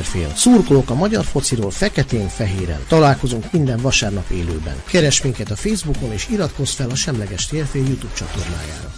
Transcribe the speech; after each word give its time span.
Férfél. 0.00 0.28
Szurkolók 0.28 0.90
a 0.90 0.94
magyar 0.94 1.24
fociról 1.24 1.70
feketén-fehéren. 1.70 2.80
Találkozunk 2.88 3.52
minden 3.52 3.78
vasárnap 3.78 4.30
élőben. 4.30 4.76
Keres 4.90 5.22
minket 5.22 5.50
a 5.50 5.56
Facebookon 5.56 6.12
és 6.12 6.28
iratkozz 6.28 6.74
fel 6.74 6.90
a 6.90 6.94
Semleges 6.94 7.46
Térfél 7.46 7.82
YouTube 7.82 8.12
csatornájára. 8.14 8.88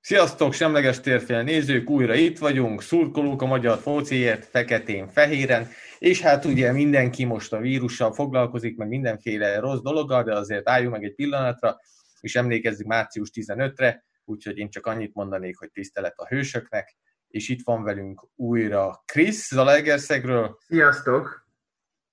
Sziasztok, 0.00 0.52
Semleges 0.52 1.00
Térfél 1.00 1.42
nézők, 1.42 1.90
újra 1.90 2.14
itt 2.14 2.38
vagyunk, 2.38 2.82
szurkolók 2.82 3.42
a 3.42 3.46
magyar 3.46 3.78
fociért 3.78 4.44
feketén-fehéren, 4.44 5.68
és 5.98 6.20
hát 6.20 6.44
ugye 6.44 6.72
mindenki 6.72 7.24
most 7.24 7.52
a 7.52 7.58
vírussal 7.58 8.12
foglalkozik, 8.12 8.76
meg 8.76 8.88
mindenféle 8.88 9.58
rossz 9.58 9.80
dologgal, 9.80 10.22
de 10.22 10.34
azért 10.34 10.68
álljunk 10.68 10.92
meg 10.92 11.04
egy 11.04 11.14
pillanatra, 11.14 11.76
és 12.20 12.36
emlékezzük 12.36 12.86
március 12.86 13.30
15-re, 13.34 14.04
úgyhogy 14.24 14.58
én 14.58 14.70
csak 14.70 14.86
annyit 14.86 15.14
mondanék, 15.14 15.58
hogy 15.58 15.70
tisztelet 15.70 16.14
a 16.16 16.26
hősöknek, 16.26 16.96
és 17.28 17.48
itt 17.48 17.60
van 17.64 17.82
velünk 17.82 18.26
újra 18.36 19.02
Krisz 19.04 19.48
Zalaegerszegről. 19.48 20.58
Sziasztok! 20.66 21.46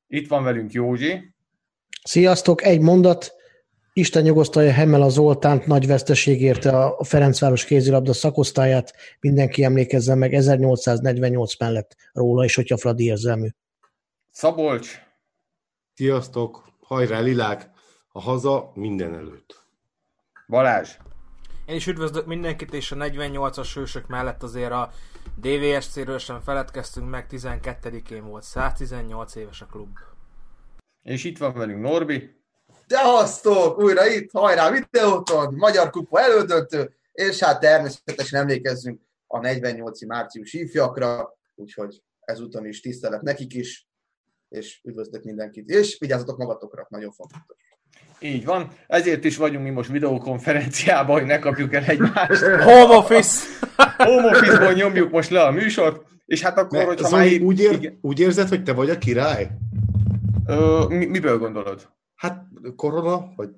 Itt 0.08 0.28
van 0.28 0.44
velünk 0.44 0.72
Józsi. 0.72 1.34
Sziasztok, 2.04 2.64
egy 2.64 2.80
mondat. 2.80 3.34
Isten 3.94 4.24
nyugosztalja 4.24 4.72
Hemmel 4.72 5.02
a 5.02 5.10
Zoltánt, 5.10 5.66
nagy 5.66 5.88
veszteség 5.88 6.42
érte 6.42 6.78
a 6.78 7.04
Ferencváros 7.04 7.66
kézilabda 7.66 8.14
szakosztályát. 8.14 8.94
Mindenki 9.20 9.64
emlékezzen 9.64 10.18
meg 10.18 10.34
1848 10.34 11.60
mellett 11.60 11.96
róla, 12.14 12.44
és 12.44 12.56
hogyha 12.56 12.78
Fradi 12.78 13.04
érzelmű. 13.04 13.48
Szabolcs. 14.32 15.00
Sziasztok, 15.94 16.70
hajrá 16.82 17.20
Lilák, 17.20 17.70
a 18.12 18.22
haza 18.22 18.72
minden 18.74 19.14
előtt. 19.14 19.66
Balázs. 20.48 20.98
Én 21.66 21.76
is 21.76 21.88
üdvözlök 21.88 22.26
mindenkit, 22.26 22.74
és 22.74 22.92
a 22.92 22.96
48-as 22.96 23.72
hősök 23.74 24.08
mellett 24.08 24.44
azért 24.44 24.72
a 24.72 24.92
DVSC-ről 25.36 26.18
sem 26.18 26.42
feledkeztünk 26.42 27.10
meg, 27.10 27.26
12-én 27.30 28.26
volt, 28.26 28.44
118 28.44 29.36
éves 29.36 29.62
a 29.62 29.66
klub. 29.66 29.98
És 31.02 31.24
itt 31.24 31.38
van 31.38 31.54
velünk 31.54 31.82
Norbi. 31.82 32.36
Szevasztok! 32.88 33.78
Újra 33.78 34.08
itt, 34.08 34.32
hajrá 34.32 34.72
videóton, 34.72 35.54
Magyar 35.54 35.90
Kupa 35.90 36.20
elődöntő, 36.20 36.96
és 37.12 37.40
hát 37.40 37.60
természetesen 37.60 38.40
emlékezzünk 38.40 39.02
a 39.28 39.40
48. 39.40 40.06
március 40.06 40.54
ifjakra, 40.54 41.38
úgyhogy 41.56 42.04
ezúton 42.20 42.66
is 42.66 42.82
tisztelet 42.82 43.22
nekik 43.22 43.54
is, 43.54 43.88
és 44.50 44.82
üdvözlök 44.84 45.24
mindenkit, 45.24 45.70
és 45.70 45.98
vigyázzatok 46.00 46.38
magatokra, 46.38 46.86
nagyon 46.90 47.12
fontos. 47.12 47.40
Így 48.26 48.46
van, 48.46 48.68
ezért 48.88 49.24
is 49.26 49.38
vagyunk 49.38 49.64
mi 49.64 49.70
most 49.70 49.90
videokonferenciában, 49.90 51.18
hogy 51.20 51.26
ne 51.28 51.40
kapjuk 51.40 51.74
el 51.74 51.84
egymást. 51.84 52.44
Home 52.70 52.96
office! 52.96 53.46
Home 53.98 54.28
office-ból 54.28 54.72
nyomjuk 54.74 55.12
most 55.12 55.30
le 55.30 55.42
a 55.42 55.52
műsort, 55.52 56.02
és 56.26 56.42
hát 56.42 56.58
akkor, 56.58 56.78
Mert 56.78 56.88
hogyha 57.00 57.18
már... 57.18 57.26
így- 57.28 57.42
úgy, 57.42 57.60
ér, 57.60 57.72
igen. 57.72 58.00
úgy 58.02 58.20
érzed, 58.20 58.50
hogy 58.50 58.64
te 58.64 58.74
vagy 58.74 58.90
a 58.90 58.98
király? 58.98 59.48
Ö, 60.48 60.84
mi, 60.90 61.06
miből 61.06 61.38
gondolod? 61.38 61.88
Hát 62.16 62.44
korona, 62.76 63.34
vagy 63.36 63.50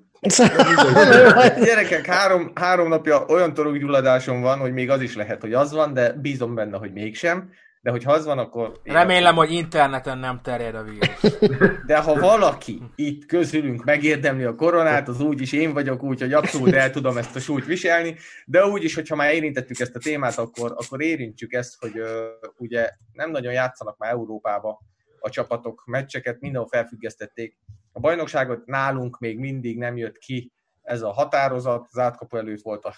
Gyerekek, 1.64 2.06
három, 2.06 2.50
három 2.54 2.88
napja 2.88 3.24
olyan 3.28 3.54
torokgyulladásom 3.54 4.40
van, 4.40 4.58
hogy 4.58 4.72
még 4.72 4.90
az 4.90 5.00
is 5.00 5.16
lehet, 5.16 5.40
hogy 5.40 5.52
az 5.52 5.72
van, 5.72 5.94
de 5.94 6.12
bízom 6.12 6.54
benne, 6.54 6.76
hogy 6.76 6.92
mégsem. 6.92 7.50
De 7.88 7.94
hogyha 7.94 8.12
az 8.12 8.24
van, 8.24 8.38
akkor... 8.38 8.80
Remélem, 8.84 9.34
hogy 9.34 9.52
interneten 9.52 10.18
nem 10.18 10.40
terjed 10.42 10.74
a 10.74 10.82
vírus. 10.82 11.38
De 11.86 11.98
ha 11.98 12.14
valaki 12.14 12.82
itt 12.94 13.26
közülünk 13.26 13.84
megérdemli 13.84 14.44
a 14.44 14.54
koronát, 14.54 15.08
az 15.08 15.20
úgyis 15.20 15.52
én 15.52 15.72
vagyok, 15.72 16.02
úgyhogy 16.02 16.32
abszolút 16.32 16.74
el 16.74 16.90
tudom 16.90 17.16
ezt 17.16 17.36
a 17.36 17.40
súlyt 17.40 17.64
viselni, 17.64 18.16
de 18.46 18.66
úgyis, 18.66 18.94
hogyha 18.94 19.16
már 19.16 19.32
érintettük 19.32 19.80
ezt 19.80 19.96
a 19.96 19.98
témát, 19.98 20.38
akkor, 20.38 20.74
akkor 20.76 21.02
érintsük 21.02 21.52
ezt, 21.52 21.76
hogy 21.80 21.98
ö, 21.98 22.28
ugye 22.58 22.90
nem 23.12 23.30
nagyon 23.30 23.52
játszanak 23.52 23.98
már 23.98 24.10
Európába 24.10 24.80
a 25.20 25.30
csapatok 25.30 25.82
meccseket, 25.86 26.40
mindenhol 26.40 26.68
felfüggesztették. 26.68 27.56
A 27.92 28.00
bajnokságot 28.00 28.66
nálunk 28.66 29.18
még 29.18 29.38
mindig 29.38 29.78
nem 29.78 29.96
jött 29.96 30.18
ki 30.18 30.52
ez 30.82 31.02
a 31.02 31.12
határozat, 31.12 31.86
az 31.90 31.98
átkapu 31.98 32.36
előtt 32.36 32.62
volt 32.62 32.84
a 32.84 32.94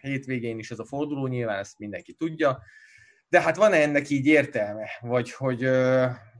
hétvégén 0.00 0.58
is 0.58 0.70
ez 0.70 0.78
a 0.78 0.84
forduló, 0.84 1.26
nyilván 1.26 1.58
ezt 1.58 1.78
mindenki 1.78 2.12
tudja, 2.12 2.62
de 3.32 3.40
hát 3.40 3.56
van-e 3.56 3.76
ennek 3.76 4.10
így 4.10 4.26
értelme? 4.26 4.86
Vagy 5.00 5.32
hogy 5.32 5.60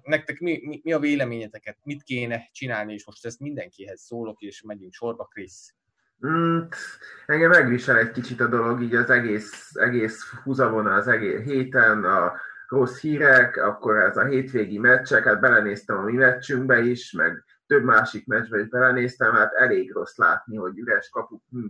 nektek 0.03 0.41
mi, 0.41 0.61
mi, 0.65 0.81
mi 0.83 0.93
a 0.93 0.99
véleményeteket? 0.99 1.79
Mit 1.83 2.03
kéne 2.03 2.49
csinálni? 2.53 2.93
És 2.93 3.07
most 3.07 3.27
ezt 3.27 3.41
mindenkihez 3.41 4.01
szólok, 4.01 4.41
és 4.41 4.63
megyünk 4.63 4.93
sorba, 4.93 5.25
Krisz. 5.25 5.75
Mm, 6.27 6.59
engem 7.27 7.51
megvisel 7.51 7.99
egy 7.99 8.11
kicsit 8.11 8.41
a 8.41 8.47
dolog, 8.47 8.83
így 8.83 8.95
az 8.95 9.11
egész, 9.11 9.71
egész 9.75 10.23
húzavona 10.45 10.95
az 10.95 11.09
egész 11.09 11.41
héten, 11.41 12.05
a 12.05 12.33
rossz 12.69 13.01
hírek, 13.01 13.57
akkor 13.57 13.97
ez 13.97 14.17
a 14.17 14.25
hétvégi 14.25 14.79
meccsek, 14.79 15.25
hát 15.25 15.41
belenéztem 15.41 15.97
a 15.97 16.03
mi 16.03 16.13
meccsünkbe 16.13 16.81
is, 16.81 17.13
meg 17.13 17.45
több 17.67 17.85
másik 17.85 18.27
meccsbe 18.27 18.61
is 18.61 18.69
belenéztem, 18.69 19.33
hát 19.33 19.53
elég 19.53 19.93
rossz 19.93 20.17
látni, 20.17 20.57
hogy 20.57 20.79
üres 20.79 21.09
kapuk, 21.09 21.43
hm, 21.51 21.67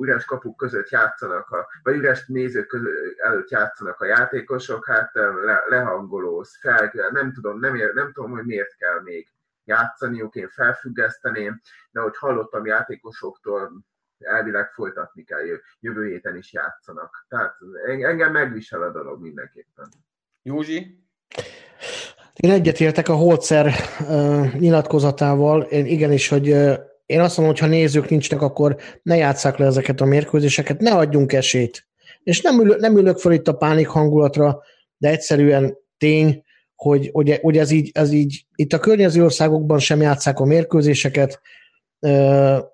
üres 0.00 0.24
kapuk 0.24 0.56
között 0.56 0.90
játszanak, 0.90 1.50
a, 1.50 1.68
vagy 1.82 1.96
üres 1.96 2.26
nézők 2.26 2.66
között, 2.66 3.18
előtt 3.18 3.50
játszanak 3.50 4.00
a 4.00 4.06
játékosok, 4.06 4.86
hát 4.86 5.10
le, 5.44 5.62
lehangolóz, 5.68 6.58
fel, 6.60 6.92
nem 7.12 7.32
tudom, 7.32 7.58
nem, 7.58 7.74
ér, 7.74 7.94
nem 7.94 8.12
tudom, 8.12 8.30
hogy 8.30 8.44
miért 8.44 8.76
kell 8.76 9.00
még 9.02 9.28
játszaniuk, 9.64 10.34
én 10.34 10.48
felfüggeszteném, 10.48 11.60
de 11.90 12.00
hogy 12.00 12.16
hallottam 12.16 12.66
játékosoktól, 12.66 13.84
elvileg 14.18 14.70
folytatni 14.72 15.24
kell, 15.24 15.44
jö- 15.44 15.62
jövő 15.80 16.06
héten 16.06 16.36
is 16.36 16.52
játszanak. 16.52 17.24
Tehát 17.28 17.56
en- 17.86 18.04
engem 18.04 18.32
megvisel 18.32 18.82
a 18.82 18.90
dolog 18.90 19.20
mindenképpen. 19.20 19.88
Józsi? 20.42 21.06
Én 22.34 22.50
egyetértek 22.50 23.08
a 23.08 23.14
Holzer 23.14 23.66
uh, 23.66 24.54
nyilatkozatával. 24.54 25.62
Én 25.62 25.86
igenis, 25.86 26.28
hogy 26.28 26.50
uh, 26.50 26.74
én 27.08 27.20
azt 27.20 27.36
mondom, 27.36 27.54
hogy 27.54 27.64
ha 27.64 27.70
nézők 27.70 28.08
nincsnek, 28.08 28.42
akkor 28.42 28.76
ne 29.02 29.16
játsszák 29.16 29.56
le 29.56 29.66
ezeket 29.66 30.00
a 30.00 30.04
mérkőzéseket, 30.04 30.80
ne 30.80 30.94
adjunk 30.94 31.32
esélyt. 31.32 31.86
És 32.22 32.40
nem, 32.40 32.60
ül, 32.60 32.76
nem 32.76 32.96
ülök 32.96 33.18
fel 33.18 33.32
itt 33.32 33.48
a 33.48 33.52
pánik 33.52 33.86
hangulatra, 33.86 34.62
de 34.96 35.08
egyszerűen 35.08 35.76
tény, 35.98 36.42
hogy 36.74 37.10
ugye, 37.12 37.38
ugye 37.42 37.60
ez, 37.60 37.70
így, 37.70 37.90
ez 37.94 38.12
így, 38.12 38.44
itt 38.54 38.72
a 38.72 38.78
környező 38.78 39.24
országokban 39.24 39.78
sem 39.78 40.00
játszák 40.00 40.38
a 40.38 40.44
mérkőzéseket, 40.44 41.40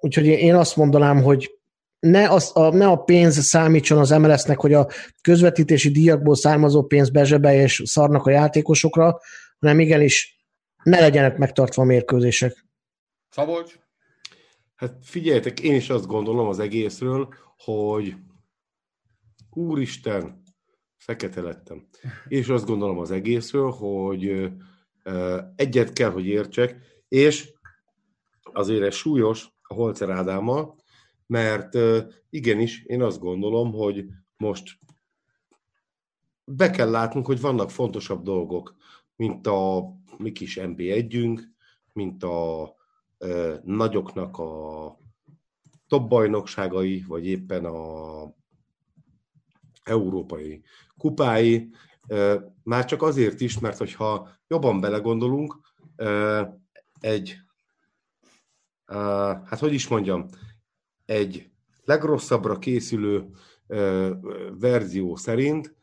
úgyhogy 0.00 0.26
én 0.26 0.54
azt 0.54 0.76
mondanám, 0.76 1.22
hogy 1.22 1.50
ne, 1.98 2.30
az, 2.30 2.50
a, 2.54 2.74
ne 2.74 2.86
a 2.86 2.96
pénz 2.96 3.44
számítson 3.44 3.98
az 3.98 4.10
MLS-nek, 4.10 4.60
hogy 4.60 4.72
a 4.72 4.88
közvetítési 5.20 5.90
díjakból 5.90 6.36
származó 6.36 6.82
pénz 6.82 7.10
bezsebelje 7.10 7.62
és 7.62 7.82
szarnak 7.84 8.26
a 8.26 8.30
játékosokra, 8.30 9.20
hanem 9.58 9.80
igenis 9.80 10.38
ne 10.82 11.00
legyenek 11.00 11.36
megtartva 11.36 11.82
a 11.82 11.86
mérkőzések. 11.86 12.64
Szabolcs? 13.28 13.83
Hát 14.74 15.04
figyeljetek, 15.04 15.60
én 15.60 15.74
is 15.74 15.90
azt 15.90 16.06
gondolom 16.06 16.46
az 16.46 16.58
egészről, 16.58 17.34
hogy 17.56 18.14
úristen, 19.50 20.42
fekete 20.96 21.40
lettem. 21.40 21.88
Én 22.28 22.38
is 22.38 22.48
azt 22.48 22.66
gondolom 22.66 22.98
az 22.98 23.10
egészről, 23.10 23.70
hogy 23.70 24.52
egyet 25.56 25.92
kell, 25.92 26.10
hogy 26.10 26.26
értsek, 26.26 27.02
és 27.08 27.52
azért 28.42 28.82
ez 28.82 28.94
súlyos 28.94 29.48
a 29.62 29.74
Holzer 29.74 30.10
Ádámmal, 30.10 30.76
mert 31.26 31.78
igenis, 32.30 32.82
én 32.82 33.02
azt 33.02 33.18
gondolom, 33.20 33.72
hogy 33.72 34.06
most 34.36 34.78
be 36.44 36.70
kell 36.70 36.90
látnunk, 36.90 37.26
hogy 37.26 37.40
vannak 37.40 37.70
fontosabb 37.70 38.22
dolgok, 38.22 38.76
mint 39.16 39.46
a 39.46 39.92
mi 40.18 40.32
kis 40.32 40.58
NB1-ünk, 40.60 41.40
mint 41.92 42.22
a 42.22 42.73
nagyoknak 43.62 44.38
a 44.38 44.98
top 45.86 46.08
bajnokságai, 46.08 47.04
vagy 47.08 47.26
éppen 47.26 47.64
a 47.64 48.34
európai 49.84 50.62
kupái, 50.96 51.70
már 52.62 52.84
csak 52.84 53.02
azért 53.02 53.40
is, 53.40 53.58
mert 53.58 53.78
hogyha 53.78 54.28
jobban 54.46 54.80
belegondolunk, 54.80 55.60
egy, 57.00 57.36
hát 59.44 59.58
hogy 59.58 59.72
is 59.72 59.88
mondjam, 59.88 60.26
egy 61.04 61.50
legrosszabbra 61.84 62.58
készülő 62.58 63.28
verzió 64.58 65.16
szerint 65.16 65.74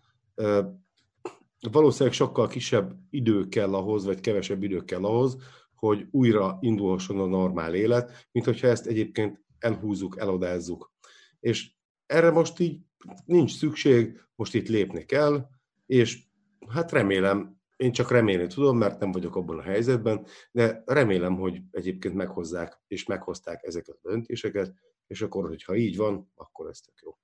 valószínűleg 1.72 2.14
sokkal 2.14 2.48
kisebb 2.48 2.96
idő 3.10 3.48
kell 3.48 3.74
ahhoz, 3.74 4.06
vagy 4.06 4.20
kevesebb 4.20 4.64
idő 4.64 4.84
kell 4.84 5.04
ahhoz, 5.04 5.38
hogy 5.86 6.08
újra 6.12 6.58
indulhasson 6.60 7.20
a 7.20 7.26
normál 7.26 7.74
élet, 7.76 8.28
mint 8.32 8.46
hogyha 8.46 8.68
ezt 8.68 8.86
egyébként 8.86 9.44
elhúzzuk, 9.60 10.18
elodázzuk. 10.20 10.92
És 11.40 11.72
erre 12.06 12.32
most 12.32 12.60
így 12.60 12.80
nincs 13.26 13.58
szükség, 13.58 14.22
most 14.36 14.54
itt 14.54 14.68
lépni 14.68 15.06
kell, 15.06 15.48
és 15.86 16.24
hát 16.68 16.92
remélem, 16.92 17.60
én 17.76 17.92
csak 17.92 18.12
remélni 18.12 18.48
tudom, 18.48 18.78
mert 18.78 19.00
nem 19.00 19.12
vagyok 19.12 19.36
abban 19.36 19.58
a 19.58 19.62
helyzetben, 19.62 20.26
de 20.52 20.84
remélem, 20.86 21.36
hogy 21.36 21.62
egyébként 21.72 22.16
meghozzák, 22.16 22.82
és 22.88 23.06
meghozták 23.06 23.64
ezeket 23.64 24.00
a 24.02 24.10
döntéseket, 24.10 24.74
és 25.08 25.22
akkor, 25.22 25.48
hogyha 25.48 25.76
így 25.76 25.98
van, 25.98 26.32
akkor 26.36 26.70
ez 26.70 26.80
tök 26.80 26.96
jó. 27.02 27.18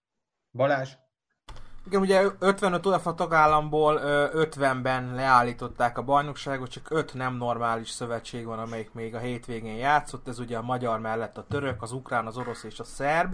Balázs? 0.51 0.93
Igen, 1.87 2.01
ugye 2.01 2.23
55 2.39 2.85
UEFA 2.85 3.15
tagállamból 3.15 3.99
50-ben 4.33 5.15
leállították 5.15 5.97
a 5.97 6.03
bajnokságot, 6.03 6.69
csak 6.69 6.87
5 6.89 7.13
nem 7.13 7.35
normális 7.35 7.89
szövetség 7.89 8.45
van, 8.45 8.59
amelyik 8.59 8.93
még 8.93 9.15
a 9.15 9.19
hétvégén 9.19 9.75
játszott, 9.75 10.27
ez 10.27 10.39
ugye 10.39 10.57
a 10.57 10.61
magyar 10.61 10.99
mellett 10.99 11.37
a 11.37 11.45
török, 11.49 11.81
az 11.81 11.91
ukrán, 11.91 12.25
az 12.25 12.37
orosz 12.37 12.63
és 12.63 12.79
a 12.79 12.83
szerb. 12.83 13.33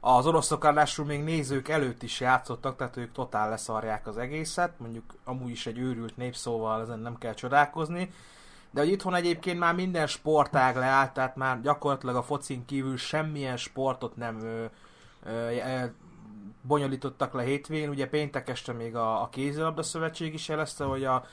Az 0.00 0.26
oroszok 0.26 0.64
ráadásul 0.64 1.04
még 1.04 1.24
nézők 1.24 1.68
előtt 1.68 2.02
is 2.02 2.20
játszottak, 2.20 2.76
tehát 2.76 2.96
ők 2.96 3.12
totál 3.12 3.48
leszarják 3.48 4.06
az 4.06 4.18
egészet, 4.18 4.72
mondjuk 4.78 5.14
amúgy 5.24 5.50
is 5.50 5.66
egy 5.66 5.78
őrült 5.78 6.16
népszóval 6.16 6.80
ezen 6.80 6.98
nem 6.98 7.18
kell 7.18 7.34
csodálkozni. 7.34 8.12
De 8.70 8.80
hogy 8.80 8.90
itthon 8.90 9.14
egyébként 9.14 9.58
már 9.58 9.74
minden 9.74 10.06
sportág 10.06 10.76
leállt, 10.76 11.12
tehát 11.12 11.36
már 11.36 11.60
gyakorlatilag 11.60 12.16
a 12.16 12.22
focin 12.22 12.64
kívül 12.64 12.96
semmilyen 12.96 13.56
sportot 13.56 14.16
nem 14.16 14.40
ö, 14.40 14.64
ö, 15.24 15.84
bonyolítottak 16.66 17.32
le 17.32 17.42
hétvégén. 17.42 17.88
Ugye 17.88 18.08
péntek 18.08 18.48
este 18.48 18.72
még 18.72 18.96
a, 18.96 19.22
a 19.22 19.28
kézilabda 19.28 19.82
szövetség 19.82 20.34
is 20.34 20.48
jelezte, 20.48 20.84
hogy 20.84 21.04
a, 21.04 21.24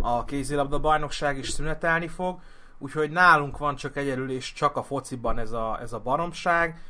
a 0.00 0.24
kézilabda 0.24 0.78
bajnokság 0.80 1.38
is 1.38 1.48
szünetelni 1.48 2.08
fog. 2.08 2.40
Úgyhogy 2.78 3.10
nálunk 3.10 3.58
van 3.58 3.76
csak 3.76 3.96
egyelül 3.96 4.30
és 4.30 4.52
csak 4.52 4.76
a 4.76 4.82
fociban 4.82 5.38
ez 5.38 5.52
a, 5.52 5.78
ez 5.80 5.92
a 5.92 6.00
baromság. 6.00 6.82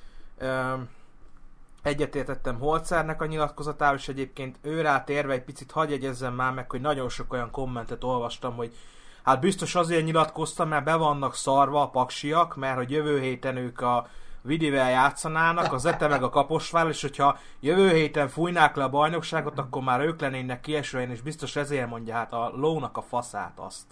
Egyetértettem 1.82 2.58
Holcernek 2.58 3.22
a 3.22 3.26
nyilatkozatával, 3.26 3.96
és 3.96 4.08
egyébként 4.08 4.58
ő 4.62 4.80
rá 4.80 5.04
térve 5.04 5.32
egy 5.32 5.44
picit 5.44 5.70
hagyj 5.70 5.92
egyezzem 5.92 6.34
már 6.34 6.52
meg, 6.52 6.70
hogy 6.70 6.80
nagyon 6.80 7.08
sok 7.08 7.32
olyan 7.32 7.50
kommentet 7.50 8.04
olvastam, 8.04 8.56
hogy 8.56 8.74
hát 9.22 9.40
biztos 9.40 9.74
azért 9.74 10.04
nyilatkoztam, 10.04 10.68
mert 10.68 10.84
be 10.84 10.94
vannak 10.94 11.34
szarva 11.34 11.82
a 11.82 11.90
paksiak, 11.90 12.56
mert 12.56 12.76
hogy 12.76 12.90
jövő 12.90 13.20
héten 13.20 13.56
ők 13.56 13.80
a 13.80 14.06
Vidivel 14.42 14.90
játszanának, 14.90 15.72
az 15.72 15.84
Ete 15.84 16.08
meg 16.08 16.22
a 16.22 16.28
Kaposvár, 16.28 16.88
és 16.88 17.00
hogyha 17.00 17.38
jövő 17.60 17.90
héten 17.90 18.28
fújnák 18.28 18.76
le 18.76 18.84
a 18.84 18.88
bajnokságot, 18.88 19.58
akkor 19.58 19.82
már 19.82 20.00
ők 20.00 20.20
lennének 20.20 20.60
kiesően, 20.60 21.10
és 21.10 21.20
biztos 21.20 21.56
ezért 21.56 21.88
mondja 21.88 22.14
hát 22.14 22.32
a 22.32 22.52
lónak 22.54 22.96
a 22.96 23.02
faszát 23.02 23.52
azt. 23.56 23.84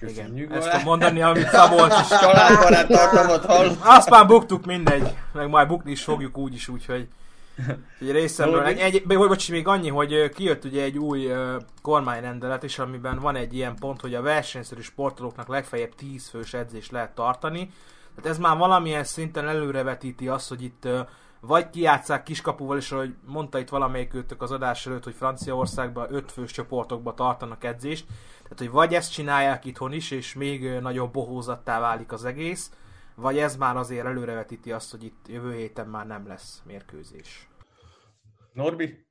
Igen, 0.00 0.48
ezt 0.52 0.70
tudom 0.70 0.84
mondani, 0.84 1.22
amit 1.22 1.48
Szabolcs 1.48 2.00
is. 2.00 2.08
Családbarát 2.08 2.88
tartalmat 2.88 3.44
hall. 3.44 3.70
Azt 3.80 4.10
már 4.10 4.26
buktuk, 4.26 4.66
mindegy. 4.66 5.14
Meg 5.32 5.48
majd 5.48 5.68
bukni 5.68 5.90
is 5.90 6.02
fogjuk 6.02 6.36
úgy 6.36 6.54
is, 6.54 6.68
úgyhogy 6.68 7.08
egy 8.00 8.10
részemről. 8.10 8.64
Egy, 8.64 8.78
egy, 8.78 9.06
bocs, 9.06 9.50
még 9.50 9.68
annyi, 9.68 9.88
hogy 9.88 10.28
kijött 10.28 10.64
ugye 10.64 10.82
egy 10.82 10.98
új 10.98 11.32
uh, 11.32 11.54
kormányrendelet 11.82 12.62
is, 12.62 12.78
amiben 12.78 13.18
van 13.18 13.36
egy 13.36 13.54
ilyen 13.54 13.74
pont, 13.80 14.00
hogy 14.00 14.14
a 14.14 14.22
versenyszerű 14.22 14.80
sportolóknak 14.80 15.48
legfeljebb 15.48 15.94
10 15.94 16.28
fős 16.28 16.54
edzést 16.54 16.90
lehet 16.90 17.14
tartani. 17.14 17.70
Tehát 18.14 18.30
ez 18.30 18.38
már 18.38 18.56
valamilyen 18.56 19.04
szinten 19.04 19.48
előrevetíti 19.48 20.28
azt, 20.28 20.48
hogy 20.48 20.62
itt 20.62 20.88
vagy 21.40 21.70
kijátszák 21.70 22.22
kiskapuval, 22.22 22.76
és 22.76 22.92
ahogy 22.92 23.14
mondta 23.26 23.58
itt 23.58 23.68
valamelyik 23.68 24.14
őtök 24.14 24.42
az 24.42 24.50
adás 24.50 24.86
előtt, 24.86 25.04
hogy 25.04 25.14
Franciaországban 25.14 26.14
ötfős 26.14 26.52
csoportokba 26.52 27.14
tartanak 27.14 27.64
edzést, 27.64 28.06
tehát 28.42 28.58
hogy 28.58 28.70
vagy 28.70 28.94
ezt 28.94 29.12
csinálják 29.12 29.64
itthon 29.64 29.92
is, 29.92 30.10
és 30.10 30.34
még 30.34 30.70
nagyobb 30.70 31.12
bohózattá 31.12 31.80
válik 31.80 32.12
az 32.12 32.24
egész, 32.24 32.70
vagy 33.14 33.38
ez 33.38 33.56
már 33.56 33.76
azért 33.76 34.06
előrevetíti 34.06 34.72
azt, 34.72 34.90
hogy 34.90 35.04
itt 35.04 35.28
jövő 35.28 35.54
héten 35.54 35.88
már 35.88 36.06
nem 36.06 36.26
lesz 36.26 36.62
mérkőzés. 36.64 37.48
Norbi? 38.52 39.06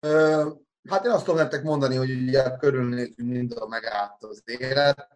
Ö, 0.00 0.48
hát 0.88 1.04
én 1.04 1.10
azt 1.10 1.24
tudom 1.24 1.40
nektek 1.40 1.62
mondani, 1.62 1.96
hogy 1.96 2.10
ugye 2.10 2.56
körülnézünk 2.56 3.28
mind 3.30 3.52
a 3.58 3.68
megállt 3.68 4.22
az 4.22 4.42
élet. 4.44 5.08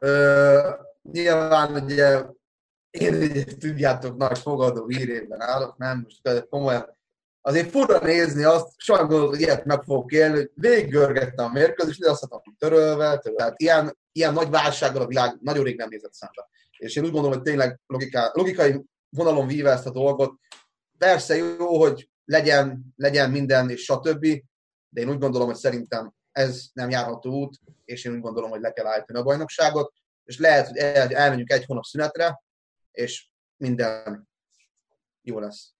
Ö, 0.00 0.70
nyilván 1.12 1.74
ugye 1.84 2.24
én 2.90 3.14
ugye, 3.14 3.44
tudjátok, 3.44 4.16
nagy 4.16 4.38
fogadó 4.38 4.86
hírében 4.86 5.40
állok, 5.40 5.76
nem 5.76 6.00
most 6.02 6.46
komolyan. 6.48 6.94
Azért 7.40 7.70
fura 7.70 7.98
nézni 7.98 8.44
azt, 8.44 8.68
sajnos 8.76 9.28
hogy 9.28 9.40
ilyet 9.40 9.64
meg 9.64 9.82
fogok 9.82 10.12
élni, 10.12 10.36
hogy 10.36 10.50
végiggörgettem 10.54 11.44
a 11.44 11.52
mérkőzést, 11.52 12.00
de 12.00 12.10
azt 12.10 12.30
mondtam, 12.30 12.54
törölve, 12.58 13.18
törölve. 13.18 13.36
Tehát 13.36 13.60
ilyen, 13.60 13.98
ilyen 14.12 14.32
nagy 14.32 14.50
válsággal 14.50 15.02
a 15.02 15.06
világ 15.06 15.38
nagyon 15.40 15.64
rég 15.64 15.76
nem 15.76 15.88
nézett 15.88 16.12
szembe. 16.12 16.48
És 16.76 16.96
én 16.96 17.04
úgy 17.04 17.10
gondolom, 17.10 17.36
hogy 17.36 17.42
tényleg 17.42 17.80
logiká, 17.86 18.30
logikai 18.32 18.84
vonalon 19.08 19.46
víve 19.46 19.70
ezt 19.70 19.86
a 19.86 19.90
dolgot. 19.90 20.32
Persze 20.98 21.36
jó, 21.36 21.78
hogy 21.78 22.10
legyen, 22.24 22.94
legyen 22.96 23.30
minden, 23.30 23.70
és 23.70 23.82
stb. 23.82 24.26
De 24.88 25.00
én 25.00 25.08
úgy 25.08 25.18
gondolom, 25.18 25.46
hogy 25.46 25.56
szerintem 25.56 26.12
ez 26.32 26.64
nem 26.72 26.90
járható 26.90 27.30
út, 27.30 27.58
és 27.84 28.04
én 28.04 28.12
úgy 28.12 28.20
gondolom, 28.20 28.50
hogy 28.50 28.60
le 28.60 28.72
kell 28.72 28.86
állítani 28.86 29.18
a 29.18 29.22
bajnokságot, 29.22 29.92
és 30.26 30.38
lehet, 30.38 30.66
hogy 30.66 30.76
el, 30.76 31.14
elmenjünk 31.14 31.50
egy 31.50 31.64
hónap 31.64 31.84
szünetre, 31.84 32.42
és 32.90 33.28
minden 33.56 34.28
jó 35.22 35.38
lesz. 35.38 35.70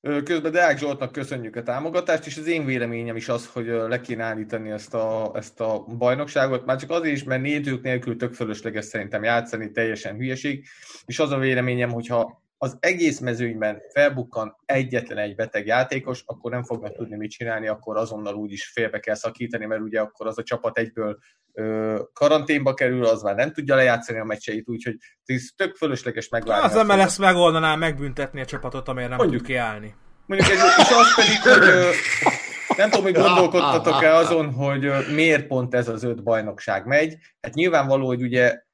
Közben 0.00 0.52
Deák 0.52 0.78
Zsoltnak 0.78 1.12
köszönjük 1.12 1.56
a 1.56 1.62
támogatást, 1.62 2.26
és 2.26 2.36
az 2.36 2.46
én 2.46 2.64
véleményem 2.64 3.16
is 3.16 3.28
az, 3.28 3.46
hogy 3.46 3.66
le 3.66 4.00
kéne 4.00 4.24
állítani 4.24 4.70
ezt 4.70 4.94
a, 4.94 5.32
ezt 5.34 5.60
a 5.60 5.84
bajnokságot, 5.84 6.64
már 6.64 6.76
csak 6.76 6.90
azért 6.90 7.16
is, 7.16 7.24
mert 7.24 7.42
nézők 7.42 7.82
nélkül 7.82 8.16
tök 8.16 8.34
fölösleges 8.34 8.84
szerintem 8.84 9.22
játszani, 9.22 9.70
teljesen 9.70 10.16
hülyeség, 10.16 10.66
és 11.04 11.18
az 11.18 11.30
a 11.30 11.38
véleményem, 11.38 11.90
hogyha 11.90 12.45
az 12.58 12.76
egész 12.80 13.18
mezőnyben 13.18 13.82
felbukkan 13.92 14.56
egyetlen 14.64 15.18
egy 15.18 15.34
beteg 15.34 15.66
játékos, 15.66 16.22
akkor 16.26 16.50
nem 16.50 16.64
fognak 16.64 16.96
tudni 16.96 17.16
mit 17.16 17.30
csinálni, 17.30 17.66
akkor 17.66 17.96
azonnal 17.96 18.34
úgyis 18.34 18.68
félbe 18.68 18.98
kell 18.98 19.14
szakítani, 19.14 19.66
mert 19.66 19.80
ugye 19.80 20.00
akkor 20.00 20.26
az 20.26 20.38
a 20.38 20.42
csapat 20.42 20.78
egyből 20.78 21.18
ö, 21.52 22.00
karanténba 22.12 22.74
kerül, 22.74 23.04
az 23.04 23.22
már 23.22 23.34
nem 23.34 23.52
tudja 23.52 23.74
lejátszani 23.74 24.18
a 24.18 24.24
meccseit, 24.24 24.68
úgyhogy 24.68 24.96
ez 25.24 25.42
tök 25.56 25.76
fölösleges 25.76 26.28
megvárni. 26.28 26.78
Az 26.78 26.86
MLS 26.86 27.18
megoldaná 27.18 27.74
megbüntetni 27.74 28.40
a 28.40 28.44
csapatot, 28.44 28.88
amelyet 28.88 29.10
nem 29.10 29.18
mondjuk 29.18 29.42
kiállni. 29.42 29.94
Mondjuk 30.26 30.50
ez, 30.50 30.58
és 30.58 30.90
az 30.90 31.14
pedig, 31.14 31.40
hogy 31.42 31.68
ö, 31.68 31.90
nem 32.76 32.90
tudom, 32.90 33.04
hogy 33.04 33.14
gondolkodtatok-e 33.14 34.14
azon, 34.14 34.52
hogy 34.52 34.92
miért 35.14 35.46
pont 35.46 35.74
ez 35.74 35.88
az 35.88 36.02
öt 36.02 36.22
bajnokság 36.22 36.86
megy. 36.86 37.16
Hát 37.40 37.54
nyilvánvaló, 37.54 38.06
hogy 38.06 38.22
ugye 38.22 38.64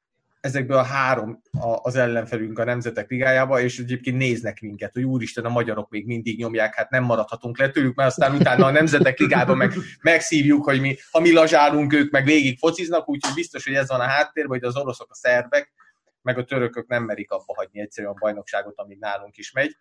ezekből 0.43 0.77
a 0.77 0.83
három 0.83 1.41
az 1.81 1.95
ellenfelünk 1.95 2.59
a 2.59 2.63
Nemzetek 2.63 3.09
Ligájába, 3.09 3.61
és 3.61 3.79
egyébként 3.79 4.17
néznek 4.17 4.61
minket, 4.61 4.93
hogy 4.93 5.03
úristen, 5.03 5.45
a 5.45 5.49
magyarok 5.49 5.89
még 5.89 6.05
mindig 6.05 6.39
nyomják, 6.39 6.75
hát 6.75 6.89
nem 6.89 7.03
maradhatunk 7.03 7.57
le 7.57 7.69
tőlük, 7.69 7.95
mert 7.95 8.09
aztán 8.09 8.35
utána 8.35 8.65
a 8.65 8.71
Nemzetek 8.71 9.19
Ligába 9.19 9.55
meg 9.55 9.73
megszívjuk, 10.01 10.63
hogy 10.63 10.81
mi, 10.81 10.95
ha 11.11 11.19
mi 11.19 11.31
lazsálunk, 11.31 11.93
ők 11.93 12.11
meg 12.11 12.25
végig 12.25 12.57
fociznak, 12.57 13.09
úgyhogy 13.09 13.33
biztos, 13.33 13.65
hogy 13.65 13.73
ez 13.73 13.87
van 13.87 13.99
a 13.99 14.07
háttérben, 14.07 14.59
hogy 14.59 14.67
az 14.67 14.77
oroszok, 14.77 15.11
a 15.11 15.15
szerbek, 15.15 15.73
meg 16.21 16.37
a 16.37 16.43
törökök 16.43 16.87
nem 16.87 17.03
merik 17.03 17.31
abba 17.31 17.53
hagyni 17.55 17.79
egyszerűen 17.79 18.13
a 18.13 18.19
bajnokságot, 18.19 18.73
amíg 18.77 18.99
nálunk 18.99 19.37
is 19.37 19.51
megy. 19.51 19.75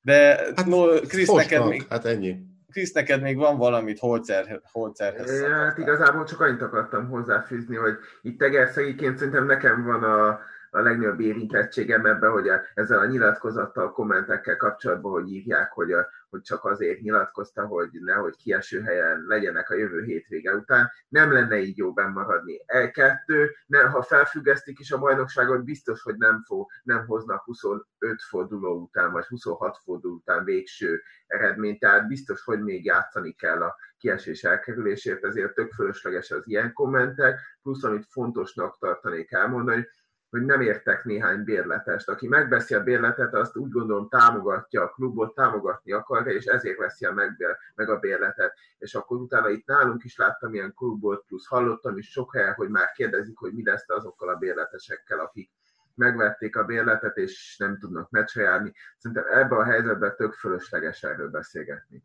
De 0.00 0.36
hát, 0.56 0.66
no, 0.66 1.00
Krisz, 1.00 1.32
neked 1.32 1.66
még... 1.66 1.86
Hát 1.88 2.04
ennyi. 2.04 2.36
Krisz, 2.72 2.92
neked 2.92 3.22
még 3.22 3.36
van 3.36 3.56
valamit 3.56 3.98
Holzer, 3.98 4.60
Holzerhez? 4.72 5.42
Hát 5.42 5.78
igazából 5.78 6.24
csak 6.24 6.40
annyit 6.40 6.62
akartam 6.62 7.08
hozzáfűzni, 7.08 7.76
hogy 7.76 7.98
itt 8.22 8.38
tegerszegiként 8.38 9.16
szerintem 9.18 9.46
nekem 9.46 9.84
van 9.84 10.02
a, 10.02 10.28
a 10.70 10.80
legnagyobb 10.80 11.20
érintettségem 11.20 12.06
ebben, 12.06 12.30
hogy 12.30 12.46
ezzel 12.74 12.98
a 12.98 13.06
nyilatkozattal, 13.06 13.92
kommentekkel 13.92 14.56
kapcsolatban, 14.56 15.12
hogy 15.12 15.32
írják, 15.32 15.72
hogy, 15.72 15.92
a, 15.92 16.08
hogy 16.30 16.40
csak 16.40 16.64
azért 16.64 17.00
nyilatkozta, 17.00 17.66
hogy 17.66 17.88
nehogy 17.92 18.36
kieső 18.36 18.82
helyen 18.82 19.24
legyenek 19.26 19.70
a 19.70 19.74
jövő 19.74 20.02
hétvége 20.02 20.54
után. 20.54 20.90
Nem 21.08 21.32
lenne 21.32 21.58
így 21.58 21.76
jó 21.76 21.92
maradni. 21.94 22.60
E 22.66 22.90
kettő, 22.90 23.50
ne, 23.66 23.80
ha 23.80 24.02
felfüggesztik 24.02 24.78
is 24.78 24.90
a 24.90 24.98
bajnokságot, 24.98 25.64
biztos, 25.64 26.02
hogy 26.02 26.16
nem, 26.16 26.42
fog, 26.46 26.70
nem 26.82 27.06
hoznak 27.06 27.44
25 27.44 27.84
forduló 28.28 28.80
után, 28.80 29.12
vagy 29.12 29.24
26 29.24 29.78
forduló 29.84 30.14
után 30.14 30.44
végső 30.44 31.02
eredményt, 31.26 31.80
tehát 31.80 32.08
biztos, 32.08 32.42
hogy 32.44 32.62
még 32.62 32.84
játszani 32.84 33.32
kell 33.32 33.62
a 33.62 33.76
kiesés 33.98 34.44
elkerülésért, 34.44 35.24
ezért 35.24 35.54
tök 35.54 35.72
fölösleges 35.72 36.30
az 36.30 36.42
ilyen 36.44 36.72
kommentek, 36.72 37.40
plusz 37.62 37.84
amit 37.84 38.06
fontosnak 38.08 38.78
tartanék 38.78 39.32
elmondani, 39.32 39.88
hogy 40.30 40.42
nem 40.42 40.60
értek 40.60 41.04
néhány 41.04 41.44
bérletest. 41.44 42.08
Aki 42.08 42.28
megveszi 42.28 42.74
a 42.74 42.82
bérletet, 42.82 43.34
azt 43.34 43.56
úgy 43.56 43.70
gondolom 43.70 44.08
támogatja 44.08 44.82
a 44.82 44.88
klubot, 44.88 45.34
támogatni 45.34 45.92
akarja, 45.92 46.32
és 46.32 46.44
ezért 46.44 46.78
veszi 46.78 47.04
a 47.04 47.12
meg, 47.12 47.58
meg 47.74 47.88
a 47.88 47.98
bérletet. 47.98 48.54
És 48.78 48.94
akkor 48.94 49.16
utána 49.16 49.48
itt 49.48 49.66
nálunk 49.66 50.04
is 50.04 50.16
láttam 50.16 50.54
ilyen 50.54 50.74
klubot, 50.74 51.24
plusz 51.26 51.46
hallottam 51.46 51.98
is 51.98 52.10
sok 52.10 52.34
helyen, 52.34 52.54
hogy 52.54 52.68
már 52.68 52.92
kérdezik, 52.92 53.38
hogy 53.38 53.52
mi 53.52 53.62
lesz 53.64 53.88
azokkal 53.88 54.28
a 54.28 54.36
bérletesekkel, 54.36 55.18
akik 55.18 55.50
megvették 55.94 56.56
a 56.56 56.64
bérletet, 56.64 57.16
és 57.16 57.56
nem 57.58 57.78
tudnak 57.78 58.10
meccsre 58.10 58.42
járni. 58.42 58.72
Szerintem 58.98 59.24
ebben 59.32 59.58
a 59.58 59.64
helyzetben 59.64 60.16
tök 60.16 60.32
fölösleges 60.32 61.02
erről 61.02 61.30
beszélgetni. 61.30 62.02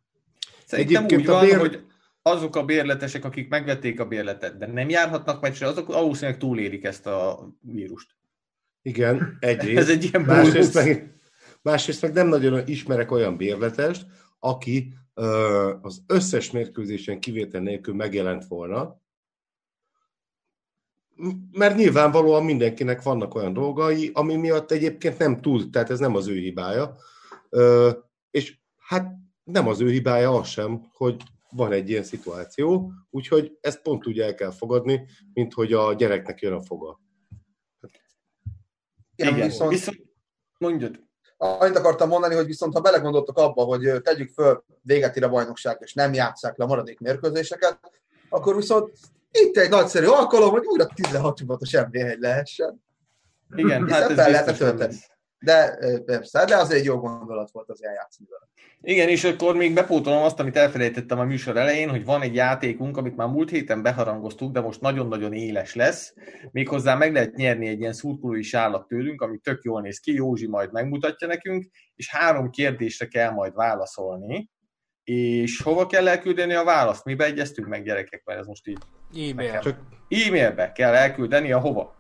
Szerintem 0.66 1.04
Egyébként 1.04 1.22
úgy 1.22 1.28
van, 1.28 1.46
bér... 1.46 1.58
hogy 1.58 1.86
azok 2.24 2.56
a 2.56 2.66
bérletesek, 2.66 3.26
akik 3.26 3.50
megvették 3.50 4.00
a 4.00 4.08
bérletet, 4.08 4.58
de 4.58 4.68
nem 4.68 4.90
járhatnak 4.90 5.42
meccsre, 5.42 5.68
azok 5.68 5.88
valószínűleg 5.88 6.40
túlélik 6.40 6.84
ezt 6.84 7.08
a 7.08 7.50
vírust. 7.62 8.16
Igen, 8.82 9.38
egyrészt. 9.40 9.78
Ez 9.78 9.90
egy 9.90 10.04
ilyen 10.04 10.22
másrészt 10.22 10.74
meg, 10.74 11.18
másrészt 11.62 12.02
meg 12.02 12.14
nem 12.14 12.28
nagyon 12.28 12.68
ismerek 12.68 13.12
olyan 13.12 13.38
bérletest, 13.38 14.06
aki 14.40 14.94
ö, 15.14 15.74
az 15.82 16.04
összes 16.08 16.52
mérkőzésen 16.52 17.20
kivétel 17.20 17.62
nélkül 17.62 17.94
megjelent 17.94 18.46
volna, 18.48 19.02
mert 21.52 21.76
nyilvánvalóan 21.76 22.46
mindenkinek 22.46 23.02
vannak 23.02 23.36
olyan 23.36 23.54
dolgai, 23.54 24.12
ami 24.14 24.36
miatt 24.36 24.72
egyébként 24.72 25.18
nem 25.18 25.42
túl, 25.42 25.70
tehát 25.70 25.90
ez 25.90 26.00
nem 26.00 26.16
az 26.16 26.28
ő 26.28 26.36
hibája. 26.36 26.96
Ö, 27.50 27.92
és 28.32 28.58
hát 28.78 29.12
nem 29.44 29.68
az 29.68 29.82
ő 29.82 29.90
hibája 29.90 30.32
az 30.32 30.48
sem, 30.48 30.90
hogy 30.92 31.24
van 31.56 31.72
egy 31.72 31.90
ilyen 31.90 32.04
szituáció, 32.04 32.92
úgyhogy 33.10 33.58
ezt 33.62 33.82
pont 33.82 34.08
úgy 34.08 34.20
el 34.20 34.36
kell 34.36 34.52
fogadni, 34.52 35.08
mint 35.34 35.54
hogy 35.54 35.74
a 35.74 35.94
gyereknek 35.94 36.42
jön 36.42 36.54
a 36.54 36.62
foga. 36.62 37.00
Igen, 39.16 39.34
Igen 39.34 39.48
viszont... 39.48 39.72
viszont 39.72 40.02
mondjad. 40.58 41.00
Annyit 41.38 41.78
akartam 41.78 42.10
mondani, 42.10 42.36
hogy 42.36 42.46
viszont 42.46 42.74
ha 42.74 42.82
belegondoltok 42.82 43.38
abba, 43.38 43.64
hogy 43.64 44.02
tegyük 44.02 44.30
föl 44.30 44.64
véget 44.82 45.18
a 45.18 45.30
bajnokság, 45.30 45.78
és 45.82 45.94
nem 45.94 46.14
játsszák 46.14 46.58
le 46.58 46.64
a 46.64 46.68
maradék 46.68 47.00
mérkőzéseket, 47.00 47.80
akkor 48.30 48.56
viszont 48.56 48.92
itt 49.32 49.58
egy 49.58 49.70
nagyszerű 49.70 50.06
alkalom, 50.06 50.50
hogy 50.50 50.66
újra 50.66 50.86
16 50.86 51.38
csapatos 51.38 51.70
NB1 51.74 52.20
lehessen. 52.20 52.84
Igen, 53.56 53.90
hát 53.90 54.10
ez 54.10 54.18
lehetne 54.18 54.54
tölteni. 54.54 54.96
De 55.44 55.78
persze, 56.06 56.46
de 56.46 56.56
azért 56.56 56.80
egy 56.80 56.86
jó 56.86 56.98
gondolat 56.98 57.52
volt 57.52 57.70
az 57.70 57.84
eljátszani 57.84 58.28
vele. 58.30 58.48
Igen, 58.82 59.10
és 59.10 59.24
akkor 59.24 59.56
még 59.56 59.74
bepótolom 59.74 60.24
azt, 60.24 60.40
amit 60.40 60.56
elfelejtettem 60.56 61.20
a 61.20 61.24
műsor 61.24 61.58
elején, 61.58 61.90
hogy 61.90 62.06
van 62.06 62.22
egy 62.22 62.36
játékunk, 62.36 62.98
amit 62.98 63.16
már 63.16 63.28
múlt 63.28 63.50
héten 63.50 63.82
beharangoztuk, 63.82 64.52
de 64.52 64.60
most 64.60 64.82
nagyon-nagyon 64.82 65.34
éles 65.34 65.76
lesz. 65.76 66.14
Méghozzá 66.52 66.96
meg 66.96 67.14
lehet 67.14 67.36
nyerni 67.36 67.68
egy 67.68 67.80
ilyen 67.80 67.94
szurkolói 67.94 68.42
sállat 68.42 68.88
tőlünk, 68.88 69.22
ami 69.22 69.38
tök 69.38 69.64
jól 69.64 69.82
néz 69.82 70.00
ki, 70.00 70.14
Józsi 70.14 70.48
majd 70.48 70.72
megmutatja 70.72 71.28
nekünk, 71.28 71.66
és 71.96 72.10
három 72.10 72.50
kérdésre 72.50 73.08
kell 73.08 73.32
majd 73.32 73.54
válaszolni. 73.56 74.50
És 75.04 75.62
hova 75.62 75.86
kell 75.86 76.08
elküldeni 76.08 76.54
a 76.54 76.64
választ? 76.64 77.06
Mi 77.06 77.16
beegyeztünk 77.16 77.68
meg 77.68 77.84
gyerekek, 77.84 78.22
mert 78.26 78.40
ez 78.40 78.46
most 78.46 78.68
így... 78.68 78.78
E-mail. 79.30 79.60
Csak 79.60 79.80
e-mailbe 80.10 80.72
kell 80.72 80.94
elküldeni 80.94 81.52
a 81.52 81.60
hova? 81.60 81.96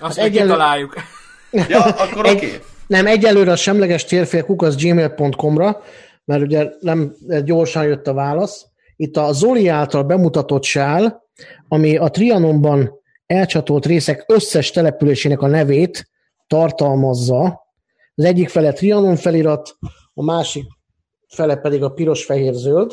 Azt 0.00 0.16
hát 0.16 0.26
egyelő... 0.26 0.48
találjuk. 0.48 0.94
Ja, 1.68 1.82
akkor 1.82 2.26
oké. 2.26 2.46
Okay. 2.46 2.60
Nem, 2.86 3.06
egyelőre 3.06 3.52
a 3.52 3.56
semleges 3.56 4.04
térfél 4.04 4.44
kukasz 4.44 4.76
gmail.com-ra, 4.76 5.82
mert 6.24 6.42
ugye 6.42 6.70
nem 6.80 7.14
gyorsan 7.44 7.84
jött 7.84 8.06
a 8.06 8.14
válasz. 8.14 8.66
Itt 8.96 9.16
a 9.16 9.32
Zoli 9.32 9.68
által 9.68 10.02
bemutatott 10.02 10.62
sál, 10.62 11.22
ami 11.68 11.96
a 11.96 12.08
Trianonban 12.08 12.90
elcsatolt 13.26 13.86
részek 13.86 14.24
összes 14.26 14.70
településének 14.70 15.42
a 15.42 15.46
nevét 15.46 16.10
tartalmazza. 16.46 17.62
Az 18.14 18.24
egyik 18.24 18.48
fele 18.48 18.72
Trianon 18.72 19.16
felirat, 19.16 19.76
a 20.14 20.24
másik 20.24 20.64
fele 21.28 21.56
pedig 21.56 21.82
a 21.82 21.88
piros-fehér-zöld. 21.88 22.92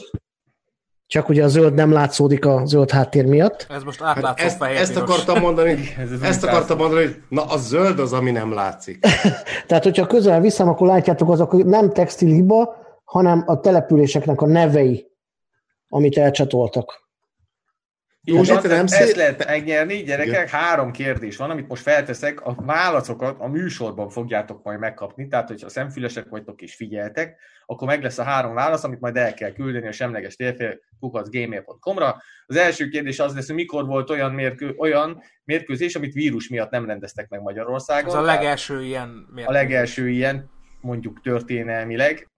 Csak 1.12 1.30
ugye 1.30 1.44
a 1.44 1.48
zöld 1.48 1.74
nem 1.74 1.92
látszódik 1.92 2.46
a 2.46 2.62
zöld 2.66 2.92
háttér 2.92 3.26
miatt. 3.26 3.68
Ez 3.70 3.84
most 3.84 4.02
átlátszó 4.02 4.28
hát 4.28 4.40
ezt, 4.40 4.58
fehér 4.58 4.78
ezt 4.78 4.96
akartam 4.96 5.40
mondani, 5.40 5.78
ez 5.98 6.22
ezt 6.22 6.44
akartam 6.44 6.78
mondani, 6.78 7.04
hogy 7.04 7.22
na 7.30 7.44
a 7.44 7.58
zöld 7.58 8.00
az, 8.00 8.14
ami 8.14 8.32
nem 8.32 8.54
látszik. 8.54 9.00
Tehát, 9.68 9.84
hogyha 9.84 10.08
közel 10.08 10.42
viszem, 10.42 10.68
akkor 10.68 10.88
látjátok, 10.88 11.30
azok 11.30 11.64
nem 11.64 11.90
textil 11.90 12.34
hiba, 12.34 12.76
hanem 13.04 13.44
a 13.46 13.60
településeknek 13.60 14.42
a 14.42 14.48
nevei, 14.48 15.08
amit 15.88 16.18
elcsatoltak. 16.18 17.11
Nem 18.24 18.88
szép... 18.88 19.02
Ezt 19.02 19.16
lehet 19.16 19.46
megnyerni, 19.46 20.04
gyerekek, 20.04 20.28
Igen. 20.28 20.48
három 20.48 20.92
kérdés 20.92 21.38
van, 21.38 21.50
amit 21.50 21.68
most 21.68 21.82
felteszek, 21.82 22.42
a 22.42 22.56
válaszokat 22.56 23.36
a 23.40 23.48
műsorban 23.48 24.10
fogjátok 24.10 24.64
majd 24.64 24.80
megkapni, 24.80 25.28
tehát 25.28 25.48
hogyha 25.48 25.70
szemfülesek 25.70 26.30
vagytok 26.30 26.62
és 26.62 26.76
figyeltek, 26.76 27.40
akkor 27.66 27.88
meg 27.88 28.04
lesz 28.04 28.18
a 28.18 28.24
három 28.24 28.54
válasz, 28.54 28.84
amit 28.84 29.00
majd 29.00 29.18
el 29.18 29.34
kell 29.34 29.52
küldeni 29.52 29.88
a 29.88 29.92
semleges 29.92 30.36
térfél 30.36 30.80
kukacgmail.com-ra. 31.00 32.22
Az 32.46 32.56
első 32.56 32.88
kérdés 32.88 33.20
az 33.20 33.36
lesz, 33.36 33.48
hogy 33.48 33.56
mikor 33.56 33.86
volt 33.86 34.10
olyan, 34.10 34.32
mérkő, 34.32 34.74
olyan 34.78 35.22
mérkőzés, 35.44 35.96
amit 35.96 36.14
vírus 36.14 36.50
miatt 36.50 36.72
nem 36.72 36.86
rendeztek 36.86 37.30
meg 37.30 37.42
Magyarországon. 37.42 38.16
Ez 38.16 38.22
a 38.22 38.22
legelső 38.22 38.84
ilyen 38.84 39.08
mérkőzés. 39.10 39.46
A 39.46 39.52
legelső 39.52 40.10
ilyen, 40.10 40.50
mondjuk 40.82 41.22
történelmileg. 41.22 42.31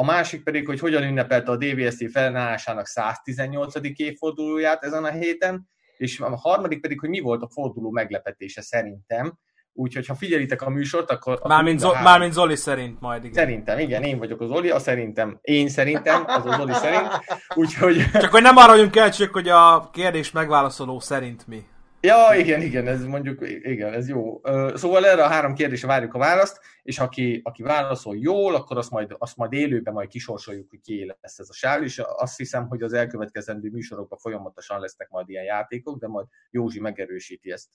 A 0.00 0.04
másik 0.04 0.42
pedig, 0.42 0.66
hogy 0.66 0.80
hogyan 0.80 1.02
ünnepelte 1.02 1.50
a 1.50 1.56
DVST 1.56 2.10
felállásának 2.10 2.86
118. 2.86 3.74
évfordulóját 3.96 4.84
ezen 4.84 5.04
a 5.04 5.10
héten, 5.10 5.68
és 5.96 6.20
a 6.20 6.36
harmadik 6.36 6.80
pedig, 6.80 7.00
hogy 7.00 7.08
mi 7.08 7.20
volt 7.20 7.42
a 7.42 7.48
forduló 7.52 7.90
meglepetése 7.90 8.60
szerintem. 8.60 9.38
Úgyhogy 9.72 10.06
ha 10.06 10.14
figyelitek 10.14 10.62
a 10.62 10.70
műsort, 10.70 11.10
akkor... 11.10 11.40
Mármint, 11.44 11.78
Zo- 11.78 12.02
mármint 12.02 12.32
Zoli 12.32 12.56
szerint 12.56 13.00
majd, 13.00 13.24
igen. 13.24 13.34
Szerintem, 13.34 13.78
igen, 13.78 14.02
én 14.02 14.18
vagyok 14.18 14.40
az 14.40 14.48
Zoli, 14.48 14.70
a 14.70 14.78
szerintem, 14.78 15.38
én 15.40 15.68
szerintem, 15.68 16.24
az 16.26 16.46
a 16.46 16.56
Zoli 16.56 16.72
szerint. 16.72 17.08
Úgyhogy... 17.54 18.10
Csak 18.12 18.30
hogy 18.30 18.42
nem 18.42 18.56
arra 18.56 18.72
vagyunk 18.72 18.96
el, 18.96 19.10
csak 19.10 19.32
hogy 19.32 19.48
a 19.48 19.90
kérdés 19.92 20.30
megválaszoló 20.30 21.00
szerint 21.00 21.46
mi. 21.46 21.64
Ja, 22.00 22.34
igen, 22.36 22.62
igen, 22.62 22.86
ez 22.86 23.04
mondjuk, 23.04 23.38
igen, 23.62 23.92
ez 23.92 24.08
jó. 24.08 24.40
Szóval 24.74 25.06
erre 25.06 25.24
a 25.24 25.28
három 25.28 25.54
kérdésre 25.54 25.86
várjuk 25.86 26.14
a 26.14 26.18
választ, 26.18 26.60
és 26.82 26.98
aki, 26.98 27.40
aki 27.44 27.62
válaszol 27.62 28.16
jól, 28.16 28.54
akkor 28.54 28.76
azt 28.76 28.90
majd, 28.90 29.14
azt 29.18 29.36
majd 29.36 29.52
élőben 29.52 29.94
majd 29.94 30.08
kisorsoljuk, 30.08 30.70
hogy 30.70 30.80
ki 30.80 31.14
lesz 31.20 31.38
ez 31.38 31.48
a 31.50 31.52
sál, 31.52 31.82
és 31.82 32.02
azt 32.16 32.36
hiszem, 32.36 32.66
hogy 32.68 32.82
az 32.82 32.92
elkövetkezendő 32.92 33.68
műsorokban 33.72 34.18
folyamatosan 34.18 34.80
lesznek 34.80 35.08
majd 35.10 35.28
ilyen 35.28 35.44
játékok, 35.44 35.98
de 35.98 36.08
majd 36.08 36.26
Józsi 36.50 36.80
megerősíti 36.80 37.52
ezt. 37.52 37.68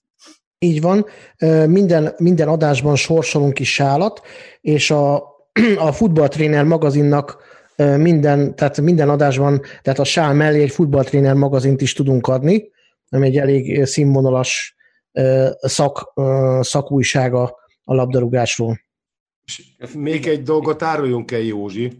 Így 0.58 0.80
van, 0.80 1.06
minden, 1.66 2.14
minden 2.18 2.48
adásban 2.48 2.96
sorsolunk 2.96 3.58
is 3.58 3.74
sálat, 3.74 4.20
és 4.60 4.90
a, 4.90 5.14
a 5.78 5.92
futballtréner 5.92 6.64
magazinnak 6.64 7.42
minden, 7.76 8.56
tehát 8.56 8.80
minden 8.80 9.08
adásban, 9.08 9.62
tehát 9.82 9.98
a 9.98 10.04
sál 10.04 10.34
mellé 10.34 10.62
egy 10.62 10.70
futballtréner 10.70 11.34
magazint 11.34 11.80
is 11.80 11.92
tudunk 11.92 12.26
adni, 12.26 12.72
ami 13.14 13.26
egy 13.26 13.36
elég 13.36 13.84
színvonalas 13.84 14.76
szak, 15.60 16.12
szakújsága 16.60 17.42
a 17.84 17.94
labdarúgásról. 17.94 18.80
Még 19.94 20.26
egy 20.26 20.42
dolgot 20.42 20.82
áruljunk 20.82 21.30
el, 21.30 21.40
Józsi, 21.40 21.92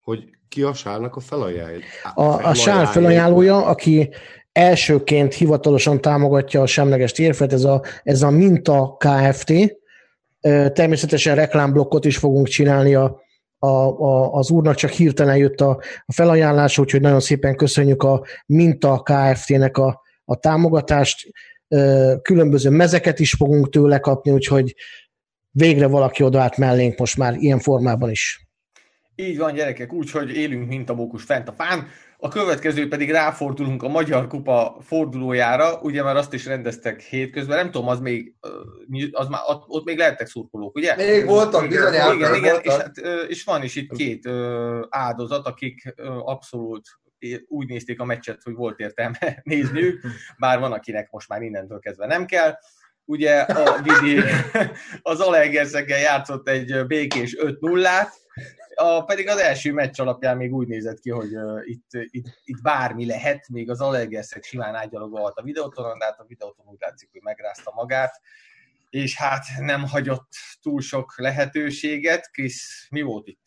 hogy 0.00 0.24
ki 0.48 0.62
a 0.62 0.74
sálnak 0.74 1.16
a 1.16 1.20
felajánlója? 1.20 1.84
A, 2.14 2.48
a 2.48 2.54
sál 2.54 2.86
felajánlója, 2.86 3.64
aki 3.66 4.08
elsőként 4.52 5.34
hivatalosan 5.34 6.00
támogatja 6.00 6.62
a 6.62 6.66
semleges 6.66 7.12
térfet, 7.12 7.52
ez 7.52 7.64
a, 7.64 7.82
ez 8.02 8.22
a 8.22 8.30
Minta 8.30 8.96
Kft. 8.98 9.52
Természetesen 10.72 11.34
reklámblokkot 11.34 12.04
is 12.04 12.16
fogunk 12.16 12.48
csinálni 12.48 12.94
a, 12.94 13.20
a, 13.58 13.66
a, 13.66 14.32
az 14.32 14.50
úrnak, 14.50 14.74
csak 14.74 14.90
hirtelen 14.90 15.36
jött 15.36 15.60
a, 15.60 15.80
a 16.06 16.12
felajánlás, 16.12 16.78
úgyhogy 16.78 17.00
nagyon 17.00 17.20
szépen 17.20 17.56
köszönjük 17.56 18.02
a 18.02 18.24
Minta 18.46 19.02
Kft-nek 19.02 19.78
a, 19.78 20.04
a 20.28 20.36
támogatást, 20.36 21.28
különböző 22.22 22.70
mezeket 22.70 23.18
is 23.18 23.32
fogunk 23.32 23.68
tőle 23.70 23.98
kapni, 23.98 24.30
úgyhogy 24.30 24.74
végre 25.50 25.86
valaki 25.86 26.22
odaállt 26.22 26.56
mellénk 26.56 26.98
most 26.98 27.16
már 27.16 27.34
ilyen 27.34 27.58
formában 27.58 28.10
is. 28.10 28.48
Így 29.14 29.38
van, 29.38 29.54
gyerekek, 29.54 29.92
úgyhogy 29.92 30.36
élünk, 30.36 30.68
mint 30.68 30.90
a 30.90 30.94
mókus 30.94 31.22
fent 31.22 31.48
a 31.48 31.52
fán. 31.52 31.86
A 32.18 32.28
következő 32.28 32.88
pedig 32.88 33.10
ráfordulunk 33.10 33.82
a 33.82 33.88
Magyar 33.88 34.26
Kupa 34.26 34.76
fordulójára, 34.80 35.80
ugye 35.80 36.02
már 36.02 36.16
azt 36.16 36.32
is 36.32 36.46
rendeztek 36.46 37.00
hétközben, 37.00 37.56
nem 37.56 37.70
tudom, 37.70 37.88
az 37.88 38.00
még, 38.00 38.34
az 39.10 39.28
már, 39.28 39.40
ott 39.66 39.84
még 39.84 39.98
lehettek 39.98 40.26
szurkolók, 40.26 40.76
ugye? 40.76 40.96
Még 40.96 41.26
voltak, 41.26 41.68
bizony. 41.68 41.92
Igen, 41.92 42.14
igen, 42.14 42.34
igen 42.34 42.58
és, 42.62 42.72
hát, 42.72 42.96
és 43.28 43.44
van 43.44 43.62
is 43.62 43.76
itt 43.76 43.92
két 43.92 44.28
áldozat, 44.88 45.46
akik 45.46 45.94
abszolút 46.24 46.88
úgy 47.48 47.68
nézték 47.68 48.00
a 48.00 48.04
meccset, 48.04 48.42
hogy 48.42 48.54
volt 48.54 48.78
értelme 48.78 49.40
nézniük, 49.42 50.06
bár 50.38 50.58
van, 50.58 50.72
akinek 50.72 51.10
most 51.10 51.28
már 51.28 51.42
innentől 51.42 51.78
kezdve 51.78 52.06
nem 52.06 52.26
kell. 52.26 52.58
Ugye 53.04 53.40
a 53.40 53.82
Vidi 53.82 54.22
az 55.02 55.20
Alegerszeggel 55.20 55.98
játszott 55.98 56.48
egy 56.48 56.86
békés 56.86 57.36
5-0-át, 57.38 58.12
a, 58.74 59.04
pedig 59.04 59.28
az 59.28 59.38
első 59.38 59.72
meccs 59.72 60.00
alapján 60.00 60.36
még 60.36 60.54
úgy 60.54 60.66
nézett 60.66 60.98
ki, 60.98 61.10
hogy 61.10 61.36
uh, 61.36 61.60
itt, 61.64 61.88
itt, 61.90 62.40
itt 62.44 62.62
bármi 62.62 63.06
lehet, 63.06 63.48
még 63.48 63.70
az 63.70 63.80
Alegerszeg 63.80 64.42
simán 64.42 64.74
ágyalogolhat 64.74 65.38
a 65.38 65.42
videótoron, 65.42 65.98
de 65.98 66.04
hát 66.04 66.20
a 66.20 66.24
videóton 66.28 66.66
úgy 66.66 66.80
látszik, 66.80 67.08
hogy 67.12 67.20
megrázta 67.22 67.72
magát, 67.74 68.20
és 68.90 69.16
hát 69.16 69.44
nem 69.58 69.86
hagyott 69.86 70.28
túl 70.62 70.80
sok 70.80 71.18
lehetőséget. 71.18 72.30
Krisz, 72.30 72.86
mi 72.90 73.02
volt 73.02 73.26
itt? 73.26 73.45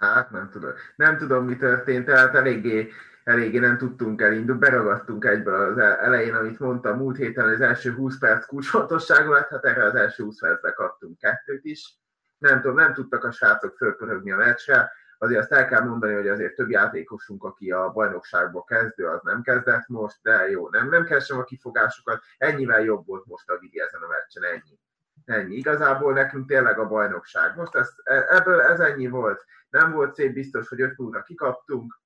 Hát 0.00 0.30
nem 0.30 0.48
tudom. 0.50 0.70
Nem 0.96 1.18
tudom, 1.18 1.44
mi 1.44 1.56
történt, 1.56 2.06
tehát 2.06 2.34
eléggé, 2.34 2.90
eléggé 3.24 3.58
nem 3.58 3.78
tudtunk 3.78 4.20
elindulni. 4.20 4.60
Beragadtunk 4.60 5.24
egyből 5.24 5.54
az 5.54 5.78
elején, 5.78 6.34
amit 6.34 6.58
mondtam 6.58 6.96
múlt 6.96 7.16
héten, 7.16 7.48
az 7.48 7.60
első 7.60 7.92
20 7.92 8.18
perc 8.18 8.46
kulcsfontosságú 8.46 9.32
lett, 9.32 9.48
hát 9.48 9.64
erre 9.64 9.84
az 9.84 9.94
első 9.94 10.24
20 10.24 10.40
percben 10.40 10.74
kaptunk 10.74 11.18
kettőt 11.18 11.64
is. 11.64 11.98
Nem 12.38 12.60
tudom, 12.60 12.76
nem 12.76 12.94
tudtak 12.94 13.24
a 13.24 13.30
srácok 13.30 13.76
fölpörögni 13.76 14.32
a 14.32 14.36
meccsre. 14.36 14.92
Azért 15.18 15.40
azt 15.40 15.52
el 15.52 15.66
kell 15.66 15.84
mondani, 15.84 16.14
hogy 16.14 16.28
azért 16.28 16.54
több 16.54 16.70
játékosunk, 16.70 17.44
aki 17.44 17.70
a 17.70 17.90
bajnokságba 17.90 18.64
kezdő, 18.64 19.06
az 19.06 19.20
nem 19.22 19.42
kezdett 19.42 19.88
most, 19.88 20.18
de 20.22 20.50
jó, 20.50 20.68
nem, 20.68 20.88
nem 20.88 21.04
keresem 21.04 21.38
a 21.38 21.44
kifogásukat. 21.44 22.22
Ennyivel 22.38 22.80
jobb 22.80 23.06
volt 23.06 23.26
most 23.26 23.50
a 23.50 23.58
Vidi 23.58 23.80
ezen 23.80 24.02
a 24.02 24.08
meccsen, 24.08 24.44
ennyi. 24.44 24.78
Ennyi. 25.30 25.56
Igazából 25.56 26.12
nekünk 26.12 26.46
tényleg 26.46 26.78
a 26.78 26.88
bajnokság. 26.88 27.56
Most 27.56 27.74
ez, 27.74 27.94
ebből 28.28 28.60
ez 28.60 28.80
ennyi 28.80 29.06
volt 29.06 29.44
nem 29.70 29.92
volt 29.92 30.14
szép, 30.14 30.32
biztos, 30.32 30.68
hogy 30.68 30.80
5 30.80 30.96
0 30.96 31.22
kikaptunk. 31.22 32.00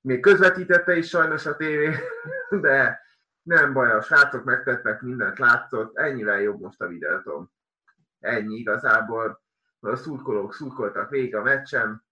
Még 0.00 0.20
közvetítette 0.20 0.96
is 0.96 1.08
sajnos 1.08 1.46
a 1.46 1.56
tévé, 1.56 1.94
de 2.60 3.00
nem 3.42 3.72
baj, 3.72 3.90
a 3.90 4.02
srácok 4.02 4.44
megtettek 4.44 5.00
mindent, 5.00 5.38
látszott, 5.38 5.96
ennyivel 5.96 6.40
jobb 6.40 6.60
most 6.60 6.80
a 6.80 6.86
videótom. 6.86 7.50
Ennyi 8.20 8.54
igazából. 8.54 9.42
A 9.80 9.96
szurkolók 9.96 10.54
szurkoltak 10.54 11.10
végig 11.10 11.36
a 11.36 11.42
meccsen. 11.42 12.04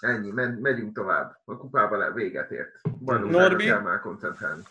Ennyi, 0.00 0.30
men, 0.30 0.52
megyünk 0.52 0.94
tovább. 0.94 1.40
A 1.44 1.56
kupába 1.56 1.96
le, 1.96 2.12
véget 2.12 2.50
ért. 2.50 2.80
Norbi? 3.06 3.64
kell 3.64 3.80
már 3.80 4.00
koncentrálni. 4.00 4.62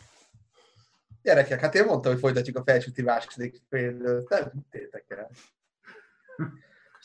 Gyerekek, 1.27 1.59
hát 1.59 1.75
én 1.75 1.85
mondtam, 1.85 2.11
hogy 2.11 2.21
folytatjuk 2.21 2.57
a 2.57 2.63
felsőti 2.65 3.01
második 3.01 3.61
fél. 3.69 3.91
Nem 4.29 4.51
hittétek 4.53 5.05
el. 5.07 5.29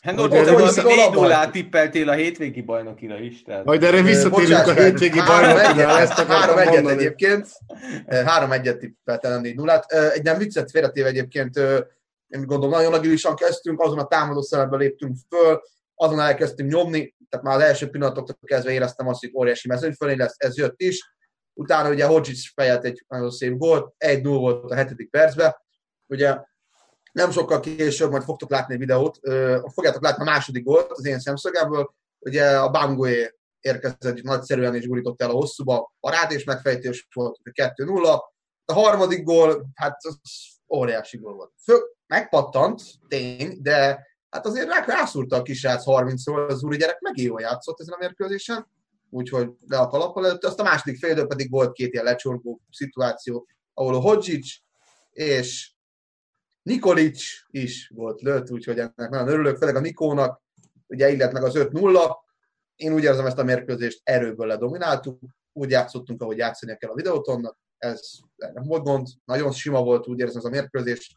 Hát 0.03 0.21
Hogy 0.21 0.31
Norbi, 0.31 0.83
4 0.83 1.11
0 1.13 1.51
tippeltél 1.51 2.09
a 2.09 2.13
hétvégi 2.13 2.63
bajnokira 2.63 3.19
is. 3.19 3.43
Tehát... 3.43 3.65
Majd 3.65 3.83
erre 3.83 4.03
visszatérünk 4.03 4.67
a 4.67 4.75
hétvégi 4.75 5.19
egyet- 5.19 5.79
ezt 5.79 6.19
akartam 6.19 6.57
Három 6.57 6.59
egyet 6.59 6.89
egyébként. 6.89 7.49
Három 8.07 8.53
egyet 8.53 8.79
tippeltem 8.79 9.41
4 9.41 9.55
0 9.55 9.85
Egy 10.13 10.23
nem 10.23 10.39
viccet 10.39 10.71
félretéve 10.71 11.09
egyébként, 11.09 11.57
én 12.29 12.47
gondolom, 12.47 12.71
nagyon 12.71 12.95
agilisan 12.95 13.37
kezdtünk, 13.37 13.81
azon 13.81 13.99
a 13.99 14.07
támadó 14.07 14.43
szerepbe 14.43 14.77
léptünk 14.77 15.17
föl, 15.29 15.63
azon 15.95 16.21
elkezdtünk 16.21 16.73
nyomni, 16.73 17.15
tehát 17.29 17.47
már 17.47 17.57
az 17.57 17.63
első 17.63 17.91
pillanatoktól 17.91 18.37
kezdve 18.45 18.73
éreztem 18.73 19.09
azt, 19.09 19.21
hogy 19.21 19.33
óriási 19.35 19.69
mezőny 19.69 19.93
fölé 19.93 20.15
lesz, 20.15 20.35
ez 20.37 20.57
jött 20.57 20.81
is. 20.81 21.15
Utána 21.55 21.91
ugye 21.91 22.07
Hodzic 22.07 22.53
fejelt 22.55 22.85
egy 22.85 23.05
nagyon 23.09 23.31
szép 23.31 23.57
gólt, 23.57 23.95
egy 23.99 24.23
0 24.23 24.39
volt 24.39 24.71
a 24.71 24.75
hetedik 24.75 25.11
percben. 25.11 25.57
Ugye 26.07 26.37
nem 27.13 27.31
sokkal 27.31 27.61
később, 27.61 28.11
majd 28.11 28.23
fogtok 28.23 28.51
látni 28.51 28.75
egy 28.75 28.81
videót, 28.81 29.21
fogjátok 29.73 30.03
látni 30.03 30.23
a 30.23 30.31
második 30.31 30.65
gólt 30.65 30.91
az 30.91 31.07
én 31.07 31.19
szemszögemből, 31.19 31.95
ugye 32.19 32.59
a 32.59 32.71
Bangoé 32.71 33.35
érkezett 33.61 34.23
nagyszerűen 34.23 34.75
és 34.75 34.87
gurított 34.87 35.23
el 35.23 35.31
a 35.31 35.35
hosszúba, 35.35 35.95
parát 36.01 36.33
és 36.33 36.45
megfejtés 36.45 37.09
volt, 37.13 37.39
2-0. 37.45 38.19
A 38.65 38.73
harmadik 38.73 39.25
gól, 39.25 39.67
hát 39.75 39.97
az 40.05 40.19
óriási 40.75 41.17
gól 41.17 41.35
volt. 41.35 41.53
Fő, 41.63 41.79
megpattant, 42.07 42.83
tény, 43.09 43.59
de 43.63 44.07
hát 44.31 44.47
azért 44.47 44.69
rá, 44.69 44.85
rászúrta 44.87 45.37
a 45.37 45.43
kisrác 45.43 45.83
30-ról, 45.87 46.49
az 46.49 46.63
úri 46.63 46.77
gyerek 46.77 47.01
megint 47.01 47.29
jól 47.29 47.41
játszott 47.41 47.81
ezen 47.81 47.95
a 47.95 47.99
mérkőzésen, 47.99 48.71
úgyhogy 49.13 49.51
le 49.67 49.79
a 49.79 49.87
kalappal 49.87 50.27
előtt. 50.27 50.45
Azt 50.45 50.61
a 50.61 50.63
második 50.63 50.99
fél 50.99 51.11
időben 51.11 51.29
pedig 51.29 51.51
volt 51.51 51.73
két 51.73 51.93
ilyen 51.93 52.05
lecsorgó 52.05 52.61
szituáció, 52.71 53.47
ahol 53.75 53.95
a 53.95 54.01
Hodzic 54.01 54.57
és 55.11 55.73
Nikolic 56.63 57.23
is 57.51 57.91
volt 57.95 58.21
lőtt, 58.21 58.51
úgyhogy 58.51 58.79
ennek 58.79 59.11
nagyon 59.11 59.29
örülök, 59.29 59.57
főleg 59.57 59.77
a 59.77 59.81
Nikónak, 59.81 60.43
ugye 60.87 61.11
illet 61.11 61.33
meg 61.33 61.43
az 61.43 61.53
5-0. 61.57 62.17
Én 62.77 62.93
úgy 62.93 63.03
érzem 63.03 63.27
ezt 63.27 63.39
a 63.39 63.45
mérkőzést 63.45 64.01
erőből 64.03 64.47
ledomináltuk, 64.47 65.21
úgy 65.53 65.71
játszottunk, 65.71 66.23
ahogy 66.23 66.37
játszani 66.37 66.77
kell 66.77 66.91
a 66.91 66.95
videótonnak, 66.95 67.59
ez 67.79 68.11
nem 68.37 68.63
volt 68.63 68.83
gond, 68.83 69.07
nagyon 69.25 69.53
sima 69.53 69.83
volt, 69.83 70.07
úgy 70.07 70.19
érzem 70.19 70.37
ez 70.37 70.45
a 70.45 70.49
mérkőzés. 70.49 71.17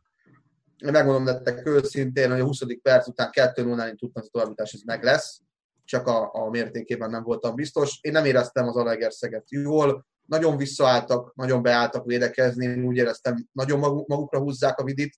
Én 0.78 0.92
megmondom 0.92 1.24
nektek 1.24 1.68
őszintén, 1.68 2.32
hogy 2.32 2.40
a 2.40 2.46
20. 2.46 2.62
perc 2.82 3.08
után 3.08 3.32
2 3.32 3.64
0 3.64 3.88
én 3.88 3.98
tudtam, 3.98 4.22
hogy 4.22 4.30
a 4.34 4.38
továbbítás 4.38 4.74
ez 4.74 4.82
meg 4.82 5.04
lesz, 5.04 5.42
csak 5.86 6.08
a, 6.08 6.30
a 6.34 6.50
mértékében 6.50 7.10
nem 7.10 7.24
voltam 7.24 7.56
biztos. 7.56 7.98
Én 8.02 8.12
nem 8.12 8.26
éreztem 8.26 8.68
az 8.68 8.76
Alegerszeget 8.76 9.52
jól, 9.52 10.06
nagyon 10.26 10.58
visszaálltak, 10.58 11.36
nagyon 11.36 11.62
beálltak 11.62 12.06
védekezni, 12.06 12.66
én 12.66 12.86
úgy 12.86 12.98
éreztem, 12.98 13.48
nagyon 13.52 13.80
maguk- 13.80 14.08
magukra 14.08 14.40
húzzák 14.40 14.78
a 14.80 14.84
vidit, 14.84 15.16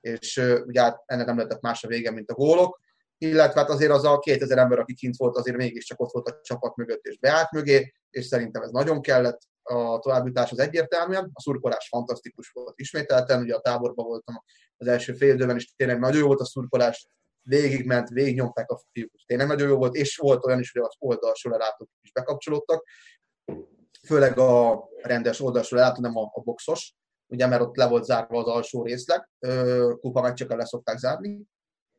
és 0.00 0.36
ugye 0.66 0.82
hát 0.82 1.02
ennek 1.06 1.26
nem 1.26 1.36
lehetett 1.36 1.60
más 1.60 1.84
a 1.84 1.88
vége, 1.88 2.10
mint 2.10 2.30
a 2.30 2.34
gólok, 2.34 2.80
illetve 3.18 3.60
hát 3.60 3.70
azért 3.70 3.92
az 3.92 4.04
a 4.04 4.18
2000 4.18 4.58
ember, 4.58 4.78
aki 4.78 4.94
kint 4.94 5.16
volt, 5.16 5.36
azért 5.36 5.56
mégiscsak 5.56 6.00
ott 6.00 6.12
volt 6.12 6.28
a 6.28 6.40
csapat 6.42 6.76
mögött, 6.76 7.04
és 7.04 7.18
beállt 7.18 7.50
mögé, 7.52 7.94
és 8.10 8.26
szerintem 8.26 8.62
ez 8.62 8.70
nagyon 8.70 9.00
kellett, 9.00 9.40
a 9.62 9.98
továbbjutás 9.98 10.50
az 10.50 10.58
egyértelműen, 10.58 11.30
a 11.32 11.40
szurkolás 11.40 11.88
fantasztikus 11.88 12.50
volt 12.50 12.78
ismételten, 12.78 13.42
ugye 13.42 13.54
a 13.54 13.60
táborban 13.60 14.06
voltam 14.06 14.42
az 14.76 14.86
első 14.86 15.12
fél 15.12 15.34
időben, 15.34 15.56
és 15.56 15.74
tényleg 15.76 15.98
nagyon 15.98 16.20
jó 16.20 16.26
volt 16.26 16.40
a 16.40 16.44
szurkolás, 16.44 17.08
végigment, 17.48 18.08
végignyomták 18.08 18.70
a 18.70 18.80
fiúk, 18.92 19.10
tényleg 19.26 19.46
nagyon 19.46 19.68
jó 19.68 19.76
volt, 19.76 19.94
és 19.94 20.16
volt 20.16 20.44
olyan 20.44 20.58
is, 20.58 20.72
hogy 20.72 20.82
az 20.82 20.94
oldalsó 20.98 21.50
lelátók 21.50 21.88
is 22.02 22.12
bekapcsolódtak, 22.12 22.84
főleg 24.06 24.38
a 24.38 24.84
rendes 25.02 25.40
oldalsó 25.40 25.76
lelátó, 25.76 26.00
nem 26.00 26.16
a, 26.16 26.30
a 26.32 26.40
boxos, 26.40 26.94
ugye, 27.26 27.46
mert 27.46 27.62
ott 27.62 27.76
le 27.76 27.88
volt 27.88 28.04
zárva 28.04 28.38
az 28.38 28.46
alsó 28.46 28.82
részleg, 28.82 29.28
kupa 30.00 30.20
meccseket 30.20 30.56
le 30.56 30.64
szokták 30.64 30.98
zárni, 30.98 31.42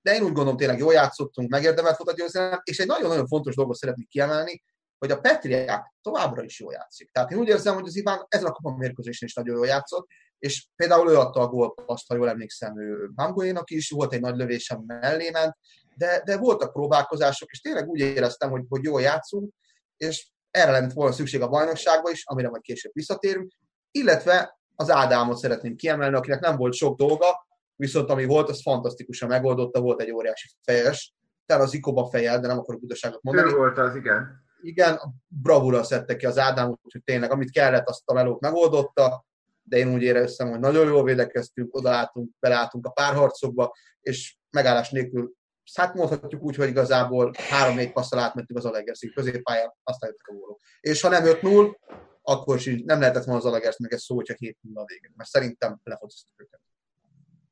de 0.01 0.15
én 0.15 0.21
úgy 0.21 0.33
gondolom 0.33 0.57
tényleg 0.57 0.77
jól 0.77 0.93
játszottunk, 0.93 1.49
megérdemelt 1.49 1.97
volt 1.97 2.09
a 2.09 2.21
győzelem, 2.21 2.59
és 2.63 2.79
egy 2.79 2.87
nagyon-nagyon 2.87 3.27
fontos 3.27 3.55
dolgot 3.55 3.75
szeretnék 3.75 4.07
kiemelni, 4.07 4.63
hogy 4.97 5.11
a 5.11 5.19
Petriák 5.19 5.93
továbbra 6.01 6.43
is 6.43 6.59
jól 6.59 6.73
játszik. 6.73 7.11
Tehát 7.11 7.31
én 7.31 7.37
úgy 7.37 7.47
érzem, 7.47 7.73
hogy 7.73 7.87
az 7.87 7.95
Iván 7.95 8.25
ezen 8.27 8.47
a 8.47 8.51
kupa 8.51 8.75
mérkőzésen 8.75 9.27
is 9.27 9.33
nagyon 9.33 9.55
jól 9.55 9.67
játszott, 9.67 10.07
és 10.39 10.67
például 10.75 11.09
ő 11.09 11.15
adta 11.15 11.39
a 11.39 11.47
gólpaszt, 11.47 12.07
ha 12.07 12.15
jól 12.15 12.29
emlékszem, 12.29 12.79
ő 12.79 13.09
Bamboénak 13.15 13.69
is, 13.69 13.89
volt 13.89 14.13
egy 14.13 14.21
nagy 14.21 14.35
lövésem 14.35 14.83
mellé 14.85 15.29
ment, 15.29 15.57
de, 15.95 16.21
de 16.25 16.37
voltak 16.37 16.73
próbálkozások, 16.73 17.49
és 17.51 17.61
tényleg 17.61 17.87
úgy 17.87 17.99
éreztem, 17.99 18.49
hogy, 18.49 18.63
hogy 18.69 18.83
jól 18.83 19.01
játszunk, 19.01 19.53
és 19.97 20.29
erre 20.51 20.71
lett 20.71 20.93
volna 20.93 21.13
szükség 21.13 21.41
a 21.41 21.47
bajnokságban 21.47 22.11
is, 22.11 22.25
amire 22.25 22.49
majd 22.49 22.61
később 22.61 22.91
visszatérünk, 22.93 23.51
illetve 23.91 24.59
az 24.75 24.89
Ádámot 24.89 25.37
szeretném 25.37 25.75
kiemelni, 25.75 26.15
akinek 26.15 26.39
nem 26.39 26.55
volt 26.55 26.73
sok 26.73 26.97
dolga, 26.97 27.47
viszont 27.75 28.09
ami 28.09 28.25
volt, 28.25 28.49
az 28.49 28.61
fantasztikusan 28.61 29.29
megoldotta, 29.29 29.81
volt 29.81 30.01
egy 30.01 30.11
óriási 30.11 30.47
fejes, 30.61 31.13
tehát 31.45 31.63
az 31.63 31.73
Ikoba 31.73 32.05
fejel, 32.05 32.39
de 32.39 32.47
nem 32.47 32.59
akarok 32.59 32.81
butaságot 32.81 33.23
mondani. 33.23 33.51
Ő 33.51 33.55
volt 33.55 33.77
az, 33.77 33.95
igen. 33.95 34.47
Igen, 34.61 34.99
bravúra 35.27 35.83
szedte 35.83 36.15
ki 36.15 36.25
az 36.25 36.37
Ádámot, 36.37 36.79
hogy 36.91 37.03
tényleg 37.03 37.31
amit 37.31 37.51
kellett, 37.51 37.87
azt 37.87 38.01
a 38.05 38.13
melót 38.13 38.39
megoldotta, 38.39 39.25
de 39.69 39.77
én 39.77 39.93
úgy 39.93 40.01
éreztem, 40.01 40.49
hogy 40.49 40.59
nagyon 40.59 40.87
jól 40.87 41.03
védekeztünk, 41.03 41.75
odaálltunk, 41.75 42.29
beleálltunk 42.39 42.85
a 42.85 42.89
párharcokba, 42.89 43.75
és 43.99 44.37
megállás 44.49 44.89
nélkül, 44.89 45.33
hát 45.73 45.93
mondhatjuk 45.93 46.43
úgy, 46.43 46.55
hogy 46.55 46.67
igazából 46.67 47.31
három-négy 47.49 47.91
passzal 47.91 48.19
átmentünk 48.19 48.59
az 48.59 48.65
Alegerszi 48.65 49.09
középpályán, 49.09 49.73
aztán 49.83 50.09
jöttek 50.09 50.27
a 50.27 50.33
gólok. 50.33 50.59
És 50.79 51.01
ha 51.01 51.09
nem 51.09 51.23
5-0, 51.25 51.75
akkor 52.21 52.55
is 52.55 52.65
így 52.65 52.85
nem 52.85 52.99
lehetett 52.99 53.23
volna 53.23 53.39
az 53.39 53.45
Alegersznek 53.45 53.91
ez 53.91 54.01
szó, 54.01 54.15
hogyha 54.15 54.33
7 54.37 54.57
0 54.61 54.81
a 54.81 54.85
végén, 54.85 55.13
mert 55.15 55.29
szerintem 55.29 55.79
lefotoztuk 55.83 56.41
őket. 56.41 56.59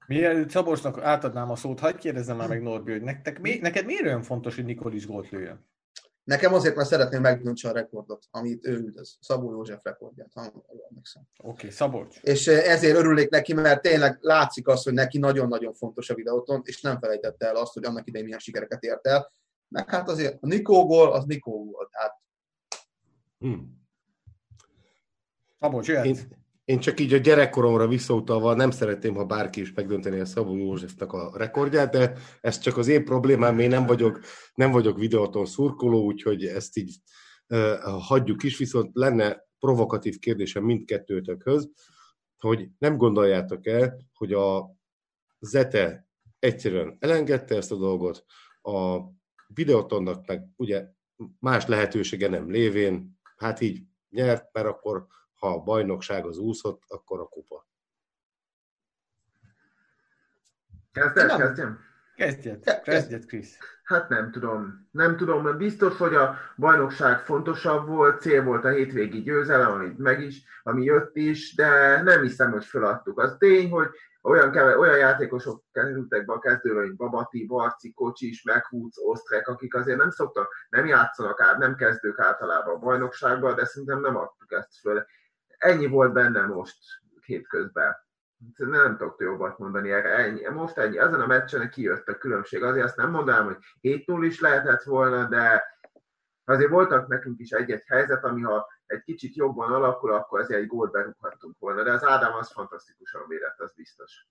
Mielőtt 0.07 0.49
Szabolcsnak 0.49 1.01
átadnám 1.01 1.51
a 1.51 1.55
szót, 1.55 1.79
hagyd 1.79 1.97
kérdezzem 1.97 2.37
már 2.37 2.47
meg 2.47 2.61
Norbi, 2.61 2.91
hogy 2.91 3.01
nektek, 3.01 3.39
mi, 3.39 3.57
neked 3.57 3.85
miért 3.85 4.05
olyan 4.05 4.21
fontos, 4.21 4.55
hogy 4.55 4.65
Nikolic 4.65 5.05
gólt 5.05 5.29
lőjön? 5.29 5.67
Nekem 6.27 6.53
azért, 6.53 6.75
mert 6.75 6.89
szeretném 6.89 7.21
megdöntse 7.21 7.69
a 7.69 7.71
rekordot, 7.71 8.25
amit 8.31 8.65
ő 8.65 8.77
üldöz. 8.77 9.17
Szabó 9.19 9.51
József 9.51 9.79
rekordját, 9.83 10.31
ha 10.33 10.51
emlékszem. 10.89 11.23
Oké, 11.37 11.49
okay, 11.49 11.69
Szabolcs. 11.69 12.19
És 12.21 12.47
eh, 12.47 12.71
ezért 12.71 12.97
örülnék 12.97 13.29
neki, 13.29 13.53
mert 13.53 13.81
tényleg 13.81 14.17
látszik 14.21 14.67
az, 14.67 14.83
hogy 14.83 14.93
neki 14.93 15.17
nagyon-nagyon 15.17 15.73
fontos 15.73 16.09
a 16.09 16.15
videóton, 16.15 16.61
és 16.65 16.81
nem 16.81 16.99
felejtette 16.99 17.47
el 17.47 17.55
azt, 17.55 17.73
hogy 17.73 17.83
annak 17.83 18.07
idején 18.07 18.25
milyen 18.25 18.39
sikereket 18.39 18.83
ért 18.83 19.07
el. 19.07 19.31
Meg 19.67 19.89
hát 19.89 20.09
azért 20.09 20.37
a 20.41 20.47
Nikó 20.47 20.85
gól, 20.85 21.11
az 21.11 21.25
Nikó 21.25 21.65
gól. 21.65 21.89
Tehát 21.91 22.21
Hm. 23.39 23.59
Szabolcs, 25.59 25.87
jöhet. 25.87 26.05
Én, 26.05 26.46
én 26.67 26.79
csak 26.79 26.99
így 26.99 27.13
a 27.13 27.17
gyerekkoromra 27.17 27.87
visszautalva 27.87 28.53
nem 28.53 28.71
szeretném, 28.71 29.15
ha 29.15 29.25
bárki 29.25 29.61
is 29.61 29.73
megdönteni 29.73 30.19
a 30.19 30.25
Szabó 30.25 30.55
Józsefnek 30.55 31.13
a 31.13 31.37
rekordját, 31.37 31.91
de 31.91 32.13
ez 32.41 32.59
csak 32.59 32.77
az 32.77 32.87
én 32.87 33.05
problémám, 33.05 33.59
én 33.59 33.69
nem 33.69 33.85
vagyok, 33.85 34.19
nem 34.53 34.71
vagyok 34.71 34.97
videóton 34.97 35.45
szurkoló, 35.45 36.03
úgyhogy 36.03 36.45
ezt 36.45 36.77
így 36.77 36.97
uh, 37.47 37.79
hagyjuk 37.99 38.43
is, 38.43 38.57
viszont 38.57 38.89
lenne 38.93 39.45
provokatív 39.59 40.19
kérdésem 40.19 40.63
mindkettőtökhöz, 40.63 41.69
hogy 42.37 42.69
nem 42.77 42.97
gondoljátok 42.97 43.67
el, 43.67 43.97
hogy 44.13 44.33
a 44.33 44.75
Zete 45.39 46.07
egyszerűen 46.39 46.97
elengedte 46.99 47.55
ezt 47.55 47.71
a 47.71 47.75
dolgot, 47.75 48.25
a 48.61 48.99
videótonnak 49.47 50.25
meg 50.25 50.43
ugye 50.55 50.85
más 51.39 51.65
lehetősége 51.65 52.29
nem 52.29 52.51
lévén, 52.51 53.19
hát 53.37 53.61
így 53.61 53.83
nyert, 54.09 54.49
mert 54.51 54.67
akkor 54.67 55.07
ha 55.39 55.47
a 55.47 55.63
bajnokság 55.63 56.25
az 56.25 56.37
úszott, 56.37 56.83
akkor 56.87 57.19
a 57.19 57.25
kupa. 57.27 57.65
Kezded, 60.91 61.35
kezdjem? 61.37 61.79
Kezdjed, 62.15 62.81
kezdjed, 62.81 63.25
Krisz. 63.25 63.57
Hát 63.83 64.09
nem 64.09 64.31
tudom. 64.31 64.87
Nem 64.91 65.17
tudom, 65.17 65.43
mert 65.43 65.57
biztos, 65.57 65.97
hogy 65.97 66.15
a 66.15 66.37
bajnokság 66.55 67.19
fontosabb 67.19 67.87
volt, 67.87 68.21
cél 68.21 68.43
volt 68.43 68.65
a 68.65 68.69
hétvégi 68.69 69.21
győzelem, 69.21 69.71
ami 69.71 69.93
meg 69.97 70.21
is, 70.21 70.43
ami 70.63 70.83
jött 70.83 71.15
is, 71.15 71.55
de 71.55 72.01
nem 72.01 72.21
hiszem, 72.21 72.51
hogy 72.51 72.65
feladtuk. 72.65 73.19
Az 73.19 73.35
tény, 73.39 73.69
hogy 73.69 73.89
olyan, 74.21 74.51
keve, 74.51 74.77
olyan 74.77 74.97
játékosok 74.97 75.63
kerültek 75.71 76.25
be 76.25 76.33
a 76.33 76.39
kezdőre, 76.39 76.81
mint 76.81 76.95
Babati, 76.95 77.45
Barci, 77.45 77.93
Kocsis, 77.93 78.43
Meghúz, 78.43 78.97
Osztrek, 78.97 79.47
akik 79.47 79.75
azért 79.75 79.97
nem 79.97 80.09
szoktak, 80.09 80.53
nem 80.69 80.85
játszanak 80.85 81.41
át, 81.41 81.57
nem 81.57 81.75
kezdők 81.75 82.19
általában 82.19 82.75
a 82.75 82.79
bajnokságban, 82.79 83.55
de 83.55 83.65
szerintem 83.65 83.99
nem 83.99 84.15
adtuk 84.15 84.51
ezt 84.51 84.79
föl. 84.79 85.05
Ennyi 85.57 85.87
volt 85.87 86.13
benne 86.13 86.45
most 86.45 86.77
hétközben. 87.25 87.95
Nem 88.55 88.97
tudok 88.97 89.21
jobbat 89.21 89.57
mondani 89.57 89.91
erre. 89.91 90.09
Ennyi. 90.09 90.47
Most 90.47 90.77
ennyi. 90.77 90.97
Ezen 90.97 91.21
a 91.21 91.25
meccsen 91.25 91.69
kijött 91.69 92.07
a 92.07 92.17
különbség. 92.17 92.63
Azért 92.63 92.85
azt 92.85 92.95
nem 92.97 93.11
mondanám, 93.11 93.45
hogy 93.45 93.57
7-0 93.81 94.19
is 94.21 94.39
lehetett 94.39 94.83
volna, 94.83 95.27
de 95.27 95.63
azért 96.45 96.69
voltak 96.69 97.07
nekünk 97.07 97.39
is 97.39 97.51
egy-egy 97.51 97.83
helyzet, 97.85 98.23
ami 98.23 98.41
ha 98.41 98.67
egy 98.85 99.01
kicsit 99.01 99.35
jobban 99.35 99.73
alakul, 99.73 100.13
akkor 100.13 100.39
azért 100.39 100.59
egy 100.59 100.67
gólt 100.67 100.91
berúghattunk 100.91 101.59
volna. 101.59 101.83
De 101.83 101.91
az 101.91 102.03
Ádám 102.03 102.33
az 102.33 102.51
fantasztikusan 102.51 103.27
védett, 103.27 103.59
az 103.59 103.73
biztos. 103.75 104.27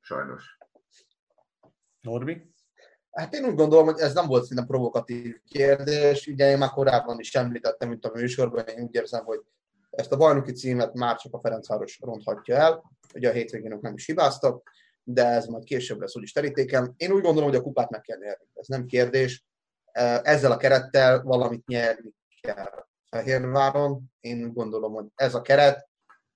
Sajnos. 0.00 0.58
Norbi? 2.00 2.54
Hát 3.10 3.34
én 3.34 3.44
úgy 3.44 3.54
gondolom, 3.54 3.84
hogy 3.84 3.98
ez 3.98 4.14
nem 4.14 4.26
volt 4.26 4.44
szinte 4.44 4.64
provokatív 4.64 5.40
kérdés. 5.44 6.26
Ugye 6.26 6.50
én 6.50 6.58
már 6.58 6.70
korábban 6.70 7.18
is 7.18 7.34
említettem, 7.34 7.88
mint 7.88 8.04
a 8.04 8.10
műsorban, 8.14 8.66
én 8.66 8.82
úgy 8.82 8.94
érzem, 8.94 9.24
hogy 9.24 9.40
ezt 9.96 10.12
a 10.12 10.16
bajnoki 10.16 10.52
címet 10.52 10.94
már 10.94 11.16
csak 11.16 11.34
a 11.34 11.40
Ferencváros 11.40 11.98
ronthatja 12.00 12.56
el. 12.56 12.90
Ugye 13.14 13.28
a 13.28 13.32
hétvégén 13.32 13.78
nem 13.80 13.94
is 13.94 14.06
hibáztak, 14.06 14.70
de 15.02 15.26
ez 15.26 15.46
majd 15.46 15.64
később 15.64 16.00
lesz 16.00 16.16
úgyis 16.16 16.32
terítéken. 16.32 16.94
Én 16.96 17.12
úgy 17.12 17.22
gondolom, 17.22 17.48
hogy 17.48 17.58
a 17.58 17.62
kupát 17.62 17.90
meg 17.90 18.00
kell 18.00 18.18
nyerni. 18.18 18.46
Ez 18.54 18.66
nem 18.66 18.86
kérdés. 18.86 19.44
Ezzel 20.22 20.52
a 20.52 20.56
kerettel 20.56 21.22
valamit 21.22 21.66
nyerni 21.66 22.10
kell 22.40 22.86
Fehérváron. 23.10 24.12
Én 24.20 24.44
úgy 24.44 24.52
gondolom, 24.52 24.92
hogy 24.92 25.06
ez 25.14 25.34
a 25.34 25.42
keret, 25.42 25.88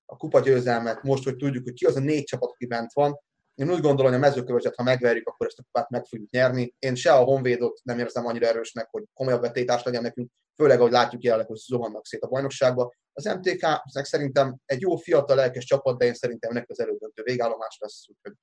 a 0.05 0.17
kupa 0.17 0.39
győzelmet, 0.39 1.03
most, 1.03 1.23
hogy 1.23 1.35
tudjuk, 1.35 1.63
hogy 1.63 1.73
ki 1.73 1.85
az 1.85 1.95
a 1.95 1.99
négy 1.99 2.23
csapat, 2.23 2.49
aki 2.49 2.65
bent 2.65 2.93
van, 2.93 3.19
én 3.59 3.69
úgy 3.69 3.81
gondolom, 3.81 4.11
hogy 4.11 4.21
a 4.21 4.25
mezőköveset, 4.27 4.75
ha 4.75 4.83
megverjük, 4.83 5.27
akkor 5.27 5.47
ezt 5.47 5.59
a 5.59 5.63
kupát 5.63 5.89
meg 5.89 6.05
fogjuk 6.05 6.29
nyerni. 6.29 6.75
Én 6.79 6.95
se 6.95 7.13
a 7.13 7.23
Honvédot 7.23 7.79
nem 7.83 7.99
érzem 7.99 8.25
annyira 8.25 8.47
erősnek, 8.47 8.87
hogy 8.91 9.03
komolyabb 9.13 9.41
betétás 9.41 9.83
legyen 9.83 10.01
nekünk, 10.01 10.31
főleg, 10.55 10.79
ahogy 10.79 10.91
látjuk 10.91 11.23
jelenleg, 11.23 11.47
hogy 11.47 11.57
zuhannak 11.57 12.05
szét 12.05 12.21
a 12.21 12.27
bajnokságba. 12.27 12.93
Az 13.13 13.23
MTK 13.23 13.65
szerintem 13.91 14.57
egy 14.65 14.81
jó 14.81 14.95
fiatal 14.95 15.35
lelkes 15.35 15.65
csapat, 15.65 15.97
de 15.97 16.05
én 16.05 16.13
szerintem 16.13 16.51
ennek 16.51 16.69
az 16.69 16.79
elődöntő 16.79 17.23
végállomás 17.23 17.77
lesz, 17.79 18.03
úgyhogy 18.07 18.33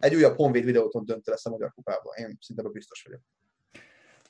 egy 0.00 0.14
újabb 0.14 0.36
Honvéd 0.36 0.64
videóton 0.64 1.04
döntő 1.04 1.30
lesz 1.30 1.46
a 1.46 1.50
Magyar 1.50 1.72
Kupában. 1.72 2.16
Én 2.16 2.38
szinte 2.40 2.62
biztos 2.62 3.02
vagyok. 3.02 3.20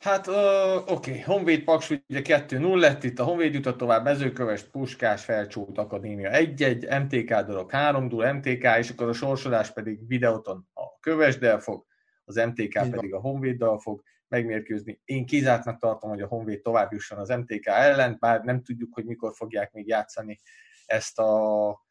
Hát 0.00 0.26
uh, 0.26 0.76
oké, 0.76 0.92
okay. 0.92 1.20
Honvéd 1.20 1.64
Paks 1.64 1.90
ugye 1.90 2.20
2-0 2.24 2.78
lett, 2.78 3.04
itt 3.04 3.18
a 3.18 3.24
Honvéd 3.24 3.54
jutott 3.54 3.76
tovább, 3.76 4.04
Mezőköves, 4.04 4.62
Puskás, 4.62 5.24
Felcsút 5.24 5.78
Akadémia 5.78 6.30
1-1, 6.32 7.02
MTK 7.02 7.46
dolog 7.46 7.70
3 7.70 8.04
0 8.04 8.32
MTK, 8.32 8.76
és 8.78 8.90
akkor 8.90 9.08
a 9.08 9.12
sorsolás 9.12 9.72
pedig 9.72 10.06
videóton 10.06 10.68
a 10.74 10.98
Kövesdel 11.00 11.58
fog, 11.58 11.84
az 12.24 12.34
MTK 12.34 12.58
Igen. 12.58 12.90
pedig 12.90 13.14
a 13.14 13.20
Honvéddal 13.20 13.78
fog 13.78 14.02
megmérkőzni. 14.28 15.00
Én 15.04 15.26
kizártnak 15.26 15.78
tartom, 15.78 16.10
hogy 16.10 16.22
a 16.22 16.26
Honvéd 16.26 16.62
tovább 16.62 16.92
jusson 16.92 17.18
az 17.18 17.28
MTK 17.28 17.66
ellen, 17.66 18.16
bár 18.20 18.40
nem 18.40 18.62
tudjuk, 18.62 18.94
hogy 18.94 19.04
mikor 19.04 19.32
fogják 19.34 19.72
még 19.72 19.86
játszani 19.86 20.40
ezt 20.86 21.18
a, 21.18 21.86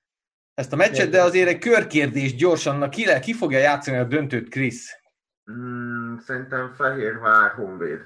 ezt 0.54 0.74
a 0.74 0.76
meccset, 0.76 1.10
de 1.10 1.22
azért 1.22 1.48
egy 1.48 1.60
körkérdés 1.60 2.36
gyorsan, 2.36 2.90
ki, 2.90 3.06
le, 3.06 3.20
ki 3.20 3.34
fogja 3.34 3.60
játszani 3.60 3.98
a 3.98 4.04
döntőt, 4.04 4.50
Krisz? 4.50 5.04
Mm, 5.52 6.18
szerintem 6.18 6.74
Fehérvár 6.74 7.52
Honvéd. 7.52 8.00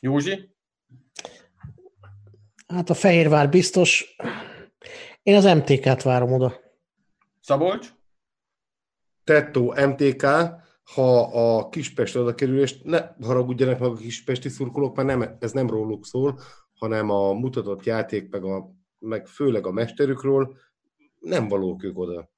Józsi? 0.00 0.54
Hát 2.66 2.90
a 2.90 2.94
Fehérvár 2.94 3.48
biztos. 3.48 4.16
Én 5.22 5.36
az 5.36 5.44
MTK-t 5.44 6.02
várom 6.02 6.32
oda. 6.32 6.60
Szabolcs? 7.40 7.88
Tettó 9.24 9.74
MTK, 9.86 10.22
ha 10.94 11.20
a 11.22 11.68
Kispest 11.68 12.16
oda 12.16 12.34
kerül, 12.34 12.60
és 12.60 12.82
ne 12.82 13.00
haragudjanak 13.20 13.78
meg 13.78 13.90
a 13.90 13.94
kispesti 13.94 14.48
szurkolók, 14.48 14.96
mert 14.96 15.08
nem, 15.08 15.36
ez 15.40 15.52
nem 15.52 15.70
róluk 15.70 16.06
szól, 16.06 16.40
hanem 16.74 17.10
a 17.10 17.32
mutatott 17.32 17.84
játék, 17.84 18.30
meg, 18.30 18.44
a, 18.44 18.70
meg 18.98 19.26
főleg 19.26 19.66
a 19.66 19.72
mesterükről, 19.72 20.56
nem 21.18 21.48
valók 21.48 21.84
ők 21.84 21.98
oda. 21.98 22.30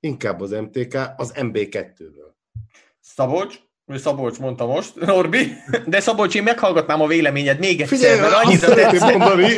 Inkább 0.00 0.40
az 0.40 0.50
MTK, 0.50 0.94
az 1.16 1.32
MB2-ből. 1.36 2.36
Szabolcs, 3.14 3.58
Szabolcs 3.94 4.38
mondta 4.38 4.66
most, 4.66 4.94
Norbi, 4.94 5.52
de 5.86 6.00
Szabolcs, 6.00 6.34
én 6.34 6.42
meghallgatnám 6.42 7.00
a 7.00 7.06
véleményed 7.06 7.58
még 7.58 7.80
egyszer, 7.80 7.98
Figyelj, 7.98 8.20
mert 8.20 8.44
annyira 8.44 8.74
tetszett. 8.74 9.16
mondani. 9.16 9.48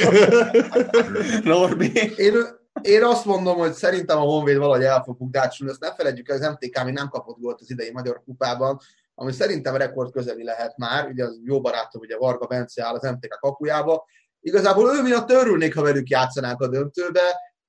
Norbi. 1.55 1.93
Én, 2.17 2.35
én 2.83 3.05
azt 3.05 3.25
mondom, 3.25 3.59
hogy 3.59 3.73
szerintem 3.73 4.19
a 4.19 4.21
Honvéd 4.21 4.57
valahogy 4.57 4.83
el 4.83 5.03
fog 5.03 5.17
bukdácsolni, 5.17 5.73
ezt 5.73 5.81
ne 5.81 5.95
felejtjük 5.95 6.29
el, 6.29 6.37
az 6.37 6.49
MTK 6.49 6.79
ami 6.79 6.91
nem 6.91 7.09
kapott 7.09 7.39
gólt 7.39 7.61
az 7.61 7.71
idei 7.71 7.91
Magyar 7.93 8.23
Kupában, 8.25 8.79
ami 9.15 9.33
szerintem 9.33 9.77
rekord 9.77 10.13
közeli 10.13 10.45
lehet 10.45 10.77
már, 10.77 11.07
ugye 11.07 11.25
az 11.25 11.41
jó 11.45 11.61
barátom, 11.61 12.01
ugye 12.01 12.17
Varga 12.17 12.47
Bence 12.47 12.85
áll 12.85 12.95
az 12.95 13.11
MTK 13.11 13.39
kapujába. 13.41 14.05
Igazából 14.41 14.97
ő 14.97 15.03
miatt 15.03 15.31
örülnék, 15.31 15.75
ha 15.75 15.83
velük 15.83 16.09
játszanánk 16.09 16.61
a 16.61 16.69
döntőbe, 16.69 17.23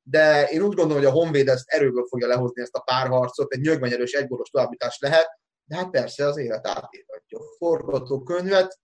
de 0.03 0.43
én 0.43 0.61
úgy 0.61 0.75
gondolom, 0.75 1.03
hogy 1.03 1.11
a 1.11 1.11
Honvéd 1.11 1.47
ezt 1.47 1.69
erőből 1.69 2.05
fogja 2.09 2.27
lehozni 2.27 2.61
ezt 2.61 2.75
a 2.75 2.79
párharcot, 2.79 3.53
egy 3.53 3.61
nyögvenyerős 3.61 4.11
egyboros 4.11 4.49
továbbítás 4.49 4.97
lehet, 4.99 5.39
de 5.71 5.77
hát 5.77 5.89
persze 5.89 6.25
az 6.25 6.37
élet 6.37 6.67
átírhatja. 6.67 7.39
A 7.39 7.55
forgatókönyvet 7.57 8.79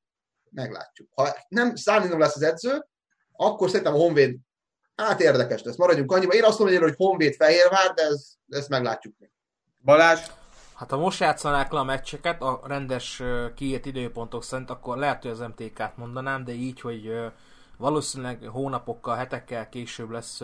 meglátjuk. 0.49 1.09
Ha 1.13 1.35
nem 1.47 1.75
Szálinom 1.75 2.19
lesz 2.19 2.35
az 2.35 2.41
edző, 2.41 2.87
akkor 3.31 3.69
szerintem 3.69 3.93
a 3.93 3.97
Honvéd 3.97 4.37
hát 4.95 5.21
érdekes 5.21 5.63
lesz. 5.63 5.77
Maradjunk 5.77 6.11
annyiba. 6.11 6.33
Én 6.33 6.43
azt 6.43 6.59
mondom, 6.59 6.81
hogy 6.81 6.95
Honvéd 6.95 7.35
Fehérvár, 7.35 7.93
de 7.93 8.01
ez, 8.01 8.33
ezt 8.47 8.69
meglátjuk 8.69 9.15
még. 9.17 9.31
Balázs? 9.83 10.19
Hát 10.75 10.89
ha 10.89 10.97
most 10.97 11.19
játszanák 11.19 11.71
le 11.71 11.79
a 11.79 11.83
meccseket 11.83 12.41
a 12.41 12.61
rendes 12.63 13.23
kiírt 13.55 13.85
időpontok 13.85 14.43
szerint, 14.43 14.69
akkor 14.69 14.97
lehet, 14.97 15.21
hogy 15.21 15.31
az 15.31 15.39
MTK-t 15.39 15.97
mondanám, 15.97 16.43
de 16.43 16.51
így, 16.51 16.81
hogy 16.81 17.11
valószínűleg 17.77 18.43
hónapokkal, 18.43 19.15
hetekkel 19.15 19.69
később 19.69 20.09
lesz 20.09 20.41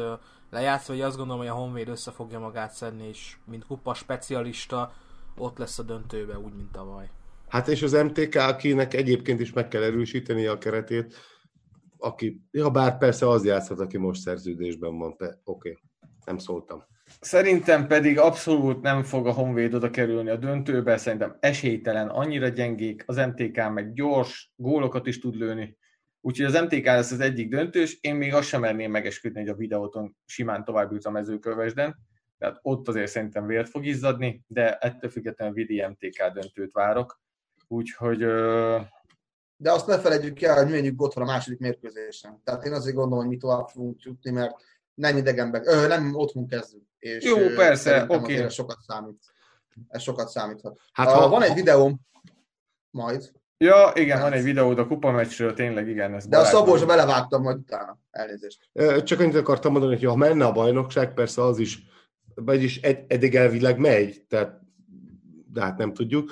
lejátszva, 0.49 0.93
hogy 0.93 1.01
azt 1.01 1.17
gondolom, 1.17 1.41
hogy 1.41 1.51
a 1.51 1.55
Honvéd 1.55 1.87
össze 1.87 2.11
fogja 2.11 2.39
magát 2.39 2.71
szedni, 2.71 3.07
és 3.07 3.37
mint 3.45 3.65
kupa 3.65 3.93
specialista 3.93 4.93
ott 5.37 5.57
lesz 5.57 5.79
a 5.79 5.83
döntőbe, 5.83 6.37
úgy, 6.37 6.53
mint 6.55 6.71
tavaly. 6.71 7.09
Hát 7.47 7.67
és 7.67 7.81
az 7.81 7.91
MTK, 7.91 8.35
akinek 8.35 8.93
egyébként 8.93 9.39
is 9.39 9.53
meg 9.53 9.67
kell 9.67 9.83
erősíteni 9.83 10.45
a 10.45 10.57
keretét, 10.57 11.15
aki, 11.97 12.41
ja 12.51 12.69
bár 12.69 12.97
persze 12.97 13.29
az 13.29 13.45
játszhat, 13.45 13.79
aki 13.79 13.97
most 13.97 14.21
szerződésben 14.21 14.97
van, 14.97 15.11
oké, 15.11 15.29
okay. 15.43 15.77
nem 16.25 16.37
szóltam. 16.37 16.83
Szerintem 17.19 17.87
pedig 17.87 18.19
abszolút 18.19 18.81
nem 18.81 19.03
fog 19.03 19.27
a 19.27 19.31
Honvéd 19.31 19.73
oda 19.73 19.89
kerülni 19.89 20.29
a 20.29 20.35
döntőbe, 20.35 20.97
szerintem 20.97 21.37
esélytelen, 21.39 22.07
annyira 22.07 22.47
gyengék, 22.47 23.03
az 23.05 23.15
MTK 23.15 23.73
meg 23.73 23.93
gyors, 23.93 24.51
gólokat 24.55 25.07
is 25.07 25.19
tud 25.19 25.35
lőni, 25.35 25.77
úgyhogy 26.21 26.45
az 26.45 26.61
MTK 26.61 26.85
lesz 26.85 27.11
az 27.11 27.19
egyik 27.19 27.49
döntős, 27.49 27.97
én 28.01 28.15
még 28.15 28.33
azt 28.33 28.47
sem 28.47 28.61
merném 28.61 28.91
megesküdni, 28.91 29.39
hogy 29.39 29.49
a 29.49 29.55
videóton 29.55 30.15
simán 30.25 30.63
tovább 30.63 30.91
jut 30.91 31.05
a 31.05 31.11
mezőkövesden, 31.11 31.95
tehát 32.43 32.59
ott 32.61 32.87
azért 32.87 33.11
szerintem 33.11 33.45
vért 33.45 33.69
fog 33.69 33.85
izzadni, 33.85 34.43
de 34.47 34.77
ettől 34.77 35.09
függetlenül 35.09 35.53
Vidi 35.53 35.85
MTK 35.85 36.33
döntőt 36.33 36.71
várok. 36.71 37.21
Úgyhogy... 37.67 38.17
De 39.55 39.71
azt 39.71 39.87
ne 39.87 39.99
felejtjük 39.99 40.41
el, 40.41 40.55
hogy 40.55 40.71
menjünk 40.71 41.01
ott 41.01 41.13
van 41.13 41.23
a 41.23 41.31
második 41.31 41.59
mérkőzésen. 41.59 42.41
Tehát 42.43 42.65
én 42.65 42.73
azért 42.73 42.95
gondolom, 42.95 43.19
hogy 43.19 43.33
mi 43.33 43.37
tovább 43.37 43.67
fogunk 43.67 44.01
jutni, 44.01 44.31
mert 44.31 44.55
nem 44.93 45.17
idegenben, 45.17 45.67
ö, 45.67 45.87
nem 45.87 46.15
otthon 46.15 46.47
kezdünk. 46.47 46.83
És 46.99 47.23
Jó, 47.23 47.37
persze, 47.37 48.05
oké. 48.07 48.35
Okay. 48.35 48.49
Sokat 48.49 48.77
számít. 48.87 49.23
Ez 49.87 50.01
sokat 50.01 50.27
számíthat. 50.27 50.79
Hát, 50.91 51.11
ha, 51.11 51.29
van 51.29 51.41
egy 51.41 51.53
videóm, 51.53 51.99
majd. 52.89 53.31
Ja, 53.57 53.91
igen, 53.95 54.21
van 54.21 54.33
egy 54.33 54.43
videó 54.43 54.69
a 54.69 54.87
kupa 54.87 55.11
meccsről, 55.11 55.53
tényleg 55.53 55.87
igen. 55.87 56.13
Ez 56.13 56.27
De 56.27 56.37
a 56.37 56.43
Szabolcsra 56.43 56.85
belevágtam 56.85 57.41
majd 57.41 57.57
utána. 57.57 57.99
Elnézést. 58.11 58.69
Csak 59.03 59.19
annyit 59.19 59.35
akartam 59.35 59.71
mondani, 59.71 59.95
hogy 59.95 60.05
ha 60.05 60.15
menne 60.15 60.45
a 60.45 60.51
bajnokság, 60.51 61.13
persze 61.13 61.43
az 61.43 61.59
is 61.59 61.91
vagyis 62.35 62.81
ed- 62.81 63.11
eddig 63.11 63.35
elvileg 63.35 63.79
megy, 63.79 64.25
tehát, 64.27 64.61
de 65.51 65.61
hát 65.61 65.77
nem 65.77 65.93
tudjuk, 65.93 66.31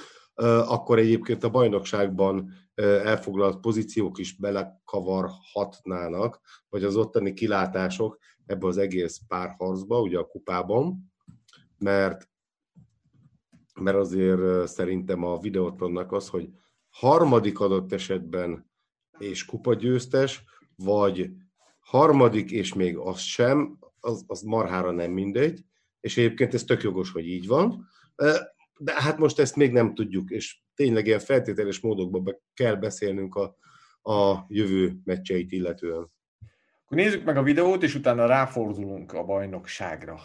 akkor 0.65 0.99
egyébként 0.99 1.43
a 1.43 1.49
bajnokságban 1.49 2.51
elfoglalt 2.81 3.59
pozíciók 3.59 4.17
is 4.17 4.35
belekavarhatnának, 4.35 6.39
vagy 6.69 6.83
az 6.83 6.95
ottani 6.95 7.33
kilátások 7.33 8.17
ebbe 8.45 8.67
az 8.67 8.77
egész 8.77 9.21
párharcba, 9.27 10.01
ugye 10.01 10.17
a 10.17 10.27
kupában, 10.27 11.13
mert, 11.77 12.29
mert 13.79 13.97
azért 13.97 14.67
szerintem 14.67 15.23
a 15.23 15.39
videótonnak 15.39 16.11
az, 16.11 16.27
hogy 16.27 16.49
harmadik 16.89 17.59
adott 17.59 17.91
esetben 17.91 18.69
és 19.17 19.45
kupagyőztes, 19.45 20.43
vagy 20.75 21.31
harmadik 21.79 22.51
és 22.51 22.73
még 22.73 22.97
az 22.97 23.19
sem, 23.19 23.77
az, 23.99 24.23
az 24.27 24.41
marhára 24.41 24.91
nem 24.91 25.11
mindegy, 25.11 25.65
és 26.01 26.17
egyébként 26.17 26.53
ez 26.53 26.63
tök 26.63 26.83
jogos, 26.83 27.11
hogy 27.11 27.27
így 27.27 27.47
van, 27.47 27.87
de 28.77 28.93
hát 29.01 29.17
most 29.17 29.39
ezt 29.39 29.55
még 29.55 29.71
nem 29.71 29.93
tudjuk, 29.93 30.29
és 30.29 30.59
tényleg 30.75 31.05
ilyen 31.05 31.19
feltételes 31.19 31.79
módokban 31.79 32.23
be 32.23 32.39
kell 32.53 32.75
beszélnünk 32.75 33.35
a, 33.35 33.55
a 34.13 34.45
jövő 34.47 34.97
meccseit 35.03 35.51
illetően. 35.51 36.11
Akkor 36.85 36.97
nézzük 36.97 37.23
meg 37.23 37.37
a 37.37 37.43
videót, 37.43 37.83
és 37.83 37.95
utána 37.95 38.25
ráfordulunk 38.25 39.13
a 39.13 39.23
bajnokságra. 39.23 40.21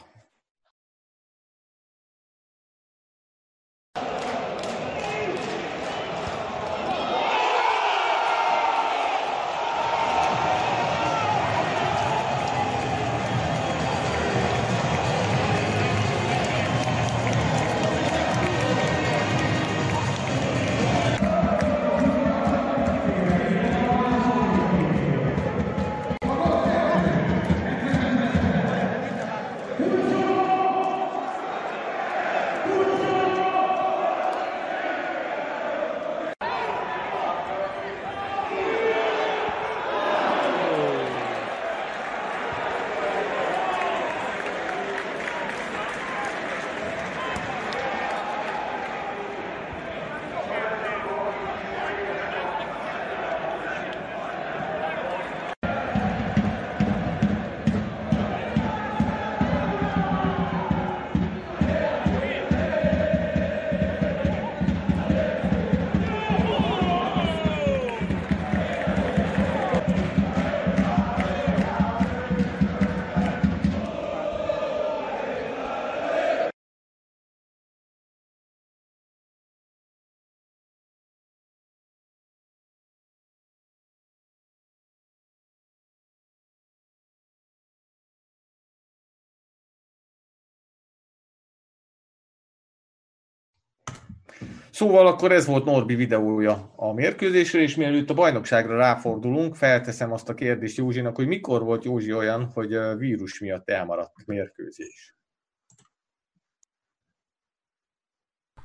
Szóval 94.77 95.07
akkor 95.07 95.33
ez 95.33 95.47
volt 95.47 95.65
Norbi 95.65 95.95
videója 95.95 96.73
a 96.77 96.93
mérkőzésről, 96.93 97.62
és 97.62 97.75
mielőtt 97.75 98.11
a 98.11 98.15
bajnokságra 98.15 98.77
ráfordulunk, 98.77 99.55
felteszem 99.55 100.12
azt 100.12 100.29
a 100.29 100.35
kérdést 100.35 100.77
Józsinak, 100.77 101.17
hogy 101.17 101.27
mikor 101.27 101.62
volt 101.62 101.85
Józsi 101.85 102.12
olyan, 102.12 102.51
hogy 102.55 102.75
a 102.75 102.97
vírus 102.97 103.41
miatt 103.41 103.71
elmaradt 103.71 104.27
mérkőzés? 104.27 105.17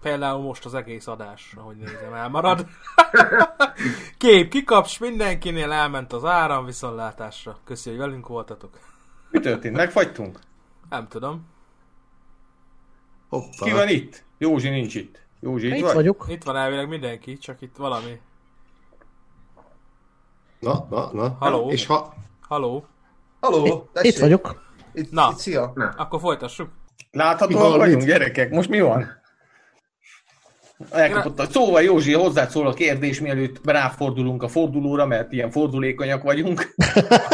Például 0.02 0.42
most 0.42 0.66
az 0.66 0.74
egész 0.74 1.08
adás, 1.08 1.54
ahogy 1.58 1.78
nézem, 1.78 2.14
elmarad. 2.14 2.68
Kép 4.18 4.50
kikaps, 4.50 4.98
mindenkinél 4.98 5.72
elment 5.72 6.14
az 6.14 6.26
áram 6.26 6.66
viszontlátásra. 6.66 7.60
Köszi, 7.66 7.90
hogy 7.90 8.00
velünk 8.00 8.28
voltatok. 8.28 8.80
Mi 9.30 9.40
történt? 9.40 9.76
Megfagytunk? 9.76 10.40
Nem 10.90 11.08
tudom. 11.08 11.48
Hoppá. 13.30 13.66
Ki 13.66 13.72
van 13.72 13.88
itt? 13.88 14.24
Józsi 14.38 14.70
nincs 14.70 14.96
itt. 14.96 15.21
Józsi 15.42 15.68
itt, 15.68 15.76
Itt 15.76 15.82
vagy? 15.84 15.94
vagyok. 15.94 16.26
Itt 16.30 16.44
van 16.44 16.56
elvileg 16.56 16.88
mindenki, 16.88 17.38
csak 17.38 17.62
itt 17.62 17.76
valami. 17.76 18.20
Na, 20.60 20.88
na, 20.90 21.10
na. 21.14 21.36
Halló? 21.40 21.72
És 21.72 21.86
ha... 21.86 22.14
Haló? 22.48 22.86
Haló, 23.40 23.90
tessék. 23.94 24.12
Itt 24.12 24.20
vagyok. 24.20 24.62
Itt, 24.94 25.12
Na. 25.12 25.30
itt, 25.32 25.38
szia. 25.38 25.74
Akkor 25.98 26.20
folytassuk. 26.20 26.70
Láthatóak 27.12 27.76
vagyunk, 27.76 28.04
gyerekek? 28.04 28.50
Most 28.50 28.70
mi 28.70 28.80
van? 28.80 29.20
Elkapott 30.90 31.40
a... 31.40 31.46
Szóval 31.46 31.82
Józsi, 31.82 32.14
hozzád 32.14 32.50
szól 32.50 32.68
a 32.68 32.74
kérdés, 32.74 33.20
mielőtt 33.20 33.60
ráfordulunk 33.64 34.44
a 34.44 34.48
fordulóra, 34.48 35.06
mert 35.06 35.32
ilyen 35.32 35.52
fordulékonyak 35.52 36.24
vagyunk. 36.24 36.74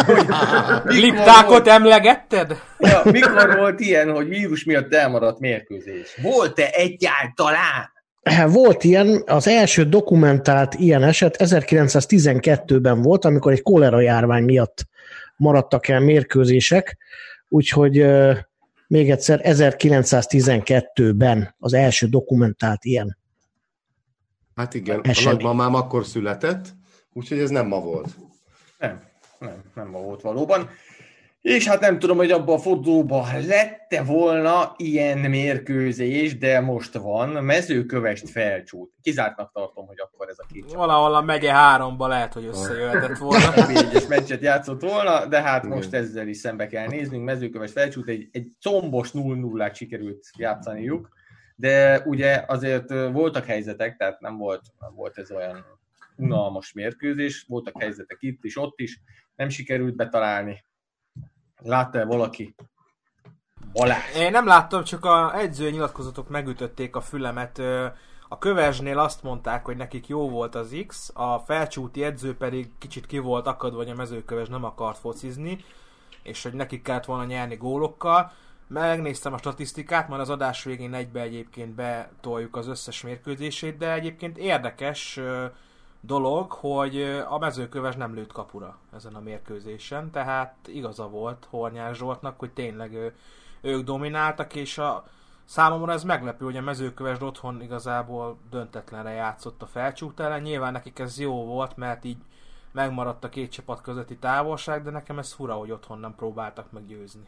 Liptákot 0.83 1.49
volt- 1.49 1.67
emlegetted? 1.67 2.61
Ja, 2.79 3.01
mikor 3.03 3.55
volt 3.55 3.79
ilyen, 3.79 4.11
hogy 4.11 4.27
vírus 4.27 4.63
miatt 4.63 4.93
elmaradt 4.93 5.39
mérkőzés? 5.39 6.19
Volt-e 6.21 6.69
egyáltalán? 6.71 7.95
Volt 8.47 8.83
ilyen, 8.83 9.23
az 9.25 9.47
első 9.47 9.83
dokumentált 9.83 10.73
ilyen 10.73 11.03
eset 11.03 11.35
1912-ben 11.39 13.01
volt, 13.01 13.25
amikor 13.25 13.51
egy 13.51 13.61
kolera 13.61 13.99
járvány 13.99 14.43
miatt 14.43 14.85
maradtak 15.37 15.87
el 15.87 15.99
mérkőzések, 15.99 16.97
úgyhogy 17.49 18.05
még 18.87 19.11
egyszer 19.11 19.41
1912-ben 19.43 21.55
az 21.59 21.73
első 21.73 22.07
dokumentált 22.07 22.85
ilyen. 22.85 23.17
Hát 24.55 24.73
igen, 24.73 24.99
Esemény. 25.03 25.29
a 25.29 25.33
nagymamám 25.33 25.73
akkor 25.73 26.05
született, 26.05 26.65
úgyhogy 27.13 27.39
ez 27.39 27.49
nem 27.49 27.67
ma 27.67 27.79
volt. 27.79 28.07
Nem, 28.79 29.01
nem, 29.39 29.63
nem 29.75 29.87
ma 29.87 29.99
volt 29.99 30.21
valóban. 30.21 30.69
És 31.41 31.67
hát 31.67 31.79
nem 31.79 31.99
tudom, 31.99 32.17
hogy 32.17 32.31
abban 32.31 32.55
a 32.55 32.59
fordulóban 32.59 33.45
lette 33.47 34.03
volna 34.03 34.73
ilyen 34.77 35.17
mérkőzés, 35.17 36.37
de 36.37 36.59
most 36.59 36.93
van. 36.93 37.29
Mezőkövest 37.29 38.29
felcsút. 38.29 38.91
Kizártnak 39.01 39.51
tartom, 39.51 39.85
hogy 39.85 39.99
akkor 39.99 40.29
ez 40.29 40.39
a 40.39 40.45
két 40.53 40.61
csapat 40.61 40.85
Valahol 40.85 41.15
a 41.15 41.21
megye 41.21 41.51
háromba 41.51 42.07
lehet, 42.07 42.33
hogy 42.33 42.45
összejöhetett 42.45 43.17
volna. 43.17 43.67
egyes 43.67 44.07
meccset 44.07 44.41
játszott 44.41 44.81
volna, 44.81 45.25
de 45.25 45.41
hát 45.41 45.63
Igen. 45.63 45.75
most 45.75 45.93
ezzel 45.93 46.27
is 46.27 46.37
szembe 46.37 46.67
kell 46.67 46.87
néznünk. 46.87 47.23
Mezőköves 47.23 47.71
felcsút 47.71 48.09
egy, 48.09 48.27
egy 48.31 48.51
combos 48.61 49.09
0-0-át 49.13 49.75
sikerült 49.75 50.25
játszaniuk, 50.37 51.09
de 51.55 52.01
ugye 52.05 52.43
azért 52.47 52.89
voltak 53.11 53.45
helyzetek, 53.45 53.97
tehát 53.97 54.19
nem 54.19 54.37
volt, 54.37 54.61
nem 54.79 54.95
volt 54.95 55.17
ez 55.17 55.31
olyan 55.31 55.65
unalmas 56.17 56.73
mérkőzés, 56.73 57.45
voltak 57.47 57.81
helyzetek 57.81 58.17
itt 58.19 58.43
is, 58.43 58.57
ott 58.57 58.79
is, 58.79 59.01
nem 59.35 59.49
sikerült 59.49 59.95
betalálni. 59.95 60.65
Látta-e 61.63 62.05
valaki? 62.05 62.55
Balázs. 63.73 64.15
Én 64.15 64.31
nem 64.31 64.45
láttam, 64.45 64.83
csak 64.83 65.05
a 65.05 65.37
edzői 65.39 65.71
nyilatkozatok 65.71 66.29
megütötték 66.29 66.95
a 66.95 67.01
fülemet. 67.01 67.61
A 68.29 68.37
kövesnél 68.37 68.99
azt 68.99 69.23
mondták, 69.23 69.65
hogy 69.65 69.77
nekik 69.77 70.07
jó 70.07 70.29
volt 70.29 70.55
az 70.55 70.75
X, 70.87 71.11
a 71.13 71.39
felcsúti 71.39 72.03
edző 72.03 72.35
pedig 72.35 72.71
kicsit 72.77 73.05
ki 73.05 73.17
volt 73.17 73.47
akadva, 73.47 73.77
hogy 73.77 73.89
a 73.89 73.95
mezőköves 73.95 74.47
nem 74.47 74.63
akart 74.63 74.97
focizni, 74.97 75.63
és 76.23 76.43
hogy 76.43 76.53
nekik 76.53 76.81
kellett 76.81 77.05
volna 77.05 77.23
nyerni 77.23 77.55
gólokkal. 77.55 78.31
Megnéztem 78.67 79.33
a 79.33 79.37
statisztikát, 79.37 80.07
majd 80.07 80.21
az 80.21 80.29
adás 80.29 80.63
végén 80.63 80.93
egybe 80.93 81.21
egyébként 81.21 81.75
betoljuk 81.75 82.55
az 82.55 82.67
összes 82.67 83.01
mérkőzését, 83.01 83.77
de 83.77 83.93
egyébként 83.93 84.37
érdekes 84.37 85.19
dolog, 86.01 86.51
hogy 86.51 87.01
a 87.27 87.37
mezőköves 87.37 87.95
nem 87.95 88.13
lőtt 88.13 88.31
kapura 88.31 88.77
ezen 88.93 89.15
a 89.15 89.19
mérkőzésen, 89.19 90.11
tehát 90.11 90.55
igaza 90.65 91.07
volt 91.07 91.47
Hornyás 91.49 91.97
Zsoltnak, 91.97 92.39
hogy 92.39 92.53
tényleg 92.53 92.93
ö, 92.93 93.07
ők 93.61 93.83
domináltak, 93.83 94.55
és 94.55 94.77
a 94.77 95.05
számomra 95.45 95.91
ez 95.91 96.03
meglepő, 96.03 96.45
hogy 96.45 96.57
a 96.57 96.61
mezőköves 96.61 97.21
otthon 97.21 97.61
igazából 97.61 98.37
döntetlenre 98.49 99.11
játszott 99.11 99.61
a 99.61 99.65
felcsút 99.65 100.19
ellen. 100.19 100.41
Nyilván 100.41 100.71
nekik 100.71 100.99
ez 100.99 101.19
jó 101.19 101.45
volt, 101.45 101.77
mert 101.77 102.05
így 102.05 102.17
megmaradt 102.71 103.23
a 103.23 103.29
két 103.29 103.51
csapat 103.51 103.81
közötti 103.81 104.17
távolság, 104.17 104.83
de 104.83 104.89
nekem 104.89 105.19
ez 105.19 105.33
fura, 105.33 105.53
hogy 105.53 105.71
otthon 105.71 105.99
nem 105.99 106.15
próbáltak 106.15 106.71
meggyőzni. 106.71 107.27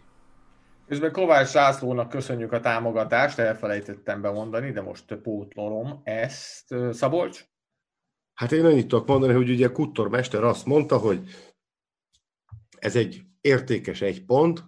Közben 0.87 1.11
Kovács 1.11 1.53
Lászlónak 1.53 2.09
köszönjük 2.09 2.51
a 2.51 2.59
támogatást, 2.59 3.39
elfelejtettem 3.39 4.21
bemondani, 4.21 4.71
de 4.71 4.81
most 4.81 5.15
pótlolom 5.15 6.01
ezt. 6.03 6.75
Szabolcs? 6.91 7.45
Hát 8.39 8.51
én 8.51 8.65
annyit 8.65 8.87
tudok 8.87 9.07
mondani, 9.07 9.33
hogy 9.33 9.49
ugye 9.49 9.71
Kuttor 9.71 10.09
mester 10.09 10.43
azt 10.43 10.65
mondta, 10.65 10.97
hogy 10.97 11.29
ez 12.77 12.95
egy 12.95 13.23
értékes 13.41 14.01
egy 14.01 14.25
pont, 14.25 14.63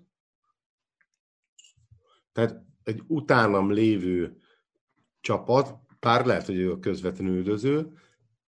tehát 2.31 2.65
egy 2.83 3.03
utánam 3.07 3.71
lévő 3.71 4.37
csapat, 5.19 5.75
pár 5.99 6.25
lehet, 6.25 6.45
hogy 6.45 6.55
ő 6.55 6.71
a 6.71 6.79
közvetlen 6.79 7.27
üldöző, 7.27 7.97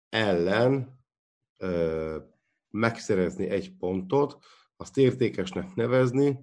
ellen 0.10 1.00
ö, 1.58 2.18
megszerezni 2.70 3.50
egy 3.50 3.76
pontot, 3.78 4.38
azt 4.78 4.98
értékesnek 4.98 5.76
nevezni. 5.76 6.40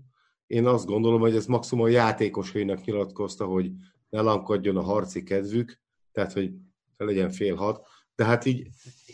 Én 0.46 0.66
azt 0.66 0.87
gondolom, 0.87 1.20
hogy 1.20 1.37
ez 1.37 1.46
maximum 1.46 1.85
a 1.85 1.88
játékosainak 1.88 2.85
nyilatkozta, 2.85 3.44
hogy 3.46 3.72
ne 4.09 4.20
lankadjon 4.20 4.76
a 4.76 4.83
harci 4.83 5.22
kedvük, 5.22 5.80
tehát, 6.12 6.33
hogy 6.33 6.52
legyen 6.96 7.30
fél 7.30 7.54
hat. 7.54 7.89
De 8.20 8.26
hát 8.26 8.44
így 8.44 8.68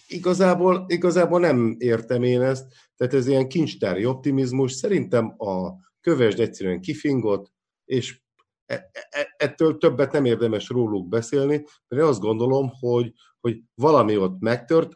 igazából, 0.09 0.85
igazából 0.89 1.41
nem 1.41 1.77
értem 1.79 2.23
én 2.23 2.43
ezt, 2.43 2.67
tehát 2.97 3.15
ez 3.15 3.27
ilyen 3.27 3.49
kincstári 3.49 4.05
optimizmus. 4.05 4.73
Szerintem 4.73 5.35
a 5.39 5.73
kövesd 6.01 6.41
egyszerűen 6.41 6.81
kifingott, 6.81 7.53
és 7.85 8.21
e- 8.67 8.91
e- 9.11 9.35
ettől 9.37 9.79
többet 9.79 10.13
nem 10.13 10.25
érdemes 10.25 10.69
róluk 10.69 11.09
beszélni, 11.09 11.55
mert 11.89 12.03
én 12.03 12.09
azt 12.09 12.21
gondolom, 12.21 12.71
hogy, 12.81 13.13
hogy 13.41 13.63
valami 13.75 14.17
ott 14.17 14.41
megtört, 14.41 14.93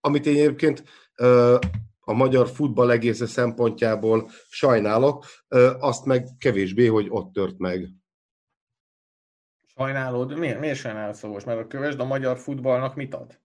amit 0.00 0.26
én 0.26 0.36
egyébként 0.36 0.82
a 2.00 2.12
magyar 2.12 2.48
futball 2.48 2.90
egésze 2.90 3.26
szempontjából 3.26 4.30
sajnálok, 4.48 5.24
azt 5.78 6.04
meg 6.04 6.28
kevésbé, 6.38 6.86
hogy 6.86 7.06
ott 7.08 7.32
tört 7.32 7.58
meg. 7.58 7.88
Sajnálod? 9.78 10.38
Miért, 10.38 10.60
miért 10.60 10.78
sajnálod 10.78 11.14
Szabolcs? 11.14 11.44
Mert 11.44 11.60
a 11.60 11.66
kövesd 11.66 12.00
a 12.00 12.04
magyar 12.04 12.38
futballnak 12.38 12.94
mit 12.94 13.14
ad? 13.14 13.40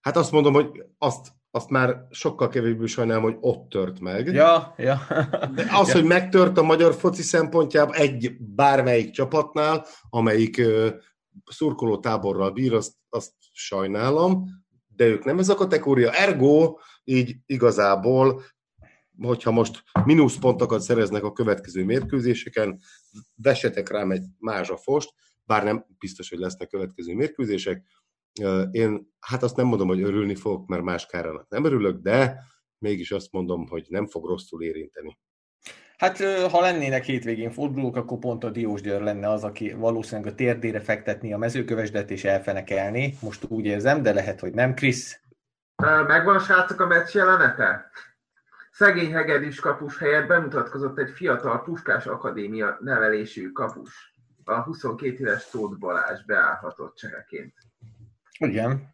Hát 0.00 0.16
azt 0.16 0.32
mondom, 0.32 0.52
hogy 0.52 0.84
azt, 0.98 1.32
azt 1.50 1.70
már 1.70 2.06
sokkal 2.10 2.48
kevésbé 2.48 2.86
sajnálom, 2.86 3.22
hogy 3.22 3.36
ott 3.40 3.68
tört 3.68 4.00
meg. 4.00 4.26
Ja, 4.26 4.74
ja. 4.76 4.98
De 5.54 5.66
az, 5.72 5.88
ja. 5.88 5.94
hogy 5.94 6.04
megtört 6.04 6.58
a 6.58 6.62
magyar 6.62 6.94
foci 6.94 7.22
szempontjából 7.22 7.94
egy 7.94 8.36
bármelyik 8.38 9.10
csapatnál, 9.10 9.86
amelyik 10.10 10.58
ö, 10.58 10.88
szurkoló 11.44 11.98
táborral 11.98 12.50
bír, 12.50 12.74
azt, 12.74 12.92
azt 13.08 13.32
sajnálom, 13.52 14.44
de 14.96 15.04
ők 15.04 15.24
nem 15.24 15.38
ez 15.38 15.48
a 15.48 15.54
kategória. 15.54 16.12
Ergo, 16.12 16.78
így 17.04 17.36
igazából, 17.46 18.42
hogyha 19.22 19.50
most 19.50 19.82
mínuszpontokat 20.04 20.80
szereznek 20.80 21.22
a 21.22 21.32
következő 21.32 21.84
mérkőzéseken, 21.84 22.80
vessetek 23.34 23.88
rám 23.88 24.10
egy 24.10 24.24
mázsafost, 24.38 25.12
bár 25.44 25.64
nem 25.64 25.86
biztos, 25.98 26.28
hogy 26.28 26.38
lesznek 26.38 26.68
következő 26.68 27.14
mérkőzések. 27.14 27.84
Én 28.70 29.12
hát 29.20 29.42
azt 29.42 29.56
nem 29.56 29.66
mondom, 29.66 29.88
hogy 29.88 30.02
örülni 30.02 30.34
fogok, 30.34 30.66
mert 30.66 30.82
más 30.82 31.06
kárának 31.06 31.48
nem 31.48 31.64
örülök, 31.64 32.00
de 32.00 32.40
mégis 32.78 33.10
azt 33.10 33.32
mondom, 33.32 33.66
hogy 33.68 33.86
nem 33.88 34.06
fog 34.06 34.26
rosszul 34.26 34.62
érinteni. 34.62 35.18
Hát 35.96 36.18
ha 36.50 36.60
lennének 36.60 37.04
hétvégén 37.04 37.50
fordulók, 37.50 37.96
akkor 37.96 38.18
pont 38.18 38.44
a 38.44 38.50
Diós 38.50 38.80
Győr 38.80 39.00
lenne 39.00 39.30
az, 39.30 39.44
aki 39.44 39.72
valószínűleg 39.72 40.32
a 40.32 40.34
térdére 40.34 40.80
fektetni 40.80 41.32
a 41.32 41.38
mezőkövesdet 41.38 42.10
és 42.10 42.24
elfenekelni. 42.24 43.14
Most 43.22 43.44
úgy 43.48 43.64
érzem, 43.64 44.02
de 44.02 44.12
lehet, 44.12 44.40
hogy 44.40 44.52
nem. 44.52 44.74
Krisz? 44.74 45.20
Megvan 46.06 46.38
srácok 46.38 46.80
a 46.80 46.86
meccs 46.86 47.14
jelenete? 47.14 47.90
Szegény 48.70 49.12
hegedűs 49.12 49.60
kapus 49.60 49.98
helyett 49.98 50.26
bemutatkozott 50.26 50.98
egy 50.98 51.10
fiatal 51.10 51.62
Puskás 51.62 52.06
Akadémia 52.06 52.78
nevelésű 52.80 53.50
kapus. 53.52 54.14
A 54.44 54.54
22 54.54 55.14
éves 55.14 55.50
Tóth 55.50 55.78
Balázs 55.78 56.24
beállhatott 56.24 56.96
csereként. 56.96 57.54
Igen. 58.40 58.92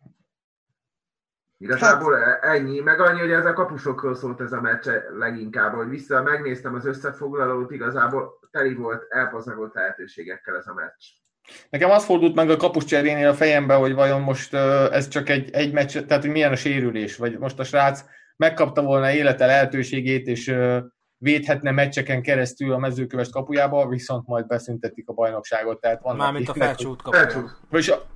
Igazából 1.58 2.24
ennyi, 2.40 2.80
meg 2.80 3.00
annyi, 3.00 3.20
hogy 3.20 3.30
ez 3.30 3.46
a 3.46 3.52
kapusokról 3.52 4.14
szólt 4.14 4.40
ez 4.40 4.52
a 4.52 4.60
meccs 4.60 4.88
leginkább, 5.18 5.74
hogy 5.74 5.88
vissza 5.88 6.22
megnéztem 6.22 6.74
az 6.74 6.86
összefoglalót, 6.86 7.70
igazából 7.70 8.38
teli 8.50 8.74
volt, 8.74 9.06
elpazarolt 9.08 9.74
lehetőségekkel 9.74 10.56
ez 10.56 10.66
a 10.66 10.74
meccs. 10.74 11.04
Nekem 11.70 11.90
az 11.90 12.04
fordult 12.04 12.34
meg 12.34 12.50
a 12.50 12.56
kapus 12.56 12.84
cserénél 12.84 13.28
a 13.28 13.34
fejembe, 13.34 13.74
hogy 13.74 13.94
vajon 13.94 14.20
most 14.20 14.54
ez 14.90 15.08
csak 15.08 15.28
egy, 15.28 15.50
egy 15.50 15.72
meccs, 15.72 15.98
tehát 15.98 16.22
hogy 16.22 16.32
milyen 16.32 16.52
a 16.52 16.56
sérülés, 16.56 17.16
vagy 17.16 17.38
most 17.38 17.58
a 17.58 17.64
srác 17.64 18.04
megkapta 18.36 18.82
volna 18.82 19.12
élete 19.12 19.46
lehetőségét, 19.46 20.26
és 20.26 20.54
védhetne 21.18 21.70
meccseken 21.70 22.22
keresztül 22.22 22.72
a 22.72 22.78
mezőkövest 22.78 23.32
kapujába, 23.32 23.88
viszont 23.88 24.26
majd 24.26 24.46
beszüntetik 24.46 25.08
a 25.08 25.12
bajnokságot. 25.12 25.80
Tehát 25.80 26.02
van 26.02 26.16
Mármint 26.16 26.48
a 26.48 26.54
felcsút 26.54 27.02
kapujába. 27.02 27.50
Vagyis 27.70 27.88
a, 27.88 28.06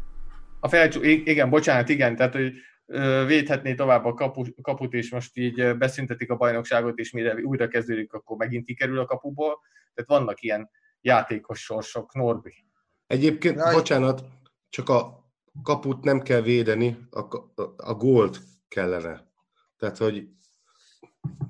a 0.60 0.68
felcsút, 0.68 1.04
igen, 1.04 1.50
bocsánat, 1.50 1.88
igen, 1.88 2.16
tehát 2.16 2.32
hogy 2.32 2.52
védhetné 3.26 3.74
tovább 3.74 4.04
a 4.04 4.14
kapu, 4.14 4.44
kaput, 4.62 4.94
és 4.94 5.10
most 5.10 5.36
így 5.36 5.76
beszüntetik 5.76 6.30
a 6.30 6.36
bajnokságot, 6.36 6.98
és 6.98 7.10
mire 7.10 7.34
újra 7.34 7.68
kezdődik, 7.68 8.12
akkor 8.12 8.36
megint 8.36 8.64
kikerül 8.64 8.98
a 8.98 9.04
kapuból. 9.04 9.60
Tehát 9.94 10.20
vannak 10.20 10.42
ilyen 10.42 10.70
játékos 11.00 11.60
sorsok, 11.60 12.14
Norbi. 12.14 12.64
Egyébként, 13.06 13.56
Raj. 13.56 13.74
bocsánat, 13.74 14.24
csak 14.68 14.88
a 14.88 15.30
kaput 15.62 16.04
nem 16.04 16.20
kell 16.20 16.40
védeni, 16.40 16.98
a, 17.10 17.20
a, 17.20 17.74
a 17.76 17.94
gólt 17.94 18.40
kellene. 18.68 19.28
Tehát, 19.78 19.96
hogy 19.96 20.28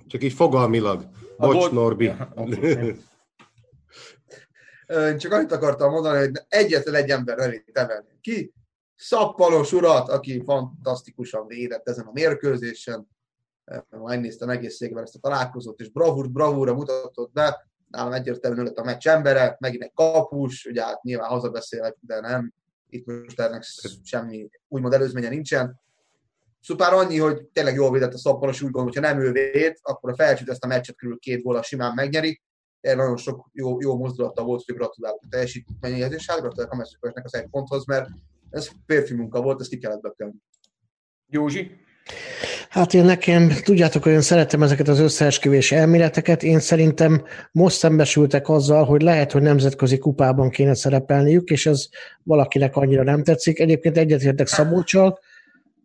csak 0.06 0.22
így 0.22 0.32
fogalmilag. 0.32 1.08
A 1.36 1.46
Bocs, 1.46 1.56
gólt... 1.56 1.72
Norbi. 1.72 2.04
Ja, 2.04 2.32
Én 4.86 5.18
csak 5.18 5.32
annyit 5.32 5.52
akartam 5.52 5.90
mondani, 5.90 6.18
hogy 6.18 6.32
egyetlen 6.48 6.94
egy 6.94 7.10
ember 7.10 7.38
elé 7.38 7.64
temelni. 7.72 8.18
Ki? 8.20 8.54
Szappalos 9.02 9.72
urat, 9.72 10.08
aki 10.08 10.42
fantasztikusan 10.44 11.46
védett 11.46 11.88
ezen 11.88 12.06
a 12.06 12.12
mérkőzésen. 12.12 13.08
Megnéztem 13.90 14.48
egészségben 14.48 15.02
ezt 15.02 15.14
a 15.14 15.18
találkozót, 15.18 15.80
és 15.80 15.88
bravúr, 15.88 16.30
bravúra 16.30 16.74
mutatott 16.74 17.32
be 17.32 17.70
nálam 17.88 18.12
egyértelműen 18.12 18.64
lett 18.64 18.78
a 18.78 18.84
meccs 18.84 19.08
embere, 19.08 19.56
megint 19.58 19.82
egy 19.82 19.92
kapus, 19.94 20.64
ugye 20.64 20.84
hát 20.84 21.02
nyilván 21.02 21.28
hazabeszélek, 21.28 21.96
de 22.00 22.20
nem, 22.20 22.52
itt 22.88 23.06
most 23.06 23.40
ennek 23.40 23.64
semmi 24.02 24.48
úgymond 24.68 24.92
előzménye 24.92 25.28
nincsen. 25.28 25.80
Szupár 26.60 26.92
annyi, 26.92 27.18
hogy 27.18 27.42
tényleg 27.42 27.74
jól 27.74 27.90
védett 27.90 28.14
a 28.14 28.18
szappanos, 28.18 28.56
úgy 28.56 28.70
gondolom, 28.70 28.86
hogyha 28.86 29.14
nem 29.14 29.20
ő 29.20 29.32
véd, 29.32 29.76
akkor 29.82 30.10
a 30.10 30.14
felcsült 30.14 30.50
ezt 30.50 30.64
a 30.64 30.66
meccset 30.66 30.96
körül 30.96 31.18
két 31.18 31.42
góla 31.42 31.62
simán 31.62 31.94
megnyeri. 31.94 32.40
Erre 32.80 32.96
nagyon 32.96 33.16
sok 33.16 33.48
jó, 33.52 33.80
jó 33.80 33.96
mozdulata 33.96 34.44
volt, 34.44 34.64
hogy 34.64 34.74
gratulálok 34.74 35.20
a 35.22 35.28
teljesítményéhez, 35.30 36.12
és 36.12 36.30
hát 36.30 36.40
gratulálok 36.40 36.72
a 36.72 36.76
mezőkövesnek 36.76 37.24
az 37.24 37.34
egy 37.34 37.48
ponthoz, 37.48 37.86
mert 37.86 38.08
ez 38.50 38.68
férfi 38.86 39.14
munka 39.14 39.42
volt, 39.42 39.60
ezt 39.60 39.70
ki 39.70 39.78
kellett 39.78 40.00
bekelni. 40.00 40.34
Józsi? 41.26 41.70
Hát 42.68 42.94
én 42.94 43.04
nekem, 43.04 43.48
tudjátok, 43.64 44.02
hogy 44.02 44.12
én 44.12 44.20
szeretem 44.20 44.62
ezeket 44.62 44.88
az 44.88 44.98
összeesküvés 44.98 45.72
elméleteket. 45.72 46.42
Én 46.42 46.60
szerintem 46.60 47.24
most 47.52 47.76
szembesültek 47.76 48.48
azzal, 48.48 48.84
hogy 48.84 49.02
lehet, 49.02 49.32
hogy 49.32 49.42
nemzetközi 49.42 49.98
kupában 49.98 50.50
kéne 50.50 50.74
szerepelniük, 50.74 51.50
és 51.50 51.66
ez 51.66 51.86
valakinek 52.22 52.76
annyira 52.76 53.02
nem 53.02 53.22
tetszik. 53.22 53.58
Egyébként 53.58 53.96
egyetértek 53.96 54.46
Szabolcsal, 54.46 55.18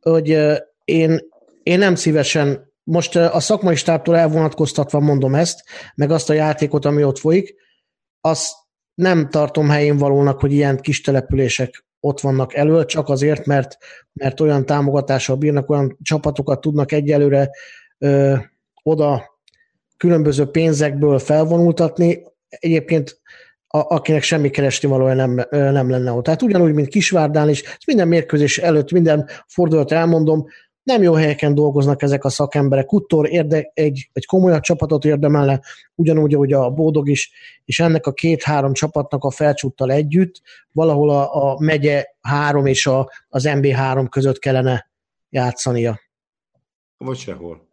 hogy 0.01 0.37
én, 0.83 1.19
én 1.63 1.79
nem 1.79 1.95
szívesen, 1.95 2.73
most 2.83 3.15
a 3.15 3.39
szakmai 3.39 3.75
stábtól 3.75 4.17
elvonatkoztatva 4.17 4.99
mondom 4.99 5.35
ezt, 5.35 5.63
meg 5.95 6.11
azt 6.11 6.29
a 6.29 6.33
játékot, 6.33 6.85
ami 6.85 7.03
ott 7.03 7.17
folyik, 7.17 7.55
azt 8.21 8.53
nem 8.93 9.29
tartom 9.29 9.69
helyén 9.69 9.97
valónak, 9.97 10.39
hogy 10.39 10.51
ilyen 10.51 10.77
kis 10.77 11.01
települések 11.01 11.85
ott 12.05 12.19
vannak 12.19 12.53
elől, 12.53 12.85
csak 12.85 13.09
azért, 13.09 13.45
mert, 13.45 13.77
mert 14.13 14.39
olyan 14.39 14.65
támogatással 14.65 15.35
bírnak, 15.35 15.69
olyan 15.69 15.97
csapatokat 16.01 16.61
tudnak 16.61 16.91
egyelőre 16.91 17.49
ö, 17.97 18.35
oda 18.83 19.39
különböző 19.97 20.45
pénzekből 20.45 21.19
felvonultatni. 21.19 22.23
Egyébként 22.49 23.21
a, 23.67 23.95
akinek 23.95 24.23
semmi 24.23 24.49
keresni 24.49 24.87
valója 24.87 25.13
nem, 25.13 25.45
nem 25.49 25.89
lenne 25.89 26.11
ott. 26.11 26.23
Tehát 26.23 26.41
ugyanúgy, 26.41 26.73
mint 26.73 26.87
Kisvárdán 26.87 27.49
is, 27.49 27.63
minden 27.85 28.07
mérkőzés 28.07 28.57
előtt, 28.57 28.91
minden 28.91 29.29
fordulat 29.47 29.91
elmondom, 29.91 30.45
nem 30.85 31.01
jó 31.01 31.13
helyeken 31.13 31.55
dolgoznak 31.55 32.01
ezek 32.01 32.23
a 32.23 32.29
szakemberek. 32.29 32.91
Uttor 32.91 33.29
érde, 33.29 33.71
egy, 33.73 34.09
egy 34.13 34.25
komolyabb 34.25 34.61
csapatot 34.61 35.05
érdemelne, 35.05 35.59
ugyanúgy, 35.95 36.33
ahogy 36.33 36.53
a 36.53 36.69
Bódog 36.69 37.09
is, 37.09 37.31
és 37.65 37.79
ennek 37.79 38.05
a 38.05 38.13
két-három 38.13 38.73
csapatnak 38.73 39.23
a 39.23 39.31
felcsúttal 39.31 39.91
együtt 39.91 40.41
valahol 40.71 41.09
a, 41.09 41.51
a 41.51 41.59
megye 41.59 42.05
három 42.21 42.65
és 42.65 42.87
a, 42.87 43.11
az 43.29 43.43
MB3 43.47 44.07
között 44.09 44.39
kellene 44.39 44.89
játszania. 45.29 45.99
Vagy 46.97 47.17
sehol. 47.17 47.67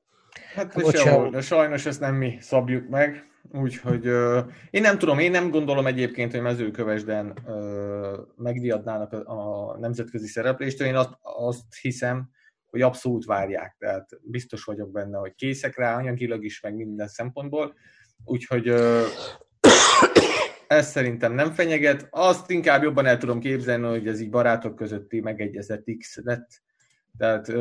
Hát 0.55 0.75
vagy 0.75 0.85
sehol, 0.85 1.11
sehol, 1.11 1.31
de 1.31 1.41
sajnos 1.41 1.87
ezt 1.87 2.01
nem 2.01 2.15
mi 2.15 2.37
szabjuk 2.41 2.89
meg, 2.89 3.25
úgyhogy 3.53 4.09
uh, 4.09 4.39
én 4.71 4.81
nem 4.81 4.99
tudom, 4.99 5.19
én 5.19 5.31
nem 5.31 5.51
gondolom 5.51 5.87
egyébként, 5.87 6.31
hogy 6.31 6.41
mezőkövesden 6.41 7.39
uh, 7.47 8.19
megdiadnának 8.37 9.13
a, 9.13 9.71
a 9.73 9.79
nemzetközi 9.79 10.27
szereplést, 10.27 10.81
én 10.81 10.97
azt, 10.97 11.11
azt 11.21 11.75
hiszem, 11.81 12.31
hogy 12.73 12.83
abszolút 12.83 13.25
várják, 13.25 13.77
tehát 13.79 14.09
biztos 14.23 14.65
vagyok 14.65 14.91
benne, 14.91 15.19
hogy 15.19 15.35
készek 15.35 15.77
rá 15.77 15.97
anyagilag 15.97 16.45
is, 16.45 16.61
meg 16.61 16.75
minden 16.75 17.09
szempontból, 17.09 17.75
úgyhogy 18.25 18.69
ez 20.67 20.91
szerintem 20.91 21.33
nem 21.33 21.53
fenyeget. 21.53 22.07
Azt 22.11 22.51
inkább 22.51 22.83
jobban 22.83 23.07
el 23.07 23.19
tudom 23.19 23.41
képzelni, 23.41 23.87
hogy 23.87 24.09
ez 24.09 24.21
így 24.21 24.31
barátok 24.31 24.77
közötti 24.77 25.21
megegyezett 25.21 25.85
X 25.99 26.17
lett, 26.23 26.49
tehát 27.19 27.53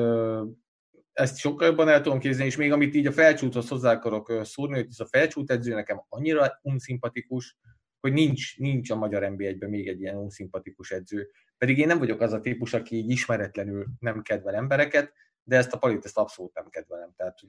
ezt 1.14 1.38
sokkal 1.38 1.68
jobban 1.68 1.90
el 1.90 2.02
tudom 2.02 2.20
képzelni, 2.20 2.50
és 2.50 2.58
még 2.58 2.72
amit 2.72 2.96
így 2.96 3.08
a 3.08 3.12
felcsúthoz 3.12 3.68
hozzá 3.68 3.92
akarok 3.92 4.40
szúrni, 4.44 4.76
hogy 4.76 4.88
ez 4.90 5.00
a 5.00 5.08
felcsút 5.08 5.52
edző 5.52 5.74
nekem 5.74 6.04
annyira 6.10 6.60
unszimpatikus, 6.62 7.58
hogy 8.00 8.14
nincs, 8.14 8.58
nincs 8.58 8.90
a 8.90 8.96
magyar 8.96 9.24
NB1-ben 9.26 9.70
még 9.70 9.88
egy 9.88 10.02
ilyen 10.02 10.16
unszimpatikus 10.16 10.92
edző. 10.92 11.30
Pedig 11.62 11.78
én 11.78 11.88
nem 11.88 12.00
vagyok 12.00 12.22
az 12.22 12.34
a 12.34 12.40
típus, 12.40 12.74
aki 12.74 12.96
így 12.96 13.10
ismeretlenül 13.10 13.86
nem 14.00 14.22
kedvel 14.22 14.56
embereket, 14.56 15.14
de 15.44 15.58
ezt 15.58 15.74
a 15.74 15.78
palit 15.78 16.06
ezt 16.06 16.18
abszolút 16.18 16.54
nem 16.54 16.70
kedvelem. 16.70 17.14
Tehát, 17.16 17.40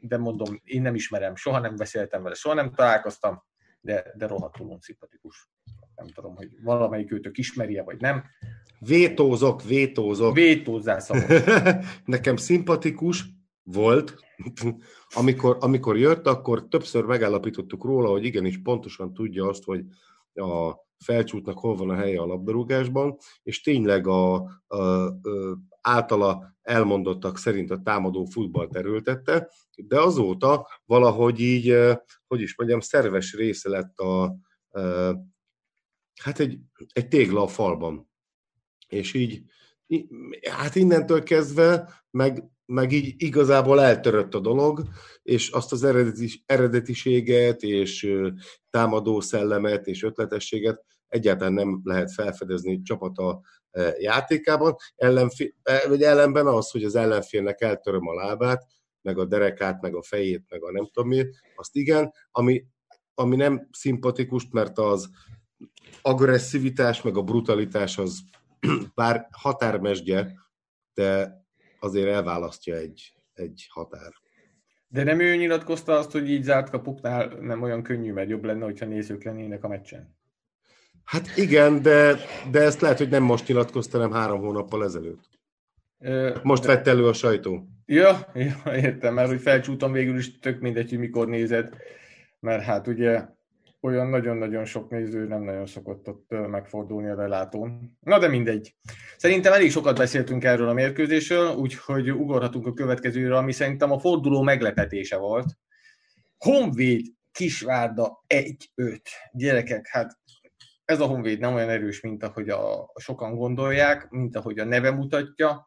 de 0.00 0.18
mondom, 0.18 0.60
én 0.64 0.82
nem 0.82 0.94
ismerem, 0.94 1.34
soha 1.36 1.58
nem 1.58 1.76
beszéltem 1.76 2.22
vele, 2.22 2.34
soha 2.34 2.54
nem 2.54 2.74
találkoztam, 2.74 3.42
de, 3.80 4.12
de 4.16 4.26
rohadtul 4.26 4.66
unszimpatikus. 4.66 5.50
Nem 5.94 6.06
tudom, 6.06 6.36
hogy 6.36 6.48
valamelyik 6.62 7.12
őtök 7.12 7.38
ismerje, 7.38 7.82
vagy 7.82 8.00
nem. 8.00 8.24
Vétózok, 8.78 9.62
vétózok. 9.62 10.34
Vétózzál 10.34 11.00
Nekem 12.04 12.36
szimpatikus 12.36 13.24
volt, 13.62 14.14
amikor, 15.14 15.56
amikor 15.60 15.98
jött, 15.98 16.26
akkor 16.26 16.68
többször 16.68 17.04
megállapítottuk 17.04 17.84
róla, 17.84 18.08
hogy 18.08 18.24
igenis 18.24 18.62
pontosan 18.62 19.14
tudja 19.14 19.48
azt, 19.48 19.64
hogy 19.64 19.84
a 20.34 20.88
felcsútnak 21.04 21.58
hol 21.58 21.76
van 21.76 21.90
a 21.90 21.94
helye 21.94 22.20
a 22.20 22.26
labdarúgásban, 22.26 23.16
és 23.42 23.60
tényleg 23.60 24.06
a, 24.06 24.34
a, 24.66 24.76
a 24.76 25.14
általa 25.80 26.56
elmondottak 26.62 27.38
szerint 27.38 27.70
a 27.70 27.80
támadó 27.82 28.24
futballt 28.24 28.76
erőltette, 28.76 29.50
de 29.76 30.00
azóta 30.00 30.68
valahogy 30.84 31.40
így, 31.40 31.76
hogy 32.26 32.40
is 32.40 32.56
mondjam, 32.56 32.80
szerves 32.80 33.34
része 33.34 33.68
lett 33.68 33.98
a, 33.98 34.22
a 34.22 34.38
hát 36.22 36.38
egy, 36.38 36.58
egy 36.92 37.08
tégla 37.08 37.42
a 37.42 37.48
falban. 37.48 38.10
És 38.88 39.14
így, 39.14 39.42
hát 40.50 40.74
innentől 40.74 41.22
kezdve, 41.22 42.02
meg 42.10 42.44
meg 42.70 42.92
így 42.92 43.14
igazából 43.16 43.80
eltörött 43.80 44.34
a 44.34 44.40
dolog, 44.40 44.82
és 45.22 45.50
azt 45.50 45.72
az 45.72 45.84
eredetis, 45.84 46.42
eredetiséget, 46.46 47.62
és 47.62 48.12
támadó 48.70 49.20
szellemet, 49.20 49.86
és 49.86 50.02
ötletességet 50.02 50.84
egyáltalán 51.08 51.52
nem 51.52 51.80
lehet 51.84 52.12
felfedezni 52.12 52.82
csapata 52.82 53.40
játékában. 53.98 54.76
Ellenfé, 54.96 55.54
vagy 55.88 56.02
ellenben 56.02 56.46
az, 56.46 56.70
hogy 56.70 56.84
az 56.84 56.94
ellenfélnek 56.94 57.60
eltöröm 57.60 58.08
a 58.08 58.14
lábát, 58.14 58.66
meg 59.02 59.18
a 59.18 59.24
derekát, 59.24 59.80
meg 59.80 59.94
a 59.94 60.02
fejét, 60.02 60.44
meg 60.48 60.62
a 60.62 60.70
nem 60.70 60.88
tudom 60.92 61.08
miért, 61.08 61.28
azt 61.54 61.76
igen, 61.76 62.12
ami, 62.30 62.64
ami 63.14 63.36
nem 63.36 63.68
szimpatikus, 63.72 64.46
mert 64.50 64.78
az 64.78 65.08
agresszivitás, 66.02 67.02
meg 67.02 67.16
a 67.16 67.22
brutalitás 67.22 67.98
az 67.98 68.20
bár 68.94 69.28
határmesdje, 69.30 70.32
de 70.94 71.39
azért 71.80 72.08
elválasztja 72.08 72.76
egy, 72.76 73.14
egy 73.34 73.66
határ. 73.68 74.12
De 74.88 75.04
nem 75.04 75.20
ő 75.20 75.36
nyilatkozta 75.36 75.98
azt, 75.98 76.10
hogy 76.10 76.30
így 76.30 76.42
zárt 76.42 76.70
kapuknál 76.70 77.26
nem 77.40 77.62
olyan 77.62 77.82
könnyű, 77.82 78.12
mert 78.12 78.28
jobb 78.28 78.44
lenne, 78.44 78.64
hogyha 78.64 78.86
nézők 78.86 79.22
lennének 79.22 79.64
a 79.64 79.68
meccsen? 79.68 80.18
Hát 81.04 81.36
igen, 81.36 81.82
de, 81.82 82.16
de 82.50 82.60
ezt 82.60 82.80
lehet, 82.80 82.98
hogy 82.98 83.08
nem 83.08 83.22
most 83.22 83.48
nyilatkozta, 83.48 83.98
nem 83.98 84.12
három 84.12 84.40
hónappal 84.40 84.84
ezelőtt. 84.84 85.28
Ö, 85.98 86.36
most 86.42 86.62
de... 86.62 86.68
vett 86.68 86.86
elő 86.86 87.06
a 87.06 87.12
sajtó. 87.12 87.68
Ja, 87.86 88.30
ja, 88.34 88.76
értem, 88.76 89.14
mert 89.14 89.28
hogy 89.28 89.40
felcsútam 89.40 89.92
végül 89.92 90.18
is 90.18 90.38
tök 90.38 90.60
mindegy, 90.60 90.88
hogy 90.88 90.98
mikor 90.98 91.28
nézed, 91.28 91.76
mert 92.40 92.62
hát 92.62 92.86
ugye 92.86 93.24
olyan 93.80 94.06
nagyon-nagyon 94.08 94.64
sok 94.64 94.90
néző 94.90 95.26
nem 95.26 95.42
nagyon 95.42 95.66
szokott 95.66 96.08
ott 96.08 96.28
megfordulni 96.28 97.08
a 97.08 97.14
lelátón. 97.14 97.98
Na 98.00 98.18
de 98.18 98.28
mindegy. 98.28 98.74
Szerintem 99.16 99.52
elég 99.52 99.70
sokat 99.70 99.96
beszéltünk 99.96 100.44
erről 100.44 100.68
a 100.68 100.72
mérkőzésről, 100.72 101.54
úgyhogy 101.54 102.10
ugorhatunk 102.10 102.66
a 102.66 102.72
következőre, 102.72 103.36
ami 103.36 103.52
szerintem 103.52 103.90
a 103.90 103.98
forduló 103.98 104.42
meglepetése 104.42 105.16
volt. 105.16 105.46
Honvéd 106.38 107.06
Kisvárda 107.32 108.24
1-5. 108.76 109.00
Gyerekek, 109.32 109.86
hát 109.86 110.18
ez 110.84 111.00
a 111.00 111.06
Honvéd 111.06 111.38
nem 111.38 111.54
olyan 111.54 111.68
erős, 111.68 112.00
mint 112.00 112.22
ahogy 112.22 112.48
a 112.48 112.92
sokan 113.00 113.34
gondolják, 113.34 114.10
mint 114.10 114.36
ahogy 114.36 114.58
a 114.58 114.64
neve 114.64 114.90
mutatja. 114.90 115.66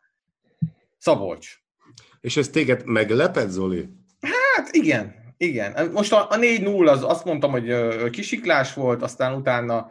Szabolcs. 0.98 1.58
És 2.22 2.38
ez 2.38 2.50
téged 2.50 2.86
meglepett, 2.86 3.50
Zoli? 3.50 3.90
Hát 4.22 4.70
igen, 4.72 5.23
igen. 5.44 5.92
Most 5.92 6.14
a, 6.14 6.28
a 6.30 6.36
4-0 6.36 6.90
az 6.90 7.04
azt 7.04 7.26
mondtam, 7.26 7.52
hogy 7.52 7.74
kisiklás 8.10 8.74
volt, 8.74 9.02
aztán 9.02 9.34
utána 9.36 9.88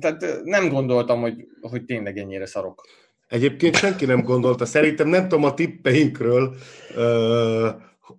tehát 0.00 0.40
nem 0.44 0.68
gondoltam, 0.68 1.20
hogy, 1.20 1.46
hogy 1.60 1.84
tényleg 1.84 2.18
ennyire 2.18 2.46
szarok. 2.46 2.86
Egyébként 3.28 3.76
senki 3.76 4.04
nem 4.04 4.22
gondolta. 4.22 4.64
Szerintem 4.64 5.08
nem 5.08 5.28
tudom 5.28 5.44
a 5.44 5.54
tippeinkről 5.54 6.54
ö, 6.94 7.68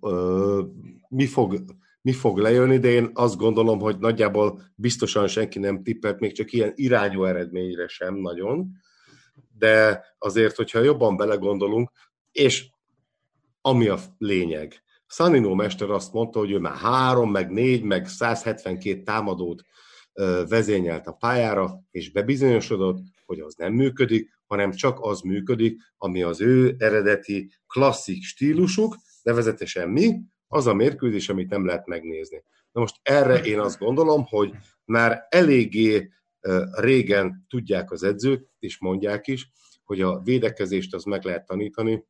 ö, 0.00 0.60
mi, 1.08 1.26
fog, 1.26 1.64
mi 2.02 2.12
fog 2.12 2.38
lejönni, 2.38 2.78
de 2.78 2.88
én 2.88 3.10
azt 3.14 3.36
gondolom, 3.36 3.80
hogy 3.80 3.98
nagyjából 3.98 4.60
biztosan 4.74 5.26
senki 5.26 5.58
nem 5.58 5.82
tippelt, 5.82 6.20
még 6.20 6.32
csak 6.32 6.52
ilyen 6.52 6.72
irányú 6.74 7.24
eredményre 7.24 7.88
sem 7.88 8.14
nagyon. 8.14 8.70
De 9.58 10.04
azért, 10.18 10.56
hogyha 10.56 10.82
jobban 10.82 11.16
belegondolunk, 11.16 11.90
és 12.32 12.66
ami 13.60 13.88
a 13.88 13.98
lényeg, 14.18 14.82
Sanino 15.12 15.54
mester 15.54 15.90
azt 15.90 16.12
mondta, 16.12 16.38
hogy 16.38 16.50
ő 16.50 16.58
már 16.58 16.76
három, 16.76 17.30
meg 17.30 17.50
négy, 17.50 17.82
meg 17.82 18.08
172 18.08 19.02
támadót 19.02 19.62
vezényelt 20.48 21.06
a 21.06 21.12
pályára, 21.12 21.80
és 21.90 22.12
bebizonyosodott, 22.12 22.98
hogy 23.24 23.40
az 23.40 23.54
nem 23.54 23.72
működik, 23.72 24.30
hanem 24.46 24.70
csak 24.70 24.98
az 25.00 25.20
működik, 25.20 25.80
ami 25.96 26.22
az 26.22 26.40
ő 26.40 26.74
eredeti 26.78 27.50
klasszik 27.66 28.22
stílusuk, 28.22 28.96
nevezetesen 29.22 29.88
mi, 29.88 30.20
az 30.48 30.66
a 30.66 30.74
mérkőzés, 30.74 31.28
amit 31.28 31.50
nem 31.50 31.66
lehet 31.66 31.86
megnézni. 31.86 32.44
Na 32.72 32.80
most 32.80 32.96
erre 33.02 33.40
én 33.40 33.58
azt 33.58 33.78
gondolom, 33.78 34.24
hogy 34.28 34.54
már 34.84 35.26
eléggé 35.28 36.10
régen 36.70 37.46
tudják 37.48 37.90
az 37.90 38.02
edzők, 38.02 38.48
és 38.58 38.80
mondják 38.80 39.26
is, 39.26 39.50
hogy 39.84 40.00
a 40.00 40.20
védekezést 40.20 40.94
az 40.94 41.04
meg 41.04 41.24
lehet 41.24 41.46
tanítani, 41.46 42.04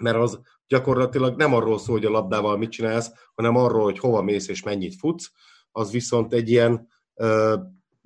mert 0.00 0.16
az 0.16 0.40
gyakorlatilag 0.66 1.36
nem 1.36 1.54
arról 1.54 1.78
szól, 1.78 1.96
hogy 1.96 2.06
a 2.06 2.10
labdával 2.10 2.56
mit 2.56 2.70
csinálsz, 2.70 3.12
hanem 3.34 3.56
arról, 3.56 3.82
hogy 3.82 3.98
hova 3.98 4.22
mész 4.22 4.48
és 4.48 4.62
mennyit 4.62 4.94
futsz, 4.94 5.30
az 5.72 5.90
viszont 5.90 6.32
egy 6.32 6.50
ilyen 6.50 6.88
ö, 7.14 7.56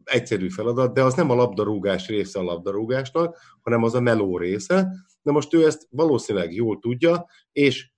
egyszerű 0.04 0.48
feladat, 0.48 0.94
de 0.94 1.02
az 1.02 1.14
nem 1.14 1.30
a 1.30 1.34
labdarúgás 1.34 2.08
része 2.08 2.38
a 2.38 2.42
labdarúgásnak, 2.42 3.38
hanem 3.60 3.82
az 3.82 3.94
a 3.94 4.00
meló 4.00 4.38
része. 4.38 4.90
De 5.22 5.32
most 5.32 5.54
ő 5.54 5.66
ezt 5.66 5.86
valószínűleg 5.90 6.54
jól 6.54 6.78
tudja, 6.78 7.26
és 7.52 7.92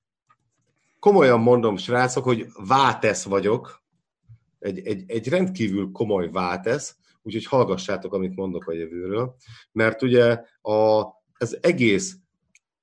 komolyan 0.98 1.40
mondom, 1.40 1.76
srácok, 1.76 2.24
hogy 2.24 2.46
vátesz 2.66 3.24
vagyok, 3.24 3.84
egy, 4.58 4.78
egy, 4.78 5.04
egy 5.06 5.28
rendkívül 5.28 5.90
komoly 5.92 6.30
vátesz, 6.30 6.96
úgyhogy 7.22 7.46
hallgassátok, 7.46 8.12
amit 8.12 8.36
mondok 8.36 8.66
a 8.66 8.72
jövőről, 8.72 9.36
mert 9.72 10.02
ugye 10.02 10.42
a, 10.60 11.00
az 11.38 11.58
egész 11.60 12.16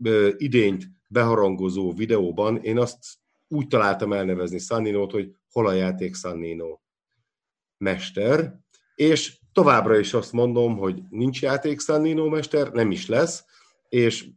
ö, 0.04 0.30
idényt 0.38 0.86
beharangozó 1.14 1.94
videóban 1.94 2.58
én 2.58 2.78
azt 2.78 2.98
úgy 3.48 3.68
találtam 3.68 4.14
elnevezni 4.14 4.58
Sanninót, 4.58 5.12
hogy 5.12 5.36
hol 5.52 5.68
a 5.68 5.74
játék 5.74 6.16
Sannino? 6.16 6.80
Mester, 7.78 8.60
és 8.96 9.38
továbbra 9.52 9.98
is 9.98 10.14
azt 10.14 10.32
mondom, 10.32 10.78
hogy 10.78 11.02
nincs 11.10 11.42
játék 11.42 11.80
Sannino 11.80 12.30
mester, 12.30 12.72
nem 12.72 12.92
is 12.92 13.08
lesz, 13.08 13.46
és 13.90 14.30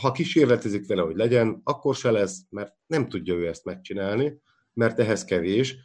ha 0.00 0.12
kísérletezik 0.12 0.86
vele, 0.86 1.02
hogy 1.02 1.16
legyen, 1.16 1.60
akkor 1.64 1.94
se 1.94 2.10
lesz, 2.10 2.40
mert 2.50 2.74
nem 2.86 3.08
tudja 3.08 3.34
ő 3.34 3.48
ezt 3.48 3.64
megcsinálni, 3.64 4.40
mert 4.72 4.98
ehhez 4.98 5.24
kevés. 5.24 5.76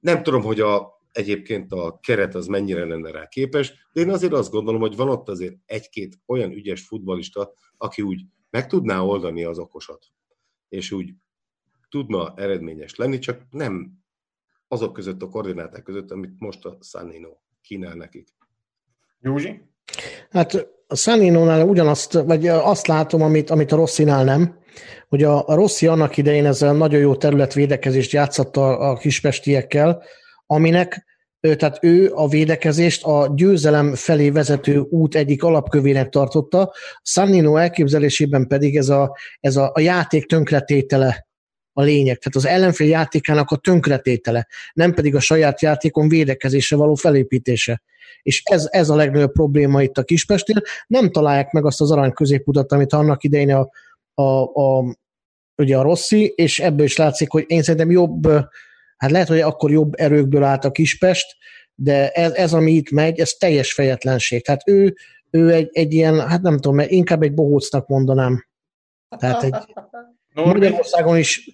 Nem 0.00 0.22
tudom, 0.22 0.42
hogy 0.42 0.60
a, 0.60 1.00
egyébként 1.12 1.72
a 1.72 1.98
keret 2.02 2.34
az 2.34 2.46
mennyire 2.46 2.84
lenne 2.84 3.10
rá 3.10 3.28
képes, 3.28 3.88
de 3.92 4.00
én 4.00 4.10
azért 4.10 4.32
azt 4.32 4.50
gondolom, 4.50 4.80
hogy 4.80 4.96
van 4.96 5.08
ott 5.08 5.28
azért 5.28 5.56
egy-két 5.66 6.18
olyan 6.26 6.52
ügyes 6.52 6.86
futbalista, 6.86 7.52
aki 7.76 8.02
úgy 8.02 8.20
meg 8.54 8.66
tudná 8.66 9.00
oldani 9.00 9.44
az 9.44 9.58
okosat, 9.58 10.06
és 10.68 10.92
úgy 10.92 11.10
tudna 11.90 12.34
eredményes 12.36 12.94
lenni, 12.94 13.18
csak 13.18 13.40
nem 13.50 13.92
azok 14.68 14.92
között 14.92 15.22
a 15.22 15.28
koordináták 15.28 15.82
között, 15.82 16.10
amit 16.10 16.32
most 16.38 16.64
a 16.64 16.78
Sanino 16.80 17.30
kínál 17.62 17.94
nekik. 17.94 18.28
Józsi? 19.20 19.62
Hát 20.30 20.68
a 20.86 20.96
Saninónál 20.96 21.68
ugyanazt, 21.68 22.12
vagy 22.12 22.46
azt 22.48 22.86
látom, 22.86 23.22
amit, 23.22 23.50
amit 23.50 23.72
a 23.72 23.76
Rosszinál 23.76 24.24
nem, 24.24 24.58
hogy 25.08 25.22
a, 25.22 25.48
a 25.48 25.54
Rossi 25.54 25.86
annak 25.86 26.16
idején 26.16 26.46
ezzel 26.46 26.74
nagyon 26.74 27.00
jó 27.00 27.16
területvédekezést 27.16 28.12
játszott 28.12 28.56
a, 28.56 28.90
a 28.90 28.96
kispestiekkel, 28.96 30.02
aminek 30.46 31.04
tehát 31.52 31.78
ő 31.80 32.10
a 32.14 32.28
védekezést 32.28 33.04
a 33.04 33.32
győzelem 33.34 33.94
felé 33.94 34.30
vezető 34.30 34.78
út 34.78 35.14
egyik 35.14 35.42
alapkövének 35.42 36.08
tartotta, 36.08 36.72
Sannino 37.02 37.56
elképzelésében 37.56 38.46
pedig 38.46 38.76
ez 38.76 38.88
a, 38.88 39.16
ez 39.40 39.56
a, 39.56 39.70
a 39.74 39.80
játék 39.80 40.26
tönkretétele 40.26 41.26
a 41.72 41.82
lényeg. 41.82 42.18
Tehát 42.18 42.36
az 42.36 42.46
ellenfél 42.46 42.88
játékának 42.88 43.50
a 43.50 43.56
tönkretétele, 43.56 44.46
nem 44.72 44.94
pedig 44.94 45.14
a 45.14 45.20
saját 45.20 45.62
játékon 45.62 46.08
védekezésre 46.08 46.76
való 46.76 46.94
felépítése. 46.94 47.82
És 48.22 48.42
ez, 48.44 48.68
ez 48.70 48.88
a 48.88 48.96
legnagyobb 48.96 49.32
probléma 49.32 49.82
itt 49.82 49.98
a 49.98 50.04
Kispestnél. 50.04 50.62
Nem 50.86 51.10
találják 51.10 51.50
meg 51.50 51.64
azt 51.64 51.80
az 51.80 51.90
arany 51.90 52.12
középutat, 52.12 52.72
amit 52.72 52.92
annak 52.92 53.24
idején 53.24 53.54
a, 53.54 53.68
a, 54.22 54.42
a, 54.42 54.96
ugye 55.56 55.76
a 55.76 55.82
Rossi, 55.82 56.32
és 56.36 56.60
ebből 56.60 56.86
is 56.86 56.96
látszik, 56.96 57.30
hogy 57.30 57.44
én 57.46 57.62
szerintem 57.62 57.90
jobb 57.90 58.28
Hát 59.04 59.12
lehet, 59.12 59.28
hogy 59.28 59.40
akkor 59.40 59.70
jobb 59.70 59.92
erőkből 59.96 60.42
állt 60.42 60.64
a 60.64 60.70
Kispest, 60.70 61.36
de 61.74 62.10
ez, 62.10 62.32
ez 62.32 62.52
ami 62.52 62.72
itt 62.72 62.90
megy, 62.90 63.20
ez 63.20 63.32
teljes 63.32 63.72
fejetlenség. 63.72 64.44
Tehát 64.44 64.68
ő, 64.68 64.96
ő 65.30 65.52
egy, 65.52 65.68
egy 65.72 65.92
ilyen, 65.92 66.28
hát 66.28 66.42
nem 66.42 66.58
tudom, 66.58 66.78
inkább 66.78 67.22
egy 67.22 67.34
bohócnak 67.34 67.86
mondanám. 67.86 68.46
Tehát 69.18 69.42
egy 69.42 69.54
Magyarországon 70.34 71.18
is 71.18 71.52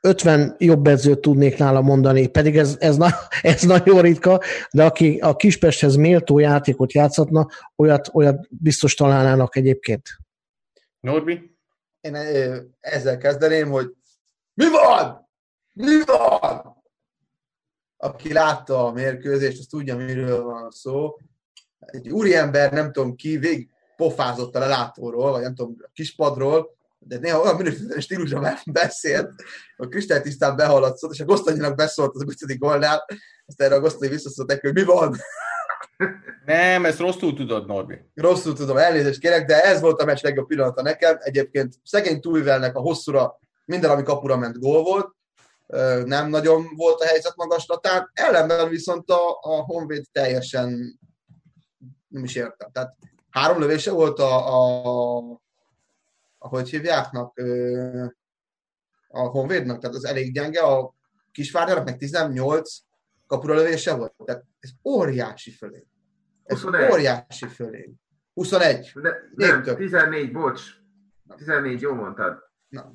50 0.00 0.54
jobb 0.58 0.86
edzőt 0.86 1.20
tudnék 1.20 1.58
nála 1.58 1.80
mondani, 1.80 2.26
pedig 2.26 2.56
ez, 2.56 2.76
ez, 2.78 2.96
na, 2.96 3.08
ez 3.42 3.62
nagyon 3.62 4.00
ritka, 4.00 4.40
de 4.70 4.84
aki 4.84 5.18
a 5.18 5.36
Kispesthez 5.36 5.96
méltó 5.96 6.38
játékot 6.38 6.92
játszhatna, 6.92 7.48
olyat, 7.76 8.08
olyat 8.12 8.46
biztos 8.50 8.94
találnának 8.94 9.56
egyébként. 9.56 10.02
Norbi? 11.00 11.56
Én 12.00 12.14
ezzel 12.80 13.18
kezdeném, 13.18 13.70
hogy 13.70 13.86
mi 14.54 14.64
van? 14.70 15.28
Mi 15.72 16.04
van? 16.06 16.75
Aki 17.96 18.32
látta 18.32 18.86
a 18.86 18.92
mérkőzést, 18.92 19.58
az 19.58 19.66
tudja, 19.66 19.96
miről 19.96 20.42
van 20.42 20.70
szó. 20.70 21.16
Egy 21.78 22.08
úriember, 22.08 22.72
nem 22.72 22.92
tudom 22.92 23.14
ki, 23.14 23.36
végig 23.36 23.68
pofázott 23.96 24.56
a 24.56 24.58
lelátóról, 24.58 25.30
vagy 25.30 25.42
nem 25.42 25.54
tudom, 25.54 25.76
a 25.78 25.90
kispadról, 25.92 26.76
de 26.98 27.18
néha 27.18 27.40
olyan 27.40 27.56
minősítően 27.56 28.00
stílusra 28.00 28.54
beszélt, 28.66 29.30
a 29.76 29.86
kristálytisztán 29.86 30.56
behaladszott, 30.56 31.12
és 31.12 31.20
a 31.20 31.24
Gosztanyinak 31.24 31.74
beszólt 31.74 32.14
az 32.14 32.22
ötödik 32.22 32.58
golnál, 32.58 33.04
azt 33.46 33.62
erre 33.62 33.74
a 33.74 33.80
Gosztanyi 33.80 34.12
visszaszólt 34.12 34.48
neki, 34.48 34.66
hogy 34.66 34.74
mi 34.74 34.84
van? 34.84 35.16
Nem, 36.44 36.84
ezt 36.84 36.98
rosszul 36.98 37.34
tudod, 37.34 37.66
Norbi. 37.66 37.98
Rosszul 38.14 38.54
tudom, 38.54 38.76
elnézést 38.76 39.20
kérek, 39.20 39.46
de 39.46 39.62
ez 39.62 39.80
volt 39.80 40.00
a 40.00 40.04
meccs 40.04 40.22
legjobb 40.22 40.46
pillanata 40.46 40.82
nekem. 40.82 41.16
Egyébként 41.20 41.74
szegény 41.84 42.20
túlvelnek 42.20 42.76
a 42.76 42.80
hosszúra, 42.80 43.40
minden, 43.64 43.90
ami 43.90 44.02
kapura 44.02 44.36
ment 44.36 44.58
gól 44.58 44.82
volt, 44.82 45.14
nem 46.04 46.28
nagyon 46.28 46.64
volt 46.76 47.00
a 47.00 47.06
helyzet 47.06 47.36
magaslatán, 47.36 48.10
ellenben 48.12 48.68
viszont 48.68 49.10
a, 49.10 49.38
a 49.40 49.64
Honvéd 49.64 50.04
teljesen 50.12 50.98
nem 52.08 52.24
is 52.24 52.34
értem. 52.34 52.70
Tehát 52.72 52.96
három 53.30 53.58
lövése 53.58 53.90
volt 53.90 54.18
a, 54.18 54.48
a, 54.48 55.18
a 56.38 56.48
hogy 56.48 56.70
hívjáknak, 56.70 57.40
a 59.08 59.20
Honvédnak, 59.20 59.80
tehát 59.80 59.96
az 59.96 60.04
elég 60.04 60.32
gyenge, 60.32 60.60
a 60.60 60.94
Kisvárdának 61.32 61.84
meg 61.84 61.96
18 61.96 62.78
kapura 63.26 63.54
lövése 63.54 63.94
volt. 63.94 64.14
Tehát 64.24 64.44
ez 64.60 64.70
óriási 64.84 65.50
fölé. 65.50 65.86
Ez 66.44 66.60
21. 66.60 66.90
óriási 66.92 67.46
fölé. 67.46 67.94
21. 68.34 68.92
De, 68.94 69.14
nem, 69.34 69.62
14, 69.62 70.32
bocs. 70.32 70.62
14, 71.36 71.80
jó 71.80 71.94
mondtad. 71.94 72.38
Na. 72.68 72.92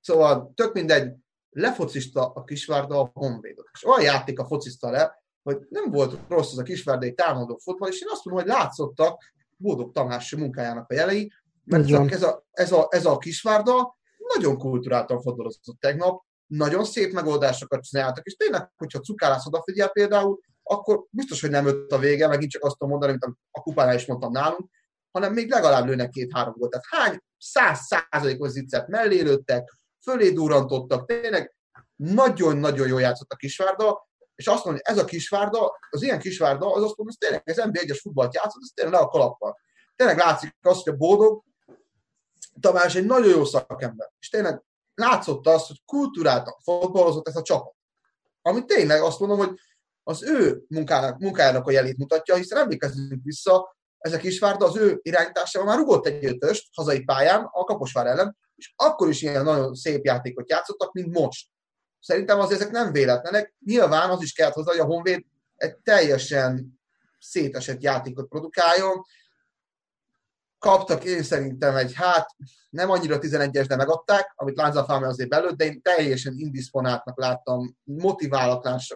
Szóval 0.00 0.52
tök 0.54 0.72
mindegy, 0.72 1.14
lefocista 1.58 2.26
a 2.26 2.44
Kisvárda 2.44 3.00
a 3.00 3.10
Honvédot. 3.12 3.68
És 3.72 3.86
olyan 3.86 4.02
játék 4.02 4.38
a 4.38 4.46
focista 4.46 4.90
le, 4.90 5.22
hogy 5.42 5.58
nem 5.68 5.90
volt 5.90 6.18
rossz 6.28 6.52
az 6.52 6.58
a 6.58 6.62
Kisvárdai 6.62 7.14
támadó 7.14 7.58
futball, 7.62 7.88
és 7.88 8.00
én 8.00 8.08
azt 8.10 8.24
mondom, 8.24 8.44
hogy 8.44 8.54
látszottak 8.54 9.32
Bódog 9.56 9.92
Tamás 9.92 10.34
munkájának 10.34 10.90
a 10.90 10.94
jelei, 10.94 11.32
mert 11.64 11.84
ez 11.84 11.92
a, 11.92 12.04
ez, 12.08 12.22
a, 12.22 12.46
ez, 12.50 12.72
a, 12.72 12.86
ez 12.90 13.04
a 13.04 13.18
Kisvárda 13.18 13.96
nagyon 14.34 14.58
kulturáltan 14.58 15.20
fotbalozott 15.20 15.80
tegnap, 15.80 16.22
nagyon 16.46 16.84
szép 16.84 17.12
megoldásokat 17.12 17.82
csináltak, 17.82 18.26
és 18.26 18.36
tényleg, 18.36 18.70
hogyha 18.76 19.00
Cukálász 19.00 19.46
odafigyel 19.46 19.88
például, 19.88 20.40
akkor 20.62 21.04
biztos, 21.10 21.40
hogy 21.40 21.50
nem 21.50 21.66
öt 21.66 21.92
a 21.92 21.98
vége, 21.98 22.28
megint 22.28 22.50
csak 22.50 22.64
azt 22.64 22.72
tudom 22.72 22.90
mondani, 22.90 23.12
mint 23.12 23.36
a 23.50 23.60
kupánál 23.60 23.94
is 23.94 24.06
mondtam 24.06 24.32
nálunk, 24.32 24.70
hanem 25.10 25.32
még 25.32 25.50
legalább 25.50 25.86
lőnek 25.86 26.10
két-három 26.10 26.54
volt. 26.56 26.70
Tehát 26.70 26.86
hány 26.88 27.20
száz 27.38 27.78
százalékos 27.78 28.50
ziccet 28.50 28.88
mellé 28.88 29.20
lőttek, 29.20 29.78
fölé 30.08 30.30
durrantottak, 30.30 31.06
tényleg 31.06 31.54
nagyon-nagyon 31.96 32.88
jól 32.88 33.00
játszott 33.00 33.32
a 33.32 33.36
Kisvárda, 33.36 34.08
és 34.34 34.46
azt 34.46 34.62
hogy 34.62 34.78
ez 34.82 34.98
a 34.98 35.04
kisvárda, 35.04 35.78
az 35.90 36.02
ilyen 36.02 36.18
kisvárda, 36.18 36.66
az 36.66 36.82
azt 36.82 36.96
mondom, 36.96 37.06
hogy 37.06 37.18
tényleg 37.18 37.42
ez 37.44 37.56
NB1-es 37.58 37.98
futballt 38.02 38.34
játszott, 38.34 38.62
ez 38.62 38.70
tényleg 38.74 38.94
le 38.94 39.00
a 39.00 39.08
kalappal. 39.08 39.58
Tényleg 39.96 40.16
látszik 40.16 40.56
azt, 40.62 40.82
hogy 40.82 40.92
a 40.92 40.96
boldog 40.96 41.42
Tamás 42.60 42.94
egy 42.94 43.06
nagyon 43.06 43.30
jó 43.30 43.44
szakember, 43.44 44.10
és 44.18 44.28
tényleg 44.28 44.62
látszott 44.94 45.46
azt, 45.46 45.66
hogy 45.66 45.82
kultúráltan 45.84 46.54
fotballozott 46.62 47.28
ez 47.28 47.36
a 47.36 47.42
csapat. 47.42 47.74
Ami 48.42 48.64
tényleg 48.64 49.02
azt 49.02 49.18
mondom, 49.18 49.38
hogy 49.38 49.58
az 50.02 50.22
ő 50.22 50.64
munkának, 50.68 51.18
munkájának 51.18 51.66
a 51.66 51.70
jelét 51.70 51.98
mutatja, 51.98 52.34
hiszen 52.34 52.58
emlékezzünk 52.58 53.20
vissza, 53.22 53.76
ez 53.98 54.12
a 54.12 54.18
Kisvárda 54.18 54.66
az 54.66 54.76
ő 54.76 54.98
irányításával 55.02 55.68
már 55.68 55.78
rugott 55.78 56.06
egy 56.06 56.24
ötöst 56.24 56.68
hazai 56.74 57.04
pályán 57.04 57.48
a 57.52 57.64
Kaposvár 57.64 58.06
ellen, 58.06 58.36
és 58.58 58.72
akkor 58.76 59.08
is 59.08 59.22
ilyen 59.22 59.44
nagyon 59.44 59.74
szép 59.74 60.04
játékot 60.04 60.50
játszottak, 60.50 60.92
mint 60.92 61.12
most. 61.12 61.48
Szerintem 62.00 62.40
az 62.40 62.52
ezek 62.52 62.70
nem 62.70 62.92
véletlenek. 62.92 63.54
Nyilván 63.64 64.10
az 64.10 64.22
is 64.22 64.32
kellett 64.32 64.54
hozzá, 64.54 64.70
hogy 64.70 64.80
a 64.80 64.84
Honvéd 64.84 65.24
egy 65.56 65.76
teljesen 65.76 66.80
szétesett 67.18 67.82
játékot 67.82 68.28
produkáljon. 68.28 69.02
Kaptak 70.58 71.04
én 71.04 71.22
szerintem 71.22 71.76
egy, 71.76 71.94
hát 71.94 72.30
nem 72.70 72.90
annyira 72.90 73.18
11-es, 73.18 73.64
de 73.68 73.76
megadták, 73.76 74.32
amit 74.36 74.56
Lánza 74.56 74.84
Fáme 74.84 75.06
azért 75.06 75.28
belőtt, 75.28 75.56
de 75.56 75.64
én 75.64 75.82
teljesen 75.82 76.34
indisponáltnak 76.36 77.18
láttam, 77.18 77.76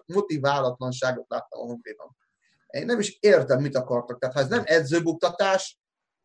motiválatlanságot 0.07 1.29
láttam 1.29 1.61
a 1.61 1.65
Honvédon. 1.65 2.17
Én 2.67 2.85
nem 2.85 2.99
is 2.99 3.17
értem, 3.21 3.61
mit 3.61 3.77
akartak. 3.77 4.19
Tehát 4.19 4.35
ha 4.35 4.41
ez 4.41 4.49
nem 4.49 4.63
edzőbuktatás, 4.65 5.82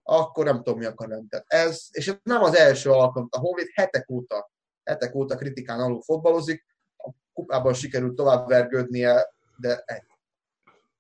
akkor 0.10 0.46
nem 0.46 0.56
tudom, 0.56 0.80
mi 0.80 0.86
akar 0.86 1.08
lenni. 1.08 1.28
Tehát 1.28 1.46
ez, 1.48 1.88
és 1.92 2.08
ez 2.08 2.18
nem 2.24 2.44
az 2.44 2.56
első 2.56 2.90
alkalom. 2.90 3.28
A 3.32 3.40
Honvéd 3.40 3.68
hetek 3.74 4.10
óta, 4.10 4.52
hetek 4.84 5.16
óta 5.16 5.36
kritikán 5.36 5.80
alul 5.80 6.02
fotbalozik, 6.02 6.66
a 6.98 7.10
kupában 7.34 7.74
sikerült 7.74 8.16
tovább 8.16 8.48
vergődnie, 8.48 9.34
de 9.58 9.84
egy. 9.86 10.04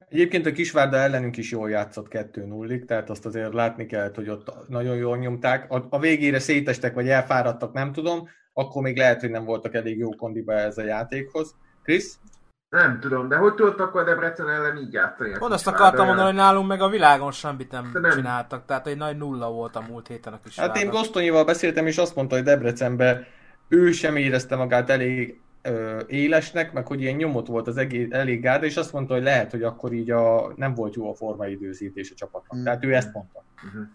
Egyébként 0.07 0.45
a 0.45 0.51
Kisvárda 0.51 0.97
ellenünk 0.97 1.37
is 1.37 1.51
jól 1.51 1.69
játszott 1.69 2.07
2-0-ig, 2.09 2.85
tehát 2.85 3.09
azt 3.09 3.25
azért 3.25 3.53
látni 3.53 3.85
kellett, 3.85 4.15
hogy 4.15 4.29
ott 4.29 4.67
nagyon 4.67 4.95
jól 4.95 5.17
nyomták. 5.17 5.71
A, 5.71 5.87
a 5.89 5.99
végére 5.99 6.39
szétestek, 6.39 6.93
vagy 6.93 7.09
elfáradtak, 7.09 7.73
nem 7.73 7.91
tudom, 7.91 8.29
akkor 8.53 8.81
még 8.81 8.97
lehet, 8.97 9.21
hogy 9.21 9.29
nem 9.29 9.45
voltak 9.45 9.73
elég 9.73 9.97
jó 9.97 10.09
kondiba 10.09 10.53
ez 10.53 10.77
a 10.77 10.83
játékhoz. 10.83 11.55
Krisz? 11.83 12.19
Nem 12.69 12.99
tudom, 12.99 13.27
de 13.27 13.35
hogy 13.35 13.53
tudott 13.53 13.79
akkor 13.79 14.03
Debrecen 14.03 14.49
ellen 14.49 14.77
így 14.77 14.93
játszani? 14.93 15.37
Pont 15.37 15.53
azt 15.53 15.67
akartam 15.67 16.05
mondani, 16.05 16.27
hogy 16.27 16.37
nálunk 16.37 16.67
meg 16.67 16.81
a 16.81 16.89
világon 16.89 17.31
semmit 17.31 17.71
nem, 17.71 17.89
nem 17.93 18.11
csináltak, 18.11 18.65
tehát 18.65 18.87
egy 18.87 18.97
nagy 18.97 19.17
nulla 19.17 19.51
volt 19.51 19.75
a 19.75 19.83
múlt 19.89 20.07
héten 20.07 20.33
a 20.33 20.39
kis 20.43 20.59
Hát 20.59 20.77
én 20.77 20.89
Gostonyival 20.89 21.45
beszéltem, 21.45 21.87
és 21.87 21.97
azt 21.97 22.15
mondta, 22.15 22.35
hogy 22.35 22.43
Debrecenben 22.43 23.25
ő 23.67 23.91
sem 23.91 24.15
érezte 24.15 24.55
magát 24.55 24.89
elég 24.89 25.39
ö, 25.61 25.99
élesnek, 26.07 26.73
meg 26.73 26.87
hogy 26.87 27.01
ilyen 27.01 27.15
nyomot 27.15 27.47
volt 27.47 27.67
az 27.67 27.77
egész, 27.77 28.07
elég 28.11 28.41
gárda, 28.41 28.65
és 28.65 28.77
azt 28.77 28.93
mondta, 28.93 29.13
hogy 29.13 29.23
lehet, 29.23 29.51
hogy 29.51 29.63
akkor 29.63 29.93
így 29.93 30.11
a, 30.11 30.53
nem 30.55 30.73
volt 30.73 30.95
jó 30.95 31.09
a 31.09 31.15
formaidőzítés 31.15 32.11
a 32.11 32.15
csapatnak. 32.15 32.63
Tehát 32.63 32.85
ő 32.85 32.93
ezt 32.93 33.13
mondta. 33.13 33.43
Uh-huh. 33.67 33.87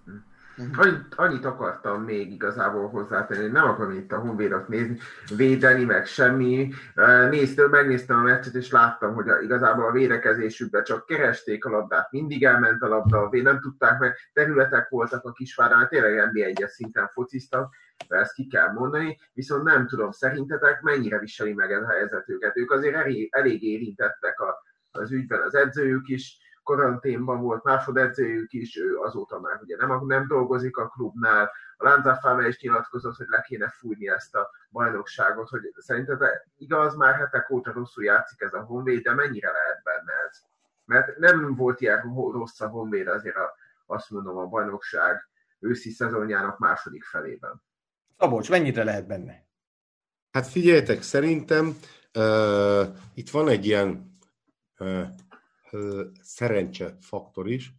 Uh-huh. 0.57 0.79
Annyit, 0.79 1.15
annyit 1.17 1.45
akartam 1.45 2.03
még 2.03 2.33
igazából 2.33 2.89
hozzátenni, 2.89 3.47
nem 3.47 3.65
akarom 3.65 3.93
itt 3.93 4.13
a 4.13 4.19
Honvédot 4.19 4.69
nézni, 4.69 4.99
védeni, 5.37 5.85
meg 5.85 6.07
semmi. 6.07 6.73
Néztem, 7.31 7.71
megnéztem 7.71 8.19
a 8.19 8.23
meccset, 8.23 8.55
és 8.55 8.71
láttam, 8.71 9.15
hogy 9.15 9.29
a, 9.29 9.41
igazából 9.41 9.85
a 9.85 9.93
védekezésükben 9.93 10.85
csak 10.85 11.07
keresték 11.07 11.65
a 11.65 11.71
labdát, 11.71 12.11
mindig 12.11 12.45
elment 12.45 12.83
a 12.83 12.89
labda, 12.89 13.29
nem 13.43 13.61
tudták 13.61 13.99
meg, 13.99 14.17
területek 14.33 14.89
voltak 14.89 15.25
a 15.25 15.33
kisvárán, 15.33 15.89
tényleg 15.89 16.31
NB1-es 16.33 16.69
szinten 16.69 17.09
fociztak, 17.09 17.75
ezt 18.09 18.35
ki 18.35 18.47
kell 18.47 18.73
mondani, 18.73 19.19
viszont 19.33 19.63
nem 19.63 19.87
tudom, 19.87 20.11
szerintetek 20.11 20.81
mennyire 20.81 21.19
viseli 21.19 21.53
meg 21.53 21.73
ez 21.73 21.83
a 21.83 21.91
helyzet 21.91 22.29
őket. 22.29 22.57
Ők 22.57 22.71
azért 22.71 22.95
elég, 22.95 23.29
elég 23.31 23.63
érintettek 23.63 24.41
a, 24.41 24.63
az 24.91 25.13
ügyben, 25.13 25.41
az 25.41 25.55
edzőjük 25.55 26.09
is, 26.09 26.39
karanténban 26.63 27.41
volt 27.41 27.63
másodedzőjük 27.63 28.53
is, 28.53 28.77
ő 28.77 28.97
azóta 28.97 29.41
már 29.41 29.61
ugye 29.63 29.77
nem, 29.77 30.07
nem 30.07 30.27
dolgozik 30.27 30.77
a 30.77 30.89
klubnál. 30.89 31.51
A 31.77 31.85
Lánzáfáme 31.85 32.49
is 32.49 32.61
nyilatkozott, 32.61 33.17
hogy 33.17 33.27
le 33.29 33.41
kéne 33.41 33.69
fújni 33.69 34.09
ezt 34.09 34.35
a 34.35 34.51
bajnokságot, 34.71 35.49
hogy 35.49 35.61
szerinted 35.77 36.21
igaz, 36.57 36.95
már 36.95 37.15
hetek 37.15 37.51
óta 37.51 37.73
rosszul 37.73 38.05
játszik 38.05 38.41
ez 38.41 38.53
a 38.53 38.63
Honvéd, 38.63 39.03
de 39.03 39.15
mennyire 39.15 39.51
lehet 39.51 39.83
benne 39.83 40.13
ez? 40.29 40.39
Mert 40.85 41.19
nem 41.19 41.55
volt 41.55 41.81
ilyen 41.81 42.01
rossz 42.33 42.61
a 42.61 42.69
Honvéd 42.69 43.07
azért 43.07 43.37
a, 43.37 43.55
azt 43.87 44.11
mondom 44.11 44.37
a 44.37 44.47
bajnokság 44.47 45.29
őszi 45.59 45.91
szezonjának 45.91 46.59
második 46.59 47.05
felében. 47.05 47.63
Szabolcs, 48.19 48.51
mennyire 48.51 48.85
lehet 48.85 49.07
benne? 49.07 49.47
Hát 50.33 50.47
figyeljetek, 50.47 51.03
szerintem 51.03 51.77
uh, 52.15 52.87
itt 53.15 53.31
van 53.31 53.49
egy 53.49 53.67
ilyen 53.67 54.19
uh, 54.79 55.07
szerencse 56.23 56.97
faktor 57.01 57.51
is 57.51 57.73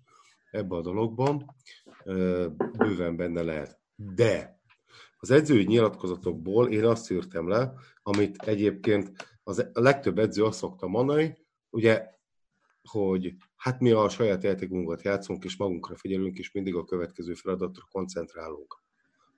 ebbe 0.51 0.75
a 0.75 0.81
dologban, 0.81 1.55
bőven 2.77 3.15
benne 3.15 3.41
lehet. 3.41 3.79
De 3.95 4.61
az 5.17 5.31
edzői 5.31 5.63
nyilatkozatokból 5.63 6.69
én 6.69 6.85
azt 6.85 7.11
írtam 7.11 7.47
le, 7.47 7.73
amit 8.01 8.41
egyébként 8.41 9.11
az, 9.43 9.69
a 9.73 9.79
legtöbb 9.79 10.19
edző 10.19 10.43
azt 10.43 10.57
szokta 10.57 10.87
mondani, 10.87 11.37
ugye, 11.69 12.11
hogy 12.89 13.35
hát 13.55 13.79
mi 13.79 13.91
a 13.91 14.09
saját 14.09 14.43
játékunkat 14.43 15.01
játszunk, 15.01 15.43
és 15.43 15.57
magunkra 15.57 15.95
figyelünk, 15.95 16.37
és 16.37 16.51
mindig 16.51 16.75
a 16.75 16.83
következő 16.83 17.33
feladatra 17.33 17.83
koncentrálunk. 17.91 18.81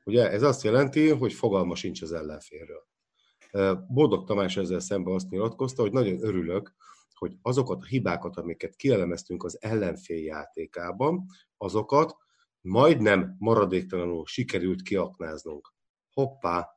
Ugye 0.03 0.29
ez 0.29 0.43
azt 0.43 0.63
jelenti, 0.63 1.09
hogy 1.09 1.33
fogalma 1.33 1.75
sincs 1.75 2.01
az 2.01 2.11
ellenfélről. 2.11 2.87
Boldog 3.87 4.23
Tamás 4.23 4.57
ezzel 4.57 4.79
szemben 4.79 5.13
azt 5.13 5.29
nyilatkozta, 5.29 5.81
hogy 5.81 5.91
nagyon 5.91 6.23
örülök, 6.23 6.73
hogy 7.17 7.37
azokat 7.41 7.81
a 7.81 7.85
hibákat, 7.85 8.37
amiket 8.37 8.75
kielemeztünk 8.75 9.43
az 9.43 9.57
ellenfél 9.61 10.23
játékában, 10.23 11.25
azokat 11.57 12.15
majdnem 12.61 13.35
maradéktalanul 13.37 14.25
sikerült 14.25 14.81
kiaknáznunk. 14.81 15.73
Hoppá! 16.13 16.69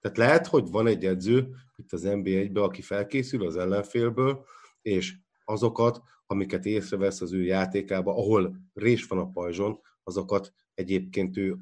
Tehát 0.00 0.16
lehet, 0.16 0.46
hogy 0.46 0.70
van 0.70 0.86
egy 0.86 1.04
edző 1.04 1.48
itt 1.76 1.92
az 1.92 2.02
NBA-ben, 2.02 2.62
aki 2.62 2.82
felkészül 2.82 3.46
az 3.46 3.56
ellenfélből, 3.56 4.44
és 4.82 5.16
azokat, 5.44 6.02
amiket 6.26 6.64
észrevesz 6.64 7.20
az 7.20 7.32
ő 7.32 7.42
játékába, 7.42 8.16
ahol 8.16 8.56
rés 8.74 9.06
van 9.06 9.18
a 9.18 9.30
pajzson, 9.30 9.80
azokat 10.02 10.52
egyébként 10.74 11.36
ő 11.36 11.56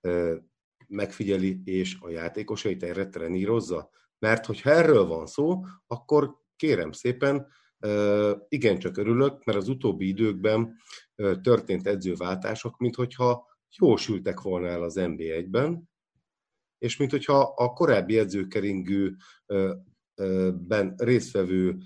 ö, 0.00 0.36
megfigyeli, 0.88 1.60
és 1.64 1.96
a 2.00 2.08
játékosait 2.10 2.82
erre 2.82 3.08
trenírozza. 3.08 3.90
Mert 4.18 4.46
hogyha 4.46 4.70
erről 4.70 5.06
van 5.06 5.26
szó, 5.26 5.64
akkor 5.86 6.36
kérem 6.56 6.92
szépen, 6.92 7.46
igen, 8.48 8.78
csak 8.78 8.96
örülök, 8.96 9.44
mert 9.44 9.58
az 9.58 9.68
utóbbi 9.68 10.08
időkben 10.08 10.76
történt 11.42 11.86
edzőváltások, 11.86 12.78
mint 12.78 12.94
hogyha 12.94 13.46
jól 13.78 13.96
sültek 13.96 14.40
volna 14.40 14.66
el 14.66 14.82
az 14.82 14.94
NB1-ben, 14.98 15.90
és 16.78 16.96
mint 16.96 17.10
hogyha 17.10 17.52
a 17.56 17.72
korábbi 17.72 18.18
edzőkeringőben 18.18 20.94
résztvevő 20.96 21.78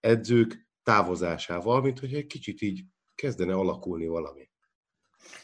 edzők 0.00 0.68
távozásával, 0.82 1.82
mint 1.82 1.98
hogy 1.98 2.14
egy 2.14 2.26
kicsit 2.26 2.60
így 2.60 2.84
kezdene 3.14 3.54
alakulni 3.54 4.06
valami. 4.06 4.50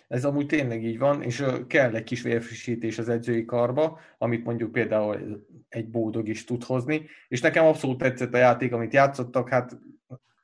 Ez 0.09 0.24
amúgy 0.24 0.46
tényleg 0.46 0.84
így 0.84 0.98
van, 0.98 1.22
és 1.22 1.44
kell 1.66 1.94
egy 1.94 2.04
kis 2.04 2.22
vérfrissítés 2.22 2.98
az 2.98 3.09
edzői 3.09 3.44
karba, 3.44 4.00
amit 4.18 4.44
mondjuk 4.44 4.72
például 4.72 5.46
egy 5.68 5.88
bódog 5.88 6.28
is 6.28 6.44
tud 6.44 6.64
hozni, 6.64 7.07
és 7.28 7.40
nekem 7.40 7.64
abszolút 7.64 7.98
tetszett 7.98 8.34
a 8.34 8.38
játék, 8.38 8.72
amit 8.72 8.92
játszottak, 8.92 9.48
hát 9.48 9.78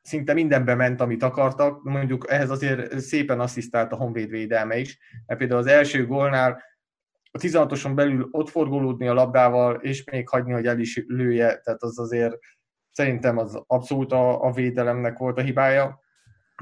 szinte 0.03 0.33
mindenbe 0.33 0.75
ment, 0.75 1.01
amit 1.01 1.23
akartak, 1.23 1.83
mondjuk 1.83 2.27
ehhez 2.31 2.51
azért 2.51 3.01
szépen 3.01 3.41
asszisztált 3.41 3.93
a 3.93 3.97
Honvéd 3.97 4.31
védelme 4.31 4.79
is, 4.79 4.99
mert 5.27 5.39
például 5.39 5.61
az 5.61 5.67
első 5.67 6.07
gólnál 6.07 6.63
a 7.31 7.39
16-oson 7.39 7.95
belül 7.95 8.29
ott 8.31 8.49
forgolódni 8.49 9.09
a 9.09 9.15
labdával, 9.15 9.75
és 9.75 10.05
még 10.05 10.29
hagyni, 10.29 10.53
hogy 10.53 10.67
el 10.67 10.79
is 10.79 11.05
lője, 11.07 11.59
tehát 11.59 11.83
az 11.83 11.99
azért 11.99 12.39
szerintem 12.91 13.39
az 13.39 13.63
abszolút 13.67 14.13
a, 14.13 14.45
a 14.45 14.53
védelemnek 14.53 15.19
volt 15.19 15.39
a 15.39 15.43
hibája. 15.43 16.01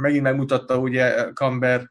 Megint 0.01 0.23
megmutatta 0.23 0.79
ugye 0.79 1.33
Kamber, 1.33 1.89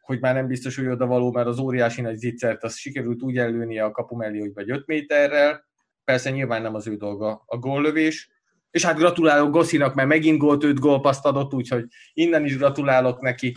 hogy 0.00 0.20
már 0.20 0.34
nem 0.34 0.46
biztos, 0.46 0.76
hogy 0.76 0.86
oda 0.86 1.06
való, 1.06 1.32
mert 1.32 1.46
az 1.46 1.58
óriási 1.58 2.00
nagy 2.00 2.16
zicsert 2.16 2.64
az 2.64 2.76
sikerült 2.76 3.22
úgy 3.22 3.38
ellőnie 3.38 3.84
a 3.84 3.90
kapu 3.90 4.16
mellé, 4.16 4.38
hogy 4.38 4.54
vagy 4.54 4.70
5 4.70 4.86
méterrel. 4.86 5.66
Persze 6.04 6.30
nyilván 6.30 6.62
nem 6.62 6.74
az 6.74 6.86
ő 6.86 6.96
dolga 6.96 7.42
a 7.46 7.56
góllövés, 7.56 8.30
és 8.70 8.84
hát 8.84 8.96
gratulálok 8.96 9.50
Gosszinak, 9.50 9.94
mert 9.94 10.08
megint 10.08 10.38
gólt, 10.38 10.64
öt 10.64 10.78
gólpaszt 10.78 11.24
adott, 11.24 11.54
úgyhogy 11.54 11.86
innen 12.12 12.44
is 12.44 12.56
gratulálok 12.56 13.20
neki. 13.20 13.56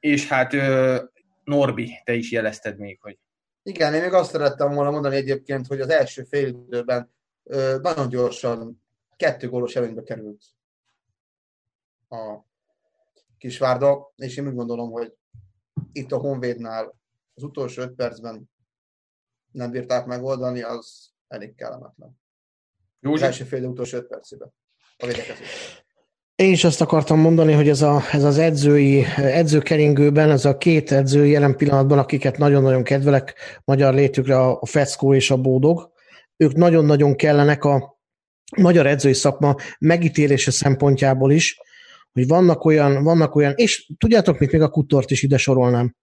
És 0.00 0.28
hát 0.28 0.52
Norbi, 1.44 2.00
te 2.04 2.14
is 2.14 2.30
jelezted 2.30 2.78
még, 2.78 2.98
hogy... 3.00 3.18
Igen, 3.62 3.94
én 3.94 4.02
még 4.02 4.12
azt 4.12 4.30
szerettem 4.30 4.74
volna 4.74 4.90
mondani 4.90 5.16
egyébként, 5.16 5.66
hogy 5.66 5.80
az 5.80 5.88
első 5.88 6.22
fél 6.22 6.48
időben 6.48 7.12
nagyon 7.82 8.08
gyorsan 8.08 8.82
kettő 9.16 9.48
gólos 9.48 9.76
előnybe 9.76 10.02
került 10.02 10.44
a 12.08 12.46
Kisvárda, 13.38 14.12
és 14.16 14.36
én 14.36 14.46
úgy 14.46 14.54
gondolom, 14.54 14.90
hogy 14.90 15.14
itt 15.92 16.12
a 16.12 16.18
Honvédnál 16.18 16.98
az 17.34 17.42
utolsó 17.42 17.82
öt 17.82 17.94
percben 17.94 18.50
nem 19.50 19.70
bírták 19.70 20.06
megoldani, 20.06 20.62
az 20.62 21.10
elég 21.28 21.54
kellemetlen. 21.54 22.20
Józsi? 23.00 23.22
Az 23.22 23.28
első 23.28 23.44
fél 23.44 23.64
utolsó 23.64 23.96
öt 23.96 24.06
percében. 24.06 24.52
a. 24.98 25.04
Én 26.34 26.52
is 26.52 26.64
azt 26.64 26.80
akartam 26.80 27.18
mondani, 27.18 27.52
hogy 27.52 27.68
ez, 27.68 27.82
a, 27.82 28.02
ez 28.12 28.24
az 28.24 28.38
edzői, 28.38 29.04
edzőkeringőben, 29.16 30.30
ez 30.30 30.44
a 30.44 30.56
két 30.56 30.92
edző 30.92 31.26
jelen 31.26 31.56
pillanatban, 31.56 31.98
akiket 31.98 32.38
nagyon-nagyon 32.38 32.82
kedvelek 32.82 33.34
magyar 33.64 33.94
létükre, 33.94 34.38
a 34.40 34.66
Feckó 34.66 35.14
és 35.14 35.30
a 35.30 35.36
Bódog, 35.36 35.92
ők 36.36 36.52
nagyon-nagyon 36.52 37.16
kellenek 37.16 37.64
a 37.64 37.98
magyar 38.56 38.86
edzői 38.86 39.12
szakma 39.12 39.56
megítélése 39.78 40.50
szempontjából 40.50 41.32
is, 41.32 41.60
hogy 42.12 42.26
vannak 42.26 42.64
olyan, 42.64 43.02
vannak 43.02 43.34
olyan, 43.34 43.52
és 43.56 43.90
tudjátok 43.98 44.38
mit, 44.38 44.52
még 44.52 44.60
a 44.60 44.68
Kuttort 44.68 45.10
is 45.10 45.22
ide 45.22 45.36
sorolnám, 45.36 45.94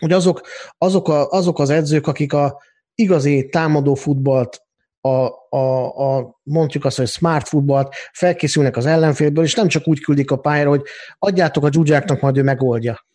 hogy 0.00 0.12
azok, 0.12 0.40
azok, 0.78 1.08
a, 1.08 1.28
azok 1.28 1.58
az 1.58 1.70
edzők, 1.70 2.06
akik 2.06 2.32
a 2.32 2.62
igazi 2.94 3.48
támadó 3.48 3.94
futballt 3.94 4.61
a, 5.04 5.28
a, 5.56 6.16
a, 6.16 6.40
mondjuk 6.42 6.84
azt, 6.84 6.96
hogy 6.96 7.08
smart 7.08 7.48
futballt, 7.48 7.94
felkészülnek 8.12 8.76
az 8.76 8.86
ellenfélből, 8.86 9.44
és 9.44 9.54
nem 9.54 9.68
csak 9.68 9.88
úgy 9.88 10.00
küldik 10.00 10.30
a 10.30 10.36
pályára, 10.36 10.68
hogy 10.68 10.82
adjátok 11.18 11.64
a 11.64 11.68
dzsúdzsáknak, 11.68 12.20
majd 12.20 12.36
ő 12.36 12.42
megoldja. 12.42 13.06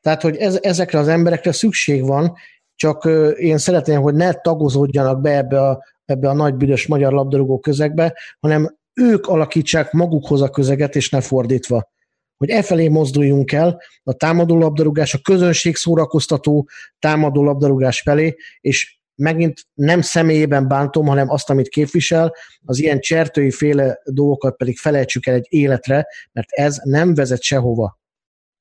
Tehát, 0.00 0.22
hogy 0.22 0.36
ez, 0.36 0.58
ezekre 0.62 0.98
az 0.98 1.08
emberekre 1.08 1.52
szükség 1.52 2.06
van, 2.06 2.36
csak 2.74 3.08
én 3.36 3.58
szeretném, 3.58 4.00
hogy 4.00 4.14
ne 4.14 4.32
tagozódjanak 4.32 5.20
be 5.20 5.36
ebbe 5.36 5.60
a, 5.60 5.84
ebbe 6.04 6.28
a 6.28 6.34
nagy 6.34 6.54
büdös 6.54 6.86
magyar 6.86 7.12
labdarúgó 7.12 7.58
közegbe, 7.58 8.14
hanem 8.40 8.76
ők 8.94 9.26
alakítsák 9.26 9.92
magukhoz 9.92 10.42
a 10.42 10.50
közeget, 10.50 10.96
és 10.96 11.10
ne 11.10 11.20
fordítva. 11.20 11.90
Hogy 12.36 12.50
e 12.50 12.62
felé 12.62 12.88
mozduljunk 12.88 13.52
el 13.52 13.82
a 14.02 14.12
támadó 14.12 14.58
labdarúgás, 14.58 15.14
a 15.14 15.18
közönség 15.22 15.76
szórakoztató 15.76 16.68
támadó 16.98 17.44
labdarúgás 17.44 18.00
felé, 18.00 18.36
és 18.60 18.95
megint 19.16 19.66
nem 19.74 20.00
személyében 20.00 20.68
bántom, 20.68 21.06
hanem 21.06 21.30
azt, 21.30 21.50
amit 21.50 21.68
képvisel, 21.68 22.34
az 22.64 22.78
ilyen 22.78 23.00
csertői 23.00 23.50
féle 23.50 23.98
dolgokat 24.04 24.56
pedig 24.56 24.78
felejtsük 24.78 25.26
el 25.26 25.34
egy 25.34 25.46
életre, 25.48 26.06
mert 26.32 26.50
ez 26.50 26.80
nem 26.82 27.14
vezet 27.14 27.42
sehova. 27.42 27.98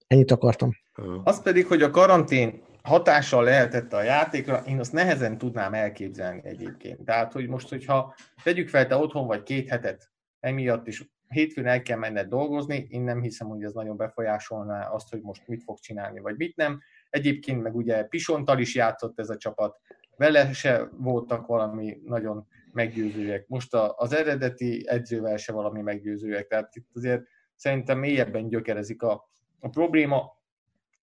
Ennyit 0.08 0.32
akartam. 0.32 0.72
Az 1.24 1.41
pedig, 1.41 1.66
hogy 1.66 1.82
a 1.82 1.89
karantén 1.89 2.64
hatással 2.84 3.43
lehetett 3.43 3.93
a 3.93 4.03
játékra, 4.03 4.64
én 4.68 4.80
azt 4.80 4.93
nehezen 4.93 5.38
tudnám 5.38 5.74
elképzelni 5.74 6.41
egyébként. 6.43 7.06
Tehát, 7.06 7.32
hogy 7.34 7.47
most, 7.47 7.70
hogyha 7.70 8.16
tegyük 8.43 8.70
fel, 8.70 8.88
te 8.88 8.95
otthon 8.95 9.28
vagy 9.28 9.43
két 9.43 9.70
hetet 9.70 10.12
emiatt 10.39 10.88
is 10.88 11.14
hétfőn 11.28 11.68
el 11.68 11.82
kell 11.82 11.97
menned 11.97 12.28
dolgozni, 12.28 12.88
én 12.89 13.01
nem 13.01 13.22
hiszem, 13.22 13.47
hogy 13.47 13.64
ez 13.64 13.74
nagyon 13.74 13.97
befolyásolná 13.97 14.88
azt, 14.88 15.10
hogy 15.10 15.22
most 15.22 15.47
mit 15.47 15.64
fog 15.64 15.80
csinálni, 15.80 16.20
vagy 16.20 16.36
mit 16.38 16.56
nem. 16.56 16.80
Egyébként 17.10 17.62
meg 17.62 17.76
ugye 17.76 18.03
Pisontal 18.03 18.60
is 18.60 18.76
játszott 18.76 19.20
ez 19.20 19.30
a 19.30 19.38
csapat, 19.38 19.80
vele 20.18 20.53
se 20.53 20.89
voltak 20.97 21.47
valami 21.47 22.01
nagyon 22.05 22.47
meggyőzőek. 22.72 23.47
Most 23.47 23.74
az 23.95 24.13
eredeti 24.13 24.84
edzővel 24.88 25.38
se 25.38 25.51
valami 25.51 25.82
meggyőzőek, 25.82 26.47
tehát 26.47 26.76
itt 26.76 26.89
azért 26.93 27.24
szerintem 27.55 27.99
mélyebben 27.99 28.47
gyökerezik 28.47 29.01
a, 29.01 29.30
a 29.59 29.70
probléma, 29.70 30.43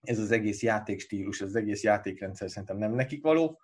ez 0.03 0.19
az 0.19 0.31
egész 0.31 0.63
játékstílus, 0.63 1.41
ez 1.41 1.49
az 1.49 1.57
egész 1.57 1.83
játékrendszer 1.83 2.51
szerintem 2.51 2.79
nem 2.79 2.95
nekik 2.95 3.23
való. 3.23 3.61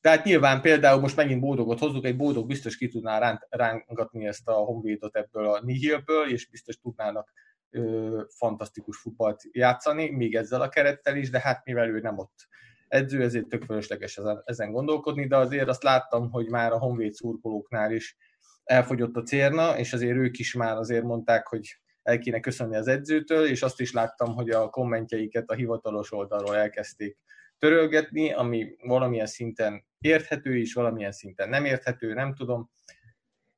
Tehát 0.00 0.24
nyilván 0.24 0.60
például 0.60 1.00
most 1.00 1.16
megint 1.16 1.40
bódogot 1.40 1.78
hozzuk, 1.78 2.04
egy 2.04 2.16
bódog 2.16 2.46
biztos 2.46 2.76
ki 2.76 2.88
tudná 2.88 3.40
rángatni 3.48 4.26
ezt 4.26 4.48
a 4.48 4.52
honvédot 4.52 5.16
ebből 5.16 5.46
a 5.46 5.60
Nihilből, 5.62 6.30
és 6.30 6.48
biztos 6.48 6.76
tudnának 6.76 7.32
ö, 7.70 8.22
fantasztikus 8.28 8.96
futballt 8.96 9.42
játszani, 9.52 10.10
még 10.10 10.34
ezzel 10.34 10.62
a 10.62 10.68
kerettel 10.68 11.16
is, 11.16 11.30
de 11.30 11.40
hát 11.40 11.64
mivel 11.64 11.88
ő 11.88 12.00
nem 12.00 12.18
ott 12.18 12.48
edző, 12.92 13.22
ezért 13.22 13.46
tök 13.46 13.64
fölösleges 13.64 14.20
ezen, 14.44 14.72
gondolkodni, 14.72 15.26
de 15.26 15.36
azért 15.36 15.68
azt 15.68 15.82
láttam, 15.82 16.30
hogy 16.30 16.48
már 16.48 16.72
a 16.72 16.78
honvéd 16.78 17.12
szurkolóknál 17.12 17.92
is 17.92 18.16
elfogyott 18.64 19.16
a 19.16 19.22
cérna, 19.22 19.78
és 19.78 19.92
azért 19.92 20.16
ők 20.16 20.38
is 20.38 20.54
már 20.54 20.76
azért 20.76 21.04
mondták, 21.04 21.46
hogy 21.46 21.80
el 22.02 22.18
kéne 22.18 22.40
köszönni 22.40 22.76
az 22.76 22.88
edzőtől, 22.88 23.46
és 23.46 23.62
azt 23.62 23.80
is 23.80 23.92
láttam, 23.92 24.34
hogy 24.34 24.50
a 24.50 24.68
kommentjeiket 24.68 25.50
a 25.50 25.54
hivatalos 25.54 26.12
oldalról 26.12 26.56
elkezdték 26.56 27.18
törölgetni, 27.58 28.32
ami 28.32 28.76
valamilyen 28.82 29.26
szinten 29.26 29.84
érthető 29.98 30.56
is, 30.56 30.74
valamilyen 30.74 31.12
szinten 31.12 31.48
nem 31.48 31.64
érthető, 31.64 32.14
nem 32.14 32.34
tudom. 32.34 32.70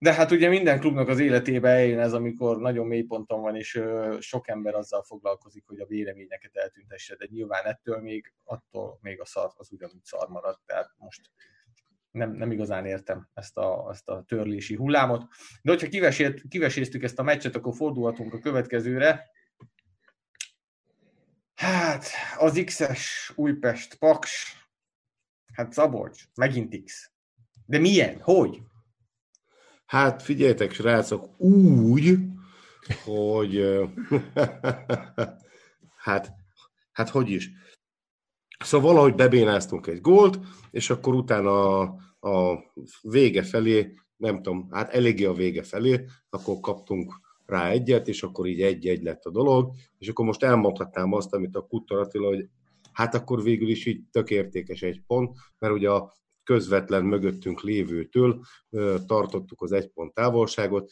De 0.05 0.13
hát 0.13 0.31
ugye 0.31 0.49
minden 0.49 0.81
klubnak 0.81 1.09
az 1.09 1.19
életébe 1.19 1.69
eljön 1.69 1.99
ez, 1.99 2.13
amikor 2.13 2.59
nagyon 2.59 2.87
mély 2.87 3.03
ponton 3.03 3.41
van, 3.41 3.57
és 3.57 3.83
sok 4.19 4.49
ember 4.49 4.75
azzal 4.75 5.03
foglalkozik, 5.03 5.65
hogy 5.67 5.81
a 5.81 5.87
véleményeket 5.87 6.57
eltüntesse, 6.57 7.17
de 7.17 7.27
nyilván 7.31 7.65
ettől 7.65 8.01
még, 8.01 8.33
attól 8.45 8.99
még 9.01 9.21
a 9.21 9.25
szar 9.25 9.53
az 9.57 9.73
ugyanúgy 9.73 10.05
szar 10.05 10.29
maradt. 10.29 10.61
Tehát 10.67 10.91
most 10.97 11.31
nem, 12.11 12.33
nem 12.33 12.51
igazán 12.51 12.87
értem 12.87 13.29
ezt 13.35 13.57
a, 13.57 13.89
ezt 13.91 14.09
a 14.09 14.25
törlési 14.27 14.75
hullámot. 14.75 15.27
De 15.63 15.71
hogyha 15.71 15.89
kivesét, 15.89 16.43
kiveséztük 16.49 17.03
ezt 17.03 17.19
a 17.19 17.23
meccset, 17.23 17.57
akkor 17.57 17.75
fordulhatunk 17.75 18.35
a 18.35 18.39
következőre. 18.39 19.31
Hát, 21.55 22.07
az 22.39 22.63
X-es 22.65 23.33
Újpest, 23.35 23.95
Paks, 23.95 24.57
hát 25.53 25.73
Szabolcs, 25.73 26.25
megint 26.35 26.85
X. 26.85 27.13
De 27.67 27.79
milyen? 27.79 28.21
Hogy? 28.21 28.63
Hát 29.87 30.23
figyeljetek, 30.23 30.73
srácok, 30.73 31.41
úgy, 31.41 32.19
hogy 33.05 33.81
hát, 36.05 36.33
hát 36.93 37.09
hogy 37.09 37.31
is. 37.31 37.51
Szóval 38.59 38.93
valahogy 38.93 39.15
bebénáztunk 39.15 39.87
egy 39.87 40.01
gólt, 40.01 40.39
és 40.71 40.91
akkor 40.91 41.15
utána 41.15 41.79
a, 41.79 41.83
a 42.29 42.63
vége 43.03 43.43
felé, 43.43 43.95
nem 44.17 44.43
tudom, 44.43 44.69
hát 44.71 44.91
eléggé 44.91 45.25
a 45.25 45.33
vége 45.33 45.63
felé, 45.63 46.05
akkor 46.31 46.61
kaptunk 46.61 47.15
rá 47.47 47.69
egyet, 47.69 48.09
és 48.09 48.23
akkor 48.23 48.47
így 48.47 48.61
egy-egy 48.61 49.03
lett 49.03 49.25
a 49.25 49.31
dolog, 49.31 49.75
és 49.99 50.09
akkor 50.09 50.25
most 50.25 50.43
elmondhatnám 50.43 51.13
azt, 51.13 51.35
amit 51.35 51.57
a 51.57 51.67
Kuttor 51.67 51.99
Attila, 51.99 52.29
hogy 52.29 52.49
hát 52.93 53.15
akkor 53.15 53.43
végül 53.43 53.69
is 53.69 53.87
így 53.87 54.03
tök 54.11 54.31
értékes 54.31 54.83
egy 54.83 55.03
pont, 55.07 55.37
mert 55.59 55.75
ugye 55.75 55.91
a 55.91 56.13
közvetlen 56.45 57.05
mögöttünk 57.05 57.61
lévőtől 57.61 58.45
tartottuk 59.07 59.63
az 59.63 59.73
egy 59.73 59.89
pont 59.89 60.15
távolságot, 60.15 60.91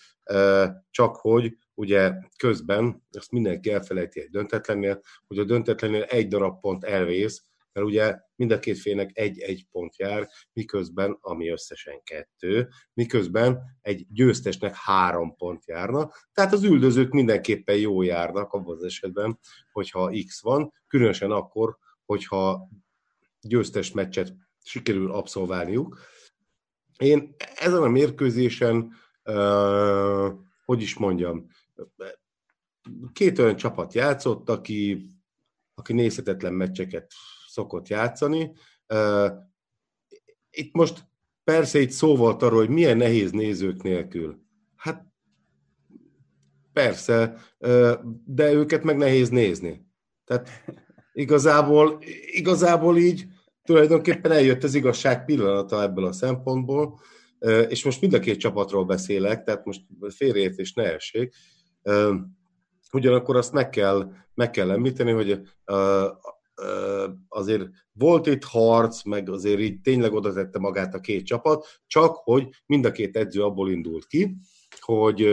csak 0.90 1.16
hogy 1.16 1.56
ugye 1.74 2.12
közben, 2.36 3.02
ezt 3.10 3.30
mindenki 3.30 3.72
elfelejti 3.72 4.20
egy 4.20 4.30
döntetlennél, 4.30 5.00
hogy 5.26 5.38
a 5.38 5.44
döntetlennél 5.44 6.02
egy 6.02 6.28
darab 6.28 6.60
pont 6.60 6.84
elvész, 6.84 7.44
mert 7.72 7.86
ugye 7.86 8.18
mind 8.36 8.50
a 8.50 8.58
két 8.58 8.78
félnek 8.78 9.10
egy-egy 9.12 9.66
pont 9.70 9.96
jár, 9.98 10.28
miközben, 10.52 11.18
ami 11.20 11.48
összesen 11.48 12.02
kettő, 12.02 12.68
miközben 12.94 13.60
egy 13.80 14.06
győztesnek 14.10 14.74
három 14.76 15.36
pont 15.36 15.66
járna, 15.66 16.10
tehát 16.32 16.52
az 16.52 16.62
üldözők 16.62 17.12
mindenképpen 17.12 17.76
jó 17.76 18.02
járnak 18.02 18.52
abban 18.52 18.76
az 18.76 18.84
esetben, 18.84 19.38
hogyha 19.72 20.12
X 20.26 20.42
van, 20.42 20.72
különösen 20.86 21.30
akkor, 21.30 21.76
hogyha 22.04 22.68
győztes 23.40 23.92
meccset 23.92 24.34
sikerül 24.62 25.12
abszolválniuk. 25.12 25.98
Én 26.98 27.34
ezen 27.54 27.82
a 27.82 27.88
mérkőzésen, 27.88 28.92
hogy 30.64 30.82
is 30.82 30.96
mondjam, 30.96 31.46
két 33.12 33.38
olyan 33.38 33.56
csapat 33.56 33.94
játszott, 33.94 34.48
aki, 34.48 35.10
aki 35.74 35.92
nézhetetlen 35.92 36.52
meccseket 36.52 37.12
szokott 37.48 37.88
játszani. 37.88 38.52
Itt 40.50 40.72
most 40.72 41.04
persze 41.44 41.78
itt 41.78 41.90
szó 41.90 42.16
volt 42.16 42.42
arról, 42.42 42.58
hogy 42.58 42.68
milyen 42.68 42.96
nehéz 42.96 43.30
nézők 43.30 43.82
nélkül. 43.82 44.42
Hát 44.76 45.06
persze, 46.72 47.36
de 48.24 48.52
őket 48.52 48.82
meg 48.82 48.96
nehéz 48.96 49.28
nézni. 49.28 49.86
Tehát 50.24 50.48
igazából, 51.12 51.98
igazából 52.26 52.96
így 52.96 53.26
tulajdonképpen 53.64 54.30
eljött 54.30 54.62
az 54.62 54.74
igazság 54.74 55.24
pillanata 55.24 55.82
ebből 55.82 56.04
a 56.04 56.12
szempontból, 56.12 57.00
és 57.68 57.84
most 57.84 58.00
mind 58.00 58.12
a 58.12 58.18
két 58.18 58.38
csapatról 58.38 58.84
beszélek, 58.84 59.44
tehát 59.44 59.64
most 59.64 59.82
félreértés 60.08 60.72
ne 60.72 60.94
essék. 60.94 61.34
Ugyanakkor 62.92 63.36
azt 63.36 63.52
meg 63.52 63.68
kell, 63.68 64.12
meg 64.34 64.50
kell 64.50 64.70
említeni, 64.70 65.10
hogy 65.10 65.40
azért 67.28 67.68
volt 67.92 68.26
itt 68.26 68.44
harc, 68.44 69.04
meg 69.04 69.30
azért 69.30 69.60
így 69.60 69.80
tényleg 69.80 70.12
oda 70.12 70.32
tette 70.32 70.58
magát 70.58 70.94
a 70.94 71.00
két 71.00 71.26
csapat, 71.26 71.80
csak 71.86 72.16
hogy 72.16 72.48
mind 72.66 72.84
a 72.84 72.92
két 72.92 73.16
edző 73.16 73.42
abból 73.42 73.70
indult 73.70 74.06
ki, 74.06 74.36
hogy, 74.80 75.28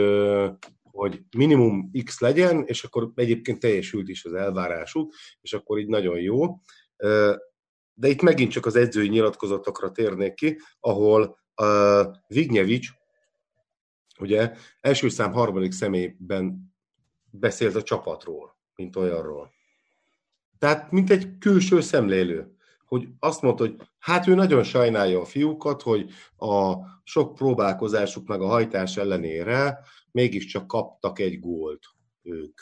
hogy 0.82 1.20
minimum 1.36 1.90
X 2.04 2.20
legyen, 2.20 2.64
és 2.66 2.84
akkor 2.84 3.10
egyébként 3.14 3.58
teljesült 3.58 4.08
is 4.08 4.24
az 4.24 4.32
elvárásuk, 4.32 5.14
és 5.40 5.52
akkor 5.52 5.78
így 5.78 5.88
nagyon 5.88 6.20
jó 6.20 6.44
de 7.94 8.08
itt 8.08 8.22
megint 8.22 8.50
csak 8.50 8.66
az 8.66 8.76
edzői 8.76 9.08
nyilatkozatokra 9.08 9.90
térnék 9.90 10.34
ki, 10.34 10.58
ahol 10.80 11.38
uh, 11.56 12.16
Vignyevics 12.26 12.88
ugye 14.18 14.52
első 14.80 15.08
szám 15.08 15.32
harmadik 15.32 15.72
személyben 15.72 16.74
beszélt 17.30 17.74
a 17.74 17.82
csapatról, 17.82 18.56
mint 18.74 18.96
olyanról. 18.96 19.52
Tehát, 20.58 20.90
mint 20.90 21.10
egy 21.10 21.38
külső 21.38 21.80
szemlélő, 21.80 22.54
hogy 22.84 23.08
azt 23.18 23.42
mondta, 23.42 23.64
hogy 23.64 23.76
hát 23.98 24.26
ő 24.26 24.34
nagyon 24.34 24.62
sajnálja 24.62 25.20
a 25.20 25.24
fiúkat, 25.24 25.82
hogy 25.82 26.10
a 26.36 26.74
sok 27.04 27.34
próbálkozásuk 27.34 28.26
meg 28.26 28.40
a 28.40 28.46
hajtás 28.46 28.96
ellenére 28.96 29.78
mégiscsak 30.10 30.66
kaptak 30.66 31.18
egy 31.18 31.40
gólt 31.40 31.86
ők. 32.22 32.60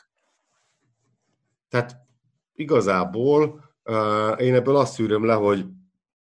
Tehát 1.68 1.96
igazából 2.54 3.67
én 4.38 4.54
ebből 4.54 4.76
azt 4.76 4.92
szűröm 4.92 5.24
le, 5.24 5.34
hogy 5.34 5.64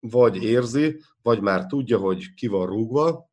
vagy 0.01 0.43
érzi, 0.43 1.01
vagy 1.23 1.41
már 1.41 1.67
tudja, 1.67 1.99
hogy 1.99 2.35
ki 2.35 2.47
van 2.47 2.67
rúgva, 2.67 3.31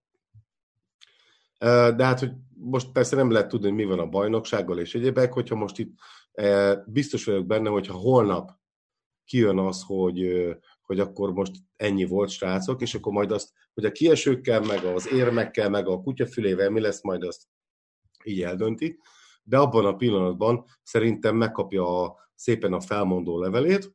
de 1.95 2.05
hát, 2.05 2.19
hogy 2.19 2.31
most 2.55 2.91
persze 2.91 3.15
nem 3.15 3.31
lehet 3.31 3.47
tudni, 3.47 3.67
hogy 3.67 3.75
mi 3.75 3.83
van 3.85 3.99
a 3.99 4.09
bajnoksággal 4.09 4.79
és 4.79 4.95
egyébek, 4.95 5.33
hogyha 5.33 5.55
most 5.55 5.79
itt 5.79 5.97
biztos 6.85 7.25
vagyok 7.25 7.45
benne, 7.45 7.69
hogyha 7.69 7.93
holnap 7.93 8.51
kijön 9.25 9.57
az, 9.57 9.83
hogy, 9.85 10.47
hogy 10.81 10.99
akkor 10.99 11.33
most 11.33 11.51
ennyi 11.75 12.05
volt, 12.05 12.29
srácok, 12.29 12.81
és 12.81 12.95
akkor 12.95 13.13
majd 13.13 13.31
azt, 13.31 13.51
hogy 13.73 13.85
a 13.85 13.91
kiesőkkel, 13.91 14.61
meg 14.61 14.83
az 14.83 15.11
érmekkel, 15.11 15.69
meg 15.69 15.87
a 15.87 16.01
kutyafülével 16.01 16.69
mi 16.69 16.79
lesz, 16.79 17.03
majd 17.03 17.23
azt 17.23 17.43
így 18.23 18.41
eldönti. 18.41 18.99
De 19.43 19.57
abban 19.57 19.85
a 19.85 19.95
pillanatban 19.95 20.65
szerintem 20.83 21.35
megkapja 21.35 22.03
a, 22.03 22.15
szépen 22.35 22.73
a 22.73 22.81
felmondó 22.81 23.39
levelét. 23.39 23.93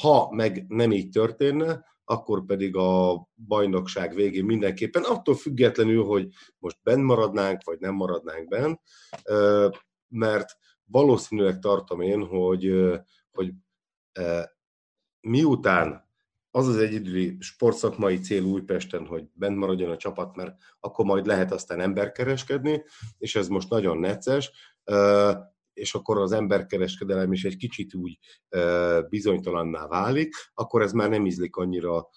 Ha 0.00 0.30
meg 0.30 0.64
nem 0.68 0.92
így 0.92 1.08
történne, 1.08 1.84
akkor 2.04 2.44
pedig 2.44 2.76
a 2.76 3.22
bajnokság 3.46 4.14
végén 4.14 4.44
mindenképpen, 4.44 5.02
attól 5.02 5.34
függetlenül, 5.34 6.04
hogy 6.04 6.28
most 6.58 6.78
benn 6.82 7.00
maradnánk, 7.00 7.64
vagy 7.64 7.78
nem 7.78 7.94
maradnánk 7.94 8.48
benn, 8.48 8.74
mert 10.08 10.58
valószínűleg 10.84 11.58
tartom 11.58 12.00
én, 12.00 12.26
hogy, 12.26 12.92
hogy 13.32 13.52
miután 15.20 16.10
az 16.50 16.66
az 16.68 16.76
egyedüli 16.76 17.36
sportszakmai 17.40 18.18
cél 18.18 18.42
Újpesten, 18.42 19.06
hogy 19.06 19.28
bent 19.32 19.56
maradjon 19.56 19.90
a 19.90 19.96
csapat, 19.96 20.36
mert 20.36 20.56
akkor 20.80 21.04
majd 21.04 21.26
lehet 21.26 21.52
aztán 21.52 21.80
emberkereskedni, 21.80 22.84
és 23.18 23.36
ez 23.36 23.48
most 23.48 23.68
nagyon 23.68 23.98
necces, 23.98 24.50
és 25.72 25.94
akkor 25.94 26.18
az 26.18 26.32
emberkereskedelem 26.32 27.32
is 27.32 27.44
egy 27.44 27.56
kicsit 27.56 27.94
úgy 27.94 28.18
bizonytalanná 29.08 29.86
válik, 29.86 30.34
akkor 30.54 30.82
ez 30.82 30.92
már 30.92 31.08
nem 31.08 31.26
ízlik 31.26 31.56
annyira 31.56 32.08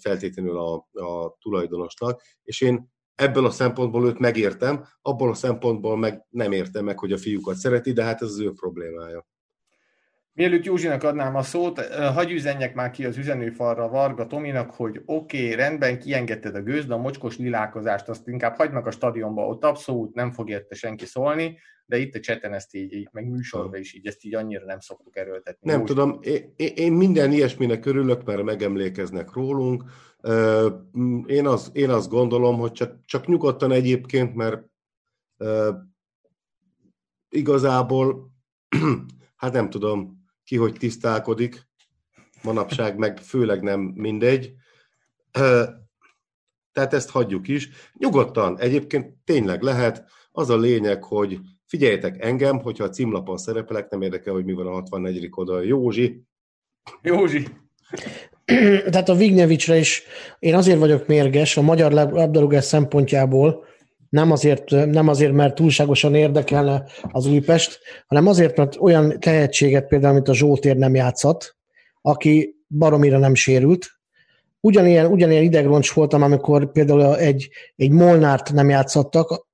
feltétlenül 0.00 0.58
a, 0.58 0.74
a 0.92 1.36
tulajdonosnak, 1.40 2.22
és 2.42 2.60
én 2.60 2.90
ebből 3.14 3.46
a 3.46 3.50
szempontból 3.50 4.06
őt 4.06 4.18
megértem, 4.18 4.84
abból 5.02 5.30
a 5.30 5.34
szempontból 5.34 5.96
meg 5.96 6.26
nem 6.28 6.52
értem 6.52 6.84
meg, 6.84 6.98
hogy 6.98 7.12
a 7.12 7.18
fiúkat 7.18 7.56
szereti, 7.56 7.92
de 7.92 8.02
hát 8.02 8.22
ez 8.22 8.28
az 8.28 8.40
ő 8.40 8.52
problémája. 8.52 9.26
Mielőtt 10.38 10.64
Józsinak 10.64 11.02
adnám 11.02 11.34
a 11.36 11.42
szót, 11.42 11.80
hagyj 11.94 12.34
üzenjek 12.34 12.74
már 12.74 12.90
ki 12.90 13.04
az 13.04 13.16
üzenőfalra 13.16 13.88
Varga 13.88 14.26
Tominak, 14.26 14.70
hogy 14.70 15.02
oké, 15.04 15.42
okay, 15.42 15.54
rendben, 15.54 15.98
kiengedted 15.98 16.54
a 16.54 16.62
gőz, 16.62 16.86
de 16.86 16.94
a 16.94 16.98
mocskos 16.98 17.38
lilákozást 17.38 18.08
azt 18.08 18.28
inkább 18.28 18.56
hagyd 18.56 18.72
meg 18.72 18.86
a 18.86 18.90
stadionba, 18.90 19.46
ott 19.46 19.64
abszolút 19.64 20.14
nem 20.14 20.32
fog 20.32 20.50
érte 20.50 20.74
senki 20.74 21.04
szólni, 21.04 21.58
de 21.86 21.98
itt 21.98 22.14
a 22.14 22.20
cseten 22.20 22.52
ezt 22.52 22.74
így, 22.74 22.92
így 22.92 23.08
meg 23.12 23.28
műsorban 23.28 23.80
is 23.80 23.94
így, 23.94 24.06
ezt 24.06 24.24
így 24.24 24.34
annyira 24.34 24.64
nem 24.64 24.80
szoktuk 24.80 25.16
erőltetni. 25.16 25.70
Nem 25.70 25.80
Józsi. 25.80 25.92
tudom, 25.94 26.18
én, 26.22 26.72
én 26.74 26.92
minden 26.92 27.32
ilyesminek 27.32 27.86
örülök, 27.86 28.24
mert 28.24 28.42
megemlékeznek 28.42 29.32
rólunk. 29.32 29.84
Én, 31.26 31.46
az, 31.46 31.70
én 31.72 31.90
azt 31.90 32.08
gondolom, 32.08 32.58
hogy 32.58 32.72
csak, 32.72 33.04
csak 33.04 33.26
nyugodtan 33.26 33.72
egyébként, 33.72 34.34
mert 34.34 34.62
igazából, 37.28 38.32
hát 39.36 39.52
nem 39.52 39.70
tudom, 39.70 40.17
ki 40.48 40.56
hogy 40.56 40.72
tisztálkodik, 40.72 41.68
manapság 42.42 42.96
meg 42.96 43.18
főleg 43.18 43.62
nem 43.62 43.80
mindegy. 43.80 44.52
Tehát 46.72 46.94
ezt 46.94 47.10
hagyjuk 47.10 47.48
is. 47.48 47.68
Nyugodtan, 47.92 48.58
egyébként 48.58 49.14
tényleg 49.24 49.62
lehet. 49.62 50.04
Az 50.30 50.50
a 50.50 50.56
lényeg, 50.56 51.04
hogy 51.04 51.38
figyeljetek 51.66 52.24
engem, 52.24 52.58
hogyha 52.58 52.84
a 52.84 52.88
címlapon 52.88 53.36
szerepelek, 53.36 53.90
nem 53.90 54.02
érdekel, 54.02 54.32
hogy 54.32 54.44
mi 54.44 54.52
van 54.52 54.66
a 54.66 54.70
64. 54.70 55.28
oldal. 55.30 55.64
Józsi. 55.64 56.22
Józsi. 57.02 57.46
Tehát 58.90 59.08
a 59.08 59.14
Vignevicsre 59.14 59.76
is 59.76 60.02
én 60.38 60.54
azért 60.54 60.78
vagyok 60.78 61.06
mérges 61.06 61.56
a 61.56 61.62
magyar 61.62 61.92
labdarúgás 61.92 62.64
szempontjából, 62.64 63.64
nem 64.08 64.30
azért, 64.30 64.70
nem 64.70 65.08
azért, 65.08 65.32
mert 65.32 65.54
túlságosan 65.54 66.14
érdekelne 66.14 66.84
az 67.10 67.26
Újpest, 67.26 67.78
hanem 68.06 68.26
azért, 68.26 68.56
mert 68.56 68.76
olyan 68.80 69.20
tehetséget 69.20 69.86
például, 69.86 70.14
mint 70.14 70.28
a 70.28 70.34
Zsótér 70.34 70.76
nem 70.76 70.94
játszat, 70.94 71.56
aki 72.00 72.54
baromira 72.68 73.18
nem 73.18 73.34
sérült. 73.34 73.86
Ugyanilyen, 74.60 75.06
ugyanilyen 75.06 75.42
idegroncs 75.42 75.92
voltam, 75.92 76.22
amikor 76.22 76.72
például 76.72 77.16
egy, 77.16 77.48
egy 77.76 77.90
Molnárt 77.90 78.52
nem 78.52 78.68
játszottak, 78.68 79.46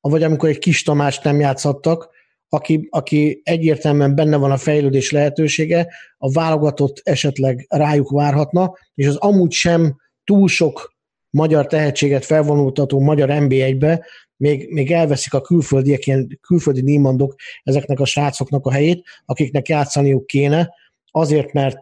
vagy 0.00 0.22
amikor 0.22 0.48
egy 0.48 0.58
Kis 0.58 0.82
Tamást 0.82 1.24
nem 1.24 1.40
játszottak, 1.40 2.14
aki, 2.48 2.88
aki 2.90 3.40
egyértelműen 3.44 4.14
benne 4.14 4.36
van 4.36 4.50
a 4.50 4.56
fejlődés 4.56 5.10
lehetősége, 5.10 5.88
a 6.18 6.32
válogatott 6.32 7.00
esetleg 7.04 7.66
rájuk 7.68 8.10
várhatna, 8.10 8.72
és 8.94 9.06
az 9.06 9.16
amúgy 9.16 9.52
sem 9.52 9.96
túl 10.24 10.48
sok 10.48 10.95
magyar 11.36 11.66
tehetséget 11.66 12.24
felvonultató 12.24 13.00
magyar 13.00 13.28
NB1-be, 13.32 14.04
még, 14.36 14.72
még 14.72 14.90
elveszik 14.90 15.34
a 15.34 15.40
külföldiek, 15.40 16.06
ilyen 16.06 16.38
külföldi 16.40 16.80
nímandok 16.80 17.34
ezeknek 17.62 18.00
a 18.00 18.04
srácoknak 18.04 18.66
a 18.66 18.72
helyét, 18.72 19.04
akiknek 19.24 19.68
játszaniuk 19.68 20.26
kéne, 20.26 20.74
azért, 21.10 21.52
mert 21.52 21.78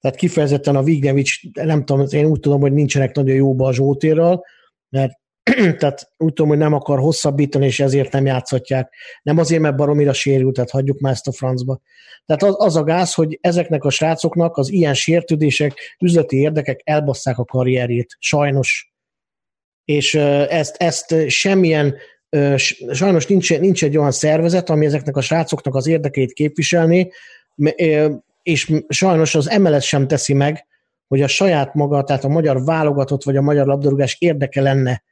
tehát 0.00 0.16
kifejezetten 0.16 0.76
a 0.76 0.82
Vignevics, 0.82 1.52
nem 1.52 1.84
tudom, 1.84 2.06
én 2.10 2.24
úgy 2.24 2.40
tudom, 2.40 2.60
hogy 2.60 2.72
nincsenek 2.72 3.14
nagyon 3.14 3.36
jóba 3.36 3.66
a 3.66 3.72
Zsótérral, 3.72 4.44
mert 4.88 5.12
tehát 5.78 6.12
úgy 6.16 6.32
tudom, 6.32 6.48
hogy 6.48 6.58
nem 6.58 6.72
akar 6.72 6.98
hosszabbítani, 6.98 7.66
és 7.66 7.80
ezért 7.80 8.12
nem 8.12 8.26
játszhatják. 8.26 8.94
Nem 9.22 9.38
azért, 9.38 9.60
mert 9.60 9.76
baromira 9.76 10.12
sérült, 10.12 10.54
tehát 10.54 10.70
hagyjuk 10.70 11.00
már 11.00 11.12
ezt 11.12 11.26
a 11.26 11.32
francba. 11.32 11.80
Tehát 12.26 12.42
az, 12.42 12.54
az 12.58 12.76
a 12.76 12.84
gáz, 12.84 13.14
hogy 13.14 13.38
ezeknek 13.40 13.84
a 13.84 13.90
srácoknak 13.90 14.56
az 14.56 14.70
ilyen 14.70 14.94
sértődések, 14.94 15.96
üzleti 16.00 16.36
érdekek 16.36 16.80
elbasszák 16.84 17.38
a 17.38 17.44
karrierjét. 17.44 18.16
Sajnos. 18.18 18.92
És 19.84 20.14
ezt, 20.14 20.76
ezt 20.76 21.28
semmilyen 21.28 21.94
sajnos 22.90 23.26
nincs, 23.26 23.58
nincs 23.58 23.84
egy 23.84 23.96
olyan 23.96 24.10
szervezet, 24.10 24.70
ami 24.70 24.86
ezeknek 24.86 25.16
a 25.16 25.20
srácoknak 25.20 25.74
az 25.74 25.86
érdekeit 25.86 26.32
képviselni, 26.32 27.10
és 28.42 28.72
sajnos 28.88 29.34
az 29.34 29.56
MLS 29.58 29.86
sem 29.86 30.06
teszi 30.06 30.32
meg, 30.32 30.66
hogy 31.08 31.22
a 31.22 31.28
saját 31.28 31.74
maga, 31.74 32.04
tehát 32.04 32.24
a 32.24 32.28
magyar 32.28 32.64
válogatott 32.64 33.22
vagy 33.22 33.36
a 33.36 33.42
magyar 33.42 33.66
labdarúgás 33.66 34.16
érdeke 34.18 34.60
lenne 34.60 35.02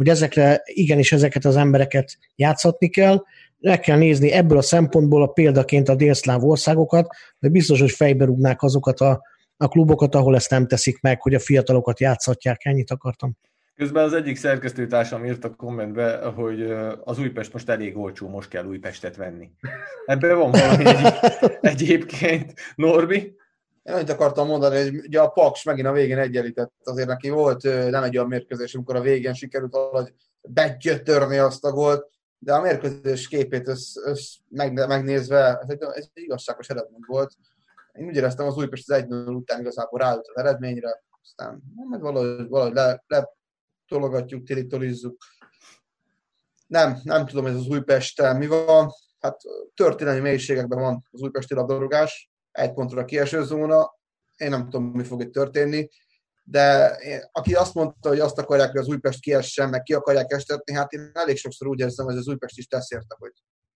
hogy 0.00 0.08
ezekre, 0.08 0.62
igenis 0.64 1.12
ezeket 1.12 1.44
az 1.44 1.56
embereket 1.56 2.18
játszatni 2.36 2.88
kell, 2.88 3.24
meg 3.58 3.80
kell 3.80 3.98
nézni 3.98 4.30
ebből 4.30 4.58
a 4.58 4.62
szempontból 4.62 5.22
a 5.22 5.26
példaként 5.26 5.88
a 5.88 5.94
délszláv 5.94 6.44
országokat, 6.44 7.08
hogy 7.38 7.50
biztos, 7.50 7.80
hogy 7.80 7.90
fejbe 7.90 8.24
rúgnák 8.24 8.62
azokat 8.62 9.00
a, 9.00 9.22
a 9.56 9.68
klubokat, 9.68 10.14
ahol 10.14 10.34
ezt 10.34 10.50
nem 10.50 10.66
teszik 10.66 11.00
meg, 11.00 11.22
hogy 11.22 11.34
a 11.34 11.38
fiatalokat 11.38 12.00
játszhatják. 12.00 12.64
Ennyit 12.64 12.90
akartam. 12.90 13.36
Közben 13.76 14.04
az 14.04 14.12
egyik 14.12 14.36
szerkesztőtársam 14.36 15.24
írt 15.24 15.44
a 15.44 15.54
kommentbe, 15.54 16.16
hogy 16.34 16.74
az 17.04 17.18
Újpest 17.18 17.52
most 17.52 17.68
elég 17.68 17.96
olcsó, 17.96 18.28
most 18.28 18.48
kell 18.48 18.64
Újpestet 18.64 19.16
venni. 19.16 19.50
Ebben 20.06 20.38
van 20.38 20.50
valami 20.50 20.84
egy, 20.84 21.14
egyébként. 21.72 22.54
Norbi? 22.74 23.36
Én 23.82 23.94
annyit 23.94 24.10
akartam 24.10 24.46
mondani, 24.46 24.82
hogy 24.82 24.94
ugye 24.94 25.20
a 25.20 25.28
Paks 25.28 25.64
megint 25.64 25.86
a 25.86 25.92
végén 25.92 26.18
egyenlített, 26.18 26.72
azért 26.84 27.08
neki 27.08 27.28
volt 27.28 27.62
nem 27.62 28.02
egy 28.02 28.16
olyan 28.16 28.28
mérkőzés, 28.28 28.74
amikor 28.74 28.96
a 28.96 29.00
végén 29.00 29.34
sikerült 29.34 29.72
valahogy 29.72 30.14
begyötörni 30.40 31.38
azt 31.38 31.64
a 31.64 31.72
gólt, 31.72 32.08
de 32.38 32.54
a 32.54 32.60
mérkőzés 32.60 33.28
képét 33.28 33.68
össz, 33.68 33.96
össz 33.96 34.34
meg, 34.48 34.86
megnézve, 34.86 35.58
ez 35.62 35.68
egy, 35.68 35.82
ez 35.82 36.08
egy 36.14 36.22
igazságos 36.22 36.68
eredmény 36.68 37.04
volt. 37.06 37.32
Én 37.92 38.06
úgy 38.06 38.16
éreztem, 38.16 38.46
az 38.46 38.56
Újpest 38.56 38.90
az 38.90 38.96
1 38.96 39.12
után 39.12 39.60
igazából 39.60 39.98
ráült 39.98 40.28
az 40.28 40.42
eredményre, 40.44 41.02
aztán 41.22 41.62
meg 41.90 42.00
valahogy, 42.00 42.48
valahogy 42.48 42.74
le, 42.74 43.04
le 43.06 43.28
tologatjuk, 43.88 44.68
tolízzuk. 44.68 45.16
Nem, 46.66 46.98
nem 47.02 47.26
tudom, 47.26 47.46
ez 47.46 47.54
az 47.54 47.66
Újpesten 47.66 48.36
mi 48.36 48.46
van. 48.46 48.90
Hát 49.20 49.40
történelmi 49.74 50.20
mélységekben 50.20 50.78
van 50.78 51.08
az 51.10 51.20
újpesti 51.20 51.54
labdarúgás, 51.54 52.29
egy 52.52 52.72
pontra 52.72 53.04
kieső 53.04 53.44
zóna, 53.44 53.98
én 54.36 54.50
nem 54.50 54.64
tudom, 54.64 54.84
mi 54.84 55.04
fog 55.04 55.22
itt 55.22 55.32
történni, 55.32 55.88
de 56.42 56.94
én, 56.94 57.20
aki 57.32 57.54
azt 57.54 57.74
mondta, 57.74 58.08
hogy 58.08 58.20
azt 58.20 58.38
akarják, 58.38 58.70
hogy 58.70 58.80
az 58.80 58.88
Újpest 58.88 59.20
kiessen, 59.20 59.68
meg 59.68 59.82
ki 59.82 59.94
akarják 59.94 60.32
estetni, 60.32 60.74
hát 60.74 60.92
én 60.92 61.10
elég 61.12 61.36
sokszor 61.36 61.68
úgy 61.68 61.80
érzem, 61.80 62.06
hogy 62.06 62.16
az 62.16 62.28
Újpest 62.28 62.58
is 62.58 62.66
tesz 62.66 62.90
érte, 62.90 63.16
hogy, 63.18 63.32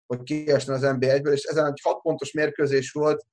hogy 0.07 0.23
kiesne 0.23 0.75
az 0.75 0.81
NB1-ből, 0.85 1.33
és 1.33 1.43
ezen 1.43 1.67
egy 1.67 1.81
hat 1.83 2.01
pontos 2.03 2.33
mérkőzés 2.33 2.93
volt, 2.93 3.27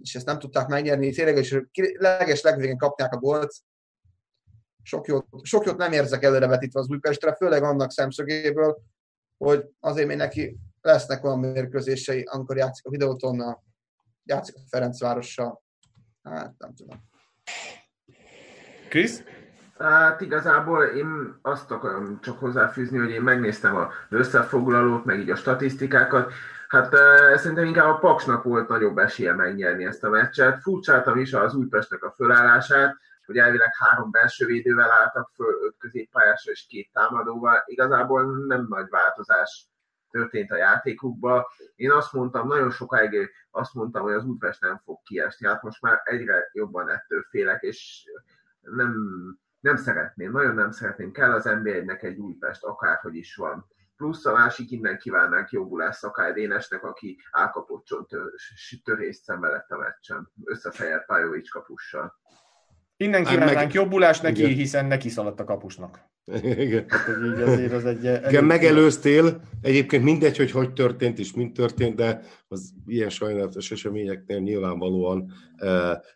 és 0.00 0.14
ezt 0.14 0.26
nem 0.26 0.38
tudták 0.38 0.66
megnyerni, 0.66 1.12
tényleg, 1.12 1.36
és 1.36 1.60
leges 1.98 2.42
legvégén 2.42 2.76
kapták 2.76 3.12
a 3.12 3.18
gólt. 3.18 3.54
Sok 4.82 5.06
jót, 5.06 5.26
sok 5.42 5.64
jót 5.64 5.76
nem 5.76 5.92
érzek 5.92 6.22
előrevetítve 6.22 6.80
az 6.80 6.88
Újpestre, 6.88 7.34
főleg 7.34 7.62
annak 7.62 7.90
szemszögéből, 7.90 8.82
hogy 9.36 9.64
azért 9.80 10.06
még 10.06 10.16
neki 10.16 10.58
lesznek 10.80 11.24
olyan 11.24 11.38
mérkőzései, 11.38 12.22
amikor 12.22 12.56
játszik 12.56 12.86
a 12.86 12.90
videótonnal, 12.90 13.62
játszik 14.24 14.54
a 14.56 14.60
Ferencvárossal, 14.70 15.62
Hát 16.22 16.54
nem 16.58 16.74
tudom. 16.74 17.10
Krisz? 18.88 19.22
Hát 19.78 20.20
igazából 20.20 20.84
én 20.84 21.38
azt 21.42 21.70
akarom 21.70 22.20
csak 22.20 22.38
hozzáfűzni, 22.38 22.98
hogy 22.98 23.10
én 23.10 23.22
megnéztem 23.22 23.76
az 23.76 23.86
összefoglalót, 24.08 25.04
meg 25.04 25.18
így 25.18 25.30
a 25.30 25.36
statisztikákat. 25.36 26.32
Hát 26.68 26.94
szerintem 27.38 27.64
inkább 27.64 27.88
a 27.88 27.98
Paksnak 27.98 28.42
volt 28.42 28.68
nagyobb 28.68 28.98
esélye 28.98 29.34
megnyerni 29.34 29.84
ezt 29.84 30.04
a 30.04 30.08
meccset. 30.08 30.60
Furcsáltam 30.60 31.18
is 31.18 31.32
az 31.32 31.54
Újpestnek 31.54 32.02
a 32.02 32.12
fölállását, 32.16 32.96
hogy 33.26 33.36
elvileg 33.36 33.70
három 33.78 34.10
belső 34.10 34.46
védővel 34.46 34.90
álltak 34.90 35.30
föl, 35.34 35.54
öt 35.64 35.74
középpályásra 35.78 36.52
és 36.52 36.66
két 36.68 36.90
támadóval. 36.92 37.62
Igazából 37.66 38.46
nem 38.46 38.66
nagy 38.68 38.86
változás 38.88 39.71
történt 40.12 40.50
a 40.50 40.56
játékukba. 40.56 41.52
Én 41.74 41.90
azt 41.90 42.12
mondtam, 42.12 42.48
nagyon 42.48 42.70
sokáig 42.70 43.30
azt 43.50 43.74
mondtam, 43.74 44.02
hogy 44.02 44.12
az 44.12 44.24
Újpest 44.24 44.60
nem 44.60 44.80
fog 44.84 45.02
kiesni. 45.02 45.46
Hát 45.46 45.62
most 45.62 45.82
már 45.82 46.00
egyre 46.04 46.48
jobban 46.52 46.88
ettől 46.88 47.26
félek, 47.30 47.62
és 47.62 48.04
nem, 48.60 48.94
nem 49.60 49.76
szeretném, 49.76 50.32
nagyon 50.32 50.54
nem 50.54 50.70
szeretném. 50.70 51.12
Kell 51.12 51.32
az 51.32 51.44
NBA-nek 51.44 52.02
egy 52.02 52.18
Újpest, 52.18 52.64
akárhogy 52.64 53.14
is 53.14 53.36
van. 53.36 53.66
Plusz 53.96 54.26
a 54.26 54.32
másik 54.32 54.70
innen 54.70 54.98
kívánnánk 54.98 55.50
jobbulás 55.50 55.96
Szakály 55.96 56.32
Dénesnek, 56.32 56.84
aki 56.84 57.18
álkapott 57.30 57.86
törést 58.84 59.22
szenvedett 59.22 59.70
a 59.70 59.76
meccsen. 59.78 60.30
Összefejelt 60.44 61.06
Pajovics 61.06 61.50
kapussal. 61.50 62.20
Innen 63.02 63.24
kívánnánk 63.24 63.54
meg... 63.54 63.72
jobbulást 63.72 64.22
neki, 64.22 64.40
Igen. 64.40 64.54
hiszen 64.54 64.86
neki 64.86 65.08
szaladt 65.08 65.40
a 65.40 65.44
kapusnak. 65.44 66.10
Igen. 66.42 66.84
Hát, 66.88 67.08
így 67.24 67.40
azért 67.40 67.72
az 67.72 67.84
egy, 67.84 68.04
Igen, 68.28 68.44
megelőztél. 68.44 69.40
Egyébként 69.60 70.04
mindegy, 70.04 70.36
hogy 70.36 70.50
hogy 70.50 70.72
történt 70.72 71.18
és 71.18 71.32
mint 71.32 71.52
történt, 71.52 71.96
de 71.96 72.20
az 72.48 72.72
ilyen 72.86 73.08
sajnálatos 73.08 73.70
eseményeknél 73.70 74.38
nyilvánvalóan 74.38 75.32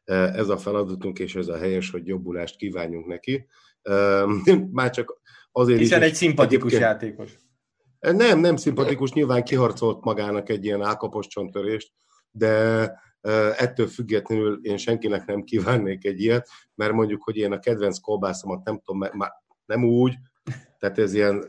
ez 0.04 0.48
a 0.48 0.56
feladatunk, 0.56 1.18
és 1.18 1.34
ez 1.34 1.48
a 1.48 1.56
helyes, 1.56 1.90
hogy 1.90 2.06
jobbulást 2.06 2.56
kívánjunk 2.56 3.06
neki. 3.06 3.46
Már 4.72 4.90
csak 4.90 5.20
azért 5.52 5.78
Hiszen 5.78 6.02
is, 6.02 6.08
egy 6.08 6.14
szimpatikus 6.14 6.72
játékos. 6.72 7.36
Nem, 7.98 8.40
nem 8.40 8.56
szimpatikus, 8.56 9.12
nyilván 9.12 9.44
kiharcolt 9.44 10.04
magának 10.04 10.48
egy 10.48 10.64
ilyen 10.64 10.82
álkapos 10.82 11.26
csonttörést, 11.26 11.92
de 12.30 12.92
ettől 13.56 13.86
függetlenül 13.86 14.58
én 14.62 14.76
senkinek 14.76 15.26
nem 15.26 15.42
kívánnék 15.42 16.04
egy 16.04 16.20
ilyet, 16.20 16.48
mert 16.74 16.92
mondjuk, 16.92 17.22
hogy 17.22 17.36
én 17.36 17.52
a 17.52 17.58
kedvenc 17.58 17.98
kolbászomat 17.98 18.64
nem 18.64 18.80
tudom, 18.84 19.10
már 19.12 19.32
nem 19.66 19.84
úgy, 19.84 20.14
tehát 20.78 20.98
ez 20.98 21.14
ilyen 21.14 21.44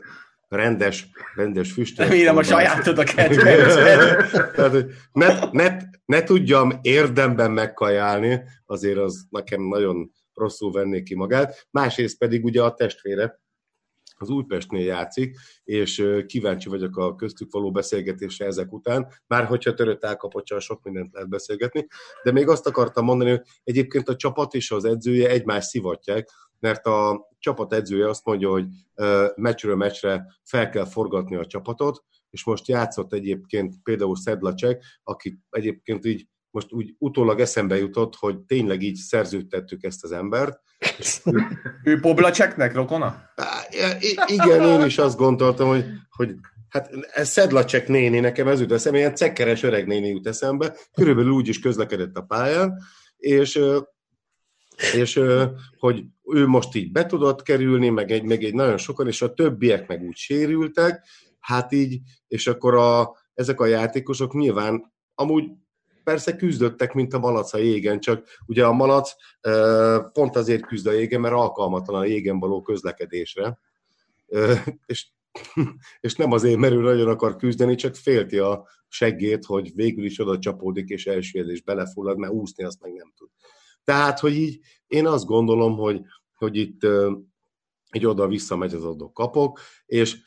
rendes, 0.48 1.08
rendes 1.34 1.72
füstös. 1.72 2.08
Remélem 2.08 2.36
a 2.36 2.42
sajátod 2.42 2.98
a 2.98 3.04
kedvenc. 3.04 3.74
tehát, 4.54 4.86
ne, 5.12 5.38
ne, 5.50 5.76
ne 6.04 6.22
tudjam 6.22 6.78
érdemben 6.82 7.50
megkajálni, 7.50 8.42
azért 8.66 8.98
az 8.98 9.26
nekem 9.30 9.62
nagyon 9.62 10.10
rosszul 10.34 10.72
vennék 10.72 11.04
ki 11.04 11.14
magát. 11.14 11.66
Másrészt 11.70 12.18
pedig 12.18 12.44
ugye 12.44 12.62
a 12.62 12.74
testvére, 12.74 13.40
az 14.20 14.28
Újpestnél 14.28 14.84
játszik, 14.84 15.36
és 15.64 16.22
kíváncsi 16.26 16.68
vagyok 16.68 16.96
a 16.96 17.14
köztük 17.14 17.52
való 17.52 17.70
beszélgetésre 17.70 18.46
ezek 18.46 18.72
után, 18.72 19.12
már 19.26 19.44
hogyha 19.44 19.74
törött 19.74 20.04
elkapocsal 20.04 20.60
sok 20.60 20.82
mindent 20.82 21.12
lehet 21.12 21.28
beszélgetni, 21.28 21.86
de 22.22 22.32
még 22.32 22.48
azt 22.48 22.66
akartam 22.66 23.04
mondani, 23.04 23.30
hogy 23.30 23.42
egyébként 23.64 24.08
a 24.08 24.16
csapat 24.16 24.54
és 24.54 24.70
az 24.70 24.84
edzője 24.84 25.28
egymás 25.28 25.64
szivatják, 25.64 26.30
mert 26.60 26.86
a 26.86 27.28
csapat 27.38 27.72
edzője 27.72 28.08
azt 28.08 28.24
mondja, 28.24 28.50
hogy 28.50 28.66
meccsről 29.34 29.76
meccsre 29.76 30.26
fel 30.44 30.68
kell 30.68 30.86
forgatni 30.86 31.36
a 31.36 31.46
csapatot, 31.46 32.04
és 32.30 32.44
most 32.44 32.68
játszott 32.68 33.12
egyébként 33.12 33.74
például 33.82 34.16
Szedlacsek, 34.16 34.84
aki 35.02 35.38
egyébként 35.50 36.04
így 36.04 36.26
most 36.50 36.72
úgy 36.72 36.94
utólag 36.98 37.40
eszembe 37.40 37.76
jutott, 37.76 38.14
hogy 38.14 38.38
tényleg 38.38 38.82
így 38.82 38.96
szerződtettük 38.96 39.84
ezt 39.84 40.04
az 40.04 40.12
embert. 40.12 40.60
ő 41.84 42.00
Poblacseknek 42.00 42.74
rokona? 42.74 43.22
Igen, 44.26 44.62
én 44.62 44.86
is 44.86 44.98
azt 44.98 45.18
gondoltam, 45.18 45.68
hogy, 45.68 45.84
hogy 46.10 46.34
hát 46.68 46.90
ez 47.12 47.28
Szedlacsek 47.28 47.88
néni, 47.88 48.20
nekem 48.20 48.48
ez 48.48 48.60
jut 48.60 48.72
eszembe, 48.72 48.98
ilyen 48.98 49.14
cekkeres 49.14 49.62
öreg 49.62 49.86
néni 49.86 50.08
jut 50.08 50.26
eszembe, 50.26 50.76
körülbelül 50.94 51.30
úgy 51.30 51.48
is 51.48 51.60
közlekedett 51.60 52.16
a 52.16 52.22
pályán, 52.22 52.82
és 53.16 53.60
és 54.92 55.20
hogy 55.78 56.04
ő 56.32 56.46
most 56.46 56.74
így 56.74 56.92
be 56.92 57.06
tudott 57.06 57.42
kerülni, 57.42 57.88
meg 57.88 58.10
egy, 58.10 58.22
meg 58.22 58.44
egy 58.44 58.54
nagyon 58.54 58.76
sokan, 58.78 59.06
és 59.06 59.22
a 59.22 59.34
többiek 59.34 59.88
meg 59.88 60.02
úgy 60.02 60.16
sérültek, 60.16 61.06
hát 61.40 61.72
így, 61.72 62.00
és 62.28 62.46
akkor 62.46 62.74
a, 62.74 63.16
ezek 63.34 63.60
a 63.60 63.66
játékosok 63.66 64.34
nyilván 64.34 64.92
amúgy 65.14 65.44
persze 66.08 66.36
küzdöttek, 66.36 66.92
mint 66.92 67.14
a 67.14 67.18
malac 67.18 67.52
a 67.54 67.58
jégen, 67.58 68.00
csak 68.00 68.26
ugye 68.46 68.66
a 68.66 68.72
malac 68.72 69.12
pont 70.12 70.36
azért 70.36 70.66
küzd 70.66 70.86
a 70.86 70.92
jégen, 70.92 71.20
mert 71.20 71.34
alkalmatlan 71.34 72.00
a 72.00 72.04
jégen 72.04 72.38
való 72.38 72.62
közlekedésre, 72.62 73.58
és, 74.86 75.06
és 76.00 76.14
nem 76.14 76.32
azért, 76.32 76.58
mert 76.58 76.72
ő 76.72 76.80
nagyon 76.80 77.08
akar 77.08 77.36
küzdeni, 77.36 77.74
csak 77.74 77.94
félti 77.94 78.38
a 78.38 78.66
seggét, 78.88 79.44
hogy 79.44 79.74
végül 79.74 80.04
is 80.04 80.20
oda 80.20 80.38
csapódik, 80.38 80.88
és 80.88 81.06
elsüllyed, 81.06 81.48
és 81.48 81.62
belefullad, 81.62 82.18
mert 82.18 82.32
úszni 82.32 82.64
azt 82.64 82.80
meg 82.80 82.92
nem 82.92 83.12
tud. 83.16 83.28
Tehát, 83.84 84.18
hogy 84.18 84.34
így 84.34 84.60
én 84.86 85.06
azt 85.06 85.26
gondolom, 85.26 85.76
hogy, 85.76 86.00
hogy 86.34 86.56
itt 86.56 86.86
egy 87.90 88.06
oda-vissza 88.06 88.56
megy 88.56 88.74
az 88.74 88.84
adó 88.84 89.12
kapok, 89.12 89.60
és 89.86 90.18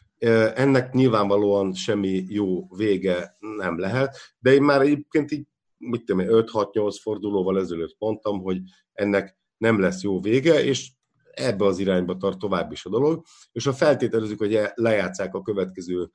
ennek 0.56 0.94
nyilvánvalóan 0.94 1.74
semmi 1.74 2.26
jó 2.28 2.68
vége 2.76 3.36
nem 3.40 3.80
lehet, 3.80 4.18
de 4.40 4.54
én 4.54 4.62
már 4.62 4.82
egyébként 4.82 5.32
így 5.32 5.50
mit 5.82 6.06
tudom 6.06 6.26
5-6-8 6.28 6.98
fordulóval 7.02 7.60
ezelőtt 7.60 7.96
mondtam, 8.00 8.40
hogy 8.42 8.60
ennek 8.94 9.38
nem 9.58 9.80
lesz 9.80 10.02
jó 10.02 10.20
vége, 10.20 10.64
és 10.64 10.92
ebbe 11.32 11.66
az 11.66 11.80
irányba 11.80 12.18
tart 12.18 12.40
tovább 12.40 12.72
is 12.72 12.86
a 12.86 12.90
dolog, 12.90 13.24
és 13.52 13.66
ha 13.66 13.74
feltételezzük, 13.74 14.40
hogy 14.40 14.60
lejátszák 14.74 15.34
a 15.34 15.42
következő 15.42 16.10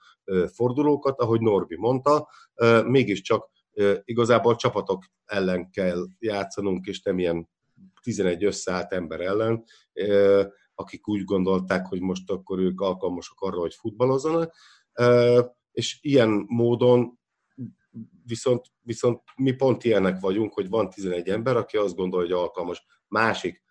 fordulókat, 0.54 1.20
ahogy 1.20 1.40
Norbi 1.40 1.76
mondta, 1.76 2.28
mégiscsak 2.84 3.50
igazából 4.04 4.56
csapatok 4.56 5.04
ellen 5.24 5.70
kell 5.70 6.06
játszanunk, 6.18 6.86
és 6.86 7.02
nem 7.02 7.18
ilyen 7.18 7.48
11 8.02 8.44
összeállt 8.44 8.92
ember 8.92 9.20
ellen, 9.20 9.64
akik 10.74 11.08
úgy 11.08 11.24
gondolták, 11.24 11.86
hogy 11.86 12.00
most 12.00 12.30
akkor 12.30 12.58
ők 12.58 12.80
alkalmasak 12.80 13.40
arra, 13.40 13.58
hogy 13.60 13.74
futballozzanak, 13.74 14.54
és 15.72 15.98
ilyen 16.00 16.44
módon 16.48 17.18
viszont, 18.24 18.66
viszont 18.82 19.22
mi 19.36 19.52
pont 19.52 19.84
ilyenek 19.84 20.20
vagyunk, 20.20 20.52
hogy 20.52 20.68
van 20.68 20.90
11 20.90 21.28
ember, 21.28 21.56
aki 21.56 21.76
azt 21.76 21.96
gondolja, 21.96 22.26
hogy 22.26 22.44
alkalmas. 22.44 22.86
Másik, 23.08 23.62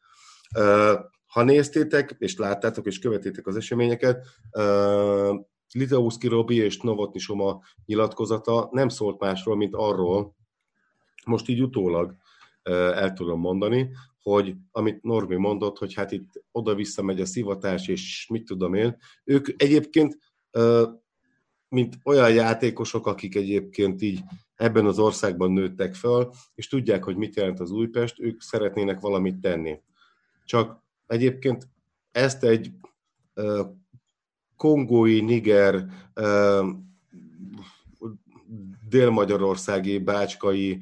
ha 1.26 1.44
néztétek, 1.44 2.16
és 2.18 2.38
láttátok, 2.38 2.86
és 2.86 3.00
követétek 3.00 3.48
az 3.48 3.56
eseményeket, 3.56 4.26
Litauszki 5.74 6.28
Robi 6.28 6.56
és 6.56 6.80
Novotny 6.80 7.18
Soma 7.18 7.60
nyilatkozata 7.86 8.70
nem 8.72 8.90
szólt 8.90 9.20
másról, 9.20 9.56
mint 9.56 9.74
arról, 9.76 10.36
most 11.26 11.48
így 11.48 11.62
utólag 11.62 12.16
el 12.64 13.14
tudom 13.14 13.40
mondani, 13.40 13.90
hogy 14.22 14.56
amit 14.72 15.04
Norbi 15.04 15.36
mondott, 15.36 15.78
hogy 15.78 15.94
hát 15.94 16.12
itt 16.12 16.44
oda-vissza 16.52 17.02
megy 17.02 17.22
a 17.22 17.26
szivatás, 17.26 17.88
és 17.88 18.28
mit 18.30 18.46
tudom 18.46 18.74
én, 18.74 18.98
ők 19.24 19.48
egyébként 19.64 20.18
mint 21.70 21.98
olyan 22.04 22.34
játékosok, 22.34 23.08
akik 23.08 23.36
egyébként 23.36 24.02
így 24.02 24.20
ebben 24.56 24.86
az 24.86 25.00
országban 25.00 25.52
nőttek 25.52 25.96
fel, 25.96 26.34
és 26.56 26.68
tudják, 26.68 27.04
hogy 27.04 27.16
mit 27.16 27.36
jelent 27.36 27.60
az 27.60 27.72
Újpest, 27.72 28.20
ők 28.20 28.42
szeretnének 28.42 29.00
valamit 29.00 29.40
tenni. 29.40 29.80
Csak 30.46 30.84
egyébként 31.08 31.68
ezt 32.12 32.44
egy 32.44 32.72
kongói, 34.56 35.22
niger, 35.22 35.86
dél-magyarországi, 38.90 39.98
bácskai, 39.98 40.80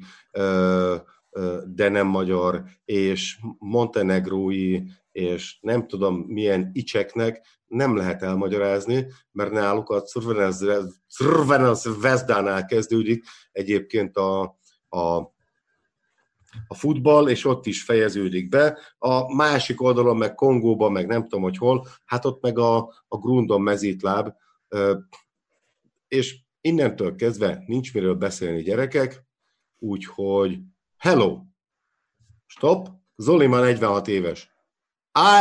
de 1.66 1.88
nem 1.88 2.06
magyar, 2.06 2.64
és 2.84 3.38
montenegrói, 3.58 4.82
és 5.12 5.58
nem 5.60 5.86
tudom 5.86 6.16
milyen 6.16 6.70
icseknek 6.72 7.46
nem 7.74 7.96
lehet 7.96 8.22
elmagyarázni, 8.22 9.06
mert 9.32 9.50
náluk 9.50 9.90
a 9.90 10.02
Crvenaz 11.16 12.00
Vezdánál 12.00 12.64
kezdődik 12.64 13.24
egyébként 13.52 14.16
a, 14.16 14.40
a 14.88 15.32
a 16.66 16.74
futball, 16.74 17.28
és 17.28 17.44
ott 17.44 17.66
is 17.66 17.82
fejeződik 17.82 18.48
be. 18.48 18.78
A 18.98 19.34
másik 19.34 19.82
oldalon, 19.82 20.16
meg 20.16 20.34
Kongóban, 20.34 20.92
meg 20.92 21.06
nem 21.06 21.22
tudom, 21.22 21.42
hogy 21.42 21.56
hol, 21.56 21.86
hát 22.04 22.24
ott 22.24 22.42
meg 22.42 22.58
a, 22.58 22.76
a 23.08 23.18
Grundon 23.18 23.62
mezítláb, 23.62 24.34
és 26.08 26.36
innentől 26.60 27.14
kezdve 27.14 27.62
nincs 27.66 27.94
miről 27.94 28.14
beszélni 28.14 28.62
gyerekek, 28.62 29.24
úgyhogy 29.78 30.58
hello, 30.96 31.40
stop, 32.46 32.88
Zoli 33.16 33.46
már 33.46 33.62
46 33.62 34.08
éves. 34.08 34.54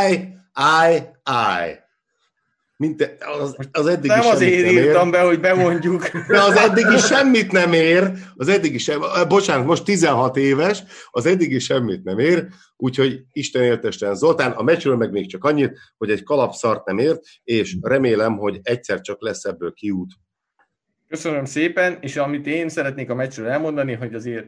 I, 0.09 0.13
I, 0.87 0.95
I. 1.25 1.82
mint 2.83 3.15
az, 3.41 3.55
az 3.71 3.87
eddigi 3.87 4.07
Nem 4.07 4.21
semmit 4.21 4.35
azért 4.35 4.65
nem 4.65 4.75
ér. 4.75 4.83
írtam 4.83 5.11
be, 5.11 5.21
hogy 5.21 5.39
bemondjuk. 5.39 6.09
De 6.27 6.41
az 6.41 6.55
eddigi 6.55 6.97
semmit 6.97 7.51
nem 7.51 7.73
ér, 7.73 8.11
az 8.35 8.47
eddigi 8.47 8.77
sem, 8.77 9.01
bocsánat, 9.27 9.65
most 9.65 9.83
16 9.83 10.37
éves, 10.37 10.83
az 11.09 11.25
eddigi 11.25 11.59
semmit 11.59 12.03
nem 12.03 12.19
ér, 12.19 12.47
úgyhogy 12.77 13.21
Isten 13.31 13.63
éltesten 13.63 14.15
Zoltán, 14.15 14.51
a 14.51 14.63
meccsről 14.63 14.95
meg 14.95 15.11
még 15.11 15.29
csak 15.29 15.43
annyit, 15.43 15.79
hogy 15.97 16.11
egy 16.11 16.23
kalapszart 16.23 16.85
nem 16.85 16.97
ért, 16.97 17.19
és 17.43 17.75
remélem, 17.81 18.37
hogy 18.37 18.59
egyszer 18.61 19.01
csak 19.01 19.21
lesz 19.21 19.43
ebből 19.43 19.73
kiút. 19.73 20.11
Köszönöm 21.07 21.45
szépen, 21.45 21.97
és 22.01 22.15
amit 22.15 22.47
én 22.47 22.69
szeretnék 22.69 23.09
a 23.09 23.15
meccsről 23.15 23.47
elmondani, 23.47 23.93
hogy 23.93 24.13
azért 24.13 24.45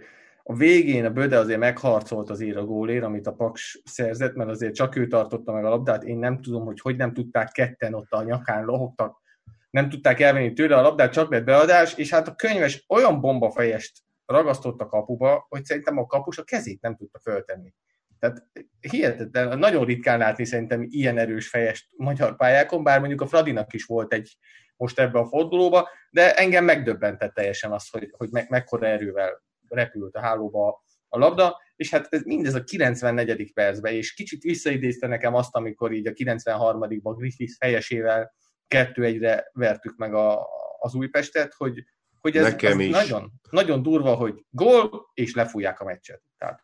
a 0.47 0.55
végén 0.55 1.05
a 1.05 1.09
Böde 1.09 1.37
azért 1.37 1.59
megharcolt 1.59 2.29
azért 2.29 2.57
a 2.57 2.65
gólért, 2.65 3.03
amit 3.03 3.27
a 3.27 3.33
Paks 3.33 3.81
szerzett, 3.85 4.35
mert 4.35 4.49
azért 4.49 4.73
csak 4.73 4.95
ő 4.95 5.07
tartotta 5.07 5.51
meg 5.51 5.65
a 5.65 5.69
labdát. 5.69 6.03
Én 6.03 6.17
nem 6.17 6.41
tudom, 6.41 6.65
hogy 6.65 6.79
hogy 6.79 6.95
nem 6.95 7.13
tudták 7.13 7.51
ketten 7.51 7.93
ott 7.93 8.11
a 8.11 8.23
nyakán 8.23 8.65
lohogtak, 8.65 9.21
nem 9.69 9.89
tudták 9.89 10.19
elvenni 10.19 10.53
tőle 10.53 10.77
a 10.77 10.81
labdát, 10.81 11.11
csak 11.11 11.31
lett 11.31 11.43
beadás, 11.43 11.93
és 11.93 12.09
hát 12.09 12.27
a 12.27 12.35
könyves 12.35 12.85
olyan 12.87 13.21
bombafejest 13.21 13.99
ragasztott 14.25 14.81
a 14.81 14.87
kapuba, 14.87 15.45
hogy 15.49 15.65
szerintem 15.65 15.97
a 15.97 16.05
kapus 16.05 16.37
a 16.37 16.43
kezét 16.43 16.81
nem 16.81 16.95
tudta 16.95 17.19
föltenni. 17.19 17.73
Tehát 18.19 18.47
hihetetlen, 18.79 19.59
nagyon 19.59 19.85
ritkán 19.85 20.19
látni 20.19 20.45
szerintem 20.45 20.85
ilyen 20.89 21.17
erős 21.17 21.49
fejest 21.49 21.87
magyar 21.97 22.35
pályákon, 22.35 22.83
bár 22.83 22.99
mondjuk 22.99 23.21
a 23.21 23.27
Fradinak 23.27 23.73
is 23.73 23.85
volt 23.85 24.13
egy 24.13 24.37
most 24.77 24.99
ebbe 24.99 25.19
a 25.19 25.25
fordulóba, 25.25 25.89
de 26.09 26.35
engem 26.35 26.63
megdöbbentett 26.63 27.33
teljesen 27.33 27.71
az, 27.71 27.89
hogy, 27.89 28.13
hogy 28.17 28.29
me- 28.31 28.49
mekkora 28.49 28.87
erővel 28.87 29.43
repült 29.75 30.15
a 30.15 30.21
hálóba 30.21 30.83
a 31.09 31.17
labda, 31.17 31.61
és 31.75 31.89
hát 31.89 32.07
ez 32.09 32.23
mindez 32.23 32.53
a 32.53 32.63
94. 32.63 33.53
percben, 33.53 33.93
és 33.93 34.13
kicsit 34.13 34.41
visszaidézte 34.41 35.07
nekem 35.07 35.35
azt, 35.35 35.55
amikor 35.55 35.91
így 35.91 36.07
a 36.07 36.11
93-ban 36.11 37.13
Griffiths 37.17 37.55
fejesével 37.57 38.33
kettő 38.67 39.03
egyre 39.03 39.49
vertük 39.53 39.95
meg 39.97 40.13
a, 40.13 40.47
az 40.79 40.93
Újpestet, 40.95 41.53
hogy, 41.53 41.83
hogy 42.21 42.37
ez, 42.37 42.43
Nekem 42.43 42.79
ez 42.79 42.85
is. 42.85 42.91
nagyon, 42.91 43.31
nagyon 43.49 43.81
durva, 43.81 44.15
hogy 44.15 44.45
gól, 44.49 45.11
és 45.13 45.35
lefújják 45.35 45.79
a 45.79 45.85
meccset. 45.85 46.21
Tehát 46.37 46.63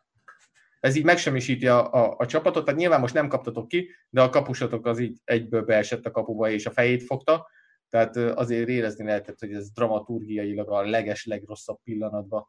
ez 0.80 0.96
így 0.96 1.04
megsemmisíti 1.04 1.66
a, 1.66 1.92
a, 1.92 2.14
a 2.18 2.26
csapatot, 2.26 2.64
tehát 2.64 2.80
nyilván 2.80 3.00
most 3.00 3.14
nem 3.14 3.28
kaptatok 3.28 3.68
ki, 3.68 3.90
de 4.08 4.22
a 4.22 4.30
kapusatok 4.30 4.86
az 4.86 4.98
így 4.98 5.20
egyből 5.24 5.62
beesett 5.62 6.06
a 6.06 6.10
kapuba, 6.10 6.50
és 6.50 6.66
a 6.66 6.70
fejét 6.70 7.02
fogta, 7.02 7.48
tehát 7.88 8.16
azért 8.16 8.68
érezni 8.68 9.04
lehetett, 9.04 9.38
hogy 9.38 9.52
ez 9.52 9.70
dramaturgiailag 9.70 10.70
a 10.70 10.82
leges, 10.82 11.26
legrosszabb 11.26 11.78
pillanatban 11.84 12.48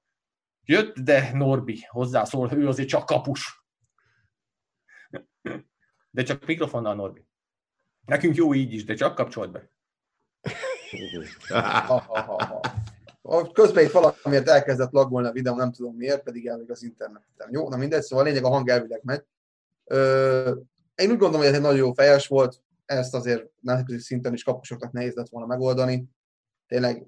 jött, 0.66 1.00
de 1.00 1.32
Norbi 1.34 1.86
hozzászól, 1.88 2.52
ő 2.54 2.68
azért 2.68 2.88
csak 2.88 3.06
kapus. 3.06 3.66
De 6.10 6.24
csak 6.24 6.46
mikrofonnal, 6.46 6.96
Norbi. 6.96 7.28
Nekünk 8.06 8.36
jó 8.36 8.54
így 8.54 8.74
is, 8.74 8.84
de 8.84 8.94
csak 8.94 9.16
kapcsolt 9.16 9.52
be. 9.52 9.70
Ha, 11.88 13.52
Közben 13.52 13.84
itt 13.84 13.92
valamiért 13.92 14.48
elkezdett 14.48 14.92
laggolni 14.92 15.28
a 15.28 15.32
videó, 15.32 15.56
nem 15.56 15.72
tudom 15.72 15.96
miért, 15.96 16.24
pedig 16.24 16.48
elvég 16.48 16.72
az 16.72 16.84
interneten. 16.84 17.50
Jó, 17.52 17.70
na 17.70 17.78
mindegy, 17.78 18.02
szóval 18.02 18.26
a 18.26 18.28
lényeg 18.28 18.44
a 18.44 18.50
hang 18.50 18.70
elvileg 18.70 19.04
megy. 19.04 19.26
Ö, 19.84 20.56
én 20.96 21.10
úgy 21.10 21.18
gondolom, 21.18 21.38
hogy 21.38 21.46
ez 21.46 21.54
egy 21.54 21.62
nagyon 21.62 21.78
jó 21.78 21.94
fejes 21.94 22.28
volt, 22.28 22.62
ezt 22.86 23.14
azért 23.14 23.50
nemzetközi 23.60 24.00
szinten 24.00 24.34
is 24.34 24.44
kapusoknak 24.44 24.92
nehéz 24.92 25.14
lett 25.14 25.30
volna 25.30 25.48
megoldani. 25.48 26.06
Tényleg 26.68 27.08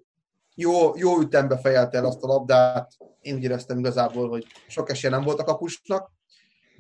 jó, 0.56 0.98
jó 0.98 1.20
ütembe 1.20 1.58
fejelte 1.58 1.98
el 1.98 2.06
azt 2.06 2.24
a 2.24 2.28
labdát. 2.28 2.92
Én 3.22 3.36
úgy 3.36 3.44
éreztem 3.44 3.80
igazából, 3.80 4.30
hogy 4.30 4.46
sok 4.68 4.90
esélye 4.90 5.14
nem 5.14 5.24
volt 5.24 5.40
a 5.40 5.44
kapusnak. 5.44 6.12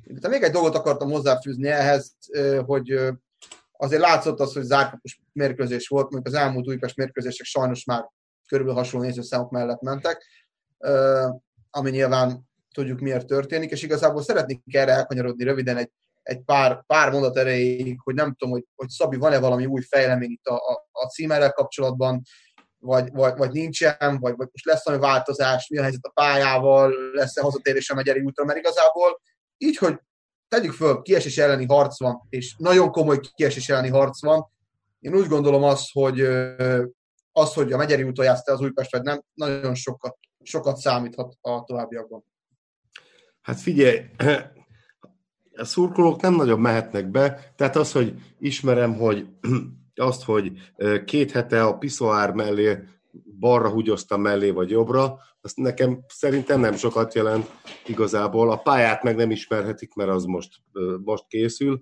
De 0.03 0.27
még 0.27 0.43
egy 0.43 0.51
dolgot 0.51 0.75
akartam 0.75 1.11
hozzáfűzni 1.11 1.67
ehhez, 1.67 2.15
hogy 2.65 2.99
azért 3.71 4.01
látszott 4.01 4.39
az, 4.39 4.53
hogy 4.53 4.63
zárkapus 4.63 5.21
mérkőzés 5.31 5.87
volt, 5.87 6.11
mondjuk 6.11 6.35
az 6.35 6.41
elmúlt 6.41 6.67
Újpest 6.67 6.95
mérkőzések 6.95 7.45
sajnos 7.45 7.85
már 7.85 8.09
körülbelül 8.47 8.81
hasonló 8.81 9.05
nézőszámok 9.05 9.51
mellett 9.51 9.81
mentek, 9.81 10.25
ami 11.69 11.89
nyilván 11.89 12.47
tudjuk 12.73 12.99
miért 12.99 13.27
történik, 13.27 13.71
és 13.71 13.83
igazából 13.83 14.23
szeretnék 14.23 14.61
erre 14.65 14.91
elkanyarodni 14.91 15.43
röviden 15.43 15.77
egy, 15.77 15.91
egy 16.23 16.41
pár, 16.41 16.83
pár 16.87 17.11
mondat 17.11 17.37
erejéig, 17.37 17.99
hogy 18.03 18.13
nem 18.13 18.33
tudom, 18.33 18.53
hogy, 18.53 18.65
hogy 18.75 18.89
Szabi, 18.89 19.17
van-e 19.17 19.39
valami 19.39 19.65
új 19.65 19.81
fejlemény 19.81 20.31
itt 20.31 20.45
a, 20.45 20.55
a, 20.55 20.87
a 20.91 21.51
kapcsolatban, 21.53 22.21
vagy, 22.85 23.11
vagy, 23.11 23.37
vagy 23.37 23.51
nincsen, 23.51 23.97
vagy, 23.99 24.35
vagy 24.35 24.47
most 24.51 24.65
lesz 24.65 24.85
valami 24.85 25.03
változás, 25.03 25.67
mi 25.67 25.77
a 25.77 25.81
helyzet 25.81 26.05
a 26.05 26.11
pályával, 26.13 26.93
lesz-e 27.13 27.41
hazatérés 27.41 27.89
a 27.89 27.95
Megyeri 27.95 28.21
útra, 28.21 28.45
mert 28.45 28.59
igazából 28.59 29.21
így, 29.57 29.77
hogy 29.77 29.99
tegyük 30.47 30.73
föl, 30.73 31.01
kiesés 31.01 31.37
elleni 31.37 31.65
harc 31.65 31.99
van, 31.99 32.25
és 32.29 32.55
nagyon 32.57 32.91
komoly 32.91 33.19
kiesés 33.35 33.69
elleni 33.69 33.89
harc 33.89 34.21
van, 34.21 34.53
én 34.99 35.15
úgy 35.15 35.27
gondolom 35.27 35.63
azt, 35.63 35.91
hogy 35.91 36.21
az, 37.31 37.53
hogy 37.53 37.71
a 37.71 37.77
Megyeri 37.77 38.03
úton 38.03 38.25
jársz 38.25 38.43
te 38.43 38.51
az 38.51 38.61
Újpest, 38.61 38.91
vagy 38.91 39.01
nem, 39.01 39.21
nagyon 39.33 39.75
sokat, 39.75 40.17
sokat 40.43 40.77
számíthat 40.77 41.37
a 41.41 41.63
továbbiakban. 41.63 42.23
Hát 43.41 43.59
figyelj, 43.59 44.01
a 45.55 45.65
szurkolók 45.65 46.21
nem 46.21 46.35
nagyon 46.35 46.59
mehetnek 46.59 47.07
be, 47.07 47.53
tehát 47.55 47.75
az, 47.75 47.91
hogy 47.91 48.13
ismerem, 48.39 48.95
hogy 48.95 49.27
azt, 49.95 50.23
hogy 50.23 50.51
két 51.05 51.31
hete 51.31 51.63
a 51.63 51.77
piszoár 51.77 52.31
mellé 52.31 52.77
balra 53.39 53.69
húgyoztam 53.69 54.21
mellé 54.21 54.49
vagy 54.49 54.69
jobbra, 54.69 55.17
azt 55.41 55.57
nekem 55.57 56.03
szerintem 56.07 56.59
nem 56.59 56.75
sokat 56.75 57.13
jelent 57.13 57.51
igazából. 57.85 58.51
A 58.51 58.57
pályát 58.57 59.03
meg 59.03 59.15
nem 59.15 59.31
ismerhetik, 59.31 59.93
mert 59.93 60.09
az 60.09 60.23
most, 60.23 60.61
most 61.03 61.27
készül. 61.27 61.81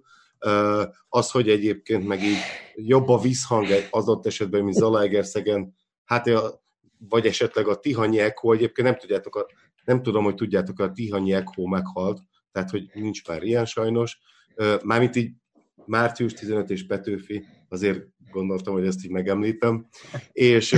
Az, 1.09 1.31
hogy 1.31 1.49
egyébként 1.49 2.07
meg 2.07 2.23
így 2.23 2.37
jobb 2.75 3.09
a 3.09 3.19
vízhang 3.19 3.67
adott 3.89 4.25
esetben, 4.25 4.63
mint 4.63 4.75
Zalaegerszegen, 4.75 5.75
hát 6.03 6.29
vagy 7.09 7.25
esetleg 7.25 7.67
a 7.67 7.79
Tihanyi 7.79 8.19
Echo, 8.19 8.51
egyébként 8.51 8.87
nem 8.87 8.97
tudjátok, 8.97 9.35
a, 9.35 9.45
nem 9.85 10.01
tudom, 10.01 10.23
hogy 10.23 10.35
tudjátok, 10.35 10.79
a 10.79 10.91
Tihanyi 10.91 11.33
Echo 11.33 11.65
meghalt, 11.65 12.19
tehát 12.51 12.69
hogy 12.69 12.89
nincs 12.93 13.27
már 13.27 13.43
ilyen 13.43 13.65
sajnos. 13.65 14.19
Mármint 14.83 15.15
így 15.15 15.31
március 15.85 16.33
15 16.33 16.69
és 16.69 16.85
Petőfi, 16.85 17.45
azért 17.73 18.07
gondoltam, 18.31 18.73
hogy 18.73 18.85
ezt 18.85 19.05
így 19.05 19.11
megemlítem. 19.11 19.87
És 20.31 20.73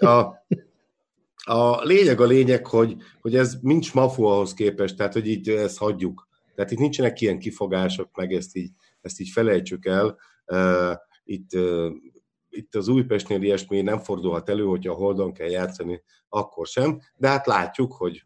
a, 0.00 0.46
a 1.44 1.82
lényeg 1.82 2.20
a 2.20 2.24
lényeg, 2.24 2.66
hogy, 2.66 2.96
hogy 3.20 3.36
ez 3.36 3.58
nincs 3.60 3.94
mafu 3.94 4.24
ahhoz 4.24 4.54
képest, 4.54 4.96
tehát 4.96 5.12
hogy 5.12 5.28
így 5.28 5.48
ezt 5.48 5.78
hagyjuk. 5.78 6.28
Tehát 6.54 6.70
itt 6.70 6.78
nincsenek 6.78 7.20
ilyen 7.20 7.38
kifogások, 7.38 8.16
meg 8.16 8.32
ezt 8.32 8.56
így, 8.56 8.70
ezt 9.00 9.20
így 9.20 9.28
felejtsük 9.28 9.86
el. 9.86 10.18
Itt, 11.24 11.50
itt 12.48 12.74
az 12.74 12.88
Újpestnél 12.88 13.42
ilyesmi 13.42 13.80
nem 13.80 13.98
fordulhat 13.98 14.48
elő, 14.48 14.64
hogyha 14.64 14.94
Holdon 14.94 15.32
kell 15.32 15.48
játszani, 15.48 16.02
akkor 16.28 16.66
sem, 16.66 17.00
de 17.16 17.28
hát 17.28 17.46
látjuk, 17.46 17.92
hogy 17.92 18.24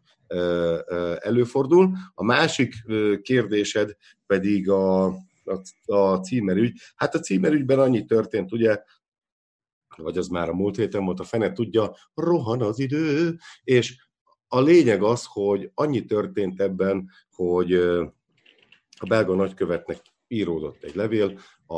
előfordul. 1.19 1.91
A 2.13 2.23
másik 2.23 2.73
kérdésed 3.21 3.95
pedig 4.25 4.69
a, 4.69 5.13
a, 5.51 5.93
a 5.93 6.19
címerügy. 6.19 6.79
Hát 6.95 7.15
a 7.15 7.19
címerügyben 7.19 7.79
annyi 7.79 8.05
történt, 8.05 8.51
ugye, 8.51 8.81
vagy 9.97 10.17
az 10.17 10.27
már 10.27 10.49
a 10.49 10.53
múlt 10.53 10.75
héten 10.75 11.05
volt, 11.05 11.19
a 11.19 11.23
fene 11.23 11.51
tudja, 11.51 11.95
rohan 12.13 12.61
az 12.61 12.79
idő, 12.79 13.37
és 13.63 13.95
a 14.47 14.61
lényeg 14.61 15.03
az, 15.03 15.25
hogy 15.25 15.71
annyi 15.73 16.05
történt 16.05 16.61
ebben, 16.61 17.09
hogy 17.31 17.73
a 18.99 19.07
belga 19.07 19.35
nagykövetnek 19.35 20.01
íródott 20.27 20.83
egy 20.83 20.95
levél 20.95 21.39
a, 21.65 21.75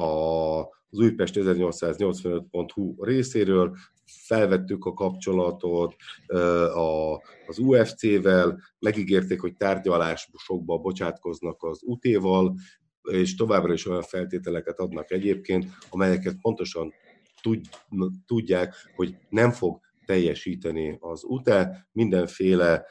a, 0.00 0.60
az 0.90 0.98
Újpest 0.98 1.34
1885.hu 1.36 3.04
részéről, 3.04 3.76
felvettük 4.04 4.84
a 4.84 4.92
kapcsolatot 4.92 5.94
a, 6.74 7.14
az 7.46 7.58
UFC-vel, 7.58 8.60
megígérték, 8.78 9.40
hogy 9.40 9.56
tárgyalásokba 9.56 10.78
bocsátkoznak 10.78 11.62
az 11.62 11.80
UT-val, 11.82 12.54
és 13.02 13.34
továbbra 13.34 13.72
is 13.72 13.86
olyan 13.86 14.02
feltételeket 14.02 14.78
adnak 14.78 15.10
egyébként, 15.10 15.66
amelyeket 15.90 16.36
pontosan 16.40 16.92
tud, 17.42 17.64
tudják, 18.26 18.74
hogy 18.94 19.16
nem 19.28 19.50
fog 19.50 19.80
teljesíteni 20.10 20.96
az 21.00 21.24
UTE, 21.24 21.88
mindenféle 21.92 22.86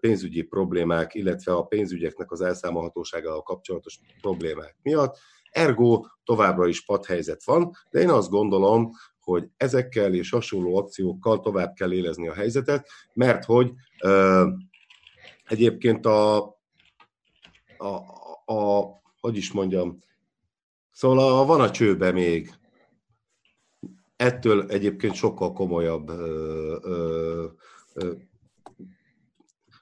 pénzügyi 0.00 0.42
problémák, 0.42 1.14
illetve 1.14 1.52
a 1.52 1.62
pénzügyeknek 1.62 2.30
az 2.30 2.40
elszámolhatóságával 2.40 3.42
kapcsolatos 3.42 3.98
problémák 4.20 4.76
miatt. 4.82 5.18
Ergo 5.50 6.04
továbbra 6.24 6.66
is 6.66 6.84
padhelyzet 6.84 7.44
van, 7.44 7.70
de 7.90 8.00
én 8.00 8.08
azt 8.08 8.30
gondolom, 8.30 8.90
hogy 9.20 9.48
ezekkel 9.56 10.14
és 10.14 10.30
hasonló 10.30 10.76
akciókkal 10.76 11.40
tovább 11.40 11.72
kell 11.74 11.92
élezni 11.92 12.28
a 12.28 12.34
helyzetet, 12.34 12.88
mert 13.14 13.44
hogy 13.44 13.72
ö, 14.02 14.48
egyébként 15.44 16.06
a, 16.06 16.36
a, 17.76 17.94
a, 18.44 18.80
hogy 19.22 19.36
is 19.36 19.52
mondjam, 19.52 19.98
szóval 20.90 21.18
a, 21.18 21.44
van 21.44 21.60
a 21.60 21.70
csőbe 21.70 22.12
még, 22.12 22.52
ettől 24.16 24.66
egyébként 24.68 25.14
sokkal 25.14 25.52
komolyabb 25.52 26.08
ö, 26.08 26.76
ö, 26.82 27.46
ö, 27.94 28.12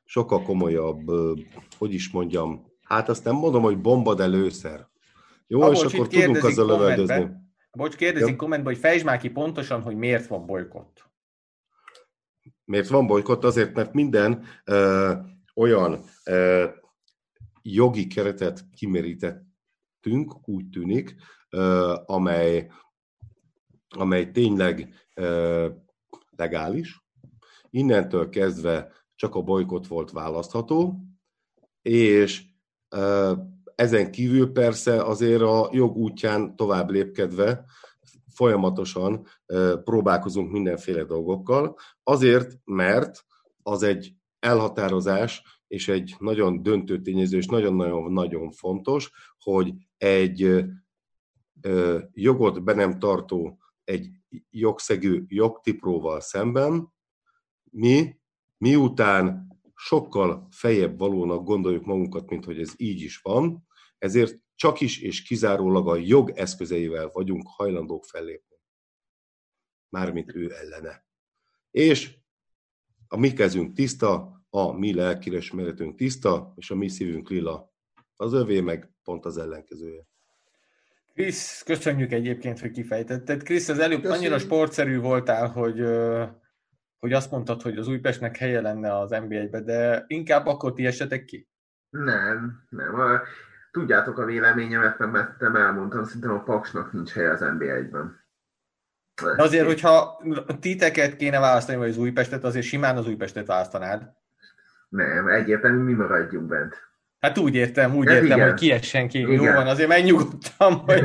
sokkal 0.05 0.43
komolyabb, 0.43 1.09
ö, 1.09 1.33
hogy 1.79 1.95
is 1.95 2.11
mondjam, 2.11 2.67
hát 2.83 3.09
azt 3.09 3.25
nem 3.25 3.35
mondom, 3.35 3.63
hogy 3.63 3.81
bomba, 3.81 4.15
de 4.15 4.27
lőszer. 4.27 4.89
Jó, 5.47 5.61
Abos, 5.61 5.85
és 5.85 5.93
akkor 5.93 6.09
tudunk 6.09 6.45
azzal 6.45 6.67
lövöldözni. 6.67 7.31
Bocs, 7.73 7.97
kérdezik 7.97 8.37
kommentben, 8.37 8.73
hogy 8.73 8.83
fejtsd 8.83 9.05
már 9.05 9.19
ki 9.19 9.31
pontosan, 9.31 9.83
hogy 9.83 9.97
miért 9.97 10.27
van 10.27 10.47
bolykott. 10.47 11.05
Miért 12.65 12.89
van 12.89 13.07
bolykott? 13.07 13.45
Azért, 13.45 13.75
mert 13.75 13.93
minden 13.93 14.45
ö, 14.65 15.13
olyan 15.55 16.05
ö, 16.25 16.67
jogi 17.63 18.07
keretet 18.07 18.65
kimerítettünk, 18.75 20.49
úgy 20.49 20.69
tűnik, 20.69 21.15
amely, 22.05 22.71
amely 23.89 24.31
tényleg 24.31 24.95
legális. 26.37 27.05
Innentől 27.71 28.29
kezdve 28.29 28.93
csak 29.15 29.35
a 29.35 29.43
bolykott 29.43 29.87
volt 29.87 30.11
választható, 30.11 31.01
és 31.83 32.43
ezen 33.75 34.11
kívül 34.11 34.53
persze 34.53 35.03
azért 35.03 35.43
a 35.43 35.69
jog 35.73 35.97
útján 35.97 36.57
tovább 36.57 36.91
lépkedve 36.91 37.65
folyamatosan 38.35 39.27
próbálkozunk 39.85 40.51
mindenféle 40.51 41.05
dolgokkal, 41.05 41.77
azért, 42.03 42.59
mert 42.65 43.25
az 43.63 43.83
egy 43.83 44.15
elhatározás, 44.39 45.60
és 45.71 45.89
egy 45.89 46.15
nagyon 46.19 46.63
döntő 46.63 47.03
tényező, 47.03 47.37
és 47.37 47.47
nagyon-nagyon-nagyon 47.47 48.51
fontos, 48.51 49.11
hogy 49.39 49.75
egy 49.97 50.65
jogot 52.13 52.65
be 52.65 52.75
nem 52.75 52.99
tartó, 52.99 53.59
egy 53.85 54.11
jogszegő 54.51 55.25
jogtipróval 55.29 56.21
szemben 56.21 56.93
mi, 57.71 58.21
miután 58.57 59.49
sokkal 59.75 60.49
fejebb 60.51 60.99
valónak 60.99 61.45
gondoljuk 61.45 61.85
magunkat, 61.85 62.31
mint 62.31 62.45
hogy 62.45 62.61
ez 62.61 62.73
így 62.77 63.01
is 63.01 63.19
van, 63.19 63.67
ezért 63.99 64.41
csak 64.55 64.81
is 64.81 65.01
és 65.01 65.23
kizárólag 65.23 65.89
a 65.89 65.97
jog 65.97 66.31
eszközeivel 66.31 67.11
vagyunk 67.13 67.43
hajlandók 67.47 68.05
fellépni. 68.05 68.57
Mármint 69.89 70.35
ő 70.35 70.55
ellene. 70.55 71.07
És 71.71 72.17
a 73.09 73.17
mi 73.17 73.33
kezünk 73.33 73.75
tiszta, 73.75 74.40
a 74.51 74.73
mi 74.73 74.95
lelkiresmeretünk 74.95 75.97
tiszta, 75.97 76.53
és 76.57 76.71
a 76.71 76.75
mi 76.75 76.89
szívünk 76.89 77.29
lila. 77.29 77.73
Az 78.17 78.33
övé 78.33 78.61
meg 78.61 78.91
pont 79.05 79.25
az 79.25 79.39
ellenkezője. 79.39 80.09
Krisz, 81.15 81.63
köszönjük 81.63 82.13
egyébként, 82.13 82.61
hogy 82.61 82.71
kifejtetted. 82.71 83.43
Krisz, 83.43 83.69
az 83.69 83.79
előbb 83.79 84.01
Köszönjük. 84.01 84.21
annyira 84.23 84.39
sportszerű 84.39 84.99
voltál, 84.99 85.49
hogy, 85.49 85.81
hogy 86.99 87.13
azt 87.13 87.31
mondtad, 87.31 87.63
hogy 87.63 87.79
az 87.79 87.89
Újpestnek 87.89 88.37
helye 88.37 88.61
lenne 88.61 88.99
az 88.99 89.11
NBA-be, 89.11 89.61
de 89.61 90.05
inkább 90.07 90.47
akkor 90.47 90.73
ti 90.73 90.87
esetek 90.87 91.25
ki? 91.25 91.49
Nem, 91.91 92.67
nem. 92.69 93.21
Tudjátok 93.71 94.19
a 94.19 94.25
véleményemet, 94.25 94.99
mert 94.99 95.41
nem 95.41 95.57
elmondtam, 95.57 96.05
szerintem 96.05 96.31
a 96.31 96.43
Paksnak 96.43 96.93
nincs 96.93 97.11
helye 97.11 97.31
az 97.31 97.41
NBA-ben. 97.41 98.19
De 99.23 99.43
azért, 99.43 99.67
hogyha 99.67 100.23
titeket 100.61 101.17
kéne 101.17 101.39
választani, 101.39 101.79
vagy 101.79 101.89
az 101.89 101.97
Újpestet, 101.99 102.45
azért 102.45 102.67
simán 102.67 102.97
az 102.97 103.07
Újpestet 103.07 103.47
választanád. 103.47 104.13
Nem, 104.91 105.29
egyértelmű 105.29 105.83
mi 105.83 105.93
maradjunk 105.93 106.47
bent. 106.47 106.89
Hát 107.21 107.39
úgy 107.39 107.55
értem, 107.55 107.95
úgy 107.95 108.07
Ez 108.07 108.13
értem, 108.13 108.37
igen. 108.37 108.49
hogy 108.49 108.59
kiessen 108.59 109.09
ki. 109.09 109.19
Igen. 109.19 109.33
Jó 109.33 109.53
van, 109.53 109.67
azért 109.67 109.89
megnyugodtam, 109.89 110.79
hogy... 110.79 111.05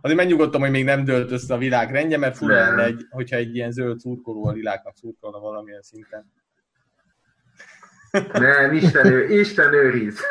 azért 0.00 0.16
megnyugodtam, 0.16 0.60
hogy 0.60 0.70
még 0.70 0.84
nem 0.84 1.04
dölt 1.04 1.30
össze 1.30 1.54
a 1.54 1.58
világ 1.58 1.90
rendje, 1.90 2.18
mert 2.18 2.36
fura 2.36 2.54
lenne, 2.54 2.84
egy, 2.84 3.06
hogyha 3.10 3.36
egy 3.36 3.54
ilyen 3.54 3.70
zöld 3.70 3.98
szurkoló 3.98 4.46
a 4.46 4.52
világnak 4.52 4.96
szurkolna 4.96 5.38
valamilyen 5.38 5.82
szinten. 5.82 6.32
Nem, 8.32 8.72
Isten, 8.72 9.06
ő, 9.06 9.38
Isten 9.38 9.72
őriz. 9.72 10.20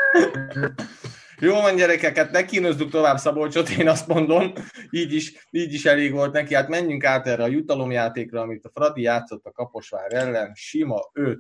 Jó 1.40 1.54
van 1.54 1.76
gyerekeket, 1.76 2.26
hát 2.26 2.32
ne 2.32 2.46
kínozzuk 2.46 2.90
tovább 2.90 3.18
Szabolcsot, 3.18 3.70
én 3.70 3.88
azt 3.88 4.08
mondom, 4.08 4.54
így 4.90 5.14
is, 5.14 5.48
így 5.52 5.74
is 5.74 5.86
elég 5.86 6.12
volt 6.12 6.34
neki. 6.34 6.56
Hát 6.56 6.68
menjünk 6.68 7.04
át 7.04 7.28
erre 7.28 7.44
a 7.44 7.48
jutalomjátékra, 7.48 8.42
amit 8.42 8.66
a 8.66 8.70
Fradi 8.74 9.02
játszott 9.02 9.46
a 9.46 9.52
Kaposvár 9.52 10.14
ellen. 10.14 10.52
Sima 10.56 11.02
5-0, 11.14 11.38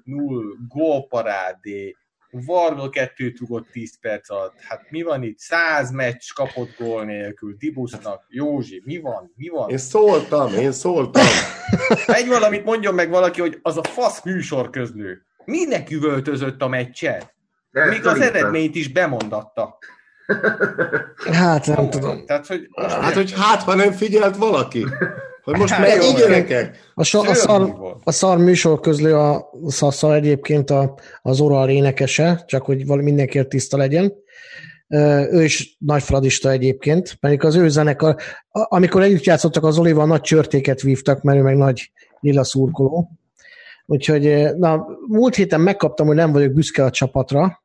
gólparádé, 0.67 1.95
Varga 2.31 2.89
kettőt 2.89 3.39
rugott 3.39 3.67
10 3.71 3.99
perc 3.99 4.29
alatt. 4.29 4.53
Hát 4.59 4.91
mi 4.91 5.01
van 5.01 5.23
itt? 5.23 5.37
100 5.37 5.91
meccs 5.91 6.31
kapott 6.33 6.77
gól 6.77 7.05
nélkül. 7.05 7.55
Dibusznak, 7.57 8.25
Józsi, 8.29 8.81
mi 8.85 8.97
van? 8.97 9.33
Mi 9.35 9.47
van? 9.47 9.69
Én 9.69 9.77
szóltam, 9.77 10.53
én 10.53 10.71
szóltam. 10.71 11.25
Egy 12.07 12.27
valamit 12.27 12.65
mondjon 12.65 12.93
meg 12.93 13.09
valaki, 13.09 13.41
hogy 13.41 13.59
az 13.61 13.77
a 13.77 13.83
fasz 13.83 14.23
műsor 14.23 14.69
közlő. 14.69 15.25
Minek 15.45 15.91
üvöltözött 15.91 16.61
a 16.61 16.67
meccset? 16.67 17.35
Még 17.89 18.05
az 18.05 18.19
eredményt 18.19 18.75
is 18.75 18.91
bemondatta. 18.91 19.77
Hát 21.31 21.67
nem 21.67 21.89
tudom. 21.89 22.25
Tehát, 22.25 22.47
hogy 22.47 22.67
hát, 22.75 23.13
hogy 23.13 23.33
hát, 23.37 23.61
ha 23.61 23.75
nem 23.75 23.91
figyelt 23.91 24.37
valaki. 24.37 24.85
Hogy 25.43 25.57
most 25.57 25.73
hát, 25.73 25.87
meg 25.87 25.99
gyerekek. 26.17 26.91
A, 26.93 27.03
so, 27.03 27.19
a, 27.19 27.33
szar, 27.33 27.73
a 28.03 28.11
szar 28.11 28.37
műsor 28.37 28.79
közlő 28.79 29.15
a 29.15 29.49
Szassa 29.67 30.15
egyébként 30.15 30.69
a, 30.69 30.97
az 31.21 31.39
oral 31.39 31.69
énekese, 31.69 32.43
csak 32.45 32.63
hogy 32.63 32.85
mindenkiért 32.85 33.49
tiszta 33.49 33.77
legyen. 33.77 34.13
Ő 35.31 35.43
is 35.43 35.75
nagy 35.79 36.03
fradista 36.03 36.49
egyébként, 36.49 37.17
pedig 37.19 37.43
az 37.43 37.55
ő 37.55 37.69
zenekar, 37.69 38.15
amikor 38.51 39.01
együtt 39.01 39.23
játszottak 39.23 39.63
az 39.63 39.77
Olival, 39.77 40.05
nagy 40.05 40.21
csörtéket 40.21 40.81
vívtak, 40.81 41.21
mert 41.21 41.39
ő 41.39 41.41
meg 41.41 41.57
nagy 41.57 41.91
lila 42.19 42.43
szurkoló. 42.43 43.11
Úgyhogy 43.85 44.55
na, 44.57 44.85
múlt 45.07 45.35
héten 45.35 45.61
megkaptam, 45.61 46.07
hogy 46.07 46.15
nem 46.15 46.31
vagyok 46.31 46.51
büszke 46.51 46.83
a 46.83 46.89
csapatra, 46.89 47.63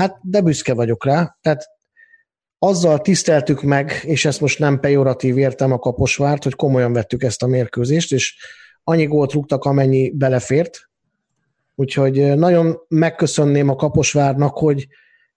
Hát, 0.00 0.18
de 0.22 0.40
büszke 0.40 0.74
vagyok 0.74 1.04
rá. 1.04 1.36
Tehát 1.40 1.66
azzal 2.58 3.00
tiszteltük 3.00 3.62
meg, 3.62 4.00
és 4.02 4.24
ezt 4.24 4.40
most 4.40 4.58
nem 4.58 4.80
pejoratív 4.80 5.38
értem 5.38 5.72
a 5.72 5.78
Kaposvárt, 5.78 6.42
hogy 6.42 6.54
komolyan 6.54 6.92
vettük 6.92 7.22
ezt 7.22 7.42
a 7.42 7.46
mérkőzést, 7.46 8.12
és 8.12 8.36
annyi 8.84 9.04
gólt 9.04 9.32
rúgtak, 9.32 9.64
amennyi 9.64 10.10
belefért. 10.10 10.88
Úgyhogy 11.74 12.36
nagyon 12.36 12.78
megköszönném 12.88 13.68
a 13.68 13.74
Kaposvárnak, 13.74 14.58
hogy 14.58 14.86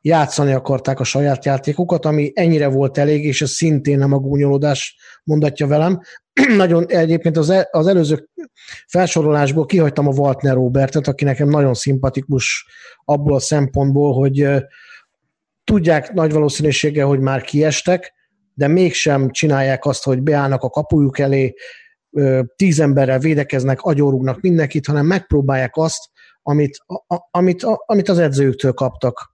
játszani 0.04 0.52
akarták 0.52 1.00
a 1.00 1.04
saját 1.04 1.46
játékokat, 1.46 2.06
ami 2.06 2.32
ennyire 2.36 2.68
volt 2.68 2.98
elég, 2.98 3.26
és 3.26 3.42
ez 3.42 3.50
szintén 3.50 3.98
nem 3.98 4.14
a 4.14 4.18
gúnyolódás 4.18 4.96
mondatja 5.24 5.68
velem. 5.68 6.00
nagyon 6.56 6.86
egyébként 6.88 7.38
az, 7.38 7.50
el, 7.50 7.68
az 7.72 7.88
előző 7.88 8.30
felsorolásból 8.88 9.66
kihagytam 9.66 10.08
a 10.08 10.12
Waltner 10.12 10.54
Robertet, 10.54 11.08
aki 11.08 11.24
nekem 11.24 11.50
nagyon 11.50 11.74
szimpatikus 11.74 12.68
abból 13.06 13.36
a 13.36 13.40
szempontból, 13.40 14.14
hogy 14.14 14.48
tudják 15.64 16.14
nagy 16.14 16.32
valószínűséggel, 16.32 17.08
hogy 17.08 17.20
már 17.20 17.42
kiestek, 17.42 18.14
de 18.54 18.68
mégsem 18.68 19.30
csinálják 19.30 19.86
azt, 19.86 20.04
hogy 20.04 20.22
beállnak 20.22 20.64
a 20.64 20.70
kapujuk 20.70 21.20
elé, 21.20 21.54
tíz 22.56 22.80
emberrel 22.80 23.20
védekeznek, 23.20 23.82
agyórugnak 23.82 24.42
mindenkit, 24.42 24.86
hanem 24.86 25.06
megpróbálják 25.06 25.76
azt, 25.76 26.10
amit, 26.42 26.78
a, 27.08 27.18
amit, 27.32 27.64
a, 27.64 27.84
amit 27.86 28.10
az 28.10 28.18
edzőktől 28.18 28.74
kaptak. 28.74 29.33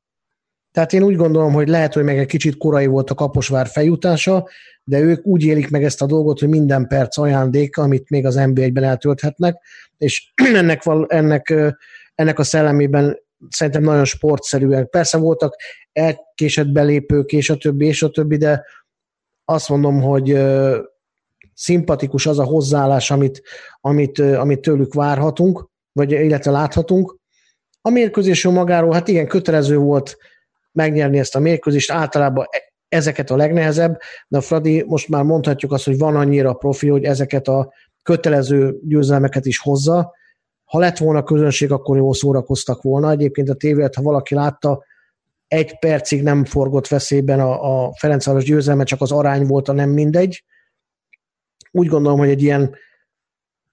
Tehát 0.79 0.93
én 0.93 1.03
úgy 1.03 1.15
gondolom, 1.15 1.53
hogy 1.53 1.67
lehet, 1.67 1.93
hogy 1.93 2.03
meg 2.03 2.17
egy 2.17 2.27
kicsit 2.27 2.57
korai 2.57 2.85
volt 2.85 3.09
a 3.09 3.13
Kaposvár 3.13 3.67
feljutása, 3.67 4.47
de 4.83 4.99
ők 4.99 5.25
úgy 5.25 5.43
élik 5.43 5.69
meg 5.69 5.83
ezt 5.83 6.01
a 6.01 6.05
dolgot, 6.05 6.39
hogy 6.39 6.49
minden 6.49 6.87
perc 6.87 7.17
ajándék, 7.17 7.77
amit 7.77 8.09
még 8.09 8.25
az 8.25 8.35
NB1-ben 8.39 8.83
eltölthetnek, 8.83 9.57
és 9.97 10.31
ennek, 10.53 10.83
ennek, 11.07 11.53
ennek 12.15 12.39
a 12.39 12.43
szellemében 12.43 13.19
szerintem 13.49 13.83
nagyon 13.83 14.05
sportszerűen. 14.05 14.89
Persze 14.89 15.17
voltak 15.17 15.55
elkésett 15.91 16.67
belépők, 16.67 17.31
és 17.31 17.49
a 17.49 17.57
többi, 17.57 17.85
és 17.85 18.03
a 18.03 18.09
többi, 18.09 18.37
de 18.37 18.65
azt 19.45 19.69
mondom, 19.69 20.01
hogy 20.01 20.39
szimpatikus 21.53 22.25
az 22.25 22.39
a 22.39 22.43
hozzáállás, 22.43 23.11
amit, 23.11 23.41
amit, 23.81 24.19
amit 24.19 24.61
tőlük 24.61 24.93
várhatunk, 24.93 25.69
vagy 25.91 26.11
illetve 26.11 26.51
láthatunk. 26.51 27.17
A 27.81 27.89
mérkőzés 27.89 28.43
magáról, 28.43 28.93
hát 28.93 29.07
igen, 29.07 29.27
kötelező 29.27 29.77
volt 29.77 30.17
megnyerni 30.71 31.19
ezt 31.19 31.35
a 31.35 31.39
mérkőzést, 31.39 31.91
általában 31.91 32.45
e- 32.49 32.67
ezeket 32.87 33.29
a 33.29 33.35
legnehezebb, 33.35 33.99
de 34.27 34.37
a 34.37 34.41
Fradi 34.41 34.83
most 34.87 35.09
már 35.09 35.23
mondhatjuk 35.23 35.71
azt, 35.71 35.85
hogy 35.85 35.97
van 35.97 36.15
annyira 36.15 36.53
profi, 36.53 36.87
hogy 36.87 37.03
ezeket 37.03 37.47
a 37.47 37.73
kötelező 38.03 38.79
győzelmeket 38.83 39.45
is 39.45 39.59
hozza. 39.59 40.13
Ha 40.63 40.79
lett 40.79 40.97
volna 40.97 41.23
közönség, 41.23 41.71
akkor 41.71 41.97
jól 41.97 42.13
szórakoztak 42.13 42.81
volna. 42.81 43.11
Egyébként 43.11 43.49
a 43.49 43.53
tévét, 43.53 43.95
ha 43.95 44.01
valaki 44.01 44.35
látta, 44.35 44.83
egy 45.47 45.79
percig 45.79 46.23
nem 46.23 46.45
forgott 46.45 46.87
veszélyben 46.87 47.39
a, 47.39 47.85
a 47.85 47.93
Ferencváros 47.99 48.43
győzelme, 48.43 48.83
csak 48.83 49.01
az 49.01 49.11
arány 49.11 49.45
volt 49.45 49.67
a 49.67 49.73
nem 49.73 49.89
mindegy. 49.89 50.43
Úgy 51.71 51.87
gondolom, 51.87 52.19
hogy 52.19 52.29
egy 52.29 52.41
ilyen 52.41 52.75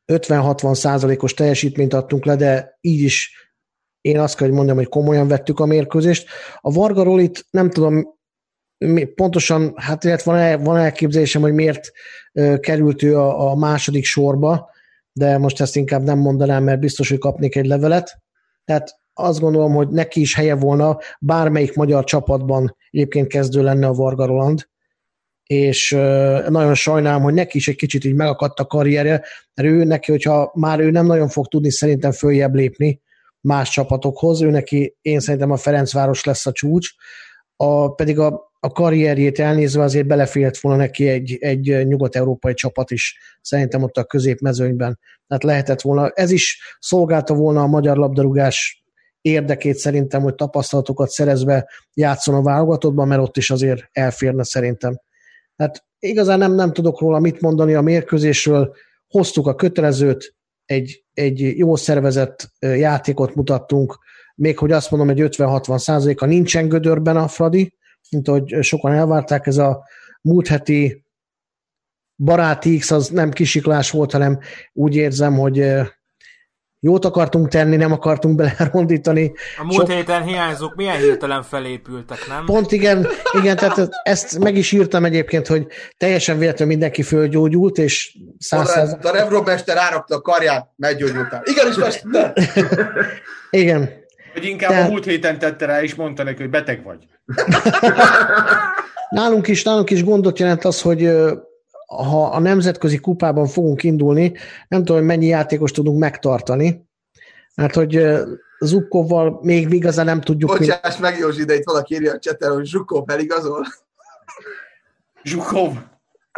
50-60 0.06 0.74
százalékos 0.74 1.35
teljesítményt 1.35 1.94
adtunk 1.94 2.24
le, 2.24 2.36
de 2.36 2.78
így 2.81 3.01
is 3.01 3.45
én 4.07 4.19
azt 4.19 4.37
kell, 4.37 4.47
hogy 4.47 4.57
mondjam, 4.57 4.77
hogy 4.77 4.89
komolyan 4.89 5.28
vettük 5.28 5.61
a 5.61 5.66
mérkőzést. 5.66 6.28
A 6.61 6.73
Varga 6.73 7.03
Rolit 7.03 7.47
nem 7.51 7.70
tudom 7.70 8.15
pontosan, 9.15 9.73
hát 9.77 10.05
illetve 10.05 10.33
van, 10.33 10.41
el, 10.41 10.59
van 10.59 10.77
elképzelésem, 10.77 11.43
hogy 11.43 11.53
miért 11.53 11.93
került 12.61 13.03
ő 13.03 13.19
a, 13.19 13.51
a 13.51 13.55
második 13.55 14.05
sorba, 14.05 14.70
de 15.12 15.39
most 15.39 15.61
ezt 15.61 15.77
inkább 15.77 16.03
nem 16.03 16.19
mondanám, 16.19 16.65
mert 16.65 16.81
biztos, 16.81 17.09
hogy 17.09 17.19
kapnék 17.19 17.57
egy 17.57 17.66
levelet. 17.66 18.19
Tehát 18.65 18.99
azt 19.12 19.41
gondolom, 19.41 19.73
hogy 19.74 19.89
neki 19.89 20.20
is 20.20 20.35
helye 20.35 20.55
volna 20.55 20.99
bármelyik 21.20 21.74
magyar 21.74 22.05
csapatban 22.05 22.77
egyébként 22.91 23.27
kezdő 23.28 23.62
lenne 23.62 23.87
a 23.87 23.93
Varga 23.93 24.27
Roland. 24.27 24.69
és 25.47 25.91
nagyon 26.49 26.74
sajnálom, 26.74 27.23
hogy 27.23 27.35
neki 27.35 27.57
is 27.57 27.69
egy 27.69 27.77
kicsit 27.77 28.05
így 28.05 28.15
megakadt 28.15 28.61
a 28.61 28.66
karrierje, 28.66 29.23
mert 29.55 29.69
ő 29.69 29.85
neki, 29.85 30.11
hogyha 30.11 30.51
már 30.55 30.81
ő 30.81 30.91
nem 30.91 31.07
nagyon 31.07 31.28
fog 31.28 31.47
tudni 31.47 31.70
szerintem 31.70 32.12
följebb 32.12 32.55
lépni 32.55 33.05
más 33.47 33.70
csapatokhoz, 33.70 34.43
ő 34.43 34.51
neki 34.51 34.97
én 35.01 35.20
szerintem 35.20 35.51
a 35.51 35.56
Ferencváros 35.56 36.24
lesz 36.24 36.47
a 36.47 36.52
csúcs, 36.52 36.89
a, 37.56 37.94
pedig 37.94 38.18
a, 38.18 38.52
a 38.60 38.73
karrierjét 38.73 39.39
elnézve 39.39 39.82
azért 39.82 40.06
belefért 40.06 40.60
volna 40.60 40.78
neki 40.78 41.09
egy, 41.09 41.36
egy 41.40 41.86
nyugat-európai 41.86 42.55
csapat 42.55 42.90
is, 42.90 43.18
szerintem 43.40 43.82
ott 43.82 43.97
a 43.97 44.05
középmezőnyben. 44.05 44.98
Tehát 45.27 45.43
lehetett 45.44 45.81
volna, 45.81 46.10
ez 46.10 46.31
is 46.31 46.77
szolgálta 46.81 47.35
volna 47.35 47.62
a 47.62 47.66
magyar 47.66 47.97
labdarúgás 47.97 48.85
érdekét 49.20 49.77
szerintem, 49.77 50.23
hogy 50.23 50.35
tapasztalatokat 50.35 51.09
szerezve 51.09 51.70
játszon 51.94 52.35
a 52.35 52.43
válogatottban, 52.43 53.09
mert 53.09 53.23
ott 53.23 53.36
is 53.36 53.51
azért 53.51 53.89
elférne 53.93 54.44
szerintem. 54.44 55.01
Hát 55.56 55.85
igazán 55.98 56.39
nem, 56.39 56.55
nem 56.55 56.73
tudok 56.73 57.01
róla 57.01 57.18
mit 57.18 57.40
mondani 57.40 57.74
a 57.74 57.81
mérkőzésről. 57.81 58.74
Hoztuk 59.09 59.47
a 59.47 59.55
kötelezőt, 59.55 60.35
egy, 60.64 61.05
egy 61.16 61.59
jó 61.59 61.76
szervezett 61.76 62.52
játékot 62.59 63.34
mutattunk, 63.34 63.98
még 64.34 64.59
hogy 64.59 64.72
azt 64.72 64.90
mondom, 64.90 65.09
hogy 65.09 65.36
50-60 65.36 65.78
százaléka 65.78 66.26
nincsen 66.26 66.68
gödörben 66.68 67.16
a 67.16 67.28
Fradi, 67.28 67.74
mint 68.10 68.28
ahogy 68.28 68.56
sokan 68.60 68.93
elvárták, 68.93 69.47
ez 69.47 69.56
a 69.56 69.84
múlt 70.20 70.47
heti 70.47 71.05
baráti 72.16 72.78
X 72.78 72.90
az 72.90 73.09
nem 73.09 73.30
kisiklás 73.30 73.90
volt, 73.90 74.12
hanem 74.12 74.38
úgy 74.72 74.97
érzem, 74.97 75.34
hogy 75.38 75.64
jót 76.86 77.04
akartunk 77.04 77.48
tenni, 77.48 77.76
nem 77.76 77.92
akartunk 77.92 78.36
belerondítani. 78.36 79.32
A 79.58 79.64
múlt 79.64 79.74
Sok... 79.74 79.90
héten 79.90 80.22
hiányzók 80.22 80.74
milyen 80.74 80.96
hirtelen 80.96 81.42
felépültek, 81.42 82.18
nem? 82.28 82.44
Pont 82.44 82.72
igen, 82.72 83.06
igen, 83.32 83.56
tehát 83.56 83.88
ezt 84.02 84.38
meg 84.38 84.56
is 84.56 84.72
írtam 84.72 85.04
egyébként, 85.04 85.46
hogy 85.46 85.66
teljesen 85.96 86.38
véletlenül 86.38 86.74
mindenki 86.74 87.02
fölgyógyult, 87.02 87.78
és 87.78 88.16
száz 88.38 88.70
száz... 88.70 88.96
A 89.02 89.10
Revrov 89.10 89.44
mester 89.44 89.76
rárakta 89.76 90.14
a 90.14 90.20
karját, 90.20 90.68
meggyógyultál. 90.76 91.42
Igenis, 91.44 91.76
mester! 91.76 92.32
igen. 93.50 93.90
Hogy 94.32 94.44
inkább 94.44 94.70
Tehát... 94.70 94.88
a 94.88 94.90
múlt 94.90 95.04
héten 95.04 95.38
tette 95.38 95.66
rá, 95.66 95.82
és 95.82 95.94
mondta 95.94 96.22
neki, 96.22 96.40
hogy 96.40 96.50
beteg 96.50 96.82
vagy. 96.84 96.98
nálunk 99.18 99.48
is, 99.48 99.62
nálunk 99.62 99.90
is 99.90 100.04
gondot 100.04 100.38
jelent 100.38 100.64
az, 100.64 100.80
hogy 100.80 101.10
ha 101.86 102.26
a 102.26 102.38
nemzetközi 102.38 102.98
kupában 102.98 103.46
fogunk 103.46 103.82
indulni, 103.82 104.32
nem 104.68 104.80
tudom, 104.80 104.96
hogy 104.96 105.06
mennyi 105.06 105.26
játékos 105.26 105.70
tudunk 105.70 105.98
megtartani, 105.98 106.86
mert 107.54 107.74
hogy 107.74 108.06
Zubkovval 108.58 109.38
még 109.42 109.72
igazán 109.72 110.04
nem 110.04 110.20
tudjuk... 110.20 110.58
Bocsáss 110.58 110.98
meg, 110.98 111.18
Józsi, 111.18 111.44
de 111.44 111.54
itt 111.54 111.64
valaki 111.64 111.94
írja 111.94 112.12
a 112.12 112.18
csetel, 112.18 112.52
hogy 112.52 112.66
Zsukov 112.66 113.10
eligazol. 113.10 113.66
Zsukov. 115.22 115.72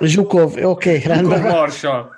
Zsukov, 0.04 0.52
oké, 0.52 0.64
okay, 0.64 0.98
rendben. 0.98 1.38
Zsukov 1.38 1.52
Marsal. 1.52 2.16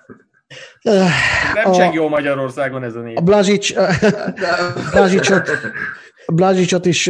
Nem 1.55 1.73
cseng 1.73 1.94
jó 1.94 2.09
Magyarországon 2.09 2.82
ez 2.82 2.94
a 2.94 3.01
név. 3.01 3.16
A 3.16 3.20
Blazsics, 3.20 3.74
Blazsicsot, 4.93 5.51
Blazsicsot 6.27 6.86
is 6.86 7.05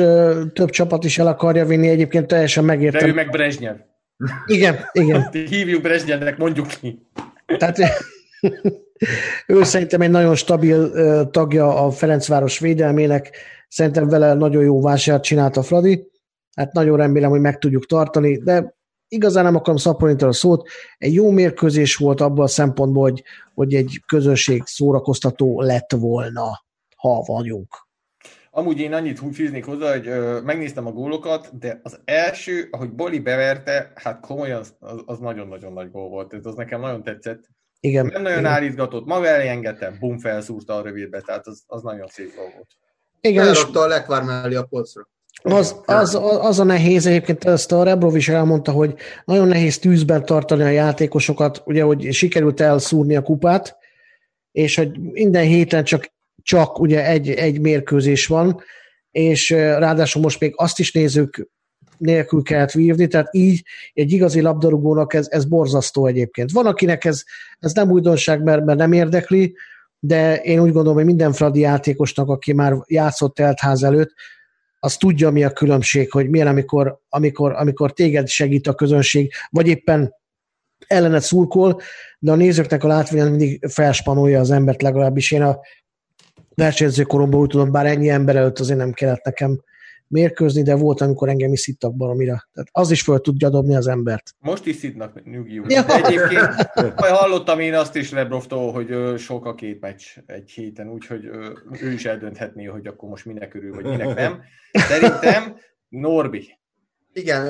több 0.52 0.70
csapat 0.70 1.04
is 1.04 1.18
el 1.18 1.26
akarja 1.26 1.64
vinni, 1.64 1.88
egyébként 1.88 2.26
teljesen 2.26 2.64
megértem. 2.64 3.00
De 3.00 3.06
ő 3.06 3.12
meg 3.12 3.30
Brezsnyev. 3.30 3.76
Igen, 4.46 4.76
igen. 4.92 5.28
Hívjuk 5.32 5.82
Brezsnyevnek, 5.82 6.38
mondjuk 6.38 6.66
ki. 6.66 7.06
Tehát 7.46 7.78
ő 9.46 9.62
szerintem 9.62 10.00
egy 10.00 10.10
nagyon 10.10 10.34
stabil 10.34 10.90
tagja 11.30 11.84
a 11.84 11.90
Ferencváros 11.90 12.58
védelmének, 12.58 13.30
szerintem 13.68 14.08
vele 14.08 14.34
nagyon 14.34 14.62
jó 14.62 14.80
vásárt 14.80 15.22
csinált 15.22 15.56
a 15.56 15.62
Fradi, 15.62 16.06
hát 16.56 16.72
nagyon 16.72 16.96
remélem, 16.96 17.30
hogy 17.30 17.40
meg 17.40 17.58
tudjuk 17.58 17.86
tartani, 17.86 18.38
de 18.38 18.74
igazán 19.08 19.44
nem 19.44 19.56
akarom 19.56 19.76
szaporítani 19.76 20.30
a 20.30 20.34
szót, 20.34 20.68
egy 20.98 21.14
jó 21.14 21.30
mérkőzés 21.30 21.96
volt 21.96 22.20
abban 22.20 22.44
a 22.44 22.48
szempontból, 22.48 23.02
hogy, 23.02 23.22
hogy 23.54 23.74
egy 23.74 24.02
közönség 24.06 24.62
szórakoztató 24.66 25.60
lett 25.60 25.90
volna, 25.92 26.64
ha 26.96 27.22
vagyunk. 27.26 27.88
Amúgy 28.50 28.78
én 28.78 28.92
annyit 28.92 29.20
fűznék 29.32 29.64
hozzá, 29.64 29.92
hogy 29.92 30.06
ö, 30.06 30.40
megnéztem 30.40 30.86
a 30.86 30.92
gólokat, 30.92 31.58
de 31.58 31.80
az 31.82 32.00
első, 32.04 32.68
ahogy 32.70 32.90
Boli 32.90 33.18
beverte, 33.18 33.92
hát 33.94 34.20
komolyan 34.20 34.60
az, 34.60 34.74
az 35.06 35.18
nagyon-nagyon 35.18 35.72
nagy 35.72 35.90
gól 35.90 36.08
volt. 36.08 36.34
Ez 36.34 36.46
az 36.46 36.54
nekem 36.54 36.80
nagyon 36.80 37.02
tetszett. 37.02 37.44
Igen. 37.80 38.06
Nem 38.06 38.22
nagyon 38.22 38.38
igen. 38.38 38.50
állítgatott, 38.50 39.06
maga 39.06 39.26
elé 39.26 39.48
engedte, 39.48 39.96
bum, 40.00 40.18
felszúrta 40.18 40.76
a 40.76 40.82
rövidbe, 40.82 41.20
tehát 41.20 41.46
az, 41.46 41.62
az 41.66 41.82
nagyon 41.82 42.06
szép 42.06 42.34
gól 42.36 42.50
volt. 42.54 42.70
Igen, 43.20 43.48
és 43.48 43.64
a 43.72 43.86
lekvár 43.86 44.22
mellé 44.22 44.54
a 44.54 44.62
polcra. 44.62 45.08
Az, 45.42 45.80
az, 45.84 46.14
az, 46.40 46.58
a 46.58 46.64
nehéz, 46.64 47.06
egyébként 47.06 47.44
ezt 47.44 47.72
a 47.72 47.82
Rebrov 47.82 48.16
is 48.16 48.28
elmondta, 48.28 48.72
hogy 48.72 48.94
nagyon 49.24 49.48
nehéz 49.48 49.78
tűzben 49.78 50.24
tartani 50.24 50.62
a 50.62 50.68
játékosokat, 50.68 51.62
ugye, 51.64 51.82
hogy 51.82 52.12
sikerült 52.12 52.60
elszúrni 52.60 53.16
a 53.16 53.22
kupát, 53.22 53.76
és 54.52 54.76
hogy 54.76 55.00
minden 55.00 55.44
héten 55.44 55.84
csak 55.84 56.12
csak 56.42 56.78
ugye 56.78 57.06
egy, 57.06 57.30
egy 57.30 57.60
mérkőzés 57.60 58.26
van, 58.26 58.60
és 59.10 59.50
ráadásul 59.50 60.22
most 60.22 60.40
még 60.40 60.52
azt 60.56 60.78
is 60.78 60.92
nézzük, 60.92 61.48
nélkül 61.96 62.42
kellett 62.42 62.70
vívni, 62.70 63.06
tehát 63.06 63.28
így 63.30 63.64
egy 63.92 64.12
igazi 64.12 64.40
labdarúgónak 64.40 65.14
ez, 65.14 65.26
ez 65.30 65.44
borzasztó 65.44 66.06
egyébként. 66.06 66.50
Van, 66.50 66.66
akinek 66.66 67.04
ez, 67.04 67.22
ez 67.58 67.72
nem 67.72 67.90
újdonság, 67.90 68.42
mert, 68.42 68.64
mert 68.64 68.78
nem 68.78 68.92
érdekli, 68.92 69.54
de 69.98 70.36
én 70.36 70.60
úgy 70.60 70.72
gondolom, 70.72 70.94
hogy 70.94 71.04
minden 71.04 71.32
fradi 71.32 71.60
játékosnak, 71.60 72.28
aki 72.28 72.52
már 72.52 72.74
játszott 72.86 73.34
teltház 73.34 73.82
előtt, 73.82 74.12
az 74.78 74.96
tudja, 74.96 75.30
mi 75.30 75.44
a 75.44 75.50
különbség, 75.50 76.10
hogy 76.10 76.28
milyen, 76.28 76.46
amikor, 76.46 77.00
amikor, 77.08 77.52
amikor 77.52 77.92
téged 77.92 78.28
segít 78.28 78.66
a 78.66 78.74
közönség, 78.74 79.32
vagy 79.50 79.68
éppen 79.68 80.14
ellenet 80.86 81.22
szurkol, 81.22 81.80
de 82.18 82.32
a 82.32 82.34
nézőknek 82.34 82.84
a 82.84 82.88
látvány 82.88 83.28
mindig 83.28 83.66
felspanolja 83.66 84.40
az 84.40 84.50
embert, 84.50 84.82
legalábbis 84.82 85.30
én 85.30 85.42
a 85.42 85.58
versenyző 86.54 87.02
koromban 87.02 87.40
úgy 87.40 87.48
tudom, 87.48 87.72
bár 87.72 87.86
ennyi 87.86 88.08
ember 88.08 88.36
előtt 88.36 88.58
azért 88.58 88.78
nem 88.78 88.92
kellett 88.92 89.24
nekem 89.24 89.62
mérkőzni, 90.06 90.62
de 90.62 90.74
volt, 90.74 91.00
amikor 91.00 91.28
engem 91.28 91.52
is 91.52 91.60
szittak 91.60 91.96
baromira. 91.96 92.48
Tehát 92.52 92.68
az 92.72 92.90
is 92.90 93.02
föl 93.02 93.20
tudja 93.20 93.48
dobni 93.48 93.76
az 93.76 93.86
embert. 93.86 94.34
Most 94.38 94.66
is 94.66 94.76
szitnak, 94.76 95.24
nyugi 95.24 95.54
Ja. 95.54 95.82
De 95.82 96.04
egyébként 96.04 96.52
hallottam 96.96 97.60
én 97.60 97.74
azt 97.74 97.96
is 97.96 98.10
Lebroftól, 98.10 98.72
hogy 98.72 99.18
sok 99.18 99.46
a 99.46 99.54
két 99.54 99.80
meccs 99.80 100.02
egy 100.26 100.50
héten, 100.50 100.88
úgyhogy 100.88 101.24
ő 101.80 101.92
is 101.92 102.04
eldönthetné, 102.04 102.64
hogy 102.64 102.86
akkor 102.86 103.08
most 103.08 103.24
minek 103.24 103.54
örül, 103.54 103.74
vagy 103.74 103.84
minek 103.84 104.14
nem. 104.14 104.40
Szerintem 104.72 105.56
Norbi. 105.88 106.58
Igen, 107.12 107.46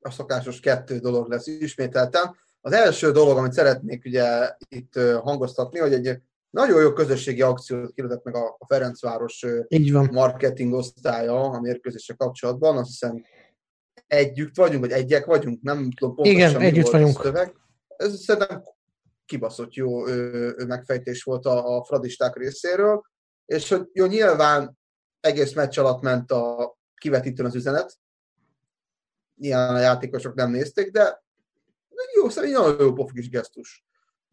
a 0.00 0.10
szokásos 0.10 0.60
kettő 0.60 0.98
dolog 0.98 1.28
lesz 1.28 1.46
ismételtem. 1.46 2.36
Az 2.60 2.72
első 2.72 3.10
dolog, 3.10 3.36
amit 3.36 3.52
szeretnék 3.52 4.04
ugye 4.04 4.50
itt 4.68 5.00
hangoztatni, 5.22 5.78
hogy 5.78 5.92
egy 5.92 6.18
nagyon 6.54 6.82
jó 6.82 6.92
közösségi 6.92 7.42
akciót 7.42 7.92
kiadott 7.92 8.24
meg 8.24 8.34
a 8.34 8.58
Ferencváros 8.68 9.44
Így 9.68 9.92
van. 9.92 10.08
marketing 10.12 10.72
osztálya 10.72 11.40
a 11.40 11.60
mérkőzésre 11.60 12.14
kapcsolatban. 12.14 12.76
Azt 12.76 12.88
hiszem 12.88 13.24
együtt 14.06 14.56
vagyunk, 14.56 14.80
vagy 14.80 14.92
egyek 14.92 15.24
vagyunk, 15.24 15.62
nem 15.62 15.90
tudom 15.90 16.14
pontosan 16.14 16.40
Igen, 16.40 16.56
mi 16.56 16.64
együtt 16.64 16.90
vagyunk. 16.90 17.20
szöveg. 17.22 17.54
Ez 17.96 18.20
szerintem 18.20 18.62
kibaszott 19.24 19.74
jó 19.74 20.06
ö, 20.06 20.12
ö, 20.56 20.64
megfejtés 20.64 21.22
volt 21.22 21.46
a, 21.46 21.76
a 21.76 21.84
fradisták 21.84 22.36
részéről, 22.36 23.02
és 23.46 23.68
hogy 23.68 23.88
jó, 23.92 24.06
nyilván 24.06 24.78
egész 25.20 25.52
meccs 25.54 25.78
alatt 25.78 26.02
ment 26.02 26.30
a 26.30 26.76
kivetítőn 26.94 27.46
az 27.46 27.54
üzenet, 27.54 27.98
nyilván 29.36 29.74
a 29.74 29.78
játékosok 29.78 30.34
nem 30.34 30.50
nézték, 30.50 30.90
de 30.90 31.22
jó, 32.14 32.28
szerintem 32.28 32.62
nagyon 32.62 32.80
jó 32.80 32.92
pofogis 32.92 33.28
gesztus 33.28 33.83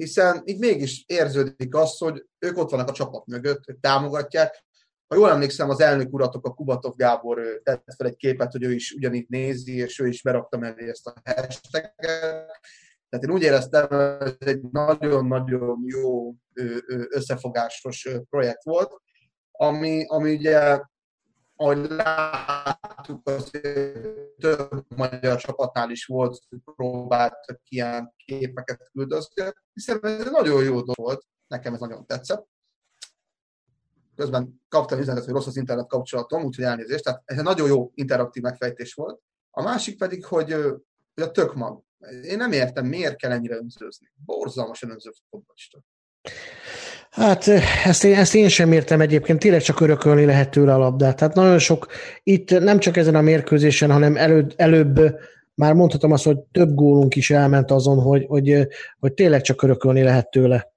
hiszen 0.01 0.41
így 0.45 0.59
mégis 0.59 1.03
érződik 1.07 1.75
az, 1.75 1.97
hogy 1.97 2.25
ők 2.39 2.57
ott 2.57 2.69
vannak 2.69 2.89
a 2.89 2.93
csapat 2.93 3.25
mögött, 3.25 3.69
ők 3.69 3.79
támogatják. 3.79 4.63
Ha 5.07 5.15
jól 5.15 5.29
emlékszem, 5.29 5.69
az 5.69 5.81
elnök 5.81 6.13
uratok, 6.13 6.45
a 6.45 6.53
Kubatov 6.53 6.95
Gábor 6.95 7.61
tett 7.63 7.83
fel 7.97 8.07
egy 8.07 8.15
képet, 8.15 8.51
hogy 8.51 8.63
ő 8.63 8.73
is 8.73 8.91
ugyanígy 8.91 9.25
nézi, 9.29 9.77
és 9.77 9.99
ő 9.99 10.07
is 10.07 10.21
berakta 10.21 10.57
mellé 10.57 10.89
ezt 10.89 11.07
a 11.07 11.13
hashtaget. 11.23 11.95
Tehát 13.09 13.25
én 13.25 13.31
úgy 13.31 13.41
éreztem, 13.41 13.87
hogy 13.87 14.35
ez 14.39 14.47
egy 14.47 14.61
nagyon-nagyon 14.71 15.83
jó 15.85 16.33
összefogásos 17.09 18.09
projekt 18.29 18.63
volt, 18.63 19.01
ami, 19.51 20.05
ami 20.07 20.33
ugye 20.33 20.79
ahogy 21.61 21.89
láttuk, 21.89 23.29
az 23.29 23.49
több 24.39 24.85
magyar 24.95 25.37
csapatnál 25.37 25.89
is 25.89 26.05
volt, 26.05 26.39
próbáltak 26.75 27.59
ilyen 27.67 28.13
képeket 28.25 28.89
küldözgetni, 28.91 29.61
hiszen 29.73 29.99
ez 30.01 30.31
nagyon 30.31 30.63
jó 30.63 30.69
dolog 30.69 30.95
volt, 30.95 31.25
nekem 31.47 31.73
ez 31.73 31.79
nagyon 31.79 32.05
tetszett. 32.05 32.47
Közben 34.15 34.61
kaptam 34.69 34.99
üzenetet, 34.99 35.25
hogy 35.25 35.33
rossz 35.33 35.47
az 35.47 35.57
internet 35.57 35.87
kapcsolatom, 35.87 36.43
úgyhogy 36.43 36.65
elnézést, 36.65 37.03
tehát 37.03 37.21
ez 37.25 37.37
egy 37.37 37.43
nagyon 37.43 37.67
jó 37.67 37.91
interaktív 37.93 38.43
megfejtés 38.43 38.93
volt. 38.93 39.21
A 39.51 39.61
másik 39.61 39.97
pedig, 39.97 40.25
hogy, 40.25 40.53
hogy 41.13 41.23
a 41.23 41.31
tök 41.31 41.53
mag. 41.53 41.83
Én 42.23 42.37
nem 42.37 42.51
értem, 42.51 42.85
miért 42.85 43.15
kell 43.15 43.31
ennyire 43.31 43.55
önzőzni. 43.55 44.11
Borzalmasan 44.25 44.89
önző 44.89 45.11
futballista. 45.29 45.83
Hát 47.11 47.47
ezt 47.85 48.03
én, 48.03 48.15
ezt 48.15 48.35
én 48.35 48.49
sem 48.49 48.71
értem 48.71 49.01
egyébként, 49.01 49.39
tényleg 49.39 49.61
csak 49.61 49.79
örökölni 49.79 50.25
lehet 50.25 50.49
tőle 50.49 50.73
a 50.73 50.77
labdát. 50.77 51.15
Tehát 51.15 51.35
nagyon 51.35 51.59
sok, 51.59 51.87
itt 52.23 52.59
nem 52.59 52.79
csak 52.79 52.97
ezen 52.97 53.15
a 53.15 53.21
mérkőzésen, 53.21 53.91
hanem 53.91 54.15
előbb, 54.15 54.53
előbb 54.55 55.19
már 55.53 55.73
mondhatom 55.73 56.11
azt, 56.11 56.23
hogy 56.23 56.37
több 56.51 56.73
gólunk 56.73 57.15
is 57.15 57.31
elment 57.31 57.71
azon, 57.71 57.97
hogy, 57.97 58.25
hogy, 58.27 58.67
hogy 58.99 59.13
tényleg 59.13 59.41
csak 59.41 59.63
örökölni 59.63 60.01
lehet 60.01 60.31
tőle. 60.31 60.73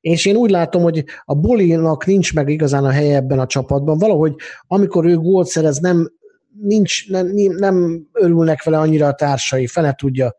És 0.00 0.26
én 0.26 0.36
úgy 0.36 0.50
látom, 0.50 0.82
hogy 0.82 1.04
a 1.24 1.34
Bolinak 1.34 2.06
nincs 2.06 2.34
meg 2.34 2.48
igazán 2.48 2.84
a 2.84 2.90
helye 2.90 3.16
ebben 3.16 3.38
a 3.38 3.46
csapatban. 3.46 3.98
Valahogy 3.98 4.34
amikor 4.66 5.04
ő 5.04 5.16
gólt 5.16 5.46
szerez, 5.46 5.78
nem, 5.78 6.12
nincs, 6.60 7.10
nem, 7.10 7.26
nem 7.56 8.06
örülnek 8.12 8.62
vele 8.62 8.78
annyira 8.78 9.06
a 9.06 9.14
társai, 9.14 9.66
fele 9.66 9.92
tudja. 9.92 10.36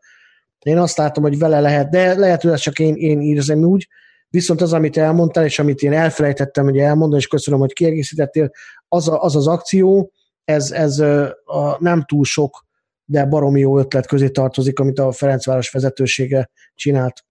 Én 0.58 0.78
azt 0.78 0.96
látom, 0.96 1.22
hogy 1.22 1.38
vele 1.38 1.60
lehet, 1.60 1.90
de 1.90 2.14
lehet, 2.14 2.42
hogy 2.42 2.50
ez 2.50 2.60
csak 2.60 2.78
én, 2.78 2.94
én 2.94 3.20
érzem 3.20 3.64
úgy. 3.64 3.88
Viszont 4.30 4.60
az, 4.60 4.72
amit 4.72 4.96
elmondtál, 4.96 5.44
és 5.44 5.58
amit 5.58 5.82
én 5.82 5.92
elfelejtettem, 5.92 6.64
hogy 6.64 6.78
elmondani, 6.78 7.20
és 7.20 7.26
köszönöm, 7.26 7.60
hogy 7.60 7.72
kiegészítettél, 7.72 8.50
az 8.88 9.08
a, 9.08 9.22
az, 9.22 9.36
az 9.36 9.46
akció, 9.46 10.12
ez, 10.44 10.70
ez 10.70 10.98
a 11.44 11.76
nem 11.78 12.04
túl 12.04 12.24
sok, 12.24 12.66
de 13.04 13.26
baromi 13.26 13.60
jó 13.60 13.78
ötlet 13.78 14.06
közé 14.06 14.28
tartozik, 14.28 14.78
amit 14.78 14.98
a 14.98 15.12
Ferencváros 15.12 15.70
vezetősége 15.70 16.50
csinált. 16.74 17.24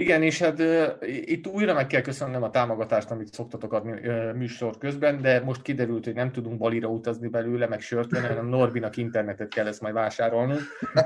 Igen, 0.00 0.22
és 0.22 0.38
hát 0.38 0.58
uh, 0.58 0.86
itt 1.02 1.46
újra 1.46 1.74
meg 1.74 1.86
kell 1.86 2.00
köszönnem 2.00 2.42
a 2.42 2.50
támogatást, 2.50 3.10
amit 3.10 3.32
szoktatok 3.32 3.72
adni 3.72 3.92
uh, 3.92 4.34
műsor 4.34 4.78
közben, 4.78 5.20
de 5.20 5.42
most 5.44 5.62
kiderült, 5.62 6.04
hogy 6.04 6.14
nem 6.14 6.32
tudunk 6.32 6.58
balira 6.58 6.88
utazni 6.88 7.28
belőle, 7.28 7.66
meg 7.66 7.80
sört 7.80 8.10
venni, 8.10 8.26
hanem 8.26 8.46
Norbinak 8.46 8.96
internetet 8.96 9.48
kell 9.48 9.66
ezt 9.66 9.80
majd 9.80 9.94
vásárolnunk. 9.94 10.60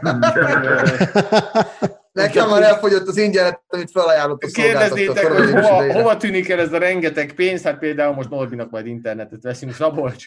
Nekem 2.12 2.48
már 2.48 2.62
elfogyott 2.62 3.08
az 3.08 3.16
ingyenet, 3.16 3.62
amit 3.66 3.90
felajánlott 3.90 4.42
a 4.42 4.48
Kérdezzétek, 4.52 5.26
hogy 5.26 5.50
hova, 5.50 5.92
hova 5.92 6.16
tűnik 6.16 6.48
el 6.48 6.60
ez 6.60 6.72
a 6.72 6.78
rengeteg 6.78 7.32
pénz, 7.32 7.62
hát 7.62 7.78
például 7.78 8.14
most 8.14 8.30
Norbinak 8.30 8.70
majd 8.70 8.86
internetet 8.86 9.42
veszünk, 9.42 9.72
Szabolcs. 9.72 10.26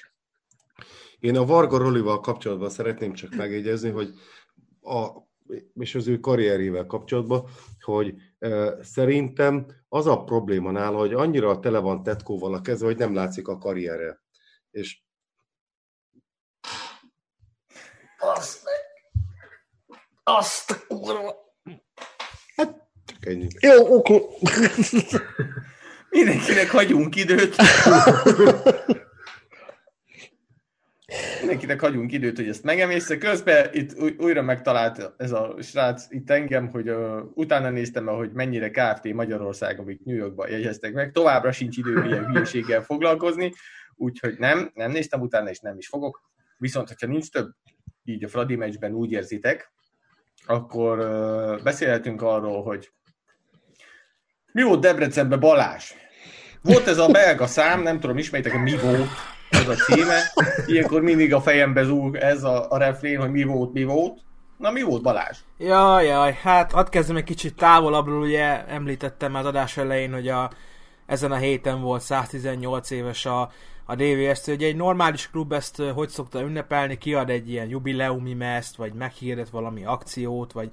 Én 1.20 1.38
a 1.38 1.46
Varga 1.46 1.78
Rolival 1.78 2.20
kapcsolatban 2.20 2.70
szeretném 2.70 3.14
csak 3.14 3.36
megjegyezni, 3.36 3.90
hogy 3.90 4.10
a, 4.82 5.08
és 5.80 5.96
az 5.96 6.08
ő 6.08 6.20
karrierével 6.20 6.86
kapcsolatban, 6.86 7.44
hogy 7.94 8.16
e, 8.40 8.84
szerintem 8.84 9.66
az 9.90 10.08
a 10.08 10.24
probléma 10.24 10.72
nála, 10.72 10.98
hogy 10.98 11.14
annyira 11.14 11.60
tele 11.60 11.80
van 11.80 12.04
tetkóval 12.04 12.54
a 12.54 12.62
keze, 12.62 12.86
hogy 12.86 12.98
nem 12.98 13.14
látszik 13.14 13.48
a 13.48 13.58
karrierre. 13.58 14.22
És 14.72 15.02
azt 18.18 18.68
azt 20.24 20.72
a 20.72 20.76
kurva. 20.88 21.36
Hát, 22.56 22.76
csak 23.06 23.26
ennyi. 23.26 23.48
Jó, 23.60 23.96
oké. 23.96 24.22
Mindenkinek 26.10 26.70
hagyunk 26.70 27.16
időt. 27.16 27.56
Mindenkinek 31.40 31.80
hagyunk 31.80 32.12
időt, 32.12 32.36
hogy 32.36 32.48
ezt 32.48 32.64
megemészze. 32.64 33.18
Közben 33.18 33.70
itt 33.72 34.20
újra 34.20 34.42
megtalált 34.42 35.14
ez 35.18 35.32
a 35.32 35.56
srác 35.62 36.06
itt 36.10 36.30
engem, 36.30 36.70
hogy 36.70 36.90
uh, 36.90 37.20
utána 37.34 37.70
néztem 37.70 38.06
hogy 38.06 38.32
mennyire 38.32 38.70
Kft. 38.70 39.14
Magyarország, 39.14 39.80
amit 39.80 40.06
New 40.06 40.16
Yorkban 40.16 40.50
jegyeztek 40.50 40.94
meg. 40.94 41.12
Továbbra 41.12 41.52
sincs 41.52 41.78
idő 41.78 42.06
ilyen 42.06 42.26
hülyeséggel 42.32 42.82
foglalkozni, 42.82 43.54
úgyhogy 43.96 44.36
nem, 44.38 44.72
nem 44.74 44.92
néztem 44.92 45.22
utána, 45.22 45.50
és 45.50 45.60
nem 45.60 45.78
is 45.78 45.88
fogok. 45.88 46.22
Viszont, 46.58 46.88
hogyha 46.88 47.08
nincs 47.08 47.30
több 47.30 47.50
így 48.04 48.24
a 48.24 48.28
Fradi 48.28 48.56
meccsben 48.56 48.94
úgy 48.94 49.12
érzitek, 49.12 49.72
akkor 50.46 51.00
uh, 51.00 51.64
beszélhetünk 51.64 52.22
arról, 52.22 52.64
hogy 52.64 52.92
mi 54.52 54.64
volt 54.64 54.80
Debrecenben 54.80 55.40
Balázs? 55.40 55.92
Volt 56.62 56.88
ez 56.88 56.98
a 56.98 57.08
belga 57.08 57.48
szám, 57.48 57.82
nem 57.82 58.00
tudom, 58.00 58.18
ismeritek, 58.18 58.62
mi 58.62 58.78
volt 58.78 59.37
az 59.50 59.68
a 59.68 59.74
címe. 59.74 60.22
Ilyenkor 60.66 61.02
mindig 61.02 61.34
a 61.34 61.42
fejembe 61.42 61.84
zúg 61.84 62.16
ez 62.16 62.44
a, 62.44 62.72
a 62.72 62.78
refrén, 62.78 63.20
hogy 63.20 63.32
mi 63.32 63.44
volt, 63.44 63.74
mi 63.74 63.84
volt. 63.84 64.20
Na 64.58 64.72
mi 64.72 64.82
volt 64.82 65.02
Balázs? 65.02 65.38
Jaj, 65.58 66.06
jaj, 66.06 66.38
hát 66.42 66.72
hadd 66.72 66.90
kezdem 66.90 67.16
egy 67.16 67.24
kicsit 67.24 67.56
távolabbról, 67.56 68.22
ugye 68.22 68.66
említettem 68.68 69.36
az 69.36 69.46
adás 69.46 69.78
elején, 69.78 70.14
hogy 70.14 70.28
a, 70.28 70.52
ezen 71.06 71.32
a 71.32 71.36
héten 71.36 71.82
volt 71.82 72.02
118 72.02 72.92
éves 72.92 73.26
a, 73.26 73.52
a 73.86 73.96
DVS, 73.96 74.46
hogy 74.46 74.64
egy 74.64 74.76
normális 74.76 75.30
klub 75.30 75.54
ezt 75.54 75.82
hogy 75.94 76.10
szokta 76.10 76.42
ünnepelni, 76.42 76.98
kiad 76.98 77.30
egy 77.30 77.50
ilyen 77.50 77.68
jubileumi 77.68 78.34
meszt, 78.34 78.76
vagy 78.76 78.94
meghirdet 78.94 79.50
valami 79.50 79.86
akciót, 79.86 80.52
vagy 80.52 80.70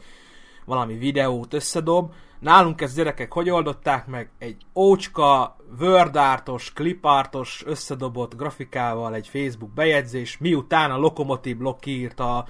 valami 0.64 0.94
videót 0.94 1.54
összedob. 1.54 2.12
Nálunk 2.38 2.80
ezt 2.80 2.96
gyerekek 2.96 3.32
hogy 3.32 3.50
oldották 3.50 4.06
meg? 4.06 4.30
Egy 4.38 4.56
ócska, 4.74 5.56
wordártos, 5.80 6.72
clipártos, 6.72 7.62
összedobott 7.66 8.36
grafikával 8.36 9.14
egy 9.14 9.28
Facebook 9.28 9.70
bejegyzés, 9.70 10.38
miután 10.38 10.90
a 10.90 10.96
Lokomotív 10.96 11.56
blog 11.56 11.78
kiírta 11.78 12.46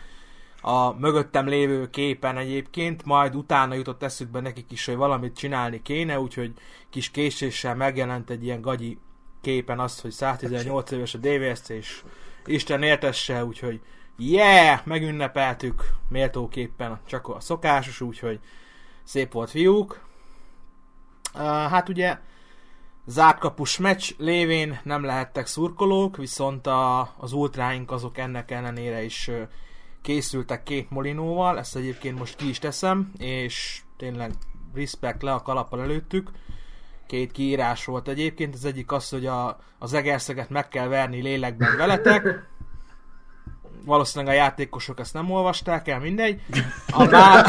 a 0.61 0.93
mögöttem 0.99 1.49
lévő 1.49 1.91
képen 1.91 2.37
egyébként, 2.37 3.05
majd 3.05 3.35
utána 3.35 3.75
jutott 3.75 4.03
eszükbe 4.03 4.41
nekik 4.41 4.73
is, 4.73 4.87
hogy 4.87 4.97
valamit 4.97 5.37
csinálni 5.37 5.83
kéne, 5.83 6.21
úgyhogy 6.21 6.53
kis 6.91 7.11
késéssel 7.11 7.75
megjelent 7.75 8.31
egy 8.31 8.45
ilyen 8.45 8.61
gagyi 8.61 8.99
képen 9.41 9.81
azt, 9.81 10.01
hogy 10.01 10.11
118 10.11 10.91
éves 10.91 11.15
a 11.15 11.19
DVSC, 11.19 11.69
és 11.69 12.03
Isten 12.45 12.83
értesse, 12.83 13.45
úgyhogy 13.45 13.81
yeah, 14.17 14.81
megünnepeltük 14.85 15.89
méltóképpen 16.09 17.01
csak 17.07 17.29
a 17.29 17.41
szokásos, 17.41 18.01
úgyhogy 18.01 18.41
szép 19.05 19.33
volt 19.33 19.51
fiúk. 19.51 20.01
Uh, 21.35 21.41
hát 21.43 21.89
ugye 21.89 22.19
zártkapus 23.07 23.79
meccs 23.79 24.11
lévén 24.19 24.81
nem 24.83 25.05
lehettek 25.05 25.47
szurkolók, 25.47 26.17
viszont 26.17 26.67
a, 26.67 27.15
az 27.17 27.33
ultráink 27.33 27.91
azok 27.91 28.19
ennek 28.19 28.51
ellenére 28.51 29.03
is 29.03 29.31
készültek 30.03 30.63
két 30.63 30.91
molinóval, 30.91 31.59
ezt 31.59 31.77
egyébként 31.77 32.19
most 32.19 32.37
ki 32.37 32.49
is 32.49 32.59
teszem, 32.59 33.13
és 33.19 33.83
tényleg 33.97 34.33
respect 34.75 35.23
le 35.23 35.33
a 35.33 35.43
kalappal 35.43 35.81
előttük. 35.81 36.31
Két 37.07 37.33
kiírás 37.33 37.85
volt 37.85 38.09
egyébként, 38.09 38.55
az 38.55 38.65
egyik 38.65 38.93
az, 38.93 39.09
hogy 39.09 39.27
a, 39.27 39.59
az 39.79 39.93
egerszeget 39.93 40.51
meg 40.51 40.69
kell 40.69 40.89
verni 40.89 41.23
lélekben 41.23 41.77
veletek, 41.77 42.49
valószínűleg 43.85 44.35
a 44.35 44.37
játékosok 44.37 45.01
ezt 45.01 45.15
nem 45.15 45.31
olvasták 45.31 45.89
el, 45.89 46.01
mindegy. 46.01 46.41
A 46.93 47.05
má... 47.11 47.45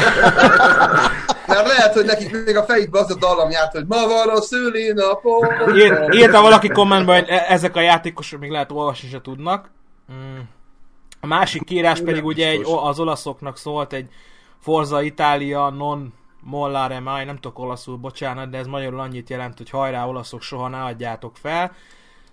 Mert 1.46 1.66
lehet, 1.66 1.92
hogy 1.92 2.04
nekik 2.04 2.44
még 2.44 2.56
a 2.56 2.62
fejükben 2.62 3.02
az 3.02 3.10
a 3.10 3.14
dallam 3.14 3.50
járt, 3.50 3.72
hogy 3.72 3.86
ma 3.86 4.06
van 4.06 4.28
a 4.28 4.40
szülinapom. 4.40 5.46
Ír, 5.74 6.08
írta 6.10 6.40
valaki 6.40 6.68
kommentben, 6.68 7.18
hogy 7.18 7.28
e- 7.28 7.44
ezek 7.48 7.76
a 7.76 7.80
játékosok 7.80 8.40
még 8.40 8.50
lehet 8.50 8.72
olvasni 8.72 9.08
se 9.08 9.20
tudnak. 9.20 9.70
Mm. 10.12 10.38
A 11.20 11.26
másik 11.26 11.64
kiírás 11.64 12.00
pedig 12.00 12.24
ugye 12.24 12.48
egy, 12.48 12.62
az 12.82 13.00
olaszoknak 13.00 13.56
szólt 13.56 13.92
egy 13.92 14.08
Forza 14.60 15.02
Italia 15.02 15.68
non 15.68 16.12
mollare 16.40 17.00
mai, 17.00 17.24
nem 17.24 17.38
tudok 17.38 17.58
olaszul, 17.58 17.96
bocsánat, 17.96 18.50
de 18.50 18.58
ez 18.58 18.66
magyarul 18.66 19.00
annyit 19.00 19.30
jelent, 19.30 19.56
hogy 19.56 19.70
hajrá 19.70 20.06
olaszok, 20.06 20.42
soha 20.42 20.68
ne 20.68 20.82
adjátok 20.82 21.36
fel. 21.36 21.72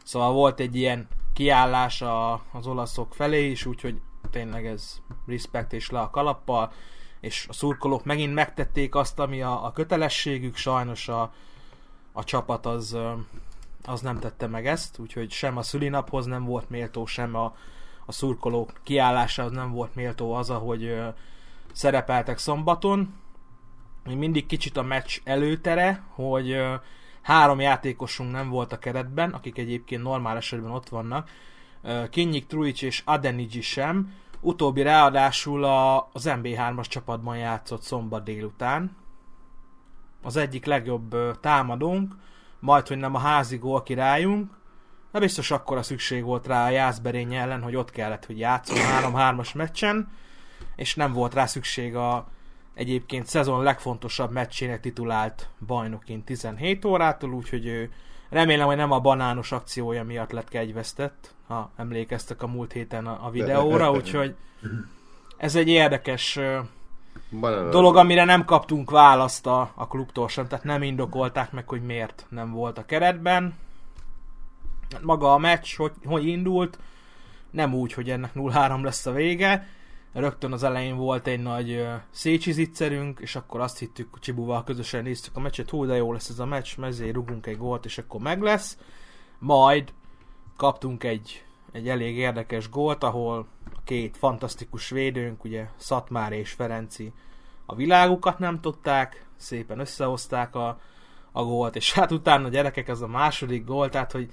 Szóval 0.03 0.31
volt 0.31 0.59
egy 0.59 0.75
ilyen 0.75 1.07
kiállás 1.33 2.01
a, 2.01 2.33
az 2.51 2.67
olaszok 2.67 3.13
felé 3.13 3.49
is, 3.49 3.65
úgyhogy 3.65 4.01
tényleg 4.29 4.65
ez 4.65 5.01
respect 5.27 5.73
és 5.73 5.89
le 5.89 5.99
a 5.99 6.09
kalappal, 6.09 6.71
és 7.19 7.45
a 7.49 7.53
szurkolók 7.53 8.05
megint 8.05 8.33
megtették 8.33 8.95
azt, 8.95 9.19
ami 9.19 9.41
a, 9.41 9.65
a 9.65 9.71
kötelességük, 9.71 10.55
sajnos 10.55 11.07
a, 11.07 11.33
a 12.11 12.23
csapat 12.23 12.65
az, 12.65 12.97
az 13.85 14.01
nem 14.01 14.19
tette 14.19 14.47
meg 14.47 14.67
ezt, 14.67 14.99
úgyhogy 14.99 15.31
sem 15.31 15.57
a 15.57 15.63
szülinaphoz 15.63 16.25
nem 16.25 16.45
volt 16.45 16.69
méltó, 16.69 17.05
sem 17.05 17.35
a, 17.35 17.55
a 18.05 18.11
szurkolók 18.11 18.73
kiállásához 18.83 19.51
nem 19.51 19.71
volt 19.71 19.95
méltó 19.95 20.33
az, 20.33 20.49
ahogy 20.49 21.01
szerepeltek 21.71 22.37
szombaton. 22.37 23.13
Még 24.05 24.17
mindig 24.17 24.45
kicsit 24.45 24.77
a 24.77 24.81
meccs 24.81 25.19
előtere, 25.23 26.03
hogy 26.09 26.57
Három 27.23 27.59
játékosunk 27.59 28.31
nem 28.31 28.49
volt 28.49 28.71
a 28.71 28.79
keretben, 28.79 29.29
akik 29.29 29.57
egyébként 29.57 30.03
normál 30.03 30.37
esetben 30.37 30.71
ott 30.71 30.89
vannak. 30.89 31.29
Kinyik, 32.09 32.47
Truic 32.47 32.81
és 32.81 33.01
Adeniji 33.05 33.61
sem. 33.61 34.13
Utóbbi 34.39 34.81
ráadásul 34.81 35.63
az 36.13 36.25
MB3-as 36.29 36.87
csapatban 36.87 37.37
játszott 37.37 37.81
szombat 37.81 38.23
délután. 38.23 38.95
Az 40.21 40.35
egyik 40.35 40.65
legjobb 40.65 41.39
támadónk, 41.39 42.15
majd, 42.59 42.87
hogy 42.87 42.97
nem 42.97 43.15
a 43.15 43.19
házi 43.19 43.57
gól 43.57 43.83
királyunk, 43.83 44.51
de 45.11 45.19
biztos 45.19 45.51
akkor 45.51 45.77
a 45.77 45.83
szükség 45.83 46.23
volt 46.23 46.47
rá 46.47 46.65
a 46.65 46.69
Jászberény 46.69 47.33
ellen, 47.35 47.61
hogy 47.61 47.75
ott 47.75 47.91
kellett, 47.91 48.25
hogy 48.25 48.39
játszon 48.39 48.77
3-3-as 48.77 49.55
meccsen, 49.55 50.11
és 50.75 50.95
nem 50.95 51.13
volt 51.13 51.33
rá 51.33 51.45
szükség 51.45 51.95
a 51.95 52.27
egyébként 52.73 53.25
szezon 53.25 53.63
legfontosabb 53.63 54.31
meccsének 54.31 54.79
titulált 54.79 55.49
bajnokin 55.65 56.23
17 56.23 56.85
órától, 56.85 57.33
úgyhogy 57.33 57.65
ő 57.65 57.91
remélem, 58.29 58.67
hogy 58.67 58.75
nem 58.75 58.91
a 58.91 58.99
banános 58.99 59.51
akciója 59.51 60.03
miatt 60.03 60.31
lett 60.31 60.49
kegyvesztett, 60.49 61.33
ha 61.47 61.71
emlékeztek 61.75 62.41
a 62.41 62.47
múlt 62.47 62.71
héten 62.71 63.07
a, 63.07 63.29
videóra, 63.29 63.91
úgyhogy 63.91 64.35
ez 65.37 65.55
egy 65.55 65.67
érdekes 65.67 66.39
Banana. 67.39 67.69
dolog, 67.69 67.95
amire 67.95 68.23
nem 68.23 68.45
kaptunk 68.45 68.91
választ 68.91 69.47
a, 69.47 69.71
a 69.75 69.87
klubtól 69.87 70.27
sem, 70.27 70.47
tehát 70.47 70.65
nem 70.65 70.83
indokolták 70.83 71.51
meg, 71.51 71.67
hogy 71.67 71.81
miért 71.81 72.25
nem 72.29 72.51
volt 72.51 72.77
a 72.77 72.85
keretben. 72.85 73.53
Maga 75.01 75.33
a 75.33 75.37
meccs, 75.37 75.75
hogy, 75.75 75.91
hogy 76.05 76.27
indult, 76.27 76.79
nem 77.51 77.73
úgy, 77.73 77.93
hogy 77.93 78.09
ennek 78.09 78.31
0-3 78.35 78.81
lesz 78.83 79.05
a 79.05 79.11
vége, 79.11 79.67
rögtön 80.13 80.51
az 80.51 80.63
elején 80.63 80.97
volt 80.97 81.27
egy 81.27 81.41
nagy 81.41 81.87
Szécsi 82.09 82.51
zicserünk, 82.51 83.19
és 83.19 83.35
akkor 83.35 83.59
azt 83.59 83.79
hittük, 83.79 84.19
Csibuval 84.19 84.63
közösen 84.63 85.03
néztük 85.03 85.35
a 85.35 85.39
meccset, 85.39 85.69
hú, 85.69 85.85
de 85.85 85.95
jó 85.95 86.13
lesz 86.13 86.29
ez 86.29 86.39
a 86.39 86.45
meccs, 86.45 86.77
mezé 86.77 87.09
rugunk 87.09 87.45
egy 87.45 87.57
gólt, 87.57 87.85
és 87.85 87.97
akkor 87.97 88.21
meg 88.21 88.41
lesz. 88.41 88.77
Majd 89.39 89.93
kaptunk 90.57 91.03
egy, 91.03 91.45
egy 91.71 91.89
elég 91.89 92.17
érdekes 92.17 92.69
gólt, 92.69 93.03
ahol 93.03 93.47
a 93.73 93.79
két 93.83 94.17
fantasztikus 94.17 94.89
védőnk, 94.89 95.43
ugye 95.43 95.67
Szatmár 95.77 96.31
és 96.31 96.51
Ferenci 96.51 97.13
a 97.65 97.75
világukat 97.75 98.39
nem 98.39 98.59
tudták, 98.59 99.25
szépen 99.35 99.79
összehozták 99.79 100.55
a, 100.55 100.79
a 101.31 101.43
gólt, 101.43 101.75
és 101.75 101.93
hát 101.93 102.11
utána 102.11 102.45
a 102.45 102.49
gyerekek 102.49 102.87
ez 102.87 103.01
a 103.01 103.07
második 103.07 103.65
gól, 103.65 103.89
tehát 103.89 104.11
hogy 104.11 104.29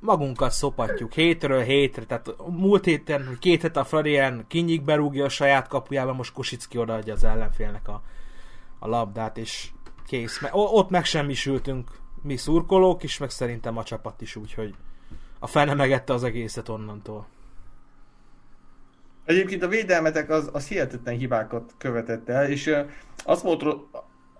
magunkat 0.00 0.50
szopatjuk 0.50 1.12
hétről 1.12 1.62
hétre, 1.62 2.04
tehát 2.04 2.34
múlt 2.46 2.84
héten, 2.84 3.26
hogy 3.26 3.38
két 3.38 3.62
hete 3.62 3.80
a 3.80 4.00
ilyen 4.06 4.44
kinyik 4.48 4.82
berúgja 4.82 5.24
a 5.24 5.28
saját 5.28 5.68
kapujába, 5.68 6.12
most 6.12 6.32
Kosicki 6.32 6.78
odaadja 6.78 7.12
az 7.12 7.24
ellenfélnek 7.24 7.88
a, 7.88 8.02
a 8.78 8.88
labdát, 8.88 9.38
és 9.38 9.70
kész. 10.06 10.40
Ott 10.52 10.90
megsemmisültünk 10.90 11.90
mi 12.22 12.36
szurkolók 12.36 13.02
is, 13.02 13.18
meg 13.18 13.30
szerintem 13.30 13.76
a 13.76 13.82
csapat 13.82 14.20
is, 14.20 14.36
úgyhogy 14.36 14.74
a 15.38 15.46
fene 15.46 15.74
megette 15.74 16.12
az 16.12 16.24
egészet 16.24 16.68
onnantól. 16.68 17.26
Egyébként 19.24 19.62
a 19.62 19.68
védelmetek 19.68 20.30
az, 20.30 20.50
az 20.52 20.68
hihetetlen 20.68 21.16
hibákat 21.16 21.74
követett 21.78 22.28
el, 22.28 22.50
és 22.50 22.74
azt 23.24 23.42
volt, 23.42 23.64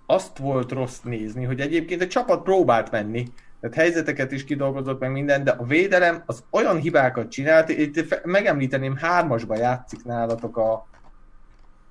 azt 0.06 0.38
volt 0.38 0.72
rossz 0.72 1.00
nézni, 1.00 1.44
hogy 1.44 1.60
egyébként 1.60 2.02
a 2.02 2.06
csapat 2.06 2.42
próbált 2.42 2.90
menni, 2.90 3.32
tehát 3.60 3.76
helyzeteket 3.76 4.32
is 4.32 4.44
kidolgozott 4.44 5.00
meg 5.00 5.10
minden, 5.12 5.44
de 5.44 5.50
a 5.50 5.64
védelem 5.64 6.22
az 6.26 6.44
olyan 6.50 6.76
hibákat 6.76 7.30
csinált, 7.30 7.68
itt 7.68 8.24
megemlíteném, 8.24 8.96
hármasba 8.96 9.56
játszik 9.56 10.04
nálatok 10.04 10.56
a... 10.56 10.86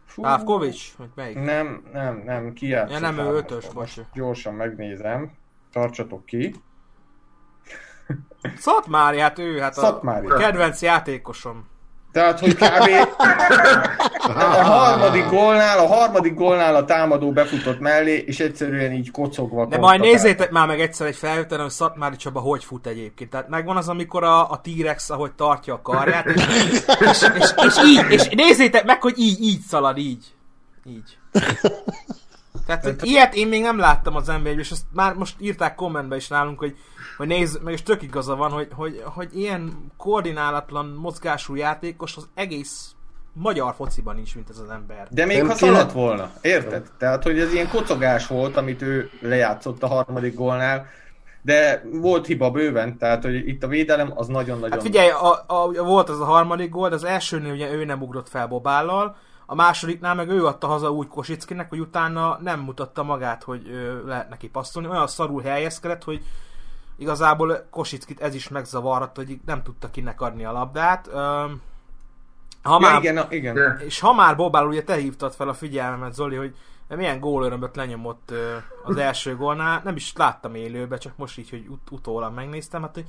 Fú, 0.05 0.25
Ávkovics? 0.25 0.93
Melyik? 1.15 1.43
Nem, 1.43 1.83
nem, 1.93 2.21
nem, 2.25 2.53
ki 2.53 2.67
játszik 2.67 2.93
Ja 2.93 2.99
nem, 2.99 3.17
ő 3.17 3.35
ötös, 3.35 3.67
bocs. 3.73 3.93
Gyorsan 4.13 4.53
megnézem. 4.53 5.31
Tartsatok 5.71 6.25
ki. 6.25 6.55
Szatmári, 8.57 9.19
hát 9.19 9.39
ő, 9.39 9.59
hát 9.59 9.73
Szatmári. 9.73 10.27
a 10.27 10.35
kedvenc 10.35 10.81
játékosom. 10.81 11.68
Tehát, 12.11 12.39
hogy 12.39 12.55
kb. 12.55 12.89
a 14.37 14.63
harmadik 14.63 15.25
gólnál, 15.25 15.79
a 15.79 15.87
harmadik 15.87 16.33
gólnál 16.33 16.75
a 16.75 16.85
támadó 16.85 17.31
befutott 17.31 17.79
mellé, 17.79 18.23
és 18.27 18.39
egyszerűen 18.39 18.91
így 18.91 19.11
kocogva. 19.11 19.65
De 19.65 19.77
majd 19.77 19.99
nézzétek 19.99 20.51
már 20.51 20.67
meg 20.67 20.81
egyszer 20.81 21.07
egy 21.07 21.15
felvételen, 21.15 21.63
hogy 21.63 21.73
Szatmári 21.73 22.15
Csaba 22.15 22.39
hogy 22.39 22.63
fut 22.63 22.87
egyébként. 22.87 23.29
Tehát 23.29 23.49
megvan 23.49 23.77
az, 23.77 23.89
amikor 23.89 24.23
a, 24.23 24.51
a 24.51 24.61
T-Rex, 24.61 25.09
ahogy 25.09 25.31
tartja 25.31 25.73
a 25.73 25.81
karját, 25.81 26.25
és, 26.25 26.41
és, 26.99 27.25
és, 27.37 27.49
és, 27.65 27.77
így, 27.85 28.05
és 28.09 28.27
nézzétek 28.27 28.85
meg, 28.85 29.01
hogy 29.01 29.13
így, 29.17 29.41
így 29.41 29.61
szalad, 29.61 29.97
így. 29.97 30.25
Így. 30.85 31.17
Tehát, 32.65 32.83
hogy 32.83 32.95
ilyet 33.01 33.35
én 33.35 33.47
még 33.47 33.61
nem 33.61 33.77
láttam 33.77 34.15
az 34.15 34.27
nba 34.27 34.49
és 34.49 34.71
azt 34.71 34.83
már 34.93 35.13
most 35.13 35.35
írták 35.39 35.75
kommentbe 35.75 36.15
is 36.15 36.27
nálunk, 36.27 36.59
hogy, 36.59 36.75
hogy 37.19 37.27
nézd, 37.27 37.63
meg 37.63 37.73
is 37.73 37.83
tök 37.83 38.01
igaza 38.01 38.35
van, 38.35 38.51
hogy, 38.51 38.67
hogy, 38.75 39.01
hogy 39.05 39.37
ilyen 39.37 39.91
koordinálatlan 39.97 40.85
mozgású 40.85 41.55
játékos 41.55 42.15
az 42.17 42.27
egész 42.33 42.95
magyar 43.33 43.73
fociban 43.73 44.17
is, 44.17 44.33
mint 44.33 44.49
ez 44.49 44.57
az 44.57 44.69
ember. 44.69 45.07
De 45.09 45.25
még 45.25 45.45
ha 45.45 45.53
szaladt 45.53 45.91
volna, 45.91 46.31
érted? 46.41 46.87
Tehát, 46.97 47.23
hogy 47.23 47.39
ez 47.39 47.53
ilyen 47.53 47.69
kocogás 47.69 48.27
volt, 48.27 48.57
amit 48.57 48.81
ő 48.81 49.09
lejátszott 49.21 49.83
a 49.83 49.87
harmadik 49.87 50.35
gólnál, 50.35 50.85
de 51.41 51.83
volt 51.91 52.25
hiba 52.25 52.51
bőven, 52.51 52.97
tehát 52.97 53.23
hogy 53.23 53.47
itt 53.47 53.63
a 53.63 53.67
védelem 53.67 54.11
az 54.15 54.27
nagyon-nagyon... 54.27 54.71
Hát 54.71 54.81
figyelj, 54.81 55.09
a, 55.09 55.43
a, 55.47 55.83
volt 55.83 56.09
az 56.09 56.19
a 56.19 56.25
harmadik 56.25 56.69
gól, 56.69 56.89
de 56.89 56.95
az 56.95 57.03
elsőnél 57.03 57.53
ugye 57.53 57.71
ő 57.71 57.85
nem 57.85 58.01
ugrott 58.01 58.29
fel 58.29 58.47
Bobállal, 58.47 59.15
a 59.45 59.55
másodiknál 59.55 60.15
meg 60.15 60.29
ő 60.29 60.45
adta 60.45 60.67
haza 60.67 60.91
úgy 60.91 61.07
Kosickinek, 61.07 61.69
hogy 61.69 61.79
utána 61.79 62.39
nem 62.41 62.59
mutatta 62.59 63.03
magát, 63.03 63.43
hogy 63.43 63.69
ö, 63.69 64.07
lehet 64.07 64.29
neki 64.29 64.49
passzolni. 64.49 64.89
Olyan 64.89 65.07
szarul 65.07 65.41
helyezkedett, 65.41 66.03
hogy 66.03 66.23
igazából 66.99 67.67
Kosickit 67.71 68.21
ez 68.21 68.35
is 68.35 68.47
megzavarta, 68.47 69.21
hogy 69.25 69.39
nem 69.45 69.63
tudta 69.63 69.89
kinek 69.89 70.21
adni 70.21 70.45
a 70.45 70.51
labdát. 70.51 71.09
Ha 72.61 72.73
ja, 72.73 72.77
már, 72.79 73.01
igen, 73.01 73.25
igen. 73.29 73.79
És 73.85 73.99
ha 73.99 74.13
már 74.13 74.35
Bobál, 74.35 74.65
ugye 74.65 74.83
te 74.83 74.95
hívtad 74.95 75.33
fel 75.33 75.49
a 75.49 75.53
figyelmet, 75.53 76.13
Zoli, 76.13 76.35
hogy 76.35 76.55
milyen 76.87 77.19
gólörömböt 77.19 77.75
lenyomott 77.75 78.33
az 78.83 78.97
első 78.97 79.35
gólnál, 79.35 79.81
nem 79.83 79.95
is 79.95 80.13
láttam 80.15 80.55
élőbe, 80.55 80.97
csak 80.97 81.13
most 81.15 81.37
így, 81.37 81.49
hogy 81.49 81.65
ut- 81.67 81.91
utólag 81.91 82.33
megnéztem, 82.33 82.81
hát 82.81 82.93
hogy 82.93 83.05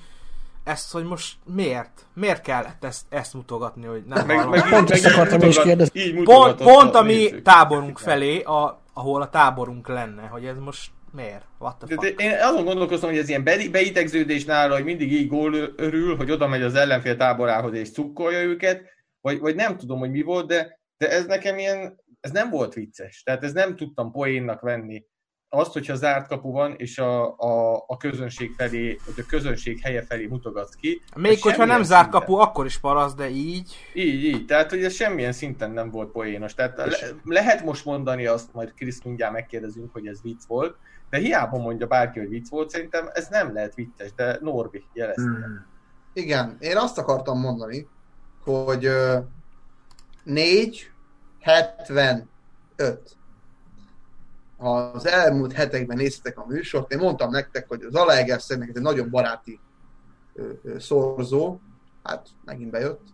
ezt, 0.65 0.93
hogy 0.93 1.05
most 1.05 1.37
miért? 1.45 2.07
Miért 2.15 2.43
kellett 2.43 2.85
ezt, 2.85 3.07
ezt 3.09 3.35
mutogatni, 3.35 3.87
hogy 3.87 4.05
nem 4.07 4.27
meg, 4.27 4.49
meg, 4.49 4.69
Pont 4.69 4.91
ezt 4.91 5.07
akartam 5.07 5.49
is 5.49 5.61
kérdezni. 5.61 6.23
Pont, 6.23 6.63
pont 6.63 6.95
a 6.95 7.03
mi 7.03 7.43
táborunk 7.43 7.99
felé, 7.99 8.43
a, 8.43 8.81
ahol 8.93 9.23
a 9.23 9.29
táborunk 9.29 9.89
lenne, 9.89 10.27
hogy 10.27 10.45
ez 10.45 10.59
most 10.59 10.91
miért? 11.13 11.45
What 11.59 11.77
the 11.77 11.87
fuck? 11.87 12.01
De, 12.01 12.25
én 12.25 12.33
azon 12.41 12.65
gondolkozom, 12.65 13.11
hogy 13.11 13.19
ez 13.19 13.29
ilyen 13.29 13.45
beidegződés 13.45 14.45
nála, 14.45 14.75
hogy 14.75 14.85
mindig 14.85 15.13
így 15.13 15.29
gól 15.29 15.55
örül, 15.77 16.17
hogy 16.17 16.31
oda 16.31 16.49
megy 16.49 16.63
az 16.63 16.75
ellenfél 16.75 17.17
táborához 17.17 17.75
és 17.75 17.93
cukkolja 17.93 18.43
őket, 18.43 18.83
vagy, 19.21 19.39
vagy 19.39 19.55
nem 19.55 19.77
tudom, 19.77 19.99
hogy 19.99 20.11
mi 20.11 20.23
volt, 20.23 20.47
de, 20.47 20.81
de 20.97 21.11
ez 21.11 21.27
nekem 21.27 21.59
ilyen, 21.59 22.01
ez 22.21 22.31
nem 22.31 22.51
volt 22.51 22.75
vicces. 22.75 23.23
Tehát 23.23 23.45
ez 23.45 23.53
nem 23.53 23.77
tudtam 23.77 24.11
poénnak 24.11 24.61
venni 24.61 25.05
azt, 25.53 25.73
hogyha 25.73 25.95
zárt 25.95 26.27
kapu 26.27 26.51
van, 26.51 26.75
és 26.77 26.99
a, 26.99 27.37
a, 27.39 27.85
a 27.87 27.97
közönség 27.97 28.51
felé, 28.57 28.99
vagy 29.07 29.15
a 29.25 29.29
közönség 29.29 29.81
helye 29.81 30.03
felé 30.03 30.27
mutogatsz 30.27 30.75
ki. 30.75 31.03
Még 31.17 31.43
hogyha 31.43 31.65
nem 31.65 31.83
zárt 31.83 32.03
szinten. 32.03 32.21
kapu, 32.21 32.35
akkor 32.35 32.67
is 32.67 32.79
parasz, 32.79 33.15
de 33.15 33.29
így. 33.29 33.77
Így, 33.95 34.25
így. 34.25 34.45
Tehát, 34.47 34.71
hogy 34.71 34.85
ez 34.85 34.95
semmilyen 34.95 35.33
szinten 35.33 35.71
nem 35.71 35.91
volt 35.91 36.11
poénos. 36.11 36.55
Tehát 36.55 36.77
le, 36.77 36.97
lehet 37.25 37.65
most 37.65 37.85
mondani 37.85 38.27
azt, 38.27 38.53
majd 38.53 38.75
Krisz 38.75 39.03
mindjárt 39.03 39.33
megkérdezünk, 39.33 39.93
hogy 39.93 40.07
ez 40.07 40.23
vicc 40.23 40.45
volt, 40.47 40.77
de 41.11 41.19
hiába 41.19 41.59
mondja 41.59 41.87
bárki, 41.87 42.19
hogy 42.19 42.29
vicc 42.29 42.49
volt, 42.49 42.71
szerintem 42.71 43.09
ez 43.13 43.29
nem 43.29 43.53
lehet 43.53 43.75
vicces, 43.75 44.15
de 44.15 44.39
Norbi 44.41 44.85
jelezte. 44.93 45.23
Hmm. 45.23 45.67
Igen, 46.13 46.57
én 46.61 46.77
azt 46.77 46.99
akartam 46.99 47.39
mondani, 47.39 47.89
hogy 48.45 48.87
uh, 48.87 49.25
4, 50.25 50.91
75 51.41 52.29
ha 54.61 54.77
az 54.77 55.07
elmúlt 55.07 55.53
hetekben 55.53 55.97
néztetek 55.97 56.39
a 56.39 56.47
műsort, 56.47 56.93
én 56.93 56.99
mondtam 56.99 57.31
nektek, 57.31 57.69
hogy 57.69 57.83
az 57.83 57.95
Alegerszernek 57.95 58.69
ez 58.69 58.77
egy 58.77 58.83
nagyon 58.83 59.11
baráti 59.11 59.61
ö, 60.35 60.51
ö, 60.63 60.79
szorzó, 60.79 61.59
hát 62.03 62.29
megint 62.45 62.71
bejött. 62.71 63.09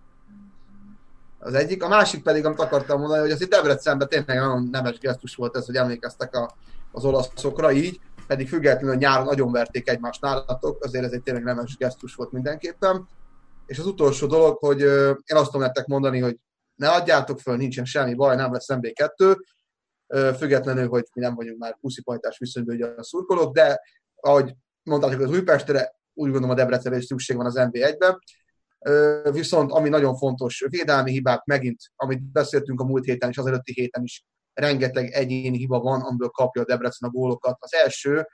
Az 1.39 1.55
egyik. 1.55 1.83
A 1.83 1.89
másik 1.89 2.23
pedig, 2.23 2.45
amit 2.45 2.61
akartam 2.61 3.01
mondani, 3.01 3.21
hogy 3.21 3.31
az 3.31 3.41
itt 3.41 3.51
Debrecenben 3.51 4.09
tényleg 4.09 4.37
nagyon 4.37 4.69
nemes 4.71 4.99
gesztus 4.99 5.35
volt 5.35 5.57
ez, 5.57 5.67
hogy 5.67 5.77
emlékeztek 5.77 6.35
a, 6.35 6.55
az 6.97 7.05
olaszokra 7.05 7.73
így, 7.73 8.01
pedig 8.27 8.49
függetlenül 8.49 8.97
nyáron 8.97 9.25
nagyon 9.25 9.53
verték 9.53 9.89
egymást 9.89 10.21
nálatok, 10.21 10.85
azért 10.85 11.05
ez 11.05 11.13
egy 11.13 11.23
tényleg 11.23 11.45
nemes 11.45 11.77
gesztus 11.77 12.15
volt 12.15 12.33
mindenképpen. 12.33 13.09
És 13.67 13.79
az 13.79 13.87
utolsó 13.87 14.27
dolog, 14.27 14.57
hogy 14.59 14.81
én 14.81 15.37
azt 15.37 15.45
tudom 15.45 15.61
nektek 15.61 15.87
mondani, 15.87 16.21
hogy 16.21 16.37
ne 16.75 16.89
adjátok 16.89 17.41
föl, 17.41 17.57
nincsen 17.57 17.85
semmi 17.85 18.15
baj, 18.15 18.37
nem 18.37 18.53
lesz 18.53 18.67
MB2, 18.69 19.37
függetlenül, 20.37 20.89
hogy 20.89 21.05
mi 21.15 21.21
nem 21.21 21.35
vagyunk 21.35 21.59
már 21.59 21.79
puszipajtás 21.81 22.39
viszonyban 22.39 22.75
ugye 22.75 22.87
a 22.87 23.03
szurkolók, 23.03 23.55
de 23.55 23.81
ahogy 24.15 24.55
mondtátok 24.83 25.21
az 25.21 25.31
Újpestre, 25.31 25.95
úgy 26.15 26.31
gondolom 26.31 26.51
a 26.51 26.55
Debrecenre 26.55 26.97
is 26.99 27.05
szükség 27.05 27.37
van 27.37 27.47
az 27.47 27.55
NB1-ben. 27.57 28.19
Viszont 29.33 29.73
ami 29.73 29.89
nagyon 29.89 30.17
fontos, 30.17 30.65
védelmi 30.69 31.11
hibák 31.11 31.45
megint, 31.45 31.81
amit 31.97 32.23
beszéltünk 32.33 32.81
a 32.81 32.85
múlt 32.85 33.05
héten 33.05 33.31
és 33.31 33.39
az 33.39 33.47
előtti 33.47 33.73
héten 33.73 34.03
is, 34.03 34.25
rengeteg 34.57 35.11
egyéni 35.11 35.57
hiba 35.57 35.81
van, 35.81 36.01
amiből 36.01 36.29
kapja 36.29 36.63
a 36.63 36.65
Debrecen 36.65 37.09
a 37.09 37.13
gólokat. 37.13 37.57
Az 37.61 37.75
első, 37.75 38.29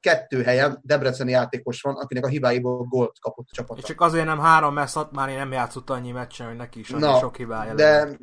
kettő 0.00 0.42
helyen 0.42 0.78
Debreceni 0.82 1.30
játékos 1.30 1.80
van, 1.80 1.94
akinek 1.94 2.24
a 2.24 2.28
hibáiból 2.28 2.84
gólt 2.84 3.18
kapott 3.20 3.46
a 3.50 3.54
csapat. 3.54 3.78
És 3.78 3.84
csak 3.84 4.00
azért 4.00 4.26
nem 4.26 4.38
három, 4.38 4.74
mert 4.74 5.12
már 5.12 5.28
nem 5.28 5.52
játszott 5.52 5.90
annyi 5.90 6.10
meccsen, 6.10 6.46
hogy 6.46 6.56
neki 6.56 6.78
is 6.78 6.90
Na, 6.90 7.18
sok 7.18 7.36
hibája. 7.36 7.74
De 7.74 8.18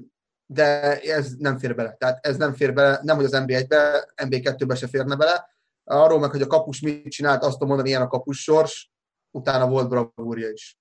de 0.46 1.00
ez 1.00 1.34
nem 1.38 1.58
fér 1.58 1.76
bele. 1.76 1.92
Tehát 1.94 2.26
ez 2.26 2.38
nem 2.38 2.54
fér 2.54 2.74
bele, 2.74 3.00
nem 3.02 3.16
hogy 3.16 3.26
az 3.26 3.32
NB1-be, 3.36 4.14
NB2-be 4.16 4.76
se 4.76 4.88
férne 4.88 5.16
bele. 5.16 5.50
Arról 5.84 6.20
meg, 6.20 6.32
hogy 6.32 6.42
a 6.42 6.48
kapus 6.48 6.82
mit 6.82 7.12
csinált, 7.12 7.44
azt 7.44 7.52
tudom 7.52 7.68
mondani, 7.68 7.90
ilyen 7.90 8.02
a 8.02 8.08
kapus 8.08 8.44
sors, 8.44 8.92
utána 9.32 9.68
volt 9.68 9.90
bravúrja 9.90 10.50
is. 10.50 10.78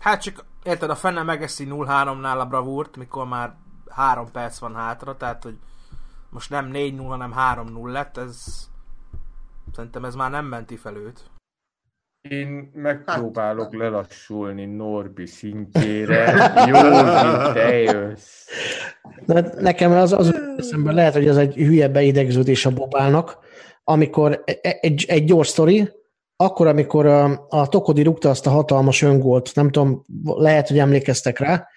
Hát 0.00 0.22
csak 0.22 0.44
érted, 0.62 0.90
a 0.90 0.94
fenne 0.94 1.22
megeszi 1.22 1.66
0-3-nál 1.70 2.40
a 2.40 2.46
bravúrt, 2.46 2.96
mikor 2.96 3.26
már 3.26 3.56
3 3.90 4.30
perc 4.30 4.58
van 4.58 4.74
hátra, 4.74 5.16
tehát 5.16 5.42
hogy 5.42 5.58
most 6.30 6.50
nem 6.50 6.70
4-0, 6.72 7.04
hanem 7.06 7.34
3-0 7.36 7.90
lett, 7.90 8.16
ez 8.16 8.44
szerintem 9.72 10.04
ez 10.04 10.14
már 10.14 10.30
nem 10.30 10.44
menti 10.44 10.76
fel 10.76 10.96
őt. 10.96 11.30
Én 12.20 12.70
megpróbálok 12.74 13.64
hát, 13.64 13.74
lelassulni 13.74 14.64
Norbi 14.64 15.26
szintjére. 15.26 16.32
Jó, 16.68 16.72
te 17.52 17.78
jössz. 17.78 18.46
De 19.26 19.52
nekem 19.58 19.92
az, 19.92 20.12
az 20.12 20.34
eszemben 20.56 20.94
lehet, 20.94 21.12
hogy 21.12 21.28
ez 21.28 21.36
egy 21.36 21.54
hülye 21.54 21.88
beidegződés 21.88 22.66
a 22.66 22.70
Bobának, 22.70 23.38
amikor 23.84 24.42
e- 24.44 24.58
e- 24.62 24.78
egy, 24.80 25.04
egy 25.08 25.24
gyors 25.24 25.48
sztori, 25.48 25.88
akkor, 26.36 26.66
amikor 26.66 27.06
a, 27.06 27.46
a 27.48 27.68
Tokodi 27.68 28.02
rúgta 28.02 28.30
azt 28.30 28.46
a 28.46 28.50
hatalmas 28.50 29.02
öngolt, 29.02 29.54
nem 29.54 29.70
tudom, 29.70 30.04
lehet, 30.24 30.68
hogy 30.68 30.78
emlékeztek 30.78 31.38
rá, 31.38 31.68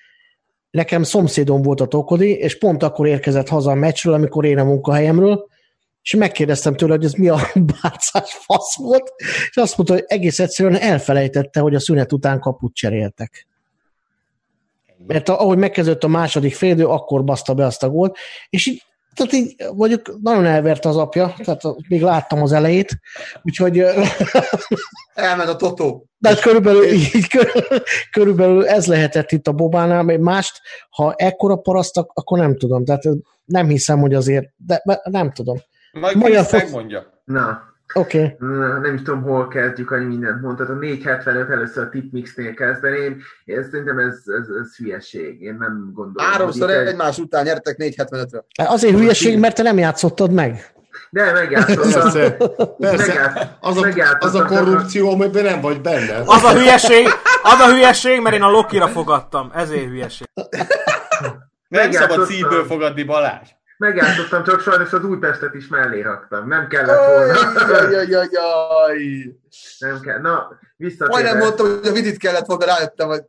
nekem 0.72 1.04
szomszédom 1.04 1.62
volt 1.62 1.82
a 1.82 1.86
Tokodi, 1.86 2.30
és 2.30 2.58
pont 2.58 2.84
akkor 2.84 3.08
érkezett 3.08 3.48
haza 3.48 3.72
a 3.72 3.76
meccsről, 3.76 4.14
amikor 4.14 4.46
én 4.46 4.58
a 4.58 4.64
munkahelyemről, 4.64 5.48
és 6.04 6.16
megkérdeztem 6.16 6.76
tőle, 6.76 6.96
hogy 6.96 7.04
ez 7.04 7.14
mi 7.14 7.30
a 7.30 7.40
bárcás 7.82 8.34
fasz 8.34 8.76
volt, 8.76 9.14
és 9.50 9.58
azt 9.58 9.78
mondta, 9.78 9.96
hogy 9.96 10.04
egész 10.08 10.40
egyszerűen 10.40 10.80
elfelejtette, 10.80 11.60
hogy 11.60 11.76
a 11.76 11.80
szünet 11.80 12.14
után 12.14 12.40
kaput 12.40 12.74
cseréltek. 12.76 13.48
Mert 15.08 15.30
ahogy 15.30 15.58
megkezdődött 15.58 16.04
a 16.04 16.08
második 16.08 16.56
félidő, 16.56 16.86
akkor 16.86 17.24
baszta 17.24 17.54
be 17.54 17.66
azt 17.66 17.84
a 17.84 17.90
gólt, 17.90 18.18
és 18.50 18.66
így, 18.66 18.84
tehát 19.16 19.34
így 19.34 19.56
mondjuk 19.76 20.22
nagyon 20.22 20.46
elvert 20.46 20.86
az 20.86 20.98
apja, 20.98 21.34
tehát 21.44 21.62
még 21.88 22.02
láttam 22.02 22.42
az 22.42 22.52
elejét, 22.52 23.00
úgyhogy... 23.42 23.86
Elment 25.14 25.50
a 25.50 25.56
totó. 25.56 26.06
De 26.18 26.30
hát 26.30 26.40
körülbelül, 26.40 26.84
így, 26.84 27.28
körülbelül 28.12 28.68
ez 28.68 28.88
lehetett 28.88 29.32
itt 29.32 29.48
a 29.48 29.52
Bobánál, 29.52 30.04
mert 30.04 30.20
mást, 30.20 30.62
ha 30.90 31.14
ekkora 31.14 31.56
parasztak, 31.56 32.12
akkor 32.14 32.38
nem 32.38 32.58
tudom, 32.58 32.86
tehát 32.86 33.04
nem 33.46 33.68
hiszem, 33.68 34.00
hogy 34.00 34.14
azért, 34.14 34.48
de 34.58 34.82
nem 35.04 35.32
tudom. 35.32 35.58
Majd 35.92 36.16
Magyar 36.16 36.46
Krisz 36.46 36.62
megmondja. 36.62 37.22
Na, 37.24 37.71
Oké. 37.94 38.36
Okay. 38.40 38.80
Nem 38.82 38.94
is 38.94 39.02
tudom, 39.02 39.22
hol 39.22 39.48
kezdjük, 39.48 39.92
annyi 39.92 40.06
mindent 40.06 40.42
mondtad. 40.42 40.70
A 40.70 40.74
475 40.74 41.50
először 41.50 41.84
a 41.84 41.90
tipmixnél 41.90 42.54
kezdeném. 42.54 43.22
Én 43.46 43.64
szerintem 43.64 43.98
ez, 43.98 44.16
ez, 44.26 44.48
ez 44.62 44.76
hülyeség. 44.76 45.42
Én 45.42 45.56
nem 45.60 45.92
gondolom. 45.94 46.32
Háromszor 46.32 46.70
egy... 46.70 46.88
egymás 46.88 47.18
után 47.18 47.44
nyertek 47.44 47.76
475-re. 47.80 48.66
Azért 48.68 48.98
hülyeség, 48.98 49.40
mert 49.40 49.56
te 49.56 49.64
nem 49.64 49.78
játszottad 49.78 50.32
meg. 50.32 50.74
De 51.10 51.32
megjátszottam. 51.32 52.02
Persze, 52.02 52.36
persze. 52.80 53.58
Az, 53.60 53.78
a, 53.78 54.18
az 54.20 54.36
a 54.36 54.46
korrupció, 54.46 55.12
amiben 55.12 55.44
nem 55.44 55.62
vagy 55.62 55.82
benne. 55.82 56.22
Az 56.26 56.44
a 56.44 56.54
hülyeség, 56.54 57.08
az 57.44 57.60
a 57.60 57.72
hülyeség, 57.72 58.22
mert 58.22 58.36
én 58.36 58.42
a 58.42 58.50
Lokira 58.50 58.88
fogadtam. 58.88 59.52
Ezért 59.56 59.86
hülyeség. 59.86 60.28
Nem 61.68 61.92
szabad 61.92 62.26
szívből 62.26 62.66
fogadni 62.66 63.04
Balázs. 63.04 63.50
Megjátszottam, 63.82 64.44
csak 64.44 64.60
sajnos 64.60 64.94
az 64.94 65.04
Újpestet 65.04 65.54
is 65.54 65.68
mellé 65.68 66.02
raktam. 66.02 66.48
Nem 66.48 66.68
kellett 66.68 67.06
volna. 67.06 68.02
Jaj, 68.02 69.36
Nem 69.80 70.00
kell. 70.00 70.20
Na, 70.20 70.60
visszatérve. 70.76 71.22
Majdnem 71.22 71.38
mondtam, 71.38 71.66
hogy 71.66 71.88
a 71.88 71.92
vidit 71.92 72.18
kellett 72.18 72.46
volna, 72.46 72.66
rájöttem, 72.66 73.08
hogy... 73.08 73.24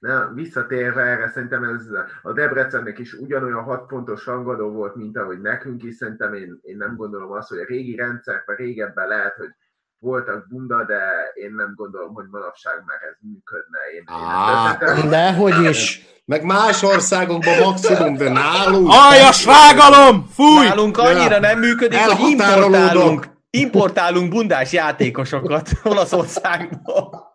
Na, 0.00 0.32
visszatérve 0.34 1.02
erre, 1.02 1.30
szerintem 1.34 1.64
ez 1.64 1.86
a 2.22 2.32
Debrecennek 2.32 2.98
is 2.98 3.12
ugyanolyan 3.12 3.62
hat 3.62 3.86
pontos 3.86 4.26
rangadó 4.26 4.70
volt, 4.70 4.94
mint 4.94 5.16
ahogy 5.16 5.40
nekünk 5.40 5.82
is. 5.82 5.94
Szerintem 5.94 6.34
én, 6.34 6.58
én 6.62 6.76
nem 6.76 6.96
gondolom 6.96 7.32
azt, 7.32 7.48
hogy 7.48 7.58
a 7.58 7.66
régi 7.66 7.96
rendszerben 7.96 8.56
régebben 8.56 9.08
lehet, 9.08 9.36
hogy 9.36 9.50
voltak 9.98 10.46
bunda, 10.48 10.84
de 10.84 11.00
én 11.34 11.54
nem 11.54 11.72
gondolom, 11.76 12.14
hogy 12.14 12.24
manapság 12.30 12.82
már 12.86 12.98
ez 13.10 13.16
működne. 13.20 13.78
Én, 13.94 13.98
én 13.98 14.14
ah, 14.14 15.08
de 15.08 15.32
hogy 15.32 15.70
is. 15.70 16.06
Meg 16.24 16.44
más 16.44 16.82
országokban 16.82 17.58
maximum, 17.58 18.16
de 18.16 18.30
nálunk... 18.30 18.88
Aljas 18.90 19.44
rágalom! 19.44 20.26
Fúj! 20.34 20.66
Nálunk 20.66 20.98
annyira 20.98 21.38
nem 21.38 21.58
működik, 21.58 21.98
hogy 21.98 22.30
importálunk, 22.30 23.26
importálunk 23.50 24.30
bundás 24.30 24.72
játékosokat 24.72 25.70
Olaszországból. 25.82 27.34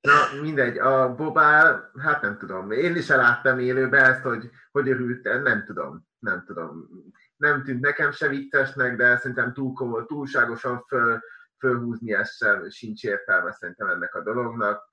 Na, 0.00 0.40
mindegy, 0.42 0.78
a 0.78 1.14
Bobál, 1.14 1.90
hát 2.02 2.22
nem 2.22 2.36
tudom, 2.38 2.70
én 2.70 2.96
is 2.96 3.08
eláttam 3.08 3.58
élőben 3.58 4.04
ezt, 4.04 4.22
hogy 4.22 4.50
hogy 4.72 4.88
örült, 4.88 5.22
nem 5.42 5.64
tudom, 5.66 6.06
nem 6.18 6.44
tudom. 6.46 6.88
Nem 7.44 7.62
tűnt 7.62 7.80
nekem 7.80 8.10
se 8.10 8.28
viccesnek, 8.28 8.96
de 8.96 9.16
szerintem 9.16 9.52
túl 9.52 9.72
komoly, 9.72 10.04
túlságosan 10.06 10.84
föl, 10.88 11.20
fölhúzni 11.58 12.12
ezt 12.12 12.36
sem, 12.36 12.70
sincs 12.70 13.04
értelme 13.04 13.52
szerintem 13.52 13.88
ennek 13.88 14.14
a 14.14 14.22
dolognak 14.22 14.92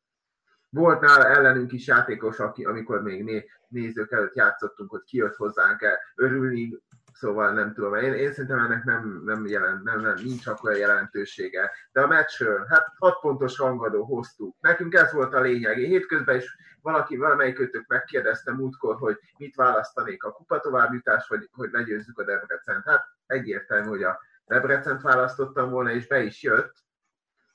volt 0.71 1.01
nála 1.01 1.27
ellenünk 1.27 1.71
is 1.71 1.87
játékos, 1.87 2.39
aki, 2.39 2.63
amikor 2.63 3.01
még 3.01 3.23
né, 3.23 3.45
nézők 3.67 4.11
előtt 4.11 4.35
játszottunk, 4.35 4.89
hogy 4.89 5.03
kijött 5.03 5.35
hozzánk 5.35 5.81
el 5.81 5.97
örülni, 6.15 6.77
szóval 7.13 7.53
nem 7.53 7.73
tudom, 7.73 7.95
én, 7.95 8.13
én 8.13 8.31
szerintem 8.31 8.59
ennek 8.59 8.83
nem, 8.83 9.21
nem, 9.25 9.45
jelent, 9.45 9.83
nem, 9.83 9.99
nem, 9.99 10.15
nincs 10.23 10.47
akkor 10.47 10.77
jelentősége. 10.77 11.71
De 11.91 12.01
a 12.01 12.07
meccsről, 12.07 12.65
hát 12.69 12.85
6 12.97 13.19
pontos 13.21 13.57
rangadó 13.57 14.03
hoztuk. 14.03 14.55
Nekünk 14.59 14.93
ez 14.93 15.11
volt 15.11 15.33
a 15.33 15.41
lényeg. 15.41 15.77
Én 15.77 15.89
hétközben 15.89 16.35
is 16.35 16.55
valaki, 16.81 17.17
valamelyikőtök 17.17 17.87
megkérdezte 17.87 18.53
múltkor, 18.53 18.95
hogy 18.95 19.17
mit 19.37 19.55
választanék 19.55 20.23
a 20.23 20.31
kupa 20.31 20.59
továbbjutás, 20.59 21.27
vagy 21.27 21.49
hogy 21.51 21.71
legyőzzük 21.71 22.19
a 22.19 22.23
Debrecent. 22.23 22.85
Hát 22.85 23.03
egyértelmű, 23.25 23.87
hogy 23.87 24.03
a 24.03 24.19
Debrecent 24.45 25.01
választottam 25.01 25.69
volna, 25.69 25.91
és 25.91 26.07
be 26.07 26.23
is 26.23 26.43
jött. 26.43 26.73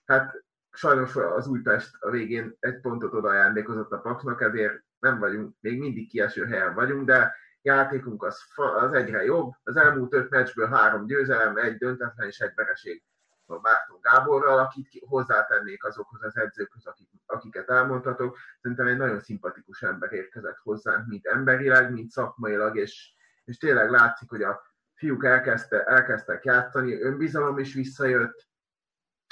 Hát 0.04 0.44
sajnos 0.72 1.16
az 1.16 1.46
Újpest 1.46 1.96
a 2.00 2.10
végén 2.10 2.56
egy 2.60 2.80
pontot 2.80 3.14
oda 3.14 3.28
ajándékozott 3.28 3.92
a 3.92 4.00
Paksnak, 4.00 4.40
ezért 4.40 4.82
nem 4.98 5.18
vagyunk, 5.18 5.56
még 5.60 5.78
mindig 5.78 6.08
kieső 6.08 6.44
helyen 6.44 6.74
vagyunk, 6.74 7.06
de 7.06 7.34
játékunk 7.62 8.22
az, 8.22 8.42
az 8.54 8.92
egyre 8.92 9.24
jobb. 9.24 9.52
Az 9.62 9.76
elmúlt 9.76 10.14
öt 10.14 10.30
meccsből 10.30 10.68
három 10.68 11.06
győzelem, 11.06 11.56
egy 11.56 11.76
döntetlen 11.76 12.26
és 12.26 12.38
egy 12.38 12.52
vereség 12.54 13.02
a 13.46 13.60
Márton 13.60 13.98
Gáborral, 14.00 14.58
akit 14.58 15.02
hozzátennék 15.06 15.84
azokhoz 15.84 16.22
az 16.22 16.36
edzőkhöz, 16.36 16.86
akik, 16.86 17.08
akiket 17.26 17.70
elmondhatok. 17.70 18.38
Szerintem 18.60 18.86
egy 18.86 18.96
nagyon 18.96 19.20
szimpatikus 19.20 19.82
ember 19.82 20.12
érkezett 20.12 20.58
hozzánk, 20.62 21.06
mint 21.06 21.26
emberileg, 21.26 21.92
mint 21.92 22.10
szakmailag, 22.10 22.76
és, 22.76 23.12
és 23.44 23.58
tényleg 23.58 23.90
látszik, 23.90 24.28
hogy 24.28 24.42
a 24.42 24.62
fiúk 24.94 25.24
elkezdte, 25.24 25.84
elkezdtek 25.84 26.44
játszani, 26.44 27.00
önbizalom 27.00 27.58
is 27.58 27.74
visszajött, 27.74 28.48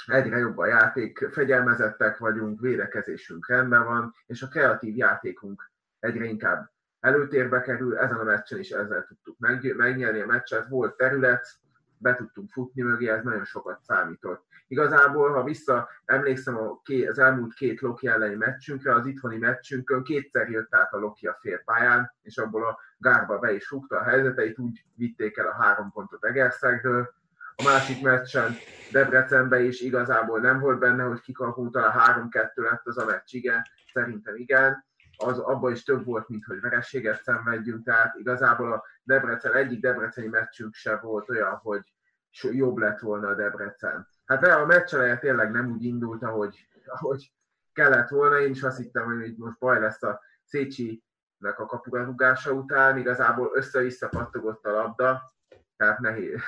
egyre 0.05 0.37
jobb 0.37 0.57
a 0.57 0.65
játék, 0.65 1.27
fegyelmezettek 1.31 2.17
vagyunk, 2.17 2.59
védekezésünk 2.59 3.47
rendben 3.47 3.85
van, 3.85 4.13
és 4.25 4.41
a 4.41 4.47
kreatív 4.47 4.95
játékunk 4.95 5.71
egyre 5.99 6.25
inkább 6.25 6.73
előtérbe 6.99 7.61
kerül, 7.61 7.97
ezen 7.97 8.17
a 8.17 8.23
meccsen 8.23 8.59
is 8.59 8.69
ezzel 8.69 9.03
tudtuk 9.03 9.37
megnyerni 9.75 10.21
a 10.21 10.25
meccset, 10.25 10.67
volt 10.67 10.97
terület, 10.97 11.47
be 11.97 12.15
tudtunk 12.15 12.49
futni 12.51 12.81
mögé, 12.81 13.09
ez 13.09 13.23
nagyon 13.23 13.45
sokat 13.45 13.83
számított. 13.83 14.45
Igazából, 14.67 15.31
ha 15.31 15.43
vissza 15.43 15.89
emlékszem 16.05 16.57
a 16.57 16.81
ké, 16.81 17.05
az 17.05 17.19
elmúlt 17.19 17.53
két 17.53 17.81
Loki 17.81 18.07
elleni 18.07 18.35
meccsünkre, 18.35 18.93
az 18.93 19.05
itthoni 19.05 19.37
meccsünkön 19.37 20.03
kétszer 20.03 20.49
jött 20.49 20.75
át 20.75 20.93
a 20.93 20.97
Loki 20.97 21.27
a 21.27 21.37
félpályán, 21.39 22.13
és 22.21 22.37
abból 22.37 22.67
a 22.67 22.79
gárba 22.97 23.39
be 23.39 23.53
is 23.53 23.69
rúgta 23.69 23.97
a 23.97 24.03
helyzeteit, 24.03 24.59
úgy 24.59 24.85
vitték 24.95 25.37
el 25.37 25.47
a 25.47 25.61
három 25.61 25.91
pontot 25.91 26.25
Egerszegről, 26.25 27.13
a 27.55 27.63
másik 27.63 28.01
meccsen 28.01 28.55
Debrecenben 28.91 29.63
is 29.63 29.81
igazából 29.81 30.39
nem 30.39 30.59
volt 30.59 30.79
benne, 30.79 31.03
hogy 31.03 31.21
kikapunk, 31.21 31.73
talán 31.73 32.29
3-2 32.31 32.55
lett 32.55 32.87
az 32.87 32.97
a 32.97 33.05
meccs, 33.05 33.33
igen, 33.33 33.61
szerintem 33.93 34.35
igen. 34.35 34.85
Az, 35.17 35.39
abban 35.39 35.71
is 35.71 35.83
több 35.83 36.05
volt, 36.05 36.29
mint 36.29 36.45
hogy 36.45 36.59
verességet 36.59 37.23
szenvedjünk, 37.23 37.85
tehát 37.85 38.15
igazából 38.15 38.73
a 38.73 38.83
Debrecen, 39.03 39.53
egyik 39.53 39.81
debreceni 39.81 40.27
meccsünk 40.27 40.73
se 40.73 40.95
volt 40.95 41.29
olyan, 41.29 41.55
hogy 41.55 41.93
jobb 42.41 42.77
lett 42.77 42.99
volna 42.99 43.27
a 43.27 43.35
Debrecen. 43.35 44.07
Hát 44.25 44.47
a 44.47 44.65
meccs 44.65 44.93
eleje 44.93 45.17
tényleg 45.17 45.51
nem 45.51 45.71
úgy 45.71 45.83
indult, 45.83 46.23
ahogy, 46.23 46.67
ahogy 46.85 47.33
kellett 47.73 48.09
volna. 48.09 48.39
Én 48.39 48.51
is 48.51 48.63
azt 48.63 48.77
hittem, 48.77 49.05
hogy 49.05 49.35
most 49.37 49.57
baj 49.57 49.79
lesz 49.79 50.03
a 50.03 50.21
Szécsi 50.43 51.03
nek 51.37 51.59
a 51.59 51.65
kapurúgása 51.65 52.51
után, 52.51 52.97
igazából 52.97 53.51
össze-vissza 53.53 54.09
pattogott 54.09 54.65
a 54.65 54.71
labda, 54.71 55.33
tehát 55.77 55.99
nehéz, 55.99 56.41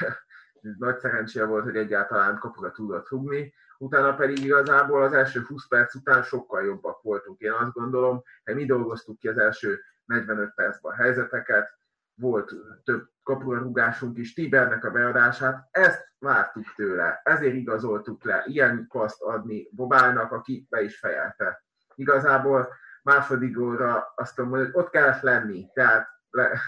nagy 0.77 0.97
szerencséje 0.97 1.45
volt, 1.45 1.63
hogy 1.63 1.75
egyáltalán 1.75 2.39
kapura 2.39 2.71
tudott 2.71 3.09
rugni. 3.09 3.53
Utána 3.77 4.15
pedig 4.15 4.43
igazából 4.43 5.03
az 5.03 5.13
első 5.13 5.41
20 5.41 5.67
perc 5.67 5.95
után 5.95 6.23
sokkal 6.23 6.65
jobbak 6.65 7.01
voltunk. 7.01 7.39
Én 7.39 7.51
azt 7.51 7.73
gondolom, 7.73 8.23
hogy 8.43 8.55
mi 8.55 8.65
dolgoztuk 8.65 9.17
ki 9.17 9.27
az 9.27 9.37
első 9.37 9.79
45 10.05 10.53
percben 10.55 10.91
a 10.91 10.95
helyzeteket, 10.95 11.77
volt 12.19 12.53
több 12.83 13.09
kapurarugásunk 13.23 14.17
is, 14.17 14.33
Tibernek 14.33 14.83
a 14.83 14.91
beadását, 14.91 15.67
ezt 15.71 16.11
vártuk 16.19 16.73
tőle, 16.75 17.21
ezért 17.23 17.53
igazoltuk 17.53 18.23
le, 18.23 18.43
ilyen 18.45 18.87
paszt 18.87 19.21
adni 19.21 19.69
Bobának, 19.71 20.31
aki 20.31 20.67
be 20.69 20.81
is 20.81 20.99
fejelte. 20.99 21.63
Igazából 21.95 22.73
második 23.03 23.59
óra 23.59 24.13
azt 24.15 24.37
mondom, 24.37 24.59
hogy 24.59 24.69
ott 24.73 24.89
kellett 24.89 25.21
lenni, 25.21 25.69
tehát 25.73 26.07
le, 26.29 26.59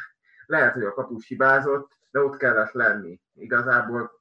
lehet, 0.46 0.74
hogy 0.74 0.84
a 0.84 0.94
kapus 0.94 1.28
hibázott, 1.28 1.98
de 2.12 2.20
ott 2.20 2.38
kellett 2.38 2.72
lenni. 2.72 3.22
Igazából 3.40 4.12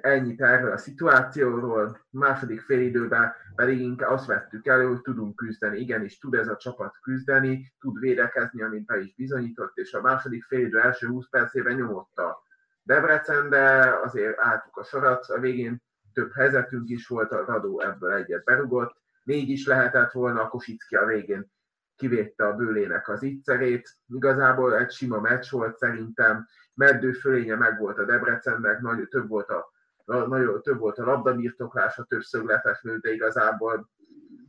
ennyit 0.00 0.40
erről 0.40 0.72
a 0.72 0.76
szituációról. 0.76 2.06
Második 2.10 2.60
félidőben 2.60 3.32
pedig 3.54 3.80
inkább 3.80 4.10
azt 4.10 4.26
vettük 4.26 4.66
elő, 4.66 4.86
hogy 4.86 5.00
tudunk 5.00 5.36
küzdeni. 5.36 5.78
Igenis, 5.78 6.18
tud 6.18 6.34
ez 6.34 6.48
a 6.48 6.56
csapat 6.56 6.98
küzdeni, 7.02 7.72
tud 7.78 7.98
védekezni, 7.98 8.62
amit 8.62 8.84
be 8.84 9.00
is 9.00 9.14
bizonyított, 9.14 9.76
és 9.76 9.92
a 9.92 10.00
második 10.00 10.44
félidő 10.44 10.80
első 10.80 11.06
20 11.06 11.28
percében 11.28 11.74
nyomotta 11.74 12.42
Debrecen, 12.82 13.48
de 13.48 13.94
azért 14.04 14.38
álltuk 14.38 14.76
a 14.76 14.84
sorat. 14.84 15.24
A 15.24 15.40
végén 15.40 15.82
több 16.12 16.32
helyzetünk 16.32 16.88
is 16.88 17.06
volt, 17.06 17.32
a 17.32 17.44
Radó 17.44 17.80
ebből 17.80 18.12
egyet 18.12 18.44
berugott. 18.44 19.00
Négy 19.22 19.48
is 19.48 19.66
lehetett 19.66 20.12
volna, 20.12 20.42
a 20.42 20.48
Kosicki 20.48 20.96
a 20.96 21.06
végén 21.06 21.50
kivédte 21.96 22.46
a 22.46 22.54
bőlének 22.54 23.08
az 23.08 23.22
ittszerét. 23.22 23.96
Igazából 24.06 24.76
egy 24.76 24.90
sima 24.90 25.20
meccs 25.20 25.50
volt 25.50 25.76
szerintem, 25.76 26.48
meddő 26.80 27.12
fölénye 27.12 27.56
meg 27.56 27.78
volt 27.78 27.98
a 27.98 28.04
Debrecennek, 28.04 28.80
nagy, 28.80 29.08
több 29.08 29.28
volt 29.28 29.50
a, 29.50 29.72
nagyon 30.04 30.62
több 30.62 30.78
volt 30.78 30.98
a 30.98 31.04
labdabirtoklása, 31.04 32.04
több 32.04 32.22
szögletes 32.22 32.82
lő, 32.82 32.96
de 32.96 33.12
igazából 33.12 33.90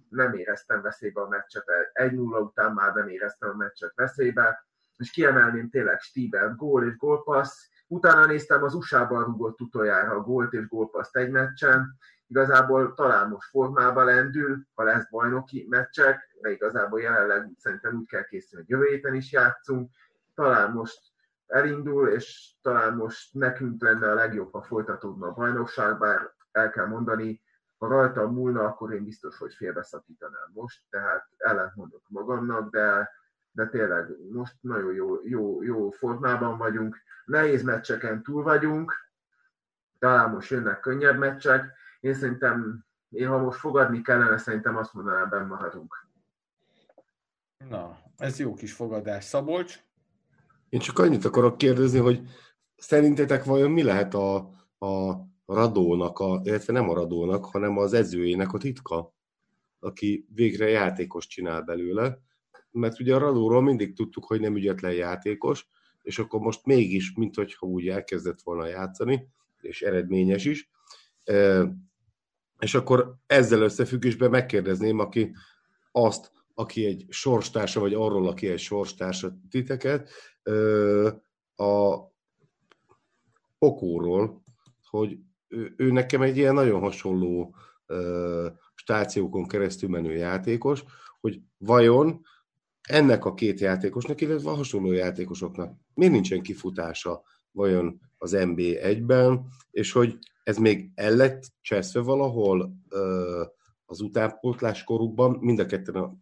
nem 0.10 0.34
éreztem 0.34 0.82
veszélybe 0.82 1.22
a 1.22 1.28
meccset, 1.28 1.64
1-0 1.94 2.42
után 2.42 2.74
már 2.74 2.94
nem 2.94 3.08
éreztem 3.08 3.50
a 3.50 3.56
meccset 3.56 3.92
veszélybe, 3.96 4.66
és 4.98 5.12
kiemelném 5.12 5.70
tényleg 5.70 6.00
Steven 6.00 6.56
gól 6.56 6.86
és 6.86 6.98
gólpassz, 6.98 7.70
utána 7.88 8.26
néztem 8.26 8.64
az 8.64 8.74
USA-ban 8.74 9.24
rúgott 9.24 9.62
utoljára 9.62 10.12
a 10.12 10.22
gólt 10.22 10.54
és 10.54 10.68
gólpaszt 10.68 11.18
egy 11.18 11.32
meccsen, 11.32 11.98
igazából 12.28 12.94
talán 12.94 13.30
most 13.30 13.50
formában 13.50 14.06
lendül, 14.06 14.58
ha 14.74 14.84
lesz 14.84 15.10
bajnoki 15.10 15.66
meccsek, 15.70 16.38
de 16.42 16.52
igazából 16.52 17.02
jelenleg 17.02 17.50
szerintem 17.58 17.98
úgy 17.98 18.08
kell 18.08 18.24
készülni, 18.24 18.66
hogy 18.66 18.80
jövő 18.80 18.90
héten 18.90 19.14
is 19.14 19.32
játszunk, 19.32 19.92
talán 20.36 20.72
most 20.72 21.11
elindul, 21.52 22.08
és 22.08 22.54
talán 22.62 22.96
most 22.96 23.34
nekünk 23.34 23.82
lenne 23.82 24.12
a 24.12 24.14
legjobb, 24.14 24.52
ha 24.52 24.62
folytatódna 24.62 25.28
a 25.28 25.34
bajnokság, 25.34 25.98
bár 25.98 26.34
el 26.52 26.70
kell 26.70 26.86
mondani, 26.86 27.42
ha 27.78 27.88
rajta 27.88 28.32
múlna, 28.32 28.64
akkor 28.64 28.94
én 28.94 29.04
biztos, 29.04 29.38
hogy 29.38 29.54
félbeszakítanám 29.54 30.52
most, 30.54 30.82
tehát 30.90 31.28
ellent 31.38 31.76
mondok 31.76 32.02
magamnak, 32.08 32.72
de, 32.72 33.10
de 33.52 33.68
tényleg 33.68 34.08
most 34.32 34.56
nagyon 34.62 34.94
jó, 34.94 35.28
jó, 35.28 35.64
jó 35.64 35.90
formában 35.90 36.58
vagyunk, 36.58 36.98
nehéz 37.26 37.64
meccseken 37.64 38.24
túl 38.24 38.44
vagyunk, 38.44 38.94
talán 40.00 40.30
most 40.30 40.50
jönnek 40.50 40.80
könnyebb 40.80 41.18
meccsek, 41.18 41.74
én 42.00 42.14
szerintem, 42.14 42.86
én 43.10 43.28
ha 43.28 43.38
most 43.38 43.60
fogadni 43.60 44.02
kellene, 44.02 44.38
szerintem 44.38 44.78
azt 44.78 44.94
mondanám, 44.94 45.30
benn 45.30 45.48
maradunk. 45.48 46.08
Na, 47.70 47.98
ez 48.18 48.40
jó 48.40 48.54
kis 48.54 48.74
fogadás. 48.74 49.24
Szabolcs? 49.24 49.80
Én 50.72 50.80
csak 50.80 51.00
annyit 51.00 51.26
akarok 51.26 51.58
kérdezni, 51.58 52.00
hogy 52.00 52.22
szerintetek 52.76 53.44
vajon 53.44 53.72
mi 53.72 53.84
lehet 53.84 54.14
a, 54.14 54.36
a 54.80 55.22
Radónak, 55.46 56.20
a, 56.20 56.42
illetve 56.44 56.74
nem 56.74 56.90
a 56.90 56.94
Radónak, 56.94 57.46
hanem 57.46 57.78
az 57.78 57.94
edzőjének 57.94 58.54
a 58.54 58.58
titka, 58.58 59.14
aki 59.80 60.26
végre 60.34 60.70
játékos 60.70 61.28
csinál 61.28 61.62
belőle, 61.62 62.20
mert 62.72 63.00
ugye 63.00 63.16
a 63.16 63.18
Radóról 63.18 63.62
mindig 63.62 63.96
tudtuk, 63.96 64.26
hogy 64.26 64.40
nem 64.40 64.56
ügyetlen 64.56 64.94
játékos, 64.94 65.68
és 66.02 66.20
akkor 66.20 66.40
most 66.40 66.66
mégis, 66.66 67.14
mint 67.16 67.36
hogyha 67.36 67.68
úgy 67.68 67.88
elkezdett 67.88 68.42
volna 68.42 68.68
játszani, 68.68 69.28
és 69.62 69.82
eredményes 69.82 70.46
is. 70.46 70.70
És 72.60 72.74
akkor 72.74 73.16
ezzel 73.26 73.62
összefüggésben 73.62 74.30
megkérdezném, 74.30 75.00
aki 75.00 75.36
azt, 75.92 76.32
aki 76.62 76.86
egy 76.86 77.06
sorstársa, 77.10 77.80
vagy 77.80 77.94
arról, 77.94 78.28
aki 78.28 78.48
egy 78.48 78.60
sorstársa 78.60 79.38
titeket, 79.50 80.10
a 81.56 81.98
Okóról, 83.58 84.44
hogy 84.90 85.18
ő, 85.48 85.92
nekem 85.92 86.22
egy 86.22 86.38
ilyen 86.38 86.54
nagyon 86.54 86.80
hasonló 86.80 87.56
stációkon 88.76 89.48
keresztül 89.48 89.90
menő 89.90 90.16
játékos, 90.16 90.84
hogy 91.20 91.42
vajon 91.58 92.22
ennek 92.82 93.26
a 93.26 93.34
két 93.34 93.60
játékosnak, 93.60 94.22
illetve 94.22 94.50
a 94.50 94.56
hasonló 94.56 94.92
játékosoknak 94.92 95.76
miért 95.94 96.14
nincsen 96.14 96.42
kifutása 96.42 97.22
vajon 97.52 98.00
az 98.18 98.34
NB1-ben, 98.36 99.46
és 99.72 99.92
hogy 99.92 100.18
ez 100.44 100.58
még 100.58 100.92
el 100.96 101.16
lett 101.16 101.44
cseszve 101.62 102.02
valahol 102.02 102.76
az 103.86 104.02
utánpótlás 104.02 104.84
korukban, 104.84 105.38
mind 105.40 105.60
a 105.60 105.66
ketten 105.66 105.96
a 105.96 106.16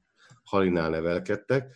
Halinál 0.50 0.90
nevelkedtek, 0.90 1.76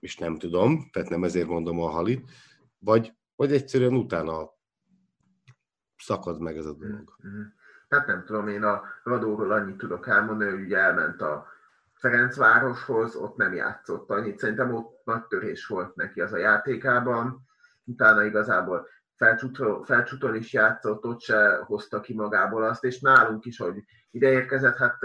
és 0.00 0.16
nem 0.16 0.38
tudom, 0.38 0.88
tehát 0.92 1.08
nem 1.08 1.24
ezért 1.24 1.48
mondom 1.48 1.80
a 1.80 1.88
Halit, 1.88 2.30
vagy, 2.78 3.12
vagy 3.36 3.52
egyszerűen 3.52 3.94
utána 3.94 4.50
szakad 5.96 6.40
meg 6.40 6.56
ez 6.56 6.66
a 6.66 6.74
dolog. 6.74 7.16
Tehát 7.88 8.06
nem 8.06 8.24
tudom, 8.24 8.48
én 8.48 8.62
a 8.62 8.82
Radóról 9.02 9.52
annyit 9.52 9.76
tudok 9.76 10.08
elmondani, 10.08 10.50
hogy 10.50 10.60
ugye 10.60 10.78
elment 10.78 11.20
a 11.20 11.46
Ferencvároshoz, 11.94 13.16
ott 13.16 13.36
nem 13.36 13.54
játszott 13.54 14.10
annyit, 14.10 14.38
szerintem 14.38 14.74
ott 14.74 15.04
nagy 15.04 15.24
törés 15.24 15.66
volt 15.66 15.94
neki 15.94 16.20
az 16.20 16.32
a 16.32 16.38
játékában, 16.38 17.46
utána 17.84 18.24
igazából 18.24 18.88
felcsúton, 19.16 19.84
felcsúton 19.84 20.34
is 20.34 20.52
játszott, 20.52 21.04
ott 21.04 21.20
se 21.20 21.56
hozta 21.56 22.00
ki 22.00 22.14
magából 22.14 22.64
azt, 22.64 22.84
és 22.84 23.00
nálunk 23.00 23.44
is, 23.44 23.58
hogy 23.58 23.84
ide 24.10 24.30
érkezett, 24.30 24.76
hát 24.76 24.98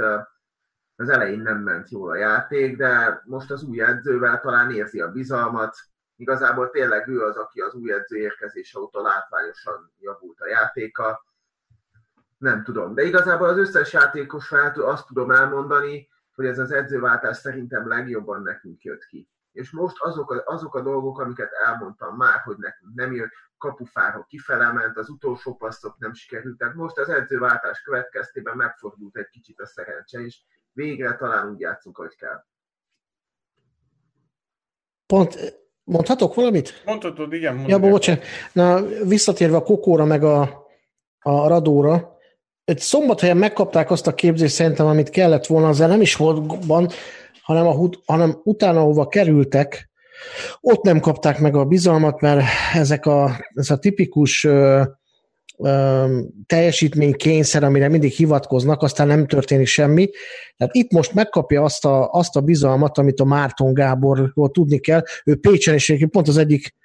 az 0.99 1.09
elején 1.09 1.39
nem 1.39 1.57
ment 1.57 1.89
jól 1.89 2.09
a 2.09 2.15
játék, 2.15 2.77
de 2.77 3.21
most 3.25 3.51
az 3.51 3.63
új 3.63 3.81
edzővel 3.81 4.39
talán 4.39 4.71
érzi 4.71 5.01
a 5.01 5.11
bizalmat, 5.11 5.77
igazából 6.15 6.69
tényleg 6.69 7.07
ő 7.07 7.21
az, 7.21 7.35
aki 7.35 7.59
az 7.59 7.73
új 7.73 7.91
edző 7.93 8.17
érkezése 8.17 8.79
óta 8.79 9.01
látványosan 9.01 9.91
javult 9.99 10.39
a 10.39 10.47
játéka, 10.47 11.25
nem 12.37 12.63
tudom. 12.63 12.93
De 12.93 13.03
igazából 13.03 13.47
az 13.47 13.57
összes 13.57 13.93
játékos 13.93 14.51
azt 14.75 15.07
tudom 15.07 15.31
elmondani, 15.31 16.09
hogy 16.35 16.45
ez 16.45 16.59
az 16.59 16.71
edzőváltás 16.71 17.37
szerintem 17.37 17.87
legjobban 17.87 18.41
nekünk 18.41 18.83
jött 18.83 19.05
ki. 19.05 19.29
És 19.51 19.71
most 19.71 19.95
azok 19.99 20.31
a, 20.31 20.43
azok 20.45 20.75
a 20.75 20.81
dolgok, 20.81 21.19
amiket 21.19 21.51
elmondtam 21.51 22.15
már, 22.15 22.39
hogy 22.39 22.57
nekünk 22.57 22.93
nem 22.95 23.13
jött, 23.13 23.31
kapufáról 23.57 24.25
kifele 24.29 24.71
ment, 24.71 24.97
az 24.97 25.09
utolsó 25.09 25.55
passzok 25.55 25.97
nem 25.97 26.13
sikerültek. 26.13 26.73
Most 26.73 26.97
az 26.97 27.09
edzőváltás 27.09 27.81
következtében 27.81 28.57
megfordult 28.57 29.17
egy 29.17 29.29
kicsit 29.29 29.59
a 29.59 29.65
szerencse, 29.65 30.19
és 30.19 30.41
végre 30.79 31.15
talán 31.15 31.49
úgy 31.49 31.59
játszunk, 31.59 31.97
hogy 31.97 32.15
kell. 32.15 32.43
Pont, 35.05 35.61
mondhatok 35.83 36.35
valamit? 36.35 36.81
Mondhatod, 36.85 37.33
igen. 37.33 37.63
Ja, 37.67 37.79
bocsánat. 37.79 38.23
Na, 38.53 38.81
visszatérve 38.85 39.55
a 39.55 39.63
Kokóra 39.63 40.05
meg 40.05 40.23
a, 40.23 40.41
a 41.19 41.47
Radóra, 41.47 42.17
egy 42.63 42.79
szombathelyen 42.79 43.37
megkapták 43.37 43.91
azt 43.91 44.07
a 44.07 44.13
képzést 44.13 44.53
szerintem, 44.53 44.85
amit 44.85 45.09
kellett 45.09 45.45
volna, 45.45 45.67
az 45.67 45.77
nem 45.77 46.01
is 46.01 46.15
volt 46.15 46.65
hanem, 47.41 47.67
a, 47.67 47.89
hanem 48.05 48.41
utána, 48.43 48.79
ahova 48.79 49.07
kerültek, 49.07 49.89
ott 50.59 50.83
nem 50.83 50.99
kapták 50.99 51.39
meg 51.39 51.55
a 51.55 51.65
bizalmat, 51.65 52.21
mert 52.21 52.43
ezek 52.73 53.05
a, 53.05 53.45
ez 53.53 53.69
a 53.69 53.79
tipikus 53.79 54.43
ö, 54.43 54.83
teljesítménykényszer, 56.45 57.63
amire 57.63 57.87
mindig 57.87 58.11
hivatkoznak, 58.11 58.81
aztán 58.81 59.07
nem 59.07 59.27
történik 59.27 59.67
semmi. 59.67 60.09
Tehát 60.57 60.75
itt 60.75 60.91
most 60.91 61.13
megkapja 61.13 61.63
azt 61.63 61.85
a, 61.85 62.11
azt 62.11 62.35
a 62.35 62.41
bizalmat, 62.41 62.97
amit 62.97 63.19
a 63.19 63.25
Márton 63.25 63.73
Gáborról 63.73 64.51
tudni 64.51 64.79
kell. 64.79 65.03
Ő 65.25 65.35
Pécsen 65.35 65.73
is, 65.73 65.93
pont 66.09 66.27
az 66.27 66.37
egyik 66.37 66.75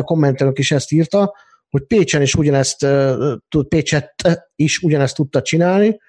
kommentelők 0.00 0.58
is 0.58 0.70
ezt 0.70 0.92
írta, 0.92 1.34
hogy 1.70 1.82
Pécsen 1.82 2.22
is 2.22 2.34
ugyanezt, 2.34 2.86
Pécset 3.68 4.14
is 4.56 4.78
ugyanezt 4.78 5.16
tudta 5.16 5.42
csinálni, 5.42 6.00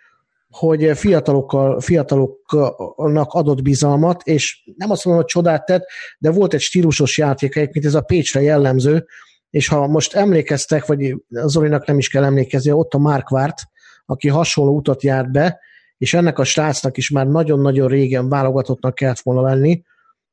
hogy 0.49 0.97
fiatalokkal, 0.97 1.79
fiataloknak 1.79 3.33
adott 3.33 3.61
bizalmat, 3.61 4.21
és 4.23 4.63
nem 4.77 4.91
azt 4.91 5.05
mondom, 5.05 5.23
hogy 5.23 5.31
csodát 5.31 5.65
tett, 5.65 5.83
de 6.17 6.31
volt 6.31 6.53
egy 6.53 6.61
stílusos 6.61 7.17
játék, 7.17 7.55
mint 7.55 7.85
ez 7.85 7.95
a 7.95 8.01
Pécsre 8.01 8.41
jellemző, 8.41 9.05
és 9.56 9.68
ha 9.68 9.88
most 9.88 10.14
emlékeztek, 10.14 10.86
vagy 10.86 11.15
Zolinak 11.30 11.86
nem 11.86 11.98
is 11.98 12.10
kell 12.10 12.23
emlékezni, 12.23 12.72
ott 12.72 12.94
a 12.94 12.98
Mark 12.98 13.30
aki 14.06 14.27
hasonló 14.27 14.76
utat 14.76 15.03
járt 15.03 15.32
be, 15.32 15.60
és 15.98 16.14
ennek 16.14 16.40
a 16.40 16.44
srácnak 16.44 16.98
is 16.98 17.10
már 17.10 17.27
nagyon-nagyon 17.27 17.88
régen 17.88 18.30
válogatottnak 18.30 18.95
kellett 18.95 19.19
volna 19.19 19.41
lenni. 19.41 19.84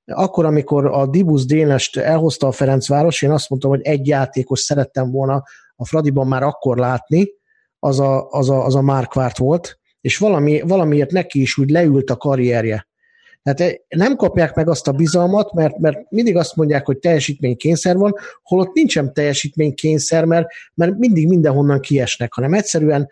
Akkor, 0.05 0.45
amikor 0.45 0.87
a 0.87 1.07
Dibus 1.07 1.45
Dénest 1.45 1.97
elhozta 1.97 2.47
a 2.47 2.53
Ferencváros, 2.53 3.23
én 3.23 3.31
azt 3.31 3.51
mondtam, 3.51 3.71
hogy 3.71 3.83
egy 3.83 4.07
játékos 4.07 4.61
szerettem 4.61 5.11
volna 5.11 5.43
a 5.77 5.87
Fradiban 5.87 6.27
már 6.27 6.43
akkor 6.43 6.77
látni, 6.77 7.29
az 7.79 8.01
a, 8.01 8.29
az 8.29 8.51
a, 8.51 8.65
az 8.65 8.75
a 8.75 8.83
Mark 8.83 9.37
volt, 9.37 9.79
és 10.01 10.19
valami, 10.19 10.61
valamiért 10.61 11.11
neki 11.11 11.41
is 11.41 11.59
úgy 11.59 11.71
leült 11.71 12.11
a 12.11 12.17
karrierje. 12.17 12.89
Tehát 13.43 13.61
eh, 13.61 13.73
nem 13.89 14.17
kapják 14.17 14.55
meg 14.55 14.69
azt 14.69 14.89
a 14.89 14.93
bizalmat, 14.93 15.53
mert, 15.53 15.79
mert 15.79 16.11
mindig 16.11 16.37
azt 16.37 16.57
mondják, 16.57 16.87
hogy 16.87 16.99
teljesítménykényszer 16.99 17.97
van, 17.97 18.15
holott 18.43 18.75
nincsen 18.75 19.13
teljesítménykényszer, 19.13 20.25
mert, 20.25 20.47
mert 20.75 20.99
mindig 20.99 21.29
mindenhonnan 21.29 21.81
kiesnek, 21.81 22.33
hanem 22.33 22.55
egyszerűen 22.55 23.09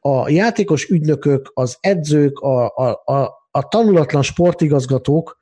a 0.00 0.28
játékos 0.28 0.88
ügynökök, 0.88 1.50
az 1.54 1.76
edzők, 1.80 2.38
a, 2.38 2.66
a, 2.66 3.02
a, 3.04 3.48
a 3.50 3.68
tanulatlan 3.68 4.22
sportigazgatók, 4.22 5.36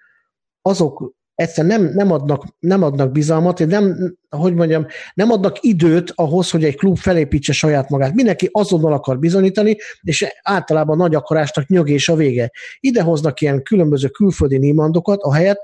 azok 0.62 1.14
egyszerűen 1.35 1.81
nem, 1.81 1.93
nem, 1.94 2.12
adnak, 2.12 2.44
nem 2.59 2.82
adnak 2.82 3.12
bizalmat, 3.12 3.66
nem, 3.66 4.15
hogy 4.28 4.55
mondjam, 4.55 4.86
nem 5.15 5.31
adnak 5.31 5.56
időt 5.61 6.12
ahhoz, 6.15 6.51
hogy 6.51 6.65
egy 6.65 6.77
klub 6.77 6.97
felépítse 6.97 7.52
saját 7.52 7.89
magát. 7.89 8.15
Mindenki 8.15 8.48
azonnal 8.52 8.93
akar 8.93 9.19
bizonyítani, 9.19 9.77
és 10.02 10.27
általában 10.43 10.97
nagy 10.97 11.15
akarásnak 11.15 11.66
nyögés 11.66 12.09
a 12.09 12.16
vége. 12.16 12.51
Ide 12.81 13.02
hoznak 13.02 13.40
ilyen 13.40 13.62
különböző 13.62 14.09
külföldi 14.09 14.59
nímandokat, 14.59 15.23
ahelyett, 15.23 15.61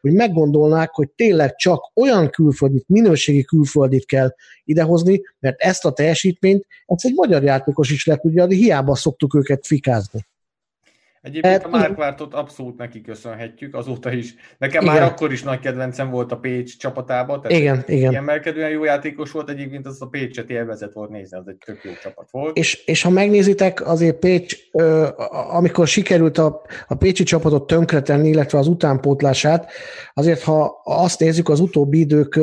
hogy 0.00 0.12
meggondolnák, 0.12 0.90
hogy 0.90 1.08
tényleg 1.10 1.56
csak 1.56 1.90
olyan 1.94 2.30
külföldit, 2.30 2.84
minőségi 2.88 3.44
külföldit 3.44 4.06
kell 4.06 4.34
idehozni, 4.64 5.20
mert 5.38 5.60
ezt 5.60 5.84
a 5.84 5.92
teljesítményt, 5.92 6.66
ez 6.86 7.02
egy 7.04 7.14
magyar 7.14 7.42
játékos 7.42 7.90
is 7.90 8.06
le 8.06 8.16
tudja, 8.16 8.46
de 8.46 8.54
hiába 8.54 8.94
szoktuk 8.94 9.34
őket 9.34 9.66
fikázni. 9.66 10.26
Egyébként 11.26 11.64
a 11.64 11.68
Márkvártot 11.68 12.34
abszolút 12.34 12.76
neki 12.76 13.00
köszönhetjük, 13.00 13.74
azóta 13.74 14.12
is. 14.12 14.34
Nekem 14.58 14.82
igen. 14.82 14.94
már 14.94 15.02
akkor 15.02 15.32
is 15.32 15.42
nagy 15.42 15.58
kedvencem 15.58 16.10
volt 16.10 16.32
a 16.32 16.36
Pécs 16.36 16.78
csapatában, 16.78 17.40
tehát 17.40 17.58
igen, 17.58 17.84
igen. 17.86 18.14
emelkedően 18.14 18.70
jó 18.70 18.84
játékos 18.84 19.30
volt, 19.30 19.48
egyébként 19.48 19.86
az 19.86 20.02
a 20.02 20.06
Pécset 20.06 20.50
élvezet 20.50 20.92
volt 20.92 21.10
nézni, 21.10 21.38
az 21.38 21.48
egy 21.48 21.56
tök 21.64 21.84
jó 21.84 21.90
csapat 22.02 22.28
volt. 22.30 22.56
És, 22.56 22.84
és 22.84 23.02
ha 23.02 23.10
megnézitek, 23.10 23.86
azért 23.86 24.18
Pécs, 24.18 24.56
amikor 25.50 25.86
sikerült 25.86 26.38
a, 26.38 26.62
a 26.86 26.94
Pécsi 26.94 27.22
csapatot 27.22 27.66
tönkretenni, 27.66 28.28
illetve 28.28 28.58
az 28.58 28.66
utánpótlását, 28.66 29.72
azért 30.14 30.42
ha 30.42 30.80
azt 30.84 31.20
nézzük, 31.20 31.48
az 31.48 31.60
utóbbi 31.60 31.98
idők 31.98 32.40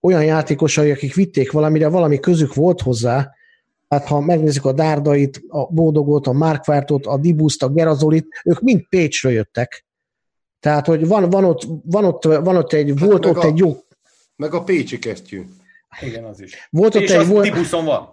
olyan 0.00 0.24
játékosai, 0.24 0.90
akik 0.90 1.14
vitték 1.14 1.52
valamire, 1.52 1.88
valami 1.88 2.20
közük 2.20 2.54
volt 2.54 2.80
hozzá, 2.80 3.34
Hát 3.94 4.06
ha 4.06 4.20
megnézzük 4.20 4.64
a 4.64 4.72
Dárdait, 4.72 5.42
a 5.48 5.72
Bódogot, 5.72 6.26
a 6.26 6.32
Márkvártot, 6.32 7.06
a 7.06 7.18
Dibuszt, 7.18 7.62
a 7.62 7.68
Gerazolit, 7.68 8.26
ők 8.44 8.60
mind 8.60 8.88
Pécsről 8.88 9.32
jöttek. 9.32 9.86
Tehát, 10.60 10.86
hogy 10.86 11.06
van, 11.06 11.30
van, 11.30 11.44
ott, 11.44 11.66
van, 11.84 12.04
ott, 12.04 12.24
van 12.24 12.56
ott 12.56 12.72
egy, 12.72 12.88
hát 12.88 13.08
volt 13.08 13.26
ott 13.26 13.36
a, 13.36 13.46
egy 13.46 13.58
jó... 13.58 13.76
Meg 14.36 14.54
a 14.54 14.62
Pécsi 14.62 14.98
kesztyű. 14.98 15.42
Igen, 16.00 16.24
az 16.24 16.40
is. 16.40 16.68
Volt 16.70 16.94
ott 16.94 17.08
egy, 17.08 17.26
volt, 17.26 17.44
Dibuszon 17.44 17.84
van. 17.84 18.12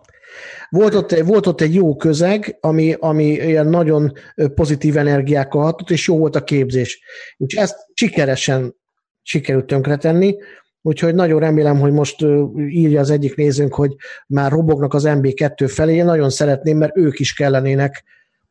Volt 0.70 0.95
ott, 0.95 1.12
egy, 1.12 1.26
volt 1.26 1.48
ott 1.48 1.62
egy 1.62 1.74
jó 1.74 1.95
közeg, 1.95 2.58
ami, 2.60 2.95
ami 2.99 3.26
ilyen 3.26 3.68
nagyon 3.68 4.14
pozitív 4.56 4.98
energiákkal 4.98 5.64
hatott, 5.64 5.90
és 5.90 6.08
jó 6.08 6.18
volt 6.18 6.36
a 6.36 6.44
képzés. 6.44 7.02
Úgyhogy 7.38 7.64
ezt 7.64 7.78
sikeresen 7.94 8.76
sikerült 9.22 9.66
tönkretenni. 9.66 10.38
Úgyhogy 10.82 11.16
nagyon 11.16 11.40
remélem, 11.40 11.80
hogy 11.80 11.91
most 11.91 12.26
írja 12.58 12.99
az 12.99 13.10
egyik 13.10 13.36
nézőnk, 13.36 13.74
hogy 13.74 13.95
már 14.28 14.52
robognak 14.52 14.94
az 14.94 15.03
MB2 15.08 15.72
felé. 15.74 15.95
Én 15.95 16.06
nagyon 16.06 16.30
szeretném, 16.30 16.78
mert 16.78 16.98
ők 16.98 17.20
is 17.20 17.34
kellenének 17.34 18.03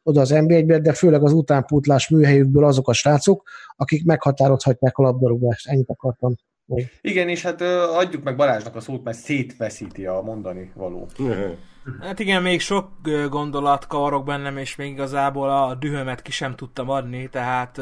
oda 0.02 0.20
az 0.20 0.30
MB1-be, 0.34 0.78
de 0.78 0.92
főleg 0.92 1.22
az 1.22 1.32
utánpótlás 1.32 2.08
műhelyükből 2.08 2.64
azok 2.64 2.88
a 2.88 2.92
srácok, 2.92 3.48
akik 3.76 4.04
meghatározhatják 4.04 4.98
a 4.98 5.02
labdarúgást. 5.02 5.68
Ennyit 5.68 5.90
akartam. 5.90 6.34
Igen, 7.00 7.28
és 7.28 7.42
hát 7.42 7.60
adjuk 7.96 8.22
meg 8.22 8.36
Balázsnak 8.36 8.76
a 8.76 8.80
szót, 8.80 9.04
mert 9.04 9.18
szétveszíti 9.18 10.06
a 10.06 10.20
mondani 10.20 10.72
való. 10.74 11.08
Hát 12.00 12.18
igen, 12.18 12.42
még 12.42 12.60
sok 12.60 12.90
gondolat 13.28 13.86
kavarok 13.86 14.24
bennem, 14.24 14.56
és 14.56 14.76
még 14.76 14.90
igazából 14.90 15.50
a 15.50 15.74
dühömet 15.74 16.22
ki 16.22 16.30
sem 16.30 16.56
tudtam 16.56 16.90
adni, 16.90 17.28
tehát 17.28 17.80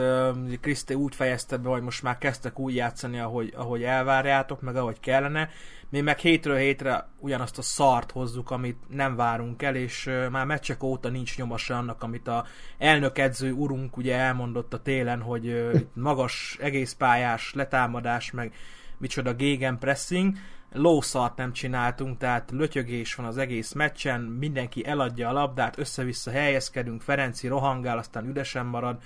Kriszté 0.61 0.95
úgy 0.95 1.15
fejezte 1.15 1.57
be, 1.57 1.69
hogy 1.69 1.83
most 1.83 2.03
már 2.03 2.19
kezdtek 2.19 2.59
úgy 2.59 2.75
játszani, 2.75 3.19
ahogy, 3.19 3.53
ahogy 3.57 3.83
elvárjátok, 3.83 4.61
meg 4.61 4.77
ahogy 4.77 5.01
kellene. 5.01 5.49
Mi 5.91 6.01
meg 6.01 6.19
hétről 6.19 6.57
hétre 6.57 7.09
ugyanazt 7.19 7.59
a 7.59 7.63
szart 7.63 8.11
hozzuk, 8.11 8.51
amit 8.51 8.79
nem 8.89 9.17
várunk 9.17 9.63
el, 9.63 9.75
és 9.75 10.11
már 10.31 10.47
meccsek 10.47 10.83
óta 10.83 11.09
nincs 11.09 11.37
nyomasa 11.37 11.79
annak, 11.79 12.03
amit 12.03 12.29
a 12.29 12.45
elnökedző 12.79 13.53
urunk 13.53 13.97
ugye 13.97 14.17
elmondott 14.17 14.75
a 14.75 14.83
télen, 14.83 15.21
hogy 15.21 15.71
magas 15.95 16.57
egészpályás 16.61 17.55
letámadás, 17.55 18.31
meg 18.31 18.55
micsoda 18.99 19.35
gegenpressing, 19.35 20.37
lószart 20.73 21.37
nem 21.37 21.53
csináltunk, 21.53 22.19
tehát 22.19 22.51
lötyögés 22.51 23.15
van 23.15 23.27
az 23.27 23.39
egész 23.39 23.73
meccsen, 23.73 24.21
mindenki 24.21 24.87
eladja 24.87 25.29
a 25.29 25.33
labdát, 25.33 25.79
össze-vissza 25.79 26.31
helyezkedünk, 26.31 27.03
Ferenci 27.03 27.47
rohangál, 27.47 27.99
aztán 27.99 28.29
üdesen 28.29 28.67
marad, 28.67 29.03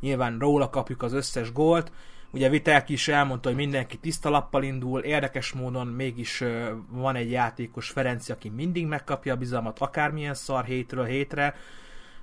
nyilván 0.00 0.38
róla 0.38 0.70
kapjuk 0.70 1.02
az 1.02 1.12
összes 1.12 1.52
gólt, 1.52 1.92
Ugye 2.30 2.48
Vitelki 2.48 2.92
is 2.92 3.08
elmondta, 3.08 3.48
hogy 3.48 3.58
mindenki 3.58 3.96
tiszta 3.96 4.28
lappal 4.28 4.62
indul, 4.62 5.00
érdekes 5.00 5.52
módon 5.52 5.86
mégis 5.86 6.44
van 6.90 7.16
egy 7.16 7.30
játékos 7.30 7.90
Ferenci, 7.90 8.32
aki 8.32 8.48
mindig 8.48 8.86
megkapja 8.86 9.34
a 9.34 9.36
bizalmat, 9.36 9.78
akármilyen 9.78 10.34
szar 10.34 10.64
hétről 10.64 11.04
hétre, 11.04 11.54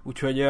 úgyhogy 0.04 0.48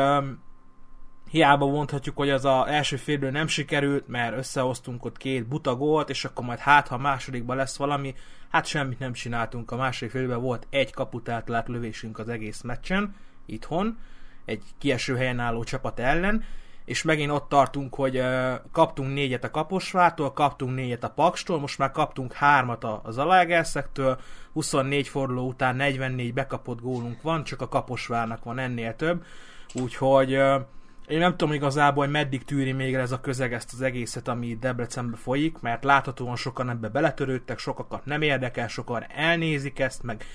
hiába 1.29 1.65
mondhatjuk, 1.65 2.17
hogy 2.17 2.29
az 2.29 2.45
a 2.45 2.69
első 2.69 2.95
félből 2.95 3.31
nem 3.31 3.47
sikerült, 3.47 4.07
mert 4.07 4.37
összehoztunk 4.37 5.05
ott 5.05 5.17
két 5.17 5.47
buta 5.47 5.75
gólt, 5.75 6.09
és 6.09 6.25
akkor 6.25 6.45
majd 6.45 6.59
hát, 6.59 6.87
ha 6.87 6.95
a 6.95 6.99
másodikban 6.99 7.55
lesz 7.55 7.77
valami, 7.77 8.15
hát 8.49 8.65
semmit 8.65 8.99
nem 8.99 9.13
csináltunk. 9.13 9.71
A 9.71 9.75
második 9.75 10.11
félben 10.11 10.41
volt 10.41 10.67
egy 10.69 10.93
kaputátlált 10.93 11.67
lövésünk 11.67 12.19
az 12.19 12.29
egész 12.29 12.61
meccsen, 12.61 13.15
itthon, 13.45 13.97
egy 14.45 14.63
kieső 14.77 15.15
helyen 15.15 15.39
álló 15.39 15.63
csapat 15.63 15.99
ellen, 15.99 16.43
és 16.85 17.03
megint 17.03 17.31
ott 17.31 17.49
tartunk, 17.49 17.95
hogy 17.95 18.21
kaptunk 18.71 19.13
négyet 19.13 19.43
a 19.43 19.51
Kaposvától, 19.51 20.33
kaptunk 20.33 20.75
négyet 20.75 21.03
a 21.03 21.09
Pakstól, 21.09 21.59
most 21.59 21.77
már 21.77 21.91
kaptunk 21.91 22.33
hármat 22.33 22.83
a 22.83 23.01
Zalaegerszektől, 23.09 24.19
24 24.53 25.07
forduló 25.07 25.47
után 25.47 25.75
44 25.75 26.33
bekapott 26.33 26.81
gólunk 26.81 27.21
van, 27.21 27.43
csak 27.43 27.61
a 27.61 27.67
Kaposvárnak 27.67 28.43
van 28.43 28.59
ennél 28.59 28.95
több, 28.95 29.23
úgyhogy 29.73 30.35
uh, 30.35 30.61
én 31.07 31.19
nem 31.19 31.37
tudom 31.37 31.53
igazából, 31.53 32.03
hogy 32.03 32.13
meddig 32.13 32.43
tűri 32.43 32.71
még 32.71 32.93
ez 32.93 33.11
a 33.11 33.19
közeg 33.19 33.53
ezt 33.53 33.73
az 33.73 33.81
egészet, 33.81 34.27
ami 34.27 34.57
Debrecenbe 34.59 35.17
folyik, 35.17 35.59
mert 35.59 35.83
láthatóan 35.83 36.35
sokan 36.35 36.69
ebbe 36.69 36.87
beletörődtek, 36.87 37.57
sokakat 37.57 38.05
nem 38.05 38.21
érdekel, 38.21 38.67
sokan 38.67 39.05
elnézik 39.15 39.79
ezt, 39.79 40.03
meg 40.03 40.25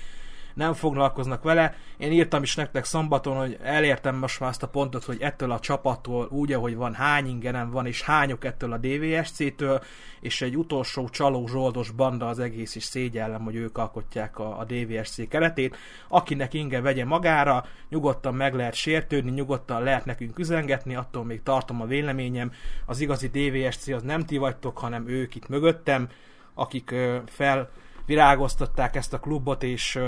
nem 0.53 0.73
foglalkoznak 0.73 1.43
vele. 1.43 1.75
Én 1.97 2.11
írtam 2.11 2.43
is 2.43 2.55
nektek 2.55 2.85
szombaton, 2.85 3.37
hogy 3.37 3.57
elértem 3.63 4.15
most 4.15 4.39
már 4.39 4.49
azt 4.49 4.63
a 4.63 4.67
pontot, 4.67 5.03
hogy 5.03 5.21
ettől 5.21 5.51
a 5.51 5.59
csapattól 5.59 6.27
úgy, 6.29 6.53
ahogy 6.53 6.75
van, 6.75 6.93
hány 6.93 7.27
ingenem 7.27 7.69
van, 7.69 7.85
és 7.85 8.01
hányok 8.01 8.45
ettől 8.45 8.73
a 8.73 8.77
DVSC-től, 8.77 9.81
és 10.19 10.41
egy 10.41 10.57
utolsó 10.57 11.09
csaló 11.09 11.47
zsoldos 11.47 11.91
banda 11.91 12.27
az 12.27 12.39
egész 12.39 12.75
is 12.75 12.83
szégyellem, 12.83 13.43
hogy 13.43 13.55
ők 13.55 13.77
alkotják 13.77 14.39
a, 14.39 14.59
a 14.59 14.63
DVSC 14.63 15.27
keretét. 15.27 15.77
Akinek 16.07 16.53
inge 16.53 16.81
vegye 16.81 17.05
magára, 17.05 17.65
nyugodtan 17.89 18.35
meg 18.35 18.53
lehet 18.53 18.73
sértődni, 18.73 19.31
nyugodtan 19.31 19.83
lehet 19.83 20.05
nekünk 20.05 20.39
üzengetni, 20.39 20.95
attól 20.95 21.23
még 21.23 21.43
tartom 21.43 21.81
a 21.81 21.85
véleményem. 21.85 22.51
Az 22.85 22.99
igazi 22.99 23.27
DVSC 23.27 23.87
az 23.87 24.03
nem 24.03 24.25
ti 24.25 24.37
vagytok, 24.37 24.77
hanem 24.77 25.07
ők 25.07 25.35
itt 25.35 25.47
mögöttem, 25.47 26.09
akik 26.53 26.95
felvirágoztatták 27.25 28.95
ezt 28.95 29.13
a 29.13 29.19
klubot, 29.19 29.63
és 29.63 29.99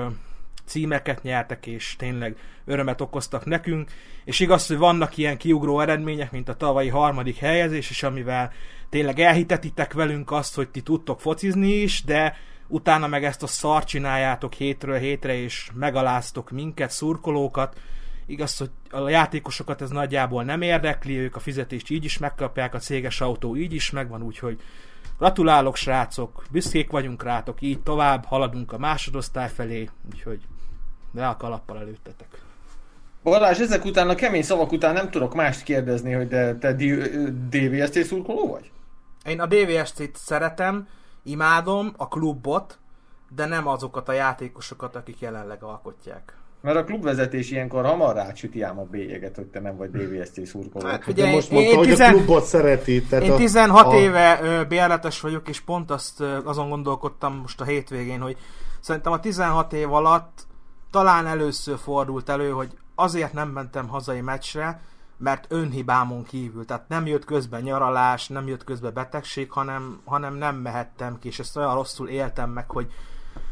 címeket 0.65 1.23
nyertek, 1.23 1.68
és 1.68 1.95
tényleg 1.98 2.38
örömet 2.65 3.02
okoztak 3.02 3.45
nekünk, 3.45 3.91
és 4.26 4.40
igaz, 4.40 4.68
hogy 4.68 4.77
vannak 4.77 5.18
ilyen 5.18 5.38
kiugró 5.38 5.80
eredmények, 5.80 6.31
mint 6.31 6.49
a 6.49 6.56
tavalyi 6.56 6.90
harmadik 6.90 7.38
helyezés, 7.38 7.90
és 7.90 8.03
amivel 8.03 8.52
tényleg 8.90 9.19
elhitetitek 9.19 9.94
velünk 9.94 10.31
azt, 10.31 10.56
hogy 10.56 10.69
ti 10.69 10.81
tudtok 10.81 11.22
focizni 11.22 11.72
is, 11.72 12.03
de 12.03 12.38
utána 12.68 13.07
meg 13.07 13.23
ezt 13.23 13.44
a 13.44 13.48
szart 13.48 13.88
csináljátok 13.88 14.53
hétről 14.53 14.98
hétre, 14.98 15.35
és 15.35 15.69
megaláztok 15.73 16.52
minket, 16.52 16.91
szurkolókat, 16.91 17.80
igaz, 18.26 18.57
hogy 18.57 18.69
a 18.90 19.10
játékosokat 19.10 19.81
ez 19.81 19.90
nagyjából 19.90 20.44
nem 20.44 20.61
érdekli, 20.61 21.18
ők 21.18 21.35
a 21.35 21.40
fizetést 21.40 21.90
így 21.90 22.03
is 22.03 22.18
megkapják, 22.18 22.73
a 22.73 22.80
céges 22.80 23.22
autó 23.22 23.56
így 23.56 23.73
is 23.73 23.91
megvan, 23.91 24.22
úgyhogy 24.22 24.61
gratulálok 25.18 25.76
srácok, 25.76 26.44
büszkék 26.52 26.91
vagyunk 26.91 27.23
rátok, 27.23 27.61
így 27.61 27.81
tovább 27.81 28.26
haladunk 28.26 28.72
a 28.72 28.77
másodosztály 28.77 29.49
felé, 29.49 29.90
úgyhogy 30.11 30.41
de 31.14 31.26
a 31.26 31.38
kalappal 31.38 31.77
előttetek. 31.77 32.41
Balázs, 33.23 33.60
ezek 33.60 33.85
után, 33.85 34.10
a 34.10 34.15
kemény 34.15 34.44
szavak 34.44 34.72
után 34.72 34.94
nem 34.94 35.10
tudok 35.10 35.34
mást 35.34 35.64
kérdezni, 35.64 36.11
hogy 36.11 36.27
de 36.27 36.56
te 36.56 36.73
DVST 37.49 38.03
szurkoló 38.03 38.48
vagy? 38.48 38.72
Én 39.26 39.40
a 39.40 39.45
DVST-t 39.45 40.15
szeretem, 40.15 40.88
imádom, 41.23 41.94
a 41.98 42.07
klubot, 42.07 42.80
de 43.35 43.45
nem 43.45 43.68
azokat 43.68 44.10
a 44.10 44.11
játékosokat, 44.11 44.95
akik 44.95 45.19
jelenleg 45.19 45.64
alkotják. 45.64 46.38
Mert 46.61 46.77
a 46.77 46.84
klubvezetés 46.84 47.52
ilyenkor 47.52 47.85
hamar 47.85 48.15
rácsüti 48.15 48.61
ám 48.61 48.80
a 48.80 48.84
bélyeget, 48.84 49.35
hogy 49.35 49.45
te 49.45 49.60
nem 49.60 49.77
vagy 49.77 49.90
DVST 49.90 50.45
szurkoló. 50.45 50.88
Hát, 50.88 51.07
ugye, 51.07 51.31
most 51.31 51.52
mondta, 51.52 51.72
én, 51.72 51.77
hogy 51.77 51.88
tizen... 51.88 52.14
a 52.14 52.15
klubot 52.15 52.44
szereti. 52.44 53.03
Tehát 53.03 53.26
én 53.26 53.35
16 53.35 53.85
a, 53.85 53.95
éve 53.95 54.65
bérletes 54.68 55.22
vagyok, 55.22 55.49
és 55.49 55.60
pont 55.60 55.91
azt 55.91 56.22
azon 56.44 56.69
gondolkodtam 56.69 57.34
most 57.34 57.61
a 57.61 57.64
hétvégén, 57.64 58.19
hogy 58.19 58.38
szerintem 58.80 59.11
a 59.11 59.19
16 59.19 59.73
év 59.73 59.94
alatt 59.94 60.45
talán 60.94 61.28
először 61.28 61.78
fordult 61.78 62.30
elő, 62.30 62.49
hogy 62.49 62.78
azért 62.95 63.34
nem 63.34 63.49
mentem 63.49 63.88
hazai 63.88 64.22
meccsre, 64.22 64.82
mert 65.18 65.45
önhibámon 65.49 66.24
kívül, 66.24 66.65
tehát 66.65 66.88
nem 66.88 67.06
jött 67.06 67.26
közben 67.26 67.61
nyaralás, 67.61 68.28
nem 68.28 68.48
jött 68.48 68.64
közben 68.64 68.94
betegség, 68.94 69.52
hanem, 69.52 69.99
hanem 70.06 70.36
nem 70.36 70.56
mehettem 70.56 71.20
ki, 71.20 71.28
és 71.28 71.40
ezt 71.40 71.57
olyan 71.57 71.74
rosszul 71.74 72.10
éltem 72.10 72.49
meg, 72.49 72.70
hogy, 72.70 72.88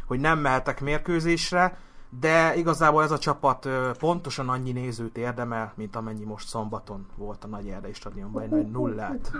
hogy 0.07 0.19
nem 0.19 0.39
mehetek 0.39 0.81
mérkőzésre, 0.81 1.77
de 2.19 2.55
igazából 2.55 3.03
ez 3.03 3.11
a 3.11 3.17
csapat 3.17 3.69
pontosan 3.99 4.49
annyi 4.49 4.71
nézőt 4.71 5.17
érdemel, 5.17 5.73
mint 5.75 5.95
amennyi 5.95 6.23
most 6.23 6.47
szombaton 6.47 7.07
volt 7.15 7.43
a 7.43 7.47
Nagy 7.47 7.67
Erdei 7.67 7.93
stadionban, 7.93 8.43
egy 8.43 8.49
nagy 8.49 8.71
nullát. 8.71 9.31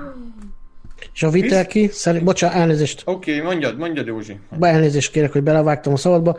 És 1.13 1.23
a 1.23 1.29
Vitelki, 1.29 1.87
szerint, 1.87 2.23
bocsánat, 2.23 2.55
elnézést. 2.55 3.01
Oké, 3.05 3.35
okay, 3.35 3.45
mondjad, 3.45 3.77
mondjad 3.77 4.07
Józsi. 4.07 4.39
Elnézést 4.59 5.11
kérek, 5.11 5.31
hogy 5.31 5.43
belevágtam 5.43 5.93
a 5.93 5.97
szabadba. 5.97 6.37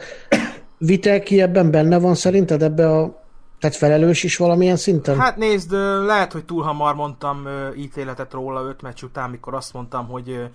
Vitelki 0.84 1.40
ebben 1.40 1.70
benne 1.70 1.98
van 1.98 2.14
szerinted 2.14 2.62
ebbe 2.62 2.96
a 2.98 3.20
tehát 3.58 3.76
felelős 3.76 4.22
is 4.22 4.36
valamilyen 4.36 4.76
szinten? 4.76 5.20
Hát 5.20 5.36
nézd, 5.36 5.72
lehet, 6.06 6.32
hogy 6.32 6.44
túl 6.44 6.62
hamar 6.62 6.94
mondtam 6.94 7.48
ítéletet 7.76 8.32
róla 8.32 8.62
öt 8.62 8.82
meccs 8.82 9.02
után, 9.02 9.30
mikor 9.30 9.54
azt 9.54 9.72
mondtam, 9.72 10.06
hogy 10.06 10.50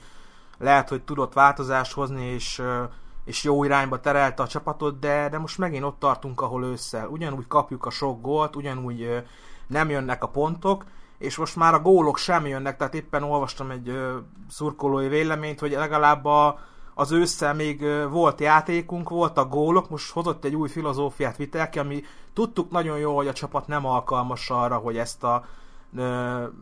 lehet, 0.57 0.89
hogy 0.89 1.01
tudott 1.01 1.33
változást 1.33 1.93
hozni, 1.93 2.25
és, 2.25 2.61
és 3.25 3.43
jó 3.43 3.63
irányba 3.63 3.99
terelte 3.99 4.43
a 4.43 4.47
csapatot, 4.47 4.99
de, 4.99 5.27
de 5.31 5.37
most 5.37 5.57
megint 5.57 5.83
ott 5.83 5.99
tartunk, 5.99 6.41
ahol 6.41 6.63
ősszel. 6.63 7.07
Ugyanúgy 7.07 7.47
kapjuk 7.47 7.85
a 7.85 7.89
sok 7.89 8.21
gólt, 8.21 8.55
ugyanúgy 8.55 9.23
nem 9.67 9.89
jönnek 9.89 10.23
a 10.23 10.27
pontok, 10.27 10.85
és 11.17 11.37
most 11.37 11.55
már 11.55 11.73
a 11.73 11.79
gólok 11.79 12.17
sem 12.17 12.47
jönnek, 12.47 12.77
tehát 12.77 12.95
éppen 12.95 13.23
olvastam 13.23 13.71
egy 13.71 13.99
szurkolói 14.49 15.07
véleményt, 15.07 15.59
hogy 15.59 15.71
legalább 15.71 16.25
a, 16.25 16.59
az 16.99 17.11
ősszel 17.11 17.53
még 17.53 17.85
volt 18.09 18.39
játékunk, 18.39 19.09
voltak 19.09 19.49
gólok, 19.49 19.89
most 19.89 20.11
hozott 20.11 20.45
egy 20.45 20.55
új 20.55 20.69
filozófiát 20.69 21.37
Vitelki, 21.37 21.79
ami 21.79 22.03
tudtuk 22.33 22.71
nagyon 22.71 22.97
jó, 22.97 23.15
hogy 23.15 23.27
a 23.27 23.33
csapat 23.33 23.67
nem 23.67 23.85
alkalmas 23.85 24.49
arra, 24.49 24.75
hogy 24.75 24.97
ezt 24.97 25.23
a 25.23 25.45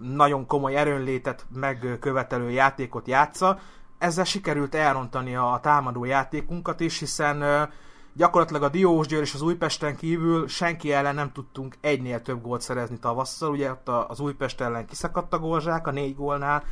nagyon 0.01 0.45
komoly 0.45 0.75
erőnlétet 0.75 1.45
megkövetelő 1.53 2.49
játékot 2.49 3.07
játsza. 3.07 3.59
Ezzel 3.97 4.23
sikerült 4.23 4.75
elrontani 4.75 5.35
a, 5.35 5.53
a 5.53 5.59
támadó 5.59 6.03
játékunkat 6.03 6.79
is, 6.79 6.99
hiszen 6.99 7.69
gyakorlatilag 8.13 8.63
a 8.63 8.69
Diósgyőr 8.69 9.21
és 9.21 9.33
az 9.33 9.41
Újpesten 9.41 9.95
kívül 9.95 10.47
senki 10.47 10.91
ellen 10.91 11.15
nem 11.15 11.31
tudtunk 11.31 11.75
egynél 11.81 12.21
több 12.21 12.41
gólt 12.41 12.61
szerezni 12.61 12.97
tavasszal, 12.97 13.49
ugye 13.49 13.71
ott 13.71 13.89
az 14.07 14.19
Újpest 14.19 14.61
ellen 14.61 14.85
kiszakadt 14.85 15.33
a 15.33 15.39
gólzsák 15.39 15.87
a 15.87 15.91
négy 15.91 16.15
gólnál, 16.15 16.63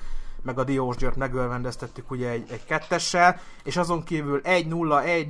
meg 0.43 0.59
a 0.59 0.63
Diósgyőrt 0.63 1.15
megölvendeztettük 1.15 2.11
ugye 2.11 2.29
egy, 2.29 2.51
egy 2.51 2.65
kettessel, 2.65 3.39
és 3.63 3.77
azon 3.77 4.03
kívül 4.03 4.41
1-0, 4.43 4.69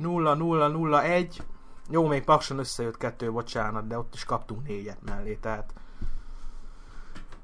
0-0, 0.02 1.02
1, 1.04 1.42
jó, 1.90 2.06
még 2.06 2.24
Pakson 2.24 2.58
összejött 2.58 2.96
kettő, 2.96 3.32
bocsánat, 3.32 3.86
de 3.86 3.98
ott 3.98 4.14
is 4.14 4.24
kaptunk 4.24 4.66
négyet 4.66 4.98
mellé, 5.04 5.34
tehát 5.34 5.72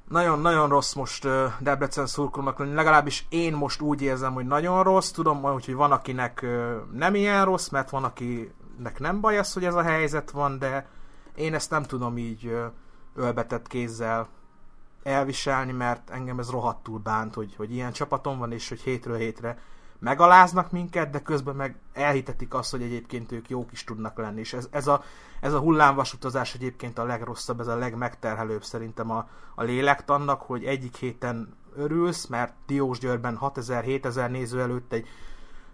nagyon-nagyon 0.07 0.69
rossz 0.69 0.93
most 0.93 1.25
uh, 1.25 1.43
Debrecen 1.59 2.05
szurkolónak 2.05 2.59
lenni, 2.59 2.73
legalábbis 2.73 3.25
én 3.29 3.53
most 3.53 3.81
úgy 3.81 4.01
érzem, 4.01 4.33
hogy 4.33 4.45
nagyon 4.45 4.83
rossz, 4.83 5.11
tudom, 5.11 5.41
hogy 5.41 5.73
van 5.73 5.91
akinek 5.91 6.39
uh, 6.43 6.75
nem 6.93 7.15
ilyen 7.15 7.45
rossz, 7.45 7.69
mert 7.69 7.89
van 7.89 8.03
akinek 8.03 8.99
nem 8.99 9.21
baj 9.21 9.37
az, 9.37 9.53
hogy 9.53 9.65
ez 9.65 9.75
a 9.75 9.81
helyzet 9.81 10.31
van, 10.31 10.59
de 10.59 10.87
én 11.35 11.53
ezt 11.53 11.69
nem 11.69 11.83
tudom 11.83 12.17
így 12.17 12.45
uh, 12.45 12.63
ölbetett 13.15 13.67
kézzel 13.67 14.27
elviselni, 15.03 15.71
mert 15.71 16.09
engem 16.09 16.39
ez 16.39 16.49
rohadtul 16.49 16.99
bánt, 16.99 17.33
hogy, 17.33 17.55
hogy 17.55 17.71
ilyen 17.73 17.91
csapatom 17.91 18.37
van, 18.37 18.51
és 18.51 18.69
hogy 18.69 18.81
hétről 18.81 19.17
hétre 19.17 19.57
megaláznak 20.01 20.71
minket, 20.71 21.09
de 21.09 21.21
közben 21.21 21.55
meg 21.55 21.75
elhitetik 21.93 22.53
azt, 22.53 22.71
hogy 22.71 22.81
egyébként 22.81 23.31
ők 23.31 23.49
jók 23.49 23.71
is 23.71 23.83
tudnak 23.83 24.17
lenni. 24.17 24.39
És 24.39 24.53
ez, 24.53 24.67
ez, 24.71 24.87
a, 24.87 25.03
ez 25.39 25.53
a 25.53 25.59
hullámvasutazás 25.59 26.53
egyébként 26.53 26.97
a 26.97 27.03
legrosszabb, 27.03 27.59
ez 27.59 27.67
a 27.67 27.75
legmegterhelőbb 27.75 28.63
szerintem 28.63 29.11
a, 29.11 29.27
a 29.55 29.63
lélektannak, 29.63 30.41
hogy 30.41 30.63
egyik 30.63 30.95
héten 30.95 31.55
örülsz, 31.75 32.25
mert 32.25 32.53
Diósgyőrben 32.65 33.37
6000-7000 33.41 34.29
néző 34.29 34.61
előtt 34.61 34.93
egy 34.93 35.07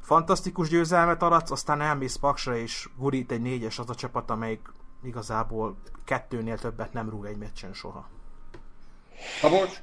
fantasztikus 0.01 0.69
győzelmet 0.69 1.23
aratsz, 1.23 1.51
aztán 1.51 1.81
elmész 1.81 2.15
Paksra 2.15 2.55
és 2.55 2.89
gurít 2.97 3.31
egy 3.31 3.41
négyes 3.41 3.79
az 3.79 3.89
a 3.89 3.95
csapat, 3.95 4.29
amelyik 4.29 4.71
igazából 5.03 5.77
kettőnél 6.03 6.57
többet 6.57 6.93
nem 6.93 7.09
rúg 7.09 7.25
egy 7.25 7.37
meccsen 7.37 7.73
soha. 7.73 8.16
Szabolcs? 9.41 9.81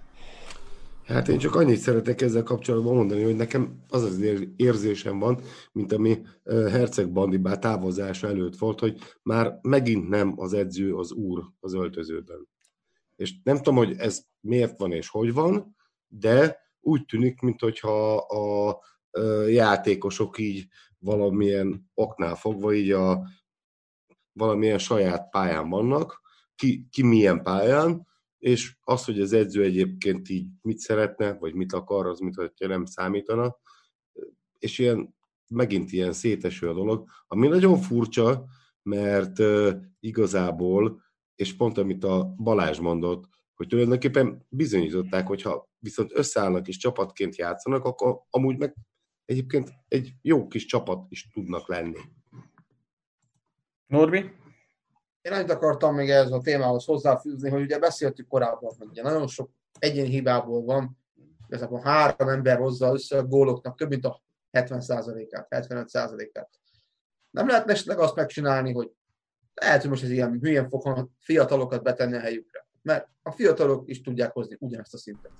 Hát 1.04 1.28
én 1.28 1.38
csak 1.38 1.54
annyit 1.54 1.78
szeretek 1.78 2.20
ezzel 2.20 2.42
kapcsolatban 2.42 2.94
mondani, 2.94 3.22
hogy 3.22 3.36
nekem 3.36 3.82
az 3.88 4.02
az 4.02 4.24
érzésem 4.56 5.18
van, 5.18 5.40
mint 5.72 5.92
ami 5.92 6.22
Herceg 6.44 7.12
Bandibá 7.12 7.58
távozása 7.58 8.26
előtt 8.26 8.56
volt, 8.56 8.80
hogy 8.80 8.98
már 9.22 9.58
megint 9.62 10.08
nem 10.08 10.32
az 10.36 10.52
edző 10.52 10.94
az 10.94 11.12
úr 11.12 11.44
az 11.60 11.74
öltözőben. 11.74 12.48
És 13.16 13.34
nem 13.42 13.56
tudom, 13.56 13.76
hogy 13.76 13.94
ez 13.98 14.22
miért 14.40 14.78
van 14.78 14.92
és 14.92 15.08
hogy 15.08 15.32
van, 15.32 15.76
de 16.08 16.58
úgy 16.80 17.04
tűnik, 17.04 17.40
mintha 17.40 18.16
a 18.16 18.80
játékosok 19.48 20.38
így 20.38 20.66
valamilyen 20.98 21.90
oknál 21.94 22.34
fogva 22.34 22.72
így 22.72 22.90
a 22.90 23.22
valamilyen 24.32 24.78
saját 24.78 25.30
pályán 25.30 25.68
vannak, 25.68 26.20
ki, 26.54 26.88
ki 26.90 27.02
milyen 27.02 27.42
pályán, 27.42 28.06
és 28.44 28.76
az, 28.80 29.04
hogy 29.04 29.20
az 29.20 29.32
edző 29.32 29.62
egyébként 29.62 30.28
így 30.28 30.46
mit 30.62 30.78
szeretne, 30.78 31.32
vagy 31.32 31.54
mit 31.54 31.72
akar, 31.72 32.06
az 32.06 32.18
mit, 32.18 32.34
hogyha 32.34 32.66
nem 32.66 32.84
számítana, 32.84 33.56
és 34.58 34.78
ilyen, 34.78 35.14
megint 35.48 35.92
ilyen 35.92 36.12
széteső 36.12 36.68
a 36.68 36.74
dolog, 36.74 37.08
ami 37.26 37.48
nagyon 37.48 37.78
furcsa, 37.78 38.44
mert 38.82 39.42
igazából, 40.00 41.02
és 41.34 41.56
pont 41.56 41.78
amit 41.78 42.04
a 42.04 42.34
Balázs 42.36 42.78
mondott, 42.78 43.28
hogy 43.54 43.68
tulajdonképpen 43.68 44.46
bizonyították, 44.48 45.26
hogyha 45.26 45.70
viszont 45.78 46.10
összeállnak 46.14 46.68
és 46.68 46.76
csapatként 46.76 47.36
játszanak, 47.36 47.84
akkor 47.84 48.20
amúgy 48.30 48.58
meg 48.58 48.74
egyébként 49.24 49.70
egy 49.88 50.12
jó 50.22 50.46
kis 50.46 50.64
csapat 50.64 51.06
is 51.08 51.30
tudnak 51.30 51.68
lenni. 51.68 52.00
Norbi? 53.86 54.42
Én 55.24 55.32
annyit 55.32 55.50
akartam 55.50 55.94
még 55.94 56.10
ehhez 56.10 56.30
a 56.30 56.40
témához 56.40 56.84
hozzáfűzni, 56.84 57.50
hogy 57.50 57.62
ugye 57.62 57.78
beszéltük 57.78 58.26
korábban, 58.26 58.74
hogy 58.78 58.88
ugye 58.88 59.02
nagyon 59.02 59.26
sok 59.26 59.50
egyéni 59.78 60.08
hibából 60.08 60.62
van, 60.62 60.98
igazából 61.46 61.80
három 61.80 62.28
ember 62.28 62.58
hozza 62.58 62.92
össze 62.92 63.18
a 63.18 63.26
góloknak 63.26 63.76
több 63.76 63.88
mint 63.88 64.04
a 64.04 64.22
70%-át, 64.52 65.46
75%-át. 65.50 66.48
Nem 67.30 67.48
lehetne 67.48 67.72
esetleg 67.72 67.98
azt 67.98 68.14
megcsinálni, 68.14 68.72
hogy 68.72 68.90
lehet, 69.54 69.80
hogy 69.80 69.90
most 69.90 70.02
ez 70.02 70.10
ilyen 70.10 70.38
hülyen 70.40 70.68
fog 70.68 71.08
fiatalokat 71.20 71.82
betenni 71.82 72.16
a 72.16 72.20
helyükre. 72.20 72.66
Mert 72.82 73.08
a 73.22 73.30
fiatalok 73.30 73.88
is 73.88 74.00
tudják 74.00 74.32
hozni 74.32 74.56
ugyanezt 74.60 74.94
a 74.94 74.98
szintet. 74.98 75.32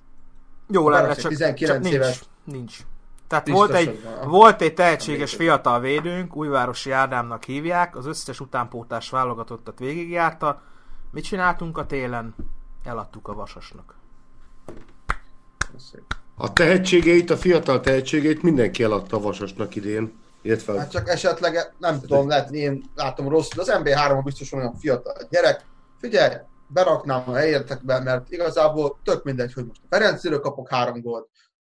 Jó 0.68 0.88
lenne, 0.88 1.14
csak, 1.14 1.30
19 1.30 1.70
csak 1.70 1.82
nincs, 1.82 1.94
éves. 1.94 2.22
nincs. 2.44 2.78
Tehát 3.42 3.48
volt 3.48 3.74
egy, 3.74 4.02
volt 4.24 4.60
egy 4.60 4.74
tehetséges 4.74 5.34
fiatal 5.34 5.80
védőnk, 5.80 6.36
Újvárosi 6.36 6.90
Ádámnak 6.90 7.44
hívják, 7.44 7.96
az 7.96 8.06
összes 8.06 8.40
utánpótás 8.40 9.10
válogatottat 9.10 9.78
végigjárta. 9.78 10.62
Mit 11.10 11.24
csináltunk 11.24 11.78
a 11.78 11.86
télen? 11.86 12.34
Eladtuk 12.84 13.28
a 13.28 13.34
vasasnak. 13.34 13.94
A 16.36 16.52
tehetségeit, 16.52 17.30
a 17.30 17.36
fiatal 17.36 17.80
tehetségeit 17.80 18.42
mindenki 18.42 18.82
eladta 18.82 19.16
a 19.16 19.20
vasasnak 19.20 19.74
idén. 19.74 20.18
Illetve... 20.42 20.78
Hát 20.78 20.90
csak 20.90 21.08
esetleg, 21.08 21.74
nem 21.78 22.00
tudom, 22.00 22.28
lehet, 22.28 22.50
én 22.50 22.84
látom 22.94 23.28
rossz, 23.28 23.48
de 23.54 23.60
az 23.60 23.72
MB3 23.74 24.20
biztos 24.24 24.52
olyan 24.52 24.74
fiatal 24.74 25.16
gyerek. 25.30 25.64
Figyelj, 25.98 26.34
beraknám 26.66 27.22
a 27.26 27.34
helyértekbe, 27.34 28.00
mert 28.00 28.30
igazából 28.30 28.98
tök 29.04 29.24
mindegy, 29.24 29.52
hogy 29.52 29.66
most 29.66 29.80
a 29.84 29.86
Ferencről 29.96 30.40
kapok 30.40 30.68
három 30.68 31.00
gólt, 31.00 31.28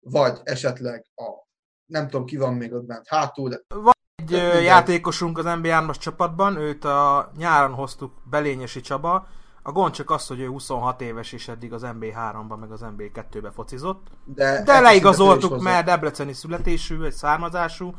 vagy 0.00 0.38
esetleg 0.42 1.06
a 1.14 1.45
nem 1.86 2.08
tudom 2.08 2.26
ki 2.26 2.36
van 2.36 2.54
még 2.54 2.72
ott 2.72 2.84
bent 2.84 3.08
hátul. 3.08 3.48
De... 3.48 3.60
Van 3.68 3.94
egy 4.14 4.24
de 4.24 4.60
játékosunk 4.60 5.38
az 5.38 5.44
NBA 5.44 5.72
3 5.72 5.90
csapatban, 5.92 6.56
őt 6.56 6.84
a 6.84 7.30
nyáron 7.36 7.74
hoztuk 7.74 8.12
Belényesi 8.30 8.80
Csaba, 8.80 9.26
a 9.66 9.72
gond 9.72 9.92
csak 9.92 10.10
az, 10.10 10.26
hogy 10.26 10.40
ő 10.40 10.48
26 10.48 11.00
éves 11.00 11.32
és 11.32 11.48
eddig 11.48 11.72
az 11.72 11.82
MB3-ban 11.84 12.58
meg 12.60 12.70
az 12.70 12.84
MB2-be 12.84 13.50
focizott. 13.50 14.06
De, 14.24 14.62
de 14.62 14.80
leigazoltuk, 14.80 15.60
mert 15.60 15.86
Debreceni 15.86 16.32
születésű, 16.32 17.02
egy 17.02 17.12
származású. 17.12 17.94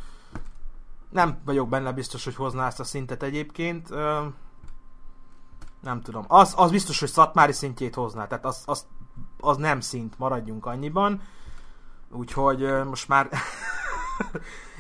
Nem 1.10 1.38
vagyok 1.46 1.70
benne 1.70 1.92
biztos, 1.92 2.24
hogy 2.24 2.36
hozná 2.36 2.68
ezt 2.68 2.80
a 2.80 2.84
szintet 2.84 3.24
egyébként. 3.24 3.90
Nem 5.82 6.02
tudom. 6.02 6.26
Az, 6.28 6.54
az 6.58 6.72
biztos, 6.72 7.00
hogy 7.00 7.10
Szatmári 7.10 7.52
szintjét 7.52 7.96
hozná. 7.96 8.28
Tehát 8.28 8.46
az, 8.46 8.62
az, 8.66 8.86
az 9.40 9.58
nem 9.58 9.80
szint, 9.80 10.18
maradjunk 10.18 10.66
annyiban. 10.66 11.22
Úgyhogy 12.18 12.84
most 12.86 13.08
már 13.08 13.30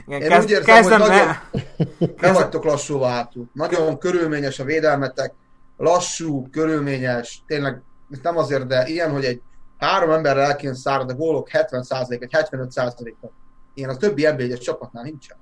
Igen, 0.08 0.22
Én 0.22 0.30
kezd, 0.30 0.46
úgy 0.46 0.52
érzem, 0.52 0.76
kezdem 0.76 1.02
hogy 1.02 1.10
nagyon, 1.10 1.36
nem 2.22 2.34
vagytok 2.34 2.64
lassú 2.64 3.00
hátul. 3.02 3.50
Nagyon 3.54 3.98
körülményes 3.98 4.60
a 4.60 4.64
védelmetek, 4.64 5.34
lassú, 5.78 6.50
körülményes, 6.50 7.44
tényleg 7.48 7.82
nem 8.22 8.38
azért, 8.38 8.68
de 8.68 8.88
ilyen, 8.88 9.12
hogy 9.12 9.26
egy 9.26 9.42
három 9.78 10.12
emberrel 10.12 10.44
el 10.44 10.56
kéne 10.56 10.76
szárad 10.76 11.10
a 11.10 11.14
gólok 11.14 11.50
70% 11.52 12.06
vagy 12.08 12.30
75%-a. 12.32 13.28
Ilyen 13.74 13.90
a 13.90 13.98
többi 13.98 14.28
nba 14.28 14.58
csapatnál 14.58 15.04
nincsen. 15.04 15.38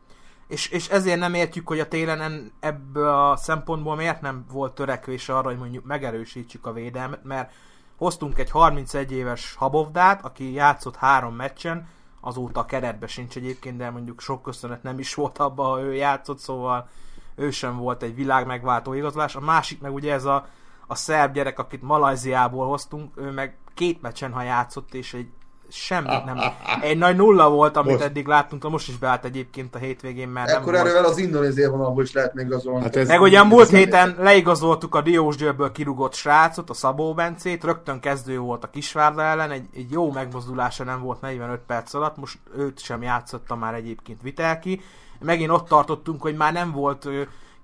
És, 0.47 0.69
és 0.69 0.89
ezért 0.89 1.19
nem 1.19 1.33
értjük, 1.33 1.67
hogy 1.67 1.79
a 1.79 1.87
télen 1.87 2.51
ebből 2.59 3.09
a 3.09 3.35
szempontból 3.35 3.95
miért 3.95 4.21
nem 4.21 4.45
volt 4.51 4.75
törekvés 4.75 5.29
arra, 5.29 5.47
hogy 5.47 5.57
mondjuk 5.57 5.85
megerősítsük 5.85 6.65
a 6.65 6.73
védelmet, 6.73 7.23
mert 7.23 7.51
hoztunk 7.97 8.37
egy 8.39 8.49
31 8.49 9.11
éves 9.11 9.55
Habovdát, 9.55 10.25
aki 10.25 10.53
játszott 10.53 10.95
három 10.95 11.35
meccsen, 11.35 11.87
azóta 12.21 12.59
a 12.59 12.65
keretbe 12.65 13.07
sincs 13.07 13.35
egyébként, 13.35 13.77
de 13.77 13.89
mondjuk 13.89 14.21
sok 14.21 14.41
köszönet 14.41 14.83
nem 14.83 14.99
is 14.99 15.13
volt 15.13 15.37
abban, 15.37 15.69
ha 15.69 15.81
ő 15.81 15.93
játszott, 15.93 16.39
szóval 16.39 16.87
ő 17.35 17.51
sem 17.51 17.77
volt 17.77 18.03
egy 18.03 18.15
világ 18.15 18.45
megváltó 18.45 18.93
igazolás. 18.93 19.35
A 19.35 19.39
másik 19.39 19.81
meg 19.81 19.93
ugye 19.93 20.13
ez 20.13 20.25
a, 20.25 20.47
a 20.87 20.95
szerb 20.95 21.33
gyerek, 21.33 21.59
akit 21.59 21.81
Malajziából 21.81 22.67
hoztunk, 22.67 23.17
ő 23.17 23.31
meg 23.31 23.57
két 23.73 24.01
meccsen, 24.01 24.31
ha 24.31 24.41
játszott, 24.41 24.93
és 24.93 25.13
egy 25.13 25.29
semmit 25.69 26.25
nem. 26.25 26.37
Egy 26.81 26.97
nagy 26.97 27.15
nulla 27.15 27.49
volt, 27.49 27.77
amit 27.77 27.91
most. 27.91 28.03
eddig 28.03 28.27
láttunk, 28.27 28.69
most 28.69 28.87
is 28.87 28.97
beállt 28.97 29.25
egyébként 29.25 29.75
a 29.75 29.77
hétvégén, 29.77 30.27
mert 30.27 30.49
Ekkor 30.49 30.73
nem 30.73 30.81
erővel 30.81 31.01
volt. 31.01 31.13
az 31.13 31.17
indonézia 31.17 31.69
vonalból 31.69 32.03
is 32.03 32.13
lehet 32.13 32.33
még 32.33 32.45
igazolni. 32.45 32.83
Hát 32.83 32.95
ez 32.95 33.07
Meg 33.07 33.21
ugye 33.21 33.39
a 33.39 33.43
múlt 33.43 33.69
héten 33.69 34.15
leigazoltuk 34.19 34.95
a 34.95 35.01
Diósgyőrből 35.01 35.71
kirugott 35.71 36.13
srácot, 36.13 36.69
a 36.69 36.73
Szabó 36.73 37.13
Bencét, 37.13 37.63
rögtön 37.63 37.99
kezdő 37.99 38.39
volt 38.39 38.63
a 38.63 38.69
Kisvárda 38.69 39.21
ellen, 39.21 39.51
egy, 39.51 39.65
egy 39.75 39.91
jó 39.91 40.11
megmozdulása 40.11 40.83
nem 40.83 41.01
volt 41.01 41.21
45 41.21 41.59
perc 41.67 41.93
alatt, 41.93 42.17
most 42.17 42.37
őt 42.57 42.79
sem 42.79 43.01
játszotta 43.01 43.55
már 43.55 43.73
egyébként 43.73 44.21
Vitelki. 44.21 44.81
Megint 45.19 45.51
ott 45.51 45.67
tartottunk, 45.67 46.21
hogy 46.21 46.35
már 46.35 46.53
nem 46.53 46.71
volt 46.71 47.07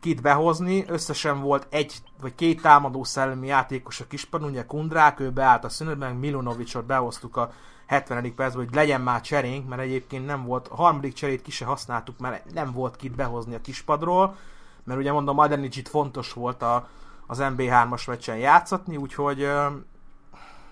kit 0.02 0.22
behozni, 0.22 0.86
összesen 0.88 1.42
volt 1.42 1.68
egy 1.70 1.94
vagy 2.22 2.36
két 2.36 2.62
támadó 2.62 3.04
szellemi 3.04 3.48
játékos 3.48 4.00
a 4.00 4.08
kispadon, 4.08 4.50
ugye 4.50 4.66
Kundrák, 4.66 5.20
ő 5.20 5.30
beállt 5.30 5.64
a 5.64 5.70
szünetben, 5.70 6.16
Milunovicsot 6.16 6.86
behoztuk 6.86 7.38
a 7.38 7.52
70. 7.92 8.36
percben, 8.36 8.66
hogy 8.66 8.76
legyen 8.76 9.02
már 9.02 9.22
cserénk, 9.22 9.70
mert 9.70 9.82
egyébként 9.82 10.26
nem 10.26 10.46
volt, 10.46 10.68
a 10.68 10.76
harmadik 10.76 11.14
cserét 11.14 11.42
ki 11.42 11.52
se 11.52 11.66
használtuk, 11.66 12.20
mert 12.20 12.54
nem 12.54 12.72
volt 12.72 12.96
kit 12.96 13.16
behozni 13.16 13.56
a 13.56 13.62
kispadról, 13.62 14.36
mert 14.84 15.00
ugye 15.00 15.12
mondom, 15.12 15.36
Madenicsit 15.36 15.90
fontos 15.90 16.34
volt 16.34 16.62
a, 16.62 16.88
az 17.28 17.38
MB3-as 17.42 18.08
meccsen 18.08 18.38
játszatni, 18.38 18.98
úgyhogy 18.98 19.48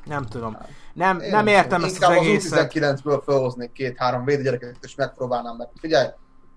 nem 0.05 0.25
tudom. 0.25 0.57
Nem, 0.93 1.19
Én 1.19 1.29
nem 1.29 1.47
értem 1.47 1.83
ezt 1.83 2.03
az 2.03 2.09
egészet. 2.09 2.59
az 2.59 2.67
U19-ből 2.73 3.21
felhoznék 3.25 3.71
két-három 3.71 4.25
védőgyereket, 4.25 4.77
és 4.81 4.95
megpróbálnám 4.95 5.55
meg. 5.55 5.67
Figyelj, 5.79 6.07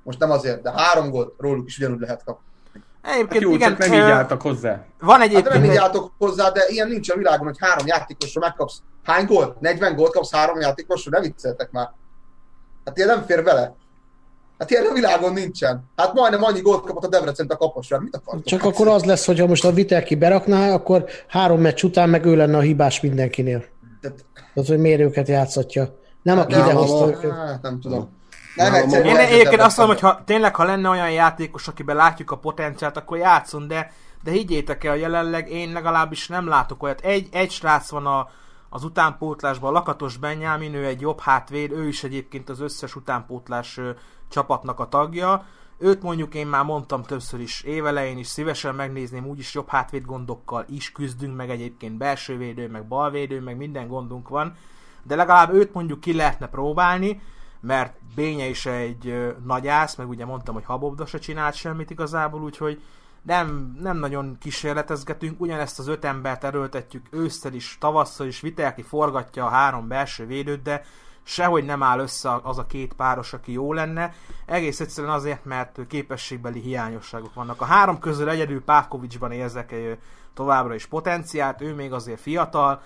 most 0.03 0.19
nem 0.19 0.31
azért, 0.31 0.63
de 0.63 0.73
három 0.77 1.11
gólt 1.11 1.35
róluk 1.39 1.67
is 1.67 1.79
ugyanúgy 1.79 2.01
lehet 2.01 2.25
kapni. 2.25 2.47
Egyébként 3.03 3.33
Hát 3.33 3.41
jó, 3.43 3.53
igen, 3.55 3.69
csak 3.69 3.79
nem 3.79 3.93
így 3.93 4.11
álltak 4.11 4.43
hozzá. 4.43 4.85
Van 5.01 5.19
Hát 5.19 5.27
egyébként 5.27 5.55
nem 5.55 5.65
így 5.65 5.77
álltok 5.77 6.13
hozzá, 6.19 6.51
de 6.51 6.65
ilyen 6.69 6.89
nincs 6.89 7.11
a 7.11 7.17
világon, 7.17 7.47
hogy 7.47 7.59
három 7.61 7.87
játékosra 7.87 8.41
megkapsz. 8.41 8.83
Hány 9.05 9.27
gólt? 9.27 9.61
40 9.61 9.95
gólt 9.97 10.13
kapsz 10.13 10.33
három 10.33 10.61
játékosra? 10.61 11.11
Ne 11.11 11.21
vicceltek 11.21 11.71
már. 11.71 11.91
Hát 12.85 12.97
ilyen 12.97 13.09
nem 13.09 13.25
fér 13.27 13.43
bele. 13.45 13.75
Hát 14.59 14.71
ilyen 14.71 14.87
a 14.87 14.93
világon 14.93 15.33
nincsen. 15.33 15.91
Hát 15.97 16.13
majdnem 16.15 16.43
annyi 16.43 16.61
gólt 16.61 16.85
kapott 16.85 17.05
a 17.05 17.09
Debrecen 17.09 17.47
a 17.47 17.57
kaposra. 17.57 18.01
Mit 18.01 18.17
akartok? 18.17 18.45
Csak 18.45 18.65
akkor 18.65 18.89
az 18.89 19.05
lesz, 19.05 19.27
hogyha 19.27 19.47
most 19.47 19.65
a 19.65 19.73
Vitelki 19.73 20.15
berakná, 20.15 20.73
akkor 20.73 21.05
három 21.29 21.61
meccs 21.61 21.83
után 21.83 22.09
meg 22.09 22.25
ő 22.25 22.37
lenne 22.37 22.57
a 22.57 22.61
hibás 22.61 23.01
mindenkinél. 23.01 23.65
Tehát- 24.01 24.25
Tehát, 24.55 24.69
hogy 24.69 24.79
miért 24.79 25.01
őket 25.01 25.29
játszatja. 25.29 25.99
Nem 26.23 26.39
aki 26.39 26.55
Nem, 26.55 26.65
idehozta 26.65 26.99
nem, 27.07 27.09
őket. 27.09 27.31
Hát, 27.31 27.63
nem 27.63 27.81
tudom. 27.81 27.99
Nem 28.57 28.73
Nálam 28.73 28.83
egyszerű. 28.83 29.09
Én 29.09 29.17
egyébként 29.17 29.61
azt 29.61 29.77
mondom, 29.77 29.97
hogy 29.97 30.11
ha, 30.11 30.23
tényleg, 30.27 30.55
ha 30.55 30.65
lenne 30.65 30.89
olyan 30.89 31.11
játékos, 31.11 31.69
akiben 31.69 31.97
látjuk 31.97 32.31
a 32.31 32.37
potenciált, 32.37 32.97
akkor 32.97 33.19
játszon, 33.19 33.69
de, 33.69 33.93
de 34.25 34.31
higgyétek 34.31 34.85
el, 34.85 34.97
jelenleg 34.97 35.51
én 35.51 35.73
legalábbis 35.73 36.29
nem 36.29 36.49
látok 36.49 36.83
olyat. 36.83 37.01
Egy, 37.01 37.29
egy 37.33 37.51
srác 37.51 37.91
van 37.91 38.07
a, 38.07 38.29
az 38.75 38.85
utánpótlásban, 38.85 39.73
Lakatos 39.73 40.17
Benyámin, 40.17 40.75
ő 40.75 40.87
egy 40.87 41.01
jobb 41.01 41.21
hátvéd, 41.21 41.73
ő 41.73 41.87
is 41.89 42.05
egyébként 42.05 42.49
az 42.49 42.61
összes 42.61 42.97
utánpótlás 42.97 43.81
csapatnak 44.29 44.81
a 44.81 44.89
tagja. 44.89 45.47
Őt 45.79 46.03
mondjuk 46.03 46.35
én 46.35 46.47
már 46.47 46.65
mondtam 46.65 47.03
többször 47.03 47.41
is 47.41 47.63
évelején 47.63 48.19
is, 48.19 48.27
szívesen 48.27 48.75
megnézném, 48.75 49.27
úgyis 49.27 49.55
jobb 49.55 49.69
hátvéd 49.69 50.05
gondokkal 50.05 50.65
is 50.69 50.93
küzdünk, 50.93 51.37
meg 51.37 51.51
egyébként 51.51 51.97
belsővédő, 51.97 52.69
meg 52.69 52.87
balvédő, 52.87 53.41
meg 53.41 53.57
minden 53.57 53.89
gondunk 53.89 54.29
van, 54.29 54.57
de 55.03 55.17
legalább 55.17 55.53
őt 55.53 55.75
mondjuk 55.75 56.01
ki 56.01 56.15
lehetne 56.15 56.47
próbálni, 56.47 57.23
mert 57.61 57.97
Bénye 58.15 58.47
is 58.47 58.67
egy 58.67 59.35
nagyász, 59.45 59.95
meg 59.97 60.09
ugye 60.09 60.25
mondtam, 60.25 60.55
hogy 60.55 60.65
Habobda 60.65 61.07
se 61.07 61.19
csinált 61.19 61.55
semmit 61.55 61.91
igazából, 61.91 62.43
úgyhogy 62.43 62.83
nem, 63.23 63.77
nem 63.81 63.97
nagyon 63.97 64.37
kísérletezgetünk, 64.41 65.41
ugyanezt 65.41 65.79
az 65.79 65.89
öt 65.89 66.05
embert 66.05 66.45
erőltetjük 66.45 67.07
ősszel 67.11 67.53
is, 67.53 67.77
tavasszal 67.81 68.27
is, 68.27 68.41
Vitelki 68.41 68.83
forgatja 68.83 69.47
a 69.47 69.49
három 69.49 69.89
belső 69.89 70.27
védőt, 70.27 70.63
de 70.63 70.85
sehogy 71.23 71.65
nem 71.65 71.83
áll 71.83 71.99
össze 71.99 72.41
az 72.43 72.59
a 72.59 72.67
két 72.67 72.93
páros, 72.93 73.33
aki 73.33 73.53
jó 73.53 73.73
lenne. 73.73 74.15
Egész 74.47 74.81
egyszerűen 74.81 75.13
azért, 75.13 75.45
mert 75.45 75.79
képességbeli 75.89 76.61
hiányosságok 76.61 77.35
vannak. 77.35 77.61
A 77.61 77.65
három 77.65 77.99
közül 77.99 78.29
egyedül 78.29 78.65
Pávkovicsban 78.65 79.33
érzek 79.33 79.75
továbbra 80.35 80.75
is 80.75 80.87
potenciált, 80.87 81.61
ő 81.61 81.75
még 81.75 81.93
azért 81.93 82.21
fiatal, 82.21 82.83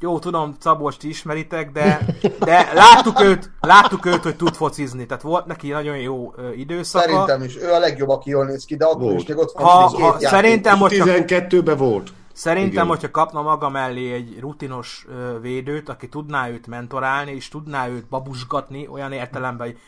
jó, 0.00 0.18
tudom, 0.18 0.56
Szabolcs 0.60 0.96
ti 0.96 1.08
ismeritek, 1.08 1.70
de, 1.72 2.06
de 2.38 2.70
láttuk, 2.74 3.20
őt, 3.20 3.50
láttuk 3.60 4.06
őt, 4.06 4.22
hogy 4.22 4.36
tud 4.36 4.54
focizni, 4.54 5.06
tehát 5.06 5.22
volt 5.22 5.46
neki 5.46 5.68
nagyon 5.68 5.96
jó 5.96 6.34
időszaka. 6.56 7.04
Szerintem 7.04 7.42
is. 7.42 7.56
Ő 7.56 7.72
a 7.72 7.78
legjobb, 7.78 8.08
aki 8.08 8.30
jól 8.30 8.44
néz 8.44 8.64
ki, 8.64 8.76
de 8.76 8.84
akkor 8.84 9.00
Volt. 9.02 9.20
is 9.20 9.26
még 9.26 9.36
ott 9.38 9.52
van 9.52 9.64
Ha- 9.64 9.88
ha- 9.88 9.98
játék. 10.00 10.28
szerintem- 10.28 10.78
hogyha- 10.78 11.04
12-ben 11.06 11.76
volt. 11.76 12.10
Szerintem, 12.32 12.72
Igen. 12.72 12.86
hogyha 12.86 13.10
kapna 13.10 13.42
maga 13.42 13.68
mellé 13.68 14.12
egy 14.12 14.38
rutinos 14.40 15.06
védőt, 15.40 15.88
aki 15.88 16.08
tudná 16.08 16.48
őt 16.48 16.66
mentorálni, 16.66 17.32
és 17.32 17.48
tudná 17.48 17.88
őt 17.88 18.06
babusgatni, 18.08 18.88
olyan 18.92 19.12
értelemben, 19.12 19.66
hogy- 19.66 19.78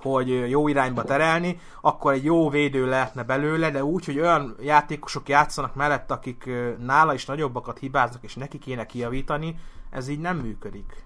hogy 0.00 0.50
jó 0.50 0.68
irányba 0.68 1.04
terelni, 1.04 1.60
akkor 1.80 2.12
egy 2.12 2.24
jó 2.24 2.50
védő 2.50 2.86
lehetne 2.86 3.22
belőle, 3.22 3.70
de 3.70 3.84
úgy, 3.84 4.04
hogy 4.04 4.20
olyan 4.20 4.56
játékosok 4.60 5.28
játszanak 5.28 5.74
mellett, 5.74 6.10
akik 6.10 6.50
nála 6.78 7.14
is 7.14 7.26
nagyobbakat 7.26 7.78
hibáznak, 7.78 8.22
és 8.22 8.34
neki 8.34 8.58
kéne 8.58 8.86
kijavítani, 8.86 9.56
ez 9.90 10.08
így 10.08 10.20
nem 10.20 10.36
működik. 10.36 11.04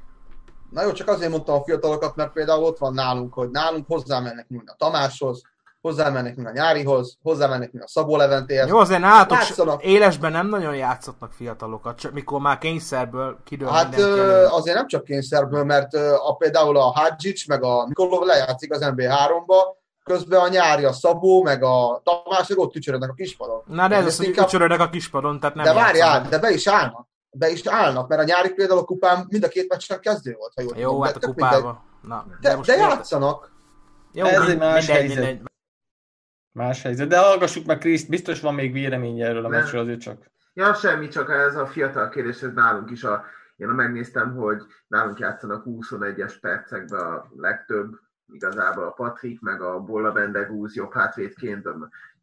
Na 0.70 0.82
jó, 0.82 0.92
csak 0.92 1.08
azért 1.08 1.30
mondtam 1.30 1.54
a 1.54 1.64
fiatalokat, 1.64 2.16
mert 2.16 2.32
például 2.32 2.64
ott 2.64 2.78
van 2.78 2.94
nálunk, 2.94 3.34
hogy 3.34 3.50
nálunk 3.50 3.86
hozzámennek 3.86 4.48
mind 4.48 4.68
a 4.68 4.74
Tamáshoz, 4.78 5.42
hozzámennek 5.80 6.34
mind 6.36 6.48
a 6.48 6.50
Nyárihoz, 6.50 7.16
hozzámennek 7.22 7.72
mind 7.72 7.84
a 7.84 7.88
Szabó 7.88 8.16
Leventéhez. 8.16 8.68
Jó, 8.68 8.78
azért 8.78 9.00
nálatok 9.00 9.36
Játszanak. 9.38 9.82
élesben 9.84 10.32
nem 10.32 10.48
nagyon 10.48 10.76
játszottak 10.76 11.32
fiatalokat, 11.32 11.98
csak 11.98 12.12
mikor 12.12 12.40
már 12.40 12.58
kényszerből 12.58 13.38
kidől 13.44 13.68
Hát 13.68 13.98
ö, 13.98 14.46
azért 14.50 14.76
nem 14.76 14.86
csak 14.86 15.04
kényszerből, 15.04 15.64
mert 15.64 15.94
a, 15.94 16.34
például 16.38 16.76
a 16.76 16.82
Hadzsics 16.82 17.48
meg 17.48 17.62
a 17.62 17.84
Nikolov 17.86 18.22
lejátszik 18.26 18.72
az 18.74 18.80
MB3-ba, 18.84 19.56
közben 20.04 20.40
a 20.40 20.48
nyári, 20.48 20.84
a 20.84 20.92
Szabó, 20.92 21.42
meg 21.42 21.62
a 21.62 22.00
Tamás, 22.04 22.48
meg 22.48 22.58
ott 22.58 22.72
tücsörödnek 22.72 23.10
a 23.10 23.14
kispadon. 23.14 23.62
Na 23.66 23.88
de 23.88 23.96
ez 23.96 24.06
az, 24.06 24.16
hogy 24.16 24.26
inkább- 24.26 24.46
ücsörödnek 24.46 24.80
a 24.80 24.88
kispadon, 24.88 25.40
tehát 25.40 25.54
nem 25.54 25.64
De 25.64 25.72
várjál, 25.72 26.26
de 26.28 26.38
be 26.38 26.50
is 26.50 26.66
állnak. 26.68 27.08
Be 27.30 27.50
is 27.50 27.66
állnak, 27.66 28.08
mert 28.08 28.20
a 28.20 28.24
nyári 28.24 28.52
például 28.52 28.78
a 28.78 28.84
kupán 28.84 29.26
mind 29.28 29.44
a 29.44 29.48
két 29.48 29.68
meccsen 29.68 30.00
kezdő 30.00 30.34
volt, 30.38 30.52
ha 30.56 30.62
jól 30.62 30.72
Jó, 30.76 30.88
tudom. 30.88 31.02
hát 31.02 31.12
De 31.12 31.18
a 31.18 31.20
tök 31.20 31.34
mindegy. 31.34 31.58
kupába. 31.58 31.84
Na, 32.02 32.24
De, 32.40 32.56
most 32.56 32.68
de 32.68 32.76
érted? 32.76 32.88
játszanak. 32.90 33.52
Jó, 34.12 34.26
Ez 34.26 34.48
egy 34.48 34.58
más 34.58 34.86
mindegy, 34.86 34.96
helyzet. 34.96 35.16
mindegy. 35.16 35.48
Más 36.52 36.82
helyzet. 36.82 37.08
De 37.08 37.18
hallgassuk 37.18 37.66
meg 37.66 37.78
Kriszt, 37.78 38.08
biztos 38.08 38.40
van 38.40 38.54
még 38.54 38.72
véleménye 38.72 39.26
erről 39.26 39.44
a 39.44 39.48
Nem. 39.48 39.60
meccsről, 39.60 39.80
azért 39.80 40.00
csak. 40.00 40.30
Ja, 40.52 40.74
semmi, 40.74 41.08
csak 41.08 41.30
ez 41.30 41.56
a 41.56 41.66
fiatal 41.66 42.08
kérdés, 42.08 42.42
ez 42.42 42.52
nálunk 42.52 42.90
is 42.90 43.04
a... 43.04 43.24
Én 43.56 43.68
megnéztem, 43.68 44.34
hogy 44.34 44.62
nálunk 44.86 45.18
játszanak 45.18 45.64
21-es 45.66 46.34
percekben 46.40 47.00
a 47.00 47.26
legtöbb, 47.36 47.98
igazából 48.32 48.84
a 48.84 48.90
Patrik, 48.90 49.40
meg 49.40 49.62
a 49.62 49.80
Bolla 49.80 50.12
Bendegúz 50.12 50.74
jobb 50.74 50.92
hátvédként, 50.92 51.68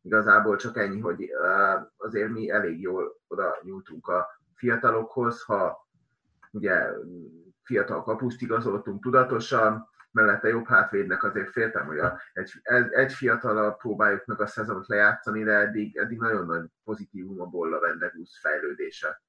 igazából 0.01 0.55
csak 0.55 0.77
ennyi, 0.77 0.99
hogy 0.99 1.23
eh, 1.23 1.81
azért 1.97 2.29
mi 2.29 2.49
elég 2.49 2.81
jól 2.81 3.19
oda 3.27 3.57
nyújtunk 3.61 4.07
a 4.07 4.27
fiatalokhoz, 4.55 5.41
ha 5.41 5.87
ugye 6.51 6.89
fiatal 7.63 8.03
kapuszt 8.03 8.41
igazoltunk 8.41 9.01
tudatosan, 9.01 9.89
mellette 10.17 10.47
jobb 10.47 10.67
hátvédnek 10.67 11.23
azért 11.23 11.51
féltem, 11.51 11.85
hogy 11.85 11.99
a, 11.99 12.19
egy, 12.33 12.51
egy- 12.91 13.13
fiatalal 13.13 13.75
próbáljuk 13.75 14.25
meg 14.25 14.41
a 14.41 14.47
szezont 14.47 14.87
lejátszani, 14.87 15.43
de 15.43 15.51
eddig, 15.51 15.97
eddig 15.97 16.17
nagyon 16.17 16.45
nagy 16.45 16.63
pozitívum 16.83 17.41
a 17.41 17.45
Bolla 17.45 17.79
Vendegúz 17.79 18.39
fejlődése. 18.41 19.21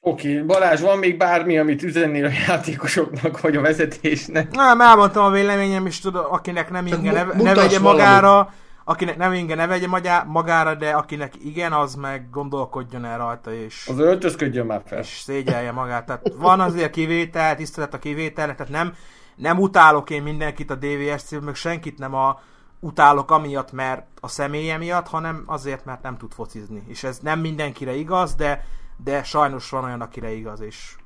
Oké, 0.00 0.32
okay. 0.32 0.46
Balázs, 0.46 0.80
van 0.80 0.98
még 0.98 1.16
bármi, 1.18 1.58
amit 1.58 1.82
üzennél 1.82 2.24
a 2.24 2.30
játékosoknak, 2.48 3.40
vagy 3.40 3.56
a 3.56 3.60
vezetésnek? 3.60 4.50
Nem, 4.50 4.80
elmondtam 4.80 5.24
a 5.24 5.30
véleményem, 5.30 5.86
és 5.86 6.00
tudod, 6.00 6.26
akinek 6.30 6.70
nem 6.70 6.86
inge, 6.86 7.12
ne, 7.12 7.24
ne 7.42 7.54
vegye 7.54 7.78
magára, 7.78 8.52
akinek 8.84 9.16
nem 9.16 9.32
inge, 9.32 9.54
ne 9.54 9.66
vegye 9.66 9.86
magára, 10.26 10.74
de 10.74 10.90
akinek 10.90 11.32
igen, 11.44 11.72
az 11.72 11.94
meg 11.94 12.30
gondolkodjon 12.30 13.04
el 13.04 13.18
rajta, 13.18 13.52
és, 13.52 13.86
Az 13.90 13.98
öltözködjön 13.98 14.66
már 14.66 14.82
fel. 14.86 14.98
és 14.98 15.06
szégyelje 15.06 15.72
magát. 15.72 16.06
Tehát 16.06 16.32
van 16.36 16.60
azért 16.60 16.90
kivétel, 16.90 17.56
tisztelet 17.56 17.94
a 17.94 17.98
kivételnek, 17.98 18.56
tehát 18.56 18.72
nem, 18.72 18.94
nem 19.36 19.58
utálok 19.58 20.10
én 20.10 20.22
mindenkit 20.22 20.70
a 20.70 20.74
DVSC-ben, 20.74 21.42
meg 21.42 21.54
senkit 21.54 21.98
nem 21.98 22.14
a 22.14 22.40
utálok 22.80 23.30
amiatt, 23.30 23.72
mert 23.72 24.06
a 24.20 24.28
személye 24.28 24.76
miatt, 24.76 25.06
hanem 25.08 25.42
azért, 25.46 25.84
mert 25.84 26.02
nem 26.02 26.16
tud 26.16 26.32
focizni. 26.32 26.82
És 26.88 27.04
ez 27.04 27.18
nem 27.18 27.40
mindenkire 27.40 27.94
igaz, 27.94 28.34
de, 28.34 28.64
de 29.04 29.22
sajnos 29.22 29.70
van 29.70 29.84
olyan, 29.84 30.00
akire 30.00 30.32
igaz, 30.32 30.60
és 30.60 30.96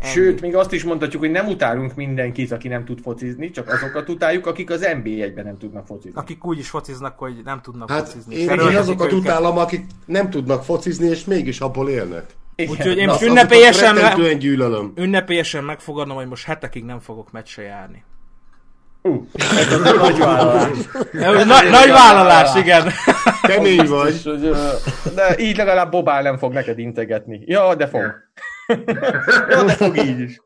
ennyi. 0.00 0.12
Sőt, 0.12 0.40
még 0.40 0.56
azt 0.56 0.72
is 0.72 0.84
mondhatjuk, 0.84 1.22
hogy 1.22 1.30
nem 1.30 1.46
utálunk 1.46 1.94
mindenkit, 1.94 2.52
aki 2.52 2.68
nem 2.68 2.84
tud 2.84 3.00
focizni, 3.00 3.50
csak 3.50 3.68
azokat 3.68 4.08
utáljuk, 4.08 4.46
akik 4.46 4.70
az 4.70 4.80
NB1-ben 4.84 5.44
nem 5.44 5.58
tudnak 5.58 5.86
focizni. 5.86 6.18
akik 6.20 6.44
úgy 6.44 6.58
is 6.58 6.68
fociznak, 6.68 7.18
hogy 7.18 7.40
nem 7.44 7.60
tudnak 7.60 7.90
Hát 7.90 8.08
focizni. 8.08 8.34
én, 8.34 8.48
én 8.50 8.76
azokat 8.76 9.06
őket. 9.06 9.18
utálom, 9.18 9.58
akik 9.58 9.86
nem 10.04 10.30
tudnak 10.30 10.64
focizni, 10.64 11.06
és 11.08 11.24
mégis 11.24 11.60
abból 11.60 11.88
élnek. 11.88 12.34
Úgyhogy 12.68 12.96
én 12.98 13.06
most 13.06 13.22
ünnepélyesen, 13.22 14.38
gyűlölöm. 14.38 14.92
ünnepélyesen 14.96 15.64
megfogadom, 15.64 16.16
hogy 16.16 16.26
most 16.26 16.44
hetekig 16.44 16.84
nem 16.84 17.00
fogok 17.00 17.32
meccsre 17.32 17.62
járni. 17.62 18.04
Ú, 19.02 19.26
ez 19.32 19.80
nagy 19.80 20.18
vállalás. 20.18 20.68
Nagy, 21.12 21.70
nagy 21.70 21.90
vállalás, 21.90 22.54
igen. 22.54 22.90
Kemény 23.42 23.86
vagy. 23.86 24.12
Biztos, 24.12 24.32
hogy, 24.32 24.44
ö, 24.44 24.72
de 25.14 25.38
így 25.38 25.56
legalább 25.56 25.90
Bobál 25.90 26.22
nem 26.22 26.38
fog 26.38 26.52
neked 26.52 26.78
integetni. 26.78 27.42
Ja, 27.44 27.74
de 27.74 27.86
fog. 27.86 28.14
ja, 29.50 29.64
de 29.64 29.72
fog 29.72 29.96
így 29.96 30.20
is. 30.20 30.40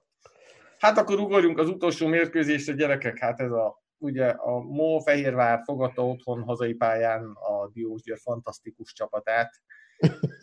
Hát 0.78 0.98
akkor 0.98 1.18
ugorjunk 1.18 1.58
az 1.58 1.68
utolsó 1.68 2.06
mérkőzésre, 2.06 2.72
gyerekek. 2.74 3.18
Hát 3.18 3.40
ez 3.40 3.50
a, 3.50 3.82
ugye 3.98 4.26
a 4.26 4.60
MOL 4.60 5.00
Fehérvár 5.02 5.60
fogadta 5.64 6.06
otthon 6.06 6.42
hazai 6.42 6.74
pályán 6.74 7.22
a 7.24 7.68
Diósgyőr 7.72 8.18
fantasztikus 8.22 8.92
csapatát. 8.92 9.50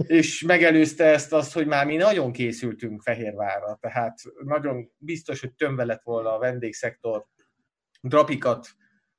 És 0.08 0.42
megelőzte 0.42 1.06
ezt 1.06 1.34
azt, 1.34 1.54
hogy 1.54 1.68
már 1.68 1.86
mi 1.86 1.96
nagyon 1.96 2.32
készültünk 2.32 3.02
Fehérvárra, 3.02 3.78
tehát 3.82 4.20
nagyon 4.44 4.92
biztos, 4.98 5.40
hogy 5.40 5.54
tömve 5.54 5.84
lett 5.84 6.04
volna 6.04 6.34
a 6.36 6.40
vendégszektor, 6.40 7.26
drapikat 8.02 8.68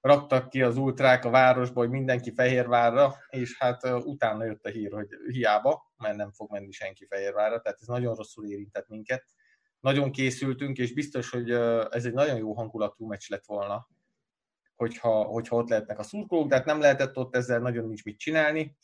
raktak 0.00 0.48
ki 0.48 0.62
az 0.62 0.76
ultrák 0.76 1.24
a 1.24 1.30
városba, 1.30 1.80
hogy 1.80 1.90
mindenki 1.90 2.32
Fehérvárra, 2.34 3.14
és 3.28 3.58
hát 3.58 3.84
utána 3.84 4.44
jött 4.44 4.64
a 4.64 4.68
hír, 4.68 4.92
hogy 4.92 5.08
hiába, 5.26 5.92
mert 5.96 6.16
nem 6.16 6.32
fog 6.32 6.50
menni 6.50 6.70
senki 6.70 7.06
Fehérvárra, 7.06 7.60
tehát 7.60 7.78
ez 7.80 7.86
nagyon 7.86 8.14
rosszul 8.14 8.46
érintett 8.46 8.88
minket. 8.88 9.24
Nagyon 9.80 10.10
készültünk, 10.10 10.78
és 10.78 10.92
biztos, 10.92 11.30
hogy 11.30 11.50
ez 11.90 12.04
egy 12.04 12.12
nagyon 12.12 12.36
jó 12.36 12.52
hangulatú 12.54 13.06
meccs 13.06 13.28
lett 13.28 13.44
volna, 13.46 13.88
hogyha, 14.76 15.22
hogyha 15.22 15.56
ott 15.56 15.68
lehetnek 15.68 15.98
a 15.98 16.02
szurkolók, 16.02 16.48
de 16.48 16.62
nem 16.64 16.80
lehetett 16.80 17.16
ott 17.16 17.36
ezzel 17.36 17.58
nagyon 17.58 17.86
nincs 17.86 18.04
mit 18.04 18.18
csinálni. 18.18 18.76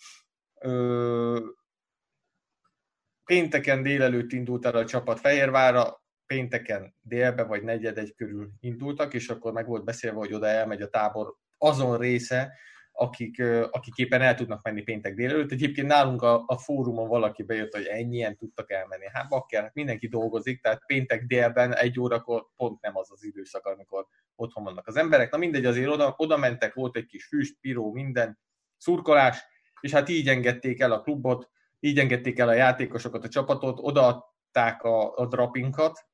Pénteken 3.25 3.83
délelőtt 3.83 4.33
indult 4.33 4.67
el 4.67 4.75
a 4.75 4.85
csapat 4.85 5.21
Fehérvárra, 5.21 6.03
pénteken 6.27 6.95
délbe 7.01 7.43
vagy 7.43 7.63
negyed 7.63 7.99
egy 7.99 8.15
körül 8.15 8.51
indultak, 8.61 9.15
és 9.15 9.29
akkor 9.29 9.53
meg 9.53 9.67
volt 9.67 9.85
beszélve, 9.85 10.19
hogy 10.19 10.33
oda 10.33 10.47
elmegy 10.47 10.83
a 10.83 10.89
tábor 10.89 11.35
azon 11.59 11.99
része, 11.99 12.53
akik, 12.93 13.43
akik 13.71 13.97
éppen 13.97 14.23
el 14.23 14.35
tudnak 14.35 14.63
menni 14.63 14.83
péntek 14.83 15.15
délelőtt. 15.15 15.53
Egyébként 15.53 15.87
nálunk 15.87 16.23
a, 16.23 16.45
a 16.47 16.59
fórumon 16.59 17.09
valaki 17.09 17.43
bejött, 17.43 17.75
hogy 17.75 17.85
ennyien 17.85 18.37
tudtak 18.37 18.71
elmenni. 18.71 19.05
Hát 19.13 19.29
bakker, 19.29 19.63
hát 19.63 19.75
mindenki 19.75 20.09
dolgozik, 20.09 20.63
tehát 20.63 20.83
péntek 20.87 21.25
délben 21.25 21.75
egy 21.75 22.01
órakor 22.01 22.47
pont 22.57 22.81
nem 22.81 22.97
az 22.97 23.13
az 23.13 23.25
időszak, 23.25 23.67
amikor 23.67 24.07
otthon 24.37 24.65
vannak 24.65 24.87
az 24.87 24.97
emberek. 24.97 25.31
Na 25.31 25.39
mindegy, 25.39 25.65
azért 25.65 25.89
oda, 25.89 26.15
oda 26.17 26.37
mentek, 26.37 26.75
volt 26.75 26.97
egy 26.97 27.07
kis 27.07 27.27
füst, 27.27 27.57
piró, 27.61 27.93
minden, 27.93 28.39
szurkolás, 28.77 29.45
és 29.81 29.93
hát 29.93 30.09
így 30.09 30.29
engedték 30.29 30.81
el 30.81 30.93
a 30.93 31.01
klubot, 31.01 31.51
így 31.81 31.99
engedték 31.99 32.39
el 32.39 32.49
a 32.49 32.53
játékosokat, 32.53 33.25
a 33.25 33.29
csapatot, 33.29 33.79
odaadták 33.81 34.83
a, 34.83 35.17
a 35.17 35.27
drapinkat, 35.27 36.07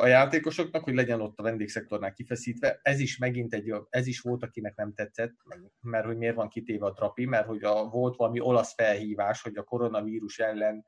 a 0.00 0.06
játékosoknak, 0.06 0.84
hogy 0.84 0.94
legyen 0.94 1.20
ott 1.20 1.38
a 1.38 1.42
vendégszektornál 1.42 2.12
kifeszítve. 2.12 2.78
Ez 2.82 3.00
is 3.00 3.18
megint 3.18 3.52
egy, 3.52 3.74
ez 3.90 4.06
is 4.06 4.20
volt, 4.20 4.42
akinek 4.42 4.74
nem 4.76 4.92
tetszett, 4.94 5.34
mert 5.80 6.06
hogy 6.06 6.16
miért 6.16 6.34
van 6.34 6.48
kitéve 6.48 6.86
a 6.86 6.92
drapi, 6.92 7.24
mert 7.24 7.46
hogy 7.46 7.64
a, 7.64 7.88
volt 7.88 8.16
valami 8.16 8.40
olasz 8.40 8.74
felhívás, 8.74 9.42
hogy 9.42 9.56
a 9.56 9.62
koronavírus 9.62 10.38
ellen, 10.38 10.84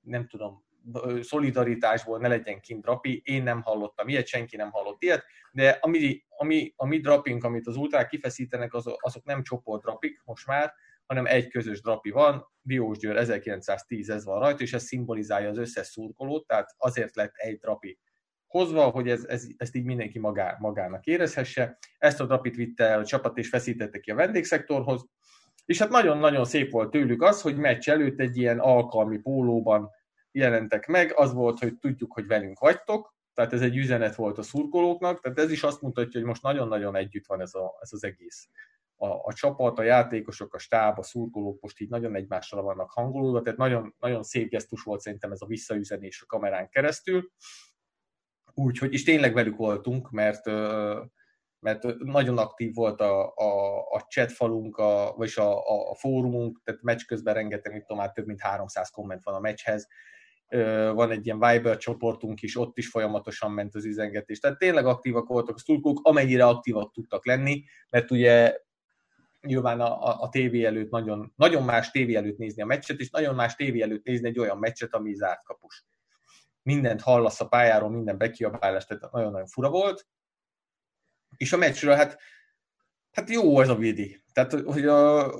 nem 0.00 0.28
tudom, 0.28 0.65
szolidaritásból 1.20 2.18
ne 2.18 2.28
legyen 2.28 2.60
kint 2.60 2.82
drapi. 2.82 3.22
Én 3.24 3.42
nem 3.42 3.62
hallottam 3.62 4.08
ilyet, 4.08 4.26
senki 4.26 4.56
nem 4.56 4.70
hallott 4.70 5.02
ilyet, 5.02 5.24
de 5.52 5.78
ami, 5.80 6.24
ami, 6.28 6.72
a 6.76 6.86
mi 6.86 6.98
drapink, 6.98 7.44
amit 7.44 7.66
az 7.66 7.76
ultrák 7.76 8.08
kifeszítenek, 8.08 8.74
azok, 8.74 8.96
azok 9.00 9.24
nem 9.24 9.42
csoport 9.42 9.82
drapik 9.82 10.22
most 10.24 10.46
már, 10.46 10.72
hanem 11.06 11.26
egy 11.26 11.48
közös 11.48 11.80
drapi 11.80 12.10
van, 12.10 12.48
Diós 12.62 12.98
Győr 12.98 13.16
1910 13.16 14.10
ez 14.10 14.24
van 14.24 14.38
rajta, 14.38 14.62
és 14.62 14.72
ez 14.72 14.82
szimbolizálja 14.82 15.48
az 15.48 15.58
összes 15.58 15.86
szurkolót, 15.86 16.46
tehát 16.46 16.74
azért 16.76 17.16
lett 17.16 17.34
egy 17.34 17.58
drapi 17.58 17.98
hozva, 18.46 18.84
hogy 18.84 19.08
ez, 19.08 19.24
ez, 19.24 19.46
ezt 19.56 19.74
így 19.74 19.84
mindenki 19.84 20.18
magá, 20.18 20.56
magának 20.60 21.06
érezhesse. 21.06 21.78
Ezt 21.98 22.20
a 22.20 22.26
drapit 22.26 22.56
vitte 22.56 22.84
el 22.84 22.98
a 22.98 23.04
csapat, 23.04 23.38
és 23.38 23.48
feszítette 23.48 23.98
ki 24.00 24.10
a 24.10 24.14
vendégszektorhoz. 24.14 25.06
És 25.64 25.78
hát 25.78 25.90
nagyon-nagyon 25.90 26.44
szép 26.44 26.70
volt 26.70 26.90
tőlük 26.90 27.22
az, 27.22 27.40
hogy 27.40 27.56
meccs 27.56 27.88
előtt 27.88 28.20
egy 28.20 28.36
ilyen 28.36 28.58
alkalmi 28.58 29.18
pólóban 29.18 29.90
jelentek 30.36 30.86
meg. 30.86 31.12
Az 31.16 31.32
volt, 31.32 31.58
hogy 31.58 31.78
tudjuk, 31.78 32.12
hogy 32.12 32.26
velünk 32.26 32.58
vagytok, 32.58 33.14
tehát 33.34 33.52
ez 33.52 33.62
egy 33.62 33.76
üzenet 33.76 34.14
volt 34.14 34.38
a 34.38 34.42
szurkolóknak, 34.42 35.20
tehát 35.20 35.38
ez 35.38 35.50
is 35.50 35.62
azt 35.62 35.82
mutatja, 35.82 36.20
hogy 36.20 36.28
most 36.28 36.42
nagyon-nagyon 36.42 36.96
együtt 36.96 37.26
van 37.26 37.40
ez, 37.40 37.54
a, 37.54 37.78
ez 37.80 37.92
az 37.92 38.04
egész 38.04 38.48
a, 38.96 39.06
a 39.06 39.32
csapat, 39.32 39.78
a 39.78 39.82
játékosok, 39.82 40.54
a 40.54 40.58
stáb, 40.58 40.98
a 40.98 41.02
szurkolók 41.02 41.60
most 41.60 41.80
így 41.80 41.88
nagyon 41.88 42.14
egymásra 42.14 42.62
vannak 42.62 42.90
hangolódva, 42.90 43.42
tehát 43.42 43.58
nagyon, 43.58 43.94
nagyon 43.98 44.22
szép 44.22 44.48
gesztus 44.48 44.82
volt 44.82 45.00
szerintem 45.00 45.32
ez 45.32 45.40
a 45.40 45.46
visszaüzenés 45.46 46.22
a 46.22 46.26
kamerán 46.26 46.68
keresztül. 46.68 47.30
Úgyhogy, 48.54 48.92
és 48.92 49.04
tényleg 49.04 49.34
velük 49.34 49.56
voltunk, 49.56 50.10
mert, 50.10 50.46
mert 51.58 51.82
nagyon 51.98 52.38
aktív 52.38 52.74
volt 52.74 53.00
a, 53.00 53.34
a, 53.34 53.80
a 53.90 54.06
chatfalunk, 54.08 54.76
a, 54.76 55.14
vagyis 55.16 55.36
a, 55.36 55.68
a, 55.68 55.90
a 55.90 55.94
fórumunk, 55.94 56.60
tehát 56.64 56.82
meccs 56.82 57.04
közben 57.06 57.34
rengeteg, 57.34 57.72
mit 57.72 57.80
tudom, 57.80 57.98
már 57.98 58.12
több 58.12 58.26
mint 58.26 58.40
300 58.40 58.90
komment 58.90 59.24
van 59.24 59.34
a 59.34 59.40
meccshez, 59.40 59.86
van 60.94 61.10
egy 61.10 61.26
ilyen 61.26 61.38
Viber 61.38 61.76
csoportunk 61.76 62.42
is, 62.42 62.56
ott 62.56 62.78
is 62.78 62.88
folyamatosan 62.88 63.52
ment 63.52 63.74
az 63.74 63.84
üzengetés. 63.84 64.38
Tehát 64.38 64.58
tényleg 64.58 64.86
aktívak 64.86 65.28
voltak 65.28 65.54
a 65.54 65.58
szurkolók, 65.58 66.00
amennyire 66.02 66.46
aktívak 66.46 66.92
tudtak 66.92 67.26
lenni, 67.26 67.64
mert 67.90 68.10
ugye 68.10 68.56
nyilván 69.40 69.80
a, 69.80 70.06
a, 70.06 70.20
a 70.20 70.28
tévé 70.28 70.64
előtt 70.64 70.90
nagyon, 70.90 71.32
nagyon 71.36 71.64
más 71.64 71.90
tévé 71.90 72.14
előtt 72.14 72.38
nézni 72.38 72.62
a 72.62 72.66
meccset, 72.66 73.00
és 73.00 73.10
nagyon 73.10 73.34
más 73.34 73.54
tévé 73.54 73.80
előtt 73.80 74.04
nézni 74.04 74.28
egy 74.28 74.38
olyan 74.38 74.58
meccset, 74.58 74.94
ami 74.94 75.14
zárt 75.14 75.44
kapus. 75.44 75.84
Mindent 76.62 77.00
hallasz 77.00 77.40
a 77.40 77.48
pályáról, 77.48 77.90
minden 77.90 78.18
bekiabálás, 78.18 78.86
tehát 78.86 79.12
nagyon-nagyon 79.12 79.46
fura 79.46 79.70
volt. 79.70 80.06
És 81.36 81.52
a 81.52 81.56
meccsről, 81.56 81.94
hát, 81.94 82.18
hát 83.12 83.30
jó 83.30 83.60
ez 83.60 83.68
a 83.68 83.76
vidi. 83.76 84.22
Tehát, 84.32 84.52
hogy 84.52 84.86
a, 84.86 85.32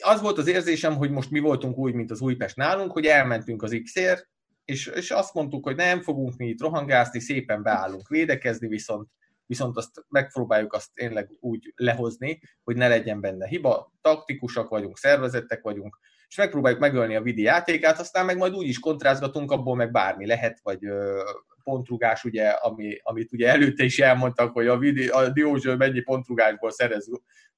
az 0.00 0.20
volt 0.20 0.38
az 0.38 0.46
érzésem, 0.46 0.96
hogy 0.96 1.10
most 1.10 1.30
mi 1.30 1.38
voltunk 1.38 1.76
úgy, 1.76 1.94
mint 1.94 2.10
az 2.10 2.20
Újpest 2.20 2.56
nálunk, 2.56 2.92
hogy 2.92 3.06
elmentünk 3.06 3.62
az 3.62 3.80
X-ért, 3.82 4.28
és, 4.64 4.86
és 4.86 5.10
azt 5.10 5.34
mondtuk, 5.34 5.64
hogy 5.64 5.76
nem 5.76 6.00
fogunk 6.00 6.36
mi 6.36 6.48
itt 6.48 6.60
rohangászni, 6.60 7.20
szépen 7.20 7.62
beállunk 7.62 8.08
védekezni, 8.08 8.68
viszont 8.68 9.08
viszont 9.46 9.76
azt 9.76 10.04
megpróbáljuk 10.08 10.72
azt 10.72 10.94
tényleg 10.94 11.30
úgy 11.40 11.72
lehozni, 11.76 12.40
hogy 12.62 12.76
ne 12.76 12.88
legyen 12.88 13.20
benne 13.20 13.46
hiba, 13.46 13.92
taktikusak 14.00 14.68
vagyunk, 14.68 14.98
szervezettek 14.98 15.62
vagyunk, 15.62 15.98
és 16.28 16.36
megpróbáljuk 16.36 16.80
megölni 16.80 17.16
a 17.16 17.22
vidi 17.22 17.42
játékát, 17.42 17.98
aztán 17.98 18.24
meg 18.24 18.36
majd 18.36 18.54
úgy 18.54 18.66
is 18.66 18.78
kontrázgatunk, 18.78 19.50
abból 19.50 19.76
meg 19.76 19.90
bármi 19.90 20.26
lehet, 20.26 20.60
vagy 20.62 20.84
ö, 20.84 21.22
pontrugás, 21.62 22.24
ugye, 22.24 22.48
ami, 22.48 22.98
amit 23.02 23.32
ugye 23.32 23.48
előtte 23.48 23.84
is 23.84 23.98
elmondtak, 23.98 24.52
hogy 24.52 24.66
a, 24.66 24.78
vidi, 24.78 25.08
a 25.08 25.28
Diózső 25.28 25.76
mennyi 25.76 26.00
pontrugásból 26.00 26.70
szerez 26.70 27.08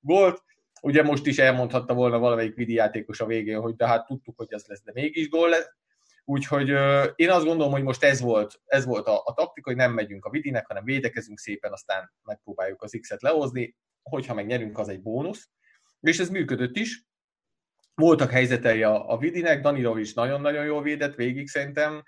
gólt, 0.01 0.43
ugye 0.83 1.03
most 1.03 1.27
is 1.27 1.39
elmondhatta 1.39 1.95
volna 1.95 2.19
valamelyik 2.19 2.55
vidi 2.55 2.73
játékos 2.73 3.21
a 3.21 3.27
végén, 3.27 3.61
hogy 3.61 3.77
de 3.77 3.87
hát 3.87 4.07
tudtuk, 4.07 4.37
hogy 4.37 4.47
ez 4.51 4.65
lesz, 4.67 4.83
de 4.83 4.91
mégis 4.95 5.29
gól 5.29 5.49
lesz, 5.49 5.69
Úgyhogy 6.29 6.69
én 7.15 7.31
azt 7.31 7.45
gondolom, 7.45 7.73
hogy 7.73 7.83
most 7.83 8.05
ez 8.05 8.21
volt, 8.21 8.61
ez 8.65 8.85
volt 8.85 9.07
a, 9.07 9.23
a 9.25 9.33
taktika, 9.33 9.69
hogy 9.69 9.79
nem 9.79 9.93
megyünk 9.93 10.25
a 10.25 10.31
vidinek, 10.31 10.67
hanem 10.67 10.85
védekezünk 10.85 11.39
szépen, 11.39 11.73
aztán 11.73 12.13
megpróbáljuk 12.23 12.83
az 12.83 12.99
X-et 13.01 13.23
lehozni, 13.23 13.77
hogyha 14.03 14.35
meg 14.35 14.47
nyerünk, 14.47 14.79
az 14.79 14.89
egy 14.89 15.03
bónusz. 15.03 15.49
És 16.01 16.19
ez 16.19 16.29
működött 16.29 16.77
is. 16.77 17.05
Voltak 17.95 18.31
helyzetei 18.31 18.83
a, 18.83 19.11
a 19.13 19.19
vidinek, 19.19 19.61
Danilovics 19.61 20.15
nagyon-nagyon 20.15 20.65
jól 20.65 20.83
védett 20.83 21.15
végig 21.15 21.49
szerintem, 21.49 22.03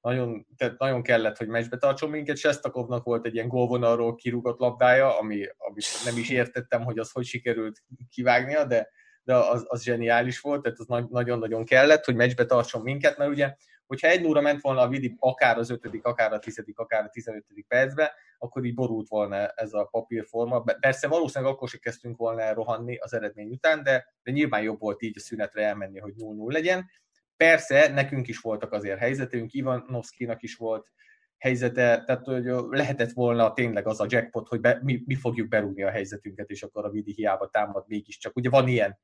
nagyon, 0.00 0.46
tehát 0.56 0.78
nagyon 0.78 1.02
kellett, 1.02 1.36
hogy 1.36 1.48
meccsbe 1.48 1.76
tartson 1.76 2.10
minket. 2.10 2.36
Sestakovnak 2.36 3.04
volt 3.04 3.26
egy 3.26 3.34
ilyen 3.34 3.48
gólvonalról 3.48 4.14
kirúgott 4.14 4.58
labdája, 4.58 5.18
ami, 5.18 5.46
amit 5.56 5.86
nem 6.04 6.16
is 6.16 6.30
értettem, 6.30 6.84
hogy 6.84 6.98
az 6.98 7.10
hogy 7.10 7.24
sikerült 7.24 7.82
kivágnia, 8.10 8.64
de 8.64 8.90
de 9.24 9.34
az, 9.34 9.64
az 9.68 9.82
zseniális 9.82 10.40
volt, 10.40 10.62
tehát 10.62 10.78
az 10.78 10.86
nagyon-nagyon 11.08 11.64
kellett, 11.64 12.04
hogy 12.04 12.14
meccsbe 12.14 12.46
tartson 12.46 12.82
minket, 12.82 13.18
mert 13.18 13.30
ugye, 13.30 13.54
hogyha 13.86 14.08
egy 14.08 14.26
óra 14.26 14.40
ment 14.40 14.60
volna 14.60 14.80
a 14.80 14.88
Vidi 14.88 15.16
akár 15.18 15.58
az 15.58 15.70
ötödik, 15.70 16.04
akár 16.04 16.32
a 16.32 16.38
tizedik, 16.38 16.78
akár 16.78 17.04
a 17.04 17.08
tizenötödik 17.08 17.66
percbe, 17.66 18.14
akkor 18.38 18.64
így 18.64 18.74
borult 18.74 19.08
volna 19.08 19.46
ez 19.48 19.72
a 19.72 19.88
papírforma. 19.90 20.60
Persze 20.60 21.08
valószínűleg 21.08 21.52
akkor 21.52 21.68
se 21.68 21.78
kezdtünk 21.78 22.16
volna 22.16 22.54
rohanni 22.54 22.96
az 22.96 23.14
eredmény 23.14 23.50
után, 23.50 23.82
de, 23.82 24.14
de 24.22 24.30
nyilván 24.30 24.62
jobb 24.62 24.80
volt 24.80 25.02
így 25.02 25.16
a 25.16 25.20
szünetre 25.20 25.66
elmenni, 25.66 25.98
hogy 25.98 26.12
0-0 26.16 26.52
legyen. 26.52 26.90
Persze, 27.36 27.88
nekünk 27.88 28.28
is 28.28 28.40
voltak 28.40 28.72
azért 28.72 28.98
helyzetünk, 28.98 29.52
Ivanovszkinak 29.52 30.42
is 30.42 30.56
volt 30.56 30.90
helyzete, 31.38 32.02
tehát 32.04 32.24
hogy 32.24 32.44
lehetett 32.68 33.12
volna 33.12 33.52
tényleg 33.52 33.86
az 33.86 34.00
a 34.00 34.06
jackpot, 34.08 34.48
hogy 34.48 34.60
be, 34.60 34.78
mi, 34.82 35.02
mi 35.06 35.14
fogjuk 35.14 35.48
berúgni 35.48 35.82
a 35.82 35.90
helyzetünket, 35.90 36.50
és 36.50 36.62
akkor 36.62 36.84
a 36.84 36.90
Vidi 36.90 37.12
hiába 37.12 37.48
támad 37.48 37.84
mégiscsak. 37.86 38.36
Ugye 38.36 38.50
van 38.50 38.68
ilyen 38.68 38.98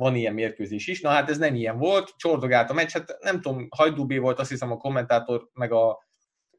van 0.00 0.14
ilyen 0.14 0.34
mérkőzés 0.34 0.86
is. 0.86 1.00
Na 1.00 1.08
hát 1.08 1.30
ez 1.30 1.38
nem 1.38 1.54
ilyen 1.54 1.78
volt, 1.78 2.14
csordogált 2.16 2.70
a 2.70 2.72
meccs, 2.72 2.92
hát 2.92 3.16
nem 3.20 3.40
tudom, 3.40 3.66
Hajdúbé 3.70 4.18
volt 4.18 4.38
azt 4.38 4.50
hiszem 4.50 4.70
a 4.70 4.76
kommentátor, 4.76 5.48
meg 5.52 5.72
a, 5.72 6.04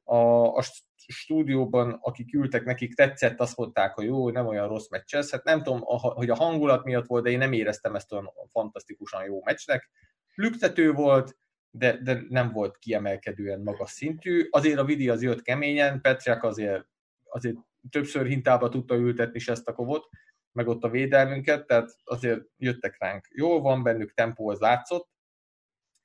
a, 0.03 0.17
a 0.55 0.63
stúdióban, 1.07 1.97
akik 2.01 2.33
ültek, 2.33 2.63
nekik 2.63 2.93
tetszett, 2.95 3.39
azt 3.39 3.57
mondták, 3.57 3.93
hogy 3.93 4.05
jó, 4.05 4.29
nem 4.29 4.47
olyan 4.47 4.67
rossz 4.67 4.89
meccs 4.89 5.15
ez. 5.15 5.31
Hát 5.31 5.43
nem 5.43 5.63
tudom, 5.63 5.81
a, 5.83 5.97
hogy 5.97 6.29
a 6.29 6.35
hangulat 6.35 6.83
miatt 6.83 7.05
volt, 7.05 7.23
de 7.23 7.29
én 7.29 7.37
nem 7.37 7.53
éreztem 7.53 7.95
ezt 7.95 8.11
olyan 8.11 8.31
fantasztikusan 8.51 9.23
jó 9.23 9.41
meccsnek. 9.43 9.89
Lüktető 10.35 10.91
volt, 10.91 11.37
de, 11.71 11.97
de 11.97 12.21
nem 12.29 12.51
volt 12.51 12.77
kiemelkedően 12.77 13.61
magas 13.61 13.91
szintű. 13.91 14.47
Azért 14.49 14.79
a 14.79 14.85
Vidi 14.85 15.09
az 15.09 15.21
jött 15.21 15.41
keményen, 15.41 16.01
Petrák 16.01 16.43
azért, 16.43 16.85
azért 17.29 17.55
többször 17.89 18.25
hintába 18.25 18.69
tudta 18.69 18.95
ültetni 18.95 19.41
ezt 19.45 19.67
a 19.67 19.73
kovot, 19.73 20.09
meg 20.51 20.67
ott 20.67 20.83
a 20.83 20.89
védelmünket, 20.89 21.67
tehát 21.67 21.95
azért 22.03 22.41
jöttek 22.57 22.95
ránk. 22.99 23.27
Jól 23.29 23.61
van 23.61 23.83
bennük 23.83 24.13
tempó, 24.13 24.49
az 24.49 24.59
látszott. 24.59 25.09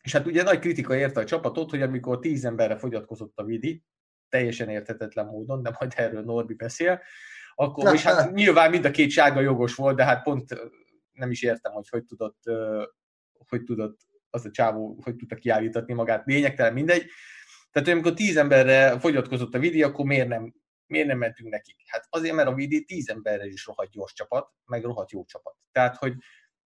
És 0.03 0.13
hát 0.13 0.27
ugye 0.27 0.43
nagy 0.43 0.59
kritika 0.59 0.97
érte 0.97 1.21
a 1.21 1.25
csapatot, 1.25 1.71
hogy 1.71 1.83
amikor 1.83 2.19
tíz 2.19 2.45
emberre 2.45 2.77
fogyatkozott 2.77 3.39
a 3.39 3.45
Vidi, 3.45 3.85
teljesen 4.29 4.69
érthetetlen 4.69 5.27
módon, 5.27 5.63
de 5.63 5.77
majd 5.79 5.93
erről 5.97 6.23
Norbi 6.23 6.55
beszél, 6.55 7.03
akkor, 7.55 7.95
és 7.95 8.03
hát 8.03 8.33
nyilván 8.33 8.71
mind 8.71 8.85
a 8.85 8.91
két 8.91 9.11
sárga 9.11 9.41
jogos 9.41 9.75
volt, 9.75 9.97
de 9.97 10.05
hát 10.05 10.23
pont 10.23 10.71
nem 11.13 11.31
is 11.31 11.43
értem, 11.43 11.73
hogy 11.73 11.89
hogy 11.89 12.05
tudott, 12.05 12.43
hogy 13.49 13.63
tudott 13.63 14.01
az 14.31 14.45
a 14.45 14.51
csávó, 14.51 14.99
hogy 15.03 15.17
tudta 15.17 15.35
kiállítatni 15.35 15.95
magát, 15.95 16.27
lényegtelen 16.27 16.73
mindegy. 16.73 17.07
Tehát, 17.71 17.89
hogy 17.89 17.97
amikor 17.99 18.15
tíz 18.15 18.37
emberre 18.37 18.99
fogyatkozott 18.99 19.55
a 19.55 19.59
vidi, 19.59 19.83
akkor 19.83 20.05
miért 20.05 20.29
nem 20.29 20.55
Miért 20.87 21.07
nem 21.07 21.19
mentünk 21.19 21.51
nekik? 21.51 21.77
Hát 21.87 22.07
azért, 22.09 22.35
mert 22.35 22.49
a 22.49 22.55
Vidi 22.55 22.85
tíz 22.85 23.09
emberrel 23.09 23.47
is 23.47 23.67
rohadt 23.67 23.91
gyors 23.91 24.13
csapat, 24.13 24.53
meg 24.65 24.85
rohadt 24.85 25.11
jó 25.11 25.25
csapat. 25.25 25.57
Tehát, 25.73 25.97
hogy 25.97 26.15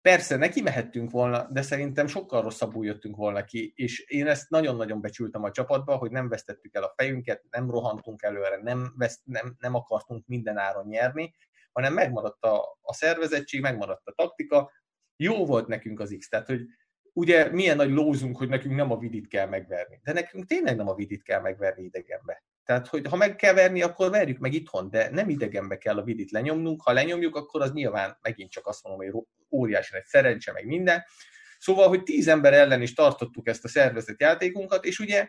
persze 0.01 0.35
neki 0.35 0.61
mehettünk 0.61 1.11
volna, 1.11 1.47
de 1.51 1.61
szerintem 1.61 2.07
sokkal 2.07 2.41
rosszabbul 2.41 2.85
jöttünk 2.85 3.15
volna 3.15 3.43
ki, 3.43 3.73
és 3.75 3.99
én 3.99 4.27
ezt 4.27 4.49
nagyon-nagyon 4.49 5.01
becsültem 5.01 5.43
a 5.43 5.51
csapatba, 5.51 5.95
hogy 5.95 6.11
nem 6.11 6.29
vesztettük 6.29 6.75
el 6.75 6.83
a 6.83 6.93
fejünket, 6.95 7.43
nem 7.49 7.69
rohantunk 7.69 8.21
előre, 8.21 8.57
nem, 8.61 8.93
veszt, 8.97 9.21
nem, 9.23 9.55
nem 9.59 9.75
akartunk 9.75 10.27
minden 10.27 10.57
áron 10.57 10.87
nyerni, 10.87 11.33
hanem 11.71 11.93
megmaradt 11.93 12.43
a, 12.43 12.77
a 12.81 12.93
szervezettség, 12.93 13.61
megmaradt 13.61 14.07
a 14.07 14.11
taktika, 14.11 14.71
jó 15.15 15.45
volt 15.45 15.67
nekünk 15.67 15.99
az 15.99 16.15
X, 16.17 16.29
tehát 16.29 16.47
hogy 16.47 16.61
ugye 17.13 17.51
milyen 17.51 17.75
nagy 17.75 17.91
lózunk, 17.91 18.37
hogy 18.37 18.49
nekünk 18.49 18.75
nem 18.75 18.91
a 18.91 18.97
vidit 18.97 19.27
kell 19.27 19.47
megverni, 19.47 19.99
de 20.03 20.13
nekünk 20.13 20.45
tényleg 20.45 20.75
nem 20.75 20.87
a 20.87 20.95
vidit 20.95 21.23
kell 21.23 21.41
megverni 21.41 21.83
idegenbe. 21.83 22.43
Tehát, 22.67 22.87
hogy 22.87 23.07
ha 23.07 23.15
meg 23.15 23.35
kell 23.35 23.53
verni, 23.53 23.81
akkor 23.81 24.09
verjük 24.09 24.37
meg 24.37 24.53
itthon, 24.53 24.89
de 24.89 25.09
nem 25.09 25.29
idegenbe 25.29 25.77
kell 25.77 25.97
a 25.97 26.03
vidit 26.03 26.31
lenyomnunk. 26.31 26.81
Ha 26.81 26.91
lenyomjuk, 26.91 27.35
akkor 27.35 27.61
az 27.61 27.71
nyilván 27.71 28.17
megint 28.21 28.51
csak 28.51 28.67
azt 28.67 28.83
mondom, 28.83 29.11
hogy 29.11 29.23
óriási 29.51 29.95
egy 29.95 30.05
szerencse, 30.05 30.51
meg 30.51 30.65
minden. 30.65 31.03
Szóval, 31.59 31.87
hogy 31.87 32.03
tíz 32.03 32.27
ember 32.27 32.53
ellen 32.53 32.81
is 32.81 32.93
tartottuk 32.93 33.47
ezt 33.47 33.63
a 33.63 33.67
szervezett 33.67 34.19
játékunkat, 34.19 34.85
és 34.85 34.99
ugye 34.99 35.27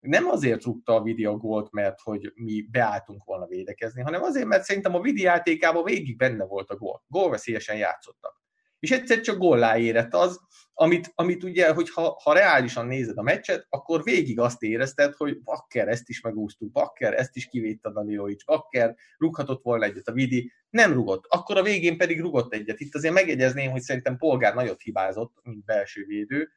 nem 0.00 0.28
azért 0.28 0.64
rúgta 0.64 0.94
a 0.94 1.02
Vidi 1.02 1.24
a 1.24 1.36
gólt, 1.36 1.70
mert 1.70 2.00
hogy 2.00 2.32
mi 2.34 2.62
beálltunk 2.70 3.24
volna 3.24 3.46
védekezni, 3.46 4.02
hanem 4.02 4.22
azért, 4.22 4.46
mert 4.46 4.64
szerintem 4.64 4.94
a 4.94 5.00
Vidi 5.00 5.22
játékában 5.22 5.84
végig 5.84 6.16
benne 6.16 6.44
volt 6.44 6.70
a 6.70 6.76
gól. 6.76 7.04
Gólveszélyesen 7.06 7.76
játszottak 7.76 8.43
és 8.84 8.90
egyszer 8.90 9.20
csak 9.20 9.38
góllá 9.38 9.78
érett 9.78 10.14
az, 10.14 10.40
amit, 10.74 11.12
amit 11.14 11.44
ugye, 11.44 11.72
hogy 11.72 11.90
ha, 11.90 12.20
ha 12.22 12.32
reálisan 12.32 12.86
nézed 12.86 13.18
a 13.18 13.22
meccset, 13.22 13.66
akkor 13.68 14.02
végig 14.02 14.40
azt 14.40 14.62
érezted, 14.62 15.14
hogy 15.14 15.42
Bakker 15.42 15.88
ezt 15.88 16.08
is 16.08 16.20
megúsztuk, 16.20 16.72
Bakker 16.72 17.14
ezt 17.14 17.36
is 17.36 17.46
kivédte 17.46 17.90
Danilovics, 17.90 18.44
Bakker 18.44 18.94
rúghatott 19.18 19.62
volna 19.62 19.84
egyet 19.84 20.08
a 20.08 20.12
Vidi, 20.12 20.52
nem 20.70 20.92
rugott. 20.92 21.24
Akkor 21.28 21.56
a 21.56 21.62
végén 21.62 21.96
pedig 21.96 22.20
rugott 22.20 22.52
egyet. 22.52 22.80
Itt 22.80 22.94
azért 22.94 23.14
megjegyezném, 23.14 23.70
hogy 23.70 23.80
szerintem 23.80 24.16
Polgár 24.16 24.54
nagyot 24.54 24.82
hibázott, 24.82 25.32
mint 25.42 25.64
belső 25.64 26.04
védő, 26.06 26.50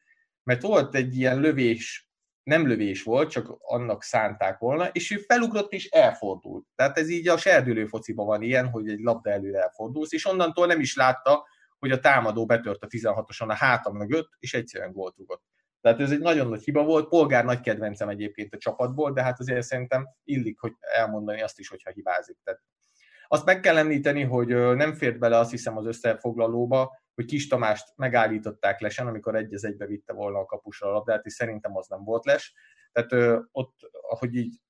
mert 0.43 0.61
volt 0.61 0.95
egy 0.95 1.17
ilyen 1.17 1.39
lövés, 1.39 2.09
nem 2.43 2.67
lövés 2.67 3.03
volt, 3.03 3.29
csak 3.29 3.55
annak 3.59 4.03
szánták 4.03 4.57
volna, 4.57 4.87
és 4.87 5.11
ő 5.11 5.17
felugrott 5.17 5.71
és 5.71 5.89
elfordult. 5.89 6.65
Tehát 6.75 6.97
ez 6.97 7.09
így 7.09 7.27
a 7.27 7.37
serdülő 7.37 7.85
fociban 7.85 8.25
van 8.25 8.41
ilyen, 8.41 8.67
hogy 8.69 8.89
egy 8.89 8.99
labda 8.99 9.31
előre 9.31 9.61
elfordulsz, 9.61 10.13
és 10.13 10.25
onnantól 10.25 10.67
nem 10.67 10.79
is 10.79 10.95
látta, 10.95 11.45
hogy 11.79 11.91
a 11.91 11.99
támadó 11.99 12.45
betört 12.45 12.83
a 12.83 12.87
16-oson 12.87 13.49
a 13.49 13.53
hátam 13.53 13.95
mögött, 13.95 14.29
és 14.39 14.53
egyszerűen 14.53 14.91
gólt 14.91 15.15
rúgott. 15.17 15.43
Tehát 15.81 15.99
ez 15.99 16.11
egy 16.11 16.19
nagyon 16.19 16.47
nagy 16.47 16.63
hiba 16.63 16.83
volt, 16.83 17.07
polgár 17.07 17.45
nagy 17.45 17.59
kedvencem 17.59 18.09
egyébként 18.09 18.53
a 18.53 18.57
csapatból, 18.57 19.13
de 19.13 19.23
hát 19.23 19.39
azért 19.39 19.61
szerintem 19.61 20.07
illik, 20.23 20.59
hogy 20.59 20.73
elmondani 20.79 21.41
azt 21.41 21.59
is, 21.59 21.69
hogyha 21.69 21.91
hibázik. 21.91 22.37
Tehát 22.43 22.61
azt 23.27 23.45
meg 23.45 23.59
kell 23.59 23.77
említeni, 23.77 24.23
hogy 24.23 24.47
nem 24.75 24.93
fért 24.93 25.19
bele 25.19 25.37
azt 25.37 25.51
hiszem 25.51 25.77
az 25.77 25.85
összefoglalóba, 25.85 26.99
hogy 27.15 27.25
Kis 27.25 27.47
Tamást 27.47 27.93
megállították 27.95 28.79
lesen, 28.79 29.07
amikor 29.07 29.35
egy 29.35 29.53
az 29.53 29.63
egybe 29.63 29.85
vitte 29.85 30.13
volna 30.13 30.39
a 30.39 30.45
kapusra 30.45 30.87
a 30.87 30.91
labdát, 30.91 31.25
és 31.25 31.33
szerintem 31.33 31.77
az 31.77 31.87
nem 31.87 32.03
volt 32.03 32.25
les. 32.25 32.53
Tehát 32.91 33.43
ott, 33.51 33.75
ahogy 34.09 34.35
így 34.35 34.61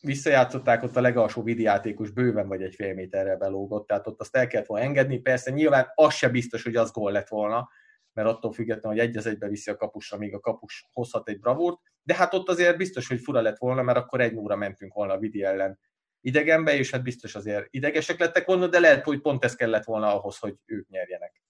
visszajátszották, 0.00 0.82
ott 0.82 0.96
a 0.96 1.00
legalsó 1.00 1.42
vidijátékos 1.42 2.10
bőven 2.10 2.48
vagy 2.48 2.62
egy 2.62 2.74
fél 2.74 2.94
méterre 2.94 3.36
belógott, 3.36 3.86
tehát 3.86 4.06
ott 4.06 4.20
azt 4.20 4.36
el 4.36 4.46
kellett 4.46 4.66
volna 4.66 4.84
engedni. 4.84 5.18
Persze 5.18 5.50
nyilván 5.50 5.92
az 5.94 6.14
se 6.14 6.28
biztos, 6.28 6.62
hogy 6.62 6.76
az 6.76 6.90
gól 6.90 7.12
lett 7.12 7.28
volna, 7.28 7.68
mert 8.12 8.28
attól 8.28 8.52
függetlenül, 8.52 8.98
hogy 8.98 9.08
egy 9.08 9.16
az 9.16 9.26
egybe 9.26 9.48
viszi 9.48 9.70
a 9.70 9.76
kapusra, 9.76 10.18
még 10.18 10.34
a 10.34 10.40
kapus 10.40 10.86
hozhat 10.92 11.28
egy 11.28 11.40
bravúrt, 11.40 11.78
de 12.02 12.14
hát 12.14 12.34
ott 12.34 12.48
azért 12.48 12.76
biztos, 12.76 13.08
hogy 13.08 13.20
fura 13.20 13.40
lett 13.40 13.58
volna, 13.58 13.82
mert 13.82 13.98
akkor 13.98 14.20
egy 14.20 14.34
óra 14.34 14.56
mentünk 14.56 14.92
volna 14.92 15.12
a 15.12 15.18
Vidi 15.18 15.44
ellen 15.44 15.78
idegenbe, 16.20 16.76
és 16.76 16.90
hát 16.90 17.02
biztos 17.02 17.34
azért 17.34 17.66
idegesek 17.70 18.18
lettek 18.18 18.46
volna, 18.46 18.66
de 18.66 18.80
lehet, 18.80 19.04
hogy 19.04 19.20
pont 19.20 19.44
ez 19.44 19.54
kellett 19.54 19.84
volna 19.84 20.14
ahhoz, 20.14 20.38
hogy 20.38 20.54
ők 20.64 20.88
nyerjenek. 20.88 21.42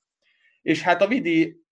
És 0.62 0.82
hát 0.82 1.02
a 1.02 1.06
Vidi 1.06 1.64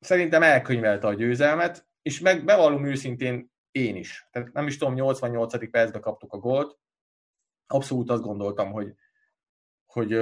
szerintem 0.00 0.42
elkönyvelte 0.42 1.06
a 1.06 1.14
győzelmet, 1.14 1.86
és 2.02 2.20
meg 2.20 2.44
bevallom 2.44 2.86
őszintén, 2.86 3.54
én 3.76 3.96
is. 3.96 4.28
Tehát 4.30 4.52
nem 4.52 4.66
is 4.66 4.76
tudom, 4.76 4.94
88. 4.94 5.70
percben 5.70 6.00
kaptuk 6.00 6.32
a 6.32 6.38
gólt. 6.38 6.78
Abszolút 7.66 8.10
azt 8.10 8.22
gondoltam, 8.22 8.72
hogy, 8.72 8.94
hogy 9.86 10.12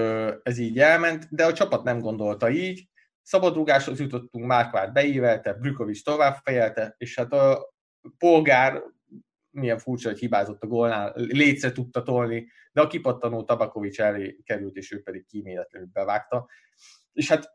ez 0.43 0.59
így 0.59 0.79
elment, 0.79 1.27
de 1.31 1.45
a 1.45 1.53
csapat 1.53 1.85
nem 1.85 2.01
gondolta 2.01 2.51
így. 2.51 2.89
Szabadrugáshoz 3.23 4.01
jutottunk, 4.01 4.47
Márkvár 4.47 4.93
beívelte, 4.93 5.53
Brükovics 5.53 6.05
tovább 6.05 6.37
fejelte, 6.43 6.95
és 6.99 7.17
hát 7.17 7.33
a 7.33 7.75
polgár 8.19 8.83
milyen 9.51 9.79
furcsa, 9.79 10.09
hogy 10.09 10.19
hibázott 10.19 10.63
a 10.63 10.67
gólnál, 10.67 11.13
létre 11.17 11.73
tudta 11.73 12.03
tolni, 12.03 12.47
de 12.73 12.81
a 12.81 12.87
kipattanó 12.87 13.45
Tabakovics 13.45 14.01
elé 14.01 14.41
került, 14.45 14.77
és 14.77 14.93
ő 14.93 15.03
pedig 15.03 15.27
kíméletlenül 15.27 15.89
bevágta. 15.93 16.49
És 17.13 17.29
hát 17.29 17.53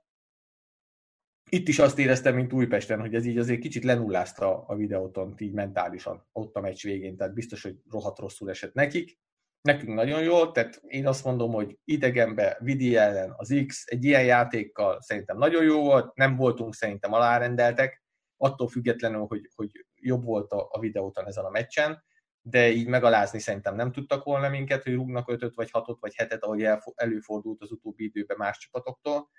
itt 1.50 1.68
is 1.68 1.80
azt 1.80 2.00
éreztem, 2.00 2.36
mint 2.36 2.54
Újpesten, 2.54 3.00
hogy 3.00 3.16
ez 3.16 3.26
így 3.26 3.38
azért 3.38 3.60
kicsit 3.60 3.84
lenullázta 3.84 4.64
a 4.68 4.76
videóton 4.76 5.36
így 5.38 5.54
mentálisan 5.54 6.28
ott 6.32 6.56
a 6.56 6.62
meccs 6.62 6.84
végén, 6.84 7.18
tehát 7.18 7.34
biztos, 7.34 7.64
hogy 7.64 7.76
rohadt 7.92 8.20
rosszul 8.20 8.50
esett 8.50 8.74
nekik. 8.74 9.20
Nekünk 9.62 9.94
nagyon 9.94 10.24
jól, 10.24 10.52
tehát 10.52 10.82
én 10.88 11.08
azt 11.08 11.24
mondom, 11.24 11.52
hogy 11.52 11.78
idegenbe 11.84 12.58
Vidi 12.60 12.96
ellen 12.96 13.34
az 13.38 13.64
X 13.68 13.84
egy 13.86 14.04
ilyen 14.04 14.26
játékkal 14.26 15.02
szerintem 15.02 15.38
nagyon 15.38 15.64
jó 15.64 15.82
volt, 15.82 16.16
nem 16.16 16.36
voltunk 16.36 16.76
szerintem 16.76 17.14
alárendeltek, 17.14 18.04
attól 18.38 18.68
függetlenül, 18.68 19.26
hogy, 19.26 19.50
hogy 19.56 19.70
jobb 19.96 20.24
volt 20.24 20.52
a, 20.52 20.68
a 20.72 20.80
videóton 20.80 21.28
ezen 21.28 21.46
a 21.46 21.50
meccsen, 21.50 22.04
de 22.42 22.70
így 22.70 22.88
megalázni 22.88 23.40
szerintem 23.40 23.76
nem 23.76 23.92
tudtak 23.92 24.24
volna 24.24 24.50
minket, 24.50 24.84
hogy 24.84 24.94
rúgnak 24.94 25.30
ötöt, 25.30 25.56
vagy 25.56 25.72
hatot, 25.72 26.00
vagy 26.00 26.16
hetet, 26.16 26.44
ahogy 26.44 26.68
előfordult 26.96 27.62
az 27.62 27.72
utóbbi 27.72 28.04
időben 28.04 28.38
más 28.38 28.58
csapatoktól. 28.58 29.30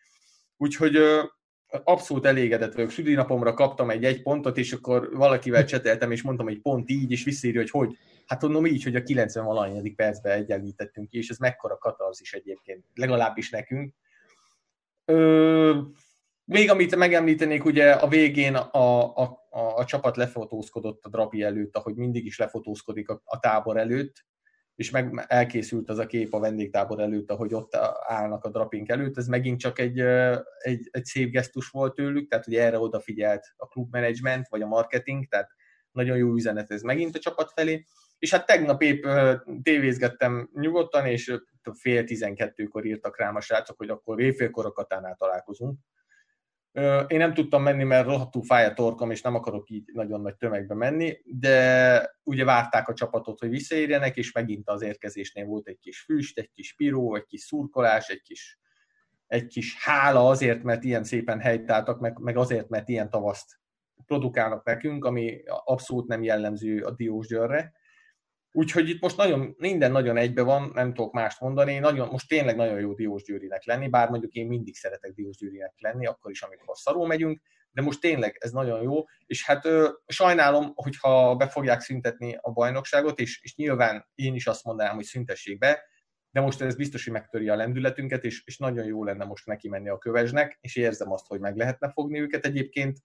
Úgyhogy 0.57 0.99
abszolút 1.85 2.27
elégedett 2.27 2.75
vagyok. 2.75 2.91
Südinapomra 2.91 3.55
kaptam 3.55 3.91
egy 3.91 4.05
egy 4.05 4.23
pontot, 4.23 4.59
és 4.59 4.73
akkor 4.73 5.17
valakivel 5.17 5.65
cseteltem, 5.65 6.11
és 6.11 6.23
mondtam, 6.23 6.47
hogy 6.47 6.61
pont 6.61 6.91
így, 6.91 7.11
és 7.11 7.25
visszírja, 7.25 7.61
hogy 7.61 7.71
hogy. 7.71 7.97
Hát 8.27 8.43
mondom 8.43 8.67
így, 8.67 8.83
hogy 8.83 8.97
a 8.97 9.03
90 9.03 9.45
valanyadik 9.45 9.97
percben 9.97 10.33
egyenlítettünk 10.33 11.09
ki, 11.09 11.19
és 11.19 11.29
ez 11.29 11.39
mekkora 11.39 11.79
is 12.21 12.33
egyébként, 12.33 12.85
legalábbis 12.95 13.51
nekünk. 13.51 13.95
Ö, 15.05 15.79
még 16.45 16.71
amit 16.71 16.97
megemlítenék, 16.97 17.65
ugye 17.65 17.93
a 17.93 18.09
végén 18.09 18.55
a, 18.55 19.17
a, 19.17 19.47
a, 19.51 19.61
a 19.61 19.85
csapat 19.85 20.17
lefotózkodott 20.17 21.05
a 21.05 21.09
drapi 21.09 21.43
előtt, 21.43 21.77
ahogy 21.77 21.95
mindig 21.95 22.27
is 22.27 22.39
lefotózkodik 22.39 23.09
a, 23.09 23.23
a 23.25 23.39
tábor 23.39 23.77
előtt, 23.77 24.25
és 24.81 24.91
meg 24.91 25.25
elkészült 25.27 25.89
az 25.89 25.99
a 25.99 26.07
kép 26.07 26.35
a 26.35 26.41
vendégtábor 26.41 27.01
előtt, 27.01 27.31
ahogy 27.31 27.55
ott 27.55 27.77
állnak 28.07 28.45
a 28.45 28.51
drapink 28.51 28.89
előtt, 28.89 29.17
ez 29.17 29.27
megint 29.27 29.61
csak 29.61 29.79
egy, 29.79 30.01
egy, 30.59 30.89
egy 30.91 31.05
szép 31.05 31.31
gesztus 31.31 31.69
volt 31.69 31.95
tőlük, 31.95 32.29
tehát 32.29 32.45
hogy 32.45 32.55
erre 32.55 32.79
odafigyelt 32.79 33.47
a 33.57 33.67
klubmenedzsment, 33.67 34.49
vagy 34.49 34.63
a 34.63 34.67
marketing, 34.67 35.29
tehát 35.29 35.51
nagyon 35.91 36.17
jó 36.17 36.35
üzenet 36.35 36.71
ez 36.71 36.83
megint 36.83 37.17
a 37.17 37.19
csapat 37.19 37.53
felé. 37.55 37.85
És 38.19 38.31
hát 38.31 38.47
tegnap 38.47 38.83
épp 38.83 39.05
tévézgettem 39.63 40.51
nyugodtan, 40.53 41.07
és 41.07 41.35
fél 41.73 42.05
tizenkettőkor 42.05 42.85
írtak 42.85 43.19
rám 43.19 43.37
a 43.37 43.41
srácok, 43.41 43.79
hogy 43.79 43.89
akkor 43.89 44.21
éjfélkor 44.21 44.67
a 44.67 44.73
Katánál 44.73 45.15
találkozunk. 45.15 45.79
Én 47.07 47.19
nem 47.19 47.35
tudtam 47.35 47.63
menni, 47.63 47.85
mert 47.85 48.07
rohadtul 48.07 48.43
fáj 48.43 48.67
a 48.67 48.73
torkom, 48.73 49.11
és 49.11 49.23
nem 49.23 49.35
akarok 49.35 49.71
így 49.71 49.91
nagyon 49.93 50.21
nagy 50.21 50.37
tömegbe 50.37 50.75
menni, 50.75 51.19
de 51.25 52.19
ugye 52.23 52.45
várták 52.45 52.89
a 52.89 52.95
csapatot, 52.95 53.39
hogy 53.39 53.49
visszaérjenek, 53.49 54.17
és 54.17 54.33
megint 54.33 54.69
az 54.69 54.83
érkezésnél 54.83 55.45
volt 55.45 55.69
egy 55.69 55.79
kis 55.79 56.01
füst, 56.01 56.39
egy 56.39 56.51
kis 56.55 56.75
piró, 56.75 57.15
egy 57.15 57.25
kis 57.25 57.41
szurkolás, 57.41 58.09
egy 58.09 58.23
kis, 58.23 58.59
egy 59.27 59.47
kis 59.47 59.77
hála 59.85 60.29
azért, 60.29 60.63
mert 60.63 60.85
ilyen 60.85 61.05
szépen 61.05 61.41
helytáltak, 61.41 62.01
meg, 62.01 62.19
meg 62.19 62.37
azért, 62.37 62.69
mert 62.69 62.89
ilyen 62.89 63.11
tavaszt 63.11 63.61
produkálnak 64.07 64.65
nekünk, 64.65 65.05
ami 65.05 65.43
abszolút 65.47 66.07
nem 66.07 66.23
jellemző 66.23 66.83
a 66.83 66.91
Diós 66.91 67.27
Györre. 67.27 67.73
Úgyhogy 68.53 68.89
itt 68.89 69.01
most 69.01 69.17
nagyon, 69.17 69.55
minden 69.59 69.93
nagyon 69.93 70.17
egybe 70.17 70.43
van, 70.43 70.71
nem 70.75 70.95
tudok 70.95 71.13
mást 71.13 71.41
mondani. 71.41 71.79
Nagyon, 71.79 72.09
most 72.09 72.29
tényleg 72.29 72.57
nagyon 72.57 72.81
jó 72.81 72.95
Diós 72.95 73.23
Győrinek 73.23 73.65
lenni, 73.65 73.89
bár 73.89 74.09
mondjuk 74.09 74.33
én 74.33 74.47
mindig 74.47 74.77
szeretek 74.77 75.13
Diós 75.13 75.37
Győrinek 75.37 75.75
lenni, 75.79 76.07
akkor 76.07 76.31
is, 76.31 76.43
amikor 76.43 76.77
szarul 76.77 77.07
megyünk, 77.07 77.41
de 77.73 77.83
most 77.83 78.01
tényleg 78.01 78.37
ez 78.41 78.51
nagyon 78.51 78.83
jó, 78.83 79.05
és 79.27 79.47
hát 79.47 79.65
ö, 79.65 79.89
sajnálom, 80.07 80.73
hogyha 80.75 81.37
be 81.37 81.49
fogják 81.49 81.81
szüntetni 81.81 82.39
a 82.41 82.51
bajnokságot, 82.51 83.19
és, 83.19 83.41
és 83.43 83.57
nyilván 83.57 84.09
én 84.15 84.35
is 84.35 84.47
azt 84.47 84.65
mondanám, 84.65 84.95
hogy 84.95 85.05
szüntessék 85.05 85.59
be, 85.59 85.83
de 86.31 86.41
most 86.41 86.61
ez 86.61 86.77
biztos, 86.77 87.05
hogy 87.05 87.13
megtöri 87.13 87.49
a 87.49 87.57
lendületünket, 87.57 88.25
és, 88.25 88.43
és 88.45 88.59
nagyon 88.59 88.85
jó 88.85 89.05
lenne 89.05 89.25
most 89.25 89.47
neki 89.47 89.69
menni 89.69 89.89
a 89.89 89.99
kövesnek, 89.99 90.59
és 90.61 90.77
érzem 90.77 91.13
azt, 91.13 91.27
hogy 91.27 91.41
meg 91.41 91.57
lehetne 91.57 91.91
fogni 91.91 92.21
őket 92.21 92.47
egyébként. 92.47 92.99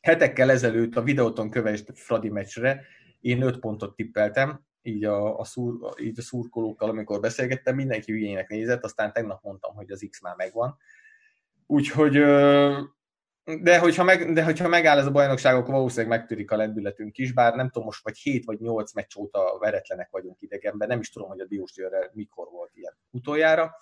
Hetekkel 0.00 0.50
ezelőtt 0.50 0.96
a 0.96 1.02
videóton 1.02 1.50
kövest 1.50 1.90
Fradi 1.94 2.28
meccsre 2.28 2.84
én 3.22 3.42
öt 3.42 3.58
pontot 3.58 3.96
tippeltem, 3.96 4.60
így 4.82 5.04
a, 5.04 5.38
a, 5.38 5.44
szúr, 5.44 5.94
így 6.00 6.18
a 6.18 6.22
szurkolókkal, 6.22 6.88
amikor 6.88 7.20
beszélgettem, 7.20 7.74
mindenki 7.74 8.12
hülyének 8.12 8.48
nézett, 8.48 8.84
aztán 8.84 9.12
tegnap 9.12 9.42
mondtam, 9.42 9.74
hogy 9.74 9.90
az 9.90 10.06
X 10.10 10.20
már 10.20 10.36
megvan. 10.36 10.76
Úgyhogy 11.66 12.12
De 13.60 13.78
hogyha, 13.78 14.04
meg, 14.04 14.32
de 14.32 14.44
hogyha 14.44 14.68
megáll 14.68 14.98
ez 14.98 15.06
a 15.06 15.10
bajnokság, 15.10 15.54
akkor 15.54 15.74
valószínűleg 15.74 16.18
megtörik 16.18 16.50
a 16.50 16.56
lendületünk 16.56 17.18
is, 17.18 17.32
bár 17.32 17.54
nem 17.54 17.68
tudom, 17.68 17.84
most 17.84 18.04
vagy 18.04 18.16
7 18.16 18.44
vagy 18.44 18.60
8 18.60 18.92
meccs 18.92 19.16
óta 19.16 19.58
veretlenek 19.58 20.10
vagyunk 20.10 20.40
idegenben, 20.40 20.88
nem 20.88 21.00
is 21.00 21.10
tudom, 21.10 21.28
hogy 21.28 21.40
a 21.40 21.46
Diósgyőrrel 21.46 22.10
mikor 22.12 22.48
volt 22.50 22.70
ilyen 22.74 22.96
utoljára. 23.10 23.76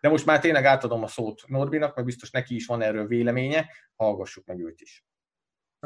De 0.00 0.08
most 0.08 0.26
már 0.26 0.40
tényleg 0.40 0.64
átadom 0.64 1.02
a 1.02 1.06
szót 1.06 1.42
Norbinak, 1.46 1.94
mert 1.94 2.06
biztos 2.06 2.30
neki 2.30 2.54
is 2.54 2.66
van 2.66 2.82
erről 2.82 3.06
véleménye, 3.06 3.66
hallgassuk 3.96 4.46
meg 4.46 4.60
őt 4.60 4.80
is. 4.80 5.05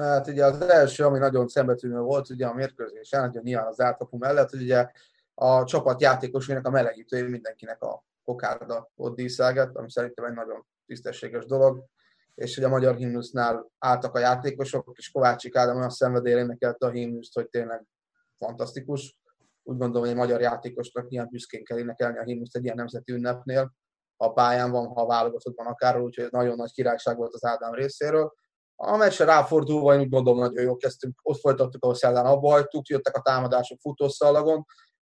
Hát 0.00 0.26
ugye 0.26 0.44
az 0.44 0.60
első, 0.60 1.04
ami 1.04 1.18
nagyon 1.18 1.48
szembetűnő 1.48 1.98
volt, 1.98 2.30
ugye 2.30 2.46
a 2.46 2.54
mérkőzésen, 2.54 3.28
ugye 3.28 3.40
nyilván 3.42 3.66
az 3.66 3.80
átkapu 3.80 4.16
mellett, 4.18 4.50
hogy 4.50 4.62
ugye 4.62 4.90
a 5.34 5.64
csapat 5.64 6.00
játékosainak 6.00 6.66
a 6.66 6.70
melegítője 6.70 7.28
mindenkinek 7.28 7.82
a 7.82 8.04
kokárda 8.24 8.90
ott 8.96 9.16
díszelgett, 9.16 9.76
ami 9.76 9.90
szerintem 9.90 10.24
egy 10.24 10.34
nagyon 10.34 10.66
tisztességes 10.86 11.46
dolog, 11.46 11.84
és 12.34 12.54
hogy 12.54 12.64
a 12.64 12.68
magyar 12.68 12.94
himnusznál 12.94 13.70
álltak 13.78 14.14
a 14.14 14.18
játékosok, 14.18 14.92
és 14.96 15.10
Kovácsik 15.10 15.56
Ádám 15.56 15.76
olyan 15.76 15.90
szenvedélyre 15.90 16.40
énekelte 16.40 16.86
a 16.86 16.90
himnuszt, 16.90 17.34
hogy 17.34 17.48
tényleg 17.48 17.86
fantasztikus. 18.36 19.18
Úgy 19.62 19.76
gondolom, 19.76 20.00
hogy 20.00 20.10
egy 20.10 20.16
magyar 20.16 20.40
játékosnak 20.40 21.10
ilyen 21.10 21.28
büszkén 21.30 21.64
kell 21.64 21.78
énekelni 21.78 22.18
a 22.18 22.22
himnuszt 22.22 22.56
egy 22.56 22.64
ilyen 22.64 22.76
nemzeti 22.76 23.12
ünnepnél, 23.12 23.72
ha 24.16 24.24
a 24.24 24.32
pályán 24.32 24.70
van, 24.70 24.86
ha 24.86 25.02
a 25.02 25.06
válogatottban 25.06 25.66
akár, 25.66 26.00
úgyhogy 26.00 26.28
nagyon 26.30 26.56
nagy 26.56 26.72
királyság 26.72 27.16
volt 27.16 27.34
az 27.34 27.44
Ádám 27.44 27.72
részéről. 27.72 28.34
A 28.82 28.96
meccsre 28.96 29.24
ráfordulva 29.24 29.94
én 29.94 30.00
úgy 30.00 30.08
gondolom, 30.08 30.38
nagyon 30.38 30.62
jól 30.62 30.76
kezdtünk, 30.76 31.20
ott 31.22 31.40
folytattuk, 31.40 31.82
ahol 31.82 31.94
szerdán 31.94 32.26
abba 32.26 32.50
hagytuk, 32.50 32.88
jöttek 32.88 33.16
a 33.16 33.20
támadások 33.20 33.78
futószalagon, 33.80 34.64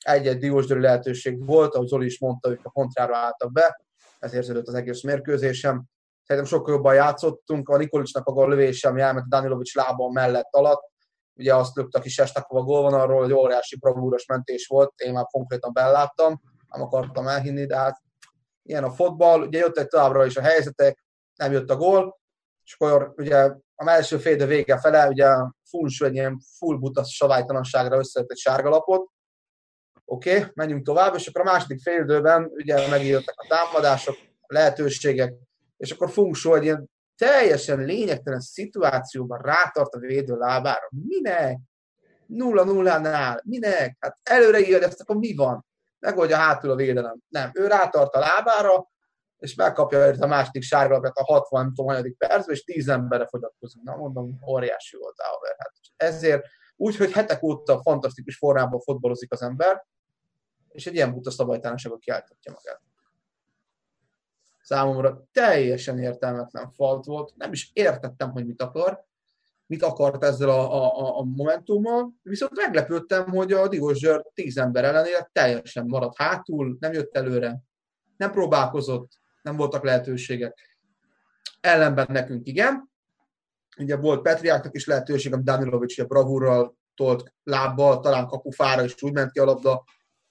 egy-egy 0.05 0.39
diósdörű 0.39 0.81
lehetőség 0.81 1.47
volt, 1.47 1.75
ahogy 1.75 1.87
Zoli 1.87 2.07
is 2.07 2.21
mondta, 2.21 2.49
hogy 2.49 2.61
a 2.63 2.71
kontrára 2.71 3.17
álltak 3.17 3.53
be, 3.53 3.81
ez 4.19 4.35
érződött 4.35 4.67
az 4.67 4.75
egész 4.75 5.03
mérkőzésem. 5.03 5.85
Szerintem 6.27 6.53
sokkal 6.53 6.75
jobban 6.75 6.95
játszottunk, 6.95 7.69
a 7.69 7.77
Nikolicsnak 7.77 8.27
a 8.27 8.33
gól 8.33 8.49
lövése, 8.49 8.89
ami 8.89 9.01
elment 9.01 9.29
Danilovics 9.29 9.75
lábon 9.75 10.13
mellett 10.13 10.49
alatt, 10.51 10.83
ugye 11.35 11.55
azt 11.55 11.79
a 11.91 12.01
kis 12.01 12.19
Estakova 12.19 12.63
gólvonalról, 12.63 13.23
hogy 13.23 13.33
óriási 13.33 13.79
bravúros 13.79 14.27
mentés 14.27 14.67
volt, 14.67 14.93
én 14.97 15.13
már 15.13 15.25
konkrétan 15.25 15.73
belláttam, 15.73 16.41
nem 16.69 16.83
akartam 16.83 17.27
elhinni, 17.27 17.67
de 17.67 17.77
hát 17.77 18.03
ilyen 18.63 18.85
a 18.85 18.91
fotball, 18.91 19.41
ugye 19.41 19.59
jöttek 19.59 19.89
továbbra 19.89 20.27
is 20.27 20.37
a 20.37 20.43
helyzetek, 20.43 21.05
nem 21.35 21.53
jött 21.53 21.71
a 21.71 21.77
gól, 21.77 22.21
és 22.65 22.77
akkor 22.79 23.13
ugye 23.17 23.37
a 23.75 23.91
első 23.91 24.19
fél 24.19 24.47
vége 24.47 24.79
fele, 24.79 25.09
ugye 25.09 25.27
Funsu 25.69 26.05
egy 26.05 26.15
ilyen 26.15 26.41
full 26.59 26.77
buta 26.77 27.05
saválytalanságra 27.05 27.99
összejött 27.99 28.31
egy 28.31 28.37
sárgalapot, 28.37 29.11
oké, 30.05 30.39
okay, 30.39 30.51
menjünk 30.55 30.85
tovább, 30.85 31.15
és 31.15 31.27
akkor 31.27 31.41
a 31.41 31.53
második 31.53 31.81
fél 31.83 32.03
időben 32.03 32.51
ugye 32.53 32.89
megjöttek 32.89 33.35
a 33.37 33.47
támadások, 33.49 34.17
a 34.41 34.55
lehetőségek, 34.55 35.35
és 35.77 35.91
akkor 35.91 36.11
Funsu 36.11 36.55
egy 36.55 36.65
ilyen 36.65 36.91
teljesen 37.17 37.79
lényegtelen 37.79 38.41
szituációban 38.41 39.39
rátart 39.39 39.95
a 39.95 39.99
védő 39.99 40.37
lábára. 40.37 40.89
Minek? 41.07 41.59
Nulla 42.27 42.65
nullánál. 42.65 43.43
Minek? 43.45 43.97
Hát 44.01 44.19
előre 44.23 44.79
ezt 44.79 45.01
akkor 45.01 45.17
mi 45.17 45.35
van? 45.35 45.67
megoldja 46.03 46.37
hátul 46.37 46.71
a 46.71 46.75
védelem. 46.75 47.17
Nem, 47.29 47.51
ő 47.55 47.67
rátart 47.67 48.15
a 48.15 48.19
lábára, 48.19 48.91
és 49.43 49.55
megkapja 49.55 50.15
a 50.21 50.27
második 50.27 50.63
sárgalapját 50.63 51.17
a 51.17 51.25
60 51.25 51.75
tudom, 51.75 52.17
percben, 52.19 52.55
és 52.55 52.65
10 52.65 52.89
emberre 52.89 53.27
fogyatkozunk. 53.27 53.85
Na 53.85 53.97
mondom, 53.97 54.39
óriási 54.49 54.97
volt. 54.97 55.15
Hát 55.59 55.73
ezért 55.97 56.45
úgy, 56.77 56.97
hogy 56.97 57.13
hetek 57.13 57.43
óta 57.43 57.83
fantasztikus 57.83 58.37
formában 58.37 58.81
fotbalozik 58.81 59.33
az 59.33 59.43
ember, 59.43 59.87
és 60.69 60.87
egy 60.87 60.95
ilyen 60.95 61.13
buta 61.13 61.31
szabálytalanságot 61.31 62.01
kiálltatja 62.01 62.53
magát. 62.53 62.81
Számomra 64.63 65.25
teljesen 65.33 65.99
értelmetlen 65.99 66.71
falt 66.71 67.05
volt, 67.05 67.33
nem 67.37 67.53
is 67.53 67.71
értettem, 67.73 68.31
hogy 68.31 68.47
mit 68.47 68.63
akar, 68.63 69.05
mit 69.67 69.83
akart 69.83 70.25
ezzel 70.25 70.49
a, 70.49 70.85
a, 70.85 71.19
a 71.19 71.23
momentummal, 71.23 72.13
viszont 72.23 72.57
meglepődtem, 72.57 73.29
hogy 73.29 73.53
a 73.53 73.69
Diós 73.69 73.99
Zsör 73.99 74.25
tíz 74.35 74.57
ember 74.57 74.85
ellenére 74.85 75.31
teljesen 75.33 75.87
maradt 75.87 76.17
hátul, 76.17 76.77
nem 76.81 76.93
jött 76.93 77.17
előre, 77.17 77.63
nem 78.17 78.31
próbálkozott, 78.31 79.21
nem 79.43 79.57
voltak 79.57 79.85
lehetőségek. 79.85 80.79
Ellenben 81.61 82.07
nekünk 82.09 82.47
igen. 82.47 82.91
Ugye 83.77 83.97
volt 83.97 84.23
Petriáknak 84.23 84.75
is 84.75 84.87
lehetőség, 84.87 85.33
amit 85.33 85.45
Danilovics 85.45 85.99
a 85.99 86.05
bravúrral 86.05 86.77
tolt 86.95 87.35
lábbal, 87.43 88.01
talán 88.01 88.27
kapufára 88.27 88.85
is 88.85 89.03
úgy 89.03 89.13
ment 89.13 89.33
ki 89.33 89.39
a 89.39 89.45
labda, 89.45 89.85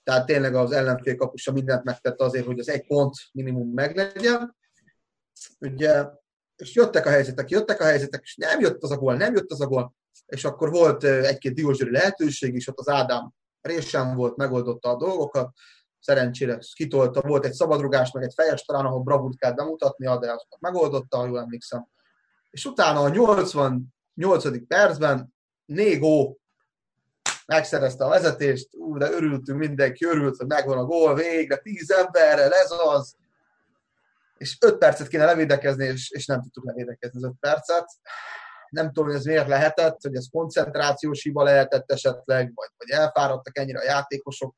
tehát 0.04 0.26
tényleg 0.26 0.56
az 0.56 0.72
ellenfél 0.72 1.16
kapusa 1.16 1.52
mindent 1.52 1.84
megtette 1.84 2.24
azért, 2.24 2.46
hogy 2.46 2.60
az 2.60 2.70
egy 2.70 2.88
pont 2.88 3.14
minimum 3.32 3.74
meglegyen. 3.74 4.56
Ugye 5.60 6.06
és 6.56 6.76
jöttek 6.76 7.06
a 7.06 7.10
helyzetek, 7.10 7.50
jöttek 7.50 7.80
a 7.80 7.84
helyzetek, 7.84 8.22
és 8.24 8.36
nem 8.36 8.60
jött 8.60 8.84
az 8.84 8.92
a 8.92 8.98
gól, 8.98 9.16
nem 9.16 9.34
jött 9.34 9.52
az 9.52 9.62
a 9.62 9.68
gól, 9.68 9.96
és 10.26 10.46
akkor 10.46 10.70
volt 10.70 11.04
egy-két 11.04 11.54
diózsőri 11.54 11.92
lehetőség 11.92 12.56
is, 12.56 12.68
ott 12.68 12.80
az 12.80 12.90
Ádám 12.90 13.34
résen 13.62 14.16
volt, 14.16 14.36
megoldotta 14.36 14.90
a 14.90 14.98
dolgokat, 14.98 15.54
szerencsére 16.02 16.60
kitolta, 16.74 17.22
volt 17.22 17.46
egy 17.46 17.54
szabadrugás, 17.54 18.12
meg 18.12 18.24
egy 18.24 18.34
fejes 18.34 18.62
talán, 18.62 18.86
ahol 18.86 19.04
bravúrt 19.04 19.38
kell 19.38 19.52
bemutatni, 19.52 20.06
de 20.06 20.32
azt 20.32 20.48
megoldotta, 20.60 21.26
jól 21.26 21.40
emlékszem. 21.40 21.88
És 22.50 22.66
utána 22.66 23.00
a 23.00 23.10
88. 23.10 24.68
percben 24.68 25.34
Négó 25.66 26.40
megszerezte 27.46 28.06
a 28.06 28.10
vezetést, 28.10 28.68
ú, 28.76 28.98
de 28.98 29.12
örültünk, 29.12 29.60
mindenki 29.60 30.06
örült, 30.06 30.38
hogy 30.38 30.48
megvan 30.48 30.78
a 30.78 30.86
gól, 30.86 31.16
végre, 31.16 31.58
tíz 31.58 31.92
emberrel, 31.92 32.52
ez 32.52 32.72
az, 32.72 33.16
és 34.38 34.58
öt 34.62 34.78
percet 34.78 35.08
kéne 35.08 35.26
levédekezni, 35.26 35.86
és, 35.86 36.12
és 36.12 36.26
nem 36.26 36.42
tudtuk 36.42 36.66
levédekezni 36.66 37.18
az 37.18 37.30
öt 37.30 37.40
percet. 37.40 37.86
Nem 38.70 38.86
tudom, 38.86 39.06
hogy 39.06 39.16
ez 39.18 39.26
miért 39.26 39.48
lehetett, 39.48 40.02
hogy 40.02 40.16
ez 40.16 40.26
koncentrációs 40.32 41.24
hiba 41.24 41.44
lehetett 41.44 41.92
esetleg, 41.92 42.52
vagy, 42.56 42.70
vagy 42.78 42.90
elfáradtak 42.90 43.58
ennyire 43.58 43.80
a 43.80 43.84
játékosok, 43.84 44.56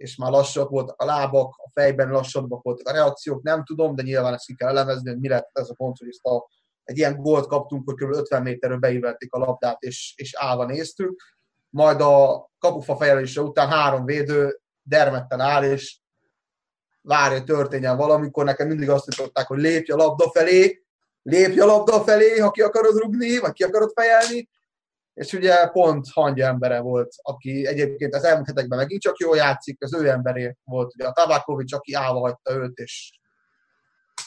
és 0.00 0.16
már 0.16 0.30
lassak 0.30 0.70
voltak 0.70 1.02
a 1.02 1.04
lábak, 1.04 1.54
a 1.56 1.70
fejben 1.72 2.10
lassabbak 2.10 2.62
voltak 2.62 2.88
a 2.88 2.92
reakciók, 2.92 3.42
nem 3.42 3.64
tudom, 3.64 3.94
de 3.94 4.02
nyilván 4.02 4.34
ezt 4.34 4.46
ki 4.46 4.54
kell 4.54 4.68
elemezni, 4.68 5.10
hogy 5.10 5.20
mi 5.20 5.28
lett 5.28 5.50
ez 5.52 5.70
a 5.70 5.74
pont, 5.74 5.98
hogy 5.98 6.08
ezt 6.08 6.24
a, 6.24 6.48
egy 6.84 6.98
ilyen 6.98 7.16
gólt 7.16 7.46
kaptunk, 7.46 7.82
hogy 7.84 7.94
kb. 7.94 8.14
50 8.14 8.42
méterről 8.42 8.78
beívelték 8.78 9.32
a 9.32 9.38
labdát, 9.38 9.82
és, 9.82 10.14
és 10.16 10.34
állva 10.36 10.64
néztük. 10.64 11.22
Majd 11.70 12.00
a 12.00 12.48
kapufa 12.58 12.96
fejelése 12.96 13.40
után 13.40 13.68
három 13.68 14.04
védő 14.04 14.60
dermedten 14.82 15.40
áll, 15.40 15.64
és 15.64 15.98
várj, 17.02 17.34
hogy 17.34 17.44
történjen 17.44 17.96
valamikor, 17.96 18.44
nekem 18.44 18.68
mindig 18.68 18.90
azt 18.90 19.06
jutották, 19.06 19.46
hogy 19.46 19.58
lépj 19.58 19.92
a 19.92 19.96
labda 19.96 20.30
felé, 20.30 20.84
lépj 21.22 21.60
a 21.60 21.66
labda 21.66 22.00
felé, 22.00 22.38
ha 22.38 22.50
ki 22.50 22.62
akarod 22.62 22.98
rugni, 22.98 23.38
vagy 23.38 23.52
ki 23.52 23.64
akarod 23.64 23.92
fejelni, 23.94 24.48
és 25.20 25.32
ugye 25.32 25.66
pont 25.66 26.06
hangja 26.12 26.46
embere 26.46 26.80
volt, 26.80 27.14
aki 27.22 27.66
egyébként 27.66 28.14
az 28.14 28.24
elmúlt 28.24 28.46
hetekben 28.46 28.78
megint 28.78 29.00
csak 29.00 29.18
jól 29.18 29.36
játszik, 29.36 29.82
az 29.82 29.94
ő 29.94 30.08
emberé 30.08 30.56
volt, 30.64 30.94
ugye 30.94 31.06
a 31.06 31.12
Tabakovics, 31.12 31.72
aki 31.72 31.94
állva 31.94 32.20
hagyta 32.20 32.54
őt, 32.54 32.78
és 32.78 33.20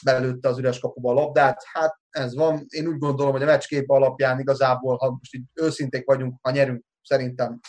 belőtte 0.03 0.48
az 0.48 0.57
üres 0.57 0.80
kapuba 0.80 1.10
a 1.10 1.14
labdát. 1.14 1.64
Hát 1.72 1.99
ez 2.10 2.36
van. 2.36 2.65
Én 2.68 2.88
úgy 2.88 2.98
gondolom, 2.98 3.32
hogy 3.32 3.41
a 3.41 3.45
meccskép 3.45 3.90
alapján 3.90 4.40
igazából, 4.40 4.98
ha 4.98 5.10
most 5.10 5.36
így 5.36 5.44
őszinték 5.53 6.06
vagyunk, 6.06 6.38
ha 6.41 6.52
nyerünk, 6.52 6.84
szerintem 7.02 7.60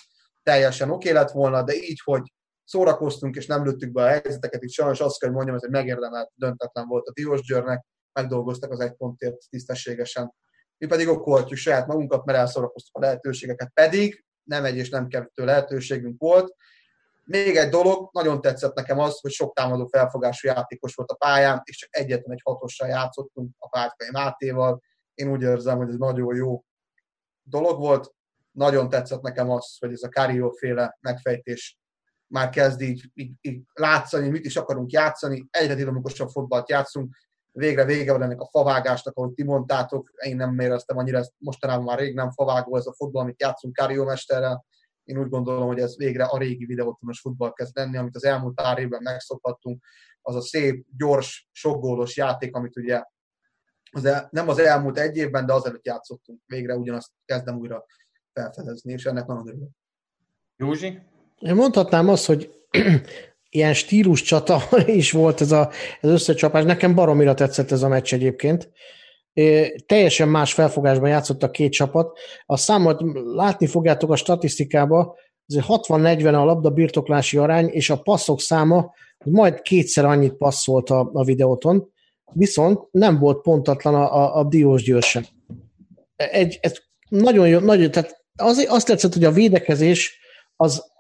teljesen 0.42 0.90
oké 0.90 1.10
lett 1.10 1.30
volna, 1.30 1.62
de 1.62 1.74
így, 1.74 2.00
hogy 2.04 2.32
szórakoztunk, 2.64 3.36
és 3.36 3.46
nem 3.46 3.64
lőttük 3.64 3.92
be 3.92 4.02
a 4.02 4.08
helyzeteket. 4.08 4.62
Itt 4.62 4.70
sajnos 4.70 5.00
azt 5.00 5.18
kell, 5.18 5.28
hogy 5.28 5.36
mondjam, 5.36 5.56
ez 5.56 5.64
egy 5.64 5.70
megérdemelt 5.70 6.30
döntetlen 6.34 6.86
volt 6.86 7.06
a 7.06 7.12
Diós 7.12 7.40
Győrnek, 7.40 7.84
megdolgoztak 8.12 8.70
az 8.70 8.80
egy 8.80 8.94
pontért 8.94 9.36
tisztességesen. 9.50 10.34
Mi 10.78 10.86
pedig 10.86 11.08
okolhatjuk 11.08 11.58
saját 11.58 11.86
magunkat, 11.86 12.24
mert 12.24 12.38
elszórakoztuk 12.38 12.96
a 12.96 13.00
lehetőségeket. 13.00 13.70
Pedig 13.74 14.24
nem 14.42 14.64
egy 14.64 14.76
és 14.76 14.88
nem 14.88 15.08
kettő 15.08 15.44
lehetőségünk 15.44 16.20
volt. 16.20 16.54
Még 17.24 17.56
egy 17.56 17.68
dolog, 17.68 18.08
nagyon 18.12 18.40
tetszett 18.40 18.74
nekem 18.74 18.98
az, 18.98 19.20
hogy 19.20 19.30
sok 19.30 19.54
támadó 19.54 19.86
felfogású 19.86 20.48
játékos 20.48 20.94
volt 20.94 21.10
a 21.10 21.14
pályán, 21.14 21.60
és 21.64 21.76
csak 21.76 21.96
egyetlen 21.96 22.32
egy 22.32 22.40
hatossal 22.44 22.88
játszottunk 22.88 23.54
a 23.58 23.68
Pártkai 23.68 24.08
Mátéval. 24.10 24.82
Én 25.14 25.30
úgy 25.30 25.42
érzem, 25.42 25.76
hogy 25.76 25.88
ez 25.88 25.96
nagyon 25.96 26.36
jó 26.36 26.64
dolog 27.42 27.78
volt. 27.78 28.14
Nagyon 28.50 28.88
tetszett 28.88 29.22
nekem 29.22 29.50
az, 29.50 29.76
hogy 29.78 29.92
ez 29.92 30.02
a 30.02 30.08
Karió 30.08 30.50
féle 30.50 30.98
megfejtés 31.00 31.78
már 32.26 32.48
kezd 32.48 32.80
így, 32.80 33.10
így, 33.14 33.32
így 33.40 33.62
látszani, 33.72 34.28
mit 34.28 34.44
is 34.44 34.56
akarunk 34.56 34.90
játszani, 34.90 35.46
egyre 35.50 35.74
dinamikusabb 35.74 36.28
fotballt 36.28 36.68
játszunk, 36.68 37.16
végre 37.56 37.84
vége 37.84 38.12
van 38.12 38.22
ennek 38.22 38.40
a 38.40 38.48
favágásnak, 38.50 39.16
ahogy 39.16 39.32
ti 39.32 39.42
mondtátok, 39.42 40.10
én 40.24 40.36
nem 40.36 40.58
éreztem 40.58 40.96
annyira, 40.96 41.18
ezt 41.18 41.32
mostanában 41.38 41.84
már 41.84 41.98
rég 41.98 42.14
nem 42.14 42.30
favágó 42.30 42.76
ez 42.76 42.86
a 42.86 42.94
fotball, 42.94 43.22
amit 43.22 43.40
játszunk 43.40 43.74
Káriómesterrel, 43.74 44.64
én 45.04 45.18
úgy 45.18 45.28
gondolom, 45.28 45.66
hogy 45.66 45.78
ez 45.78 45.96
végre 45.96 46.24
a 46.24 46.38
régi 46.38 46.64
videótonos 46.64 47.20
futball 47.20 47.52
kezd 47.52 47.76
lenni, 47.76 47.96
amit 47.96 48.16
az 48.16 48.24
elmúlt 48.24 48.54
pár 48.54 48.78
évben 48.78 49.02
megszokhattunk, 49.02 49.84
az 50.22 50.34
a 50.34 50.40
szép, 50.40 50.86
gyors, 50.96 51.48
sokgólos 51.52 52.16
játék, 52.16 52.56
amit 52.56 52.76
ugye 52.76 53.02
az 53.90 54.04
el, 54.04 54.28
nem 54.30 54.48
az 54.48 54.58
elmúlt 54.58 54.98
egy 54.98 55.16
évben, 55.16 55.46
de 55.46 55.52
azelőtt 55.52 55.86
játszottunk. 55.86 56.40
Végre 56.46 56.76
ugyanazt 56.76 57.10
kezdem 57.24 57.58
újra 57.58 57.84
felfedezni, 58.32 58.92
és 58.92 59.04
ennek 59.04 59.26
nagyon 59.26 59.48
örülök. 59.48 59.68
Józsi? 60.56 60.98
Én 61.38 61.54
mondhatnám 61.54 62.08
azt, 62.08 62.26
hogy 62.26 62.66
ilyen 63.54 63.74
stílus 63.74 64.22
csata 64.22 64.62
is 64.86 65.10
volt 65.10 65.40
ez 65.40 65.52
az 65.52 65.68
összecsapás. 66.00 66.64
Nekem 66.64 66.94
baromira 66.94 67.34
tetszett 67.34 67.70
ez 67.70 67.82
a 67.82 67.88
meccs 67.88 68.12
egyébként. 68.12 68.70
teljesen 69.86 70.28
más 70.28 70.52
felfogásban 70.52 71.08
játszott 71.08 71.42
a 71.42 71.50
két 71.50 71.72
csapat. 71.72 72.18
A 72.46 72.56
számot 72.56 73.02
látni 73.34 73.66
fogjátok 73.66 74.10
a 74.10 74.16
statisztikába, 74.16 75.16
azért 75.48 75.66
60-40 75.68 76.34
a 76.34 76.44
labda 76.44 76.70
birtoklási 76.70 77.36
arány, 77.36 77.68
és 77.68 77.90
a 77.90 78.00
passzok 78.00 78.40
száma 78.40 78.92
majd 79.24 79.62
kétszer 79.62 80.04
annyit 80.04 80.34
passzolt 80.34 80.90
a, 80.90 81.10
a 81.12 81.24
videóton, 81.24 81.92
viszont 82.32 82.80
nem 82.90 83.18
volt 83.18 83.42
pontatlan 83.42 83.94
a, 83.94 84.14
a, 84.14 84.38
a 84.38 84.44
Diós 84.44 84.82
Győr. 84.82 85.04
Egy, 86.16 86.58
ez 86.62 86.78
nagyon 87.08 87.48
jó, 87.48 87.58
nagyon, 87.58 87.90
tehát 87.90 88.24
az, 88.36 88.66
azt 88.68 88.86
tetszett, 88.86 89.12
hogy 89.12 89.24
a 89.24 89.32
védekezés 89.32 90.18
az 90.56 90.92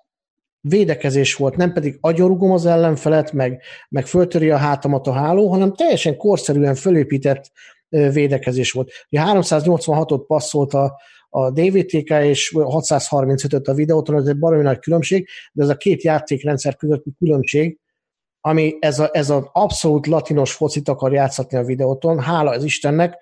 védekezés 0.68 1.34
volt, 1.34 1.56
nem 1.56 1.72
pedig 1.72 1.98
agyorugom 2.00 2.50
az 2.50 2.66
ellenfelet, 2.66 3.32
meg, 3.32 3.62
meg 3.88 4.06
föltöri 4.06 4.50
a 4.50 4.56
hátamat 4.56 5.06
a 5.06 5.12
háló, 5.12 5.48
hanem 5.48 5.72
teljesen 5.72 6.16
korszerűen 6.16 6.74
fölépített 6.74 7.50
védekezés 7.88 8.72
volt. 8.72 8.90
Ugye 9.10 9.22
386-ot 9.24 10.24
passzolt 10.26 10.74
a, 10.74 11.00
a 11.28 11.50
DVTK 11.50 12.10
és 12.10 12.52
635-öt 12.54 13.68
a 13.68 13.74
videóton, 13.74 14.16
ez 14.16 14.26
egy 14.26 14.38
baromi 14.38 14.62
nagy 14.62 14.78
különbség, 14.78 15.28
de 15.52 15.62
ez 15.62 15.68
a 15.68 15.76
két 15.76 16.02
játékrendszer 16.02 16.76
közötti 16.76 17.12
különbség, 17.18 17.78
ami 18.40 18.76
ez, 18.80 18.98
a, 18.98 19.08
ez 19.12 19.30
az 19.30 19.42
abszolút 19.52 20.06
latinos 20.06 20.52
focit 20.52 20.88
akar 20.88 21.12
játszatni 21.12 21.58
a 21.58 21.64
videóton, 21.64 22.20
hála 22.20 22.50
az 22.50 22.64
Istennek, 22.64 23.16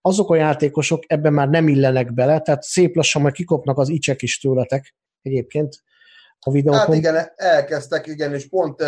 azok 0.00 0.30
a 0.30 0.36
játékosok 0.36 1.02
ebben 1.06 1.32
már 1.32 1.48
nem 1.48 1.68
illenek 1.68 2.14
bele, 2.14 2.40
tehát 2.40 2.62
szép 2.62 2.96
lassan 2.96 3.22
majd 3.22 3.34
kikopnak 3.34 3.78
az 3.78 3.88
icsek 3.88 4.22
is 4.22 4.38
tőletek 4.38 4.94
egyébként 5.22 5.84
a 6.46 6.50
videóton. 6.50 6.80
Hát 6.80 6.94
igen, 6.94 7.32
elkezdtek, 7.36 8.06
igen, 8.06 8.34
és 8.34 8.48
pont 8.48 8.84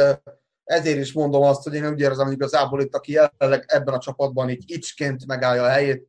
ezért 0.65 0.99
is 0.99 1.13
mondom 1.13 1.43
azt, 1.43 1.63
hogy 1.63 1.75
én 1.75 1.89
úgy 1.89 2.01
érzem, 2.01 2.25
hogy 2.25 2.35
igazából 2.35 2.81
itt, 2.81 2.95
aki 2.95 3.13
jelenleg 3.13 3.65
ebben 3.67 3.95
a 3.95 3.99
csapatban 3.99 4.49
így 4.49 4.65
icsként 4.67 5.27
megállja 5.27 5.63
a 5.63 5.69
helyét, 5.69 6.09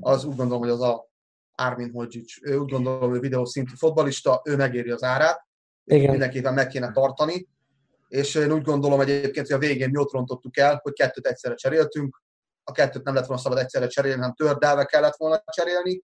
az 0.00 0.24
úgy 0.24 0.36
gondolom, 0.36 0.62
hogy 0.62 0.70
az 0.70 0.80
a 0.80 1.10
Armin 1.54 1.90
Hodzsics. 1.92 2.42
Ő 2.42 2.56
úgy 2.56 2.70
gondolom, 2.70 3.10
hogy 3.10 3.20
videószintű 3.20 3.72
fotbalista, 3.76 4.42
ő 4.44 4.56
megéri 4.56 4.90
az 4.90 5.02
árát. 5.02 5.46
Igen. 5.84 6.10
Mindenképpen 6.10 6.54
meg 6.54 6.66
kéne 6.66 6.92
tartani. 6.92 7.48
És 8.08 8.34
én 8.34 8.52
úgy 8.52 8.62
gondolom 8.62 9.00
egyébként, 9.00 9.46
hogy 9.46 9.56
a 9.56 9.58
végén 9.58 9.90
mi 9.90 9.98
ott 9.98 10.12
rontottuk 10.12 10.56
el, 10.56 10.80
hogy 10.82 10.92
kettőt 10.92 11.26
egyszerre 11.26 11.54
cseréltünk. 11.54 12.22
A 12.64 12.72
kettőt 12.72 13.04
nem 13.04 13.14
lett 13.14 13.26
volna 13.26 13.42
szabad 13.42 13.58
egyszerre 13.58 13.86
cserélni, 13.86 14.18
hanem 14.18 14.34
tördelve 14.34 14.84
kellett 14.84 15.16
volna 15.16 15.42
cserélni. 15.46 16.02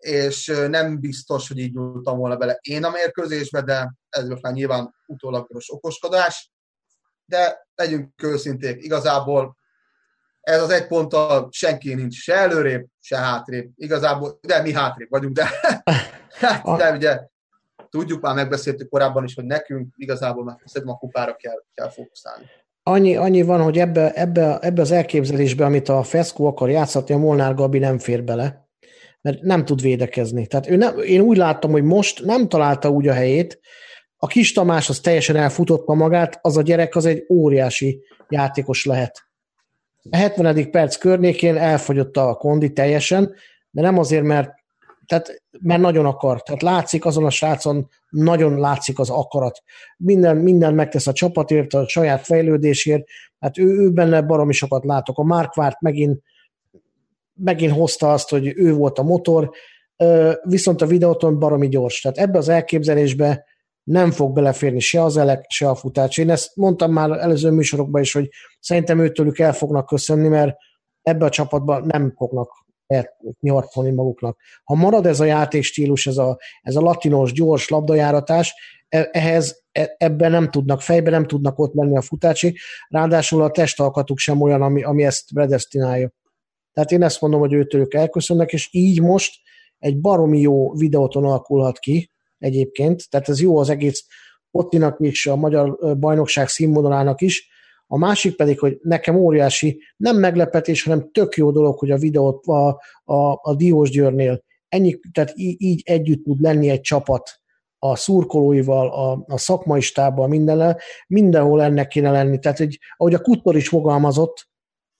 És 0.00 0.46
nem 0.68 1.00
biztos, 1.00 1.48
hogy 1.48 1.58
így 1.58 1.74
nyúltam 1.74 2.18
volna 2.18 2.36
bele 2.36 2.58
én 2.60 2.84
a 2.84 2.90
mérkőzésbe, 2.90 3.62
de 3.62 3.94
ez 4.08 4.28
most 4.28 4.42
már 4.42 4.52
nyilván 4.52 4.94
utólagos 5.06 5.72
okoskodás 5.72 6.50
de 7.30 7.66
legyünk 7.74 8.22
őszinték, 8.22 8.84
igazából 8.84 9.56
ez 10.40 10.62
az 10.62 10.70
egy 10.70 10.86
ponttal 10.86 11.48
senki 11.50 11.94
nincs 11.94 12.14
se 12.14 12.34
előrébb, 12.34 12.86
se 13.00 13.16
hátrébb. 13.16 13.70
Igazából, 13.76 14.38
de 14.42 14.62
mi 14.62 14.72
hátrébb 14.72 15.10
vagyunk, 15.10 15.34
de, 15.34 15.48
de 16.78 16.92
ugye 16.92 17.20
tudjuk, 17.90 18.20
már 18.20 18.34
megbeszéltük 18.34 18.88
korábban 18.88 19.24
is, 19.24 19.34
hogy 19.34 19.44
nekünk 19.44 19.94
igazából 19.96 20.44
már 20.44 20.56
szerintem 20.64 20.96
a 20.96 20.98
kupára 20.98 21.34
kell, 21.36 21.64
kell 21.74 21.90
fókuszálni. 21.90 22.44
Annyi, 22.82 23.16
annyi 23.16 23.42
van, 23.42 23.62
hogy 23.62 23.78
ebbe, 23.78 24.12
ebbe, 24.12 24.58
ebbe 24.58 24.80
az 24.80 24.90
elképzelésbe, 24.90 25.64
amit 25.64 25.88
a 25.88 26.02
Feszkó 26.02 26.46
akar 26.46 26.70
játszatni, 26.70 27.14
a 27.14 27.18
Molnár 27.18 27.54
Gabi 27.54 27.78
nem 27.78 27.98
fér 27.98 28.24
bele, 28.24 28.69
mert 29.20 29.40
nem 29.40 29.64
tud 29.64 29.80
védekezni. 29.80 30.46
Tehát 30.46 30.68
ő 30.68 30.76
nem, 30.76 30.98
én 30.98 31.20
úgy 31.20 31.36
láttam, 31.36 31.70
hogy 31.70 31.82
most 31.82 32.24
nem 32.24 32.48
találta 32.48 32.90
úgy 32.90 33.08
a 33.08 33.12
helyét, 33.12 33.60
a 34.22 34.26
kis 34.26 34.52
Tamás 34.52 34.88
az 34.88 35.00
teljesen 35.00 35.36
elfutotta 35.36 35.94
magát, 35.94 36.38
az 36.42 36.56
a 36.56 36.62
gyerek 36.62 36.96
az 36.96 37.04
egy 37.04 37.24
óriási 37.28 38.02
játékos 38.28 38.84
lehet. 38.84 39.28
A 40.10 40.16
70. 40.16 40.70
perc 40.70 40.96
környékén 40.96 41.56
elfogyott 41.56 42.16
a 42.16 42.34
kondi 42.34 42.72
teljesen, 42.72 43.34
de 43.70 43.82
nem 43.82 43.98
azért, 43.98 44.22
mert, 44.22 44.50
tehát, 45.06 45.42
mert 45.60 45.80
nagyon 45.80 46.06
akar. 46.06 46.42
Tehát 46.42 46.62
látszik 46.62 47.04
azon 47.04 47.24
a 47.24 47.30
srácon, 47.30 47.88
nagyon 48.08 48.58
látszik 48.58 48.98
az 48.98 49.10
akarat. 49.10 49.62
Minden, 49.96 50.36
minden 50.36 50.74
megtesz 50.74 51.06
a 51.06 51.12
csapatért, 51.12 51.74
a 51.74 51.88
saját 51.88 52.24
fejlődésért. 52.24 53.04
Hát 53.38 53.58
ő, 53.58 53.64
ő 53.64 53.90
benne 53.90 54.22
baromi 54.22 54.52
sokat 54.52 54.84
látok. 54.84 55.18
A 55.18 55.22
Markvárt 55.22 55.80
megint, 55.80 56.22
megint 57.42 57.72
hozta 57.72 58.12
azt, 58.12 58.28
hogy 58.28 58.52
ő 58.56 58.74
volt 58.74 58.98
a 58.98 59.02
motor, 59.02 59.50
viszont 60.42 60.82
a 60.82 60.86
videóton 60.86 61.38
baromi 61.38 61.68
gyors. 61.68 62.00
Tehát 62.00 62.18
ebbe 62.18 62.38
az 62.38 62.48
elképzelésbe 62.48 63.44
nem 63.82 64.10
fog 64.10 64.32
beleférni 64.32 64.80
se 64.80 65.02
az 65.02 65.16
elek, 65.16 65.44
se 65.48 65.68
a 65.68 65.74
futás. 65.74 66.18
Én 66.18 66.30
ezt 66.30 66.56
mondtam 66.56 66.92
már 66.92 67.10
előző 67.10 67.50
műsorokban 67.50 68.02
is, 68.02 68.12
hogy 68.12 68.28
szerintem 68.60 68.98
őtőlük 68.98 69.38
el 69.38 69.52
fognak 69.52 69.86
köszönni, 69.86 70.28
mert 70.28 70.56
ebbe 71.02 71.24
a 71.24 71.30
csapatban 71.30 71.84
nem 71.86 72.12
fognak 72.16 72.50
nyartolni 73.40 73.90
maguknak. 73.90 74.38
Ha 74.64 74.74
marad 74.74 75.06
ez 75.06 75.20
a 75.20 75.24
játékstílus, 75.24 76.06
ez 76.06 76.16
a, 76.16 76.38
ez 76.62 76.76
a 76.76 76.80
latinos, 76.80 77.32
gyors 77.32 77.68
labdajáratás, 77.68 78.54
e, 78.88 79.08
ehhez 79.12 79.62
e, 79.72 79.94
ebben 79.98 80.30
nem 80.30 80.50
tudnak, 80.50 80.80
fejbe 80.80 81.10
nem 81.10 81.26
tudnak 81.26 81.58
ott 81.58 81.74
lenni 81.74 81.96
a 81.96 82.00
futási, 82.00 82.58
ráadásul 82.88 83.42
a 83.42 83.50
testalkatuk 83.50 84.18
sem 84.18 84.40
olyan, 84.40 84.62
ami, 84.62 84.82
ami 84.82 85.04
ezt 85.04 85.32
predestinálja. 85.34 86.10
Tehát 86.72 86.90
én 86.90 87.02
ezt 87.02 87.20
mondom, 87.20 87.40
hogy 87.40 87.52
őtőlük 87.52 87.94
elköszönnek, 87.94 88.52
és 88.52 88.68
így 88.70 89.00
most 89.00 89.34
egy 89.78 90.00
baromi 90.00 90.40
jó 90.40 90.72
videóton 90.74 91.24
alakulhat 91.24 91.78
ki, 91.78 92.10
egyébként, 92.38 93.10
tehát 93.10 93.28
ez 93.28 93.40
jó 93.40 93.58
az 93.58 93.68
egész 93.68 94.06
Ottinak 94.50 94.96
is, 94.98 95.26
a 95.26 95.36
magyar 95.36 95.78
bajnokság 95.98 96.48
színvonalának 96.48 97.20
is. 97.20 97.48
A 97.86 97.98
másik 97.98 98.36
pedig, 98.36 98.58
hogy 98.58 98.78
nekem 98.82 99.16
óriási, 99.16 99.82
nem 99.96 100.16
meglepetés, 100.16 100.82
hanem 100.82 101.10
tök 101.12 101.36
jó 101.36 101.50
dolog, 101.50 101.78
hogy 101.78 101.90
a 101.90 101.96
videót 101.96 102.46
a, 102.46 102.68
a, 103.04 103.38
a 103.42 103.54
Diós 103.56 103.90
Győrnél 103.90 104.42
ennyi, 104.68 104.98
tehát 105.12 105.32
így, 105.34 105.62
így 105.62 105.82
együtt 105.84 106.24
tud 106.24 106.40
lenni 106.40 106.68
egy 106.68 106.80
csapat 106.80 107.40
a 107.78 107.96
szurkolóival, 107.96 108.88
a, 108.88 109.24
a 109.26 109.38
szakmai 109.38 109.80
stábbal, 109.80 110.28
mindennel, 110.28 110.78
mindenhol 111.06 111.62
ennek 111.62 111.88
kéne 111.88 112.10
lenni. 112.10 112.38
Tehát, 112.38 112.58
hogy, 112.58 112.78
ahogy 112.96 113.14
a 113.14 113.20
Kuttor 113.20 113.56
is 113.56 113.68
fogalmazott, 113.68 114.48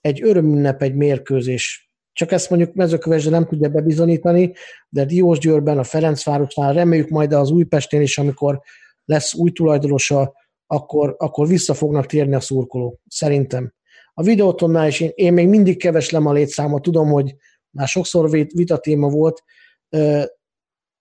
egy 0.01 0.23
örömünnep, 0.23 0.83
egy 0.83 0.95
mérkőzés 0.95 1.91
csak 2.13 2.33
ezt 2.33 2.51
mondjuk 2.51 2.75
mezőkövesde 2.75 3.31
nem 3.31 3.47
tudja 3.47 3.69
bebizonyítani, 3.69 4.53
de 4.89 5.05
Diós 5.05 5.39
Győrben, 5.39 5.79
a 5.79 5.85
Ferencvárosnál 5.85 6.73
reméljük 6.73 7.09
majd 7.09 7.33
az 7.33 7.51
Újpestén 7.51 8.01
is, 8.01 8.19
amikor 8.19 8.61
lesz 9.05 9.35
új 9.35 9.51
tulajdonosa, 9.51 10.33
akkor, 10.67 11.15
akkor 11.19 11.47
vissza 11.47 11.75
fognak 11.75 12.07
térni 12.07 12.35
a 12.35 12.41
szurkolók, 12.41 13.01
szerintem. 13.07 13.73
A 14.15 14.23
videótonnál 14.23 14.89
is 14.89 15.01
én, 15.01 15.11
én 15.15 15.33
még 15.33 15.49
mindig 15.49 15.79
keveslem 15.79 16.27
a 16.27 16.33
létszámot, 16.33 16.83
tudom, 16.83 17.09
hogy 17.09 17.35
már 17.71 17.89
sokszor 17.89 18.31
vita 18.31 18.79
téma 18.79 19.09
volt, 19.09 19.43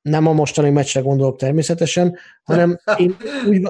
nem 0.02 0.28
a 0.28 0.34
mostani 0.34 0.70
meccsre 0.70 1.02
gondolok 1.02 1.38
természetesen, 1.38 2.18
hanem 2.44 2.80
én 2.98 3.16
úgy, 3.48 3.68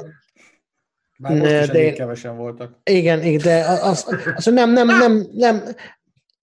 már 1.20 1.38
most 1.38 1.62
is 1.62 1.68
de, 1.68 1.92
kevesen 1.92 2.38
voltak. 2.38 2.80
Igen, 2.84 3.24
igen 3.24 3.42
de 3.42 3.66
az, 3.66 3.80
az, 3.82 4.16
az, 4.36 4.46
nem, 4.46 4.72
nem, 4.72 4.88
nem, 4.88 5.28
nem, 5.34 5.64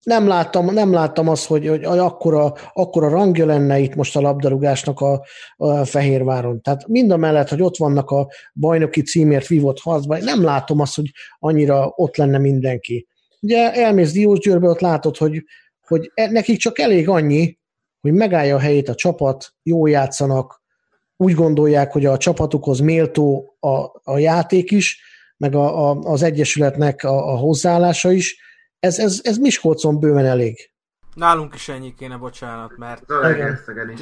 nem 0.03 0.27
láttam, 0.27 0.75
nem 0.75 0.93
láttam 0.93 1.29
azt, 1.29 1.47
hogy, 1.47 1.67
hogy 1.67 1.85
akkora, 1.85 2.55
akkora 2.73 3.09
rangja 3.09 3.47
lenne 3.47 3.79
itt 3.79 3.95
most 3.95 4.17
a 4.17 4.21
labdarúgásnak 4.21 5.01
a, 5.01 5.25
a 5.57 5.85
Fehérváron. 5.85 6.61
Tehát 6.63 6.87
mind 6.87 7.11
a 7.11 7.17
mellett, 7.17 7.49
hogy 7.49 7.63
ott 7.63 7.77
vannak 7.77 8.11
a 8.11 8.29
bajnoki 8.55 9.03
címért 9.03 9.47
vívott 9.47 9.81
harcban, 9.81 10.23
nem 10.23 10.43
látom 10.43 10.81
azt, 10.81 10.95
hogy 10.95 11.11
annyira 11.39 11.93
ott 11.97 12.17
lenne 12.17 12.39
mindenki. 12.39 13.07
Ugye 13.41 13.73
elmész 13.73 14.13
Diósgyőrbe, 14.13 14.69
ott 14.69 14.81
látod, 14.81 15.17
hogy, 15.17 15.45
hogy 15.87 16.11
e, 16.15 16.31
nekik 16.31 16.59
csak 16.59 16.79
elég 16.79 17.09
annyi, 17.09 17.59
hogy 18.01 18.13
megállja 18.13 18.57
a 18.57 18.61
helyét 18.61 18.89
a 18.89 18.95
csapat, 18.95 19.55
jó 19.63 19.87
játszanak, 19.87 20.63
úgy 21.17 21.35
gondolják, 21.35 21.93
hogy 21.93 22.05
a 22.05 22.17
csapatukhoz 22.17 22.79
méltó 22.79 23.57
a, 23.61 23.71
a 24.03 24.19
játék 24.19 24.71
is, 24.71 25.01
meg 25.37 25.55
a, 25.55 25.91
a, 25.91 25.99
az 26.01 26.23
egyesületnek 26.23 27.03
a, 27.05 27.33
a 27.33 27.37
hozzáállása 27.37 28.11
is, 28.11 28.45
ez, 28.79 28.99
ez, 28.99 29.21
ez 29.23 29.37
Miskolcon 29.37 30.01
bőven 30.01 30.25
elég. 30.25 30.71
Nálunk 31.15 31.55
is 31.55 31.69
ennyi 31.69 31.95
kéne, 31.95 32.17
bocsánat, 32.17 32.77
mert 32.77 33.05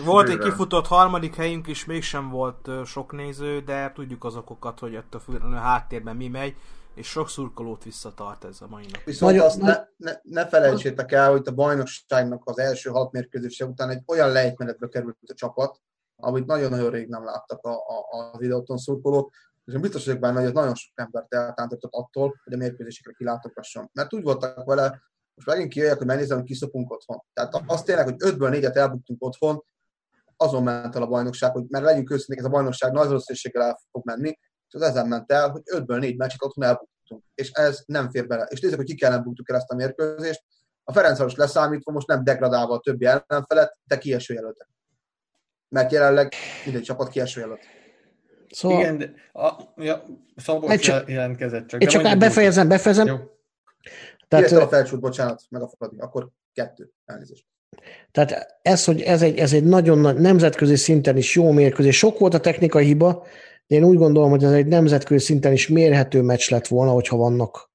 volt 0.05 0.29
egy 0.29 0.39
kifutott 0.39 0.87
harmadik 0.87 1.35
helyünk 1.35 1.67
is, 1.67 1.85
mégsem 1.85 2.31
volt 2.31 2.71
sok 2.85 3.13
néző, 3.13 3.61
de 3.61 3.93
tudjuk 3.95 4.25
az 4.25 4.37
okokat, 4.37 4.79
hogy 4.79 4.97
ott 4.97 5.15
a 5.43 5.55
háttérben 5.55 6.17
mi 6.17 6.29
megy, 6.29 6.55
és 6.95 7.07
sok 7.07 7.29
szurkolót 7.29 7.85
visszatart 7.85 8.45
ez 8.45 8.61
a 8.61 8.67
mai 8.69 8.85
nap. 8.93 9.05
Viszont 9.05 9.33
Nagyon, 9.33 9.47
azt 9.47 9.61
ne, 9.61 9.77
ne, 9.97 10.13
ne 10.23 10.47
felejtsétek 10.47 11.13
el, 11.13 11.31
hogy 11.31 11.43
a 11.45 11.53
bajnokságnak 11.53 12.43
az 12.45 12.59
első 12.59 12.91
hat 12.91 13.13
mérkőzése 13.13 13.65
után 13.65 13.91
egy 13.91 14.03
olyan 14.07 14.33
lejtmenetbe 14.33 14.89
került 14.89 15.17
a 15.27 15.35
csapat, 15.35 15.81
amit 16.25 16.47
nagyon-nagyon 16.47 16.91
rég 16.91 17.09
nem 17.09 17.25
láttak 17.25 17.65
a, 17.67 17.73
a, 17.73 18.07
a 18.11 18.39
videóton 18.39 18.77
szurkolók, 18.77 19.35
és 19.65 19.75
én 19.75 19.81
biztos 19.81 20.05
vagyok 20.05 20.21
benne, 20.21 20.39
hogy 20.39 20.47
ez 20.47 20.53
nagyon 20.53 20.75
sok 20.75 20.93
embert 20.95 21.35
eltántortott 21.35 21.93
attól, 21.93 22.41
hogy 22.45 22.53
a 22.53 22.57
mérkőzésekre 22.57 23.13
kilátogasson. 23.13 23.91
Mert 23.93 24.15
úgy 24.15 24.23
voltak 24.23 24.65
vele, 24.65 25.03
most 25.35 25.49
megint 25.49 25.73
kijöjjek, 25.73 25.99
hogy 25.99 26.07
megnézem, 26.07 26.37
hogy 26.37 26.47
kiszopunk 26.47 26.91
otthon. 26.91 27.19
Tehát 27.33 27.63
az 27.67 27.83
tényleg, 27.83 28.05
hogy 28.05 28.15
5-ből 28.19 28.59
4-et 28.61 28.77
elbuktunk 28.77 29.25
otthon, 29.25 29.65
azon 30.37 30.63
ment 30.63 30.97
el 30.97 31.03
a 31.03 31.07
bajnokság, 31.07 31.53
hogy 31.53 31.65
mert 31.69 31.85
legyünk 31.85 32.11
őszinték, 32.11 32.39
ez 32.39 32.45
a 32.45 32.49
bajnokság 32.49 32.93
nagy 32.93 33.07
valószínűséggel 33.07 33.63
el 33.63 33.81
fog 33.91 34.05
menni, 34.05 34.29
és 34.69 34.75
az 34.75 34.83
ezen 34.83 35.09
ment 35.09 35.33
el, 35.33 35.51
hogy 35.51 35.63
5-ből 35.65 35.99
4 35.99 36.17
meccset 36.17 36.43
otthon 36.43 36.65
elbuktunk. 36.65 37.25
És 37.35 37.51
ez 37.51 37.83
nem 37.87 38.11
fér 38.11 38.27
bele. 38.27 38.45
És 38.45 38.61
nézzük, 38.61 38.77
hogy 38.77 38.87
ki 38.87 38.95
kellene 38.95 39.23
buktuk 39.23 39.51
el 39.51 39.57
ezt 39.57 39.71
a 39.71 39.75
mérkőzést, 39.75 40.45
A 40.85 40.93
Ferencváros 40.93 41.35
leszámítva 41.35 41.93
most 41.93 42.07
nem 42.07 42.25
degradálva 42.25 42.75
a 42.75 42.81
többi 42.81 43.05
ellenfelet, 43.05 43.79
de 43.85 43.99
kieső 43.99 44.35
jelöltek. 44.35 44.69
Mert 45.75 45.93
jelenleg 45.93 46.33
minden 46.65 46.83
csapat 46.83 47.09
kieső 47.09 47.41
jelölt. 47.41 47.61
Szóval... 48.51 48.81
Igen, 48.81 48.99
de 48.99 49.13
a, 49.33 49.53
ja, 49.77 50.05
Szabolcs 50.37 50.81
csak, 50.81 51.11
jelentkezett 51.11 51.67
csak. 51.67 51.83
Én 51.83 51.89
csak 51.89 52.19
befejezem, 52.19 52.69
befejezem. 52.69 53.07
Jó. 53.07 53.17
Tehát, 54.29 54.53
a 54.53 54.69
felcsút, 54.69 55.01
bocsánat, 55.01 55.43
megakadni. 55.51 56.01
Akkor 56.01 56.29
kettő, 56.53 56.91
elnézést. 57.05 57.47
Tehát 58.11 58.59
ez, 58.63 58.85
hogy 58.85 59.01
ez 59.01 59.23
egy, 59.23 59.39
ez 59.39 59.53
egy 59.53 59.65
nagyon 59.65 59.99
nagy 59.99 60.17
nemzetközi 60.17 60.77
szinten 60.77 61.17
is 61.17 61.35
jó 61.35 61.51
mérkőzés. 61.51 61.99
Sok 61.99 62.19
volt 62.19 62.35
a 62.35 62.41
technikai 62.41 62.85
hiba, 62.85 63.27
de 63.67 63.77
én 63.77 63.85
úgy 63.85 63.97
gondolom, 63.97 64.31
hogy 64.31 64.45
ez 64.45 64.53
egy 64.53 64.67
nemzetközi 64.67 65.25
szinten 65.25 65.53
is 65.53 65.69
mérhető 65.69 66.23
meccs 66.23 66.51
lett 66.51 66.67
volna, 66.67 66.93
hogyha 66.93 67.17
vannak, 67.17 67.71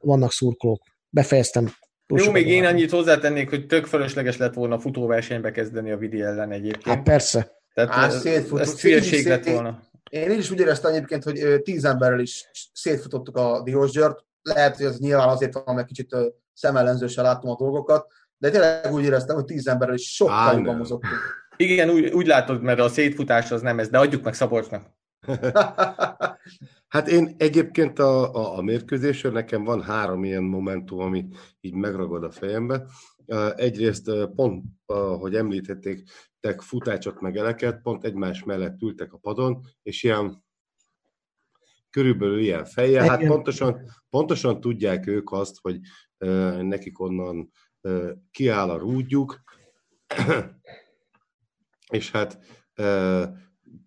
vannak 0.00 0.32
szurkolók. 0.32 0.82
Befejeztem. 1.08 1.72
Jó, 2.14 2.30
még 2.30 2.48
én 2.48 2.64
annyit 2.64 2.90
hozzátennék, 2.90 3.48
hogy 3.48 3.66
tök 3.66 3.86
fölösleges 3.86 4.36
lett 4.36 4.54
volna 4.54 4.78
futóversenybe 4.78 5.50
kezdeni 5.50 5.90
a 5.90 5.96
Vidi 5.96 6.22
ellen 6.22 6.50
egyébként. 6.50 6.96
Hát 6.96 7.02
persze. 7.02 7.60
Tehát 7.74 7.90
Á, 7.90 8.08
szétfut... 8.08 8.60
ez 8.60 8.80
hülyeség 8.80 9.26
lett 9.26 9.44
volna. 9.44 9.80
Én, 10.10 10.30
én 10.30 10.38
is 10.38 10.50
úgy 10.50 10.60
éreztem 10.60 10.92
egyébként, 10.92 11.24
hogy 11.24 11.62
tíz 11.62 11.84
emberrel 11.84 12.20
is 12.20 12.50
szétfutottuk 12.72 13.36
a 13.36 13.62
Diós 13.62 13.90
Györt. 13.90 14.24
Lehet, 14.42 14.76
hogy 14.76 14.86
ez 14.86 14.98
nyilván 14.98 15.28
azért 15.28 15.52
van, 15.64 15.74
mert 15.74 15.86
kicsit 15.86 16.16
szemellenzősen 16.52 17.24
láttam 17.24 17.50
a 17.50 17.56
dolgokat, 17.56 18.06
de 18.38 18.50
tényleg 18.50 18.92
úgy 18.92 19.04
éreztem, 19.04 19.34
hogy 19.34 19.44
tíz 19.44 19.66
emberrel 19.66 19.94
is 19.94 20.14
sokkal 20.14 20.54
jobban 20.54 20.76
mozogtunk. 20.76 21.14
Igen, 21.56 21.90
úgy, 21.90 22.12
úgy 22.12 22.26
látod, 22.26 22.62
mert 22.62 22.80
a 22.80 22.88
szétfutás 22.88 23.50
az 23.50 23.60
nem 23.60 23.78
ez, 23.78 23.88
de 23.88 23.98
adjuk 23.98 24.22
meg 24.22 24.34
Szabolcsnak. 24.34 24.86
hát 26.92 27.08
én 27.08 27.34
egyébként 27.38 27.98
a, 27.98 28.34
a, 28.34 28.58
a 28.58 28.62
mérkőzésről 28.62 29.32
nekem 29.32 29.64
van 29.64 29.82
három 29.82 30.24
ilyen 30.24 30.42
momentum, 30.42 30.98
ami 30.98 31.26
így 31.60 31.74
megragad 31.74 32.24
a 32.24 32.30
fejembe. 32.30 32.86
Egyrészt 33.54 34.10
pont, 34.34 34.64
hogy 35.18 35.34
említették, 35.34 36.02
tek 36.40 36.60
futácsot 36.60 37.20
meg 37.20 37.36
eleket, 37.36 37.82
pont 37.82 38.04
egymás 38.04 38.44
mellett 38.44 38.82
ültek 38.82 39.12
a 39.12 39.18
padon, 39.18 39.60
és 39.82 40.02
ilyen 40.02 40.44
körülbelül 41.90 42.38
ilyen 42.38 42.64
fejjel, 42.64 43.08
hát 43.08 43.26
pontosan, 43.26 43.80
pontosan 44.10 44.60
tudják 44.60 45.06
ők 45.06 45.32
azt, 45.32 45.56
hogy 45.60 45.80
nekik 46.62 47.00
onnan 47.00 47.50
kiáll 48.30 48.70
a 48.70 48.78
rúdjuk, 48.78 49.42
és 51.98 52.10
hát 52.10 52.38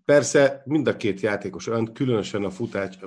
persze 0.05 0.61
mind 0.65 0.87
a 0.87 0.97
két 0.97 1.19
játékos 1.19 1.67
olyan, 1.67 1.93
különösen 1.93 2.43
a 2.43 2.49
futás, 2.49 2.99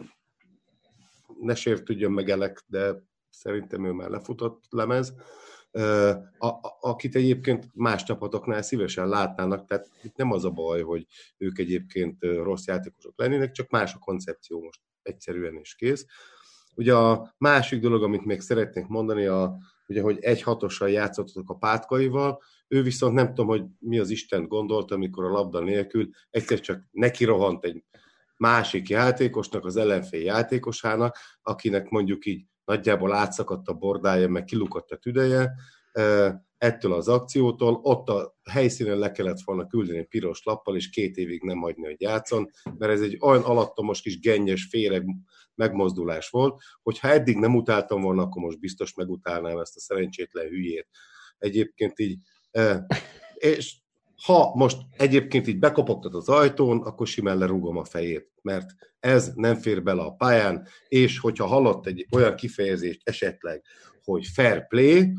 ne 1.41 1.55
sértődjön 1.55 2.13
meg 2.13 2.31
Elek, 2.31 2.65
de 2.67 3.03
szerintem 3.31 3.85
ő 3.85 3.91
már 3.93 4.09
lefutott 4.09 4.65
lemez, 4.69 5.15
a, 6.39 6.47
a, 6.47 6.79
akit 6.81 7.15
egyébként 7.15 7.71
más 7.75 8.03
csapatoknál 8.03 8.63
szívesen 8.63 9.09
látnának, 9.09 9.67
tehát 9.67 9.91
itt 10.03 10.17
nem 10.17 10.33
az 10.33 10.45
a 10.45 10.51
baj, 10.51 10.83
hogy 10.83 11.07
ők 11.37 11.59
egyébként 11.59 12.17
rossz 12.21 12.67
játékosok 12.67 13.13
lennének, 13.17 13.51
csak 13.51 13.71
más 13.71 13.95
a 13.95 13.99
koncepció 13.99 14.63
most 14.63 14.81
egyszerűen 15.03 15.57
is 15.57 15.75
kész. 15.75 16.07
Ugye 16.75 16.95
a 16.95 17.35
másik 17.39 17.81
dolog, 17.81 18.03
amit 18.03 18.25
még 18.25 18.41
szeretnék 18.41 18.87
mondani, 18.87 19.27
a, 19.27 19.57
ugye, 19.89 20.01
hogy 20.03 20.19
egy 20.21 20.43
hatossal 20.43 20.91
játszottak 20.91 21.51
a 21.51 21.55
pátkaival, 21.55 22.43
ő 22.69 22.83
viszont 22.83 23.15
nem 23.15 23.27
tudom, 23.27 23.47
hogy 23.47 23.65
mi 23.79 23.99
az 23.99 24.11
Isten 24.11 24.47
gondolta, 24.47 24.95
amikor 24.95 25.25
a 25.25 25.31
labda 25.31 25.61
nélkül 25.61 26.09
egyszer 26.31 26.61
csak 26.61 26.85
neki 26.91 27.25
rohant 27.25 27.65
egy 27.65 27.85
másik 28.37 28.89
játékosnak, 28.89 29.65
az 29.65 29.77
ellenfél 29.77 30.23
játékosának, 30.23 31.17
akinek 31.43 31.89
mondjuk 31.89 32.27
így 32.27 32.45
nagyjából 32.65 33.13
átszakadt 33.13 33.69
a 33.69 33.73
bordája, 33.73 34.29
meg 34.29 34.45
kilukott 34.45 34.91
a 34.91 34.97
tüdeje, 34.97 35.53
ettől 36.59 36.93
az 36.93 37.09
akciótól, 37.09 37.81
ott 37.83 38.09
a 38.09 38.37
helyszínen 38.51 38.99
le 38.99 39.11
kellett 39.11 39.41
volna 39.45 39.67
küldeni 39.67 40.05
piros 40.05 40.43
lappal, 40.45 40.77
és 40.77 40.91
két 40.91 41.17
évig 41.17 41.43
nem 41.43 41.59
hagyni, 41.59 41.85
hogy 41.85 42.01
játszon, 42.01 42.51
mert 42.79 42.93
ez 42.93 43.01
egy 43.01 43.17
olyan 43.21 43.43
alattomos 43.43 44.01
kis 44.01 44.21
gennyes, 44.21 44.67
féreg 44.71 45.05
megmozdulás 45.55 46.31
volt, 46.31 46.63
hogy 46.83 46.99
ha 46.99 47.09
eddig 47.09 47.37
nem 47.37 47.55
utáltam 47.55 48.01
volna, 48.01 48.23
akkor 48.23 48.43
most 48.43 48.61
biztos 48.61 48.95
megutálnám 48.95 49.59
ezt 49.59 49.77
a 49.77 49.81
szerencsétlen 49.81 50.47
hülyét. 50.47 50.89
Egyébként 51.39 51.99
így, 51.99 52.19
és 53.35 53.77
ha 54.25 54.53
most 54.55 54.79
egyébként 54.97 55.47
így 55.47 55.59
bekopogtat 55.59 56.15
az 56.15 56.29
ajtón, 56.29 56.83
akkor 56.83 57.07
simán 57.07 57.39
lerúgom 57.39 57.77
a 57.77 57.85
fejét, 57.85 58.31
mert 58.43 58.71
ez 59.01 59.33
nem 59.35 59.55
fér 59.55 59.83
bele 59.83 60.03
a 60.03 60.13
pályán, 60.13 60.67
és 60.89 61.19
hogyha 61.19 61.47
hallott 61.47 61.87
egy 61.87 62.07
olyan 62.11 62.37
kifejezést 62.37 63.01
esetleg, 63.05 63.63
hogy 64.05 64.27
fair 64.27 64.67
play, 64.67 65.13